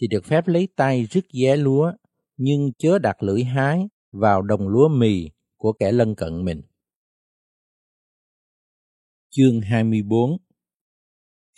thì 0.00 0.06
được 0.06 0.24
phép 0.24 0.48
lấy 0.48 0.68
tay 0.76 1.06
rứt 1.10 1.24
vé 1.42 1.56
lúa, 1.56 1.92
nhưng 2.36 2.72
chớ 2.78 2.98
đặt 2.98 3.22
lưỡi 3.22 3.44
hái 3.44 3.88
vào 4.12 4.42
đồng 4.42 4.68
lúa 4.68 4.88
mì 4.88 5.30
của 5.56 5.72
kẻ 5.72 5.92
lân 5.92 6.14
cận 6.14 6.44
mình. 6.44 6.62
Chương 9.30 9.60
24 9.60 10.36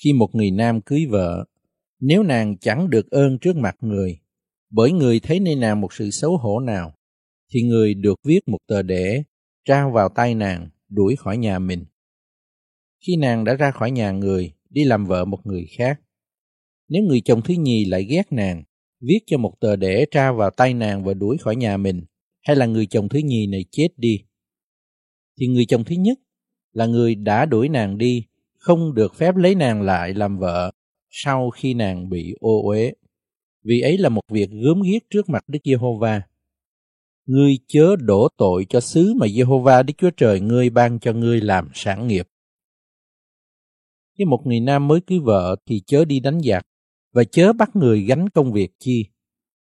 Khi 0.02 0.12
một 0.12 0.34
người 0.34 0.51
nam 0.51 0.80
cưới 0.80 1.06
vợ, 1.10 1.44
nếu 2.01 2.22
nàng 2.22 2.59
chẳng 2.59 2.90
được 2.90 3.10
ơn 3.10 3.39
trước 3.39 3.56
mặt 3.56 3.76
người, 3.80 4.21
bởi 4.72 4.92
người 4.92 5.20
thấy 5.20 5.40
nơi 5.40 5.54
nàng 5.54 5.80
một 5.80 5.92
sự 5.92 6.10
xấu 6.10 6.36
hổ 6.36 6.60
nào, 6.60 6.94
thì 7.52 7.62
người 7.62 7.94
được 7.94 8.14
viết 8.24 8.40
một 8.46 8.58
tờ 8.68 8.82
đẻ, 8.82 9.22
trao 9.64 9.90
vào 9.90 10.08
tay 10.08 10.34
nàng, 10.34 10.68
đuổi 10.88 11.16
khỏi 11.16 11.36
nhà 11.36 11.58
mình. 11.58 11.84
Khi 13.06 13.16
nàng 13.16 13.44
đã 13.44 13.54
ra 13.54 13.70
khỏi 13.70 13.90
nhà 13.90 14.10
người, 14.10 14.52
đi 14.70 14.84
làm 14.84 15.06
vợ 15.06 15.24
một 15.24 15.46
người 15.46 15.66
khác, 15.78 16.00
nếu 16.88 17.02
người 17.02 17.20
chồng 17.20 17.42
thứ 17.42 17.54
nhì 17.54 17.84
lại 17.84 18.04
ghét 18.04 18.32
nàng, 18.32 18.62
viết 19.00 19.18
cho 19.26 19.38
một 19.38 19.54
tờ 19.60 19.76
đẻ 19.76 20.04
trao 20.10 20.34
vào 20.34 20.50
tay 20.50 20.74
nàng 20.74 21.04
và 21.04 21.14
đuổi 21.14 21.38
khỏi 21.38 21.56
nhà 21.56 21.76
mình, 21.76 22.04
hay 22.42 22.56
là 22.56 22.66
người 22.66 22.86
chồng 22.86 23.08
thứ 23.08 23.18
nhì 23.18 23.46
này 23.46 23.64
chết 23.70 23.88
đi, 23.96 24.24
thì 25.40 25.46
người 25.46 25.66
chồng 25.66 25.84
thứ 25.84 25.96
nhất 25.96 26.18
là 26.72 26.86
người 26.86 27.14
đã 27.14 27.46
đuổi 27.46 27.68
nàng 27.68 27.98
đi, 27.98 28.26
không 28.58 28.94
được 28.94 29.14
phép 29.14 29.36
lấy 29.36 29.54
nàng 29.54 29.82
lại 29.82 30.14
làm 30.14 30.38
vợ 30.38 30.72
sau 31.10 31.50
khi 31.50 31.74
nàng 31.74 32.08
bị 32.08 32.34
ô 32.40 32.62
uế 32.68 32.92
vì 33.64 33.80
ấy 33.80 33.98
là 33.98 34.09
một 34.09 34.22
việc 34.28 34.51
gớm 34.51 34.82
ghiếc 34.82 35.02
trước 35.10 35.28
mặt 35.28 35.44
Đức 35.48 35.59
Giê-hô-va. 35.64 36.22
Ngươi 37.26 37.59
chớ 37.66 37.97
đổ 37.97 38.28
tội 38.36 38.66
cho 38.68 38.80
xứ 38.80 39.14
mà 39.16 39.26
Giê-hô-va 39.28 39.82
Đức 39.82 39.94
Chúa 39.98 40.10
Trời 40.16 40.40
ngươi 40.40 40.70
ban 40.70 40.98
cho 40.98 41.12
ngươi 41.12 41.40
làm 41.40 41.68
sản 41.74 42.09
nghiệp. 42.09 42.28
Khi 44.18 44.24
một 44.24 44.43
người 44.44 44.60
nam 44.60 44.89
mới 44.89 45.01
cưới 45.01 45.18
vợ 45.18 45.56
thì 45.66 45.82
chớ 45.86 46.05
đi 46.05 46.20
đánh 46.20 46.40
giặc 46.40 46.66
và 47.12 47.24
chớ 47.24 47.52
bắt 47.52 47.76
người 47.76 48.02
gánh 48.02 48.28
công 48.28 48.52
việc 48.52 48.70
chi. 48.78 49.06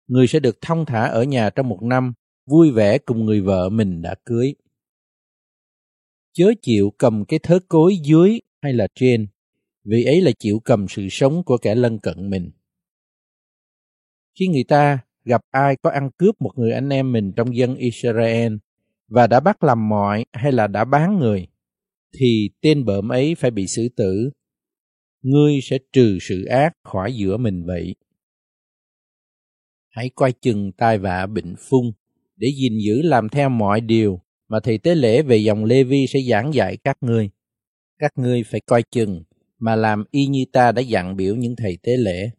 Người 0.07 0.27
sẽ 0.27 0.41
được 0.41 0.59
thông 0.61 0.85
thả 0.85 1.05
ở 1.05 1.23
nhà 1.23 1.51
trong 1.51 1.69
một 1.69 1.83
năm, 1.83 2.13
vui 2.47 2.71
vẻ 2.71 2.99
cùng 2.99 3.25
người 3.25 3.41
vợ 3.41 3.69
mình 3.69 4.03
đã 4.03 4.15
cưới. 4.25 4.55
Chớ 6.33 6.53
chịu 6.63 6.93
cầm 6.99 7.25
cái 7.25 7.39
thớ 7.39 7.59
cối 7.69 7.97
dưới 8.05 8.41
hay 8.63 8.73
là 8.73 8.89
trên, 8.95 9.27
vì 9.85 10.05
ấy 10.05 10.21
là 10.21 10.31
chịu 10.39 10.61
cầm 10.65 10.87
sự 10.89 11.09
sống 11.11 11.45
của 11.45 11.59
kẻ 11.59 11.75
lân 11.75 11.99
cận 11.99 12.31
mình. 12.31 12.51
Khi 14.39 14.47
người 14.49 14.65
ta 14.65 14.99
gặp 15.25 15.41
ai 15.51 15.77
có 15.83 15.91
ăn 15.91 16.11
cướp 16.17 16.41
một 16.41 16.53
người 16.57 16.73
anh 16.73 16.89
em 16.89 17.13
mình 17.13 17.33
trong 17.37 17.57
dân 17.57 17.75
Israel 17.75 18.55
và 19.09 19.27
đã 19.27 19.41
bắt 19.41 19.65
làm 19.65 19.89
mọi 19.89 20.25
hay 20.33 20.53
là 20.53 20.67
đã 20.67 20.85
bán 20.85 21.19
người, 21.19 21.47
thì 22.19 22.51
tên 22.61 22.85
bợm 22.85 23.09
ấy 23.09 23.35
phải 23.35 23.51
bị 23.51 23.67
xử 23.67 23.89
tử. 23.97 24.31
Ngươi 25.23 25.61
sẽ 25.63 25.79
trừ 25.93 26.19
sự 26.21 26.45
ác 26.45 26.73
khỏi 26.85 27.15
giữa 27.17 27.37
mình 27.37 27.65
vậy. 27.65 27.95
Hãy 29.89 30.11
coi 30.15 30.33
chừng 30.33 30.73
tai 30.73 30.99
vạ 30.99 31.27
bệnh 31.27 31.55
phung 31.59 31.93
để 32.37 32.49
gìn 32.57 32.79
giữ 32.79 33.03
làm 33.03 33.29
theo 33.29 33.49
mọi 33.49 33.81
điều 33.81 34.21
mà 34.49 34.61
thầy 34.61 34.79
tế 34.79 34.95
lễ 34.95 35.23
về 35.23 35.37
dòng 35.37 35.65
Lê 35.65 35.85
Vi 35.85 36.07
sẽ 36.07 36.21
giảng 36.31 36.55
dạy 36.55 36.77
các 36.77 36.99
ngươi. 37.01 37.31
Các 37.99 38.13
ngươi 38.17 38.43
phải 38.43 38.61
coi 38.61 38.83
chừng 38.83 39.23
mà 39.59 39.77
làm 39.77 40.05
y 40.11 40.27
như 40.27 40.45
ta 40.53 40.73
đã 40.73 40.83
dặn 40.83 41.17
biểu 41.17 41.37
những 41.37 41.57
thầy 41.57 41.79
tế 41.83 41.97
lễ. 41.97 42.31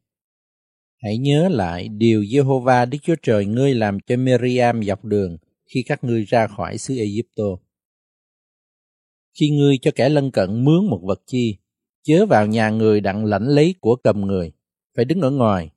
Hãy 1.03 1.17
nhớ 1.17 1.49
lại 1.49 1.88
điều 1.89 2.21
Jehovah 2.21 2.89
Đức 2.89 2.97
Chúa 3.01 3.15
Trời 3.21 3.45
ngươi 3.45 3.73
làm 3.73 3.99
cho 3.99 4.17
Miriam 4.17 4.84
dọc 4.84 5.05
đường 5.05 5.38
khi 5.65 5.84
các 5.88 6.03
ngươi 6.03 6.23
ra 6.23 6.47
khỏi 6.47 6.77
xứ 6.77 6.97
Egypto. 6.97 7.43
Khi 9.39 9.49
ngươi 9.49 9.77
cho 9.81 9.91
kẻ 9.95 10.09
lân 10.09 10.31
cận 10.31 10.63
mướn 10.65 10.85
một 10.89 10.99
vật 11.03 11.21
chi, 11.25 11.57
chớ 12.03 12.25
vào 12.25 12.47
nhà 12.47 12.69
người 12.69 13.01
đặng 13.01 13.25
lãnh 13.25 13.47
lấy 13.47 13.75
của 13.80 13.95
cầm 13.95 14.21
người, 14.21 14.51
phải 14.95 15.05
đứng 15.05 15.21
ở 15.21 15.31
ngoài. 15.31 15.69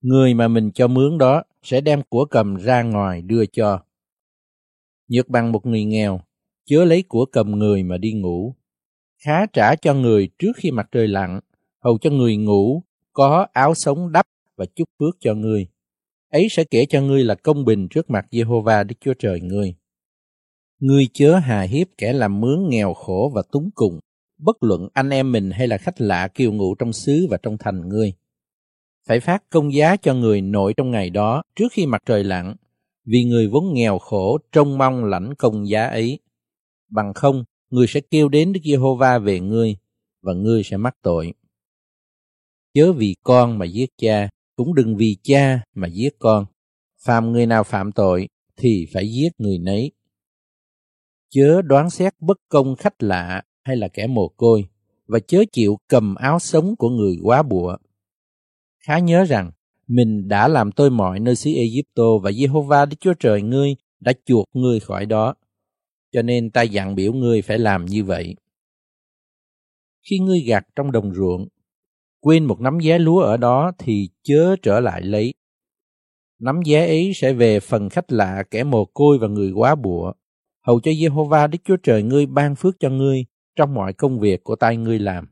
Người 0.00 0.34
mà 0.34 0.48
mình 0.48 0.70
cho 0.74 0.88
mướn 0.88 1.18
đó 1.18 1.42
sẽ 1.62 1.80
đem 1.80 2.02
của 2.08 2.24
cầm 2.24 2.56
ra 2.56 2.82
ngoài 2.82 3.22
đưa 3.22 3.46
cho. 3.46 3.80
Nhược 5.08 5.28
bằng 5.28 5.52
một 5.52 5.66
người 5.66 5.84
nghèo, 5.84 6.20
chớ 6.64 6.84
lấy 6.84 7.02
của 7.02 7.26
cầm 7.32 7.50
người 7.50 7.82
mà 7.82 7.98
đi 7.98 8.12
ngủ. 8.12 8.54
Khá 9.24 9.46
trả 9.46 9.76
cho 9.76 9.94
người 9.94 10.28
trước 10.38 10.52
khi 10.56 10.70
mặt 10.70 10.86
trời 10.92 11.08
lặn, 11.08 11.40
hầu 11.84 11.98
cho 11.98 12.10
người 12.10 12.36
ngủ, 12.36 12.82
có 13.12 13.46
áo 13.52 13.74
sống 13.74 14.12
đắp 14.12 14.26
và 14.56 14.64
chúc 14.76 14.88
phước 14.98 15.16
cho 15.20 15.34
ngươi. 15.34 15.66
Ấy 16.30 16.46
sẽ 16.50 16.64
kể 16.64 16.86
cho 16.86 17.00
ngươi 17.00 17.24
là 17.24 17.34
công 17.34 17.64
bình 17.64 17.88
trước 17.88 18.10
mặt 18.10 18.26
Jehovah 18.30 18.86
Đức 18.86 18.94
Chúa 19.00 19.14
Trời 19.14 19.40
ngươi. 19.40 19.74
Ngươi 20.78 21.08
chớ 21.12 21.38
hà 21.38 21.62
hiếp 21.62 21.86
kẻ 21.98 22.12
làm 22.12 22.40
mướn 22.40 22.68
nghèo 22.68 22.94
khổ 22.94 23.32
và 23.34 23.42
túng 23.52 23.70
cùng, 23.74 24.00
bất 24.38 24.62
luận 24.62 24.88
anh 24.94 25.10
em 25.10 25.32
mình 25.32 25.50
hay 25.50 25.66
là 25.68 25.78
khách 25.78 26.00
lạ 26.00 26.28
kiều 26.28 26.52
ngụ 26.52 26.74
trong 26.74 26.92
xứ 26.92 27.26
và 27.30 27.36
trong 27.42 27.58
thành 27.58 27.88
ngươi. 27.88 28.12
Phải 29.08 29.20
phát 29.20 29.42
công 29.50 29.74
giá 29.74 29.96
cho 29.96 30.14
người 30.14 30.40
nội 30.40 30.74
trong 30.76 30.90
ngày 30.90 31.10
đó 31.10 31.42
trước 31.56 31.72
khi 31.72 31.86
mặt 31.86 32.02
trời 32.06 32.24
lặn, 32.24 32.54
vì 33.06 33.24
người 33.24 33.48
vốn 33.48 33.74
nghèo 33.74 33.98
khổ 33.98 34.38
trông 34.52 34.78
mong 34.78 35.04
lãnh 35.04 35.34
công 35.34 35.68
giá 35.68 35.86
ấy. 35.86 36.18
Bằng 36.88 37.14
không, 37.14 37.44
người 37.70 37.86
sẽ 37.86 38.00
kêu 38.00 38.28
đến 38.28 38.52
Đức 38.52 38.60
Giê-hô-va 38.64 39.18
về 39.18 39.40
ngươi, 39.40 39.76
và 40.22 40.32
ngươi 40.32 40.62
sẽ 40.62 40.76
mắc 40.76 40.96
tội. 41.02 41.34
Chớ 42.74 42.92
vì 42.92 43.16
con 43.22 43.58
mà 43.58 43.64
giết 43.64 43.90
cha, 43.98 44.28
cũng 44.56 44.74
đừng 44.74 44.96
vì 44.96 45.16
cha 45.22 45.62
mà 45.74 45.88
giết 45.88 46.18
con. 46.18 46.46
Phạm 47.04 47.32
người 47.32 47.46
nào 47.46 47.64
phạm 47.64 47.92
tội 47.92 48.28
thì 48.56 48.86
phải 48.94 49.12
giết 49.12 49.28
người 49.38 49.58
nấy. 49.58 49.92
Chớ 51.30 51.62
đoán 51.62 51.90
xét 51.90 52.14
bất 52.20 52.38
công 52.48 52.76
khách 52.76 53.02
lạ 53.02 53.42
hay 53.64 53.76
là 53.76 53.88
kẻ 53.88 54.06
mồ 54.06 54.28
côi, 54.28 54.64
và 55.06 55.18
chớ 55.18 55.44
chịu 55.52 55.78
cầm 55.88 56.14
áo 56.14 56.38
sống 56.38 56.76
của 56.76 56.88
người 56.88 57.16
quá 57.22 57.42
bụa. 57.42 57.76
Khá 58.78 58.98
nhớ 58.98 59.24
rằng, 59.24 59.50
mình 59.86 60.28
đã 60.28 60.48
làm 60.48 60.72
tôi 60.72 60.90
mọi 60.90 61.20
nơi 61.20 61.36
xứ 61.36 61.50
Egypto 61.54 62.18
và 62.22 62.30
Jehovah 62.30 62.86
Đức 62.86 62.96
Chúa 63.00 63.14
Trời 63.14 63.42
ngươi 63.42 63.76
đã 64.00 64.12
chuộc 64.26 64.46
ngươi 64.52 64.80
khỏi 64.80 65.06
đó. 65.06 65.34
Cho 66.12 66.22
nên 66.22 66.50
ta 66.50 66.62
dặn 66.62 66.94
biểu 66.94 67.12
ngươi 67.12 67.42
phải 67.42 67.58
làm 67.58 67.84
như 67.84 68.04
vậy. 68.04 68.36
Khi 70.10 70.18
ngươi 70.18 70.40
gặt 70.40 70.66
trong 70.76 70.92
đồng 70.92 71.14
ruộng, 71.14 71.48
quên 72.24 72.44
một 72.44 72.60
nắm 72.60 72.78
giá 72.78 72.98
lúa 72.98 73.20
ở 73.20 73.36
đó 73.36 73.72
thì 73.78 74.08
chớ 74.22 74.56
trở 74.62 74.80
lại 74.80 75.02
lấy. 75.02 75.34
Nắm 76.40 76.60
giá 76.64 76.80
ấy 76.80 77.12
sẽ 77.14 77.32
về 77.32 77.60
phần 77.60 77.88
khách 77.88 78.12
lạ 78.12 78.42
kẻ 78.50 78.64
mồ 78.64 78.84
côi 78.84 79.18
và 79.18 79.28
người 79.28 79.52
quá 79.52 79.74
bụa, 79.74 80.12
hầu 80.66 80.80
cho 80.80 80.90
Jehovah 80.90 81.50
Đức 81.50 81.58
Chúa 81.64 81.76
Trời 81.82 82.02
ngươi 82.02 82.26
ban 82.26 82.54
phước 82.54 82.74
cho 82.80 82.90
ngươi 82.90 83.24
trong 83.56 83.74
mọi 83.74 83.92
công 83.92 84.20
việc 84.20 84.44
của 84.44 84.56
tay 84.56 84.76
ngươi 84.76 84.98
làm. 84.98 85.26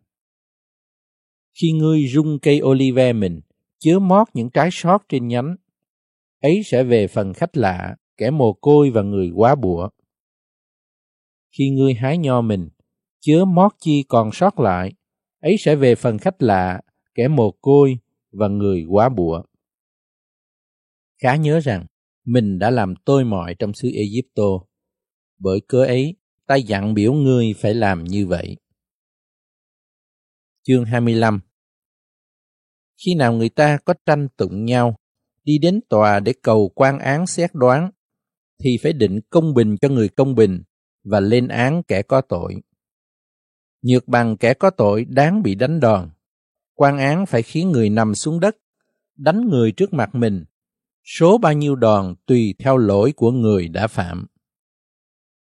Khi 1.60 1.72
ngươi 1.72 2.06
rung 2.06 2.38
cây 2.38 2.60
olive 2.62 3.12
mình, 3.12 3.40
chứa 3.78 3.98
mót 3.98 4.28
những 4.34 4.50
trái 4.50 4.68
sót 4.72 5.08
trên 5.08 5.28
nhánh, 5.28 5.56
ấy 6.40 6.62
sẽ 6.64 6.84
về 6.84 7.06
phần 7.06 7.32
khách 7.32 7.56
lạ, 7.56 7.96
kẻ 8.16 8.30
mồ 8.30 8.52
côi 8.52 8.90
và 8.90 9.02
người 9.02 9.30
quá 9.34 9.54
bụa. 9.54 9.88
Khi 11.58 11.70
ngươi 11.70 11.94
hái 11.94 12.18
nho 12.18 12.40
mình, 12.40 12.68
chứa 13.20 13.44
mót 13.44 13.72
chi 13.80 14.04
còn 14.08 14.32
sót 14.32 14.60
lại, 14.60 14.92
ấy 15.42 15.56
sẽ 15.58 15.76
về 15.76 15.94
phần 15.94 16.18
khách 16.18 16.42
lạ, 16.42 16.80
kẻ 17.14 17.28
mồ 17.28 17.50
côi 17.50 17.98
và 18.32 18.48
người 18.48 18.84
quá 18.88 19.08
bụa. 19.08 19.42
Khá 21.22 21.36
nhớ 21.36 21.60
rằng, 21.60 21.86
mình 22.24 22.58
đã 22.58 22.70
làm 22.70 22.94
tôi 23.04 23.24
mọi 23.24 23.54
trong 23.58 23.74
xứ 23.74 23.90
Egypto. 23.94 24.42
Bởi 25.38 25.60
cớ 25.68 25.84
ấy, 25.84 26.16
ta 26.46 26.54
dặn 26.54 26.94
biểu 26.94 27.12
ngươi 27.12 27.54
phải 27.58 27.74
làm 27.74 28.04
như 28.04 28.26
vậy. 28.26 28.56
Chương 30.62 30.84
25 30.84 31.40
Khi 33.04 33.14
nào 33.14 33.32
người 33.32 33.48
ta 33.48 33.78
có 33.84 33.94
tranh 34.06 34.28
tụng 34.36 34.64
nhau, 34.64 34.96
đi 35.44 35.58
đến 35.58 35.80
tòa 35.88 36.20
để 36.20 36.34
cầu 36.42 36.68
quan 36.74 36.98
án 36.98 37.26
xét 37.26 37.50
đoán, 37.54 37.90
thì 38.64 38.78
phải 38.82 38.92
định 38.92 39.20
công 39.30 39.54
bình 39.54 39.76
cho 39.80 39.88
người 39.88 40.08
công 40.08 40.34
bình 40.34 40.62
và 41.04 41.20
lên 41.20 41.48
án 41.48 41.82
kẻ 41.82 42.02
có 42.02 42.20
tội. 42.20 42.54
Nhược 43.82 44.08
bằng 44.08 44.36
kẻ 44.36 44.54
có 44.54 44.70
tội 44.70 45.04
đáng 45.04 45.42
bị 45.42 45.54
đánh 45.54 45.80
đòn. 45.80 46.10
Quan 46.74 46.98
án 46.98 47.26
phải 47.26 47.42
khiến 47.42 47.70
người 47.70 47.90
nằm 47.90 48.14
xuống 48.14 48.40
đất, 48.40 48.56
đánh 49.16 49.48
người 49.48 49.72
trước 49.72 49.92
mặt 49.92 50.14
mình. 50.14 50.44
Số 51.04 51.38
bao 51.38 51.52
nhiêu 51.52 51.76
đòn 51.76 52.14
tùy 52.26 52.54
theo 52.58 52.76
lỗi 52.76 53.12
của 53.16 53.30
người 53.30 53.68
đã 53.68 53.86
phạm. 53.86 54.26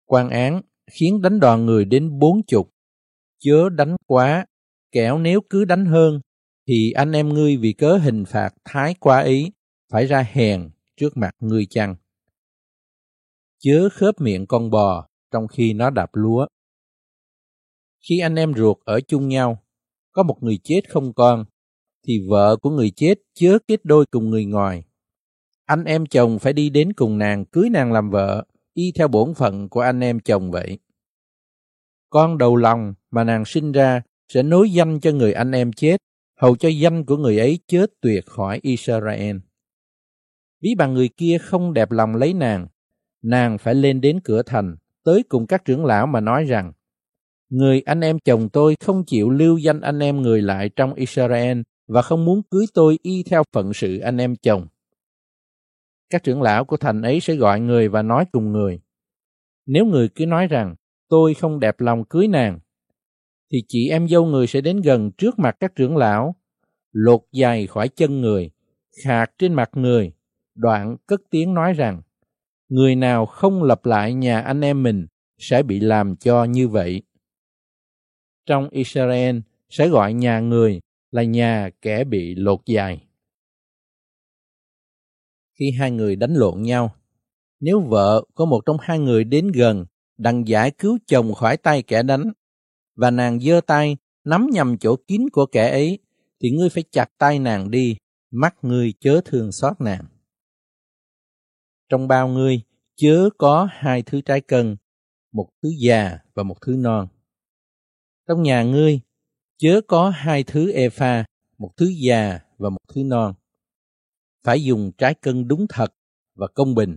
Quan 0.05 0.31
án 0.31 0.63
khiến 0.91 1.23
đánh 1.23 1.41
đòn 1.41 1.67
người 1.67 1.85
đến 1.85 2.19
bốn 2.19 2.43
chục. 2.47 2.71
Chớ 3.39 3.69
đánh 3.69 3.97
quá, 4.07 4.47
kẻo 4.93 5.19
nếu 5.19 5.41
cứ 5.51 5.65
đánh 5.65 5.87
hơn, 5.87 6.21
thì 6.69 6.93
anh 6.93 7.13
em 7.13 7.29
ngươi 7.29 7.57
vì 7.57 7.73
cớ 7.73 7.97
hình 7.97 8.25
phạt 8.25 8.55
thái 8.65 8.95
quá 9.01 9.21
ý, 9.21 9.51
phải 9.93 10.07
ra 10.07 10.27
hèn 10.33 10.71
trước 10.97 11.17
mặt 11.17 11.31
ngươi 11.41 11.67
chăng. 11.71 11.97
Chớ 13.59 13.89
khớp 13.93 14.21
miệng 14.21 14.47
con 14.47 14.71
bò 14.71 15.09
trong 15.31 15.49
khi 15.49 15.73
nó 15.73 15.91
đạp 15.91 16.11
lúa. 16.13 16.47
Khi 18.09 18.19
anh 18.19 18.35
em 18.35 18.55
ruột 18.55 18.77
ở 18.85 19.01
chung 19.01 19.29
nhau, 19.29 19.63
có 20.13 20.23
một 20.23 20.43
người 20.43 20.59
chết 20.65 20.81
không 20.91 21.13
con, 21.13 21.45
thì 22.07 22.21
vợ 22.29 22.57
của 22.57 22.71
người 22.71 22.91
chết 22.97 23.15
chớ 23.35 23.59
kết 23.69 23.85
đôi 23.85 24.07
cùng 24.07 24.31
người 24.31 24.45
ngoài. 24.45 24.85
Anh 25.65 25.85
em 25.85 26.07
chồng 26.07 26.39
phải 26.39 26.53
đi 26.53 26.71
đến 26.71 26.93
cùng 26.93 27.19
nàng 27.19 27.45
cưới 27.45 27.71
nàng 27.71 27.93
làm 27.93 28.11
vợ, 28.11 28.45
y 28.75 28.93
theo 28.93 29.09
bổn 29.09 29.35
phận 29.35 29.69
của 29.69 29.81
anh 29.81 30.01
em 30.01 30.21
chồng 30.21 30.51
vậy. 30.51 30.79
Con 32.11 32.39
đầu 32.39 32.57
lòng 32.57 32.95
mà 33.11 33.25
nàng 33.25 33.45
sinh 33.45 33.73
ra 33.73 34.03
sẽ 34.29 34.43
nối 34.43 34.71
danh 34.71 35.01
cho 35.01 35.11
người 35.11 35.33
anh 35.33 35.53
em 35.53 35.73
chết, 35.73 35.97
hầu 36.41 36.57
cho 36.57 36.69
danh 36.69 37.05
của 37.05 37.17
người 37.17 37.39
ấy 37.39 37.59
chết 37.67 37.87
tuyệt 38.01 38.27
khỏi 38.27 38.61
Israel. 38.63 39.37
Ví 40.63 40.75
bằng 40.79 40.95
người 40.95 41.09
kia 41.09 41.39
không 41.39 41.75
đẹp 41.75 41.91
lòng 41.91 42.15
lấy 42.15 42.35
nàng, 42.35 42.67
nàng 43.23 43.59
phải 43.59 43.75
lên 43.75 44.01
đến 44.01 44.21
cửa 44.25 44.43
thành, 44.43 44.77
tới 45.05 45.23
cùng 45.29 45.47
các 45.47 45.65
trưởng 45.65 45.85
lão 45.85 46.07
mà 46.07 46.21
nói 46.21 46.45
rằng, 46.45 46.73
Người 47.51 47.81
anh 47.81 48.01
em 48.01 48.19
chồng 48.19 48.49
tôi 48.49 48.75
không 48.81 49.05
chịu 49.07 49.31
lưu 49.31 49.59
danh 49.59 49.81
anh 49.81 49.99
em 49.99 50.23
người 50.23 50.43
lại 50.43 50.69
trong 50.69 50.95
Israel 50.95 51.61
và 51.89 52.03
không 52.03 52.25
muốn 52.25 52.43
cưới 52.51 52.67
tôi 52.75 52.99
y 53.03 53.23
theo 53.23 53.43
phận 53.53 53.75
sự 53.75 53.99
anh 53.99 54.19
em 54.19 54.37
chồng. 54.37 54.67
Các 56.11 56.23
trưởng 56.23 56.43
lão 56.43 56.65
của 56.65 56.77
thành 56.77 57.03
ấy 57.03 57.21
sẽ 57.21 57.35
gọi 57.35 57.61
người 57.61 57.89
và 57.89 58.03
nói 58.03 58.25
cùng 58.33 58.53
người. 58.53 58.81
Nếu 59.67 59.87
người 59.87 60.09
cứ 60.09 60.27
nói 60.27 60.47
rằng, 60.47 60.75
tôi 61.09 61.35
không 61.35 61.61
đẹp 61.61 61.81
lòng 61.81 62.05
cưới 62.05 62.29
nàng, 62.29 62.59
thì 63.53 63.59
chị 63.69 63.89
em 63.89 64.09
dâu 64.09 64.27
người 64.27 64.47
sẽ 64.47 64.61
đến 64.61 64.81
gần 64.81 65.11
trước 65.19 65.39
mặt 65.39 65.57
các 65.61 65.75
trưởng 65.77 65.97
lão, 65.97 66.35
lột 66.93 67.21
giày 67.33 67.67
khỏi 67.67 67.89
chân 67.89 68.21
người, 68.21 68.51
khạc 69.05 69.33
trên 69.39 69.55
mặt 69.55 69.71
người, 69.73 70.13
đoạn 70.55 70.97
cất 71.07 71.21
tiếng 71.31 71.55
nói 71.55 71.73
rằng, 71.73 72.03
người 72.69 72.97
nào 72.97 73.27
không 73.27 73.63
lập 73.63 73.87
lại 73.87 74.15
nhà 74.15 74.41
anh 74.41 74.61
em 74.61 74.83
mình 74.83 75.07
sẽ 75.39 75.63
bị 75.63 75.81
làm 75.81 76.17
cho 76.17 76.45
như 76.45 76.69
vậy. 76.69 77.03
Trong 78.47 78.69
Israel 78.71 79.39
sẽ 79.69 79.89
gọi 79.89 80.13
nhà 80.13 80.41
người 80.41 80.81
là 81.11 81.23
nhà 81.23 81.71
kẻ 81.83 82.05
bị 82.05 82.35
lột 82.35 82.61
dài. 82.67 83.07
Khi 85.59 85.71
hai 85.71 85.91
người 85.91 86.17
đánh 86.17 86.35
lộn 86.35 86.63
nhau, 86.63 86.95
nếu 87.61 87.81
vợ 87.81 88.25
có 88.35 88.45
một 88.45 88.61
trong 88.67 88.77
hai 88.81 88.99
người 88.99 89.25
đến 89.25 89.49
gần 89.53 89.87
đặng 90.19 90.49
giải 90.49 90.71
cứu 90.71 90.99
chồng 91.07 91.35
khỏi 91.35 91.57
tay 91.57 91.83
kẻ 91.83 92.03
đánh, 92.03 92.33
và 92.97 93.11
nàng 93.11 93.41
giơ 93.41 93.61
tay 93.67 93.97
nắm 94.25 94.47
nhầm 94.53 94.79
chỗ 94.79 94.97
kín 94.97 95.29
của 95.33 95.47
kẻ 95.47 95.71
ấy, 95.71 95.99
thì 96.41 96.51
ngươi 96.51 96.69
phải 96.69 96.85
chặt 96.91 97.07
tay 97.19 97.39
nàng 97.39 97.71
đi, 97.71 97.97
mắt 98.31 98.55
ngươi 98.63 98.95
chớ 99.01 99.21
thương 99.25 99.53
xót 99.53 99.81
nàng. 99.81 100.05
Trong 101.89 102.09
bao 102.09 102.29
ngươi 102.29 102.61
chớ 102.97 103.29
có 103.39 103.69
hai 103.71 104.03
thứ 104.03 104.21
trái 104.21 104.41
cân, 104.41 104.77
một 105.33 105.49
thứ 105.63 105.69
già 105.79 106.19
và 106.35 106.43
một 106.43 106.57
thứ 106.61 106.77
non. 106.79 107.09
Trong 108.29 108.43
nhà 108.43 108.63
ngươi 108.63 109.01
chớ 109.59 109.81
có 109.87 110.11
hai 110.11 110.45
thứ 110.45 110.73
e 110.73 110.89
pha, 110.89 111.25
một 111.59 111.71
thứ 111.77 111.87
già 111.87 112.41
và 112.59 112.71
một 112.71 112.81
thứ 112.95 113.05
non. 113.05 113.35
Phải 114.43 114.65
dùng 114.65 114.93
trái 114.99 115.15
cân 115.15 115.49
đúng 115.49 115.67
thật 115.69 115.95
và 116.35 116.47
công 116.55 116.75
bình, 116.75 116.97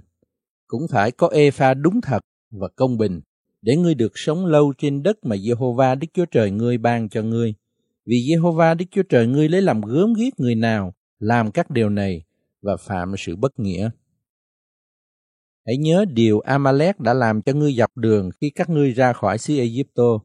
cũng 0.67 0.87
phải 0.87 1.11
có 1.11 1.27
e 1.27 1.51
pha 1.51 1.73
đúng 1.73 2.01
thật 2.01 2.19
và 2.51 2.67
công 2.75 2.97
bình, 2.97 3.21
để 3.61 3.75
ngươi 3.75 3.95
được 3.95 4.11
sống 4.15 4.45
lâu 4.45 4.73
trên 4.77 5.03
đất 5.03 5.17
mà 5.21 5.35
Jehovah 5.35 5.99
Đức 5.99 6.07
Chúa 6.13 6.25
Trời 6.25 6.51
ngươi 6.51 6.77
ban 6.77 7.09
cho 7.09 7.23
ngươi. 7.23 7.53
Vì 8.05 8.15
Jehovah 8.15 8.77
Đức 8.77 8.85
Chúa 8.91 9.03
Trời 9.03 9.27
ngươi 9.27 9.49
lấy 9.49 9.61
làm 9.61 9.81
gớm 9.81 10.13
ghiếc 10.13 10.39
người 10.39 10.55
nào 10.55 10.93
làm 11.19 11.51
các 11.51 11.69
điều 11.69 11.89
này 11.89 12.23
và 12.61 12.77
phạm 12.77 13.15
sự 13.17 13.35
bất 13.35 13.59
nghĩa. 13.59 13.89
Hãy 15.65 15.77
nhớ 15.77 16.05
điều 16.05 16.39
Amalek 16.39 16.99
đã 16.99 17.13
làm 17.13 17.41
cho 17.41 17.53
ngươi 17.53 17.73
dọc 17.73 17.97
đường 17.97 18.29
khi 18.41 18.49
các 18.49 18.69
ngươi 18.69 18.91
ra 18.91 19.13
khỏi 19.13 19.37
xứ 19.37 19.57
Egypto. 19.57 20.19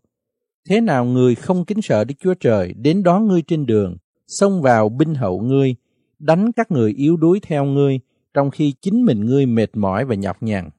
Thế 0.68 0.80
nào 0.80 1.04
người 1.04 1.34
không 1.34 1.64
kính 1.64 1.82
sợ 1.82 2.04
Đức 2.04 2.14
Chúa 2.20 2.34
Trời 2.34 2.72
đến 2.72 3.02
đón 3.02 3.28
ngươi 3.28 3.42
trên 3.42 3.66
đường, 3.66 3.96
xông 4.26 4.62
vào 4.62 4.88
binh 4.88 5.14
hậu 5.14 5.40
ngươi, 5.40 5.74
đánh 6.18 6.52
các 6.52 6.70
người 6.70 6.92
yếu 6.92 7.16
đuối 7.16 7.40
theo 7.42 7.64
ngươi, 7.64 8.00
trong 8.34 8.50
khi 8.50 8.74
chính 8.80 9.04
mình 9.04 9.26
ngươi 9.26 9.46
mệt 9.46 9.76
mỏi 9.76 10.04
và 10.04 10.14
nhọc 10.14 10.42
nhằn. 10.42 10.70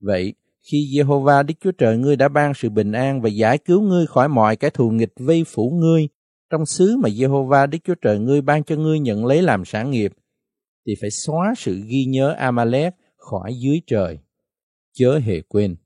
Vậy, 0.00 0.34
khi 0.70 0.78
Jehovah 0.78 1.46
Đức 1.46 1.54
Chúa 1.60 1.72
Trời 1.72 1.98
ngươi 1.98 2.16
đã 2.16 2.28
ban 2.28 2.54
sự 2.54 2.70
bình 2.70 2.92
an 2.92 3.20
và 3.20 3.28
giải 3.28 3.58
cứu 3.58 3.80
ngươi 3.82 4.06
khỏi 4.06 4.28
mọi 4.28 4.56
cái 4.56 4.70
thù 4.70 4.90
nghịch 4.90 5.12
vây 5.16 5.44
phủ 5.44 5.70
ngươi 5.70 6.08
trong 6.50 6.66
xứ 6.66 6.96
mà 6.96 7.08
Jehovah 7.08 7.66
Đức 7.66 7.78
Chúa 7.84 7.94
Trời 7.94 8.18
ngươi 8.18 8.40
ban 8.40 8.64
cho 8.64 8.76
ngươi 8.76 8.98
nhận 8.98 9.26
lấy 9.26 9.42
làm 9.42 9.64
sản 9.64 9.90
nghiệp, 9.90 10.12
thì 10.86 10.94
phải 11.00 11.10
xóa 11.10 11.54
sự 11.56 11.80
ghi 11.86 12.04
nhớ 12.04 12.32
Amalek 12.38 12.94
khỏi 13.16 13.54
dưới 13.58 13.80
trời. 13.86 14.18
Chớ 14.92 15.18
hề 15.18 15.40
quên. 15.40 15.76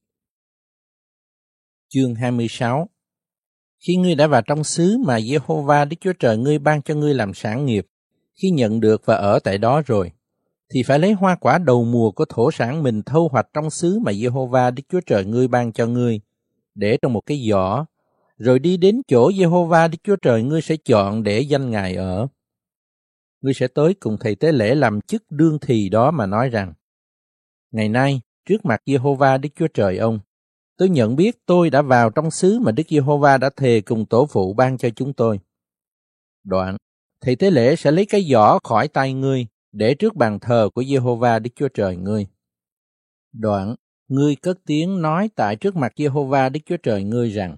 Chương 1.94 2.14
26 2.14 2.89
Khi 3.86 3.97
ngươi 3.97 4.14
đã 4.14 4.27
vào 4.27 4.43
trong 4.43 4.64
xứ 4.64 4.98
mà 5.06 5.19
Jehovah 5.19 5.89
Đức 5.89 5.97
Chúa 6.01 6.12
Trời 6.12 6.36
ngươi 6.36 6.59
ban 6.59 6.82
cho 6.82 6.94
ngươi 6.94 7.14
làm 7.14 7.35
sản 7.35 7.66
nghiệp, 7.66 7.86
khi 8.35 8.51
nhận 8.51 8.81
được 8.81 9.02
và 9.05 9.16
ở 9.16 9.39
tại 9.39 9.59
đó 9.59 9.82
rồi, 9.86 10.12
thì 10.70 10.82
phải 10.82 10.98
lấy 10.98 11.12
hoa 11.12 11.35
quả 11.35 11.59
đầu 11.59 11.85
mùa 11.85 12.10
của 12.10 12.24
thổ 12.24 12.51
sản 12.51 12.82
mình 12.82 13.02
thâu 13.02 13.28
hoạch 13.28 13.47
trong 13.52 13.70
xứ 13.70 13.98
mà 13.98 14.12
Jehovah 14.12 14.74
Đức 14.74 14.82
Chúa 14.89 15.01
Trời 15.06 15.24
ngươi 15.24 15.48
ban 15.48 15.73
cho 15.73 15.86
ngươi, 15.86 16.20
để 16.74 16.98
trong 17.02 17.12
một 17.12 17.20
cái 17.27 17.47
giỏ, 17.51 17.85
rồi 18.36 18.59
đi 18.59 18.77
đến 18.77 19.02
chỗ 19.09 19.31
Jehovah 19.31 19.90
Đức 19.90 19.98
Chúa 20.05 20.16
Trời 20.16 20.43
ngươi 20.43 20.62
sẽ 20.62 20.77
chọn 20.77 21.23
để 21.23 21.40
danh 21.40 21.70
Ngài 21.70 21.94
ở. 21.94 22.27
Ngươi 23.40 23.55
sẽ 23.55 23.69
tới 23.69 23.94
cùng 23.94 24.16
thầy 24.20 24.35
tế 24.35 24.52
lễ 24.52 24.74
làm 24.74 25.01
chức 25.01 25.23
đương 25.31 25.59
thì 25.60 25.89
đó 25.89 26.10
mà 26.10 26.27
nói 26.27 26.48
rằng, 26.48 26.73
Ngày 27.70 27.89
nay, 27.89 28.20
trước 28.47 28.64
mặt 28.64 28.82
Jehovah 28.86 29.40
Đức 29.40 29.48
Chúa 29.56 29.69
Trời 29.69 29.97
ông, 29.97 30.20
tôi 30.77 30.89
nhận 30.89 31.16
biết 31.16 31.47
tôi 31.47 31.70
đã 31.70 31.82
vào 31.82 32.11
trong 32.11 32.31
xứ 32.31 32.59
mà 32.62 32.73
Đức 32.73 32.82
Giê-hô-va 32.89 33.39
đã 33.39 33.51
thề 33.57 33.81
cùng 33.81 34.07
tổ 34.07 34.27
phụ 34.27 34.55
ban 34.55 34.78
cho 34.78 34.90
chúng 34.90 35.12
tôi. 35.12 35.40
Đoạn, 36.44 36.77
thầy 37.20 37.36
tế 37.36 37.51
lễ 37.51 37.77
sẽ 37.77 37.90
lấy 37.90 38.07
cái 38.07 38.27
giỏ 38.31 38.59
khỏi 38.65 38.89
tay 38.89 39.12
ngươi 39.12 39.47
để 39.73 39.94
trước 39.94 40.16
bàn 40.16 40.39
thờ 40.40 40.69
của 40.74 40.85
Giê-hô-va 40.85 41.39
Đức 41.39 41.51
Chúa 41.57 41.69
Trời 41.69 41.97
ngươi. 41.97 42.27
Đoạn, 43.32 43.74
ngươi 44.09 44.36
cất 44.36 44.59
tiếng 44.66 45.03
nói 45.03 45.31
tại 45.36 45.57
trước 45.57 45.77
mặt 45.77 45.93
Giê-hô-va 45.97 46.49
Đức 46.49 46.61
Chúa 46.66 46.77
Trời 46.77 47.05
ngươi 47.05 47.31
rằng, 47.31 47.57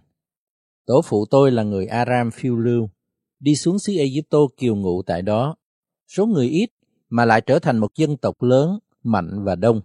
Tổ 0.86 1.02
phụ 1.04 1.26
tôi 1.30 1.50
là 1.50 1.62
người 1.62 1.86
Aram 1.86 2.30
phiêu 2.30 2.56
lưu, 2.56 2.88
đi 3.40 3.54
xuống 3.54 3.78
xứ 3.78 3.92
Egypto 3.96 4.38
kiều 4.56 4.76
ngụ 4.76 5.02
tại 5.02 5.22
đó. 5.22 5.56
Số 6.16 6.26
người 6.26 6.46
ít 6.46 6.70
mà 7.08 7.24
lại 7.24 7.40
trở 7.40 7.58
thành 7.58 7.78
một 7.78 7.94
dân 7.96 8.16
tộc 8.16 8.42
lớn, 8.42 8.78
mạnh 9.02 9.44
và 9.44 9.54
đông. 9.54 9.80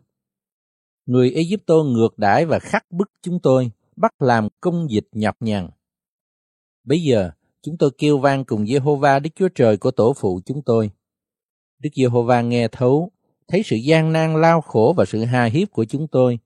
Người 1.10 1.34
Ai 1.36 1.50
Cập 1.68 1.76
ngược 1.86 2.20
đãi 2.20 2.46
và 2.46 2.60
khắc 2.60 2.92
bức 2.92 3.12
chúng 3.22 3.40
tôi, 3.40 3.72
bắt 3.96 4.22
làm 4.22 4.48
công 4.62 4.92
dịch 4.92 5.08
nhọc 5.12 5.36
nhằn. 5.40 5.70
Bây 6.84 7.04
giờ, 7.04 7.32
chúng 7.62 7.78
tôi 7.78 7.92
kêu 7.98 8.18
vang 8.18 8.46
cùng 8.46 8.66
Jehovah 8.66 9.22
Đức 9.22 9.30
Chúa 9.36 9.50
Trời 9.56 9.78
của 9.78 9.92
tổ 9.92 10.14
phụ 10.14 10.40
chúng 10.46 10.62
tôi. 10.62 10.92
Đức 11.80 11.90
Giê-hô-va 11.96 12.42
nghe 12.42 12.68
thấu, 12.68 13.12
thấy 13.48 13.62
sự 13.66 13.76
gian 13.76 14.14
nan 14.14 14.42
lao 14.42 14.62
khổ 14.62 14.94
và 14.98 15.06
sự 15.06 15.24
hà 15.24 15.46
hiếp 15.46 15.72
của 15.72 15.86
chúng 15.86 16.08
tôi, 16.08 16.40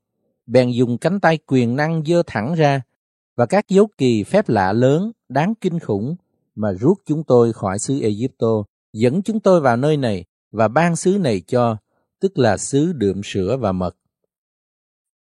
bèn 0.45 0.69
dùng 0.69 0.97
cánh 0.97 1.19
tay 1.19 1.37
quyền 1.47 1.75
năng 1.75 2.03
dơ 2.05 2.23
thẳng 2.27 2.53
ra 2.53 2.81
và 3.35 3.45
các 3.45 3.69
dấu 3.69 3.87
kỳ 3.97 4.23
phép 4.23 4.49
lạ 4.49 4.73
lớn 4.73 5.11
đáng 5.29 5.53
kinh 5.61 5.79
khủng 5.79 6.15
mà 6.55 6.71
rút 6.71 6.97
chúng 7.05 7.23
tôi 7.23 7.53
khỏi 7.53 7.79
xứ 7.79 8.01
Egypto, 8.01 8.63
dẫn 8.93 9.21
chúng 9.21 9.39
tôi 9.39 9.61
vào 9.61 9.77
nơi 9.77 9.97
này 9.97 10.25
và 10.51 10.67
ban 10.67 10.95
xứ 10.95 11.17
này 11.17 11.41
cho, 11.47 11.77
tức 12.19 12.37
là 12.37 12.57
xứ 12.57 12.93
đượm 12.93 13.21
sữa 13.23 13.57
và 13.57 13.71
mật. 13.71 13.95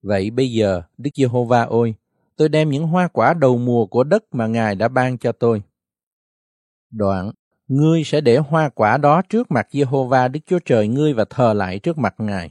Vậy 0.02 0.30
bây 0.30 0.52
giờ, 0.52 0.82
Đức 0.98 1.10
Giê-hô-va 1.14 1.62
ôi, 1.62 1.94
tôi 2.36 2.48
đem 2.48 2.70
những 2.70 2.86
hoa 2.86 3.08
quả 3.08 3.34
đầu 3.34 3.58
mùa 3.58 3.86
của 3.86 4.04
đất 4.04 4.24
mà 4.32 4.46
Ngài 4.46 4.74
đã 4.74 4.88
ban 4.88 5.18
cho 5.18 5.32
tôi. 5.32 5.62
Đoạn, 6.90 7.32
ngươi 7.68 8.04
sẽ 8.04 8.20
để 8.20 8.38
hoa 8.38 8.68
quả 8.68 8.96
đó 8.96 9.22
trước 9.28 9.50
mặt 9.50 9.68
Giê-hô-va 9.70 10.28
Đức 10.28 10.40
Chúa 10.46 10.58
Trời 10.64 10.88
ngươi 10.88 11.12
và 11.14 11.24
thờ 11.30 11.52
lại 11.52 11.78
trước 11.78 11.98
mặt 11.98 12.14
Ngài. 12.18 12.50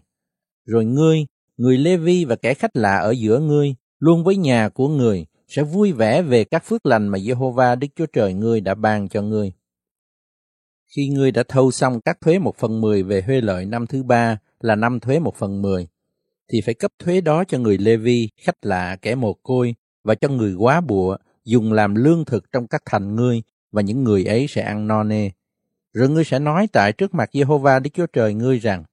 Rồi 0.65 0.85
ngươi, 0.85 1.25
người 1.57 1.77
Lê-vi 1.77 2.25
và 2.25 2.35
kẻ 2.35 2.53
khách 2.53 2.75
lạ 2.75 2.97
ở 2.97 3.11
giữa 3.11 3.39
ngươi, 3.39 3.75
luôn 3.99 4.23
với 4.23 4.35
nhà 4.35 4.69
của 4.69 4.87
người, 4.87 5.25
sẽ 5.47 5.63
vui 5.63 5.91
vẻ 5.91 6.21
về 6.21 6.43
các 6.43 6.63
phước 6.65 6.85
lành 6.85 7.07
mà 7.07 7.19
Giê-hô-va 7.19 7.75
Đức 7.75 7.87
Chúa 7.95 8.05
Trời 8.05 8.33
ngươi 8.33 8.61
đã 8.61 8.75
ban 8.75 9.09
cho 9.09 9.21
ngươi. 9.21 9.53
Khi 10.95 11.09
ngươi 11.09 11.31
đã 11.31 11.43
thâu 11.47 11.71
xong 11.71 12.01
các 12.01 12.21
thuế 12.21 12.39
một 12.39 12.55
phần 12.57 12.81
mười 12.81 13.03
về 13.03 13.21
huê 13.21 13.41
lợi 13.41 13.65
năm 13.65 13.87
thứ 13.87 14.03
ba 14.03 14.37
là 14.59 14.75
năm 14.75 14.99
thuế 14.99 15.19
một 15.19 15.35
phần 15.35 15.61
mười, 15.61 15.87
thì 16.51 16.61
phải 16.61 16.73
cấp 16.73 16.91
thuế 16.99 17.21
đó 17.21 17.43
cho 17.43 17.57
người 17.57 17.77
Lê-vi, 17.77 18.29
khách 18.37 18.65
lạ, 18.65 18.97
kẻ 19.01 19.15
mồ 19.15 19.33
côi 19.33 19.75
và 20.03 20.15
cho 20.15 20.29
người 20.29 20.53
quá 20.53 20.81
bụa 20.81 21.17
dùng 21.45 21.73
làm 21.73 21.95
lương 21.95 22.25
thực 22.25 22.51
trong 22.51 22.67
các 22.67 22.81
thành 22.85 23.15
ngươi 23.15 23.41
và 23.71 23.81
những 23.81 24.03
người 24.03 24.25
ấy 24.25 24.47
sẽ 24.49 24.61
ăn 24.61 24.87
no 24.87 25.03
nê. 25.03 25.31
Rồi 25.93 26.09
ngươi 26.09 26.23
sẽ 26.23 26.39
nói 26.39 26.67
tại 26.71 26.93
trước 26.93 27.13
mặt 27.13 27.29
Jehovah 27.33 27.81
Đức 27.81 27.89
Chúa 27.93 28.05
Trời 28.05 28.33
ngươi 28.33 28.59
rằng, 28.59 28.83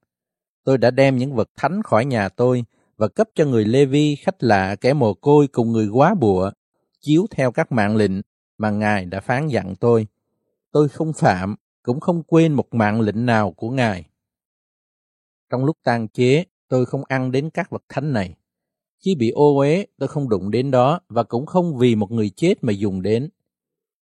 tôi 0.65 0.79
đã 0.79 0.91
đem 0.91 1.17
những 1.17 1.35
vật 1.35 1.51
thánh 1.57 1.83
khỏi 1.83 2.05
nhà 2.05 2.29
tôi 2.29 2.65
và 2.97 3.09
cấp 3.09 3.29
cho 3.35 3.45
người 3.45 3.65
Lê-vi, 3.65 4.17
khách 4.17 4.43
lạ, 4.43 4.77
kẻ 4.77 4.93
mồ 4.93 5.15
côi 5.15 5.49
cùng 5.49 5.73
người 5.73 5.89
quá 5.89 6.15
bụa, 6.15 6.51
chiếu 7.01 7.27
theo 7.31 7.53
các 7.53 7.73
mạng 7.73 7.97
lệnh 7.97 8.13
mà 8.59 8.71
Ngài 8.71 9.05
đã 9.05 9.21
phán 9.21 9.49
dặn 9.49 9.75
tôi. 9.77 10.07
Tôi 10.73 10.89
không 10.89 11.13
phạm, 11.13 11.57
cũng 11.83 12.01
không 12.01 12.23
quên 12.23 12.53
một 12.53 12.75
mạng 12.75 13.01
lệnh 13.01 13.27
nào 13.27 13.53
của 13.53 13.71
Ngài. 13.71 14.05
Trong 15.51 15.65
lúc 15.65 15.77
tang 15.85 16.09
chế, 16.09 16.45
tôi 16.69 16.87
không 16.87 17.03
ăn 17.09 17.33
đến 17.33 17.51
các 17.51 17.71
vật 17.71 17.83
thánh 17.89 18.13
này. 18.13 18.35
Chỉ 19.01 19.15
bị 19.15 19.31
ô 19.31 19.59
uế, 19.59 19.87
tôi 19.99 20.09
không 20.09 20.29
đụng 20.29 20.51
đến 20.51 20.71
đó 20.71 21.01
và 21.09 21.23
cũng 21.23 21.47
không 21.47 21.77
vì 21.77 21.95
một 21.95 22.11
người 22.11 22.31
chết 22.31 22.65
mà 22.65 22.73
dùng 22.73 23.03
đến. 23.03 23.29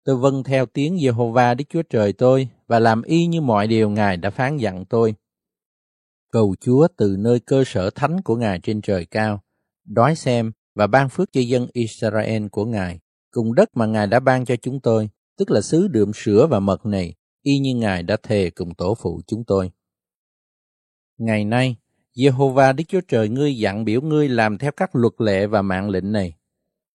Tôi 0.04 0.16
vâng 0.16 0.44
theo 0.44 0.66
tiếng 0.66 0.96
Jehovah 0.96 1.56
Đức 1.56 1.66
Chúa 1.70 1.82
Trời 1.90 2.14
tôi 2.14 2.50
và 2.68 2.80
làm 2.80 3.02
y 3.02 3.26
như 3.26 3.42
mọi 3.42 3.68
điều 3.68 3.90
Ngài 3.90 4.18
đã 4.18 4.30
phán 4.30 4.58
dặn 4.58 4.86
tôi. 4.86 5.16
Cầu 6.32 6.56
Chúa 6.62 6.88
từ 6.98 7.16
nơi 7.20 7.40
cơ 7.40 7.64
sở 7.66 7.90
thánh 7.90 8.22
của 8.22 8.36
Ngài 8.36 8.60
trên 8.60 8.82
trời 8.82 9.06
cao, 9.06 9.44
đói 9.86 10.16
xem 10.16 10.52
và 10.76 10.88
ban 10.88 11.10
phước 11.10 11.30
cho 11.32 11.42
dân 11.42 11.68
Israel 11.74 12.48
của 12.48 12.66
Ngài, 12.66 13.00
cùng 13.32 13.56
đất 13.56 13.70
mà 13.74 13.86
Ngài 13.86 14.08
đã 14.08 14.20
ban 14.20 14.46
cho 14.46 14.56
chúng 14.56 14.80
tôi, 14.80 15.10
tức 15.38 15.52
là 15.52 15.62
xứ 15.62 15.88
đượm 15.88 16.12
sữa 16.14 16.48
và 16.50 16.60
mật 16.60 16.86
này, 16.86 17.16
y 17.42 17.60
như 17.60 17.76
Ngài 17.76 18.04
đã 18.04 18.18
thề 18.24 18.50
cùng 18.50 18.76
tổ 18.76 18.96
phụ 18.96 19.22
chúng 19.28 19.44
tôi. 19.44 19.72
Ngày 21.18 21.46
nay, 21.46 21.76
Jehovah 22.20 22.76
Đức 22.76 22.84
Chúa 22.88 23.02
Trời 23.08 23.30
ngươi 23.30 23.58
dặn 23.58 23.86
biểu 23.86 24.02
ngươi 24.02 24.30
làm 24.30 24.58
theo 24.58 24.72
các 24.72 24.96
luật 24.96 25.14
lệ 25.18 25.48
và 25.48 25.62
mạng 25.62 25.90
lệnh 25.90 26.12
này. 26.12 26.34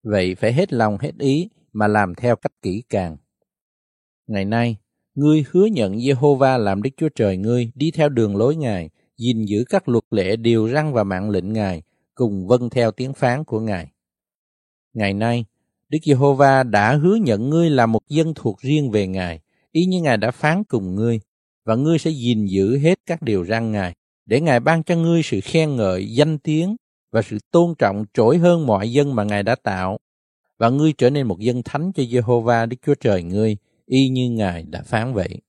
Vậy 0.03 0.35
phải 0.35 0.53
hết 0.53 0.73
lòng 0.73 0.97
hết 1.01 1.11
ý 1.19 1.49
mà 1.73 1.87
làm 1.87 2.15
theo 2.15 2.35
cách 2.35 2.51
kỹ 2.61 2.83
càng. 2.89 3.17
Ngày 4.27 4.45
nay, 4.45 4.77
ngươi 5.15 5.45
hứa 5.51 5.65
nhận 5.65 5.95
Jehovah 5.95 6.57
làm 6.57 6.81
Đức 6.81 6.89
Chúa 6.97 7.09
Trời 7.15 7.37
ngươi 7.37 7.71
đi 7.75 7.91
theo 7.91 8.09
đường 8.09 8.35
lối 8.35 8.55
Ngài, 8.55 8.89
gìn 9.17 9.45
giữ 9.45 9.63
các 9.69 9.89
luật 9.89 10.03
lệ 10.11 10.35
điều 10.35 10.69
răn 10.69 10.93
và 10.93 11.03
mạng 11.03 11.29
lệnh 11.29 11.53
Ngài, 11.53 11.83
cùng 12.15 12.47
vâng 12.47 12.69
theo 12.69 12.91
tiếng 12.91 13.13
phán 13.13 13.43
của 13.43 13.59
Ngài. 13.59 13.87
Ngày 14.93 15.13
nay, 15.13 15.45
Đức 15.89 15.99
Giê-hô-va 16.03 16.63
đã 16.63 16.95
hứa 16.95 17.15
nhận 17.15 17.49
ngươi 17.49 17.69
là 17.69 17.85
một 17.85 18.07
dân 18.07 18.33
thuộc 18.35 18.59
riêng 18.59 18.91
về 18.91 19.07
Ngài, 19.07 19.39
y 19.71 19.85
như 19.85 20.01
Ngài 20.01 20.17
đã 20.17 20.31
phán 20.31 20.63
cùng 20.63 20.95
ngươi, 20.95 21.19
và 21.65 21.75
ngươi 21.75 21.99
sẽ 21.99 22.11
gìn 22.11 22.45
giữ 22.45 22.77
hết 22.77 22.99
các 23.05 23.21
điều 23.21 23.45
răn 23.45 23.71
Ngài, 23.71 23.95
để 24.25 24.41
Ngài 24.41 24.59
ban 24.59 24.83
cho 24.83 24.95
ngươi 24.95 25.23
sự 25.23 25.39
khen 25.43 25.75
ngợi, 25.75 26.13
danh 26.13 26.37
tiếng 26.37 26.75
và 27.11 27.21
sự 27.21 27.37
tôn 27.51 27.73
trọng 27.77 28.05
trỗi 28.13 28.37
hơn 28.37 28.65
mọi 28.65 28.91
dân 28.91 29.15
mà 29.15 29.23
Ngài 29.23 29.43
đã 29.43 29.55
tạo, 29.55 29.97
và 30.57 30.69
ngươi 30.69 30.93
trở 30.93 31.09
nên 31.09 31.27
một 31.27 31.39
dân 31.39 31.63
thánh 31.65 31.91
cho 31.95 32.03
Jehovah 32.03 32.67
Đức 32.67 32.77
Chúa 32.81 32.95
Trời 32.95 33.23
ngươi, 33.23 33.57
y 33.85 34.09
như 34.09 34.29
Ngài 34.29 34.63
đã 34.63 34.83
phán 34.83 35.13
vậy. 35.13 35.41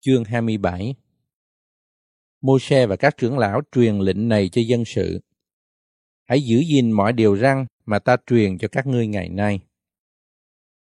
Chương 0.00 0.24
27 0.24 0.94
Mô-se 2.40 2.86
và 2.86 2.96
các 2.96 3.16
trưởng 3.16 3.38
lão 3.38 3.60
truyền 3.72 3.98
lệnh 3.98 4.28
này 4.28 4.48
cho 4.48 4.62
dân 4.66 4.84
sự. 4.84 5.20
Hãy 6.24 6.42
giữ 6.42 6.62
gìn 6.74 6.90
mọi 6.90 7.12
điều 7.12 7.36
răn 7.36 7.66
mà 7.86 7.98
ta 7.98 8.16
truyền 8.26 8.58
cho 8.58 8.68
các 8.68 8.86
ngươi 8.86 9.06
ngày 9.06 9.28
nay. 9.28 9.60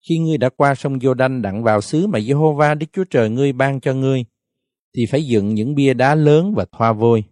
Khi 0.08 0.18
ngươi 0.18 0.38
đã 0.38 0.48
qua 0.56 0.74
sông 0.74 0.98
Giô-đanh 0.98 1.42
đặng 1.42 1.62
vào 1.62 1.80
xứ 1.80 2.06
mà 2.06 2.18
Jehovah 2.18 2.78
Đức 2.78 2.86
Chúa 2.92 3.04
Trời 3.04 3.30
ngươi 3.30 3.52
ban 3.52 3.80
cho 3.80 3.94
ngươi, 3.94 4.24
thì 4.96 5.06
phải 5.06 5.26
dựng 5.26 5.54
những 5.54 5.74
bia 5.74 5.94
đá 5.94 6.14
lớn 6.14 6.54
và 6.56 6.64
thoa 6.72 6.92
vôi. 6.92 7.24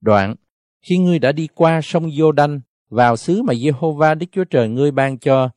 Đoạn, 0.00 0.34
khi 0.82 0.98
ngươi 0.98 1.18
đã 1.18 1.32
đi 1.32 1.48
qua 1.54 1.80
sông 1.82 2.06
Giô-đanh 2.06 2.60
vào 2.88 3.16
xứ 3.16 3.42
mà 3.42 3.54
Jehovah 3.54 4.18
Đức 4.18 4.26
Chúa 4.32 4.44
Trời 4.44 4.68
ngươi 4.68 4.90
ban 4.90 5.18
cho, 5.18 5.50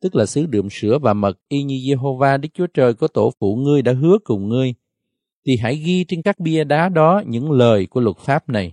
tức 0.00 0.14
là 0.14 0.26
xứ 0.26 0.46
đượm 0.46 0.70
sữa 0.70 0.98
và 1.02 1.14
mật 1.14 1.38
y 1.48 1.62
như 1.62 1.74
Jehovah 1.74 2.40
Đức 2.40 2.48
Chúa 2.54 2.66
Trời 2.66 2.94
của 2.94 3.08
tổ 3.08 3.32
phụ 3.40 3.56
ngươi 3.56 3.82
đã 3.82 3.92
hứa 3.92 4.18
cùng 4.24 4.48
ngươi, 4.48 4.74
thì 5.46 5.56
hãy 5.56 5.76
ghi 5.76 6.04
trên 6.04 6.22
các 6.22 6.40
bia 6.40 6.64
đá 6.64 6.88
đó 6.88 7.22
những 7.26 7.50
lời 7.50 7.86
của 7.86 8.00
luật 8.00 8.16
pháp 8.16 8.48
này. 8.48 8.72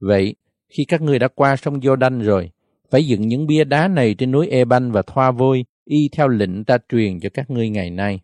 Vậy, 0.00 0.34
khi 0.68 0.84
các 0.84 1.02
ngươi 1.02 1.18
đã 1.18 1.28
qua 1.28 1.56
sông 1.56 1.80
giô 1.80 1.96
đanh 1.96 2.20
rồi, 2.20 2.50
phải 2.90 3.06
dựng 3.06 3.28
những 3.28 3.46
bia 3.46 3.64
đá 3.64 3.88
này 3.88 4.14
trên 4.14 4.30
núi 4.30 4.48
Eban 4.48 4.92
và 4.92 5.02
thoa 5.02 5.30
vôi, 5.30 5.64
y 5.84 6.08
theo 6.12 6.28
lệnh 6.28 6.64
ta 6.64 6.78
truyền 6.88 7.20
cho 7.20 7.28
các 7.34 7.50
ngươi 7.50 7.68
ngày 7.68 7.90
nay. 7.90 8.20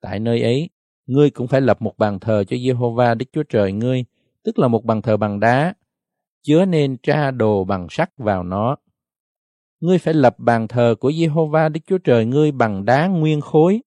Tại 0.00 0.20
nơi 0.20 0.42
ấy, 0.42 0.68
ngươi 1.06 1.30
cũng 1.30 1.46
phải 1.46 1.60
lập 1.60 1.82
một 1.82 1.98
bàn 1.98 2.20
thờ 2.20 2.44
cho 2.48 2.56
Jehovah 2.56 3.16
Đức 3.16 3.26
Chúa 3.32 3.42
Trời 3.42 3.72
ngươi, 3.72 4.04
tức 4.44 4.58
là 4.58 4.68
một 4.68 4.84
bàn 4.84 5.02
thờ 5.02 5.16
bằng 5.16 5.40
đá, 5.40 5.74
chứa 6.42 6.64
nên 6.64 6.96
tra 7.02 7.30
đồ 7.30 7.64
bằng 7.64 7.86
sắt 7.90 8.10
vào 8.16 8.42
nó. 8.42 8.76
Ngươi 9.80 9.98
phải 9.98 10.14
lập 10.14 10.38
bàn 10.38 10.68
thờ 10.68 10.94
của 11.00 11.10
Jehovah 11.10 11.72
Đức 11.72 11.80
Chúa 11.86 11.98
Trời 11.98 12.24
ngươi 12.24 12.52
bằng 12.52 12.84
đá 12.84 13.06
nguyên 13.06 13.40
khối, 13.40 13.80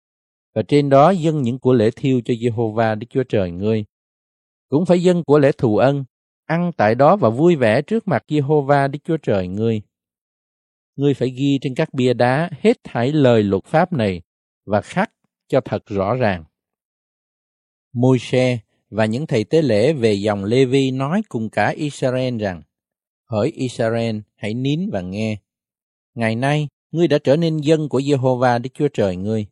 và 0.56 0.62
trên 0.68 0.90
đó 0.90 1.10
dâng 1.10 1.42
những 1.42 1.60
của 1.60 1.74
lễ 1.74 1.92
thiêu 1.96 2.22
cho 2.26 2.34
Jehovah 2.34 3.00
Đức 3.00 3.08
Chúa 3.10 3.24
Trời 3.24 3.52
ngươi. 3.52 3.86
Cũng 4.70 4.86
phải 4.86 5.04
dâng 5.04 5.24
của 5.24 5.40
lễ 5.40 5.52
thù 5.58 5.78
ân, 5.78 6.06
ăn 6.46 6.72
tại 6.78 6.96
đó 6.96 7.16
và 7.16 7.30
vui 7.30 7.56
vẻ 7.56 7.82
trước 7.82 8.08
mặt 8.08 8.24
Jehovah 8.28 8.92
Đức 8.92 9.00
Chúa 9.04 9.18
Trời 9.18 9.48
ngươi. 9.48 9.82
Ngươi 10.96 11.14
phải 11.14 11.30
ghi 11.30 11.60
trên 11.62 11.76
các 11.76 11.94
bia 11.94 12.14
đá 12.14 12.50
hết 12.62 12.78
thảy 12.84 13.12
lời 13.12 13.44
luật 13.44 13.66
pháp 13.66 13.94
này 13.94 14.22
và 14.66 14.82
khắc 14.82 15.12
cho 15.48 15.62
thật 15.62 15.86
rõ 15.86 16.16
ràng. 16.16 16.44
Môi-se 17.94 18.60
và 18.90 19.06
những 19.06 19.28
thầy 19.28 19.44
tế 19.44 19.62
lễ 19.62 19.94
về 19.94 20.14
dòng 20.14 20.44
Lê-vi 20.44 20.92
nói 20.92 21.22
cùng 21.30 21.50
cả 21.50 21.70
Israel 21.70 22.38
rằng, 22.38 22.62
Hỡi 23.26 23.52
Israel, 23.52 24.18
hãy 24.36 24.54
nín 24.54 24.90
và 24.90 25.02
nghe. 25.02 25.38
Ngày 26.16 26.36
nay, 26.36 26.68
ngươi 26.92 27.08
đã 27.08 27.18
trở 27.24 27.36
nên 27.36 27.58
dân 27.58 27.90
của 27.90 28.00
Jehovah 28.00 28.62
Đức 28.62 28.70
Chúa 28.74 28.88
Trời 28.88 29.16
ngươi. 29.16 29.46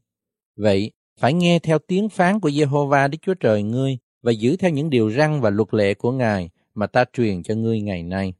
Vậy, 0.55 0.91
phải 1.19 1.33
nghe 1.33 1.59
theo 1.59 1.79
tiếng 1.79 2.09
phán 2.09 2.39
của 2.39 2.49
Jehovah 2.49 3.09
Đức 3.09 3.17
Chúa 3.21 3.33
Trời 3.33 3.63
ngươi 3.63 3.97
và 4.21 4.31
giữ 4.31 4.55
theo 4.55 4.71
những 4.71 4.89
điều 4.89 5.11
răn 5.11 5.41
và 5.41 5.49
luật 5.49 5.73
lệ 5.73 5.93
của 5.93 6.11
Ngài 6.11 6.49
mà 6.73 6.87
ta 6.87 7.05
truyền 7.13 7.43
cho 7.43 7.55
ngươi 7.55 7.81
ngày 7.81 8.03
nay. 8.03 8.33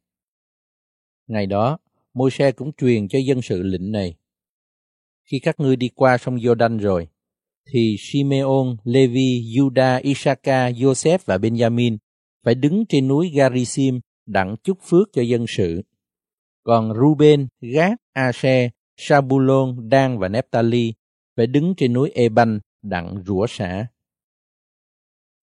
Ngày 1.28 1.46
đó, 1.46 1.78
Môi-se 2.14 2.52
cũng 2.52 2.72
truyền 2.74 3.08
cho 3.08 3.20
dân 3.20 3.42
sự 3.42 3.64
lệnh 3.64 3.92
này. 3.92 4.16
Khi 5.26 5.40
các 5.40 5.60
ngươi 5.60 5.76
đi 5.76 5.90
qua 5.96 6.18
sông 6.18 6.36
Giô-đanh 6.36 6.78
rồi, 6.78 7.08
thì 7.72 7.96
Simeon, 8.00 8.78
Levi, 8.84 9.44
Juda, 9.56 10.02
Isaka, 10.04 10.70
Joseph 10.70 11.20
và 11.26 11.38
Benjamin 11.38 11.98
phải 12.44 12.56
đứng 12.56 12.86
trên 12.90 13.08
núi 13.08 13.32
Garisim 13.36 14.00
đặng 14.26 14.56
chúc 14.64 14.78
phước 14.82 15.08
cho 15.14 15.22
dân 15.22 15.48
sự. 15.48 15.82
Còn 16.64 16.94
Ruben, 16.94 17.48
Gad, 17.62 17.94
Asher, 18.14 18.70
Sabulon, 18.98 19.90
Dan 19.92 20.20
và 20.20 20.28
Nephtali 20.28 20.94
phải 21.36 21.48
đứng 21.48 21.74
trên 21.78 21.94
núi 21.94 22.12
Eban 22.16 22.60
đặng 22.82 23.24
rủa 23.26 23.48
xả. 23.48 23.88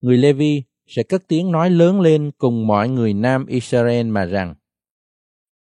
Người 0.00 0.16
Levi 0.16 0.62
sẽ 0.86 1.02
cất 1.02 1.22
tiếng 1.28 1.52
nói 1.52 1.70
lớn 1.70 2.00
lên 2.00 2.30
cùng 2.38 2.66
mọi 2.66 2.88
người 2.88 3.14
nam 3.14 3.46
Israel 3.46 4.06
mà 4.06 4.24
rằng 4.24 4.54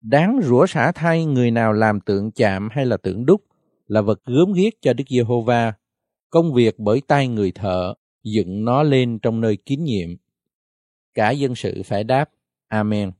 Đáng 0.01 0.39
rủa 0.43 0.65
xả 0.65 0.91
thay 0.91 1.25
người 1.25 1.51
nào 1.51 1.73
làm 1.73 1.99
tượng 1.99 2.31
chạm 2.31 2.69
hay 2.71 2.85
là 2.85 2.97
tượng 2.97 3.25
đúc 3.25 3.41
là 3.88 4.01
vật 4.01 4.19
gớm 4.25 4.53
ghiếc 4.53 4.73
cho 4.81 4.93
Đức 4.93 5.03
Giê-hô-va 5.09 5.73
công 6.30 6.54
việc 6.54 6.80
bởi 6.80 7.02
tay 7.08 7.28
người 7.28 7.52
thợ, 7.52 7.94
dựng 8.24 8.66
nó 8.66 8.84
lên 8.84 9.20
trong 9.20 9.41
nơi 9.41 9.58
kín 9.58 9.84
nhiệm. 9.84 10.10
Cả 11.14 11.32
dân 11.32 11.56
sự 11.56 11.84
phải 11.86 12.04
đáp, 12.04 12.30
Amen. 12.68 13.12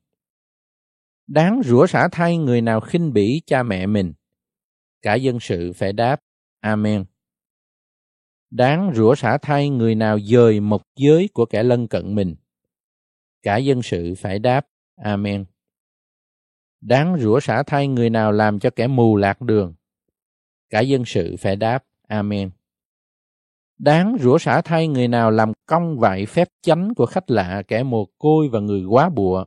Đáng 1.28 1.62
rủa 1.66 1.88
xả 1.88 2.08
thay 2.12 2.38
người 2.38 2.62
nào 2.62 2.80
khinh 2.80 3.14
bỉ 3.14 3.42
cha 3.46 3.64
mẹ 3.64 3.86
mình, 3.86 4.14
Cả 5.02 5.16
dân 5.16 5.40
sự 5.40 5.74
phải 5.74 5.94
đáp, 5.94 6.22
Amen. 6.60 7.06
Đáng 8.50 8.92
rủa 8.96 9.16
xả 9.16 9.38
thay 9.42 9.70
người 9.70 9.96
nào 9.96 10.20
dời 10.20 10.60
mộc 10.60 10.82
giới 10.96 11.30
của 11.34 11.46
kẻ 11.46 11.64
lân 11.64 11.88
cận 11.88 12.16
mình. 12.16 12.36
Cả 13.44 13.58
dân 13.58 13.82
sự 13.82 14.14
phải 14.18 14.40
đáp, 14.40 14.68
Amen. 14.96 15.46
Đáng 16.82 17.18
rủa 17.20 17.40
xả 17.40 17.64
thay 17.68 17.88
người 17.88 18.10
nào 18.10 18.32
làm 18.32 18.60
cho 18.60 18.70
kẻ 18.70 18.88
mù 18.88 19.16
lạc 19.16 19.42
đường. 19.42 19.74
Cả 20.70 20.80
dân 20.80 21.06
sự 21.06 21.36
phải 21.40 21.56
đáp, 21.56 21.84
Amen. 22.08 22.50
Đáng 23.78 24.18
rủa 24.20 24.38
xả 24.38 24.62
thay 24.62 24.88
người 24.88 25.08
nào 25.08 25.32
làm 25.32 25.52
công 25.66 26.00
vại 26.00 26.26
phép 26.26 26.48
chánh 26.62 26.94
của 26.96 27.06
khách 27.06 27.32
lạ, 27.32 27.64
kẻ 27.68 27.84
mồ 27.84 28.06
côi 28.18 28.50
và 28.50 28.60
người 28.60 28.84
quá 28.84 29.10
bụa. 29.10 29.46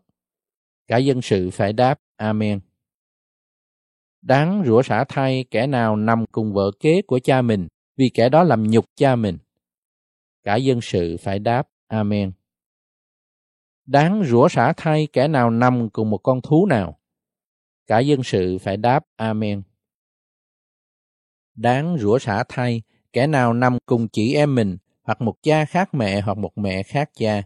Cả 0.87 0.97
dân 0.97 1.23
sự 1.23 1.51
phải 1.51 1.73
đáp, 1.73 2.01
Amen. 2.17 2.61
Đáng 4.23 4.63
rủa 4.67 4.83
xả 4.83 5.05
thay 5.09 5.45
kẻ 5.51 5.67
nào 5.67 5.97
nằm 5.97 6.27
cùng 6.27 6.53
vợ 6.53 6.71
kế 6.81 7.03
của 7.03 7.19
cha 7.19 7.43
mình, 7.43 7.69
vì 7.97 8.11
kẻ 8.15 8.29
đó 8.29 8.43
làm 8.43 8.71
nhục 8.71 8.85
cha 8.97 9.17
mình. 9.17 9.39
Cả 10.43 10.57
dân 10.57 10.81
sự 10.81 11.17
phải 11.21 11.39
đáp, 11.39 11.69
Amen. 11.87 12.33
Đáng 13.87 14.23
rủa 14.27 14.49
xả 14.49 14.73
thay 14.77 15.09
kẻ 15.13 15.29
nào 15.29 15.51
nằm 15.51 15.91
cùng 15.91 16.11
một 16.11 16.19
con 16.19 16.41
thú 16.43 16.67
nào. 16.67 16.99
Cả 17.87 17.99
dân 17.99 18.23
sự 18.23 18.59
phải 18.59 18.77
đáp, 18.77 19.05
Amen. 19.17 19.63
Đáng 21.55 21.97
rủa 21.99 22.19
xả 22.19 22.45
thay 22.49 22.83
kẻ 23.13 23.27
nào 23.27 23.53
nằm 23.53 23.79
cùng 23.87 24.09
chị 24.09 24.35
em 24.35 24.55
mình, 24.55 24.79
hoặc 25.03 25.21
một 25.21 25.35
cha 25.43 25.65
khác 25.65 25.95
mẹ 25.95 26.21
hoặc 26.21 26.39
một 26.39 26.59
mẹ 26.59 26.83
khác 26.83 27.11
cha. 27.15 27.43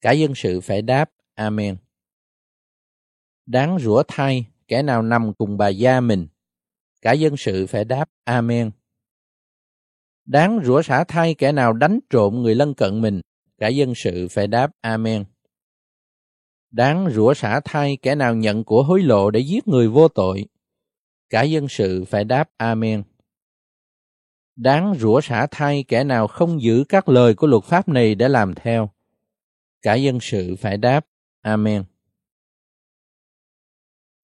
Cả 0.00 0.12
dân 0.12 0.34
sự 0.34 0.60
phải 0.60 0.82
đáp, 0.82 1.10
Amen. 1.34 1.76
Đáng 3.46 3.78
rủa 3.78 4.02
thay 4.08 4.46
kẻ 4.68 4.82
nào 4.82 5.02
nằm 5.02 5.34
cùng 5.34 5.56
bà 5.56 5.68
gia 5.68 6.00
mình. 6.00 6.28
Cả 7.02 7.12
dân 7.12 7.36
sự 7.36 7.66
phải 7.66 7.84
đáp, 7.84 8.10
Amen. 8.24 8.70
Đáng 10.24 10.60
rủa 10.64 10.82
xả 10.82 11.04
thay 11.08 11.34
kẻ 11.34 11.52
nào 11.52 11.72
đánh 11.72 12.00
trộm 12.10 12.42
người 12.42 12.54
lân 12.54 12.74
cận 12.74 13.00
mình. 13.00 13.20
Cả 13.58 13.68
dân 13.68 13.92
sự 13.94 14.28
phải 14.30 14.46
đáp, 14.46 14.70
Amen. 14.80 15.24
Đáng 16.70 17.10
rủa 17.14 17.34
xả 17.34 17.60
thay 17.64 17.98
kẻ 18.02 18.14
nào 18.14 18.34
nhận 18.34 18.64
của 18.64 18.82
hối 18.82 19.02
lộ 19.02 19.30
để 19.30 19.40
giết 19.40 19.68
người 19.68 19.88
vô 19.88 20.08
tội. 20.08 20.46
Cả 21.30 21.42
dân 21.42 21.68
sự 21.68 22.04
phải 22.04 22.24
đáp, 22.24 22.50
Amen 22.56 23.09
đáng 24.60 24.94
rủa 24.98 25.20
xả 25.20 25.46
thay 25.50 25.84
kẻ 25.88 26.04
nào 26.04 26.26
không 26.26 26.62
giữ 26.62 26.84
các 26.88 27.08
lời 27.08 27.34
của 27.34 27.46
luật 27.46 27.64
pháp 27.64 27.88
này 27.88 28.14
để 28.14 28.28
làm 28.28 28.54
theo. 28.54 28.90
Cả 29.82 29.94
dân 29.94 30.18
sự 30.20 30.56
phải 30.56 30.76
đáp, 30.76 31.06
Amen. 31.40 31.84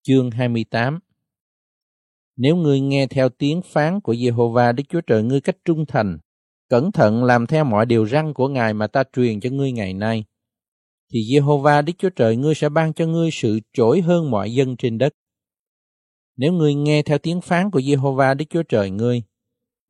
Chương 0.03 0.31
28 0.31 0.99
Nếu 2.37 2.57
ngươi 2.57 2.81
nghe 2.81 3.07
theo 3.07 3.29
tiếng 3.29 3.63
phán 3.63 4.01
của 4.01 4.13
Jehovah 4.13 4.75
Đức 4.75 4.85
Chúa 4.89 5.01
Trời 5.01 5.23
ngươi 5.23 5.41
cách 5.41 5.57
trung 5.65 5.87
thành, 5.87 6.19
cẩn 6.69 6.93
thận 6.93 7.25
làm 7.25 7.47
theo 7.47 7.65
mọi 7.65 7.87
điều 7.87 8.07
răn 8.07 8.35
của 8.35 8.49
Ngài 8.49 8.75
mà 8.75 8.87
ta 8.87 9.05
truyền 9.13 9.41
cho 9.41 9.51
ngươi 9.51 9.73
ngày 9.73 9.95
nay, 9.95 10.25
thì 11.13 11.21
Jehovah 11.21 11.85
Đức 11.85 11.93
Chúa 11.99 12.11
Trời 12.11 12.37
ngươi 12.37 12.55
sẽ 12.55 12.69
ban 12.69 12.93
cho 12.93 13.07
ngươi 13.07 13.31
sự 13.33 13.61
trỗi 13.73 14.01
hơn 14.01 14.31
mọi 14.31 14.55
dân 14.55 14.77
trên 14.77 14.99
đất. 14.99 15.13
Nếu 16.37 16.53
ngươi 16.53 16.75
nghe 16.75 17.03
theo 17.03 17.19
tiếng 17.19 17.41
phán 17.41 17.71
của 17.71 17.81
Jehovah 17.81 18.37
Đức 18.37 18.45
Chúa 18.51 18.63
Trời 18.63 18.91
ngươi, 18.91 19.23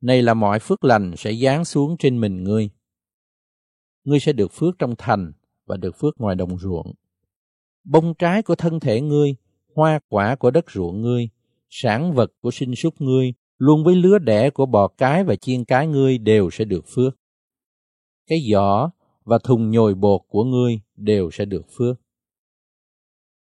này 0.01 0.21
là 0.21 0.33
mọi 0.33 0.59
phước 0.59 0.83
lành 0.83 1.13
sẽ 1.17 1.33
giáng 1.33 1.65
xuống 1.65 1.97
trên 1.97 2.21
mình 2.21 2.43
ngươi. 2.43 2.69
Ngươi 4.03 4.19
sẽ 4.19 4.33
được 4.33 4.51
phước 4.51 4.79
trong 4.79 4.95
thành 4.97 5.31
và 5.65 5.77
được 5.77 5.95
phước 5.99 6.21
ngoài 6.21 6.35
đồng 6.35 6.57
ruộng. 6.59 6.93
Bông 7.83 8.13
trái 8.13 8.43
của 8.43 8.55
thân 8.55 8.79
thể 8.79 9.01
ngươi, 9.01 9.35
hoa 9.75 9.99
quả 10.09 10.35
của 10.35 10.51
đất 10.51 10.71
ruộng 10.71 11.01
ngươi, 11.01 11.29
sản 11.69 12.13
vật 12.13 12.31
của 12.41 12.51
sinh 12.51 12.75
súc 12.75 13.01
ngươi, 13.01 13.33
luôn 13.57 13.83
với 13.83 13.95
lứa 13.95 14.19
đẻ 14.19 14.49
của 14.49 14.65
bò 14.65 14.87
cái 14.87 15.23
và 15.23 15.35
chiên 15.35 15.65
cái 15.65 15.87
ngươi 15.87 16.17
đều 16.17 16.49
sẽ 16.51 16.65
được 16.65 16.85
phước. 16.87 17.17
Cái 18.27 18.39
giỏ 18.51 18.89
và 19.23 19.37
thùng 19.43 19.71
nhồi 19.71 19.95
bột 19.95 20.21
của 20.27 20.43
ngươi 20.43 20.79
đều 20.95 21.31
sẽ 21.31 21.45
được 21.45 21.65
phước. 21.77 22.01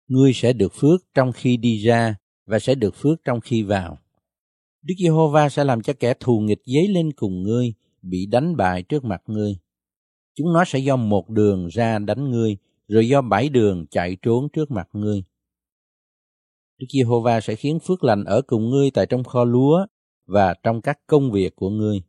Ngươi 0.07 0.33
sẽ 0.33 0.53
được 0.53 0.73
phước 0.73 1.01
trong 1.13 1.31
khi 1.31 1.57
đi 1.57 1.77
ra 1.77 2.15
và 2.45 2.59
sẽ 2.59 2.75
được 2.75 2.95
phước 2.95 3.19
trong 3.25 3.41
khi 3.41 3.63
vào. 3.63 3.97
Đức 4.85 4.95
Giê-hô-va 4.97 5.49
sẽ 5.49 5.63
làm 5.63 5.81
cho 5.81 5.93
kẻ 5.99 6.13
thù 6.19 6.39
nghịch 6.39 6.61
dấy 6.65 6.87
lên 6.87 7.11
cùng 7.11 7.43
ngươi, 7.43 7.73
bị 8.01 8.25
đánh 8.25 8.55
bại 8.57 8.83
trước 8.83 9.03
mặt 9.03 9.21
ngươi. 9.27 9.57
Chúng 10.35 10.53
nó 10.53 10.63
sẽ 10.65 10.79
do 10.79 10.95
một 10.95 11.29
đường 11.29 11.67
ra 11.67 11.99
đánh 11.99 12.29
ngươi, 12.29 12.57
rồi 12.87 13.07
do 13.07 13.21
bảy 13.21 13.49
đường 13.49 13.85
chạy 13.91 14.17
trốn 14.21 14.47
trước 14.53 14.71
mặt 14.71 14.89
ngươi. 14.93 15.23
Đức 16.77 16.87
Giê-hô-va 16.89 17.41
sẽ 17.41 17.55
khiến 17.55 17.79
phước 17.79 18.03
lành 18.03 18.23
ở 18.23 18.41
cùng 18.47 18.69
ngươi 18.69 18.91
tại 18.91 19.05
trong 19.05 19.23
kho 19.23 19.43
lúa 19.43 19.85
và 20.25 20.53
trong 20.63 20.81
các 20.81 20.99
công 21.07 21.31
việc 21.31 21.55
của 21.55 21.69
ngươi. 21.69 22.01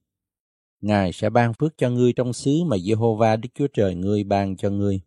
Ngài 0.80 1.12
sẽ 1.12 1.30
ban 1.30 1.54
phước 1.54 1.74
cho 1.78 1.90
ngươi 1.90 2.12
trong 2.12 2.32
xứ 2.32 2.64
mà 2.66 2.78
Giê-hô-va 2.78 3.36
Đức 3.36 3.48
Chúa 3.54 3.66
Trời 3.72 3.94
ngươi 3.94 4.24
ban 4.24 4.56
cho 4.56 4.70
ngươi. 4.70 5.00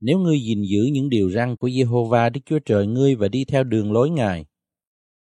Nếu 0.00 0.18
ngươi 0.18 0.40
gìn 0.40 0.62
giữ 0.62 0.90
những 0.92 1.08
điều 1.08 1.30
răn 1.30 1.56
của 1.56 1.70
Giê-hô-va 1.70 2.28
Đức 2.28 2.40
Chúa 2.46 2.58
Trời 2.58 2.86
ngươi 2.86 3.14
và 3.14 3.28
đi 3.28 3.44
theo 3.44 3.64
đường 3.64 3.92
lối 3.92 4.10
Ngài, 4.10 4.44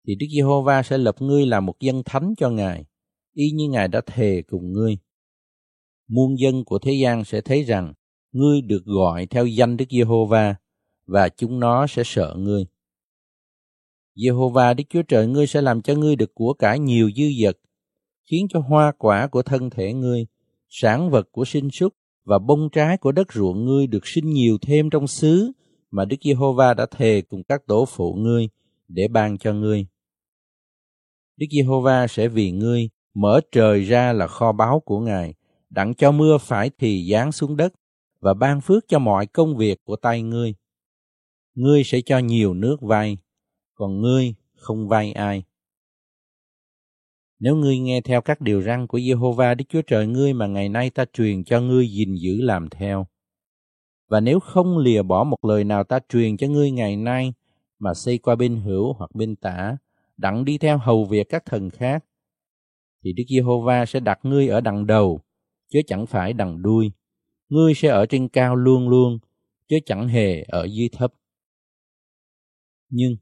thì 0.06 0.14
Đức 0.14 0.26
Giê-hô-va 0.36 0.82
sẽ 0.82 0.98
lập 0.98 1.16
ngươi 1.18 1.46
làm 1.46 1.66
một 1.66 1.80
dân 1.80 2.02
thánh 2.04 2.34
cho 2.36 2.50
Ngài, 2.50 2.84
y 3.34 3.50
như 3.50 3.68
Ngài 3.68 3.88
đã 3.88 4.00
thề 4.06 4.42
cùng 4.42 4.72
ngươi. 4.72 4.98
Muôn 6.08 6.38
dân 6.38 6.64
của 6.64 6.78
thế 6.78 6.92
gian 6.92 7.24
sẽ 7.24 7.40
thấy 7.40 7.62
rằng 7.62 7.92
ngươi 8.32 8.60
được 8.60 8.84
gọi 8.84 9.26
theo 9.26 9.46
danh 9.46 9.76
Đức 9.76 9.84
Giê-hô-va 9.90 10.54
và 11.06 11.28
chúng 11.28 11.60
nó 11.60 11.86
sẽ 11.86 12.02
sợ 12.04 12.34
ngươi. 12.38 12.66
Giê-hô-va 14.14 14.74
Đức 14.74 14.84
Chúa 14.90 15.02
Trời 15.02 15.26
ngươi 15.26 15.46
sẽ 15.46 15.62
làm 15.62 15.82
cho 15.82 15.94
ngươi 15.94 16.16
được 16.16 16.34
của 16.34 16.54
cải 16.54 16.78
nhiều 16.78 17.10
dư 17.16 17.24
dật, 17.42 17.58
khiến 18.30 18.46
cho 18.50 18.60
hoa 18.60 18.92
quả 18.98 19.26
của 19.26 19.42
thân 19.42 19.70
thể 19.70 19.92
ngươi, 19.92 20.26
sản 20.68 21.10
vật 21.10 21.28
của 21.32 21.44
sinh 21.44 21.70
súc 21.70 21.94
và 22.24 22.38
bông 22.38 22.68
trái 22.72 22.96
của 22.96 23.12
đất 23.12 23.32
ruộng 23.32 23.64
ngươi 23.64 23.86
được 23.86 24.06
sinh 24.06 24.32
nhiều 24.32 24.58
thêm 24.62 24.90
trong 24.90 25.06
xứ 25.06 25.52
mà 25.90 26.04
Đức 26.04 26.16
Giê-hô-va 26.24 26.74
đã 26.74 26.86
thề 26.86 27.22
cùng 27.28 27.42
các 27.44 27.66
tổ 27.66 27.84
phụ 27.84 28.14
ngươi 28.14 28.48
để 28.88 29.08
ban 29.08 29.38
cho 29.38 29.52
ngươi. 29.52 29.86
Đức 31.43 31.48
Giê-hô-va 31.51 32.06
sẽ 32.06 32.28
vì 32.28 32.51
ngươi 32.51 32.90
mở 33.14 33.40
trời 33.52 33.82
ra 33.82 34.12
là 34.12 34.27
kho 34.27 34.52
báu 34.52 34.81
của 34.81 35.01
Ngài, 35.01 35.35
đặng 35.70 35.94
cho 35.94 36.12
mưa 36.12 36.39
phải 36.39 36.70
thì 36.78 37.10
giáng 37.10 37.32
xuống 37.32 37.56
đất 37.56 37.73
và 38.20 38.35
ban 38.35 38.60
phước 38.60 38.85
cho 38.89 38.98
mọi 38.98 39.27
công 39.27 39.56
việc 39.56 39.78
của 39.85 39.97
tay 39.97 40.23
ngươi. 40.23 40.55
Ngươi 41.55 41.85
sẽ 41.85 42.01
cho 42.01 42.19
nhiều 42.19 42.55
nước 42.55 42.77
vay, 42.81 43.19
còn 43.74 44.01
ngươi 44.01 44.35
không 44.56 44.89
vay 44.89 45.12
ai. 45.12 45.43
Nếu 47.39 47.56
ngươi 47.56 47.78
nghe 47.78 48.01
theo 48.01 48.20
các 48.20 48.40
điều 48.40 48.62
răn 48.62 48.86
của 48.86 49.01
Giê-hô-va 49.01 49.55
Đức 49.55 49.64
Chúa 49.69 49.82
Trời 49.82 50.06
ngươi 50.06 50.32
mà 50.32 50.47
ngày 50.47 50.69
nay 50.69 50.90
ta 50.90 51.05
truyền 51.12 51.44
cho 51.44 51.60
ngươi 51.60 51.89
gìn 51.89 52.14
giữ 52.14 52.40
làm 52.40 52.69
theo, 52.69 53.06
và 54.09 54.20
nếu 54.20 54.40
không 54.40 54.78
lìa 54.78 55.02
bỏ 55.02 55.24
một 55.24 55.44
lời 55.44 55.64
nào 55.64 55.85
ta 55.85 55.98
truyền 56.09 56.36
cho 56.36 56.47
ngươi 56.47 56.70
ngày 56.70 56.97
nay 56.97 57.32
mà 57.78 57.94
xây 57.94 58.19
qua 58.19 58.35
bên 58.35 58.60
hữu 58.60 58.93
hoặc 58.93 59.10
bên 59.14 59.36
tả, 59.36 59.77
đặng 60.22 60.44
đi 60.44 60.58
theo 60.58 60.78
hầu 60.78 61.04
việc 61.04 61.28
các 61.28 61.42
thần 61.46 61.70
khác, 61.70 62.04
thì 63.04 63.12
Đức 63.12 63.24
Giê-hô-va 63.28 63.86
sẽ 63.86 64.00
đặt 64.00 64.18
ngươi 64.22 64.48
ở 64.48 64.60
đằng 64.60 64.86
đầu, 64.86 65.20
chứ 65.72 65.80
chẳng 65.86 66.06
phải 66.06 66.32
đằng 66.32 66.62
đuôi. 66.62 66.92
Ngươi 67.48 67.74
sẽ 67.74 67.88
ở 67.88 68.06
trên 68.06 68.28
cao 68.28 68.56
luôn 68.56 68.88
luôn, 68.88 69.18
chứ 69.68 69.76
chẳng 69.86 70.08
hề 70.08 70.42
ở 70.42 70.64
dưới 70.64 70.88
thấp. 70.92 71.12
Nhưng, 72.88 73.16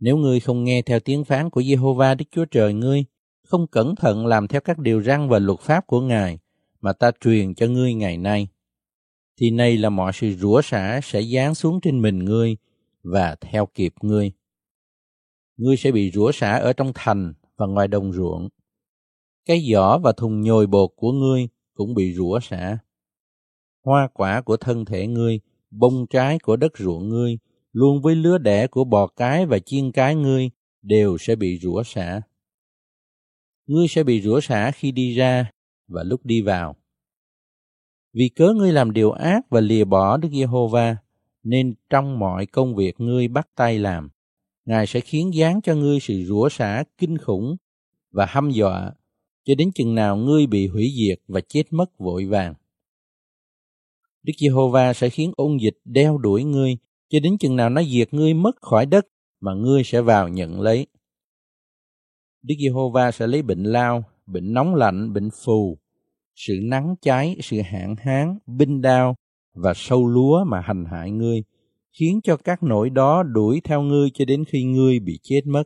nếu 0.00 0.16
ngươi 0.16 0.40
không 0.40 0.64
nghe 0.64 0.82
theo 0.82 1.00
tiếng 1.00 1.24
phán 1.24 1.50
của 1.50 1.62
Giê-hô-va 1.62 2.14
Đức 2.14 2.24
Chúa 2.30 2.44
Trời 2.44 2.74
ngươi, 2.74 3.04
không 3.42 3.66
cẩn 3.66 3.94
thận 3.96 4.26
làm 4.26 4.48
theo 4.48 4.60
các 4.60 4.78
điều 4.78 5.02
răn 5.02 5.28
và 5.28 5.38
luật 5.38 5.60
pháp 5.60 5.86
của 5.86 6.00
Ngài 6.00 6.38
mà 6.80 6.92
ta 6.92 7.10
truyền 7.20 7.54
cho 7.54 7.66
ngươi 7.66 7.94
ngày 7.94 8.18
nay, 8.18 8.48
thì 9.40 9.50
nay 9.50 9.76
là 9.76 9.90
mọi 9.90 10.12
sự 10.14 10.34
rủa 10.34 10.62
xả 10.62 11.00
sẽ 11.02 11.22
giáng 11.22 11.54
xuống 11.54 11.80
trên 11.80 12.02
mình 12.02 12.18
ngươi 12.18 12.56
và 13.02 13.36
theo 13.40 13.66
kịp 13.66 13.92
ngươi 14.02 14.32
ngươi 15.58 15.76
sẽ 15.76 15.92
bị 15.92 16.10
rủa 16.10 16.32
xả 16.32 16.56
ở 16.56 16.72
trong 16.72 16.92
thành 16.94 17.32
và 17.56 17.66
ngoài 17.66 17.88
đồng 17.88 18.12
ruộng. 18.12 18.48
Cái 19.46 19.66
giỏ 19.72 19.98
và 19.98 20.12
thùng 20.12 20.40
nhồi 20.40 20.66
bột 20.66 20.90
của 20.96 21.12
ngươi 21.12 21.48
cũng 21.74 21.94
bị 21.94 22.14
rủa 22.14 22.40
xả. 22.40 22.78
Hoa 23.84 24.08
quả 24.14 24.40
của 24.40 24.56
thân 24.56 24.84
thể 24.84 25.06
ngươi, 25.06 25.40
bông 25.70 26.06
trái 26.10 26.38
của 26.38 26.56
đất 26.56 26.78
ruộng 26.78 27.08
ngươi, 27.08 27.38
luôn 27.72 28.02
với 28.02 28.14
lứa 28.14 28.38
đẻ 28.38 28.66
của 28.66 28.84
bò 28.84 29.06
cái 29.06 29.46
và 29.46 29.58
chiên 29.58 29.92
cái 29.92 30.14
ngươi 30.14 30.50
đều 30.82 31.18
sẽ 31.18 31.36
bị 31.36 31.58
rủa 31.58 31.82
xả. 31.82 32.20
Ngươi 33.66 33.88
sẽ 33.88 34.02
bị 34.02 34.20
rủa 34.20 34.40
xả 34.40 34.70
khi 34.70 34.92
đi 34.92 35.14
ra 35.14 35.50
và 35.88 36.02
lúc 36.02 36.20
đi 36.24 36.42
vào. 36.42 36.76
Vì 38.12 38.28
cớ 38.36 38.52
ngươi 38.56 38.72
làm 38.72 38.92
điều 38.92 39.10
ác 39.10 39.50
và 39.50 39.60
lìa 39.60 39.84
bỏ 39.84 40.16
Đức 40.16 40.28
Giê-hô-va, 40.32 40.96
nên 41.42 41.74
trong 41.90 42.18
mọi 42.18 42.46
công 42.46 42.74
việc 42.74 43.00
ngươi 43.00 43.28
bắt 43.28 43.48
tay 43.54 43.78
làm, 43.78 44.10
Ngài 44.68 44.86
sẽ 44.86 45.00
khiến 45.00 45.30
giáng 45.34 45.60
cho 45.62 45.74
ngươi 45.74 46.00
sự 46.00 46.24
rủa 46.26 46.48
xả 46.48 46.84
kinh 46.98 47.18
khủng 47.18 47.56
và 48.10 48.26
hăm 48.26 48.50
dọa 48.50 48.92
cho 49.44 49.54
đến 49.54 49.70
chừng 49.74 49.94
nào 49.94 50.16
ngươi 50.16 50.46
bị 50.46 50.66
hủy 50.66 50.92
diệt 50.98 51.20
và 51.28 51.40
chết 51.48 51.62
mất 51.70 51.98
vội 51.98 52.26
vàng. 52.26 52.54
Đức 54.22 54.32
Giê-hô-va 54.38 54.92
sẽ 54.92 55.08
khiến 55.08 55.32
ôn 55.36 55.56
dịch 55.56 55.78
đeo 55.84 56.18
đuổi 56.18 56.44
ngươi 56.44 56.76
cho 57.08 57.20
đến 57.20 57.38
chừng 57.38 57.56
nào 57.56 57.70
nó 57.70 57.82
diệt 57.82 58.14
ngươi 58.14 58.34
mất 58.34 58.56
khỏi 58.62 58.86
đất 58.86 59.06
mà 59.40 59.54
ngươi 59.54 59.84
sẽ 59.84 60.00
vào 60.00 60.28
nhận 60.28 60.60
lấy. 60.60 60.86
Đức 62.42 62.54
Giê-hô-va 62.58 63.10
sẽ 63.10 63.26
lấy 63.26 63.42
bệnh 63.42 63.62
lao, 63.62 64.04
bệnh 64.26 64.52
nóng 64.52 64.74
lạnh, 64.74 65.12
bệnh 65.12 65.28
phù, 65.44 65.78
sự 66.34 66.58
nắng 66.62 66.94
cháy, 67.00 67.36
sự 67.42 67.60
hạn 67.60 67.96
hán, 67.98 68.38
binh 68.46 68.82
đao 68.82 69.16
và 69.54 69.72
sâu 69.76 70.06
lúa 70.06 70.44
mà 70.44 70.60
hành 70.60 70.84
hại 70.84 71.10
ngươi, 71.10 71.42
khiến 71.92 72.20
cho 72.24 72.36
các 72.36 72.62
nỗi 72.62 72.90
đó 72.90 73.22
đuổi 73.22 73.60
theo 73.64 73.82
ngươi 73.82 74.10
cho 74.14 74.24
đến 74.24 74.44
khi 74.44 74.64
ngươi 74.64 74.98
bị 74.98 75.18
chết 75.22 75.40
mất. 75.46 75.62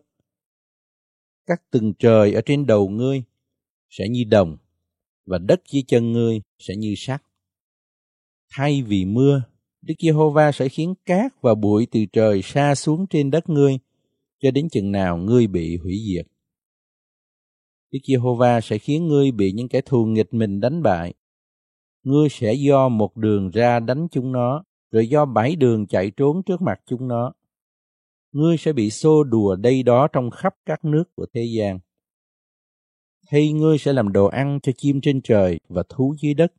Các 1.46 1.70
tầng 1.70 1.92
trời 1.98 2.34
ở 2.34 2.40
trên 2.46 2.66
đầu 2.66 2.88
ngươi 2.88 3.22
sẽ 3.90 4.08
như 4.08 4.24
đồng, 4.24 4.56
và 5.26 5.38
đất 5.38 5.62
dưới 5.72 5.82
chân 5.86 6.12
ngươi 6.12 6.40
sẽ 6.58 6.76
như 6.76 6.94
sắt. 6.96 7.22
Thay 8.50 8.82
vì 8.82 9.04
mưa, 9.04 9.42
Đức 9.82 9.94
Giê-hô-va 9.98 10.52
sẽ 10.52 10.68
khiến 10.68 10.94
cát 11.06 11.32
và 11.40 11.54
bụi 11.54 11.86
từ 11.90 12.04
trời 12.12 12.42
xa 12.42 12.74
xuống 12.74 13.06
trên 13.06 13.30
đất 13.30 13.48
ngươi, 13.48 13.78
cho 14.40 14.50
đến 14.50 14.68
chừng 14.68 14.92
nào 14.92 15.16
ngươi 15.16 15.46
bị 15.46 15.76
hủy 15.76 15.98
diệt. 16.08 16.26
Đức 17.90 17.98
Giê-hô-va 18.08 18.60
sẽ 18.60 18.78
khiến 18.78 19.08
ngươi 19.08 19.30
bị 19.30 19.52
những 19.52 19.68
kẻ 19.68 19.80
thù 19.80 20.06
nghịch 20.06 20.34
mình 20.34 20.60
đánh 20.60 20.82
bại. 20.82 21.14
Ngươi 22.02 22.28
sẽ 22.28 22.54
do 22.54 22.88
một 22.88 23.16
đường 23.16 23.50
ra 23.50 23.80
đánh 23.80 24.06
chúng 24.10 24.32
nó, 24.32 24.64
rồi 24.92 25.08
do 25.08 25.24
bãi 25.24 25.56
đường 25.56 25.86
chạy 25.86 26.10
trốn 26.16 26.42
trước 26.42 26.62
mặt 26.62 26.80
chúng 26.86 27.08
nó. 27.08 27.32
Ngươi 28.32 28.56
sẽ 28.56 28.72
bị 28.72 28.90
xô 28.90 29.24
đùa 29.24 29.56
đây 29.56 29.82
đó 29.82 30.08
trong 30.08 30.30
khắp 30.30 30.54
các 30.66 30.84
nước 30.84 31.04
của 31.14 31.26
thế 31.34 31.44
gian. 31.56 31.78
Hay 33.30 33.52
ngươi 33.52 33.78
sẽ 33.78 33.92
làm 33.92 34.12
đồ 34.12 34.26
ăn 34.26 34.58
cho 34.62 34.72
chim 34.76 35.00
trên 35.00 35.20
trời 35.22 35.60
và 35.68 35.82
thú 35.88 36.14
dưới 36.22 36.34
đất, 36.34 36.52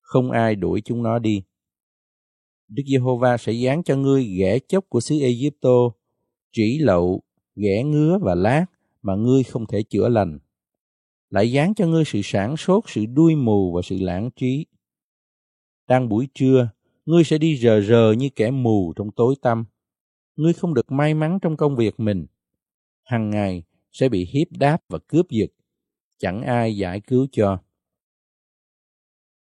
không 0.00 0.30
ai 0.30 0.54
đuổi 0.54 0.80
chúng 0.84 1.02
nó 1.02 1.18
đi. 1.18 1.42
Đức 2.68 2.82
Giê-hô-va 2.86 3.36
sẽ 3.36 3.52
dán 3.52 3.82
cho 3.82 3.96
ngươi 3.96 4.24
ghẻ 4.24 4.58
chốc 4.58 4.84
của 4.88 5.00
xứ 5.00 5.20
Ai-cập-tô, 5.20 5.94
trĩ 6.52 6.78
lậu, 6.80 7.22
ghẻ 7.56 7.82
ngứa 7.82 8.18
và 8.22 8.34
lát 8.34 8.66
mà 9.02 9.14
ngươi 9.14 9.42
không 9.42 9.66
thể 9.66 9.82
chữa 9.82 10.08
lành 10.08 10.38
lại 11.32 11.52
dán 11.52 11.74
cho 11.74 11.86
ngươi 11.86 12.04
sự 12.04 12.20
sản 12.24 12.56
sốt, 12.56 12.84
sự 12.86 13.06
đuôi 13.06 13.36
mù 13.36 13.72
và 13.72 13.82
sự 13.84 13.96
lãng 14.00 14.30
trí. 14.36 14.66
Đang 15.88 16.08
buổi 16.08 16.28
trưa, 16.34 16.68
ngươi 17.04 17.24
sẽ 17.24 17.38
đi 17.38 17.56
rờ 17.56 17.80
rờ 17.80 18.12
như 18.12 18.28
kẻ 18.36 18.50
mù 18.50 18.92
trong 18.96 19.10
tối 19.10 19.34
tăm. 19.42 19.64
Ngươi 20.36 20.52
không 20.52 20.74
được 20.74 20.92
may 20.92 21.14
mắn 21.14 21.38
trong 21.42 21.56
công 21.56 21.76
việc 21.76 22.00
mình. 22.00 22.26
Hằng 23.02 23.30
ngày 23.30 23.62
sẽ 23.92 24.08
bị 24.08 24.24
hiếp 24.24 24.46
đáp 24.50 24.78
và 24.88 24.98
cướp 24.98 25.26
giật. 25.30 25.48
Chẳng 26.18 26.42
ai 26.42 26.76
giải 26.76 27.00
cứu 27.00 27.26
cho. 27.32 27.58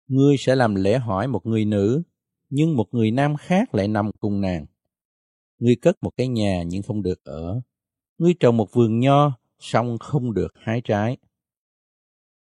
Ngươi 0.07 0.37
sẽ 0.39 0.55
làm 0.55 0.75
lễ 0.75 0.99
hỏi 0.99 1.29
một 1.29 1.47
người 1.47 1.65
nữ, 1.65 2.03
nhưng 2.51 2.77
một 2.77 2.87
người 2.93 3.11
nam 3.11 3.37
khác 3.37 3.75
lại 3.75 3.89
nằm 3.89 4.11
cùng 4.21 4.41
nàng. 4.41 4.67
Ngươi 5.59 5.77
cất 5.77 6.03
một 6.03 6.11
cái 6.17 6.29
nhà 6.29 6.63
nhưng 6.67 6.83
không 6.83 7.03
được 7.03 7.25
ở. 7.25 7.61
Ngươi 8.19 8.35
trồng 8.41 8.57
một 8.57 8.73
vườn 8.73 9.01
nho, 9.01 9.39
song 9.59 9.99
không 9.99 10.35
được 10.35 10.53
hái 10.55 10.81
trái 10.81 11.17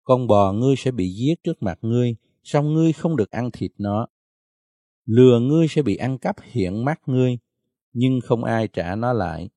con 0.05 0.27
bò 0.27 0.53
ngươi 0.53 0.75
sẽ 0.75 0.91
bị 0.91 1.09
giết 1.09 1.35
trước 1.43 1.63
mặt 1.63 1.79
ngươi, 1.81 2.15
song 2.43 2.73
ngươi 2.73 2.93
không 2.93 3.15
được 3.15 3.31
ăn 3.31 3.51
thịt 3.51 3.71
nó. 3.77 4.07
Lừa 5.05 5.39
ngươi 5.39 5.67
sẽ 5.67 5.81
bị 5.81 5.95
ăn 5.95 6.17
cắp 6.17 6.35
hiện 6.41 6.85
mắt 6.85 7.01
ngươi, 7.05 7.37
nhưng 7.93 8.19
không 8.23 8.43
ai 8.43 8.67
trả 8.67 8.95
nó 8.95 9.13
lại. 9.13 9.49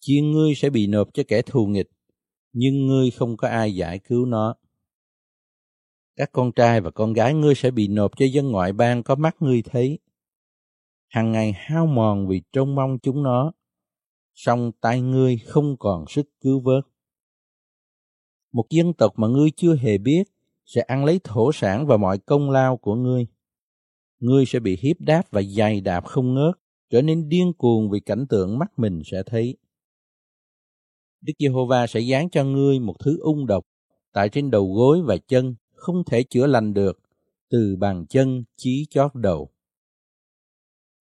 Chiên 0.00 0.32
ngươi 0.32 0.54
sẽ 0.54 0.70
bị 0.70 0.86
nộp 0.86 1.08
cho 1.14 1.22
kẻ 1.28 1.42
thù 1.42 1.66
nghịch, 1.66 1.90
nhưng 2.52 2.86
ngươi 2.86 3.10
không 3.10 3.36
có 3.36 3.48
ai 3.48 3.74
giải 3.74 3.98
cứu 3.98 4.26
nó. 4.26 4.54
Các 6.16 6.32
con 6.32 6.52
trai 6.52 6.80
và 6.80 6.90
con 6.90 7.12
gái 7.12 7.34
ngươi 7.34 7.54
sẽ 7.54 7.70
bị 7.70 7.88
nộp 7.88 8.16
cho 8.16 8.26
dân 8.32 8.50
ngoại 8.50 8.72
bang 8.72 9.02
có 9.02 9.14
mắt 9.14 9.36
ngươi 9.40 9.62
thấy. 9.62 9.98
Hằng 11.08 11.32
ngày 11.32 11.52
hao 11.56 11.86
mòn 11.86 12.28
vì 12.28 12.42
trông 12.52 12.74
mong 12.74 12.98
chúng 12.98 13.22
nó, 13.22 13.52
song 14.34 14.72
tay 14.80 15.00
ngươi 15.00 15.38
không 15.38 15.76
còn 15.78 16.04
sức 16.08 16.26
cứu 16.40 16.60
vớt 16.60 16.84
một 18.56 18.66
dân 18.70 18.92
tộc 18.92 19.12
mà 19.16 19.28
ngươi 19.28 19.50
chưa 19.56 19.76
hề 19.76 19.98
biết 19.98 20.24
sẽ 20.64 20.80
ăn 20.80 21.04
lấy 21.04 21.20
thổ 21.24 21.52
sản 21.52 21.86
và 21.86 21.96
mọi 21.96 22.18
công 22.18 22.50
lao 22.50 22.76
của 22.76 22.94
ngươi. 22.94 23.26
Ngươi 24.18 24.46
sẽ 24.46 24.60
bị 24.60 24.78
hiếp 24.80 25.00
đáp 25.00 25.22
và 25.30 25.42
dày 25.42 25.80
đạp 25.80 26.04
không 26.04 26.34
ngớt, 26.34 26.54
trở 26.90 27.02
nên 27.02 27.28
điên 27.28 27.52
cuồng 27.58 27.90
vì 27.90 28.00
cảnh 28.00 28.26
tượng 28.28 28.58
mắt 28.58 28.78
mình 28.78 29.02
sẽ 29.04 29.22
thấy. 29.26 29.56
Đức 31.20 31.32
Giê-hô-va 31.38 31.86
sẽ 31.86 32.00
dán 32.00 32.30
cho 32.30 32.44
ngươi 32.44 32.78
một 32.78 32.94
thứ 33.04 33.18
ung 33.20 33.46
độc 33.46 33.64
tại 34.12 34.28
trên 34.28 34.50
đầu 34.50 34.74
gối 34.74 35.02
và 35.02 35.16
chân, 35.16 35.54
không 35.74 36.04
thể 36.04 36.22
chữa 36.22 36.46
lành 36.46 36.74
được, 36.74 36.98
từ 37.50 37.76
bàn 37.76 38.06
chân 38.08 38.44
chí 38.56 38.86
chót 38.90 39.14
đầu. 39.14 39.50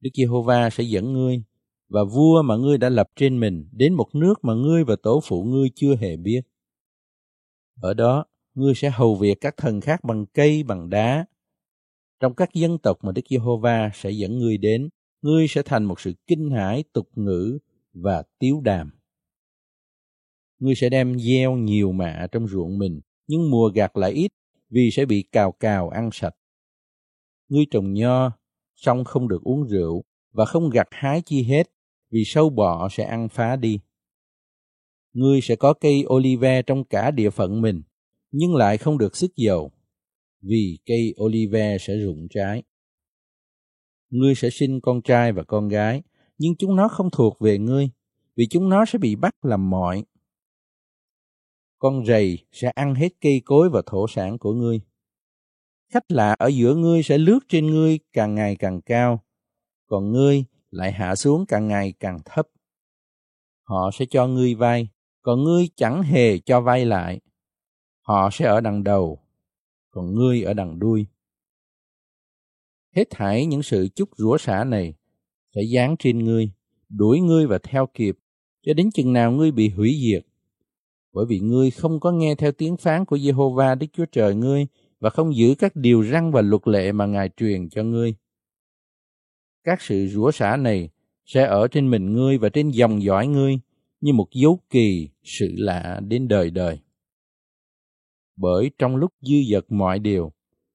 Đức 0.02 0.10
Giê-hô-va 0.14 0.70
sẽ 0.70 0.84
dẫn 0.84 1.14
ngươi 1.14 1.44
và 1.90 2.04
vua 2.04 2.42
mà 2.42 2.56
ngươi 2.56 2.78
đã 2.78 2.90
lập 2.90 3.08
trên 3.16 3.40
mình 3.40 3.70
đến 3.72 3.94
một 3.94 4.16
nước 4.16 4.34
mà 4.42 4.54
ngươi 4.54 4.84
và 4.84 4.96
tổ 5.04 5.22
phụ 5.24 5.44
ngươi 5.44 5.70
chưa 5.76 5.96
hề 5.96 6.18
biết. 6.18 6.42
Ở 7.82 7.94
đó, 7.94 8.26
ngươi 8.54 8.74
sẽ 8.76 8.90
hầu 8.90 9.16
việc 9.16 9.38
các 9.42 9.58
thần 9.58 9.82
khác 9.82 10.04
bằng 10.04 10.26
cây, 10.26 10.64
bằng 10.64 10.90
đá. 10.90 11.26
Trong 12.20 12.36
các 12.36 12.54
dân 12.54 12.78
tộc 12.78 12.98
mà 13.02 13.12
Đức 13.12 13.22
Giê-hô-va 13.30 13.92
sẽ 13.94 14.12
dẫn 14.12 14.38
ngươi 14.40 14.58
đến, 14.58 14.90
ngươi 15.22 15.48
sẽ 15.48 15.62
thành 15.62 15.84
một 15.84 16.00
sự 16.00 16.14
kinh 16.28 16.50
hãi, 16.50 16.84
tục 16.94 17.10
ngữ 17.16 17.58
và 17.94 18.24
tiếu 18.40 18.62
đàm. 18.62 18.92
Ngươi 20.60 20.76
sẽ 20.76 20.90
đem 20.90 21.20
gieo 21.20 21.56
nhiều 21.56 21.92
mạ 21.92 22.28
trong 22.32 22.48
ruộng 22.48 22.78
mình, 22.78 23.02
nhưng 23.28 23.52
mùa 23.52 23.72
gặt 23.76 23.98
lại 23.98 24.12
ít 24.12 24.32
vì 24.70 24.90
sẽ 24.92 25.06
bị 25.06 25.24
cào 25.32 25.52
cào 25.52 25.90
ăn 25.90 26.10
sạch. 26.14 26.36
Ngươi 27.50 27.66
trồng 27.72 27.94
nho, 27.94 28.32
song 28.76 29.04
không 29.04 29.28
được 29.28 29.44
uống 29.44 29.68
rượu 29.68 30.04
và 30.32 30.46
không 30.46 30.70
gặt 30.70 30.88
hái 30.92 31.22
chi 31.22 31.44
hết 31.44 31.72
vì 32.12 32.24
sâu 32.26 32.50
bọ 32.50 32.90
sẽ 32.92 33.04
ăn 33.04 33.30
phá 33.30 33.56
đi 33.56 33.80
ngươi 35.16 35.42
sẽ 35.42 35.56
có 35.56 35.74
cây 35.74 36.06
olive 36.08 36.62
trong 36.62 36.84
cả 36.84 37.12
địa 37.12 37.30
phận 37.30 37.62
mình, 37.62 37.82
nhưng 38.32 38.56
lại 38.56 38.78
không 38.78 38.98
được 38.98 39.16
sức 39.16 39.36
dầu, 39.36 39.72
vì 40.48 40.80
cây 40.86 41.16
olive 41.24 41.78
sẽ 41.80 41.98
rụng 41.98 42.28
trái. 42.30 42.64
Ngươi 44.10 44.36
sẽ 44.36 44.50
sinh 44.50 44.82
con 44.82 45.02
trai 45.02 45.32
và 45.32 45.44
con 45.44 45.68
gái, 45.68 46.04
nhưng 46.38 46.56
chúng 46.56 46.76
nó 46.76 46.88
không 46.88 47.10
thuộc 47.12 47.40
về 47.40 47.58
ngươi, 47.58 47.90
vì 48.36 48.48
chúng 48.50 48.70
nó 48.70 48.86
sẽ 48.86 49.00
bị 49.00 49.16
bắt 49.16 49.46
làm 49.46 49.70
mọi. 49.70 50.04
Con 51.80 52.06
rầy 52.06 52.40
sẽ 52.52 52.70
ăn 52.70 52.96
hết 52.96 53.10
cây 53.22 53.42
cối 53.46 53.70
và 53.70 53.82
thổ 53.86 54.08
sản 54.08 54.38
của 54.38 54.54
ngươi. 54.54 54.82
Khách 55.94 56.12
lạ 56.12 56.36
ở 56.40 56.48
giữa 56.48 56.76
ngươi 56.76 57.04
sẽ 57.04 57.18
lướt 57.18 57.40
trên 57.50 57.68
ngươi 57.68 58.00
càng 58.14 58.36
ngày 58.36 58.56
càng 58.56 58.82
cao, 58.82 59.24
còn 59.86 60.12
ngươi 60.12 60.46
lại 60.72 60.92
hạ 60.92 61.16
xuống 61.16 61.46
càng 61.48 61.68
ngày 61.68 61.94
càng 62.00 62.20
thấp. 62.26 62.48
Họ 63.64 63.92
sẽ 63.94 64.06
cho 64.10 64.28
ngươi 64.28 64.56
vay, 64.56 64.88
còn 65.22 65.44
ngươi 65.44 65.70
chẳng 65.76 66.04
hề 66.04 66.40
cho 66.40 66.62
vay 66.62 66.86
lại. 66.86 67.20
Họ 68.02 68.30
sẽ 68.32 68.46
ở 68.46 68.62
đằng 68.62 68.84
đầu, 68.84 69.25
còn 69.96 70.16
ngươi 70.16 70.44
ở 70.44 70.54
đằng 70.54 70.80
đuôi. 70.80 71.06
Hết 72.96 73.08
thảy 73.10 73.46
những 73.46 73.64
sự 73.64 73.88
chúc 73.96 74.10
rủa 74.18 74.38
xả 74.38 74.64
này 74.64 74.94
sẽ 75.56 75.62
dán 75.62 75.96
trên 76.00 76.24
ngươi, 76.24 76.52
đuổi 76.90 77.20
ngươi 77.20 77.48
và 77.48 77.58
theo 77.58 77.88
kịp, 77.94 78.18
cho 78.66 78.74
đến 78.74 78.92
chừng 78.92 79.14
nào 79.14 79.32
ngươi 79.32 79.52
bị 79.52 79.70
hủy 79.70 79.98
diệt. 80.02 80.26
Bởi 81.14 81.26
vì 81.26 81.40
ngươi 81.40 81.72
không 81.72 82.00
có 82.00 82.12
nghe 82.12 82.36
theo 82.36 82.52
tiếng 82.52 82.78
phán 82.78 83.06
của 83.06 83.18
Jehovah 83.18 83.78
Đức 83.78 83.88
Chúa 83.94 84.06
Trời 84.06 84.36
ngươi 84.36 84.68
và 85.00 85.10
không 85.10 85.36
giữ 85.36 85.56
các 85.60 85.76
điều 85.76 86.04
răn 86.04 86.32
và 86.32 86.42
luật 86.42 86.68
lệ 86.68 86.92
mà 86.92 87.06
Ngài 87.06 87.30
truyền 87.38 87.70
cho 87.70 87.84
ngươi. 87.84 88.16
Các 89.64 89.82
sự 89.82 90.08
rủa 90.08 90.32
xả 90.32 90.58
này 90.58 90.90
sẽ 91.26 91.46
ở 91.46 91.68
trên 91.68 91.90
mình 91.92 92.14
ngươi 92.14 92.38
và 92.38 92.50
trên 92.50 92.70
dòng 92.70 93.04
dõi 93.04 93.28
ngươi, 93.28 93.60
như 94.02 94.14
một 94.14 94.28
dấu 94.32 94.60
kỳ 94.70 95.10
sự 95.24 95.54
lạ 95.58 96.02
đến 96.08 96.28
đời 96.28 96.50
đời. 96.50 96.80
Bởi 98.36 98.72
trong 98.78 98.96
lúc 98.96 99.14
dư 99.22 99.36
dật 99.52 99.66
mọi 99.70 100.00
điều, 100.00 100.32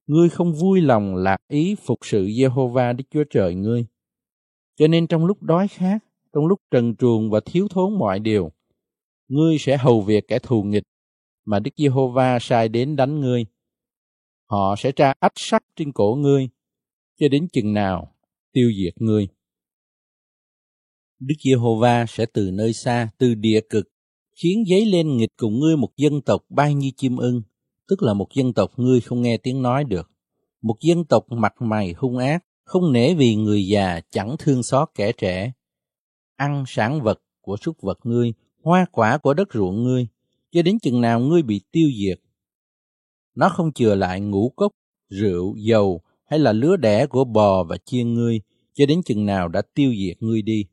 ngươi 0.07 0.29
không 0.29 0.53
vui 0.53 0.81
lòng 0.81 1.15
lạc 1.15 1.39
ý 1.49 1.75
phục 1.75 1.99
sự 2.03 2.27
Jehovah 2.27 2.97
Đức 2.97 3.05
Chúa 3.11 3.25
Trời 3.31 3.55
ngươi. 3.55 3.87
Cho 4.77 4.87
nên 4.87 5.07
trong 5.07 5.27
lúc 5.27 5.43
đói 5.43 5.69
khát, 5.69 5.99
trong 6.33 6.47
lúc 6.47 6.61
trần 6.71 6.97
truồng 6.97 7.31
và 7.31 7.41
thiếu 7.47 7.69
thốn 7.69 7.99
mọi 7.99 8.21
điều, 8.21 8.53
ngươi 9.29 9.59
sẽ 9.59 9.77
hầu 9.77 10.01
việc 10.01 10.29
kẻ 10.29 10.39
thù 10.39 10.63
nghịch 10.63 10.85
mà 11.45 11.59
Đức 11.59 11.71
Giê-hô-va 11.77 12.39
sai 12.41 12.69
đến 12.69 12.97
đánh 12.97 13.21
ngươi. 13.21 13.47
Họ 14.47 14.75
sẽ 14.79 14.93
tra 14.93 15.15
ách 15.21 15.33
sắt 15.37 15.63
trên 15.77 15.93
cổ 15.93 16.15
ngươi, 16.15 16.49
cho 17.19 17.29
đến 17.29 17.49
chừng 17.53 17.73
nào 17.73 18.15
tiêu 18.53 18.71
diệt 18.83 19.03
ngươi. 19.03 19.29
Đức 21.19 21.35
Giê-hô-va 21.45 22.07
sẽ 22.09 22.27
từ 22.33 22.51
nơi 22.51 22.73
xa, 22.73 23.09
từ 23.19 23.35
địa 23.35 23.61
cực, 23.69 23.89
khiến 24.43 24.65
giấy 24.67 24.87
lên 24.87 25.17
nghịch 25.17 25.33
cùng 25.37 25.61
ngươi 25.61 25.77
một 25.77 25.91
dân 25.97 26.21
tộc 26.21 26.41
bay 26.49 26.75
như 26.75 26.91
chim 26.97 27.17
ưng, 27.17 27.43
tức 27.91 28.03
là 28.03 28.15
một 28.15 28.29
dân 28.35 28.53
tộc 28.53 28.71
ngươi 28.77 29.01
không 29.01 29.23
nghe 29.23 29.37
tiếng 29.37 29.63
nói 29.63 29.85
được. 29.85 30.11
Một 30.63 30.77
dân 30.81 31.05
tộc 31.05 31.25
mặt 31.29 31.55
mày 31.61 31.95
hung 31.99 32.19
ác, 32.19 32.45
không 32.65 32.93
nể 32.93 33.15
vì 33.15 33.37
người 33.37 33.67
già 33.67 34.01
chẳng 34.11 34.37
thương 34.39 34.63
xót 34.63 34.89
kẻ 34.95 35.13
trẻ. 35.13 35.53
Ăn 36.37 36.65
sản 36.67 37.03
vật 37.03 37.23
của 37.41 37.57
súc 37.57 37.83
vật 37.83 37.99
ngươi, 38.05 38.33
hoa 38.63 38.87
quả 38.93 39.19
của 39.19 39.35
đất 39.35 39.49
ruộng 39.55 39.83
ngươi, 39.83 40.07
cho 40.51 40.63
đến 40.63 40.79
chừng 40.79 41.01
nào 41.01 41.21
ngươi 41.21 41.43
bị 41.43 41.61
tiêu 41.73 41.89
diệt. 42.01 42.21
Nó 43.35 43.49
không 43.49 43.73
chừa 43.73 43.95
lại 43.95 44.21
ngũ 44.21 44.53
cốc, 44.57 44.73
rượu, 45.09 45.55
dầu 45.57 46.01
hay 46.25 46.39
là 46.39 46.53
lứa 46.53 46.77
đẻ 46.77 47.07
của 47.07 47.25
bò 47.25 47.65
và 47.65 47.77
chiên 47.85 48.15
ngươi, 48.15 48.41
cho 48.75 48.87
đến 48.87 49.03
chừng 49.03 49.27
nào 49.27 49.49
đã 49.49 49.63
tiêu 49.75 49.95
diệt 49.99 50.23
ngươi 50.23 50.43
đi. 50.43 50.65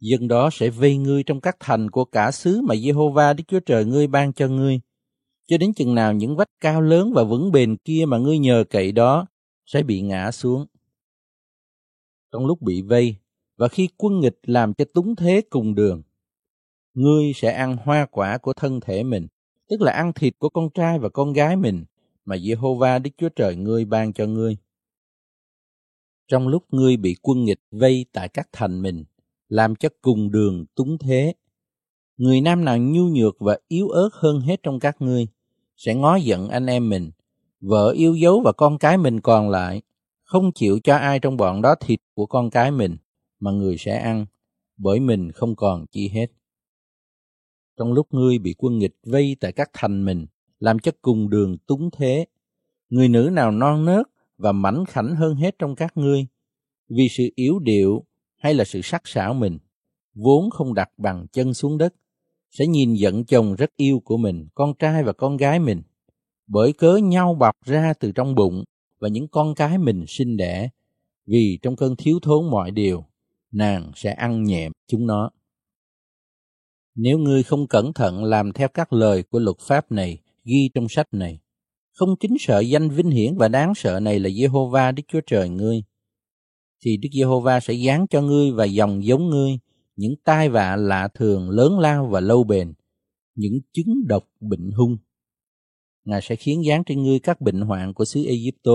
Dân 0.00 0.28
đó 0.28 0.50
sẽ 0.52 0.70
vây 0.70 0.96
ngươi 0.96 1.22
trong 1.22 1.40
các 1.40 1.56
thành 1.60 1.90
của 1.90 2.04
cả 2.04 2.30
xứ 2.30 2.60
mà 2.60 2.74
Jehovah 2.74 3.34
Đức 3.34 3.44
Chúa 3.48 3.60
Trời 3.60 3.84
ngươi 3.84 4.06
ban 4.06 4.32
cho 4.32 4.48
ngươi. 4.48 4.80
Cho 5.46 5.58
đến 5.58 5.74
chừng 5.74 5.94
nào 5.94 6.12
những 6.12 6.36
vách 6.36 6.50
cao 6.60 6.80
lớn 6.80 7.12
và 7.14 7.24
vững 7.24 7.52
bền 7.52 7.76
kia 7.76 8.04
mà 8.08 8.18
ngươi 8.18 8.38
nhờ 8.38 8.64
cậy 8.70 8.92
đó 8.92 9.26
sẽ 9.66 9.82
bị 9.82 10.00
ngã 10.00 10.30
xuống. 10.30 10.66
Trong 12.32 12.46
lúc 12.46 12.62
bị 12.62 12.82
vây, 12.82 13.16
và 13.56 13.68
khi 13.68 13.88
quân 13.96 14.20
nghịch 14.20 14.38
làm 14.42 14.74
cho 14.74 14.84
túng 14.94 15.16
thế 15.16 15.42
cùng 15.50 15.74
đường, 15.74 16.02
ngươi 16.94 17.32
sẽ 17.34 17.52
ăn 17.52 17.76
hoa 17.76 18.06
quả 18.10 18.38
của 18.38 18.52
thân 18.52 18.80
thể 18.80 19.02
mình, 19.02 19.26
tức 19.68 19.80
là 19.80 19.92
ăn 19.92 20.12
thịt 20.12 20.38
của 20.38 20.48
con 20.48 20.70
trai 20.74 20.98
và 20.98 21.08
con 21.08 21.32
gái 21.32 21.56
mình 21.56 21.84
mà 22.24 22.36
Jehovah 22.36 23.02
Đức 23.02 23.10
Chúa 23.18 23.28
Trời 23.28 23.56
ngươi 23.56 23.84
ban 23.84 24.12
cho 24.12 24.26
ngươi. 24.26 24.56
Trong 26.28 26.48
lúc 26.48 26.64
ngươi 26.70 26.96
bị 26.96 27.16
quân 27.22 27.44
nghịch 27.44 27.60
vây 27.70 28.06
tại 28.12 28.28
các 28.28 28.48
thành 28.52 28.82
mình, 28.82 29.04
làm 29.48 29.76
cho 29.76 29.88
cùng 30.02 30.30
đường 30.30 30.66
túng 30.74 30.98
thế, 30.98 31.34
người 32.16 32.40
nam 32.40 32.64
nào 32.64 32.78
nhu 32.78 33.08
nhược 33.08 33.36
và 33.40 33.58
yếu 33.68 33.88
ớt 33.88 34.08
hơn 34.12 34.40
hết 34.40 34.60
trong 34.62 34.80
các 34.80 34.96
ngươi 35.02 35.26
sẽ 35.76 35.94
ngó 35.94 36.16
giận 36.16 36.48
anh 36.48 36.66
em 36.66 36.88
mình, 36.88 37.10
vợ 37.60 37.90
yêu 37.90 38.14
dấu 38.14 38.40
và 38.44 38.52
con 38.52 38.78
cái 38.78 38.98
mình 38.98 39.20
còn 39.20 39.50
lại, 39.50 39.82
không 40.22 40.52
chịu 40.52 40.78
cho 40.84 40.96
ai 40.96 41.20
trong 41.20 41.36
bọn 41.36 41.62
đó 41.62 41.74
thịt 41.80 42.00
của 42.14 42.26
con 42.26 42.50
cái 42.50 42.70
mình 42.70 42.96
mà 43.40 43.50
người 43.50 43.76
sẽ 43.78 43.98
ăn, 43.98 44.26
bởi 44.76 45.00
mình 45.00 45.32
không 45.32 45.56
còn 45.56 45.86
chi 45.86 46.08
hết. 46.08 46.26
Trong 47.76 47.92
lúc 47.92 48.06
ngươi 48.10 48.38
bị 48.38 48.54
quân 48.58 48.78
nghịch 48.78 48.96
vây 49.06 49.36
tại 49.40 49.52
các 49.52 49.70
thành 49.72 50.04
mình, 50.04 50.26
làm 50.60 50.78
cho 50.78 50.92
cùng 51.02 51.30
đường 51.30 51.58
túng 51.58 51.90
thế, 51.92 52.26
người 52.90 53.08
nữ 53.08 53.30
nào 53.32 53.50
non 53.50 53.84
nớt 53.84 54.06
và 54.38 54.52
mảnh 54.52 54.84
khảnh 54.88 55.16
hơn 55.16 55.34
hết 55.34 55.58
trong 55.58 55.74
các 55.74 55.96
ngươi, 55.96 56.26
vì 56.88 57.08
sự 57.10 57.24
yếu 57.34 57.58
điệu 57.58 58.04
hay 58.36 58.54
là 58.54 58.64
sự 58.64 58.80
sắc 58.82 59.02
sảo 59.04 59.34
mình, 59.34 59.58
vốn 60.14 60.50
không 60.50 60.74
đặt 60.74 60.90
bằng 60.96 61.26
chân 61.32 61.54
xuống 61.54 61.78
đất, 61.78 61.94
sẽ 62.58 62.66
nhìn 62.66 62.94
giận 62.94 63.24
chồng 63.24 63.54
rất 63.54 63.70
yêu 63.76 64.00
của 64.04 64.16
mình, 64.16 64.46
con 64.54 64.74
trai 64.78 65.04
và 65.04 65.12
con 65.12 65.36
gái 65.36 65.58
mình, 65.58 65.82
bởi 66.46 66.72
cớ 66.72 66.96
nhau 66.96 67.34
bọc 67.34 67.54
ra 67.64 67.94
từ 68.00 68.12
trong 68.12 68.34
bụng 68.34 68.64
và 68.98 69.08
những 69.08 69.28
con 69.28 69.54
cái 69.54 69.78
mình 69.78 70.04
sinh 70.08 70.36
đẻ, 70.36 70.68
vì 71.26 71.58
trong 71.62 71.76
cơn 71.76 71.96
thiếu 71.96 72.18
thốn 72.22 72.50
mọi 72.50 72.70
điều, 72.70 73.04
nàng 73.52 73.92
sẽ 73.94 74.12
ăn 74.12 74.44
nhẹm 74.44 74.72
chúng 74.86 75.06
nó. 75.06 75.30
Nếu 76.94 77.18
ngươi 77.18 77.42
không 77.42 77.66
cẩn 77.66 77.92
thận 77.92 78.24
làm 78.24 78.52
theo 78.52 78.68
các 78.68 78.92
lời 78.92 79.22
của 79.22 79.38
luật 79.38 79.56
pháp 79.60 79.92
này 79.92 80.18
ghi 80.44 80.70
trong 80.74 80.86
sách 80.88 81.08
này, 81.12 81.38
không 81.92 82.16
kính 82.16 82.36
sợ 82.40 82.60
danh 82.60 82.88
vinh 82.88 83.10
hiển 83.10 83.36
và 83.36 83.48
đáng 83.48 83.74
sợ 83.74 84.00
này 84.00 84.18
là 84.18 84.28
Jehovah 84.28 84.94
Đức 84.94 85.02
Chúa 85.08 85.20
Trời 85.26 85.48
ngươi, 85.48 85.82
thì 86.84 86.96
Đức 86.96 87.08
Giê-hô-va 87.12 87.60
sẽ 87.60 87.74
giáng 87.74 88.06
cho 88.10 88.20
ngươi 88.22 88.52
và 88.52 88.64
dòng 88.64 89.04
giống 89.04 89.30
ngươi 89.30 89.58
những 89.96 90.14
tai 90.24 90.48
vạ 90.48 90.76
lạ 90.76 91.08
thường 91.14 91.50
lớn 91.50 91.78
lao 91.78 92.06
và 92.06 92.20
lâu 92.20 92.44
bền, 92.44 92.74
những 93.34 93.60
chứng 93.72 94.06
độc 94.06 94.24
bệnh 94.40 94.70
hung. 94.70 94.96
Ngài 96.04 96.20
sẽ 96.22 96.36
khiến 96.36 96.64
dán 96.64 96.84
trên 96.84 97.02
ngươi 97.02 97.18
các 97.18 97.40
bệnh 97.40 97.60
hoạn 97.60 97.94
của 97.94 98.04
xứ 98.04 98.24
Egypto 98.24 98.72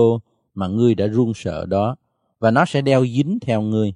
mà 0.54 0.68
ngươi 0.68 0.94
đã 0.94 1.06
run 1.06 1.32
sợ 1.34 1.66
đó, 1.66 1.96
và 2.38 2.50
nó 2.50 2.64
sẽ 2.64 2.82
đeo 2.82 3.06
dính 3.06 3.38
theo 3.40 3.62
ngươi. 3.62 3.92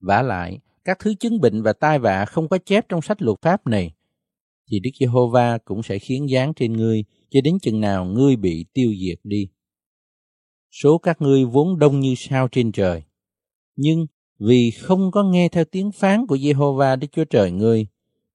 vả 0.00 0.22
lại, 0.22 0.58
các 0.84 0.98
thứ 0.98 1.14
chứng 1.14 1.40
bệnh 1.40 1.62
và 1.62 1.72
tai 1.72 1.98
vạ 1.98 2.24
không 2.24 2.48
có 2.48 2.58
chép 2.58 2.88
trong 2.88 3.02
sách 3.02 3.22
luật 3.22 3.38
pháp 3.42 3.66
này, 3.66 3.92
thì 4.70 4.80
Đức 4.80 4.90
Giê-hô-va 5.00 5.58
cũng 5.58 5.82
sẽ 5.82 5.98
khiến 5.98 6.30
dán 6.30 6.54
trên 6.54 6.72
ngươi 6.72 7.04
cho 7.30 7.40
đến 7.44 7.58
chừng 7.62 7.80
nào 7.80 8.04
ngươi 8.04 8.36
bị 8.36 8.64
tiêu 8.74 8.94
diệt 9.00 9.18
đi 9.24 9.48
số 10.72 10.98
các 10.98 11.22
ngươi 11.22 11.44
vốn 11.44 11.78
đông 11.78 12.00
như 12.00 12.14
sao 12.16 12.48
trên 12.48 12.72
trời. 12.72 13.02
Nhưng 13.76 14.06
vì 14.48 14.70
không 14.70 15.10
có 15.10 15.22
nghe 15.22 15.48
theo 15.48 15.64
tiếng 15.64 15.92
phán 15.92 16.26
của 16.26 16.36
Jehovah 16.36 16.98
Đức 16.98 17.06
Chúa 17.12 17.24
Trời 17.24 17.50
ngươi, 17.50 17.86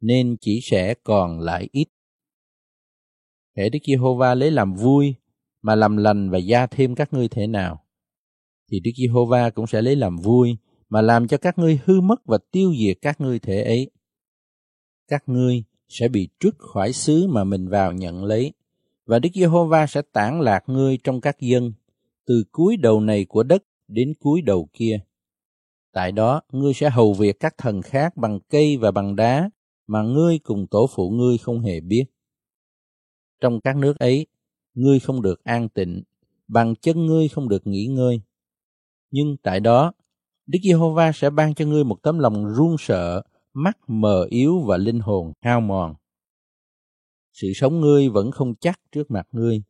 nên 0.01 0.37
chỉ 0.41 0.59
sẽ 0.63 0.93
còn 1.03 1.39
lại 1.39 1.69
ít. 1.71 1.87
Để 3.55 3.69
Đức 3.69 3.79
Giê-hô-va 3.87 4.35
lấy 4.35 4.51
làm 4.51 4.73
vui 4.73 5.15
mà 5.61 5.75
làm 5.75 5.97
lành 5.97 6.29
và 6.29 6.37
gia 6.37 6.67
thêm 6.67 6.95
các 6.95 7.13
ngươi 7.13 7.27
thế 7.27 7.47
nào, 7.47 7.83
thì 8.71 8.79
Đức 8.79 8.91
Giê-hô-va 8.97 9.49
cũng 9.49 9.67
sẽ 9.67 9.81
lấy 9.81 9.95
làm 9.95 10.17
vui 10.17 10.57
mà 10.89 11.01
làm 11.01 11.27
cho 11.27 11.37
các 11.37 11.57
ngươi 11.57 11.79
hư 11.85 12.01
mất 12.01 12.25
và 12.25 12.37
tiêu 12.51 12.73
diệt 12.79 12.97
các 13.01 13.21
ngươi 13.21 13.39
thể 13.39 13.63
ấy. 13.63 13.91
Các 15.07 15.23
ngươi 15.27 15.63
sẽ 15.89 16.07
bị 16.07 16.29
trút 16.39 16.55
khỏi 16.57 16.93
xứ 16.93 17.27
mà 17.27 17.43
mình 17.43 17.67
vào 17.67 17.93
nhận 17.93 18.23
lấy, 18.23 18.53
và 19.05 19.19
Đức 19.19 19.29
Giê-hô-va 19.33 19.87
sẽ 19.87 20.01
tản 20.13 20.41
lạc 20.41 20.63
ngươi 20.67 20.97
trong 21.03 21.21
các 21.21 21.39
dân 21.39 21.73
từ 22.25 22.43
cuối 22.51 22.77
đầu 22.77 23.01
này 23.01 23.25
của 23.25 23.43
đất 23.43 23.63
đến 23.87 24.13
cuối 24.19 24.41
đầu 24.41 24.69
kia. 24.73 24.99
Tại 25.97 26.11
đó, 26.11 26.41
ngươi 26.51 26.73
sẽ 26.73 26.89
hầu 26.89 27.13
việc 27.13 27.39
các 27.39 27.57
thần 27.57 27.81
khác 27.81 28.17
bằng 28.17 28.39
cây 28.49 28.77
và 28.77 28.91
bằng 28.91 29.15
đá 29.15 29.49
mà 29.87 30.01
ngươi 30.01 30.39
cùng 30.39 30.67
tổ 30.67 30.87
phụ 30.95 31.09
ngươi 31.09 31.37
không 31.37 31.59
hề 31.59 31.79
biết. 31.79 32.05
Trong 33.41 33.61
các 33.61 33.77
nước 33.77 33.99
ấy, 33.99 34.27
ngươi 34.73 34.99
không 34.99 35.21
được 35.21 35.43
an 35.43 35.69
tịnh, 35.69 36.03
bằng 36.47 36.75
chân 36.75 37.05
ngươi 37.05 37.27
không 37.27 37.49
được 37.49 37.67
nghỉ 37.67 37.85
ngơi. 37.85 38.21
Nhưng 39.11 39.37
tại 39.43 39.59
đó, 39.59 39.93
Đức 40.45 40.59
Giê-hô-va 40.63 41.11
sẽ 41.11 41.29
ban 41.29 41.53
cho 41.53 41.65
ngươi 41.65 41.83
một 41.83 42.03
tấm 42.03 42.19
lòng 42.19 42.45
run 42.45 42.75
sợ, 42.79 43.21
mắt 43.53 43.77
mờ 43.87 44.25
yếu 44.29 44.59
và 44.59 44.77
linh 44.77 44.99
hồn 44.99 45.33
hao 45.41 45.61
mòn. 45.61 45.95
Sự 47.33 47.47
sống 47.55 47.81
ngươi 47.81 48.09
vẫn 48.09 48.31
không 48.31 48.55
chắc 48.55 48.79
trước 48.91 49.11
mặt 49.11 49.27
ngươi, 49.31 49.63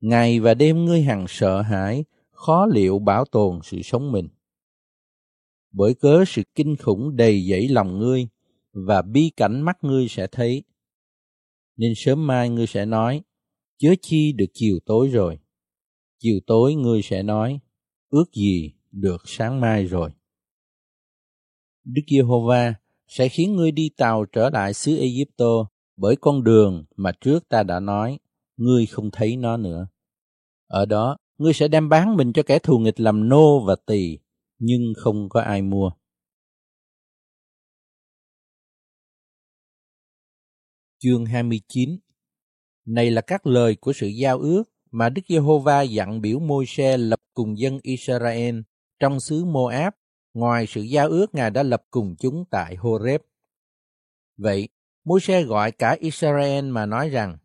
ngày 0.00 0.40
và 0.40 0.54
đêm 0.54 0.84
ngươi 0.84 1.02
hằng 1.02 1.24
sợ 1.28 1.62
hãi, 1.62 2.04
khó 2.30 2.66
liệu 2.66 2.98
bảo 2.98 3.24
tồn 3.24 3.60
sự 3.62 3.82
sống 3.82 4.12
mình. 4.12 4.28
Bởi 5.76 5.94
cớ 5.94 6.24
sự 6.26 6.42
kinh 6.54 6.76
khủng 6.76 7.16
đầy 7.16 7.46
dẫy 7.50 7.68
lòng 7.68 7.98
ngươi, 7.98 8.28
và 8.72 9.02
bi 9.02 9.30
cảnh 9.36 9.60
mắt 9.60 9.84
ngươi 9.84 10.08
sẽ 10.08 10.26
thấy. 10.26 10.62
Nên 11.76 11.92
sớm 11.96 12.26
mai 12.26 12.48
ngươi 12.50 12.66
sẽ 12.66 12.86
nói, 12.86 13.22
chớ 13.78 13.94
chi 14.02 14.32
được 14.32 14.46
chiều 14.52 14.78
tối 14.86 15.08
rồi. 15.08 15.38
Chiều 16.18 16.40
tối 16.46 16.74
ngươi 16.74 17.02
sẽ 17.02 17.22
nói, 17.22 17.60
ước 18.10 18.24
gì 18.32 18.72
được 18.92 19.22
sáng 19.24 19.60
mai 19.60 19.84
rồi. 19.84 20.10
Đức 21.84 22.02
Giê-hô-va 22.10 22.74
sẽ 23.08 23.28
khiến 23.28 23.56
ngươi 23.56 23.72
đi 23.72 23.90
tàu 23.96 24.24
trở 24.24 24.50
lại 24.50 24.74
xứ 24.74 24.98
Ai 24.98 25.24
bởi 25.96 26.16
con 26.16 26.44
đường 26.44 26.84
mà 26.96 27.12
trước 27.20 27.48
ta 27.48 27.62
đã 27.62 27.80
nói, 27.80 28.18
ngươi 28.56 28.86
không 28.86 29.10
thấy 29.10 29.36
nó 29.36 29.56
nữa. 29.56 29.88
Ở 30.66 30.86
đó, 30.86 31.16
ngươi 31.38 31.52
sẽ 31.52 31.68
đem 31.68 31.88
bán 31.88 32.16
mình 32.16 32.32
cho 32.32 32.42
kẻ 32.42 32.58
thù 32.58 32.78
nghịch 32.78 33.00
làm 33.00 33.28
nô 33.28 33.60
và 33.60 33.76
tỳ, 33.86 34.18
nhưng 34.58 34.92
không 34.96 35.28
có 35.28 35.40
ai 35.40 35.62
mua. 35.62 35.90
Chương 40.98 41.26
29 41.26 41.98
Này 42.84 43.10
là 43.10 43.20
các 43.20 43.46
lời 43.46 43.76
của 43.80 43.92
sự 43.92 44.06
giao 44.06 44.38
ước 44.38 44.64
mà 44.90 45.08
Đức 45.08 45.22
Giê-hô-va 45.28 45.82
dặn 45.82 46.20
biểu 46.20 46.38
Môi-se 46.38 46.96
lập 46.96 47.20
cùng 47.34 47.58
dân 47.58 47.78
Israel 47.82 48.60
trong 48.98 49.20
xứ 49.20 49.44
Moab, 49.44 49.92
ngoài 50.34 50.66
sự 50.68 50.82
giao 50.82 51.08
ước 51.08 51.34
Ngài 51.34 51.50
đã 51.50 51.62
lập 51.62 51.82
cùng 51.90 52.14
chúng 52.18 52.44
tại 52.50 52.76
Horeb. 52.76 53.20
Vậy, 54.36 54.68
Môi-se 55.04 55.42
gọi 55.42 55.72
cả 55.72 55.96
Israel 56.00 56.64
mà 56.64 56.86
nói 56.86 57.08
rằng, 57.08 57.38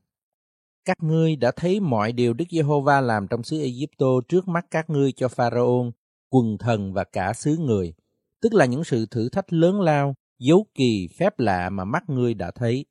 các 0.86 0.98
ngươi 1.04 1.36
đã 1.36 1.52
thấy 1.56 1.80
mọi 1.80 2.12
điều 2.12 2.34
Đức 2.34 2.46
Giê-hô-va 2.52 3.02
làm 3.02 3.28
trong 3.28 3.44
xứ 3.44 3.60
Ai-cập 3.60 4.28
trước 4.28 4.48
mắt 4.48 4.66
các 4.72 4.90
ngươi 4.90 5.12
cho 5.12 5.28
Pharaon, 5.28 5.92
quần 6.30 6.58
thần 6.58 6.94
và 6.94 7.04
cả 7.04 7.34
xứ 7.34 7.58
người, 7.58 7.94
tức 8.42 8.54
là 8.54 8.66
những 8.66 8.84
sự 8.84 9.06
thử 9.06 9.30
thách 9.30 9.54
lớn 9.54 9.82
lao, 9.82 10.16
dấu 10.40 10.66
kỳ, 10.74 11.08
phép 11.20 11.40
lạ 11.40 11.70
mà 11.70 11.86
mắt 11.86 12.04
ngươi 12.08 12.34
đã 12.34 12.52
thấy. 12.52 12.86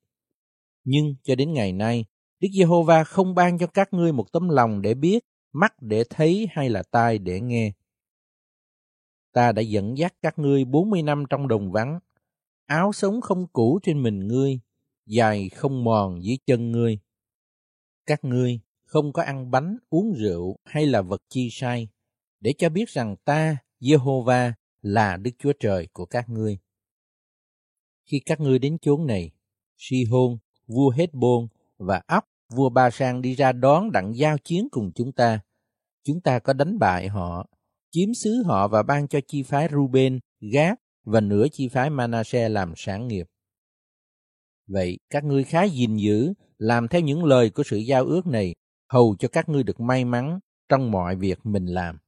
Nhưng 0.84 1.14
cho 1.22 1.34
đến 1.34 1.52
ngày 1.52 1.72
nay, 1.72 2.04
Đức 2.40 2.48
Giê-hô-va 2.58 3.04
không 3.04 3.34
ban 3.34 3.58
cho 3.58 3.66
các 3.66 3.92
ngươi 3.92 4.12
một 4.12 4.32
tấm 4.32 4.48
lòng 4.48 4.82
để 4.82 4.94
biết, 4.94 5.24
mắt 5.52 5.72
để 5.80 6.04
thấy 6.10 6.48
hay 6.50 6.68
là 6.68 6.82
tai 6.90 7.18
để 7.18 7.40
nghe. 7.40 7.72
Ta 9.32 9.52
đã 9.52 9.62
dẫn 9.62 9.98
dắt 9.98 10.14
các 10.22 10.38
ngươi 10.38 10.64
bốn 10.64 10.90
mươi 10.90 11.02
năm 11.02 11.24
trong 11.30 11.48
đồng 11.48 11.72
vắng, 11.72 11.98
áo 12.66 12.92
sống 12.92 13.20
không 13.20 13.46
cũ 13.52 13.78
trên 13.82 14.02
mình 14.02 14.26
ngươi, 14.26 14.60
dài 15.06 15.48
không 15.48 15.84
mòn 15.84 16.22
dưới 16.22 16.38
chân 16.46 16.72
ngươi 16.72 16.98
các 18.08 18.24
ngươi 18.24 18.60
không 18.84 19.12
có 19.12 19.22
ăn 19.22 19.50
bánh, 19.50 19.76
uống 19.90 20.12
rượu 20.12 20.56
hay 20.64 20.86
là 20.86 21.02
vật 21.02 21.22
chi 21.28 21.48
sai, 21.50 21.88
để 22.40 22.54
cho 22.58 22.68
biết 22.68 22.88
rằng 22.88 23.16
ta, 23.24 23.56
Jehovah, 23.80 24.52
là 24.82 25.16
Đức 25.16 25.30
Chúa 25.38 25.52
Trời 25.60 25.88
của 25.92 26.06
các 26.06 26.28
ngươi. 26.28 26.58
Khi 28.04 28.20
các 28.26 28.40
ngươi 28.40 28.58
đến 28.58 28.78
chốn 28.78 29.06
này, 29.06 29.30
Si-hôn, 29.76 30.38
vua 30.66 30.90
Hết-bôn 30.90 31.48
và 31.78 32.02
Ốc, 32.06 32.24
vua 32.48 32.68
Ba 32.68 32.90
Sang 32.90 33.22
đi 33.22 33.34
ra 33.34 33.52
đón 33.52 33.92
đặng 33.92 34.16
giao 34.16 34.38
chiến 34.38 34.68
cùng 34.70 34.92
chúng 34.94 35.12
ta. 35.12 35.40
Chúng 36.04 36.20
ta 36.20 36.38
có 36.38 36.52
đánh 36.52 36.78
bại 36.78 37.08
họ, 37.08 37.46
chiếm 37.90 38.14
xứ 38.14 38.42
họ 38.46 38.68
và 38.68 38.82
ban 38.82 39.08
cho 39.08 39.20
chi 39.26 39.42
phái 39.42 39.68
Ruben, 39.72 40.18
Gác 40.40 40.80
và 41.04 41.20
nửa 41.20 41.46
chi 41.52 41.68
phái 41.68 41.90
Manasseh 41.90 42.50
làm 42.50 42.72
sản 42.76 43.08
nghiệp. 43.08 43.26
Vậy 44.66 44.98
các 45.10 45.24
ngươi 45.24 45.44
khá 45.44 45.64
gìn 45.64 45.96
giữ 45.96 46.32
làm 46.58 46.88
theo 46.88 47.00
những 47.00 47.24
lời 47.24 47.50
của 47.50 47.62
sự 47.66 47.76
giao 47.76 48.04
ước 48.04 48.26
này, 48.26 48.54
hầu 48.88 49.16
cho 49.18 49.28
các 49.28 49.48
ngươi 49.48 49.62
được 49.62 49.80
may 49.80 50.04
mắn 50.04 50.38
trong 50.68 50.90
mọi 50.90 51.16
việc 51.16 51.38
mình 51.44 51.66
làm. 51.66 51.98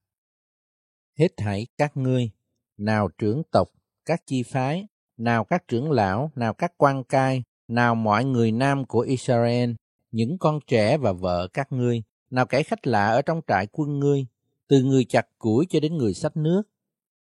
Hết 1.21 1.37
thảy 1.37 1.67
các 1.79 1.97
ngươi, 1.97 2.31
nào 2.77 3.09
trưởng 3.19 3.43
tộc, 3.51 3.69
các 4.05 4.23
chi 4.27 4.43
phái 4.43 4.87
nào 5.17 5.45
các 5.45 5.69
trưởng 5.69 5.91
lão, 5.91 6.31
nào 6.37 6.55
các 6.55 6.73
quan 6.77 7.05
cai, 7.05 7.43
nào 7.69 7.95
mọi 7.95 8.25
người 8.25 8.53
nam 8.53 8.85
của 8.85 9.01
Israel, 9.01 9.71
những 10.11 10.39
con 10.39 10.61
trẻ 10.67 10.97
và 10.97 11.13
vợ 11.13 11.49
các 11.53 11.73
ngươi, 11.73 12.03
nào 12.31 12.47
kẻ 12.47 12.63
khách 12.63 12.87
lạ 12.87 13.07
ở 13.07 13.23
trong 13.23 13.41
trại 13.47 13.67
quân 13.73 13.99
ngươi, 13.99 14.27
từ 14.69 14.83
người 14.83 15.05
chặt 15.05 15.27
củi 15.39 15.67
cho 15.71 15.81
đến 15.81 15.97
người 15.97 16.15
sách 16.15 16.37
nước. 16.37 16.63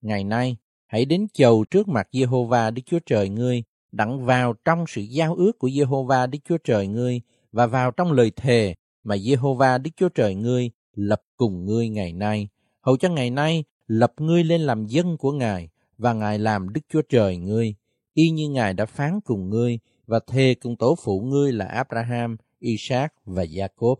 Ngày 0.00 0.24
nay, 0.24 0.56
hãy 0.86 1.04
đến 1.04 1.26
chầu 1.32 1.64
trước 1.70 1.88
mặt 1.88 2.08
Jehovah 2.12 2.74
Đức 2.74 2.82
Chúa 2.86 2.98
Trời 3.06 3.28
ngươi, 3.28 3.62
đặng 3.92 4.24
vào 4.24 4.54
trong 4.64 4.84
sự 4.88 5.00
giao 5.00 5.34
ước 5.34 5.58
của 5.58 5.68
Jehovah 5.68 6.30
Đức 6.30 6.38
Chúa 6.44 6.58
Trời 6.64 6.86
ngươi 6.86 7.20
và 7.52 7.66
vào 7.66 7.90
trong 7.90 8.12
lời 8.12 8.30
thề 8.36 8.74
mà 9.04 9.16
Jehovah 9.16 9.82
Đức 9.82 9.90
Chúa 9.96 10.08
Trời 10.08 10.34
ngươi 10.34 10.70
lập 10.94 11.22
cùng 11.36 11.64
ngươi 11.64 11.88
ngày 11.88 12.12
nay, 12.12 12.48
hầu 12.80 12.96
cho 12.96 13.08
ngày 13.08 13.30
nay 13.30 13.64
lập 13.86 14.12
ngươi 14.18 14.44
lên 14.44 14.60
làm 14.60 14.86
dân 14.86 15.16
của 15.16 15.32
Ngài 15.32 15.68
và 15.98 16.12
Ngài 16.12 16.38
làm 16.38 16.72
Đức 16.72 16.80
Chúa 16.88 17.02
Trời 17.08 17.36
ngươi, 17.36 17.74
y 18.14 18.30
như 18.30 18.48
Ngài 18.48 18.74
đã 18.74 18.86
phán 18.86 19.20
cùng 19.24 19.50
ngươi 19.50 19.78
và 20.06 20.20
thề 20.26 20.54
cùng 20.54 20.76
tổ 20.76 20.96
phụ 21.04 21.20
ngươi 21.20 21.52
là 21.52 21.64
Abraham, 21.64 22.36
Isaac 22.58 23.14
và 23.24 23.44
Jacob. 23.44 23.96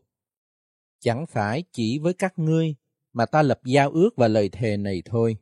Chẳng 1.01 1.27
phải 1.27 1.65
chỉ 1.73 1.99
với 1.99 2.15
các 2.15 2.39
ngươi 2.39 2.75
mà 3.13 3.27
ta 3.27 3.43
lập 3.43 3.61
giao 3.65 3.91
ước 3.91 4.11
và 4.17 4.29
lời 4.29 4.49
thề 4.49 4.77
này 4.77 5.03
thôi, 5.05 5.37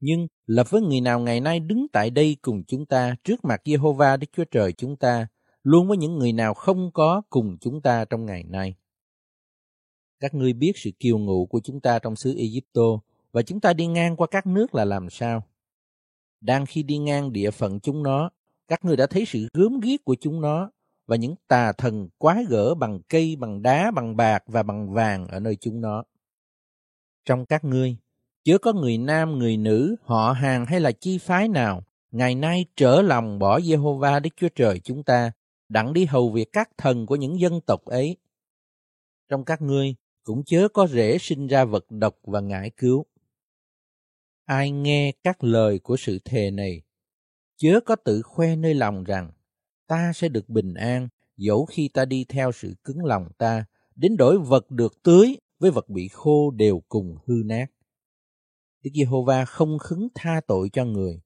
nhưng 0.00 0.26
lập 0.46 0.70
với 0.70 0.82
người 0.82 1.00
nào 1.00 1.20
ngày 1.20 1.40
nay 1.40 1.60
đứng 1.60 1.86
tại 1.92 2.10
đây 2.10 2.36
cùng 2.42 2.62
chúng 2.66 2.86
ta 2.86 3.16
trước 3.24 3.44
mặt 3.44 3.60
Jehovah 3.64 4.18
Đức 4.18 4.26
Chúa 4.32 4.44
Trời 4.44 4.72
chúng 4.72 4.96
ta, 4.96 5.26
luôn 5.62 5.88
với 5.88 5.96
những 5.96 6.18
người 6.18 6.32
nào 6.32 6.54
không 6.54 6.90
có 6.92 7.22
cùng 7.30 7.56
chúng 7.60 7.82
ta 7.82 8.04
trong 8.04 8.26
ngày 8.26 8.44
nay. 8.48 8.74
Các 10.20 10.34
ngươi 10.34 10.52
biết 10.52 10.72
sự 10.74 10.90
kiêu 10.98 11.18
ngụ 11.18 11.46
của 11.46 11.60
chúng 11.64 11.80
ta 11.80 11.98
trong 11.98 12.16
xứ 12.16 12.34
Egypto 12.38 13.00
và 13.32 13.42
chúng 13.42 13.60
ta 13.60 13.72
đi 13.72 13.86
ngang 13.86 14.16
qua 14.16 14.26
các 14.30 14.46
nước 14.46 14.74
là 14.74 14.84
làm 14.84 15.10
sao? 15.10 15.42
Đang 16.40 16.66
khi 16.66 16.82
đi 16.82 16.98
ngang 16.98 17.32
địa 17.32 17.50
phận 17.50 17.80
chúng 17.80 18.02
nó, 18.02 18.30
các 18.68 18.84
ngươi 18.84 18.96
đã 18.96 19.06
thấy 19.06 19.24
sự 19.26 19.48
gớm 19.52 19.80
ghiếc 19.80 20.04
của 20.04 20.16
chúng 20.20 20.40
nó 20.40 20.70
và 21.06 21.16
những 21.16 21.34
tà 21.48 21.72
thần 21.72 22.08
quái 22.18 22.44
gở 22.44 22.74
bằng 22.74 23.00
cây, 23.08 23.36
bằng 23.36 23.62
đá, 23.62 23.90
bằng 23.90 24.16
bạc 24.16 24.42
và 24.46 24.62
bằng 24.62 24.92
vàng 24.92 25.28
ở 25.28 25.40
nơi 25.40 25.56
chúng 25.56 25.80
nó. 25.80 26.04
Trong 27.24 27.46
các 27.46 27.64
ngươi, 27.64 27.96
chớ 28.44 28.58
có 28.58 28.72
người 28.72 28.98
nam, 28.98 29.38
người 29.38 29.56
nữ, 29.56 29.96
họ 30.02 30.32
hàng 30.32 30.66
hay 30.66 30.80
là 30.80 30.92
chi 30.92 31.18
phái 31.18 31.48
nào, 31.48 31.82
ngày 32.10 32.34
nay 32.34 32.64
trở 32.76 33.02
lòng 33.02 33.38
bỏ 33.38 33.58
Jehovah 33.58 34.20
Đức 34.20 34.30
Chúa 34.36 34.48
Trời 34.54 34.80
chúng 34.84 35.02
ta, 35.02 35.32
đặng 35.68 35.92
đi 35.92 36.04
hầu 36.04 36.30
việc 36.30 36.52
các 36.52 36.70
thần 36.76 37.06
của 37.06 37.16
những 37.16 37.40
dân 37.40 37.60
tộc 37.60 37.84
ấy. 37.84 38.16
Trong 39.28 39.44
các 39.44 39.62
ngươi, 39.62 39.94
cũng 40.24 40.42
chớ 40.44 40.68
có 40.68 40.86
rễ 40.86 41.18
sinh 41.18 41.46
ra 41.46 41.64
vật 41.64 41.84
độc 41.90 42.16
và 42.22 42.40
ngải 42.40 42.70
cứu. 42.70 43.06
Ai 44.44 44.70
nghe 44.70 45.12
các 45.24 45.44
lời 45.44 45.78
của 45.78 45.96
sự 45.96 46.18
thề 46.24 46.50
này, 46.50 46.82
chớ 47.56 47.80
có 47.86 47.96
tự 47.96 48.22
khoe 48.22 48.56
nơi 48.56 48.74
lòng 48.74 49.04
rằng, 49.04 49.32
ta 49.86 50.12
sẽ 50.14 50.28
được 50.28 50.48
bình 50.48 50.74
an, 50.74 51.08
dẫu 51.36 51.66
khi 51.66 51.88
ta 51.88 52.04
đi 52.04 52.24
theo 52.28 52.52
sự 52.52 52.74
cứng 52.84 53.04
lòng 53.04 53.28
ta, 53.38 53.64
đến 53.96 54.16
đổi 54.16 54.38
vật 54.38 54.70
được 54.70 55.02
tưới 55.02 55.36
với 55.58 55.70
vật 55.70 55.88
bị 55.88 56.08
khô 56.08 56.50
đều 56.50 56.82
cùng 56.88 57.16
hư 57.26 57.34
nát. 57.44 57.66
Đức 58.82 58.90
Giê-hô-va 58.94 59.44
không 59.44 59.78
khứng 59.78 60.08
tha 60.14 60.40
tội 60.46 60.70
cho 60.72 60.84
người, 60.84 61.20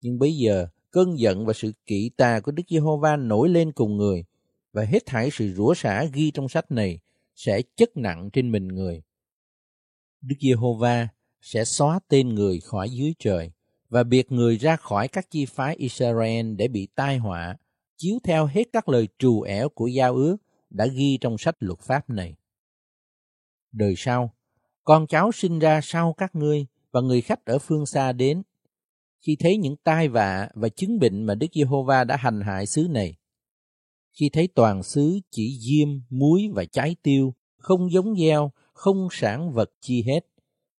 nhưng 0.00 0.18
bây 0.18 0.32
giờ 0.32 0.68
cơn 0.90 1.18
giận 1.18 1.46
và 1.46 1.52
sự 1.52 1.72
kỵ 1.86 2.10
tà 2.16 2.40
của 2.40 2.52
Đức 2.52 2.62
Giê-hô-va 2.68 3.16
nổi 3.16 3.48
lên 3.48 3.72
cùng 3.72 3.96
người, 3.96 4.24
và 4.72 4.84
hết 4.84 5.02
thảy 5.06 5.30
sự 5.32 5.52
rủa 5.54 5.74
xả 5.74 6.04
ghi 6.04 6.30
trong 6.30 6.48
sách 6.48 6.70
này 6.70 7.00
sẽ 7.34 7.62
chất 7.76 7.96
nặng 7.96 8.30
trên 8.32 8.52
mình 8.52 8.68
người. 8.68 9.02
Đức 10.20 10.36
Giê-hô-va 10.40 11.08
sẽ 11.40 11.64
xóa 11.64 12.00
tên 12.08 12.28
người 12.28 12.60
khỏi 12.60 12.90
dưới 12.90 13.14
trời 13.18 13.50
và 13.88 14.02
biệt 14.04 14.32
người 14.32 14.56
ra 14.56 14.76
khỏi 14.76 15.08
các 15.08 15.30
chi 15.30 15.46
phái 15.46 15.76
Israel 15.76 16.54
để 16.54 16.68
bị 16.68 16.88
tai 16.94 17.18
họa, 17.18 17.56
chiếu 17.96 18.18
theo 18.24 18.46
hết 18.46 18.68
các 18.72 18.88
lời 18.88 19.08
trù 19.18 19.40
ẻo 19.40 19.68
của 19.68 19.86
giao 19.86 20.14
ước 20.14 20.36
đã 20.70 20.86
ghi 20.86 21.18
trong 21.20 21.38
sách 21.38 21.56
luật 21.58 21.78
pháp 21.80 22.10
này. 22.10 22.34
Đời 23.72 23.94
sau, 23.96 24.34
con 24.84 25.06
cháu 25.06 25.32
sinh 25.32 25.58
ra 25.58 25.80
sau 25.82 26.12
các 26.12 26.34
ngươi 26.34 26.66
và 26.90 27.00
người 27.00 27.20
khách 27.20 27.44
ở 27.44 27.58
phương 27.58 27.86
xa 27.86 28.12
đến. 28.12 28.42
Khi 29.20 29.36
thấy 29.40 29.56
những 29.56 29.76
tai 29.76 30.08
vạ 30.08 30.48
và 30.54 30.68
chứng 30.68 30.98
bệnh 30.98 31.24
mà 31.24 31.34
Đức 31.34 31.46
Giê-hô-va 31.54 32.04
đã 32.04 32.16
hành 32.16 32.40
hại 32.40 32.66
xứ 32.66 32.86
này, 32.90 33.16
khi 34.12 34.28
thấy 34.32 34.48
toàn 34.54 34.82
xứ 34.82 35.20
chỉ 35.30 35.58
diêm, 35.60 35.88
muối 36.10 36.48
và 36.52 36.64
trái 36.64 36.96
tiêu, 37.02 37.34
không 37.56 37.92
giống 37.92 38.16
gieo, 38.16 38.52
không 38.72 39.08
sản 39.10 39.52
vật 39.52 39.70
chi 39.80 40.02
hết, 40.02 40.20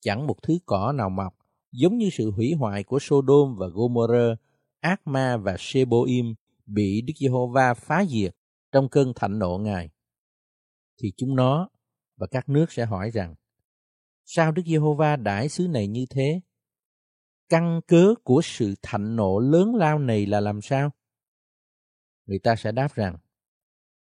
chẳng 0.01 0.27
một 0.27 0.43
thứ 0.43 0.59
cỏ 0.67 0.93
nào 0.93 1.10
mọc, 1.10 1.35
giống 1.73 1.99
như 1.99 2.10
sự 2.12 2.31
hủy 2.31 2.52
hoại 2.52 2.85
của 2.85 2.99
Sodom 2.99 3.57
và 3.57 3.67
Gomorrah, 3.67 4.39
Ác 4.81 5.07
Ma 5.07 5.36
và 5.36 5.57
Seboim 5.59 6.35
bị 6.67 7.01
Đức 7.01 7.15
Giê-hô-va 7.17 7.75
phá 7.75 8.05
diệt 8.09 8.36
trong 8.73 8.89
cơn 8.89 9.12
thạnh 9.17 9.39
nộ 9.39 9.59
Ngài. 9.59 9.91
Thì 11.02 11.12
chúng 11.17 11.36
nó 11.36 11.68
và 12.17 12.27
các 12.27 12.49
nước 12.49 12.73
sẽ 12.73 12.85
hỏi 12.85 13.10
rằng, 13.10 13.35
sao 14.25 14.52
Đức 14.52 14.62
Giê-hô-va 14.67 15.17
đãi 15.17 15.49
xứ 15.49 15.68
này 15.68 15.86
như 15.86 16.07
thế? 16.10 16.41
Căn 17.49 17.81
cớ 17.86 18.15
của 18.25 18.41
sự 18.44 18.75
thạnh 18.83 19.17
nộ 19.17 19.39
lớn 19.39 19.75
lao 19.75 19.99
này 19.99 20.27
là 20.27 20.41
làm 20.41 20.60
sao? 20.62 20.91
Người 22.27 22.39
ta 22.39 22.57
sẽ 22.57 22.73
đáp 22.73 22.94
rằng, 22.94 23.17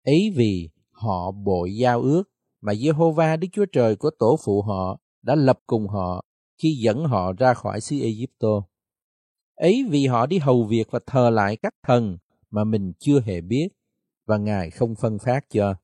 ấy 0.05 0.33
vì 0.37 0.71
họ 0.91 1.31
bội 1.31 1.77
giao 1.77 2.03
ước 2.03 2.23
mà 2.61 2.75
Giê-hô-va, 2.75 3.37
Đức 3.37 3.49
Chúa 3.53 3.67
Trời 3.73 3.97
của 3.97 4.11
tổ 4.19 4.39
phụ 4.45 4.63
họ 4.63 5.01
đã 5.23 5.35
lập 5.35 5.59
cùng 5.67 5.89
họ 5.89 6.25
khi 6.63 6.79
dẫn 6.83 7.05
họ 7.05 7.33
ra 7.33 7.55
khỏi 7.55 7.81
xứ 7.81 8.01
Egypto. 8.01 8.63
Ấy 9.55 9.87
vì 9.91 10.07
họ 10.07 10.27
đi 10.27 10.39
hầu 10.39 10.65
việc 10.65 10.91
và 10.91 11.01
thờ 11.07 11.31
lại 11.31 11.57
các 11.57 11.75
thần 11.87 12.19
mà 12.51 12.65
mình 12.65 12.93
chưa 12.99 13.21
hề 13.21 13.41
biết 13.41 13.69
và 14.27 14.37
Ngài 14.37 14.71
không 14.71 14.95
phân 14.95 15.19
phát 15.19 15.41
cho. 15.51 15.75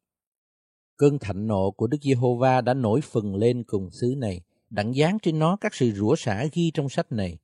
Cơn 0.97 1.19
thạnh 1.19 1.47
nộ 1.47 1.71
của 1.71 1.87
Đức 1.87 1.99
Giê-hô-va 2.03 2.61
đã 2.61 2.75
nổi 2.75 3.01
phừng 3.01 3.37
lên 3.37 3.65
cùng 3.67 3.91
xứ 3.91 4.15
này, 4.19 4.41
đặng 4.71 4.95
dán 4.95 5.19
trên 5.23 5.39
nó 5.39 5.57
các 5.61 5.75
sự 5.75 5.91
rủa 5.91 6.15
xả 6.17 6.47
ghi 6.53 6.71
trong 6.75 6.89
sách 6.89 7.13
này. 7.13 7.39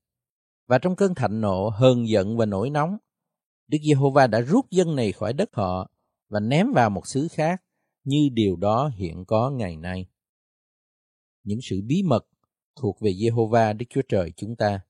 Và 0.66 0.78
trong 0.78 0.96
cơn 0.96 1.14
thạnh 1.14 1.40
nộ, 1.40 1.68
hờn 1.68 2.08
giận 2.08 2.36
và 2.36 2.46
nổi 2.46 2.70
nóng, 2.70 2.96
Đức 3.68 3.78
Giê-hô-va 3.88 4.26
đã 4.26 4.40
rút 4.40 4.70
dân 4.70 4.96
này 4.96 5.12
khỏi 5.12 5.32
đất 5.32 5.48
họ 5.52 5.90
và 6.28 6.40
ném 6.40 6.72
vào 6.72 6.90
một 6.90 7.06
xứ 7.06 7.28
khác 7.30 7.62
như 8.04 8.28
điều 8.32 8.56
đó 8.56 8.90
hiện 8.94 9.24
có 9.24 9.50
ngày 9.50 9.76
nay. 9.76 10.06
Những 11.50 11.60
sự 11.62 11.80
bí 11.86 12.02
mật 12.02 12.26
thuộc 12.76 13.00
về 13.00 13.10
Jehovah 13.10 13.76
Đức 13.76 13.86
Chúa 13.90 14.02
Trời 14.08 14.32
chúng 14.36 14.56
ta. 14.56 14.80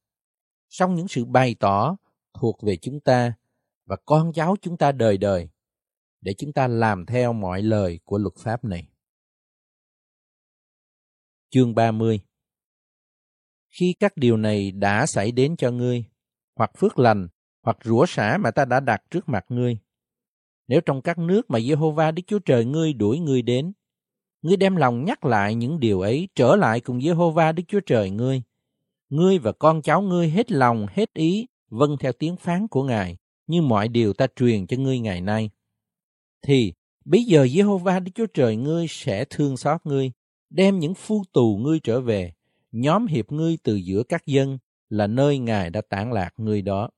Song 0.68 0.94
những 0.94 1.08
sự 1.08 1.24
bày 1.24 1.56
tỏ 1.60 1.96
thuộc 2.40 2.62
về 2.62 2.76
chúng 2.76 3.00
ta 3.00 3.32
và 3.86 3.96
con 4.06 4.32
cháu 4.32 4.56
chúng 4.62 4.76
ta 4.76 4.92
đời 4.92 5.18
đời 5.18 5.48
để 6.20 6.32
chúng 6.38 6.52
ta 6.52 6.68
làm 6.68 7.06
theo 7.06 7.32
mọi 7.32 7.62
lời 7.62 8.00
của 8.04 8.18
luật 8.18 8.34
pháp 8.38 8.64
này. 8.64 8.88
Chương 11.50 11.74
30 11.74 12.20
Khi 13.68 13.94
các 14.00 14.16
điều 14.16 14.36
này 14.36 14.70
đã 14.70 15.06
xảy 15.06 15.32
đến 15.32 15.56
cho 15.56 15.70
ngươi, 15.70 16.04
hoặc 16.56 16.70
phước 16.78 16.98
lành, 16.98 17.28
hoặc 17.62 17.76
rủa 17.84 18.06
xả 18.08 18.38
mà 18.40 18.50
ta 18.50 18.64
đã 18.64 18.80
đặt 18.80 19.02
trước 19.10 19.28
mặt 19.28 19.44
ngươi, 19.48 19.78
nếu 20.68 20.80
trong 20.80 21.02
các 21.02 21.18
nước 21.18 21.50
mà 21.50 21.58
Jehovah 21.58 22.14
Đức 22.14 22.22
Chúa 22.26 22.38
Trời 22.38 22.64
ngươi 22.64 22.92
đuổi 22.92 23.18
ngươi 23.18 23.42
đến, 23.42 23.72
ngươi 24.42 24.56
đem 24.56 24.76
lòng 24.76 25.04
nhắc 25.04 25.24
lại 25.24 25.54
những 25.54 25.80
điều 25.80 26.00
ấy 26.00 26.28
trở 26.34 26.56
lại 26.56 26.80
cùng 26.80 26.98
Jehovah 26.98 27.54
Đức 27.54 27.62
Chúa 27.68 27.80
Trời 27.80 28.10
ngươi. 28.10 28.42
Ngươi 29.08 29.38
và 29.38 29.52
con 29.52 29.82
cháu 29.82 30.02
ngươi 30.02 30.30
hết 30.30 30.52
lòng, 30.52 30.86
hết 30.90 31.14
ý, 31.14 31.46
vâng 31.68 31.96
theo 32.00 32.12
tiếng 32.12 32.36
phán 32.36 32.68
của 32.68 32.82
Ngài, 32.82 33.16
như 33.46 33.62
mọi 33.62 33.88
điều 33.88 34.12
ta 34.12 34.26
truyền 34.36 34.66
cho 34.66 34.76
ngươi 34.76 34.98
ngày 34.98 35.20
nay. 35.20 35.50
Thì, 36.42 36.72
bây 37.04 37.24
giờ 37.24 37.44
Jehovah 37.44 38.04
Đức 38.04 38.10
Chúa 38.14 38.26
Trời 38.26 38.56
ngươi 38.56 38.86
sẽ 38.88 39.24
thương 39.24 39.56
xót 39.56 39.80
ngươi, 39.84 40.12
đem 40.50 40.78
những 40.78 40.94
phu 40.94 41.22
tù 41.32 41.56
ngươi 41.56 41.80
trở 41.80 42.00
về, 42.00 42.32
nhóm 42.72 43.06
hiệp 43.06 43.32
ngươi 43.32 43.58
từ 43.62 43.74
giữa 43.74 44.02
các 44.02 44.26
dân, 44.26 44.58
là 44.88 45.06
nơi 45.06 45.38
Ngài 45.38 45.70
đã 45.70 45.80
tản 45.80 46.12
lạc 46.12 46.30
ngươi 46.36 46.62
đó. 46.62 46.90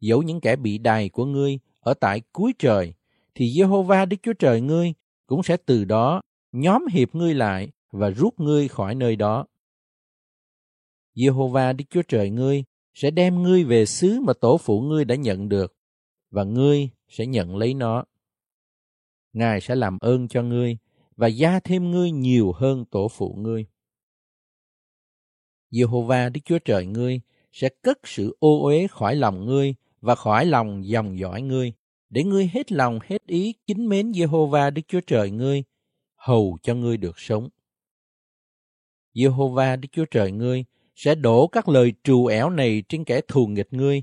Dẫu 0.00 0.22
những 0.22 0.40
kẻ 0.40 0.56
bị 0.56 0.78
đày 0.78 1.08
của 1.08 1.24
ngươi 1.24 1.58
ở 1.80 1.94
tại 1.94 2.22
cuối 2.32 2.52
trời, 2.58 2.94
thì 3.34 3.46
Jehovah 3.46 4.08
Đức 4.08 4.16
Chúa 4.22 4.32
Trời 4.32 4.60
ngươi 4.60 4.94
cũng 5.26 5.42
sẽ 5.42 5.56
từ 5.56 5.84
đó 5.84 6.20
nhóm 6.52 6.86
hiệp 6.86 7.14
ngươi 7.14 7.34
lại 7.34 7.70
và 7.90 8.10
rút 8.10 8.40
ngươi 8.40 8.68
khỏi 8.68 8.94
nơi 8.94 9.16
đó. 9.16 9.46
Jehovah 11.14 11.76
Đức 11.76 11.84
Chúa 11.90 12.02
Trời 12.08 12.30
ngươi 12.30 12.64
sẽ 12.94 13.10
đem 13.10 13.42
ngươi 13.42 13.64
về 13.64 13.86
xứ 13.86 14.20
mà 14.20 14.32
tổ 14.40 14.58
phụ 14.58 14.80
ngươi 14.80 15.04
đã 15.04 15.14
nhận 15.14 15.48
được, 15.48 15.76
và 16.30 16.44
ngươi 16.44 16.90
sẽ 17.08 17.26
nhận 17.26 17.56
lấy 17.56 17.74
nó. 17.74 18.04
Ngài 19.32 19.60
sẽ 19.60 19.74
làm 19.74 19.98
ơn 19.98 20.28
cho 20.28 20.42
ngươi 20.42 20.76
và 21.16 21.26
gia 21.26 21.60
thêm 21.60 21.90
ngươi 21.90 22.10
nhiều 22.10 22.52
hơn 22.52 22.84
tổ 22.84 23.08
phụ 23.08 23.36
ngươi. 23.38 23.66
Jehovah 25.70 26.32
Đức 26.32 26.40
Chúa 26.44 26.58
Trời 26.58 26.86
ngươi 26.86 27.20
sẽ 27.52 27.68
cất 27.82 27.98
sự 28.04 28.36
ô 28.40 28.64
uế 28.64 28.86
khỏi 28.90 29.16
lòng 29.16 29.46
ngươi 29.46 29.74
và 30.00 30.14
khỏi 30.14 30.46
lòng 30.46 30.86
dòng 30.86 31.18
dõi 31.18 31.42
ngươi, 31.42 31.72
để 32.14 32.24
ngươi 32.24 32.50
hết 32.52 32.72
lòng 32.72 32.98
hết 33.04 33.26
ý 33.26 33.54
kính 33.66 33.88
mến 33.88 34.10
Jehovah 34.10 34.70
Đức 34.70 34.82
Chúa 34.88 35.00
Trời 35.00 35.30
ngươi, 35.30 35.64
hầu 36.16 36.58
cho 36.62 36.74
ngươi 36.74 36.96
được 36.96 37.18
sống. 37.18 37.48
Jehovah 39.14 39.80
Đức 39.80 39.88
Chúa 39.92 40.04
Trời 40.10 40.32
ngươi 40.32 40.64
sẽ 40.94 41.14
đổ 41.14 41.46
các 41.46 41.68
lời 41.68 41.92
trù 42.04 42.26
ẻo 42.26 42.50
này 42.50 42.82
trên 42.88 43.04
kẻ 43.04 43.20
thù 43.28 43.46
nghịch 43.46 43.72
ngươi, 43.72 44.02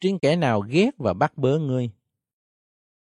trên 0.00 0.18
kẻ 0.18 0.36
nào 0.36 0.60
ghét 0.60 0.90
và 0.98 1.12
bắt 1.12 1.38
bớ 1.38 1.58
ngươi. 1.58 1.90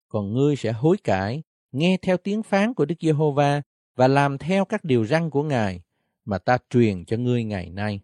Còn 0.07 0.33
ngươi 0.33 0.55
sẽ 0.55 0.71
hối 0.71 0.97
cải, 1.03 1.43
nghe 1.71 1.97
theo 2.01 2.17
tiếng 2.17 2.43
phán 2.43 2.73
của 2.73 2.85
Đức 2.85 2.95
Giê-hô-va 2.99 3.61
và 3.95 4.07
làm 4.07 4.37
theo 4.37 4.65
các 4.65 4.83
điều 4.83 5.05
răn 5.05 5.29
của 5.29 5.43
Ngài 5.43 5.81
mà 6.25 6.37
ta 6.37 6.57
truyền 6.69 7.05
cho 7.05 7.17
ngươi 7.17 7.43
ngày 7.43 7.69
nay. 7.69 8.01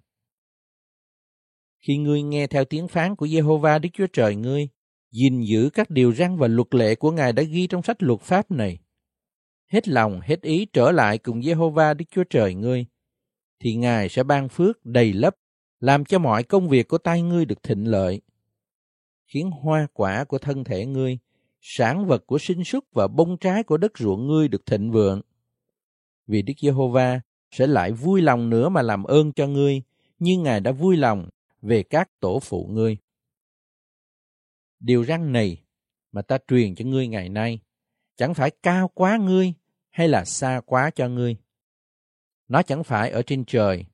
Khi 1.80 1.97
ngươi 1.97 2.21
nghe 2.21 2.47
theo 2.47 2.65
tiếng 2.65 2.88
phán 2.88 3.15
của 3.15 3.27
Giê-hô-va 3.27 3.80
Đức 3.80 3.89
Chúa 3.93 4.07
Trời 4.13 4.35
ngươi, 4.35 4.69
gìn 5.11 5.41
giữ 5.41 5.69
các 5.73 5.90
điều 5.90 6.14
răn 6.14 6.38
và 6.38 6.48
luật 6.48 6.75
lệ 6.75 6.95
của 6.95 7.11
Ngài 7.11 7.33
đã 7.33 7.43
ghi 7.43 7.67
trong 7.67 7.83
sách 7.83 8.03
luật 8.03 8.22
pháp 8.22 8.51
này, 8.51 8.80
hết 9.67 9.88
lòng, 9.88 10.19
hết 10.23 10.41
ý 10.41 10.65
trở 10.73 10.91
lại 10.91 11.17
cùng 11.17 11.43
Giê-hô-va 11.43 11.93
Đức 11.93 12.06
Chúa 12.11 12.23
Trời 12.23 12.53
ngươi, 12.53 12.85
thì 13.59 13.75
Ngài 13.75 14.09
sẽ 14.09 14.23
ban 14.23 14.49
phước 14.49 14.85
đầy 14.85 15.14
lấp, 15.14 15.35
làm 15.80 16.06
cho 16.06 16.19
mọi 16.19 16.43
công 16.43 16.69
việc 16.69 16.88
của 16.88 16.98
tay 16.98 17.22
ngươi 17.22 17.45
được 17.45 17.64
thịnh 17.64 17.88
lợi, 17.88 18.22
khiến 19.27 19.51
hoa 19.51 19.88
quả 19.93 20.23
của 20.23 20.38
thân 20.38 20.64
thể 20.64 20.85
ngươi, 20.85 21.19
sản 21.61 22.06
vật 22.06 22.23
của 22.25 22.38
sinh 22.38 22.64
súc 22.64 22.85
và 22.91 23.07
bông 23.07 23.38
trái 23.38 23.64
của 23.64 23.77
đất 23.77 23.98
ruộng 23.98 24.27
ngươi 24.27 24.48
được 24.48 24.65
thịnh 24.65 24.91
vượng. 24.91 25.22
Vì 26.27 26.41
Đức 26.41 26.53
Giê-hô-va 26.61 27.22
sẽ 27.51 27.67
lại 27.67 27.91
vui 27.91 28.22
lòng 28.22 28.49
nữa 28.49 28.69
mà 28.69 28.81
làm 28.81 29.03
ơn 29.03 29.33
cho 29.33 29.48
ngươi, 29.48 29.81
như 30.19 30.38
Ngài 30.38 30.59
đã 30.59 30.72
vui 30.72 30.98
lòng 30.98 31.30
về 31.61 31.83
các 31.83 32.19
tổ 32.19 32.40
phụ 32.40 32.67
ngươi. 32.72 32.98
Điều 34.81 35.05
răn 35.05 35.31
này 35.31 35.63
mà 36.11 36.21
ta 36.21 36.37
truyền 36.47 36.75
cho 36.75 36.85
ngươi 36.85 37.07
ngày 37.07 37.29
nay, 37.29 37.59
chẳng 38.15 38.33
phải 38.33 38.51
cao 38.63 38.87
quá 38.87 39.17
ngươi 39.17 39.53
hay 39.89 40.07
là 40.07 40.25
xa 40.25 40.61
quá 40.65 40.91
cho 40.95 41.07
ngươi. 41.07 41.37
Nó 42.47 42.61
chẳng 42.61 42.83
phải 42.83 43.11
ở 43.11 43.21
trên 43.21 43.45
trời, 43.45 43.85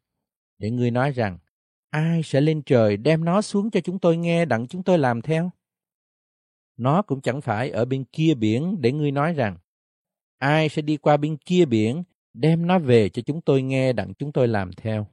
để 0.57 0.72
ngươi 0.72 0.91
nói 0.91 1.11
rằng, 1.11 1.38
ai 1.90 2.24
sẽ 2.24 2.41
lên 2.41 2.61
trời 2.66 2.98
đem 2.98 3.25
nó 3.25 3.41
xuống 3.41 3.72
cho 3.72 3.80
chúng 3.80 3.99
tôi 3.99 4.17
nghe 4.17 4.45
đặng 4.45 4.67
chúng 4.67 4.83
tôi 4.83 4.98
làm 4.98 5.22
theo. 5.22 5.51
Nó 6.77 7.01
cũng 7.01 7.22
chẳng 7.22 7.41
phải 7.41 7.69
ở 7.69 7.85
bên 7.85 8.03
kia 8.03 8.33
biển 8.33 8.75
để 8.80 8.91
ngươi 8.91 9.11
nói 9.11 9.33
rằng, 9.33 9.57
ai 10.38 10.69
sẽ 10.69 10.82
đi 10.82 10.98
qua 10.98 11.17
bên 11.17 11.38
kia 11.38 11.66
biển 11.66 12.03
đem 12.33 12.67
nó 12.67 12.80
về 12.80 13.09
cho 13.09 13.22
chúng 13.22 13.41
tôi 13.41 13.61
nghe 13.61 13.93
đặng 13.93 14.14
chúng 14.14 14.32
tôi 14.32 14.48
làm 14.48 14.74
theo. 14.74 15.07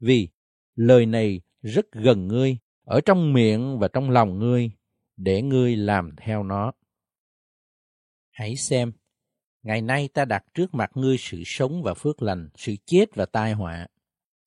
Vì 0.00 0.28
lời 0.74 1.06
này 1.06 1.40
rất 1.62 1.92
gần 1.92 2.28
ngươi, 2.28 2.58
ở 2.84 3.00
trong 3.00 3.32
miệng 3.32 3.78
và 3.78 3.88
trong 3.88 4.10
lòng 4.10 4.38
ngươi, 4.38 4.70
để 5.18 5.42
ngươi 5.42 5.76
làm 5.76 6.12
theo 6.16 6.42
nó. 6.42 6.72
Hãy 8.30 8.56
xem, 8.56 8.92
ngày 9.62 9.82
nay 9.82 10.08
ta 10.08 10.24
đặt 10.24 10.44
trước 10.54 10.74
mặt 10.74 10.90
ngươi 10.94 11.16
sự 11.18 11.42
sống 11.46 11.82
và 11.82 11.94
phước 11.94 12.22
lành, 12.22 12.48
sự 12.56 12.74
chết 12.86 13.14
và 13.14 13.26
tai 13.26 13.52
họa. 13.52 13.86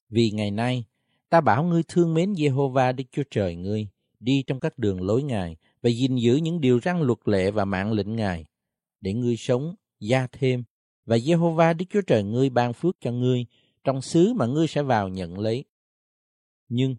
Vì 0.09 0.31
ngày 0.31 0.51
nay, 0.51 0.85
ta 1.29 1.41
bảo 1.41 1.63
ngươi 1.63 1.83
thương 1.87 2.13
mến 2.13 2.33
Jehovah 2.33 2.95
Đức 2.95 3.03
Chúa 3.11 3.23
Trời 3.31 3.55
ngươi, 3.55 3.87
đi 4.19 4.43
trong 4.47 4.59
các 4.59 4.77
đường 4.77 5.01
lối 5.01 5.23
Ngài 5.23 5.57
và 5.81 5.89
gìn 5.89 6.15
giữ 6.15 6.35
những 6.35 6.61
điều 6.61 6.79
răn 6.79 7.01
luật 7.01 7.19
lệ 7.25 7.51
và 7.51 7.65
mạng 7.65 7.91
lệnh 7.91 8.15
Ngài, 8.15 8.45
để 9.01 9.13
ngươi 9.13 9.37
sống, 9.37 9.75
gia 9.99 10.27
thêm, 10.27 10.63
và 11.05 11.17
Jehovah 11.17 11.77
Đức 11.77 11.85
Chúa 11.89 12.01
Trời 12.01 12.23
ngươi 12.23 12.49
ban 12.49 12.73
phước 12.73 12.97
cho 12.99 13.11
ngươi 13.11 13.45
trong 13.83 14.01
xứ 14.01 14.33
mà 14.33 14.45
ngươi 14.45 14.67
sẽ 14.67 14.83
vào 14.83 15.09
nhận 15.09 15.39
lấy. 15.39 15.65
Nhưng 16.69 16.95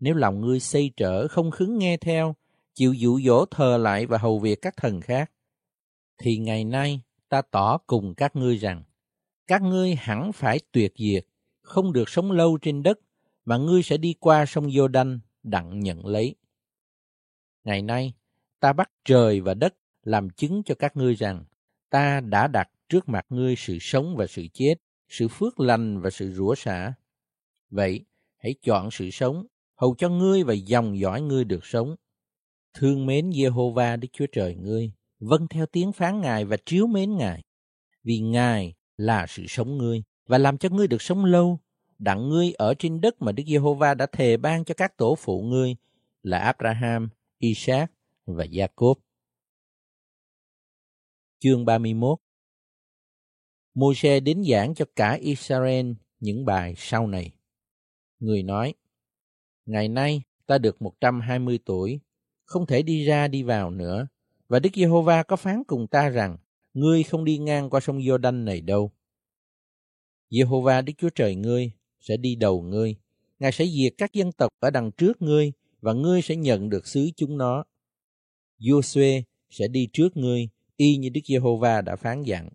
nếu 0.00 0.14
lòng 0.14 0.40
ngươi 0.40 0.60
xây 0.60 0.90
trở 0.96 1.28
không 1.28 1.50
khứng 1.50 1.78
nghe 1.78 1.96
theo, 1.96 2.34
chịu 2.76 2.94
dụ 2.94 3.20
dỗ 3.20 3.44
thờ 3.44 3.76
lại 3.76 4.06
và 4.06 4.18
hầu 4.18 4.38
việc 4.38 4.58
các 4.62 4.74
thần 4.76 5.00
khác, 5.00 5.30
thì 6.18 6.38
ngày 6.38 6.64
nay 6.64 7.00
ta 7.28 7.42
tỏ 7.42 7.78
cùng 7.86 8.14
các 8.14 8.36
ngươi 8.36 8.56
rằng, 8.56 8.82
các 9.46 9.62
ngươi 9.62 9.94
hẳn 9.94 10.32
phải 10.32 10.60
tuyệt 10.72 10.92
diệt, 10.98 11.26
không 11.62 11.92
được 11.92 12.08
sống 12.08 12.32
lâu 12.32 12.58
trên 12.62 12.82
đất, 12.82 12.98
mà 13.44 13.56
ngươi 13.56 13.82
sẽ 13.82 13.96
đi 13.96 14.14
qua 14.20 14.46
sông 14.46 14.70
Giô 14.70 14.88
Đanh 14.88 15.18
đặng 15.42 15.80
nhận 15.80 16.06
lấy. 16.06 16.34
Ngày 17.64 17.82
nay, 17.82 18.14
ta 18.60 18.72
bắt 18.72 18.90
trời 19.04 19.40
và 19.40 19.54
đất 19.54 19.74
làm 20.02 20.30
chứng 20.30 20.62
cho 20.62 20.74
các 20.74 20.96
ngươi 20.96 21.14
rằng, 21.14 21.44
ta 21.90 22.20
đã 22.20 22.46
đặt 22.46 22.70
trước 22.88 23.08
mặt 23.08 23.26
ngươi 23.28 23.56
sự 23.56 23.78
sống 23.80 24.16
và 24.16 24.26
sự 24.26 24.46
chết, 24.52 24.74
sự 25.08 25.28
phước 25.28 25.60
lành 25.60 26.00
và 26.00 26.10
sự 26.10 26.32
rủa 26.32 26.54
xả. 26.54 26.92
Vậy, 27.70 28.04
hãy 28.36 28.54
chọn 28.62 28.90
sự 28.90 29.10
sống, 29.10 29.46
hầu 29.74 29.94
cho 29.98 30.08
ngươi 30.08 30.42
và 30.42 30.54
dòng 30.54 30.98
dõi 30.98 31.20
ngươi 31.20 31.44
được 31.44 31.66
sống. 31.66 31.96
Thương 32.78 33.06
mến 33.06 33.32
Giê-hô-va 33.32 33.96
Đức 33.96 34.08
Chúa 34.12 34.26
Trời 34.32 34.54
ngươi, 34.54 34.92
vâng 35.20 35.48
theo 35.48 35.66
tiếng 35.66 35.92
phán 35.92 36.20
Ngài 36.20 36.44
và 36.44 36.56
chiếu 36.66 36.86
mến 36.86 37.16
Ngài. 37.16 37.42
Vì 38.02 38.20
Ngài 38.20 38.74
là 38.96 39.26
sự 39.28 39.44
sống 39.48 39.78
ngươi 39.78 40.02
và 40.26 40.38
làm 40.38 40.58
cho 40.58 40.68
ngươi 40.68 40.86
được 40.86 41.02
sống 41.02 41.24
lâu, 41.24 41.60
đặng 41.98 42.28
ngươi 42.28 42.52
ở 42.52 42.74
trên 42.78 43.00
đất 43.00 43.22
mà 43.22 43.32
Đức 43.32 43.42
Giê-hô-va 43.46 43.94
đã 43.94 44.06
thề 44.06 44.36
ban 44.36 44.64
cho 44.64 44.74
các 44.74 44.96
tổ 44.96 45.14
phụ 45.14 45.42
ngươi 45.42 45.76
là 46.22 46.38
Abraham, 46.38 47.08
Isaac 47.38 47.92
và 48.26 48.44
Jacob. 48.44 48.94
Chương 51.38 51.64
31 51.64 52.18
Môi-se 53.74 54.20
đến 54.20 54.42
giảng 54.50 54.74
cho 54.74 54.84
cả 54.96 55.12
Israel 55.12 55.92
những 56.20 56.44
bài 56.44 56.74
sau 56.76 57.06
này. 57.06 57.32
Người 58.18 58.42
nói, 58.42 58.74
Ngày 59.66 59.88
nay 59.88 60.22
ta 60.46 60.58
được 60.58 60.82
120 60.82 61.58
tuổi, 61.64 62.00
không 62.46 62.66
thể 62.66 62.82
đi 62.82 63.04
ra 63.04 63.28
đi 63.28 63.42
vào 63.42 63.70
nữa, 63.70 64.06
và 64.48 64.58
Đức 64.58 64.70
Giê-hô-va 64.74 65.22
có 65.22 65.36
phán 65.36 65.62
cùng 65.66 65.86
ta 65.86 66.08
rằng, 66.08 66.36
ngươi 66.74 67.02
không 67.02 67.24
đi 67.24 67.38
ngang 67.38 67.70
qua 67.70 67.80
sông 67.80 67.98
Giô-đanh 67.98 68.44
này 68.44 68.60
đâu. 68.60 68.92
Giê-hô-va 70.30 70.82
Đức 70.82 70.92
Chúa 70.98 71.10
Trời 71.10 71.34
ngươi 71.34 71.72
sẽ 72.00 72.16
đi 72.16 72.34
đầu 72.34 72.62
ngươi, 72.62 72.96
Ngài 73.38 73.52
sẽ 73.52 73.66
diệt 73.66 73.92
các 73.98 74.12
dân 74.12 74.32
tộc 74.32 74.52
ở 74.60 74.70
đằng 74.70 74.90
trước 74.90 75.22
ngươi, 75.22 75.52
và 75.80 75.92
ngươi 75.92 76.22
sẽ 76.22 76.36
nhận 76.36 76.68
được 76.68 76.86
xứ 76.86 77.10
chúng 77.16 77.38
nó. 77.38 77.64
Giô-suê 78.58 79.22
sẽ 79.50 79.68
đi 79.68 79.88
trước 79.92 80.16
ngươi, 80.16 80.48
y 80.76 80.96
như 80.96 81.08
Đức 81.08 81.20
Giê-hô-va 81.24 81.80
đã 81.80 81.96
phán 81.96 82.22
dặn. 82.22 82.48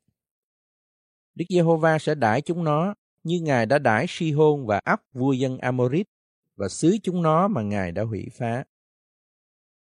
Đức 1.35 1.45
Giê-hô-va 1.49 1.99
sẽ 1.99 2.15
đãi 2.15 2.41
chúng 2.41 2.63
nó 2.63 2.93
như 3.23 3.39
Ngài 3.39 3.65
đã 3.65 3.79
đãi 3.79 4.05
Si-hôn 4.09 4.65
và 4.65 4.79
ấp 4.83 5.01
vua 5.13 5.31
dân 5.31 5.57
Amorit 5.57 6.07
và 6.55 6.69
xứ 6.69 6.97
chúng 7.03 7.21
nó 7.21 7.47
mà 7.47 7.61
Ngài 7.61 7.91
đã 7.91 8.03
hủy 8.03 8.25
phá. 8.31 8.63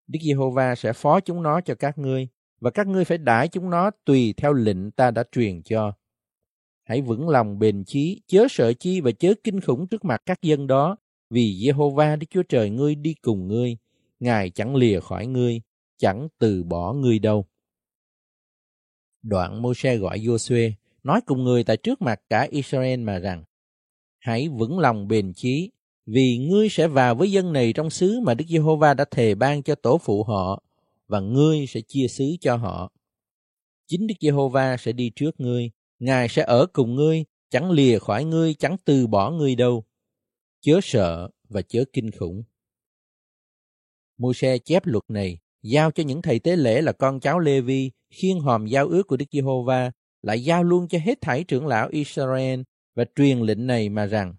Đức 0.07 0.19
Giê-hô-va 0.21 0.75
sẽ 0.75 0.93
phó 0.93 1.19
chúng 1.19 1.43
nó 1.43 1.61
cho 1.61 1.75
các 1.75 1.97
ngươi 1.97 2.27
và 2.59 2.71
các 2.71 2.87
ngươi 2.87 3.05
phải 3.05 3.17
đãi 3.17 3.47
chúng 3.47 3.69
nó 3.69 3.91
tùy 4.05 4.33
theo 4.37 4.53
lệnh 4.53 4.91
ta 4.91 5.11
đã 5.11 5.23
truyền 5.31 5.61
cho. 5.63 5.93
Hãy 6.83 7.01
vững 7.01 7.29
lòng 7.29 7.59
bền 7.59 7.83
chí, 7.85 8.21
chớ 8.27 8.47
sợ 8.49 8.73
chi 8.73 9.01
và 9.01 9.11
chớ 9.11 9.33
kinh 9.43 9.61
khủng 9.61 9.87
trước 9.87 10.05
mặt 10.05 10.21
các 10.25 10.41
dân 10.41 10.67
đó, 10.67 10.97
vì 11.29 11.59
Giê-hô-va 11.63 12.15
Đức 12.15 12.27
Chúa 12.29 12.43
Trời 12.43 12.69
ngươi 12.69 12.95
đi 12.95 13.13
cùng 13.21 13.47
ngươi, 13.47 13.77
Ngài 14.19 14.49
chẳng 14.49 14.75
lìa 14.75 14.99
khỏi 14.99 15.27
ngươi, 15.27 15.61
chẳng 15.97 16.27
từ 16.37 16.63
bỏ 16.63 16.93
ngươi 16.93 17.19
đâu. 17.19 17.45
Đoạn 19.21 19.61
Mô-se 19.61 19.97
gọi 19.97 20.19
Giô-suê, 20.19 20.71
nói 21.03 21.21
cùng 21.25 21.43
người 21.43 21.63
tại 21.63 21.77
trước 21.77 22.01
mặt 22.01 22.21
cả 22.29 22.47
Israel 22.51 22.99
mà 22.99 23.19
rằng, 23.19 23.43
hãy 24.19 24.49
vững 24.49 24.79
lòng 24.79 25.07
bền 25.07 25.33
chí, 25.33 25.71
vì 26.07 26.37
ngươi 26.37 26.69
sẽ 26.69 26.87
vào 26.87 27.15
với 27.15 27.31
dân 27.31 27.53
này 27.53 27.73
trong 27.73 27.89
xứ 27.89 28.19
mà 28.23 28.33
Đức 28.33 28.45
Giê-hô-va 28.47 28.93
đã 28.93 29.05
thề 29.11 29.35
ban 29.35 29.63
cho 29.63 29.75
tổ 29.75 29.97
phụ 29.97 30.23
họ, 30.23 30.63
và 31.07 31.19
ngươi 31.19 31.67
sẽ 31.67 31.81
chia 31.87 32.07
xứ 32.07 32.25
cho 32.41 32.55
họ. 32.55 32.91
Chính 33.87 34.07
Đức 34.07 34.15
Giê-hô-va 34.21 34.77
sẽ 34.77 34.91
đi 34.91 35.11
trước 35.15 35.39
ngươi, 35.39 35.71
Ngài 35.99 36.29
sẽ 36.29 36.43
ở 36.43 36.65
cùng 36.73 36.95
ngươi, 36.95 37.25
chẳng 37.49 37.71
lìa 37.71 37.99
khỏi 37.99 38.23
ngươi, 38.25 38.53
chẳng 38.53 38.75
từ 38.85 39.07
bỏ 39.07 39.31
ngươi 39.31 39.55
đâu. 39.55 39.83
Chớ 40.61 40.79
sợ 40.83 41.29
và 41.49 41.61
chớ 41.61 41.83
kinh 41.93 42.11
khủng. 42.11 42.43
Môi-se 44.17 44.57
chép 44.57 44.85
luật 44.85 45.03
này, 45.07 45.39
giao 45.63 45.91
cho 45.91 46.03
những 46.03 46.21
thầy 46.21 46.39
tế 46.39 46.55
lễ 46.55 46.81
là 46.81 46.91
con 46.91 47.19
cháu 47.19 47.39
Lê-vi, 47.39 47.91
khiên 48.09 48.39
hòm 48.39 48.65
giao 48.65 48.87
ước 48.87 49.07
của 49.07 49.17
Đức 49.17 49.25
Giê-hô-va, 49.31 49.91
lại 50.21 50.43
giao 50.43 50.63
luôn 50.63 50.87
cho 50.87 50.99
hết 50.99 51.21
thảy 51.21 51.43
trưởng 51.43 51.67
lão 51.67 51.89
Israel 51.91 52.61
và 52.95 53.05
truyền 53.15 53.39
lệnh 53.39 53.67
này 53.67 53.89
mà 53.89 54.05
rằng 54.05 54.35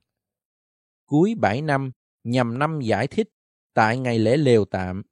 cuối 1.09 1.35
bảy 1.35 1.63
năm 1.63 1.91
nhằm 2.25 2.59
năm 2.59 2.81
giải 2.81 3.07
thích 3.07 3.29
tại 3.75 3.99
ngày 3.99 4.19
lễ 4.19 4.37
lều 4.37 4.65
tạm. 4.65 5.03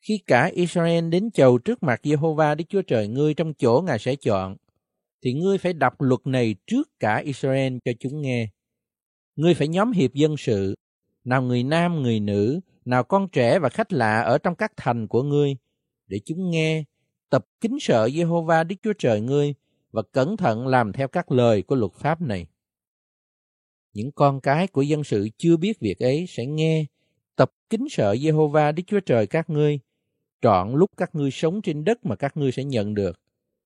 Khi 0.00 0.22
cả 0.26 0.50
Israel 0.54 1.08
đến 1.08 1.30
chầu 1.30 1.58
trước 1.58 1.82
mặt 1.82 2.00
Jehovah 2.02 2.56
Đức 2.56 2.64
Chúa 2.68 2.82
Trời 2.82 3.08
ngươi 3.08 3.34
trong 3.34 3.54
chỗ 3.54 3.82
Ngài 3.86 3.98
sẽ 3.98 4.16
chọn, 4.16 4.56
thì 5.24 5.32
ngươi 5.32 5.58
phải 5.58 5.72
đọc 5.72 6.00
luật 6.00 6.20
này 6.24 6.54
trước 6.66 6.88
cả 7.00 7.16
Israel 7.16 7.76
cho 7.84 7.92
chúng 8.00 8.20
nghe. 8.20 8.48
Ngươi 9.36 9.54
phải 9.54 9.68
nhóm 9.68 9.92
hiệp 9.92 10.14
dân 10.14 10.36
sự, 10.36 10.74
nào 11.24 11.42
người 11.42 11.62
nam 11.62 12.02
người 12.02 12.20
nữ, 12.20 12.60
nào 12.84 13.04
con 13.04 13.28
trẻ 13.28 13.58
và 13.58 13.68
khách 13.68 13.92
lạ 13.92 14.20
ở 14.20 14.38
trong 14.38 14.54
các 14.54 14.72
thành 14.76 15.08
của 15.08 15.22
ngươi, 15.22 15.56
để 16.06 16.20
chúng 16.24 16.50
nghe, 16.50 16.84
tập 17.30 17.46
kính 17.60 17.76
sợ 17.80 18.06
Jehovah 18.06 18.66
Đức 18.66 18.76
Chúa 18.82 18.92
Trời 18.98 19.20
ngươi 19.20 19.54
và 19.90 20.02
cẩn 20.12 20.36
thận 20.36 20.66
làm 20.66 20.92
theo 20.92 21.08
các 21.08 21.32
lời 21.32 21.62
của 21.62 21.74
luật 21.74 21.92
pháp 21.92 22.20
này. 22.20 22.46
Những 23.92 24.12
con 24.12 24.40
cái 24.40 24.66
của 24.66 24.82
dân 24.82 25.04
sự 25.04 25.28
chưa 25.38 25.56
biết 25.56 25.80
việc 25.80 25.98
ấy 25.98 26.26
sẽ 26.28 26.46
nghe, 26.46 26.84
tập 27.36 27.52
kính 27.70 27.86
sợ 27.90 28.14
Jehovah 28.14 28.74
Đức 28.74 28.82
Chúa 28.86 29.00
Trời 29.00 29.26
các 29.26 29.50
ngươi, 29.50 29.78
trọn 30.42 30.72
lúc 30.72 30.90
các 30.96 31.14
ngươi 31.14 31.30
sống 31.30 31.62
trên 31.62 31.84
đất 31.84 32.06
mà 32.06 32.16
các 32.16 32.36
ngươi 32.36 32.52
sẽ 32.52 32.64
nhận 32.64 32.94
được, 32.94 33.20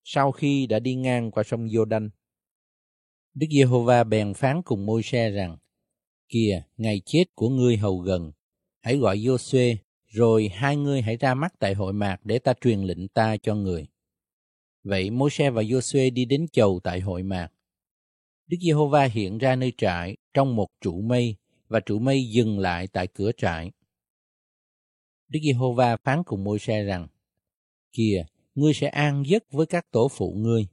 sau 0.04 0.32
khi 0.32 0.66
đã 0.66 0.78
đi 0.78 0.94
ngang 0.94 1.30
qua 1.30 1.42
sông 1.42 1.66
Giô-đanh. 1.66 2.08
Đức 3.34 3.46
Giê-hô-va 3.50 4.04
bèn 4.04 4.34
phán 4.34 4.62
cùng 4.62 4.86
môi 4.86 5.02
xe 5.02 5.30
rằng, 5.30 5.56
Kìa, 6.28 6.62
ngày 6.76 7.00
chết 7.04 7.24
của 7.34 7.48
ngươi 7.48 7.76
hầu 7.76 7.98
gần, 7.98 8.32
hãy 8.80 8.96
gọi 8.96 9.18
Giô-suê, 9.18 9.76
rồi 10.06 10.50
hai 10.54 10.76
ngươi 10.76 11.02
hãy 11.02 11.16
ra 11.16 11.34
mắt 11.34 11.54
tại 11.58 11.74
hội 11.74 11.92
mạc 11.92 12.16
để 12.24 12.38
ta 12.38 12.54
truyền 12.60 12.82
lệnh 12.82 13.08
ta 13.08 13.36
cho 13.36 13.54
người. 13.54 13.86
Vậy 14.84 15.10
Môi-se 15.10 15.50
và 15.50 15.62
Giô-suê 15.62 16.10
đi 16.10 16.24
đến 16.24 16.46
chầu 16.52 16.80
tại 16.84 17.00
hội 17.00 17.22
mạc. 17.22 17.48
Đức 18.46 18.56
Giê-hô-va 18.60 19.04
hiện 19.04 19.38
ra 19.38 19.56
nơi 19.56 19.72
trại 19.78 20.16
trong 20.34 20.56
một 20.56 20.68
trụ 20.80 21.00
mây 21.00 21.36
và 21.68 21.80
trụ 21.80 21.98
mây 21.98 22.24
dừng 22.30 22.58
lại 22.58 22.86
tại 22.92 23.06
cửa 23.06 23.30
trại. 23.36 23.70
Đức 25.28 25.40
Giê-hô-va 25.42 25.96
phán 25.96 26.22
cùng 26.24 26.44
Môi-se 26.44 26.82
rằng: 26.82 27.06
Kìa, 27.92 28.24
ngươi 28.54 28.74
sẽ 28.74 28.88
an 28.88 29.22
giấc 29.26 29.42
với 29.50 29.66
các 29.66 29.90
tổ 29.90 30.08
phụ 30.08 30.34
ngươi. 30.36 30.66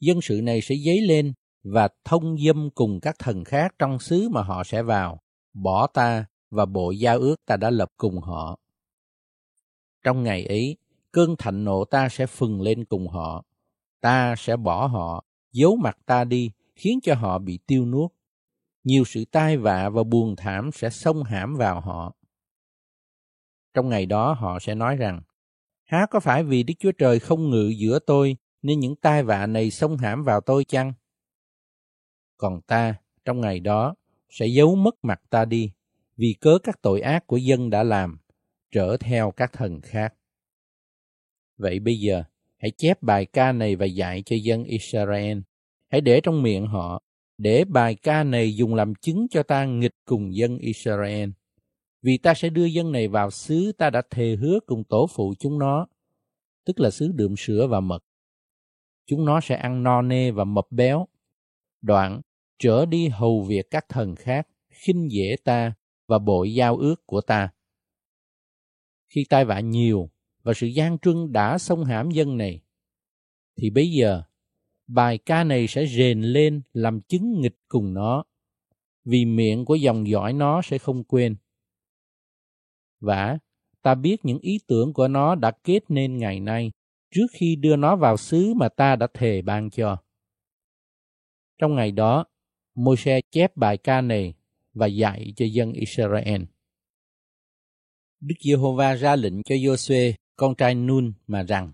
Dân 0.00 0.20
sự 0.22 0.40
này 0.42 0.60
sẽ 0.60 0.74
dấy 0.86 1.00
lên 1.00 1.32
và 1.62 1.88
thông 2.04 2.36
dâm 2.46 2.70
cùng 2.74 3.00
các 3.00 3.16
thần 3.18 3.44
khác 3.44 3.74
trong 3.78 3.98
xứ 3.98 4.28
mà 4.28 4.42
họ 4.42 4.64
sẽ 4.64 4.82
vào, 4.82 5.20
bỏ 5.52 5.86
ta 5.86 6.26
và 6.50 6.66
bộ 6.66 6.90
giao 6.90 7.18
ước 7.18 7.36
ta 7.46 7.56
đã 7.56 7.70
lập 7.70 7.88
cùng 7.96 8.18
họ. 8.18 8.58
Trong 10.04 10.22
ngày 10.22 10.44
ấy, 10.44 10.76
cơn 11.12 11.36
thạnh 11.38 11.64
nộ 11.64 11.84
ta 11.84 12.08
sẽ 12.08 12.26
phừng 12.26 12.60
lên 12.60 12.84
cùng 12.84 13.08
họ. 13.08 13.44
Ta 14.00 14.34
sẽ 14.38 14.56
bỏ 14.56 14.86
họ, 14.86 15.24
giấu 15.52 15.76
mặt 15.76 15.98
ta 16.06 16.24
đi, 16.24 16.50
khiến 16.76 16.98
cho 17.02 17.14
họ 17.14 17.38
bị 17.38 17.58
tiêu 17.66 17.86
nuốt. 17.86 18.10
Nhiều 18.84 19.04
sự 19.04 19.24
tai 19.24 19.56
vạ 19.56 19.88
và 19.88 20.02
buồn 20.02 20.36
thảm 20.36 20.70
sẽ 20.72 20.90
xông 20.90 21.22
hãm 21.22 21.56
vào 21.56 21.80
họ. 21.80 22.16
Trong 23.74 23.88
ngày 23.88 24.06
đó 24.06 24.32
họ 24.32 24.58
sẽ 24.60 24.74
nói 24.74 24.96
rằng, 24.96 25.22
há 25.84 26.06
có 26.10 26.20
phải 26.20 26.44
vì 26.44 26.62
Đức 26.62 26.74
Chúa 26.78 26.92
Trời 26.92 27.18
không 27.18 27.50
ngự 27.50 27.68
giữa 27.68 27.98
tôi 27.98 28.36
nên 28.62 28.80
những 28.80 28.96
tai 28.96 29.22
vạ 29.22 29.46
này 29.46 29.70
xông 29.70 29.96
hãm 29.96 30.22
vào 30.22 30.40
tôi 30.40 30.64
chăng? 30.64 30.92
Còn 32.36 32.60
ta, 32.60 32.94
trong 33.24 33.40
ngày 33.40 33.60
đó, 33.60 33.94
sẽ 34.28 34.46
giấu 34.46 34.76
mất 34.76 35.04
mặt 35.04 35.22
ta 35.30 35.44
đi, 35.44 35.72
vì 36.16 36.34
cớ 36.40 36.58
các 36.62 36.82
tội 36.82 37.00
ác 37.00 37.26
của 37.26 37.36
dân 37.36 37.70
đã 37.70 37.82
làm, 37.82 38.18
trở 38.70 38.96
theo 38.96 39.30
các 39.30 39.52
thần 39.52 39.80
khác. 39.80 40.14
Vậy 41.56 41.78
bây 41.78 41.96
giờ, 41.96 42.24
hãy 42.56 42.70
chép 42.76 43.02
bài 43.02 43.26
ca 43.26 43.52
này 43.52 43.76
và 43.76 43.86
dạy 43.86 44.22
cho 44.26 44.36
dân 44.42 44.64
Israel. 44.64 45.38
Hãy 45.94 46.00
để 46.00 46.20
trong 46.20 46.42
miệng 46.42 46.66
họ, 46.66 47.02
để 47.38 47.64
bài 47.64 47.94
ca 47.94 48.24
này 48.24 48.56
dùng 48.56 48.74
làm 48.74 48.94
chứng 48.94 49.26
cho 49.30 49.42
ta 49.42 49.64
nghịch 49.64 49.94
cùng 50.04 50.34
dân 50.34 50.58
Israel. 50.58 51.30
Vì 52.02 52.18
ta 52.18 52.34
sẽ 52.34 52.48
đưa 52.48 52.64
dân 52.64 52.92
này 52.92 53.08
vào 53.08 53.30
xứ 53.30 53.72
ta 53.78 53.90
đã 53.90 54.02
thề 54.10 54.36
hứa 54.36 54.60
cùng 54.66 54.84
tổ 54.84 55.06
phụ 55.14 55.34
chúng 55.38 55.58
nó, 55.58 55.86
tức 56.64 56.80
là 56.80 56.90
xứ 56.90 57.12
đượm 57.14 57.36
sữa 57.36 57.66
và 57.66 57.80
mật. 57.80 58.04
Chúng 59.06 59.24
nó 59.24 59.40
sẽ 59.40 59.54
ăn 59.54 59.82
no 59.82 60.02
nê 60.02 60.30
và 60.30 60.44
mập 60.44 60.64
béo. 60.70 61.06
Đoạn, 61.82 62.20
trở 62.58 62.86
đi 62.86 63.08
hầu 63.08 63.42
việc 63.42 63.66
các 63.70 63.84
thần 63.88 64.14
khác, 64.14 64.48
khinh 64.70 65.10
dễ 65.10 65.36
ta 65.44 65.72
và 66.06 66.18
bội 66.18 66.54
giao 66.54 66.76
ước 66.76 67.06
của 67.06 67.20
ta. 67.20 67.48
Khi 69.06 69.24
tai 69.28 69.44
vạ 69.44 69.60
nhiều 69.60 70.10
và 70.42 70.52
sự 70.54 70.66
gian 70.66 70.98
truân 70.98 71.32
đã 71.32 71.58
xông 71.58 71.84
hãm 71.84 72.10
dân 72.10 72.36
này, 72.36 72.60
thì 73.56 73.70
bây 73.70 73.90
giờ 73.90 74.22
bài 74.86 75.18
ca 75.18 75.44
này 75.44 75.66
sẽ 75.68 75.86
rền 75.86 76.22
lên 76.22 76.62
làm 76.72 77.00
chứng 77.00 77.40
nghịch 77.40 77.56
cùng 77.68 77.94
nó, 77.94 78.24
vì 79.04 79.24
miệng 79.24 79.64
của 79.64 79.74
dòng 79.74 80.08
dõi 80.08 80.32
nó 80.32 80.62
sẽ 80.62 80.78
không 80.78 81.04
quên. 81.04 81.36
Và 83.00 83.38
ta 83.82 83.94
biết 83.94 84.24
những 84.24 84.38
ý 84.38 84.58
tưởng 84.66 84.92
của 84.92 85.08
nó 85.08 85.34
đã 85.34 85.52
kết 85.64 85.80
nên 85.88 86.18
ngày 86.18 86.40
nay 86.40 86.72
trước 87.10 87.26
khi 87.30 87.56
đưa 87.56 87.76
nó 87.76 87.96
vào 87.96 88.16
xứ 88.16 88.54
mà 88.54 88.68
ta 88.68 88.96
đã 88.96 89.06
thề 89.14 89.42
ban 89.42 89.70
cho. 89.70 89.96
Trong 91.58 91.74
ngày 91.74 91.92
đó, 91.92 92.24
Môi-se 92.74 93.20
chép 93.30 93.56
bài 93.56 93.76
ca 93.76 94.00
này 94.00 94.34
và 94.72 94.86
dạy 94.86 95.32
cho 95.36 95.44
dân 95.44 95.72
Israel. 95.72 96.42
Đức 98.20 98.34
Giê-hô-va 98.40 98.94
ra 98.94 99.16
lệnh 99.16 99.42
cho 99.42 99.54
Giô-suê, 99.54 100.12
con 100.36 100.54
trai 100.54 100.74
Nun 100.74 101.12
mà 101.26 101.42
rằng: 101.42 101.72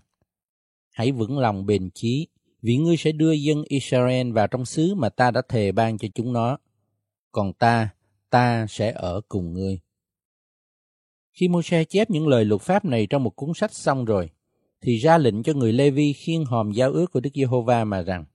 Hãy 0.91 1.11
vững 1.11 1.37
lòng 1.37 1.65
bền 1.65 1.89
chí, 1.93 2.27
vì 2.61 2.77
ngươi 2.77 2.97
sẽ 2.97 3.11
đưa 3.11 3.31
dân 3.31 3.63
Israel 3.67 4.31
vào 4.31 4.47
trong 4.47 4.65
xứ 4.65 4.95
mà 4.95 5.09
ta 5.09 5.31
đã 5.31 5.41
thề 5.49 5.71
ban 5.71 5.97
cho 5.97 6.07
chúng 6.15 6.33
nó. 6.33 6.57
Còn 7.31 7.53
ta, 7.53 7.89
ta 8.29 8.65
sẽ 8.69 8.91
ở 8.91 9.21
cùng 9.29 9.53
ngươi. 9.53 9.79
Khi 11.33 11.47
Môi-se 11.47 11.83
chép 11.83 12.09
những 12.09 12.27
lời 12.27 12.45
luật 12.45 12.61
pháp 12.61 12.85
này 12.85 13.07
trong 13.07 13.23
một 13.23 13.35
cuốn 13.35 13.49
sách 13.55 13.73
xong 13.73 14.05
rồi, 14.05 14.29
thì 14.81 14.97
ra 14.97 15.17
lệnh 15.17 15.43
cho 15.43 15.53
người 15.53 15.73
Lê-vi 15.73 16.13
khiêng 16.13 16.45
hòm 16.45 16.71
giao 16.71 16.91
ước 16.91 17.11
của 17.11 17.19
Đức 17.19 17.29
Giê-hô-va 17.33 17.85
mà 17.85 18.01
rằng: 18.01 18.25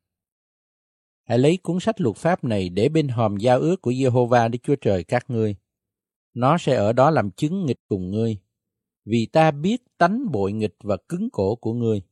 Hãy 1.25 1.39
lấy 1.39 1.57
cuốn 1.57 1.81
sách 1.81 2.01
luật 2.01 2.17
pháp 2.17 2.45
này 2.45 2.69
để 2.69 2.89
bên 2.89 3.09
hòm 3.09 3.37
giao 3.37 3.61
ước 3.61 3.83
của 3.83 3.93
Giê-hô-va 3.93 4.49
Đức 4.49 4.59
Chúa 4.63 4.77
Trời 4.77 5.05
các 5.05 5.25
ngươi. 5.31 5.57
Nó 6.35 6.59
sẽ 6.59 6.75
ở 6.75 6.93
đó 6.93 7.11
làm 7.11 7.31
chứng 7.31 7.67
nghịch 7.67 7.81
cùng 7.89 8.11
ngươi, 8.11 8.39
vì 9.05 9.27
ta 9.33 9.51
biết 9.51 9.83
tánh 9.99 10.33
bội 10.33 10.53
nghịch 10.53 10.75
và 10.81 10.97
cứng 11.09 11.29
cổ 11.33 11.55
của 11.55 11.73
ngươi. 11.73 12.03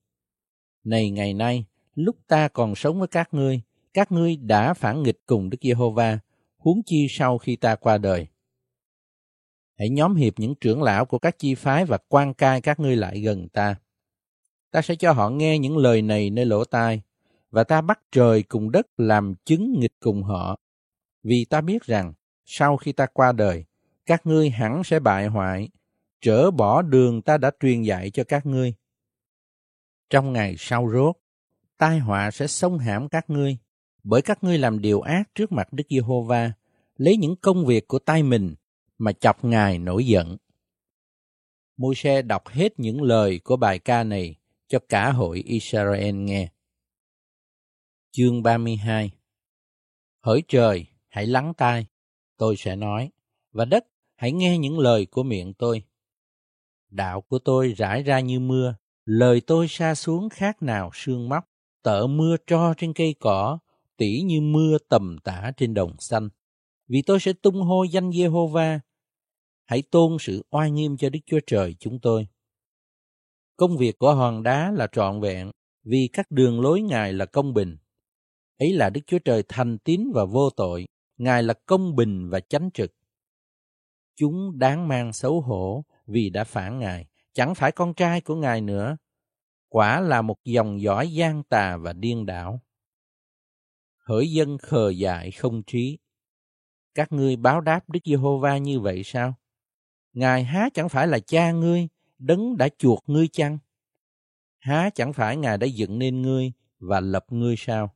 Này 0.84 1.10
ngày 1.10 1.34
nay, 1.34 1.65
lúc 1.94 2.16
ta 2.26 2.48
còn 2.48 2.74
sống 2.74 2.98
với 2.98 3.08
các 3.08 3.34
ngươi, 3.34 3.60
các 3.94 4.12
ngươi 4.12 4.36
đã 4.36 4.74
phản 4.74 5.02
nghịch 5.02 5.18
cùng 5.26 5.50
Đức 5.50 5.58
Giê-hô-va, 5.62 6.18
huống 6.56 6.82
chi 6.86 7.06
sau 7.10 7.39
khi 7.39 7.56
ta 7.56 7.74
qua 7.76 7.98
đời. 7.98 8.26
Hãy 9.78 9.89
nhóm 9.89 10.14
hiệp 10.14 10.39
những 10.39 10.55
trưởng 10.55 10.82
lão 10.82 11.05
của 11.05 11.18
các 11.18 11.39
chi 11.39 11.55
phái 11.55 11.84
và 11.84 11.98
quan 12.08 12.34
cai 12.34 12.60
các 12.60 12.81
ngươi 12.81 12.97
lại 12.97 13.20
gần 13.20 13.48
ta. 13.48 13.76
Ta 14.70 14.82
sẽ 14.82 14.94
cho 14.94 15.12
họ 15.12 15.31
nghe 15.31 15.58
những 15.58 15.76
lời 15.76 16.02
này 16.02 16.31
nơi 16.31 16.44
lỗ 16.44 16.64
tai, 16.64 17.02
và 17.50 17.64
ta 17.64 17.81
bắt 17.81 18.00
trời 18.12 18.42
cùng 18.42 18.70
đất 18.70 18.86
làm 18.97 19.34
chứng 19.44 19.81
nghịch 19.81 19.94
cùng 20.00 20.23
họ. 20.23 20.58
Vì 21.23 21.44
ta 21.50 21.60
biết 21.60 21.82
rằng, 21.82 22.12
sau 22.44 22.76
khi 22.76 22.92
ta 22.92 23.06
qua 23.06 23.32
đời, 23.32 23.64
các 24.06 24.26
ngươi 24.26 24.50
hẳn 24.50 24.84
sẽ 24.84 25.00
bại 25.00 25.26
hoại, 25.26 25.68
trở 26.20 26.50
bỏ 26.50 26.82
đường 26.82 27.23
ta 27.23 27.39
đã 27.39 27.50
truyền 27.60 27.82
dạy 27.82 28.10
cho 28.10 28.24
các 28.24 28.47
ngươi. 28.47 28.74
Trong 30.10 30.32
ngày 30.32 30.55
sau 30.58 30.90
rốt, 30.92 31.16
tai 31.78 31.99
họa 31.99 32.31
sẽ 32.31 32.47
xông 32.47 32.78
hãm 32.78 33.09
các 33.09 33.31
ngươi, 33.31 33.57
bởi 34.03 34.23
các 34.23 34.44
ngươi 34.44 34.59
làm 34.59 34.81
điều 34.81 35.01
ác 35.01 35.35
trước 35.35 35.53
mặt 35.53 35.73
Đức 35.73 35.85
Giê-hô-va, 35.91 36.53
lấy 36.97 37.17
những 37.17 37.36
công 37.36 37.67
việc 37.67 37.89
của 37.89 37.99
tay 37.99 38.23
mình 38.23 38.55
mà 38.99 39.12
chọc 39.12 39.44
Ngài 39.44 39.78
nổi 39.78 40.07
giận. 40.07 40.36
Môi-se 41.77 42.23
đọc 42.23 42.49
hết 42.49 42.81
những 42.81 43.03
lời 43.03 43.41
của 43.44 43.57
bài 43.57 43.78
ca 43.78 44.05
này 44.05 44.36
cho 44.69 44.78
cả 44.89 45.12
hội 45.12 45.43
Israel 45.47 46.15
nghe. 46.15 46.49
Chương 48.12 48.43
32 48.43 49.11
Hỡi 50.25 50.43
trời, 50.49 50.86
hãy 51.09 51.27
lắng 51.27 51.53
tai, 51.57 51.86
tôi 52.36 52.57
sẽ 52.59 52.77
nói, 52.77 53.11
và 53.53 53.65
đất, 53.65 53.85
hãy 54.17 54.33
nghe 54.33 54.59
những 54.59 54.78
lời 54.78 55.07
của 55.07 55.23
miệng 55.23 55.55
tôi. 55.55 55.83
Đạo 56.91 57.20
của 57.20 57.39
tôi 57.39 57.75
rải 57.77 58.03
ra 58.03 58.20
như 58.20 58.41
mưa, 58.41 58.75
lời 59.05 59.43
tôi 59.47 59.69
xa 59.69 59.94
xuống 59.94 60.28
khác 60.28 60.62
nào 60.62 60.91
sương 60.94 61.28
móc, 61.28 61.44
tợ 61.85 62.07
mưa 62.07 62.37
tro 62.47 62.75
trên 62.77 62.93
cây 62.93 63.15
cỏ, 63.21 63.59
tỉ 63.97 64.23
như 64.23 64.41
mưa 64.41 64.79
tầm 64.89 65.17
tã 65.25 65.53
trên 65.57 65.75
đồng 65.75 65.97
xanh. 65.99 66.29
Vì 66.89 67.03
tôi 67.07 67.21
sẽ 67.21 67.33
tung 67.33 67.63
hô 67.63 67.85
danh 67.85 68.13
Giê-hô-va, 68.13 68.81
hãy 69.65 69.83
tôn 69.91 70.17
sự 70.21 70.45
oai 70.51 70.71
nghiêm 70.71 70.97
cho 70.97 71.11
Đức 71.11 71.21
Chúa 71.27 71.41
Trời 71.47 71.77
chúng 71.79 71.99
tôi. 72.03 72.27
Công 73.57 73.77
việc 73.77 73.99
của 73.99 74.15
hòn 74.15 74.43
đá 74.43 74.73
là 74.73 74.87
trọn 74.93 75.21
vẹn, 75.21 75.51
vì 75.85 76.09
các 76.13 76.31
đường 76.31 76.61
lối 76.61 76.83
Ngài 76.83 77.13
là 77.13 77.27
công 77.27 77.55
bình 77.55 77.77
ấy 78.59 78.73
là 78.73 78.91
Đức 78.91 79.01
Chúa 79.07 79.19
Trời 79.19 79.43
thành 79.49 79.79
tín 79.79 80.01
và 80.15 80.25
vô 80.25 80.51
tội, 80.51 80.87
Ngài 81.17 81.43
là 81.43 81.55
công 81.67 81.97
bình 81.97 82.31
và 82.31 82.41
chánh 82.41 82.71
trực. 82.75 82.93
Chúng 84.17 84.59
đáng 84.59 84.89
mang 84.89 85.13
xấu 85.13 85.41
hổ 85.41 85.85
vì 86.07 86.31
đã 86.31 86.45
phản 86.45 86.79
Ngài, 86.79 87.07
chẳng 87.33 87.55
phải 87.55 87.73
con 87.73 87.95
trai 87.95 88.21
của 88.21 88.35
Ngài 88.35 88.61
nữa. 88.61 88.97
Quả 89.75 90.01
là 90.01 90.23
một 90.23 90.44
dòng 90.44 90.81
dõi 90.81 91.12
gian 91.12 91.43
tà 91.43 91.77
và 91.77 91.93
điên 91.93 92.27
đảo. 92.27 92.62
Hỡi 93.99 94.33
dân 94.33 94.59
khờ 94.59 94.91
dại 94.91 95.31
không 95.31 95.62
trí. 95.62 95.99
Các 96.94 97.12
ngươi 97.12 97.36
báo 97.36 97.61
đáp 97.61 97.89
Đức 97.89 98.01
Giê-hô-va 98.05 98.59
như 98.59 98.81
vậy 98.81 99.03
sao? 99.05 99.35
Ngài 100.12 100.44
há 100.44 100.69
chẳng 100.75 100.89
phải 100.89 101.07
là 101.07 101.19
cha 101.19 101.53
ngươi, 101.53 101.89
đấng 102.19 102.57
đã 102.57 102.69
chuộc 102.78 103.03
ngươi 103.07 103.28
chăng? 103.28 103.59
Há 104.59 104.91
chẳng 104.94 105.12
phải 105.12 105.36
Ngài 105.36 105.59
đã 105.59 105.67
dựng 105.67 105.99
nên 105.99 106.23
ngươi 106.23 106.53
và 106.78 107.01
lập 107.01 107.25
ngươi 107.28 107.55
sao? 107.59 107.94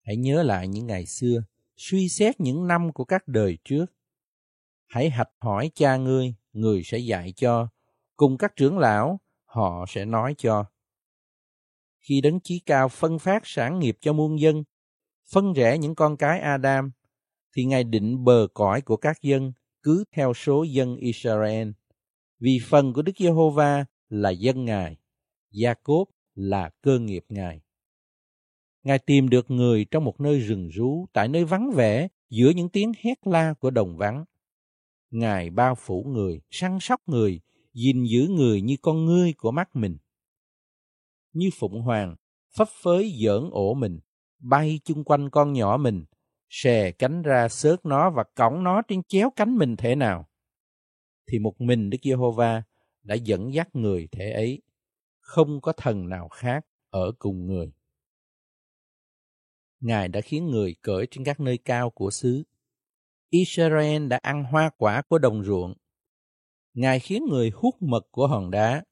Hãy 0.00 0.16
nhớ 0.16 0.42
lại 0.42 0.68
những 0.68 0.86
ngày 0.86 1.06
xưa, 1.06 1.42
suy 1.76 2.08
xét 2.08 2.40
những 2.40 2.66
năm 2.66 2.92
của 2.92 3.04
các 3.04 3.28
đời 3.28 3.58
trước. 3.64 3.86
Hãy 4.86 5.10
hạch 5.10 5.30
hỏi 5.40 5.70
cha 5.74 5.96
ngươi, 5.96 6.34
người 6.52 6.82
sẽ 6.84 6.98
dạy 6.98 7.32
cho, 7.36 7.68
cùng 8.16 8.38
các 8.38 8.56
trưởng 8.56 8.78
lão, 8.78 9.20
họ 9.54 9.84
sẽ 9.88 10.04
nói 10.04 10.34
cho. 10.38 10.64
Khi 12.00 12.20
đấng 12.20 12.40
chí 12.40 12.58
cao 12.66 12.88
phân 12.88 13.18
phát 13.18 13.42
sản 13.44 13.78
nghiệp 13.78 13.98
cho 14.00 14.12
muôn 14.12 14.40
dân, 14.40 14.64
phân 15.32 15.52
rẽ 15.52 15.78
những 15.78 15.94
con 15.94 16.16
cái 16.16 16.40
Adam, 16.40 16.92
thì 17.56 17.64
Ngài 17.64 17.84
định 17.84 18.24
bờ 18.24 18.46
cõi 18.54 18.80
của 18.80 18.96
các 18.96 19.22
dân 19.22 19.52
cứ 19.82 20.04
theo 20.12 20.34
số 20.34 20.62
dân 20.62 20.96
Israel. 20.96 21.70
Vì 22.40 22.58
phần 22.68 22.92
của 22.92 23.02
Đức 23.02 23.12
Giê-hô-va 23.18 23.84
là 24.08 24.30
dân 24.30 24.64
Ngài, 24.64 24.96
Gia-cốp 25.50 26.08
là 26.34 26.70
cơ 26.82 26.98
nghiệp 26.98 27.24
Ngài. 27.28 27.60
Ngài 28.82 28.98
tìm 28.98 29.28
được 29.28 29.50
người 29.50 29.86
trong 29.90 30.04
một 30.04 30.20
nơi 30.20 30.38
rừng 30.38 30.68
rú, 30.68 31.06
tại 31.12 31.28
nơi 31.28 31.44
vắng 31.44 31.70
vẻ, 31.70 32.08
giữa 32.30 32.50
những 32.50 32.68
tiếng 32.68 32.92
hét 33.00 33.26
la 33.26 33.54
của 33.60 33.70
đồng 33.70 33.96
vắng. 33.96 34.24
Ngài 35.10 35.50
bao 35.50 35.74
phủ 35.74 36.04
người, 36.08 36.40
săn 36.50 36.78
sóc 36.80 37.00
người, 37.06 37.40
gìn 37.74 38.04
giữ 38.04 38.28
người 38.28 38.60
như 38.60 38.76
con 38.82 39.04
ngươi 39.04 39.34
của 39.36 39.50
mắt 39.50 39.76
mình. 39.76 39.98
Như 41.32 41.50
phụng 41.58 41.82
hoàng, 41.82 42.16
phấp 42.56 42.68
phới 42.82 43.12
giỡn 43.24 43.48
ổ 43.50 43.74
mình, 43.74 44.00
bay 44.38 44.80
chung 44.84 45.04
quanh 45.04 45.30
con 45.30 45.52
nhỏ 45.52 45.76
mình, 45.76 46.04
xè 46.48 46.90
cánh 46.92 47.22
ra 47.22 47.48
xớt 47.48 47.86
nó 47.86 48.10
và 48.10 48.24
cõng 48.34 48.64
nó 48.64 48.82
trên 48.88 49.02
chéo 49.02 49.30
cánh 49.36 49.56
mình 49.58 49.76
thế 49.76 49.94
nào. 49.94 50.28
Thì 51.26 51.38
một 51.38 51.60
mình 51.60 51.90
Đức 51.90 51.98
Giê-hô-va 52.02 52.62
đã 53.02 53.14
dẫn 53.14 53.54
dắt 53.54 53.68
người 53.72 54.08
thể 54.12 54.30
ấy, 54.30 54.62
không 55.20 55.60
có 55.60 55.72
thần 55.72 56.08
nào 56.08 56.28
khác 56.28 56.66
ở 56.90 57.12
cùng 57.18 57.46
người. 57.46 57.72
Ngài 59.80 60.08
đã 60.08 60.20
khiến 60.20 60.50
người 60.50 60.76
cởi 60.82 61.06
trên 61.10 61.24
các 61.24 61.40
nơi 61.40 61.58
cao 61.58 61.90
của 61.90 62.10
xứ. 62.10 62.42
Israel 63.30 64.06
đã 64.08 64.16
ăn 64.22 64.44
hoa 64.44 64.70
quả 64.76 65.02
của 65.08 65.18
đồng 65.18 65.44
ruộng. 65.44 65.74
Ngài 66.74 67.00
khiến 67.00 67.24
người 67.28 67.50
hút 67.54 67.82
mật 67.82 68.06
của 68.10 68.26
hòn 68.26 68.50
đá, 68.50 68.84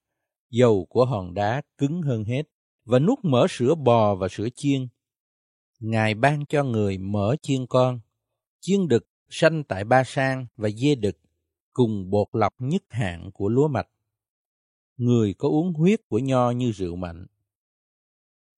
dầu 0.51 0.87
của 0.89 1.05
hòn 1.05 1.35
đá 1.35 1.63
cứng 1.79 2.03
hơn 2.03 2.25
hết, 2.25 2.43
và 2.85 2.99
nuốt 2.99 3.19
mỡ 3.23 3.47
sữa 3.51 3.75
bò 3.75 4.15
và 4.15 4.29
sữa 4.29 4.49
chiên. 4.57 4.89
Ngài 5.81 6.15
ban 6.15 6.47
cho 6.47 6.65
người 6.65 6.99
mỡ 6.99 7.37
chiên 7.43 7.67
con, 7.67 8.01
chiên 8.61 8.89
đực 8.89 9.09
sanh 9.29 9.65
tại 9.65 9.85
Ba 9.85 10.05
Sang 10.05 10.47
và 10.57 10.71
dê 10.71 10.95
đực, 10.95 11.19
cùng 11.73 12.11
bột 12.11 12.29
lọc 12.33 12.55
nhất 12.59 12.83
hạng 12.89 13.31
của 13.35 13.49
lúa 13.49 13.69
mạch. 13.69 13.89
Người 14.97 15.35
có 15.35 15.49
uống 15.49 15.73
huyết 15.73 16.01
của 16.09 16.19
nho 16.19 16.51
như 16.51 16.73
rượu 16.73 16.97
mạnh. 16.97 17.27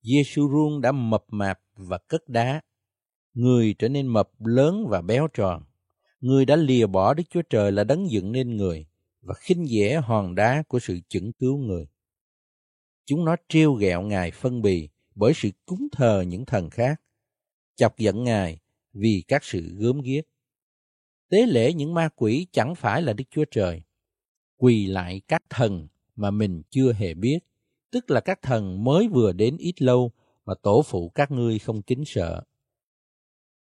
giê 0.02 0.22
-xu 0.22 0.50
ruông 0.50 0.80
đã 0.80 0.92
mập 0.92 1.24
mạp 1.28 1.60
và 1.76 1.98
cất 1.98 2.28
đá. 2.28 2.60
Người 3.34 3.74
trở 3.78 3.88
nên 3.88 4.06
mập 4.06 4.30
lớn 4.38 4.86
và 4.88 5.00
béo 5.00 5.28
tròn. 5.34 5.62
Người 6.20 6.44
đã 6.44 6.56
lìa 6.56 6.86
bỏ 6.86 7.14
Đức 7.14 7.24
Chúa 7.30 7.42
Trời 7.50 7.72
là 7.72 7.84
đấng 7.84 8.10
dựng 8.10 8.32
nên 8.32 8.56
người 8.56 8.86
và 9.24 9.34
khinh 9.34 9.68
dễ 9.68 9.96
hòn 9.96 10.34
đá 10.34 10.62
của 10.68 10.78
sự 10.78 11.00
chứng 11.08 11.32
cứu 11.32 11.58
người. 11.58 11.86
Chúng 13.06 13.24
nó 13.24 13.36
trêu 13.48 13.72
ghẹo 13.74 14.02
Ngài 14.02 14.30
phân 14.30 14.62
bì 14.62 14.88
bởi 15.14 15.32
sự 15.34 15.50
cúng 15.66 15.88
thờ 15.92 16.24
những 16.26 16.44
thần 16.44 16.70
khác, 16.70 17.00
chọc 17.76 17.98
giận 17.98 18.24
Ngài 18.24 18.58
vì 18.92 19.24
các 19.28 19.44
sự 19.44 19.74
gớm 19.78 20.00
ghiếc. 20.00 20.24
Tế 21.28 21.46
lễ 21.46 21.72
những 21.72 21.94
ma 21.94 22.08
quỷ 22.16 22.46
chẳng 22.52 22.74
phải 22.74 23.02
là 23.02 23.12
Đức 23.12 23.24
Chúa 23.30 23.44
Trời. 23.50 23.82
Quỳ 24.56 24.86
lại 24.86 25.20
các 25.28 25.42
thần 25.50 25.88
mà 26.16 26.30
mình 26.30 26.62
chưa 26.70 26.92
hề 26.92 27.14
biết, 27.14 27.38
tức 27.90 28.10
là 28.10 28.20
các 28.20 28.42
thần 28.42 28.84
mới 28.84 29.08
vừa 29.08 29.32
đến 29.32 29.56
ít 29.56 29.82
lâu 29.82 30.12
mà 30.44 30.54
tổ 30.62 30.82
phụ 30.82 31.08
các 31.08 31.30
ngươi 31.30 31.58
không 31.58 31.82
kính 31.82 32.04
sợ. 32.06 32.42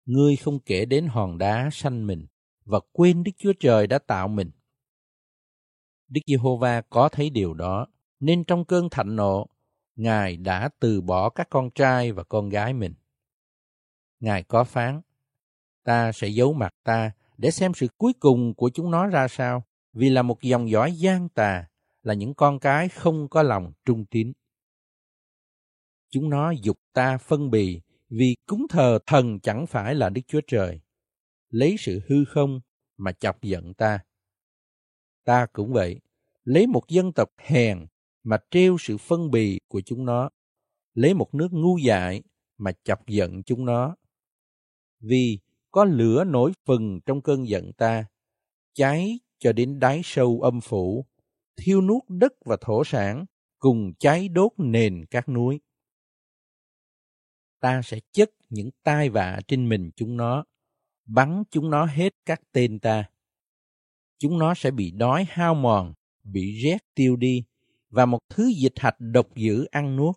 Ngươi 0.04 0.36
không 0.36 0.58
kể 0.60 0.84
đến 0.84 1.06
hòn 1.06 1.38
đá 1.38 1.68
sanh 1.72 2.06
mình 2.06 2.26
và 2.64 2.80
quên 2.92 3.22
Đức 3.22 3.32
Chúa 3.38 3.52
Trời 3.60 3.86
đã 3.86 3.98
tạo 3.98 4.28
mình. 4.28 4.50
Đức 6.08 6.20
Giê-hô-va 6.26 6.80
có 6.80 7.08
thấy 7.08 7.30
điều 7.30 7.54
đó, 7.54 7.86
nên 8.20 8.44
trong 8.44 8.64
cơn 8.64 8.88
thạnh 8.90 9.16
nộ, 9.16 9.46
Ngài 9.96 10.36
đã 10.36 10.68
từ 10.80 11.00
bỏ 11.00 11.28
các 11.28 11.50
con 11.50 11.70
trai 11.70 12.12
và 12.12 12.24
con 12.24 12.48
gái 12.48 12.74
mình. 12.74 12.94
Ngài 14.20 14.42
có 14.42 14.64
phán, 14.64 15.00
ta 15.84 16.12
sẽ 16.12 16.28
giấu 16.28 16.52
mặt 16.52 16.74
ta 16.84 17.12
để 17.36 17.50
xem 17.50 17.74
sự 17.74 17.86
cuối 17.98 18.12
cùng 18.20 18.54
của 18.54 18.70
chúng 18.74 18.90
nó 18.90 19.06
ra 19.06 19.28
sao, 19.28 19.64
vì 19.92 20.10
là 20.10 20.22
một 20.22 20.42
dòng 20.42 20.70
dõi 20.70 20.92
gian 20.92 21.28
tà, 21.28 21.68
là 22.02 22.14
những 22.14 22.34
con 22.34 22.58
cái 22.58 22.88
không 22.88 23.28
có 23.28 23.42
lòng 23.42 23.72
trung 23.84 24.04
tín. 24.10 24.32
Chúng 26.10 26.30
nó 26.30 26.50
dục 26.50 26.76
ta 26.92 27.18
phân 27.18 27.50
bì 27.50 27.80
vì 28.08 28.36
cúng 28.46 28.66
thờ 28.70 28.98
thần 29.06 29.40
chẳng 29.40 29.66
phải 29.66 29.94
là 29.94 30.08
Đức 30.08 30.22
Chúa 30.26 30.40
Trời, 30.46 30.80
lấy 31.50 31.76
sự 31.78 32.00
hư 32.08 32.24
không 32.24 32.60
mà 32.96 33.12
chọc 33.12 33.42
giận 33.42 33.74
ta. 33.74 33.98
Ta 35.24 35.46
cũng 35.52 35.72
vậy, 35.72 36.00
lấy 36.44 36.66
một 36.66 36.82
dân 36.88 37.12
tộc 37.12 37.28
hèn 37.38 37.86
mà 38.22 38.38
treo 38.50 38.76
sự 38.80 38.98
phân 38.98 39.30
bì 39.30 39.60
của 39.68 39.80
chúng 39.80 40.04
nó, 40.04 40.30
lấy 40.94 41.14
một 41.14 41.34
nước 41.34 41.48
ngu 41.50 41.78
dại 41.78 42.22
mà 42.58 42.72
chọc 42.84 43.06
giận 43.06 43.42
chúng 43.42 43.64
nó. 43.64 43.96
Vì 45.00 45.38
có 45.70 45.84
lửa 45.84 46.24
nổi 46.24 46.52
phừng 46.64 47.00
trong 47.06 47.20
cơn 47.20 47.48
giận 47.48 47.72
ta, 47.72 48.04
cháy 48.74 49.18
cho 49.38 49.52
đến 49.52 49.78
đáy 49.78 50.00
sâu 50.04 50.40
âm 50.42 50.60
phủ, 50.60 51.06
thiêu 51.56 51.80
nuốt 51.80 52.02
đất 52.08 52.32
và 52.44 52.56
thổ 52.60 52.84
sản, 52.84 53.24
cùng 53.58 53.92
cháy 53.98 54.28
đốt 54.28 54.52
nền 54.58 55.04
các 55.10 55.28
núi. 55.28 55.60
Ta 57.60 57.82
sẽ 57.84 58.00
chất 58.12 58.30
những 58.48 58.70
tai 58.82 59.10
vạ 59.10 59.40
trên 59.48 59.68
mình 59.68 59.90
chúng 59.96 60.16
nó, 60.16 60.44
bắn 61.04 61.42
chúng 61.50 61.70
nó 61.70 61.86
hết 61.86 62.14
các 62.26 62.40
tên 62.52 62.78
ta. 62.78 63.10
Chúng 64.24 64.38
nó 64.38 64.54
sẽ 64.54 64.70
bị 64.70 64.90
đói 64.90 65.26
hao 65.28 65.54
mòn, 65.54 65.94
bị 66.22 66.52
rét 66.62 66.78
tiêu 66.94 67.16
đi, 67.16 67.44
và 67.90 68.06
một 68.06 68.18
thứ 68.28 68.52
dịch 68.56 68.72
hạch 68.76 68.96
độc 68.98 69.34
dữ 69.34 69.64
ăn 69.64 69.96
nuốt. 69.96 70.16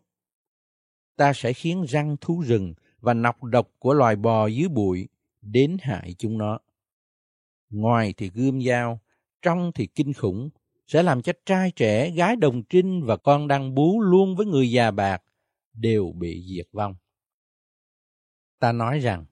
Ta 1.15 1.33
sẽ 1.33 1.53
khiến 1.53 1.85
răng 1.87 2.15
thú 2.21 2.43
rừng 2.47 2.73
và 2.99 3.13
nọc 3.13 3.43
độc 3.43 3.69
của 3.79 3.93
loài 3.93 4.15
bò 4.15 4.47
dưới 4.47 4.67
bụi 4.67 5.07
đến 5.41 5.77
hại 5.81 6.15
chúng 6.17 6.37
nó. 6.37 6.59
Ngoài 7.69 8.13
thì 8.17 8.29
gươm 8.33 8.61
dao, 8.61 8.99
trong 9.41 9.71
thì 9.75 9.87
kinh 9.87 10.13
khủng, 10.13 10.49
sẽ 10.87 11.03
làm 11.03 11.21
cho 11.21 11.33
trai 11.45 11.71
trẻ, 11.71 12.09
gái 12.09 12.35
đồng 12.35 12.63
trinh 12.63 13.03
và 13.05 13.17
con 13.17 13.47
đang 13.47 13.75
bú 13.75 14.01
luôn 14.01 14.35
với 14.35 14.45
người 14.45 14.71
già 14.71 14.91
bạc 14.91 15.23
đều 15.73 16.11
bị 16.15 16.45
diệt 16.55 16.67
vong. 16.71 16.95
Ta 18.59 18.71
nói 18.71 18.99
rằng, 18.99 19.25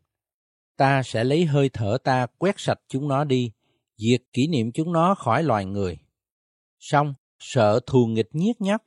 ta 0.78 1.04
sẽ 1.04 1.24
lấy 1.24 1.46
hơi 1.46 1.70
thở 1.70 1.98
ta 2.04 2.28
quét 2.38 2.56
sạch 2.58 2.80
chúng 2.88 3.08
nó 3.08 3.24
đi, 3.24 3.52
diệt 3.98 4.22
kỷ 4.34 4.48
niệm 4.48 4.72
chúng 4.72 4.94
nó 4.94 5.16
khỏi 5.16 5.44
loài 5.44 5.66
người. 5.66 5.98
Xong, 6.80 7.14
sợ 7.40 7.80
thù 7.86 8.06
nghịch 8.06 8.30
nhiếc 8.36 8.62
nhắc. 8.62 8.84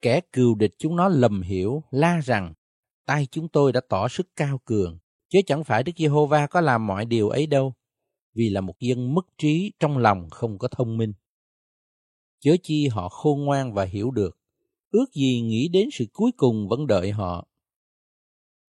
kẻ 0.00 0.20
cừu 0.32 0.54
địch 0.54 0.74
chúng 0.78 0.96
nó 0.96 1.08
lầm 1.08 1.42
hiểu, 1.42 1.82
la 1.90 2.20
rằng, 2.20 2.54
tay 3.06 3.26
chúng 3.30 3.48
tôi 3.48 3.72
đã 3.72 3.80
tỏ 3.88 4.08
sức 4.08 4.28
cao 4.36 4.60
cường, 4.64 4.98
chứ 5.28 5.40
chẳng 5.46 5.64
phải 5.64 5.82
Đức 5.82 5.92
Giê-hô-va 5.96 6.46
có 6.46 6.60
làm 6.60 6.86
mọi 6.86 7.04
điều 7.04 7.28
ấy 7.28 7.46
đâu, 7.46 7.74
vì 8.34 8.50
là 8.50 8.60
một 8.60 8.74
dân 8.80 9.14
mất 9.14 9.26
trí 9.38 9.72
trong 9.78 9.98
lòng 9.98 10.30
không 10.30 10.58
có 10.58 10.68
thông 10.68 10.96
minh. 10.96 11.12
Chớ 12.40 12.56
chi 12.62 12.88
họ 12.88 13.08
khôn 13.08 13.44
ngoan 13.44 13.72
và 13.72 13.84
hiểu 13.84 14.10
được, 14.10 14.38
ước 14.90 15.06
gì 15.14 15.40
nghĩ 15.40 15.68
đến 15.68 15.88
sự 15.92 16.04
cuối 16.12 16.32
cùng 16.36 16.68
vẫn 16.68 16.86
đợi 16.86 17.10
họ. 17.10 17.46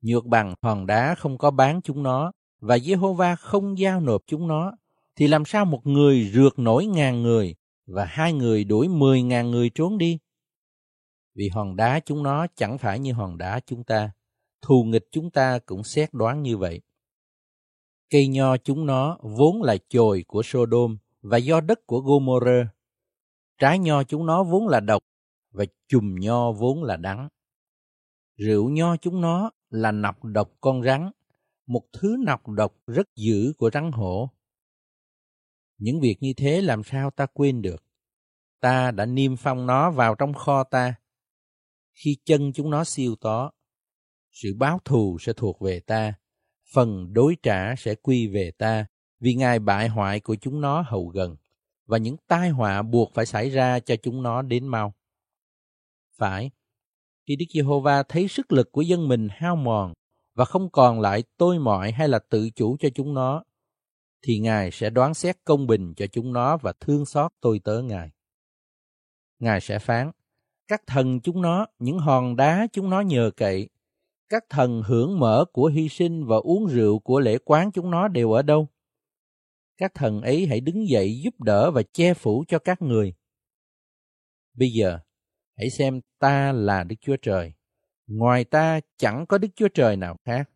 Nhược 0.01 0.25
bằng 0.25 0.53
hòn 0.61 0.85
đá 0.85 1.15
không 1.15 1.37
có 1.37 1.51
bán 1.51 1.81
chúng 1.81 2.03
nó, 2.03 2.31
và 2.59 2.79
Giê-hô-va 2.79 3.35
không 3.35 3.77
giao 3.77 3.99
nộp 3.99 4.21
chúng 4.27 4.47
nó, 4.47 4.71
thì 5.15 5.27
làm 5.27 5.45
sao 5.45 5.65
một 5.65 5.87
người 5.87 6.31
rượt 6.33 6.59
nổi 6.59 6.85
ngàn 6.85 7.21
người, 7.21 7.55
và 7.87 8.05
hai 8.05 8.33
người 8.33 8.63
đuổi 8.63 8.87
mười 8.87 9.21
ngàn 9.21 9.51
người 9.51 9.69
trốn 9.75 9.97
đi? 9.97 10.19
Vì 11.35 11.49
hòn 11.49 11.75
đá 11.75 11.99
chúng 11.99 12.23
nó 12.23 12.47
chẳng 12.55 12.77
phải 12.77 12.99
như 12.99 13.13
hòn 13.13 13.37
đá 13.37 13.59
chúng 13.59 13.83
ta, 13.83 14.11
thù 14.61 14.83
nghịch 14.83 15.07
chúng 15.11 15.31
ta 15.31 15.59
cũng 15.65 15.83
xét 15.83 16.13
đoán 16.13 16.41
như 16.41 16.57
vậy. 16.57 16.81
Cây 18.09 18.27
nho 18.27 18.57
chúng 18.57 18.85
nó 18.85 19.17
vốn 19.21 19.61
là 19.61 19.77
chồi 19.89 20.23
của 20.27 20.41
Sodom 20.43 20.97
và 21.21 21.37
do 21.37 21.61
đất 21.61 21.79
của 21.85 21.99
Gomorrah. 21.99 22.67
Trái 23.57 23.79
nho 23.79 24.03
chúng 24.03 24.25
nó 24.25 24.43
vốn 24.43 24.67
là 24.67 24.79
độc 24.79 25.03
và 25.51 25.65
chùm 25.87 26.15
nho 26.19 26.51
vốn 26.51 26.83
là 26.83 26.97
đắng. 26.97 27.29
Rượu 28.37 28.69
nho 28.69 28.97
chúng 28.97 29.21
nó 29.21 29.51
là 29.69 29.91
nọc 29.91 30.23
độc 30.23 30.51
con 30.61 30.83
rắn, 30.83 31.11
một 31.67 31.83
thứ 31.93 32.15
nọc 32.25 32.49
độc 32.49 32.75
rất 32.87 33.07
dữ 33.15 33.53
của 33.57 33.69
rắn 33.73 33.91
hổ. 33.91 34.29
Những 35.83 35.99
việc 35.99 36.17
như 36.19 36.33
thế 36.37 36.61
làm 36.61 36.83
sao 36.83 37.11
ta 37.11 37.25
quên 37.25 37.61
được? 37.61 37.83
Ta 38.59 38.91
đã 38.91 39.05
niêm 39.05 39.35
phong 39.35 39.65
nó 39.65 39.91
vào 39.91 40.15
trong 40.15 40.33
kho 40.33 40.63
ta. 40.63 40.95
Khi 41.93 42.17
chân 42.25 42.53
chúng 42.53 42.69
nó 42.69 42.83
siêu 42.83 43.15
tó, 43.21 43.51
sự 44.31 44.53
báo 44.57 44.79
thù 44.85 45.17
sẽ 45.19 45.33
thuộc 45.33 45.61
về 45.61 45.79
ta, 45.79 46.13
phần 46.73 47.13
đối 47.13 47.37
trả 47.43 47.75
sẽ 47.75 47.95
quy 47.95 48.27
về 48.27 48.51
ta, 48.51 48.85
vì 49.19 49.33
ngài 49.33 49.59
bại 49.59 49.87
hoại 49.87 50.19
của 50.19 50.35
chúng 50.35 50.61
nó 50.61 50.81
hầu 50.81 51.07
gần, 51.07 51.35
và 51.85 51.97
những 51.97 52.15
tai 52.27 52.49
họa 52.49 52.81
buộc 52.81 53.13
phải 53.13 53.25
xảy 53.25 53.49
ra 53.49 53.79
cho 53.79 53.95
chúng 53.95 54.23
nó 54.23 54.41
đến 54.41 54.67
mau. 54.67 54.93
Phải, 56.17 56.51
khi 57.27 57.35
Đức 57.35 57.45
Giê-hô-va 57.53 58.03
thấy 58.03 58.27
sức 58.27 58.51
lực 58.51 58.71
của 58.71 58.81
dân 58.81 59.07
mình 59.07 59.27
hao 59.31 59.55
mòn 59.55 59.93
và 60.33 60.45
không 60.45 60.69
còn 60.71 60.99
lại 60.99 61.23
tôi 61.37 61.59
mọi 61.59 61.91
hay 61.91 62.07
là 62.07 62.19
tự 62.19 62.49
chủ 62.49 62.77
cho 62.79 62.89
chúng 62.95 63.13
nó, 63.13 63.43
thì 64.23 64.39
Ngài 64.39 64.71
sẽ 64.71 64.89
đoán 64.89 65.13
xét 65.13 65.37
công 65.43 65.67
bình 65.67 65.93
cho 65.97 66.07
chúng 66.07 66.33
nó 66.33 66.57
và 66.57 66.73
thương 66.79 67.05
xót 67.05 67.31
tôi 67.41 67.59
tớ 67.63 67.81
Ngài. 67.81 68.09
Ngài 69.39 69.61
sẽ 69.61 69.79
phán, 69.79 70.11
các 70.67 70.81
thần 70.87 71.19
chúng 71.21 71.41
nó, 71.41 71.65
những 71.79 71.99
hòn 71.99 72.35
đá 72.35 72.67
chúng 72.71 72.89
nó 72.89 73.01
nhờ 73.01 73.31
cậy, 73.37 73.69
các 74.29 74.43
thần 74.49 74.81
hưởng 74.85 75.19
mở 75.19 75.45
của 75.53 75.67
hy 75.67 75.89
sinh 75.89 76.25
và 76.25 76.37
uống 76.37 76.67
rượu 76.67 76.99
của 76.99 77.19
lễ 77.19 77.37
quán 77.37 77.71
chúng 77.71 77.91
nó 77.91 78.07
đều 78.07 78.31
ở 78.31 78.41
đâu? 78.41 78.67
Các 79.77 79.91
thần 79.93 80.21
ấy 80.21 80.47
hãy 80.47 80.61
đứng 80.61 80.89
dậy 80.89 81.21
giúp 81.23 81.41
đỡ 81.41 81.71
và 81.71 81.83
che 81.93 82.13
phủ 82.13 82.43
cho 82.47 82.59
các 82.59 82.81
người. 82.81 83.13
Bây 84.53 84.69
giờ, 84.69 84.99
hãy 85.57 85.69
xem 85.69 86.01
ta 86.19 86.51
là 86.51 86.83
Đức 86.83 86.95
Chúa 87.01 87.17
Trời. 87.21 87.53
Ngoài 88.07 88.43
ta 88.43 88.79
chẳng 88.97 89.25
có 89.29 89.37
Đức 89.37 89.47
Chúa 89.55 89.67
Trời 89.67 89.97
nào 89.97 90.17
khác. 90.25 90.49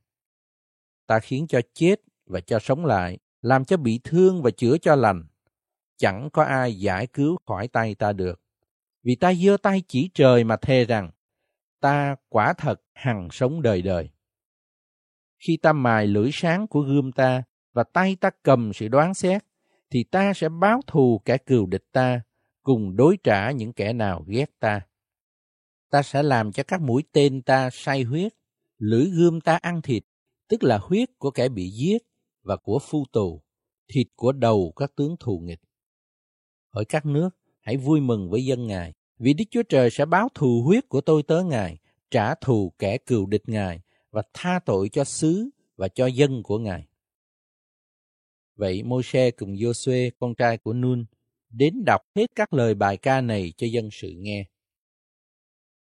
Ta 1.07 1.19
khiến 1.19 1.47
cho 1.47 1.61
chết 1.73 1.95
và 2.25 2.39
cho 2.39 2.59
sống 2.59 2.85
lại, 2.85 3.19
làm 3.41 3.65
cho 3.65 3.77
bị 3.77 3.99
thương 4.03 4.41
và 4.41 4.51
chữa 4.51 4.77
cho 4.77 4.95
lành, 4.95 5.23
chẳng 5.97 6.29
có 6.33 6.43
ai 6.43 6.79
giải 6.79 7.07
cứu 7.07 7.37
khỏi 7.45 7.67
tay 7.67 7.95
ta 7.95 8.13
được. 8.13 8.41
Vì 9.03 9.15
ta 9.15 9.33
giơ 9.33 9.57
tay 9.57 9.83
chỉ 9.87 10.09
trời 10.13 10.43
mà 10.43 10.57
thề 10.57 10.85
rằng, 10.85 11.11
ta 11.81 12.15
quả 12.29 12.53
thật 12.57 12.81
hằng 12.93 13.27
sống 13.31 13.61
đời 13.61 13.81
đời. 13.81 14.09
Khi 15.47 15.57
ta 15.61 15.73
mài 15.73 16.07
lưỡi 16.07 16.29
sáng 16.33 16.67
của 16.67 16.81
gươm 16.81 17.11
ta 17.11 17.43
và 17.73 17.83
tay 17.83 18.17
ta 18.21 18.29
cầm 18.43 18.73
sự 18.73 18.87
đoán 18.87 19.13
xét, 19.13 19.43
thì 19.89 20.03
ta 20.03 20.33
sẽ 20.33 20.49
báo 20.49 20.81
thù 20.87 21.21
kẻ 21.25 21.37
cừu 21.37 21.65
địch 21.65 21.85
ta, 21.91 22.21
cùng 22.63 22.95
đối 22.95 23.17
trả 23.23 23.51
những 23.51 23.73
kẻ 23.73 23.93
nào 23.93 24.23
ghét 24.27 24.59
ta. 24.59 24.81
Ta 25.91 26.01
sẽ 26.01 26.23
làm 26.23 26.51
cho 26.51 26.63
các 26.63 26.81
mũi 26.81 27.03
tên 27.11 27.41
ta 27.41 27.69
say 27.69 28.03
huyết, 28.03 28.33
lưỡi 28.77 29.05
gươm 29.05 29.41
ta 29.41 29.55
ăn 29.55 29.81
thịt, 29.81 30.03
tức 30.47 30.63
là 30.63 30.77
huyết 30.77 31.09
của 31.17 31.31
kẻ 31.31 31.49
bị 31.49 31.69
giết 31.69 31.97
và 32.47 32.55
của 32.55 32.79
phu 32.79 33.05
tù, 33.11 33.41
thịt 33.93 34.07
của 34.15 34.31
đầu 34.31 34.73
các 34.75 34.95
tướng 34.95 35.15
thù 35.19 35.39
nghịch. 35.39 35.59
Ở 36.69 36.83
các 36.89 37.05
nước, 37.05 37.29
hãy 37.61 37.77
vui 37.77 38.01
mừng 38.01 38.29
với 38.29 38.45
dân 38.45 38.67
Ngài, 38.67 38.93
vì 39.19 39.33
Đức 39.33 39.45
Chúa 39.51 39.63
Trời 39.63 39.89
sẽ 39.89 40.05
báo 40.05 40.29
thù 40.35 40.63
huyết 40.65 40.89
của 40.89 41.01
tôi 41.01 41.23
tới 41.23 41.43
Ngài, 41.43 41.77
trả 42.11 42.35
thù 42.35 42.73
kẻ 42.79 42.97
cừu 42.97 43.25
địch 43.25 43.43
Ngài 43.47 43.81
và 44.11 44.21
tha 44.33 44.59
tội 44.65 44.89
cho 44.89 45.03
xứ 45.03 45.49
và 45.75 45.87
cho 45.87 46.07
dân 46.07 46.43
của 46.43 46.59
Ngài. 46.59 46.87
Vậy 48.55 48.83
Môi-se 48.83 49.31
cùng 49.31 49.53
Giô-suê, 49.53 50.11
con 50.19 50.35
trai 50.35 50.57
của 50.57 50.73
Nun, 50.73 51.05
đến 51.49 51.73
đọc 51.85 52.01
hết 52.15 52.31
các 52.35 52.53
lời 52.53 52.73
bài 52.73 52.97
ca 52.97 53.21
này 53.21 53.53
cho 53.57 53.67
dân 53.71 53.89
sự 53.91 54.13
nghe. 54.17 54.45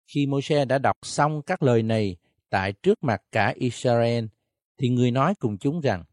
Khi 0.06 0.26
Môi-se 0.26 0.64
đã 0.64 0.78
đọc 0.78 0.96
xong 1.02 1.42
các 1.42 1.62
lời 1.62 1.82
này 1.82 2.16
tại 2.50 2.72
trước 2.72 3.04
mặt 3.04 3.22
cả 3.32 3.54
Israel, 3.56 4.24
thì 4.78 4.88
người 4.88 5.10
nói 5.10 5.34
cùng 5.38 5.58
chúng 5.58 5.80
rằng, 5.80 6.04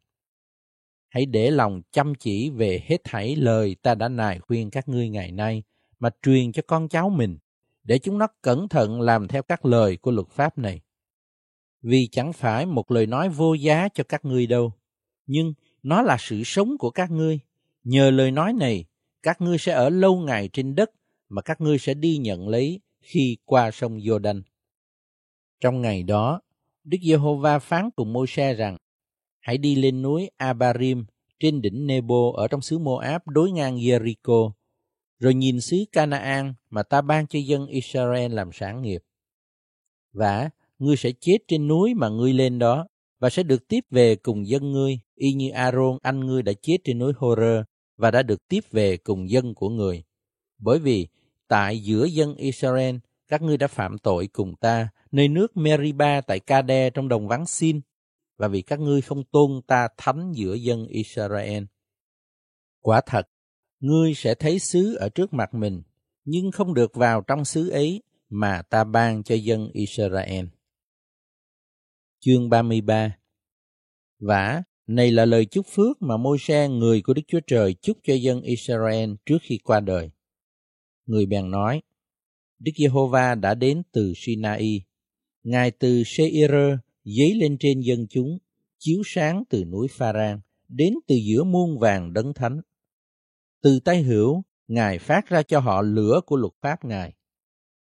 Hãy 1.12 1.26
để 1.26 1.52
lòng 1.52 1.82
chăm 1.92 2.16
chỉ 2.16 2.50
về 2.50 2.84
hết 2.86 2.98
thảy 3.04 3.36
lời 3.36 3.76
ta 3.82 3.96
đã 3.96 4.10
nài 4.10 4.40
khuyên 4.40 4.70
các 4.70 4.90
ngươi 4.90 5.10
ngày 5.10 5.32
nay, 5.32 5.64
mà 6.00 6.10
truyền 6.24 6.52
cho 6.52 6.62
con 6.68 6.90
cháu 6.90 7.10
mình, 7.10 7.38
để 7.84 8.00
chúng 8.00 8.18
nó 8.18 8.28
cẩn 8.42 8.70
thận 8.70 9.02
làm 9.02 9.28
theo 9.28 9.44
các 9.44 9.66
lời 9.66 9.98
của 9.98 10.12
luật 10.12 10.28
pháp 10.28 10.58
này. 10.58 10.82
Vì 11.82 12.08
chẳng 12.12 12.34
phải 12.34 12.66
một 12.66 12.92
lời 12.92 13.06
nói 13.06 13.30
vô 13.30 13.54
giá 13.54 13.90
cho 13.94 14.04
các 14.04 14.26
ngươi 14.26 14.48
đâu, 14.48 14.74
nhưng 15.26 15.54
nó 15.84 16.02
là 16.02 16.18
sự 16.20 16.44
sống 16.44 16.78
của 16.80 16.90
các 16.90 17.12
ngươi. 17.12 17.40
Nhờ 17.84 18.12
lời 18.12 18.32
nói 18.32 18.54
này, 18.54 18.86
các 19.24 19.42
ngươi 19.42 19.58
sẽ 19.58 19.74
ở 19.74 19.90
lâu 19.90 20.20
ngày 20.20 20.50
trên 20.54 20.76
đất 20.76 20.92
mà 21.30 21.42
các 21.42 21.62
ngươi 21.62 21.78
sẽ 21.78 21.94
đi 21.94 22.18
nhận 22.18 22.48
lấy 22.48 22.80
khi 23.02 23.38
qua 23.46 23.72
sông 23.72 23.98
Jordan. 23.98 24.42
Trong 25.60 25.82
ngày 25.82 26.04
đó, 26.04 26.42
Đức 26.84 26.98
Giê-hô-va 27.02 27.60
phán 27.60 27.90
cùng 27.96 28.14
Môi-se 28.14 28.54
rằng: 28.54 28.78
Hãy 29.42 29.58
đi 29.58 29.76
lên 29.76 30.02
núi 30.02 30.30
Abarim 30.38 31.06
trên 31.40 31.62
đỉnh 31.62 31.88
Nebo 31.88 32.32
ở 32.36 32.48
trong 32.48 32.62
xứ 32.62 32.78
Moab 32.78 33.22
đối 33.26 33.52
ngang 33.52 33.78
Jericho, 33.78 34.52
rồi 35.20 35.34
nhìn 35.34 35.62
xứ 35.62 35.78
Canaan 35.92 36.54
mà 36.70 36.84
ta 36.84 37.02
ban 37.02 37.28
cho 37.28 37.40
dân 37.40 37.68
Israel 37.68 38.34
làm 38.34 38.50
sản 38.54 38.82
nghiệp. 38.82 39.04
Và 40.14 40.50
ngươi 40.80 40.96
sẽ 40.96 41.12
chết 41.20 41.38
trên 41.48 41.68
núi 41.68 41.94
mà 41.94 42.10
ngươi 42.10 42.34
lên 42.34 42.60
đó, 42.60 42.88
và 43.20 43.30
sẽ 43.30 43.44
được 43.44 43.68
tiếp 43.68 43.86
về 43.92 44.16
cùng 44.16 44.48
dân 44.48 44.72
ngươi, 44.72 45.00
y 45.16 45.34
như 45.34 45.50
Aaron 45.50 45.98
anh 46.02 46.20
ngươi 46.20 46.44
đã 46.44 46.54
chết 46.62 46.78
trên 46.84 47.00
núi 47.00 47.14
Horơ 47.18 47.64
và 47.98 48.12
đã 48.12 48.24
được 48.24 48.48
tiếp 48.48 48.60
về 48.72 48.98
cùng 48.98 49.30
dân 49.30 49.54
của 49.54 49.70
người. 49.70 50.04
Bởi 50.60 50.80
vì 50.80 51.08
tại 51.48 51.80
giữa 51.80 52.06
dân 52.06 52.36
Israel, 52.36 52.96
các 53.28 53.42
ngươi 53.42 53.58
đã 53.58 53.68
phạm 53.68 53.98
tội 53.98 54.28
cùng 54.28 54.56
ta, 54.56 54.90
nơi 55.12 55.28
nước 55.28 55.58
Meriba 55.58 56.22
tại 56.22 56.40
Kade 56.40 56.90
trong 56.90 57.08
đồng 57.08 57.28
vắng 57.28 57.46
Sin, 57.46 57.82
và 58.42 58.48
vì 58.48 58.62
các 58.62 58.80
ngươi 58.80 59.02
không 59.02 59.24
tôn 59.24 59.62
ta 59.68 59.88
thánh 59.98 60.32
giữa 60.36 60.54
dân 60.54 60.86
Israel. 60.88 61.64
Quả 62.80 63.02
thật, 63.06 63.30
ngươi 63.80 64.14
sẽ 64.14 64.36
thấy 64.36 64.60
xứ 64.60 64.96
ở 64.96 65.10
trước 65.10 65.34
mặt 65.34 65.54
mình, 65.54 65.82
nhưng 66.26 66.52
không 66.52 66.74
được 66.74 66.96
vào 66.96 67.22
trong 67.22 67.46
xứ 67.46 67.70
ấy 67.70 68.04
mà 68.30 68.62
ta 68.62 68.84
ban 68.84 69.24
cho 69.24 69.36
dân 69.36 69.70
Israel. 69.74 70.46
Chương 72.20 72.50
33 72.50 73.18
Vả, 74.20 74.64
này 74.88 75.12
là 75.12 75.26
lời 75.26 75.46
chúc 75.46 75.66
phước 75.68 76.02
mà 76.02 76.18
môi 76.18 76.38
se 76.40 76.68
người 76.68 77.02
của 77.02 77.14
Đức 77.14 77.24
Chúa 77.28 77.42
Trời 77.48 77.76
chúc 77.82 77.98
cho 78.04 78.14
dân 78.14 78.42
Israel 78.42 79.12
trước 79.26 79.38
khi 79.42 79.60
qua 79.64 79.80
đời. 79.80 80.10
Người 81.06 81.26
bèn 81.26 81.52
nói, 81.52 81.82
Đức 82.60 82.72
Giê-hô-va 82.78 83.36
đã 83.36 83.54
đến 83.56 83.84
từ 83.92 84.14
Sinai, 84.16 84.84
Ngài 85.44 85.72
từ 85.72 86.04
Seir 86.06 86.52
dấy 87.04 87.36
lên 87.36 87.58
trên 87.60 87.80
dân 87.80 88.08
chúng, 88.10 88.38
chiếu 88.80 89.02
sáng 89.06 89.44
từ 89.50 89.66
núi 89.66 89.88
Pharan 89.92 90.40
đến 90.68 90.94
từ 91.08 91.16
giữa 91.16 91.44
muôn 91.44 91.80
vàng 91.80 92.14
đấng 92.14 92.34
thánh. 92.34 92.62
Từ 93.62 93.80
tay 93.80 94.04
hữu, 94.04 94.44
Ngài 94.68 95.00
phát 95.00 95.28
ra 95.28 95.44
cho 95.44 95.60
họ 95.60 95.82
lửa 95.82 96.22
của 96.26 96.36
luật 96.36 96.54
pháp 96.62 96.86
Ngài. 96.86 97.14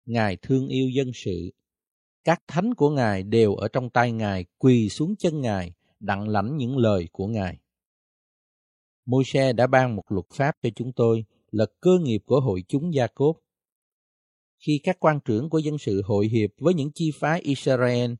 Ngài 0.06 0.36
thương 0.36 0.68
yêu 0.68 0.88
dân 0.88 1.10
sự. 1.14 1.50
Các 2.24 2.42
thánh 2.46 2.74
của 2.74 2.90
Ngài 2.90 3.22
đều 3.22 3.54
ở 3.54 3.68
trong 3.68 3.90
tay 3.90 4.12
Ngài 4.12 4.44
quỳ 4.58 4.88
xuống 4.88 5.16
chân 5.16 5.40
Ngài, 5.40 5.72
đặng 6.00 6.28
lãnh 6.28 6.56
những 6.56 6.76
lời 6.76 7.08
của 7.12 7.26
Ngài. 7.26 7.58
Môi-se 9.06 9.52
đã 9.52 9.66
ban 9.66 9.96
một 9.96 10.12
luật 10.12 10.26
pháp 10.32 10.56
cho 10.62 10.70
chúng 10.74 10.92
tôi 10.92 11.24
là 11.50 11.66
cơ 11.80 11.98
nghiệp 12.02 12.22
của 12.26 12.40
hội 12.40 12.64
chúng 12.68 12.94
Gia 12.94 13.06
Cốp. 13.06 13.36
Khi 14.58 14.80
các 14.82 14.96
quan 15.00 15.20
trưởng 15.24 15.50
của 15.50 15.58
dân 15.58 15.78
sự 15.78 16.02
hội 16.04 16.28
hiệp 16.28 16.50
với 16.58 16.74
những 16.74 16.90
chi 16.94 17.10
phái 17.14 17.40
Israel, 17.40 18.12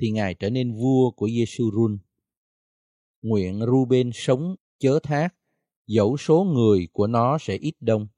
thì 0.00 0.10
Ngài 0.10 0.34
trở 0.34 0.50
nên 0.50 0.72
vua 0.72 1.10
của 1.10 1.28
Yeshurun. 1.36 1.98
Nguyện 3.22 3.60
Ruben 3.66 4.10
sống 4.14 4.56
chớ 4.78 4.98
thác, 5.02 5.34
dẫu 5.86 6.16
số 6.16 6.44
người 6.44 6.88
của 6.92 7.06
nó 7.06 7.38
sẽ 7.40 7.56
ít 7.56 7.74
đông. 7.80 8.08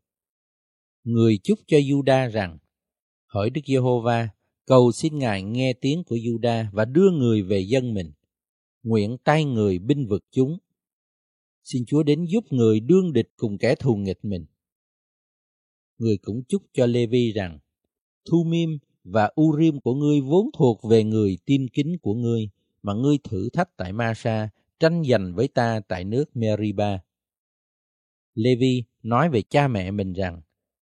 Người 1.04 1.38
chúc 1.42 1.58
cho 1.66 1.76
Juda 1.76 2.30
rằng, 2.30 2.58
hỡi 3.26 3.50
Đức 3.50 3.60
Giê-hô-va, 3.66 4.28
cầu 4.66 4.92
xin 4.92 5.18
Ngài 5.18 5.42
nghe 5.42 5.72
tiếng 5.72 6.04
của 6.04 6.16
Juda 6.16 6.64
và 6.72 6.84
đưa 6.84 7.10
người 7.10 7.42
về 7.42 7.60
dân 7.60 7.94
mình. 7.94 8.12
Nguyện 8.82 9.16
tay 9.24 9.44
người 9.44 9.78
binh 9.78 10.06
vực 10.08 10.24
chúng. 10.30 10.58
Xin 11.64 11.84
Chúa 11.86 12.02
đến 12.02 12.24
giúp 12.24 12.44
người 12.50 12.80
đương 12.80 13.12
địch 13.12 13.28
cùng 13.36 13.58
kẻ 13.58 13.74
thù 13.74 13.96
nghịch 13.96 14.24
mình. 14.24 14.46
Người 15.98 16.16
cũng 16.22 16.42
chúc 16.48 16.62
cho 16.72 16.86
Lê-vi 16.86 17.32
rằng, 17.32 17.58
Thu 18.30 18.44
Mim 18.44 18.78
và 19.04 19.30
Urim 19.40 19.80
của 19.80 19.94
ngươi 19.94 20.20
vốn 20.20 20.50
thuộc 20.58 20.80
về 20.90 21.04
người 21.04 21.38
tin 21.44 21.68
kính 21.68 21.98
của 22.02 22.14
ngươi, 22.14 22.50
mà 22.82 22.94
ngươi 22.94 23.18
thử 23.24 23.48
thách 23.50 23.76
tại 23.76 23.92
Masa, 23.92 24.48
tranh 24.80 25.02
giành 25.04 25.34
với 25.34 25.48
ta 25.48 25.80
tại 25.88 26.04
nước 26.04 26.36
Meriba. 26.36 26.98
Levi 28.34 28.84
nói 29.02 29.28
về 29.28 29.42
cha 29.42 29.68
mẹ 29.68 29.90
mình 29.90 30.12
rằng, 30.12 30.40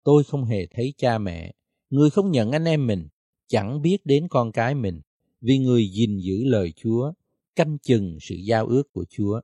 tôi 0.04 0.24
không 0.24 0.44
hề 0.44 0.66
thấy 0.66 0.94
cha 0.96 1.18
mẹ, 1.18 1.52
người 1.90 2.10
không 2.10 2.30
nhận 2.30 2.52
anh 2.52 2.64
em 2.64 2.86
mình, 2.86 3.08
chẳng 3.46 3.82
biết 3.82 4.06
đến 4.06 4.28
con 4.30 4.52
cái 4.52 4.74
mình, 4.74 5.00
vì 5.40 5.58
người 5.58 5.88
gìn 5.88 6.18
giữ 6.18 6.44
lời 6.44 6.72
Chúa, 6.76 7.12
canh 7.56 7.78
chừng 7.78 8.18
sự 8.20 8.34
giao 8.34 8.66
ước 8.66 8.92
của 8.92 9.04
Chúa. 9.08 9.40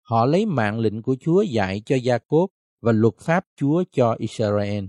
Họ 0.00 0.26
lấy 0.26 0.46
mạng 0.46 0.78
lệnh 0.78 1.02
của 1.02 1.16
Chúa 1.20 1.42
dạy 1.42 1.82
cho 1.86 1.96
Gia 1.96 2.18
Cốp 2.18 2.50
và 2.80 2.92
luật 2.92 3.14
pháp 3.20 3.46
Chúa 3.56 3.84
cho 3.92 4.16
Israel. 4.18 4.84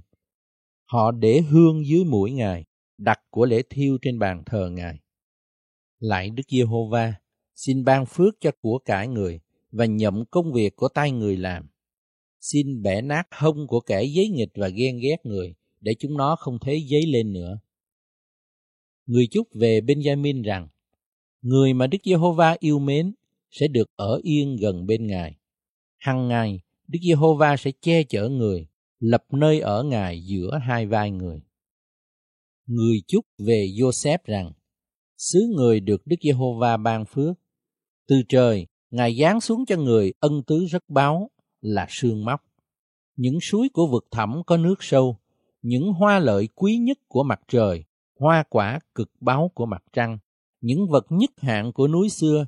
Họ 0.85 1.11
để 1.11 1.41
hương 1.41 1.85
dưới 1.87 2.03
mũi 2.03 2.31
Ngài, 2.31 2.65
đặt 2.97 3.19
của 3.29 3.45
lễ 3.45 3.61
thiêu 3.69 3.97
trên 4.01 4.19
bàn 4.19 4.43
thờ 4.45 4.69
Ngài. 4.69 4.99
Lại 5.99 6.29
Đức 6.29 6.43
Giê-hô-va, 6.47 7.13
xin 7.55 7.83
ban 7.83 8.05
phước 8.05 8.33
cho 8.41 8.51
của 8.61 8.79
cải 8.85 9.07
người 9.07 9.39
và 9.71 9.85
nhậm 9.85 10.25
công 10.25 10.53
việc 10.53 10.75
của 10.75 10.87
tay 10.87 11.11
người 11.11 11.37
làm. 11.37 11.69
Xin 12.39 12.81
bẻ 12.81 13.01
nát 13.01 13.27
hông 13.31 13.67
của 13.67 13.79
kẻ 13.79 14.03
giấy 14.03 14.29
nghịch 14.29 14.51
và 14.55 14.67
ghen 14.67 14.99
ghét 14.99 15.17
người, 15.23 15.55
để 15.81 15.93
chúng 15.99 16.17
nó 16.17 16.35
không 16.35 16.59
thấy 16.61 16.81
giấy 16.81 17.05
lên 17.05 17.33
nữa. 17.33 17.59
Người 19.05 19.27
chúc 19.31 19.47
về 19.53 19.81
Benjamin 19.81 20.43
rằng, 20.43 20.67
người 21.41 21.73
mà 21.73 21.87
Đức 21.87 21.97
Giê-hô-va 22.03 22.55
yêu 22.59 22.79
mến 22.79 23.13
sẽ 23.51 23.67
được 23.67 23.89
ở 23.95 24.19
yên 24.23 24.55
gần 24.61 24.85
bên 24.85 25.07
Ngài. 25.07 25.37
Hằng 25.97 26.27
ngày, 26.27 26.61
Đức 26.87 26.99
Giê-hô-va 27.01 27.57
sẽ 27.57 27.71
che 27.81 28.03
chở 28.03 28.29
người, 28.29 28.67
lập 28.99 29.25
nơi 29.31 29.59
ở 29.59 29.83
Ngài 29.83 30.23
giữa 30.25 30.59
hai 30.61 30.85
vai 30.85 31.11
người. 31.11 31.41
Người 32.67 33.01
chúc 33.07 33.25
về 33.37 33.67
Joseph 33.77 34.17
rằng, 34.25 34.51
xứ 35.17 35.39
người 35.55 35.79
được 35.79 36.01
Đức 36.05 36.15
Giê-hô-va 36.21 36.77
ban 36.77 37.05
phước. 37.05 37.35
Từ 38.07 38.21
trời, 38.29 38.67
Ngài 38.91 39.15
giáng 39.15 39.41
xuống 39.41 39.65
cho 39.65 39.77
người 39.77 40.13
ân 40.19 40.43
tứ 40.47 40.65
rất 40.65 40.89
báo 40.89 41.31
là 41.61 41.85
sương 41.89 42.25
móc. 42.25 42.41
Những 43.15 43.39
suối 43.41 43.69
của 43.73 43.87
vực 43.87 44.07
thẳm 44.11 44.41
có 44.45 44.57
nước 44.57 44.75
sâu, 44.79 45.17
những 45.61 45.93
hoa 45.93 46.19
lợi 46.19 46.47
quý 46.55 46.77
nhất 46.77 46.97
của 47.07 47.23
mặt 47.23 47.41
trời, 47.47 47.83
hoa 48.19 48.43
quả 48.49 48.79
cực 48.95 49.11
báo 49.19 49.51
của 49.55 49.65
mặt 49.65 49.83
trăng, 49.93 50.17
những 50.61 50.87
vật 50.89 51.05
nhất 51.09 51.29
hạng 51.37 51.73
của 51.73 51.87
núi 51.87 52.09
xưa, 52.09 52.45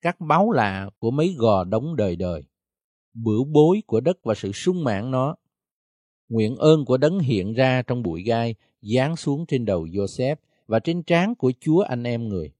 các 0.00 0.20
báu 0.20 0.50
lạ 0.50 0.90
của 0.98 1.10
mấy 1.10 1.34
gò 1.38 1.64
đống 1.64 1.96
đời 1.96 2.16
đời, 2.16 2.42
bửu 3.14 3.44
bối 3.44 3.82
của 3.86 4.00
đất 4.00 4.16
và 4.22 4.34
sự 4.34 4.52
sung 4.52 4.84
mãn 4.84 5.10
nó. 5.10 5.36
Nguyện 6.28 6.56
ơn 6.56 6.84
của 6.84 6.96
đấng 6.96 7.18
hiện 7.18 7.52
ra 7.52 7.82
trong 7.82 8.02
bụi 8.02 8.22
gai, 8.22 8.54
giáng 8.82 9.16
xuống 9.16 9.46
trên 9.46 9.64
đầu 9.64 9.86
Joseph 9.86 10.36
và 10.66 10.78
trên 10.78 11.02
trán 11.02 11.34
của 11.34 11.52
Chúa 11.60 11.80
anh 11.80 12.02
em 12.04 12.28
người. 12.28 12.52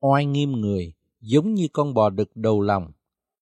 Oai 0.00 0.26
nghiêm 0.26 0.52
người, 0.52 0.92
giống 1.20 1.54
như 1.54 1.68
con 1.72 1.94
bò 1.94 2.10
đực 2.10 2.36
đầu 2.36 2.60
lòng, 2.60 2.92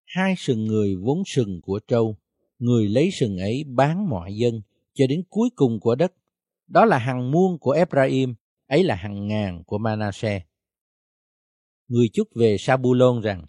hai 0.04 0.34
sừng 0.38 0.64
người 0.64 0.96
vốn 0.96 1.22
sừng 1.26 1.60
của 1.60 1.80
trâu, 1.88 2.16
người 2.58 2.88
lấy 2.88 3.10
sừng 3.10 3.38
ấy 3.38 3.64
bán 3.64 4.08
mọi 4.08 4.36
dân 4.36 4.62
cho 4.94 5.06
đến 5.06 5.22
cuối 5.28 5.50
cùng 5.56 5.80
của 5.80 5.94
đất. 5.94 6.12
Đó 6.66 6.84
là 6.84 6.98
hàng 6.98 7.30
muôn 7.30 7.58
của 7.58 7.70
Ephraim, 7.70 8.34
ấy 8.66 8.84
là 8.84 8.94
hàng 8.94 9.26
ngàn 9.26 9.64
của 9.64 9.78
Manasseh. 9.78 10.42
Người 11.88 12.08
chúc 12.12 12.28
về 12.34 12.56
Sabulon 12.58 13.20
rằng, 13.20 13.46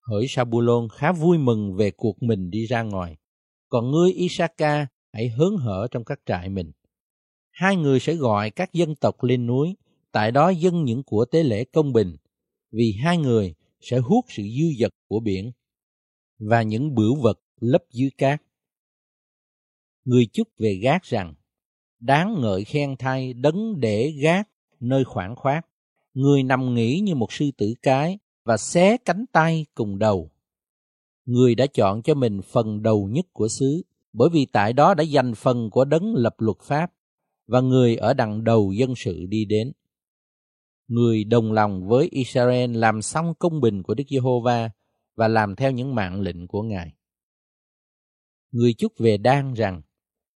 hỡi 0.00 0.26
Sabulon 0.28 0.88
khá 0.88 1.12
vui 1.12 1.38
mừng 1.38 1.74
về 1.74 1.90
cuộc 1.90 2.22
mình 2.22 2.50
đi 2.50 2.66
ra 2.66 2.82
ngoài, 2.82 3.16
còn 3.68 3.90
ngươi 3.90 4.12
Isaka 4.12 4.86
hãy 5.12 5.28
hớn 5.28 5.56
hở 5.56 5.86
trong 5.90 6.04
các 6.04 6.20
trại 6.26 6.48
mình. 6.48 6.72
Hai 7.60 7.76
người 7.76 8.00
sẽ 8.00 8.14
gọi 8.14 8.50
các 8.50 8.72
dân 8.72 8.94
tộc 8.94 9.24
lên 9.24 9.46
núi, 9.46 9.76
tại 10.12 10.32
đó 10.32 10.50
dâng 10.50 10.84
những 10.84 11.02
của 11.02 11.24
tế 11.24 11.42
lễ 11.42 11.64
công 11.64 11.92
bình, 11.92 12.16
vì 12.72 12.92
hai 12.92 13.18
người 13.18 13.54
sẽ 13.80 13.98
hút 13.98 14.24
sự 14.28 14.42
dư 14.42 14.64
dật 14.80 14.92
của 15.08 15.20
biển 15.20 15.52
và 16.38 16.62
những 16.62 16.94
bửu 16.94 17.20
vật 17.22 17.40
lấp 17.60 17.82
dưới 17.90 18.10
cát. 18.18 18.42
Người 20.04 20.26
chúc 20.32 20.48
về 20.58 20.74
gác 20.82 21.02
rằng, 21.02 21.34
đáng 21.98 22.40
ngợi 22.40 22.64
khen 22.64 22.96
thay 22.98 23.32
đấng 23.32 23.80
để 23.80 24.10
gác 24.22 24.48
nơi 24.80 25.04
khoảng 25.04 25.36
khoát, 25.36 25.66
người 26.14 26.42
nằm 26.42 26.74
nghỉ 26.74 27.00
như 27.00 27.14
một 27.14 27.32
sư 27.32 27.50
tử 27.58 27.74
cái 27.82 28.18
và 28.44 28.56
xé 28.56 28.96
cánh 28.96 29.24
tay 29.32 29.66
cùng 29.74 29.98
đầu. 29.98 30.30
Người 31.24 31.54
đã 31.54 31.66
chọn 31.66 32.02
cho 32.02 32.14
mình 32.14 32.40
phần 32.42 32.82
đầu 32.82 33.08
nhất 33.12 33.26
của 33.32 33.48
xứ, 33.48 33.82
bởi 34.12 34.28
vì 34.32 34.46
tại 34.46 34.72
đó 34.72 34.94
đã 34.94 35.04
dành 35.04 35.34
phần 35.34 35.70
của 35.70 35.84
đấng 35.84 36.14
lập 36.14 36.34
luật 36.38 36.58
pháp, 36.62 36.92
và 37.50 37.60
người 37.60 37.96
ở 37.96 38.14
đằng 38.14 38.44
đầu 38.44 38.72
dân 38.72 38.94
sự 38.96 39.26
đi 39.28 39.44
đến. 39.44 39.72
Người 40.88 41.24
đồng 41.24 41.52
lòng 41.52 41.88
với 41.88 42.08
Israel 42.10 42.76
làm 42.76 43.02
xong 43.02 43.34
công 43.38 43.60
bình 43.60 43.82
của 43.82 43.94
Đức 43.94 44.04
Giê-hô-va 44.10 44.70
và 45.16 45.28
làm 45.28 45.56
theo 45.56 45.70
những 45.70 45.94
mạng 45.94 46.20
lệnh 46.20 46.46
của 46.46 46.62
Ngài. 46.62 46.92
Người 48.50 48.74
chúc 48.78 48.92
về 48.98 49.16
Đan 49.16 49.52
rằng, 49.52 49.82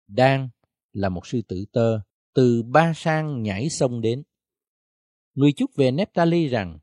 Đan 0.07 0.49
là 0.91 1.09
một 1.09 1.27
sư 1.27 1.41
tử 1.47 1.65
tơ, 1.73 1.99
từ 2.33 2.63
ba 2.63 2.93
sang 2.95 3.43
nhảy 3.43 3.69
sông 3.69 4.01
đến. 4.01 4.23
Người 5.35 5.51
chúc 5.51 5.71
về 5.75 5.91
Neptali 5.91 6.47
rằng, 6.47 6.79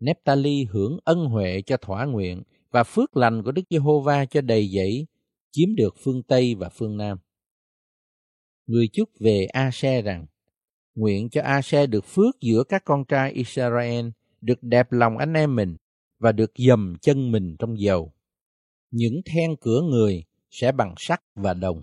Neptali 0.00 0.64
hưởng 0.64 0.98
ân 1.04 1.24
huệ 1.24 1.62
cho 1.66 1.76
thỏa 1.76 2.04
nguyện 2.04 2.42
và 2.70 2.84
phước 2.84 3.16
lành 3.16 3.42
của 3.42 3.52
Đức 3.52 3.62
Giê-hô-va 3.70 4.24
cho 4.24 4.40
đầy 4.40 4.68
dẫy, 4.68 5.06
chiếm 5.52 5.74
được 5.74 5.94
phương 5.98 6.22
Tây 6.22 6.54
và 6.54 6.68
phương 6.68 6.96
Nam. 6.96 7.18
Người 8.70 8.88
chúc 8.92 9.08
về 9.20 9.44
A-xe 9.44 10.02
rằng, 10.02 10.26
nguyện 10.94 11.30
cho 11.30 11.42
A-xe 11.42 11.86
được 11.86 12.04
phước 12.04 12.40
giữa 12.40 12.64
các 12.64 12.82
con 12.84 13.04
trai 13.04 13.32
Israel, 13.32 14.06
được 14.40 14.62
đẹp 14.62 14.92
lòng 14.92 15.18
anh 15.18 15.34
em 15.34 15.56
mình 15.56 15.76
và 16.18 16.32
được 16.32 16.52
dầm 16.56 16.96
chân 17.02 17.32
mình 17.32 17.56
trong 17.58 17.80
dầu. 17.80 18.12
Những 18.90 19.20
then 19.24 19.56
cửa 19.60 19.82
người 19.82 20.24
sẽ 20.50 20.72
bằng 20.72 20.94
sắt 20.98 21.22
và 21.34 21.54
đồng. 21.54 21.82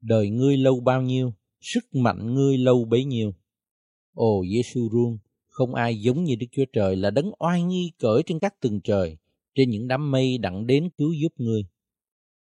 Đời 0.00 0.30
ngươi 0.30 0.56
lâu 0.56 0.80
bao 0.80 1.02
nhiêu, 1.02 1.32
sức 1.60 1.94
mạnh 1.94 2.34
ngươi 2.34 2.58
lâu 2.58 2.84
bấy 2.84 3.04
nhiêu. 3.04 3.34
Ồ 4.12 4.44
Giêsu 4.50 4.88
ruông 4.92 5.18
không 5.48 5.74
ai 5.74 6.00
giống 6.00 6.24
như 6.24 6.36
Đức 6.36 6.46
Chúa 6.52 6.64
Trời 6.72 6.96
là 6.96 7.10
đấng 7.10 7.30
oai 7.38 7.62
nghi 7.62 7.92
cởi 7.98 8.22
trên 8.26 8.38
các 8.38 8.60
tầng 8.60 8.80
trời, 8.84 9.16
trên 9.54 9.70
những 9.70 9.88
đám 9.88 10.10
mây 10.10 10.38
đặng 10.38 10.66
đến 10.66 10.90
cứu 10.98 11.12
giúp 11.22 11.32
ngươi. 11.36 11.66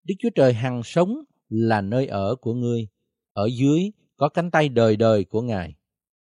Đức 0.04 0.14
Chúa 0.18 0.30
Trời 0.34 0.52
hằng 0.52 0.82
sống 0.84 1.14
là 1.48 1.80
nơi 1.80 2.06
ở 2.06 2.36
của 2.40 2.54
ngươi, 2.54 2.88
ở 3.32 3.46
dưới 3.46 3.90
có 4.16 4.28
cánh 4.28 4.50
tay 4.50 4.68
đời 4.68 4.96
đời 4.96 5.24
của 5.24 5.42
Ngài. 5.42 5.74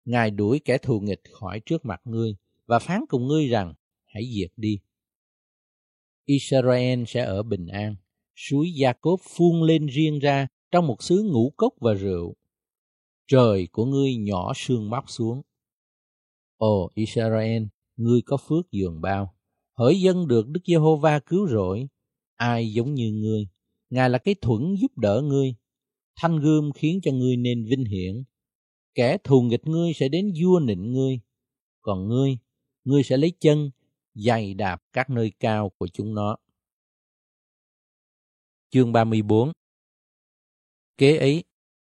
Ngài 0.06 0.32
đuổi 0.32 0.61
kẻ 0.66 0.77
thù 0.77 1.00
nghịch 1.00 1.22
khỏi 1.32 1.59
trước 1.66 1.85
mặt 1.85 2.01
ngươi 2.06 2.35
và 2.66 2.80
phán 2.80 3.01
cùng 3.09 3.27
ngươi 3.27 3.48
rằng, 3.48 3.74
hãy 4.06 4.24
diệt 4.35 4.51
đi. 4.58 4.80
Israel 6.26 7.03
sẽ 7.08 7.24
ở 7.24 7.43
bình 7.43 7.67
an, 7.67 7.95
suối 8.35 8.72
Gia-cốp 8.74 9.19
phun 9.24 9.61
lên 9.61 9.85
riêng 9.85 10.19
ra 10.19 10.48
trong 10.72 10.88
một 10.88 11.03
xứ 11.03 11.24
ngũ 11.24 11.53
cốc 11.58 11.74
và 11.80 11.93
rượu. 11.93 12.35
Trời 13.27 13.67
của 13.72 13.85
ngươi 13.85 14.16
nhỏ 14.16 14.53
sương 14.56 14.90
móc 14.90 15.09
xuống. 15.09 15.42
Ồ 16.58 16.92
Israel, 16.95 17.64
ngươi 17.95 18.22
có 18.22 18.38
phước 18.38 18.72
dường 18.72 19.01
bao. 19.01 19.35
Hỡi 19.77 20.01
dân 20.01 20.27
được 20.27 20.48
Đức 20.48 20.61
Giê-hô-va 20.66 21.19
cứu 21.19 21.48
rỗi, 21.48 21.88
ai 22.35 22.74
giống 22.74 22.93
như 22.93 23.11
ngươi. 23.11 23.48
Ngài 23.90 24.09
là 24.09 24.17
cái 24.17 24.35
thuẫn 24.42 24.76
giúp 24.82 24.98
đỡ 24.98 25.22
ngươi, 25.22 25.56
thanh 26.18 26.40
gươm 26.40 26.72
khiến 26.72 27.00
cho 27.04 27.12
ngươi 27.12 27.38
nên 27.38 27.66
vinh 27.66 27.86
hiển. 27.86 28.24
Kẻ 28.96 29.18
thù 29.24 29.42
nghịch 29.42 29.68
ngươi 29.68 29.94
sẽ 29.94 30.10
đến 30.10 30.34
vua 30.42 30.60
nịnh 30.60 30.92
ngươi, 30.92 31.20
còn 31.82 32.08
ngươi, 32.08 32.38
ngươi 32.84 33.04
sẽ 33.04 33.18
lấy 33.18 33.32
chân 33.40 33.72
giày 34.14 34.54
đạp 34.54 34.82
các 34.94 35.10
nơi 35.10 35.32
cao 35.40 35.72
của 35.78 35.88
chúng 35.88 36.14
nó. 36.14 36.38
Chương 38.70 38.92
34 38.92 39.52
Kế 40.98 41.18
ấy, 41.18 41.44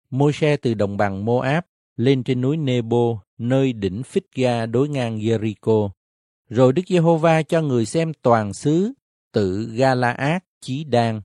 Môi-se 0.09 0.57
từ 0.57 0.73
đồng 0.73 0.97
bằng 0.97 1.25
Moab 1.25 1.63
lên 1.95 2.23
trên 2.23 2.41
núi 2.41 2.57
Nebo, 2.57 3.21
nơi 3.37 3.73
đỉnh 3.73 4.03
Phích-ga 4.03 4.65
đối 4.65 4.89
ngang 4.89 5.17
Jericho. 5.17 5.89
Rồi 6.49 6.73
Đức 6.73 6.81
Giê-hô-va 6.87 7.43
cho 7.43 7.61
người 7.61 7.85
xem 7.85 8.11
toàn 8.21 8.53
xứ, 8.53 8.93
tự 9.31 9.69
Gala-át, 9.75 10.39
Chí 10.61 10.83
Đan, 10.83 11.21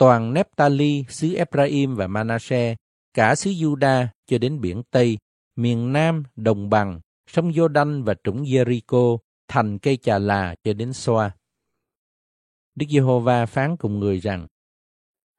toàn 0.00 0.34
Nephtali, 0.34 1.04
xứ 1.08 1.34
Ephraim 1.34 1.94
và 1.94 2.06
Manasseh, 2.06 2.78
cả 3.14 3.34
xứ 3.34 3.50
Juda 3.50 4.06
cho 4.26 4.38
đến 4.38 4.60
biển 4.60 4.82
Tây, 4.90 5.18
miền 5.56 5.92
Nam, 5.92 6.22
đồng 6.36 6.70
bằng, 6.70 7.00
sông 7.26 7.50
Giô-đanh 7.50 8.04
và 8.04 8.14
trũng 8.24 8.42
Jericho, 8.42 9.18
thành 9.48 9.78
cây 9.78 9.96
trà 9.96 10.18
là 10.18 10.54
cho 10.64 10.72
đến 10.72 10.92
xoa. 10.92 11.30
Đức 12.74 12.86
Giê-hô-va 12.90 13.46
phán 13.46 13.76
cùng 13.76 13.98
người 13.98 14.18
rằng, 14.18 14.46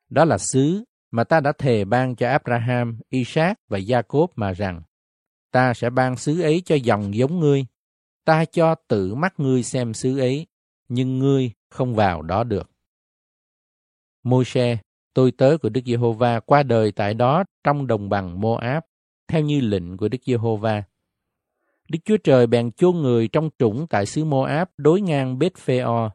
đó 0.09 0.25
là 0.25 0.37
xứ 0.37 0.83
mà 1.11 1.23
ta 1.23 1.39
đã 1.39 1.51
thề 1.57 1.85
ban 1.85 2.15
cho 2.15 2.29
Abraham, 2.29 2.99
Isaac 3.09 3.59
và 3.69 3.79
Jacob 3.79 4.27
mà 4.35 4.51
rằng, 4.53 4.81
ta 5.51 5.73
sẽ 5.73 5.89
ban 5.89 6.17
xứ 6.17 6.41
ấy 6.41 6.61
cho 6.65 6.75
dòng 6.75 7.15
giống 7.15 7.39
ngươi, 7.39 7.65
ta 8.25 8.45
cho 8.45 8.75
tự 8.87 9.15
mắt 9.15 9.39
ngươi 9.39 9.63
xem 9.63 9.93
xứ 9.93 10.19
ấy, 10.19 10.47
nhưng 10.89 11.19
ngươi 11.19 11.51
không 11.69 11.95
vào 11.95 12.21
đó 12.21 12.43
được. 12.43 12.70
Môi-se, 14.23 14.77
tôi 15.13 15.31
tớ 15.31 15.57
của 15.61 15.69
Đức 15.69 15.81
Giê-hô-va 15.85 16.39
qua 16.39 16.63
đời 16.63 16.91
tại 16.91 17.13
đó 17.13 17.43
trong 17.63 17.87
đồng 17.87 18.09
bằng 18.09 18.41
Moab, 18.41 18.83
theo 19.27 19.41
như 19.41 19.61
lệnh 19.61 19.97
của 19.97 20.07
Đức 20.07 20.17
Giê-hô-va. 20.25 20.83
Đức 21.89 21.99
Chúa 22.05 22.17
Trời 22.17 22.47
bèn 22.47 22.71
chôn 22.71 22.97
người 22.97 23.27
trong 23.27 23.49
trũng 23.59 23.87
tại 23.89 24.05
xứ 24.05 24.23
Moab 24.23 24.67
đối 24.77 25.01
ngang 25.01 25.39
bết 25.39 25.57
phê 25.57 25.79
o. 25.79 26.11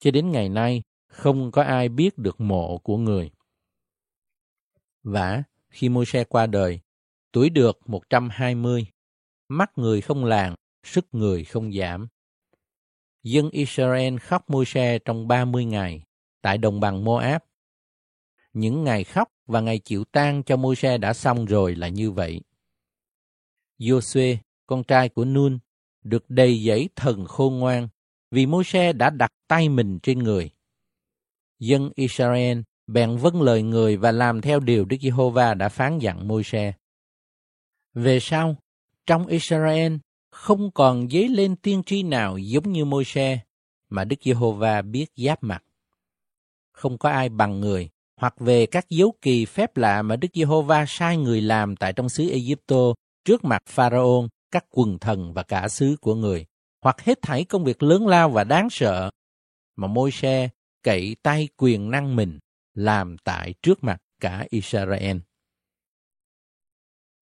Cho 0.00 0.10
đến 0.10 0.30
ngày 0.30 0.48
nay, 0.48 0.82
không 1.06 1.50
có 1.50 1.62
ai 1.62 1.88
biết 1.88 2.18
được 2.18 2.40
mộ 2.40 2.78
của 2.78 2.96
người. 2.96 3.30
Vả, 5.02 5.42
khi 5.70 5.88
Môi-se 5.88 6.24
qua 6.24 6.46
đời, 6.46 6.80
tuổi 7.32 7.50
được 7.50 7.80
120, 7.86 8.86
mắt 9.48 9.70
người 9.76 10.00
không 10.00 10.24
làng, 10.24 10.54
sức 10.84 11.06
người 11.12 11.44
không 11.44 11.72
giảm. 11.72 12.08
Dân 13.22 13.50
Israel 13.50 14.16
khóc 14.18 14.50
Môi-se 14.50 14.98
trong 14.98 15.28
30 15.28 15.64
ngày 15.64 16.06
tại 16.46 16.58
đồng 16.58 16.80
bằng 16.80 17.04
Moab. 17.04 17.42
Những 18.52 18.84
ngày 18.84 19.04
khóc 19.04 19.28
và 19.46 19.60
ngày 19.60 19.78
chịu 19.78 20.04
tang 20.04 20.42
cho 20.42 20.56
Môi-se 20.56 20.98
đã 20.98 21.12
xong 21.12 21.44
rồi 21.44 21.74
là 21.74 21.88
như 21.88 22.10
vậy. 22.10 22.40
Joshua, 23.78 24.36
con 24.66 24.84
trai 24.84 25.08
của 25.08 25.24
Nun, 25.24 25.58
được 26.02 26.30
đầy 26.30 26.64
dẫy 26.64 26.88
thần 26.96 27.24
khôn 27.24 27.58
ngoan 27.58 27.88
vì 28.30 28.46
Môi-se 28.46 28.92
đã 28.92 29.10
đặt 29.10 29.32
tay 29.48 29.68
mình 29.68 29.98
trên 30.02 30.18
người. 30.18 30.50
Dân 31.58 31.90
Israel 31.94 32.60
bèn 32.86 33.16
vâng 33.16 33.42
lời 33.42 33.62
người 33.62 33.96
và 33.96 34.12
làm 34.12 34.40
theo 34.40 34.60
điều 34.60 34.84
Đức 34.84 34.96
Giê-hô-va 35.00 35.54
đã 35.54 35.68
phán 35.68 35.98
dặn 35.98 36.28
Môi-se. 36.28 36.72
Về 37.94 38.20
sau, 38.20 38.56
trong 39.06 39.26
Israel 39.26 39.96
không 40.30 40.70
còn 40.70 41.08
dấy 41.10 41.28
lên 41.28 41.56
tiên 41.56 41.82
tri 41.86 42.02
nào 42.02 42.38
giống 42.38 42.72
như 42.72 42.84
Môi-se 42.84 43.38
mà 43.88 44.04
Đức 44.04 44.16
Giê-hô-va 44.22 44.82
biết 44.82 45.06
giáp 45.16 45.42
mặt. 45.42 45.62
Không 46.76 46.98
có 46.98 47.10
ai 47.10 47.28
bằng 47.28 47.60
người, 47.60 47.88
hoặc 48.20 48.34
về 48.40 48.66
các 48.66 48.90
dấu 48.90 49.14
kỳ 49.22 49.44
phép 49.44 49.76
lạ 49.76 50.02
mà 50.02 50.16
Đức 50.16 50.28
Giê-hô-va 50.34 50.84
sai 50.88 51.16
người 51.16 51.40
làm 51.40 51.76
tại 51.76 51.92
trong 51.92 52.08
xứ 52.08 52.30
Ai-cập 52.30 52.96
trước 53.24 53.44
mặt 53.44 53.62
Pharaon, 53.68 54.28
các 54.50 54.64
quần 54.70 54.98
thần 54.98 55.32
và 55.32 55.42
cả 55.42 55.68
xứ 55.68 55.96
của 56.00 56.14
người, 56.14 56.46
hoặc 56.82 57.00
hết 57.00 57.18
thảy 57.22 57.44
công 57.44 57.64
việc 57.64 57.82
lớn 57.82 58.06
lao 58.06 58.30
và 58.30 58.44
đáng 58.44 58.70
sợ 58.70 59.10
mà 59.76 59.86
Môi-se 59.86 60.48
cậy 60.82 61.16
tay 61.22 61.48
quyền 61.56 61.90
năng 61.90 62.16
mình 62.16 62.38
làm 62.74 63.16
tại 63.24 63.54
trước 63.62 63.84
mặt 63.84 63.96
cả 64.20 64.46
Israel. 64.50 65.16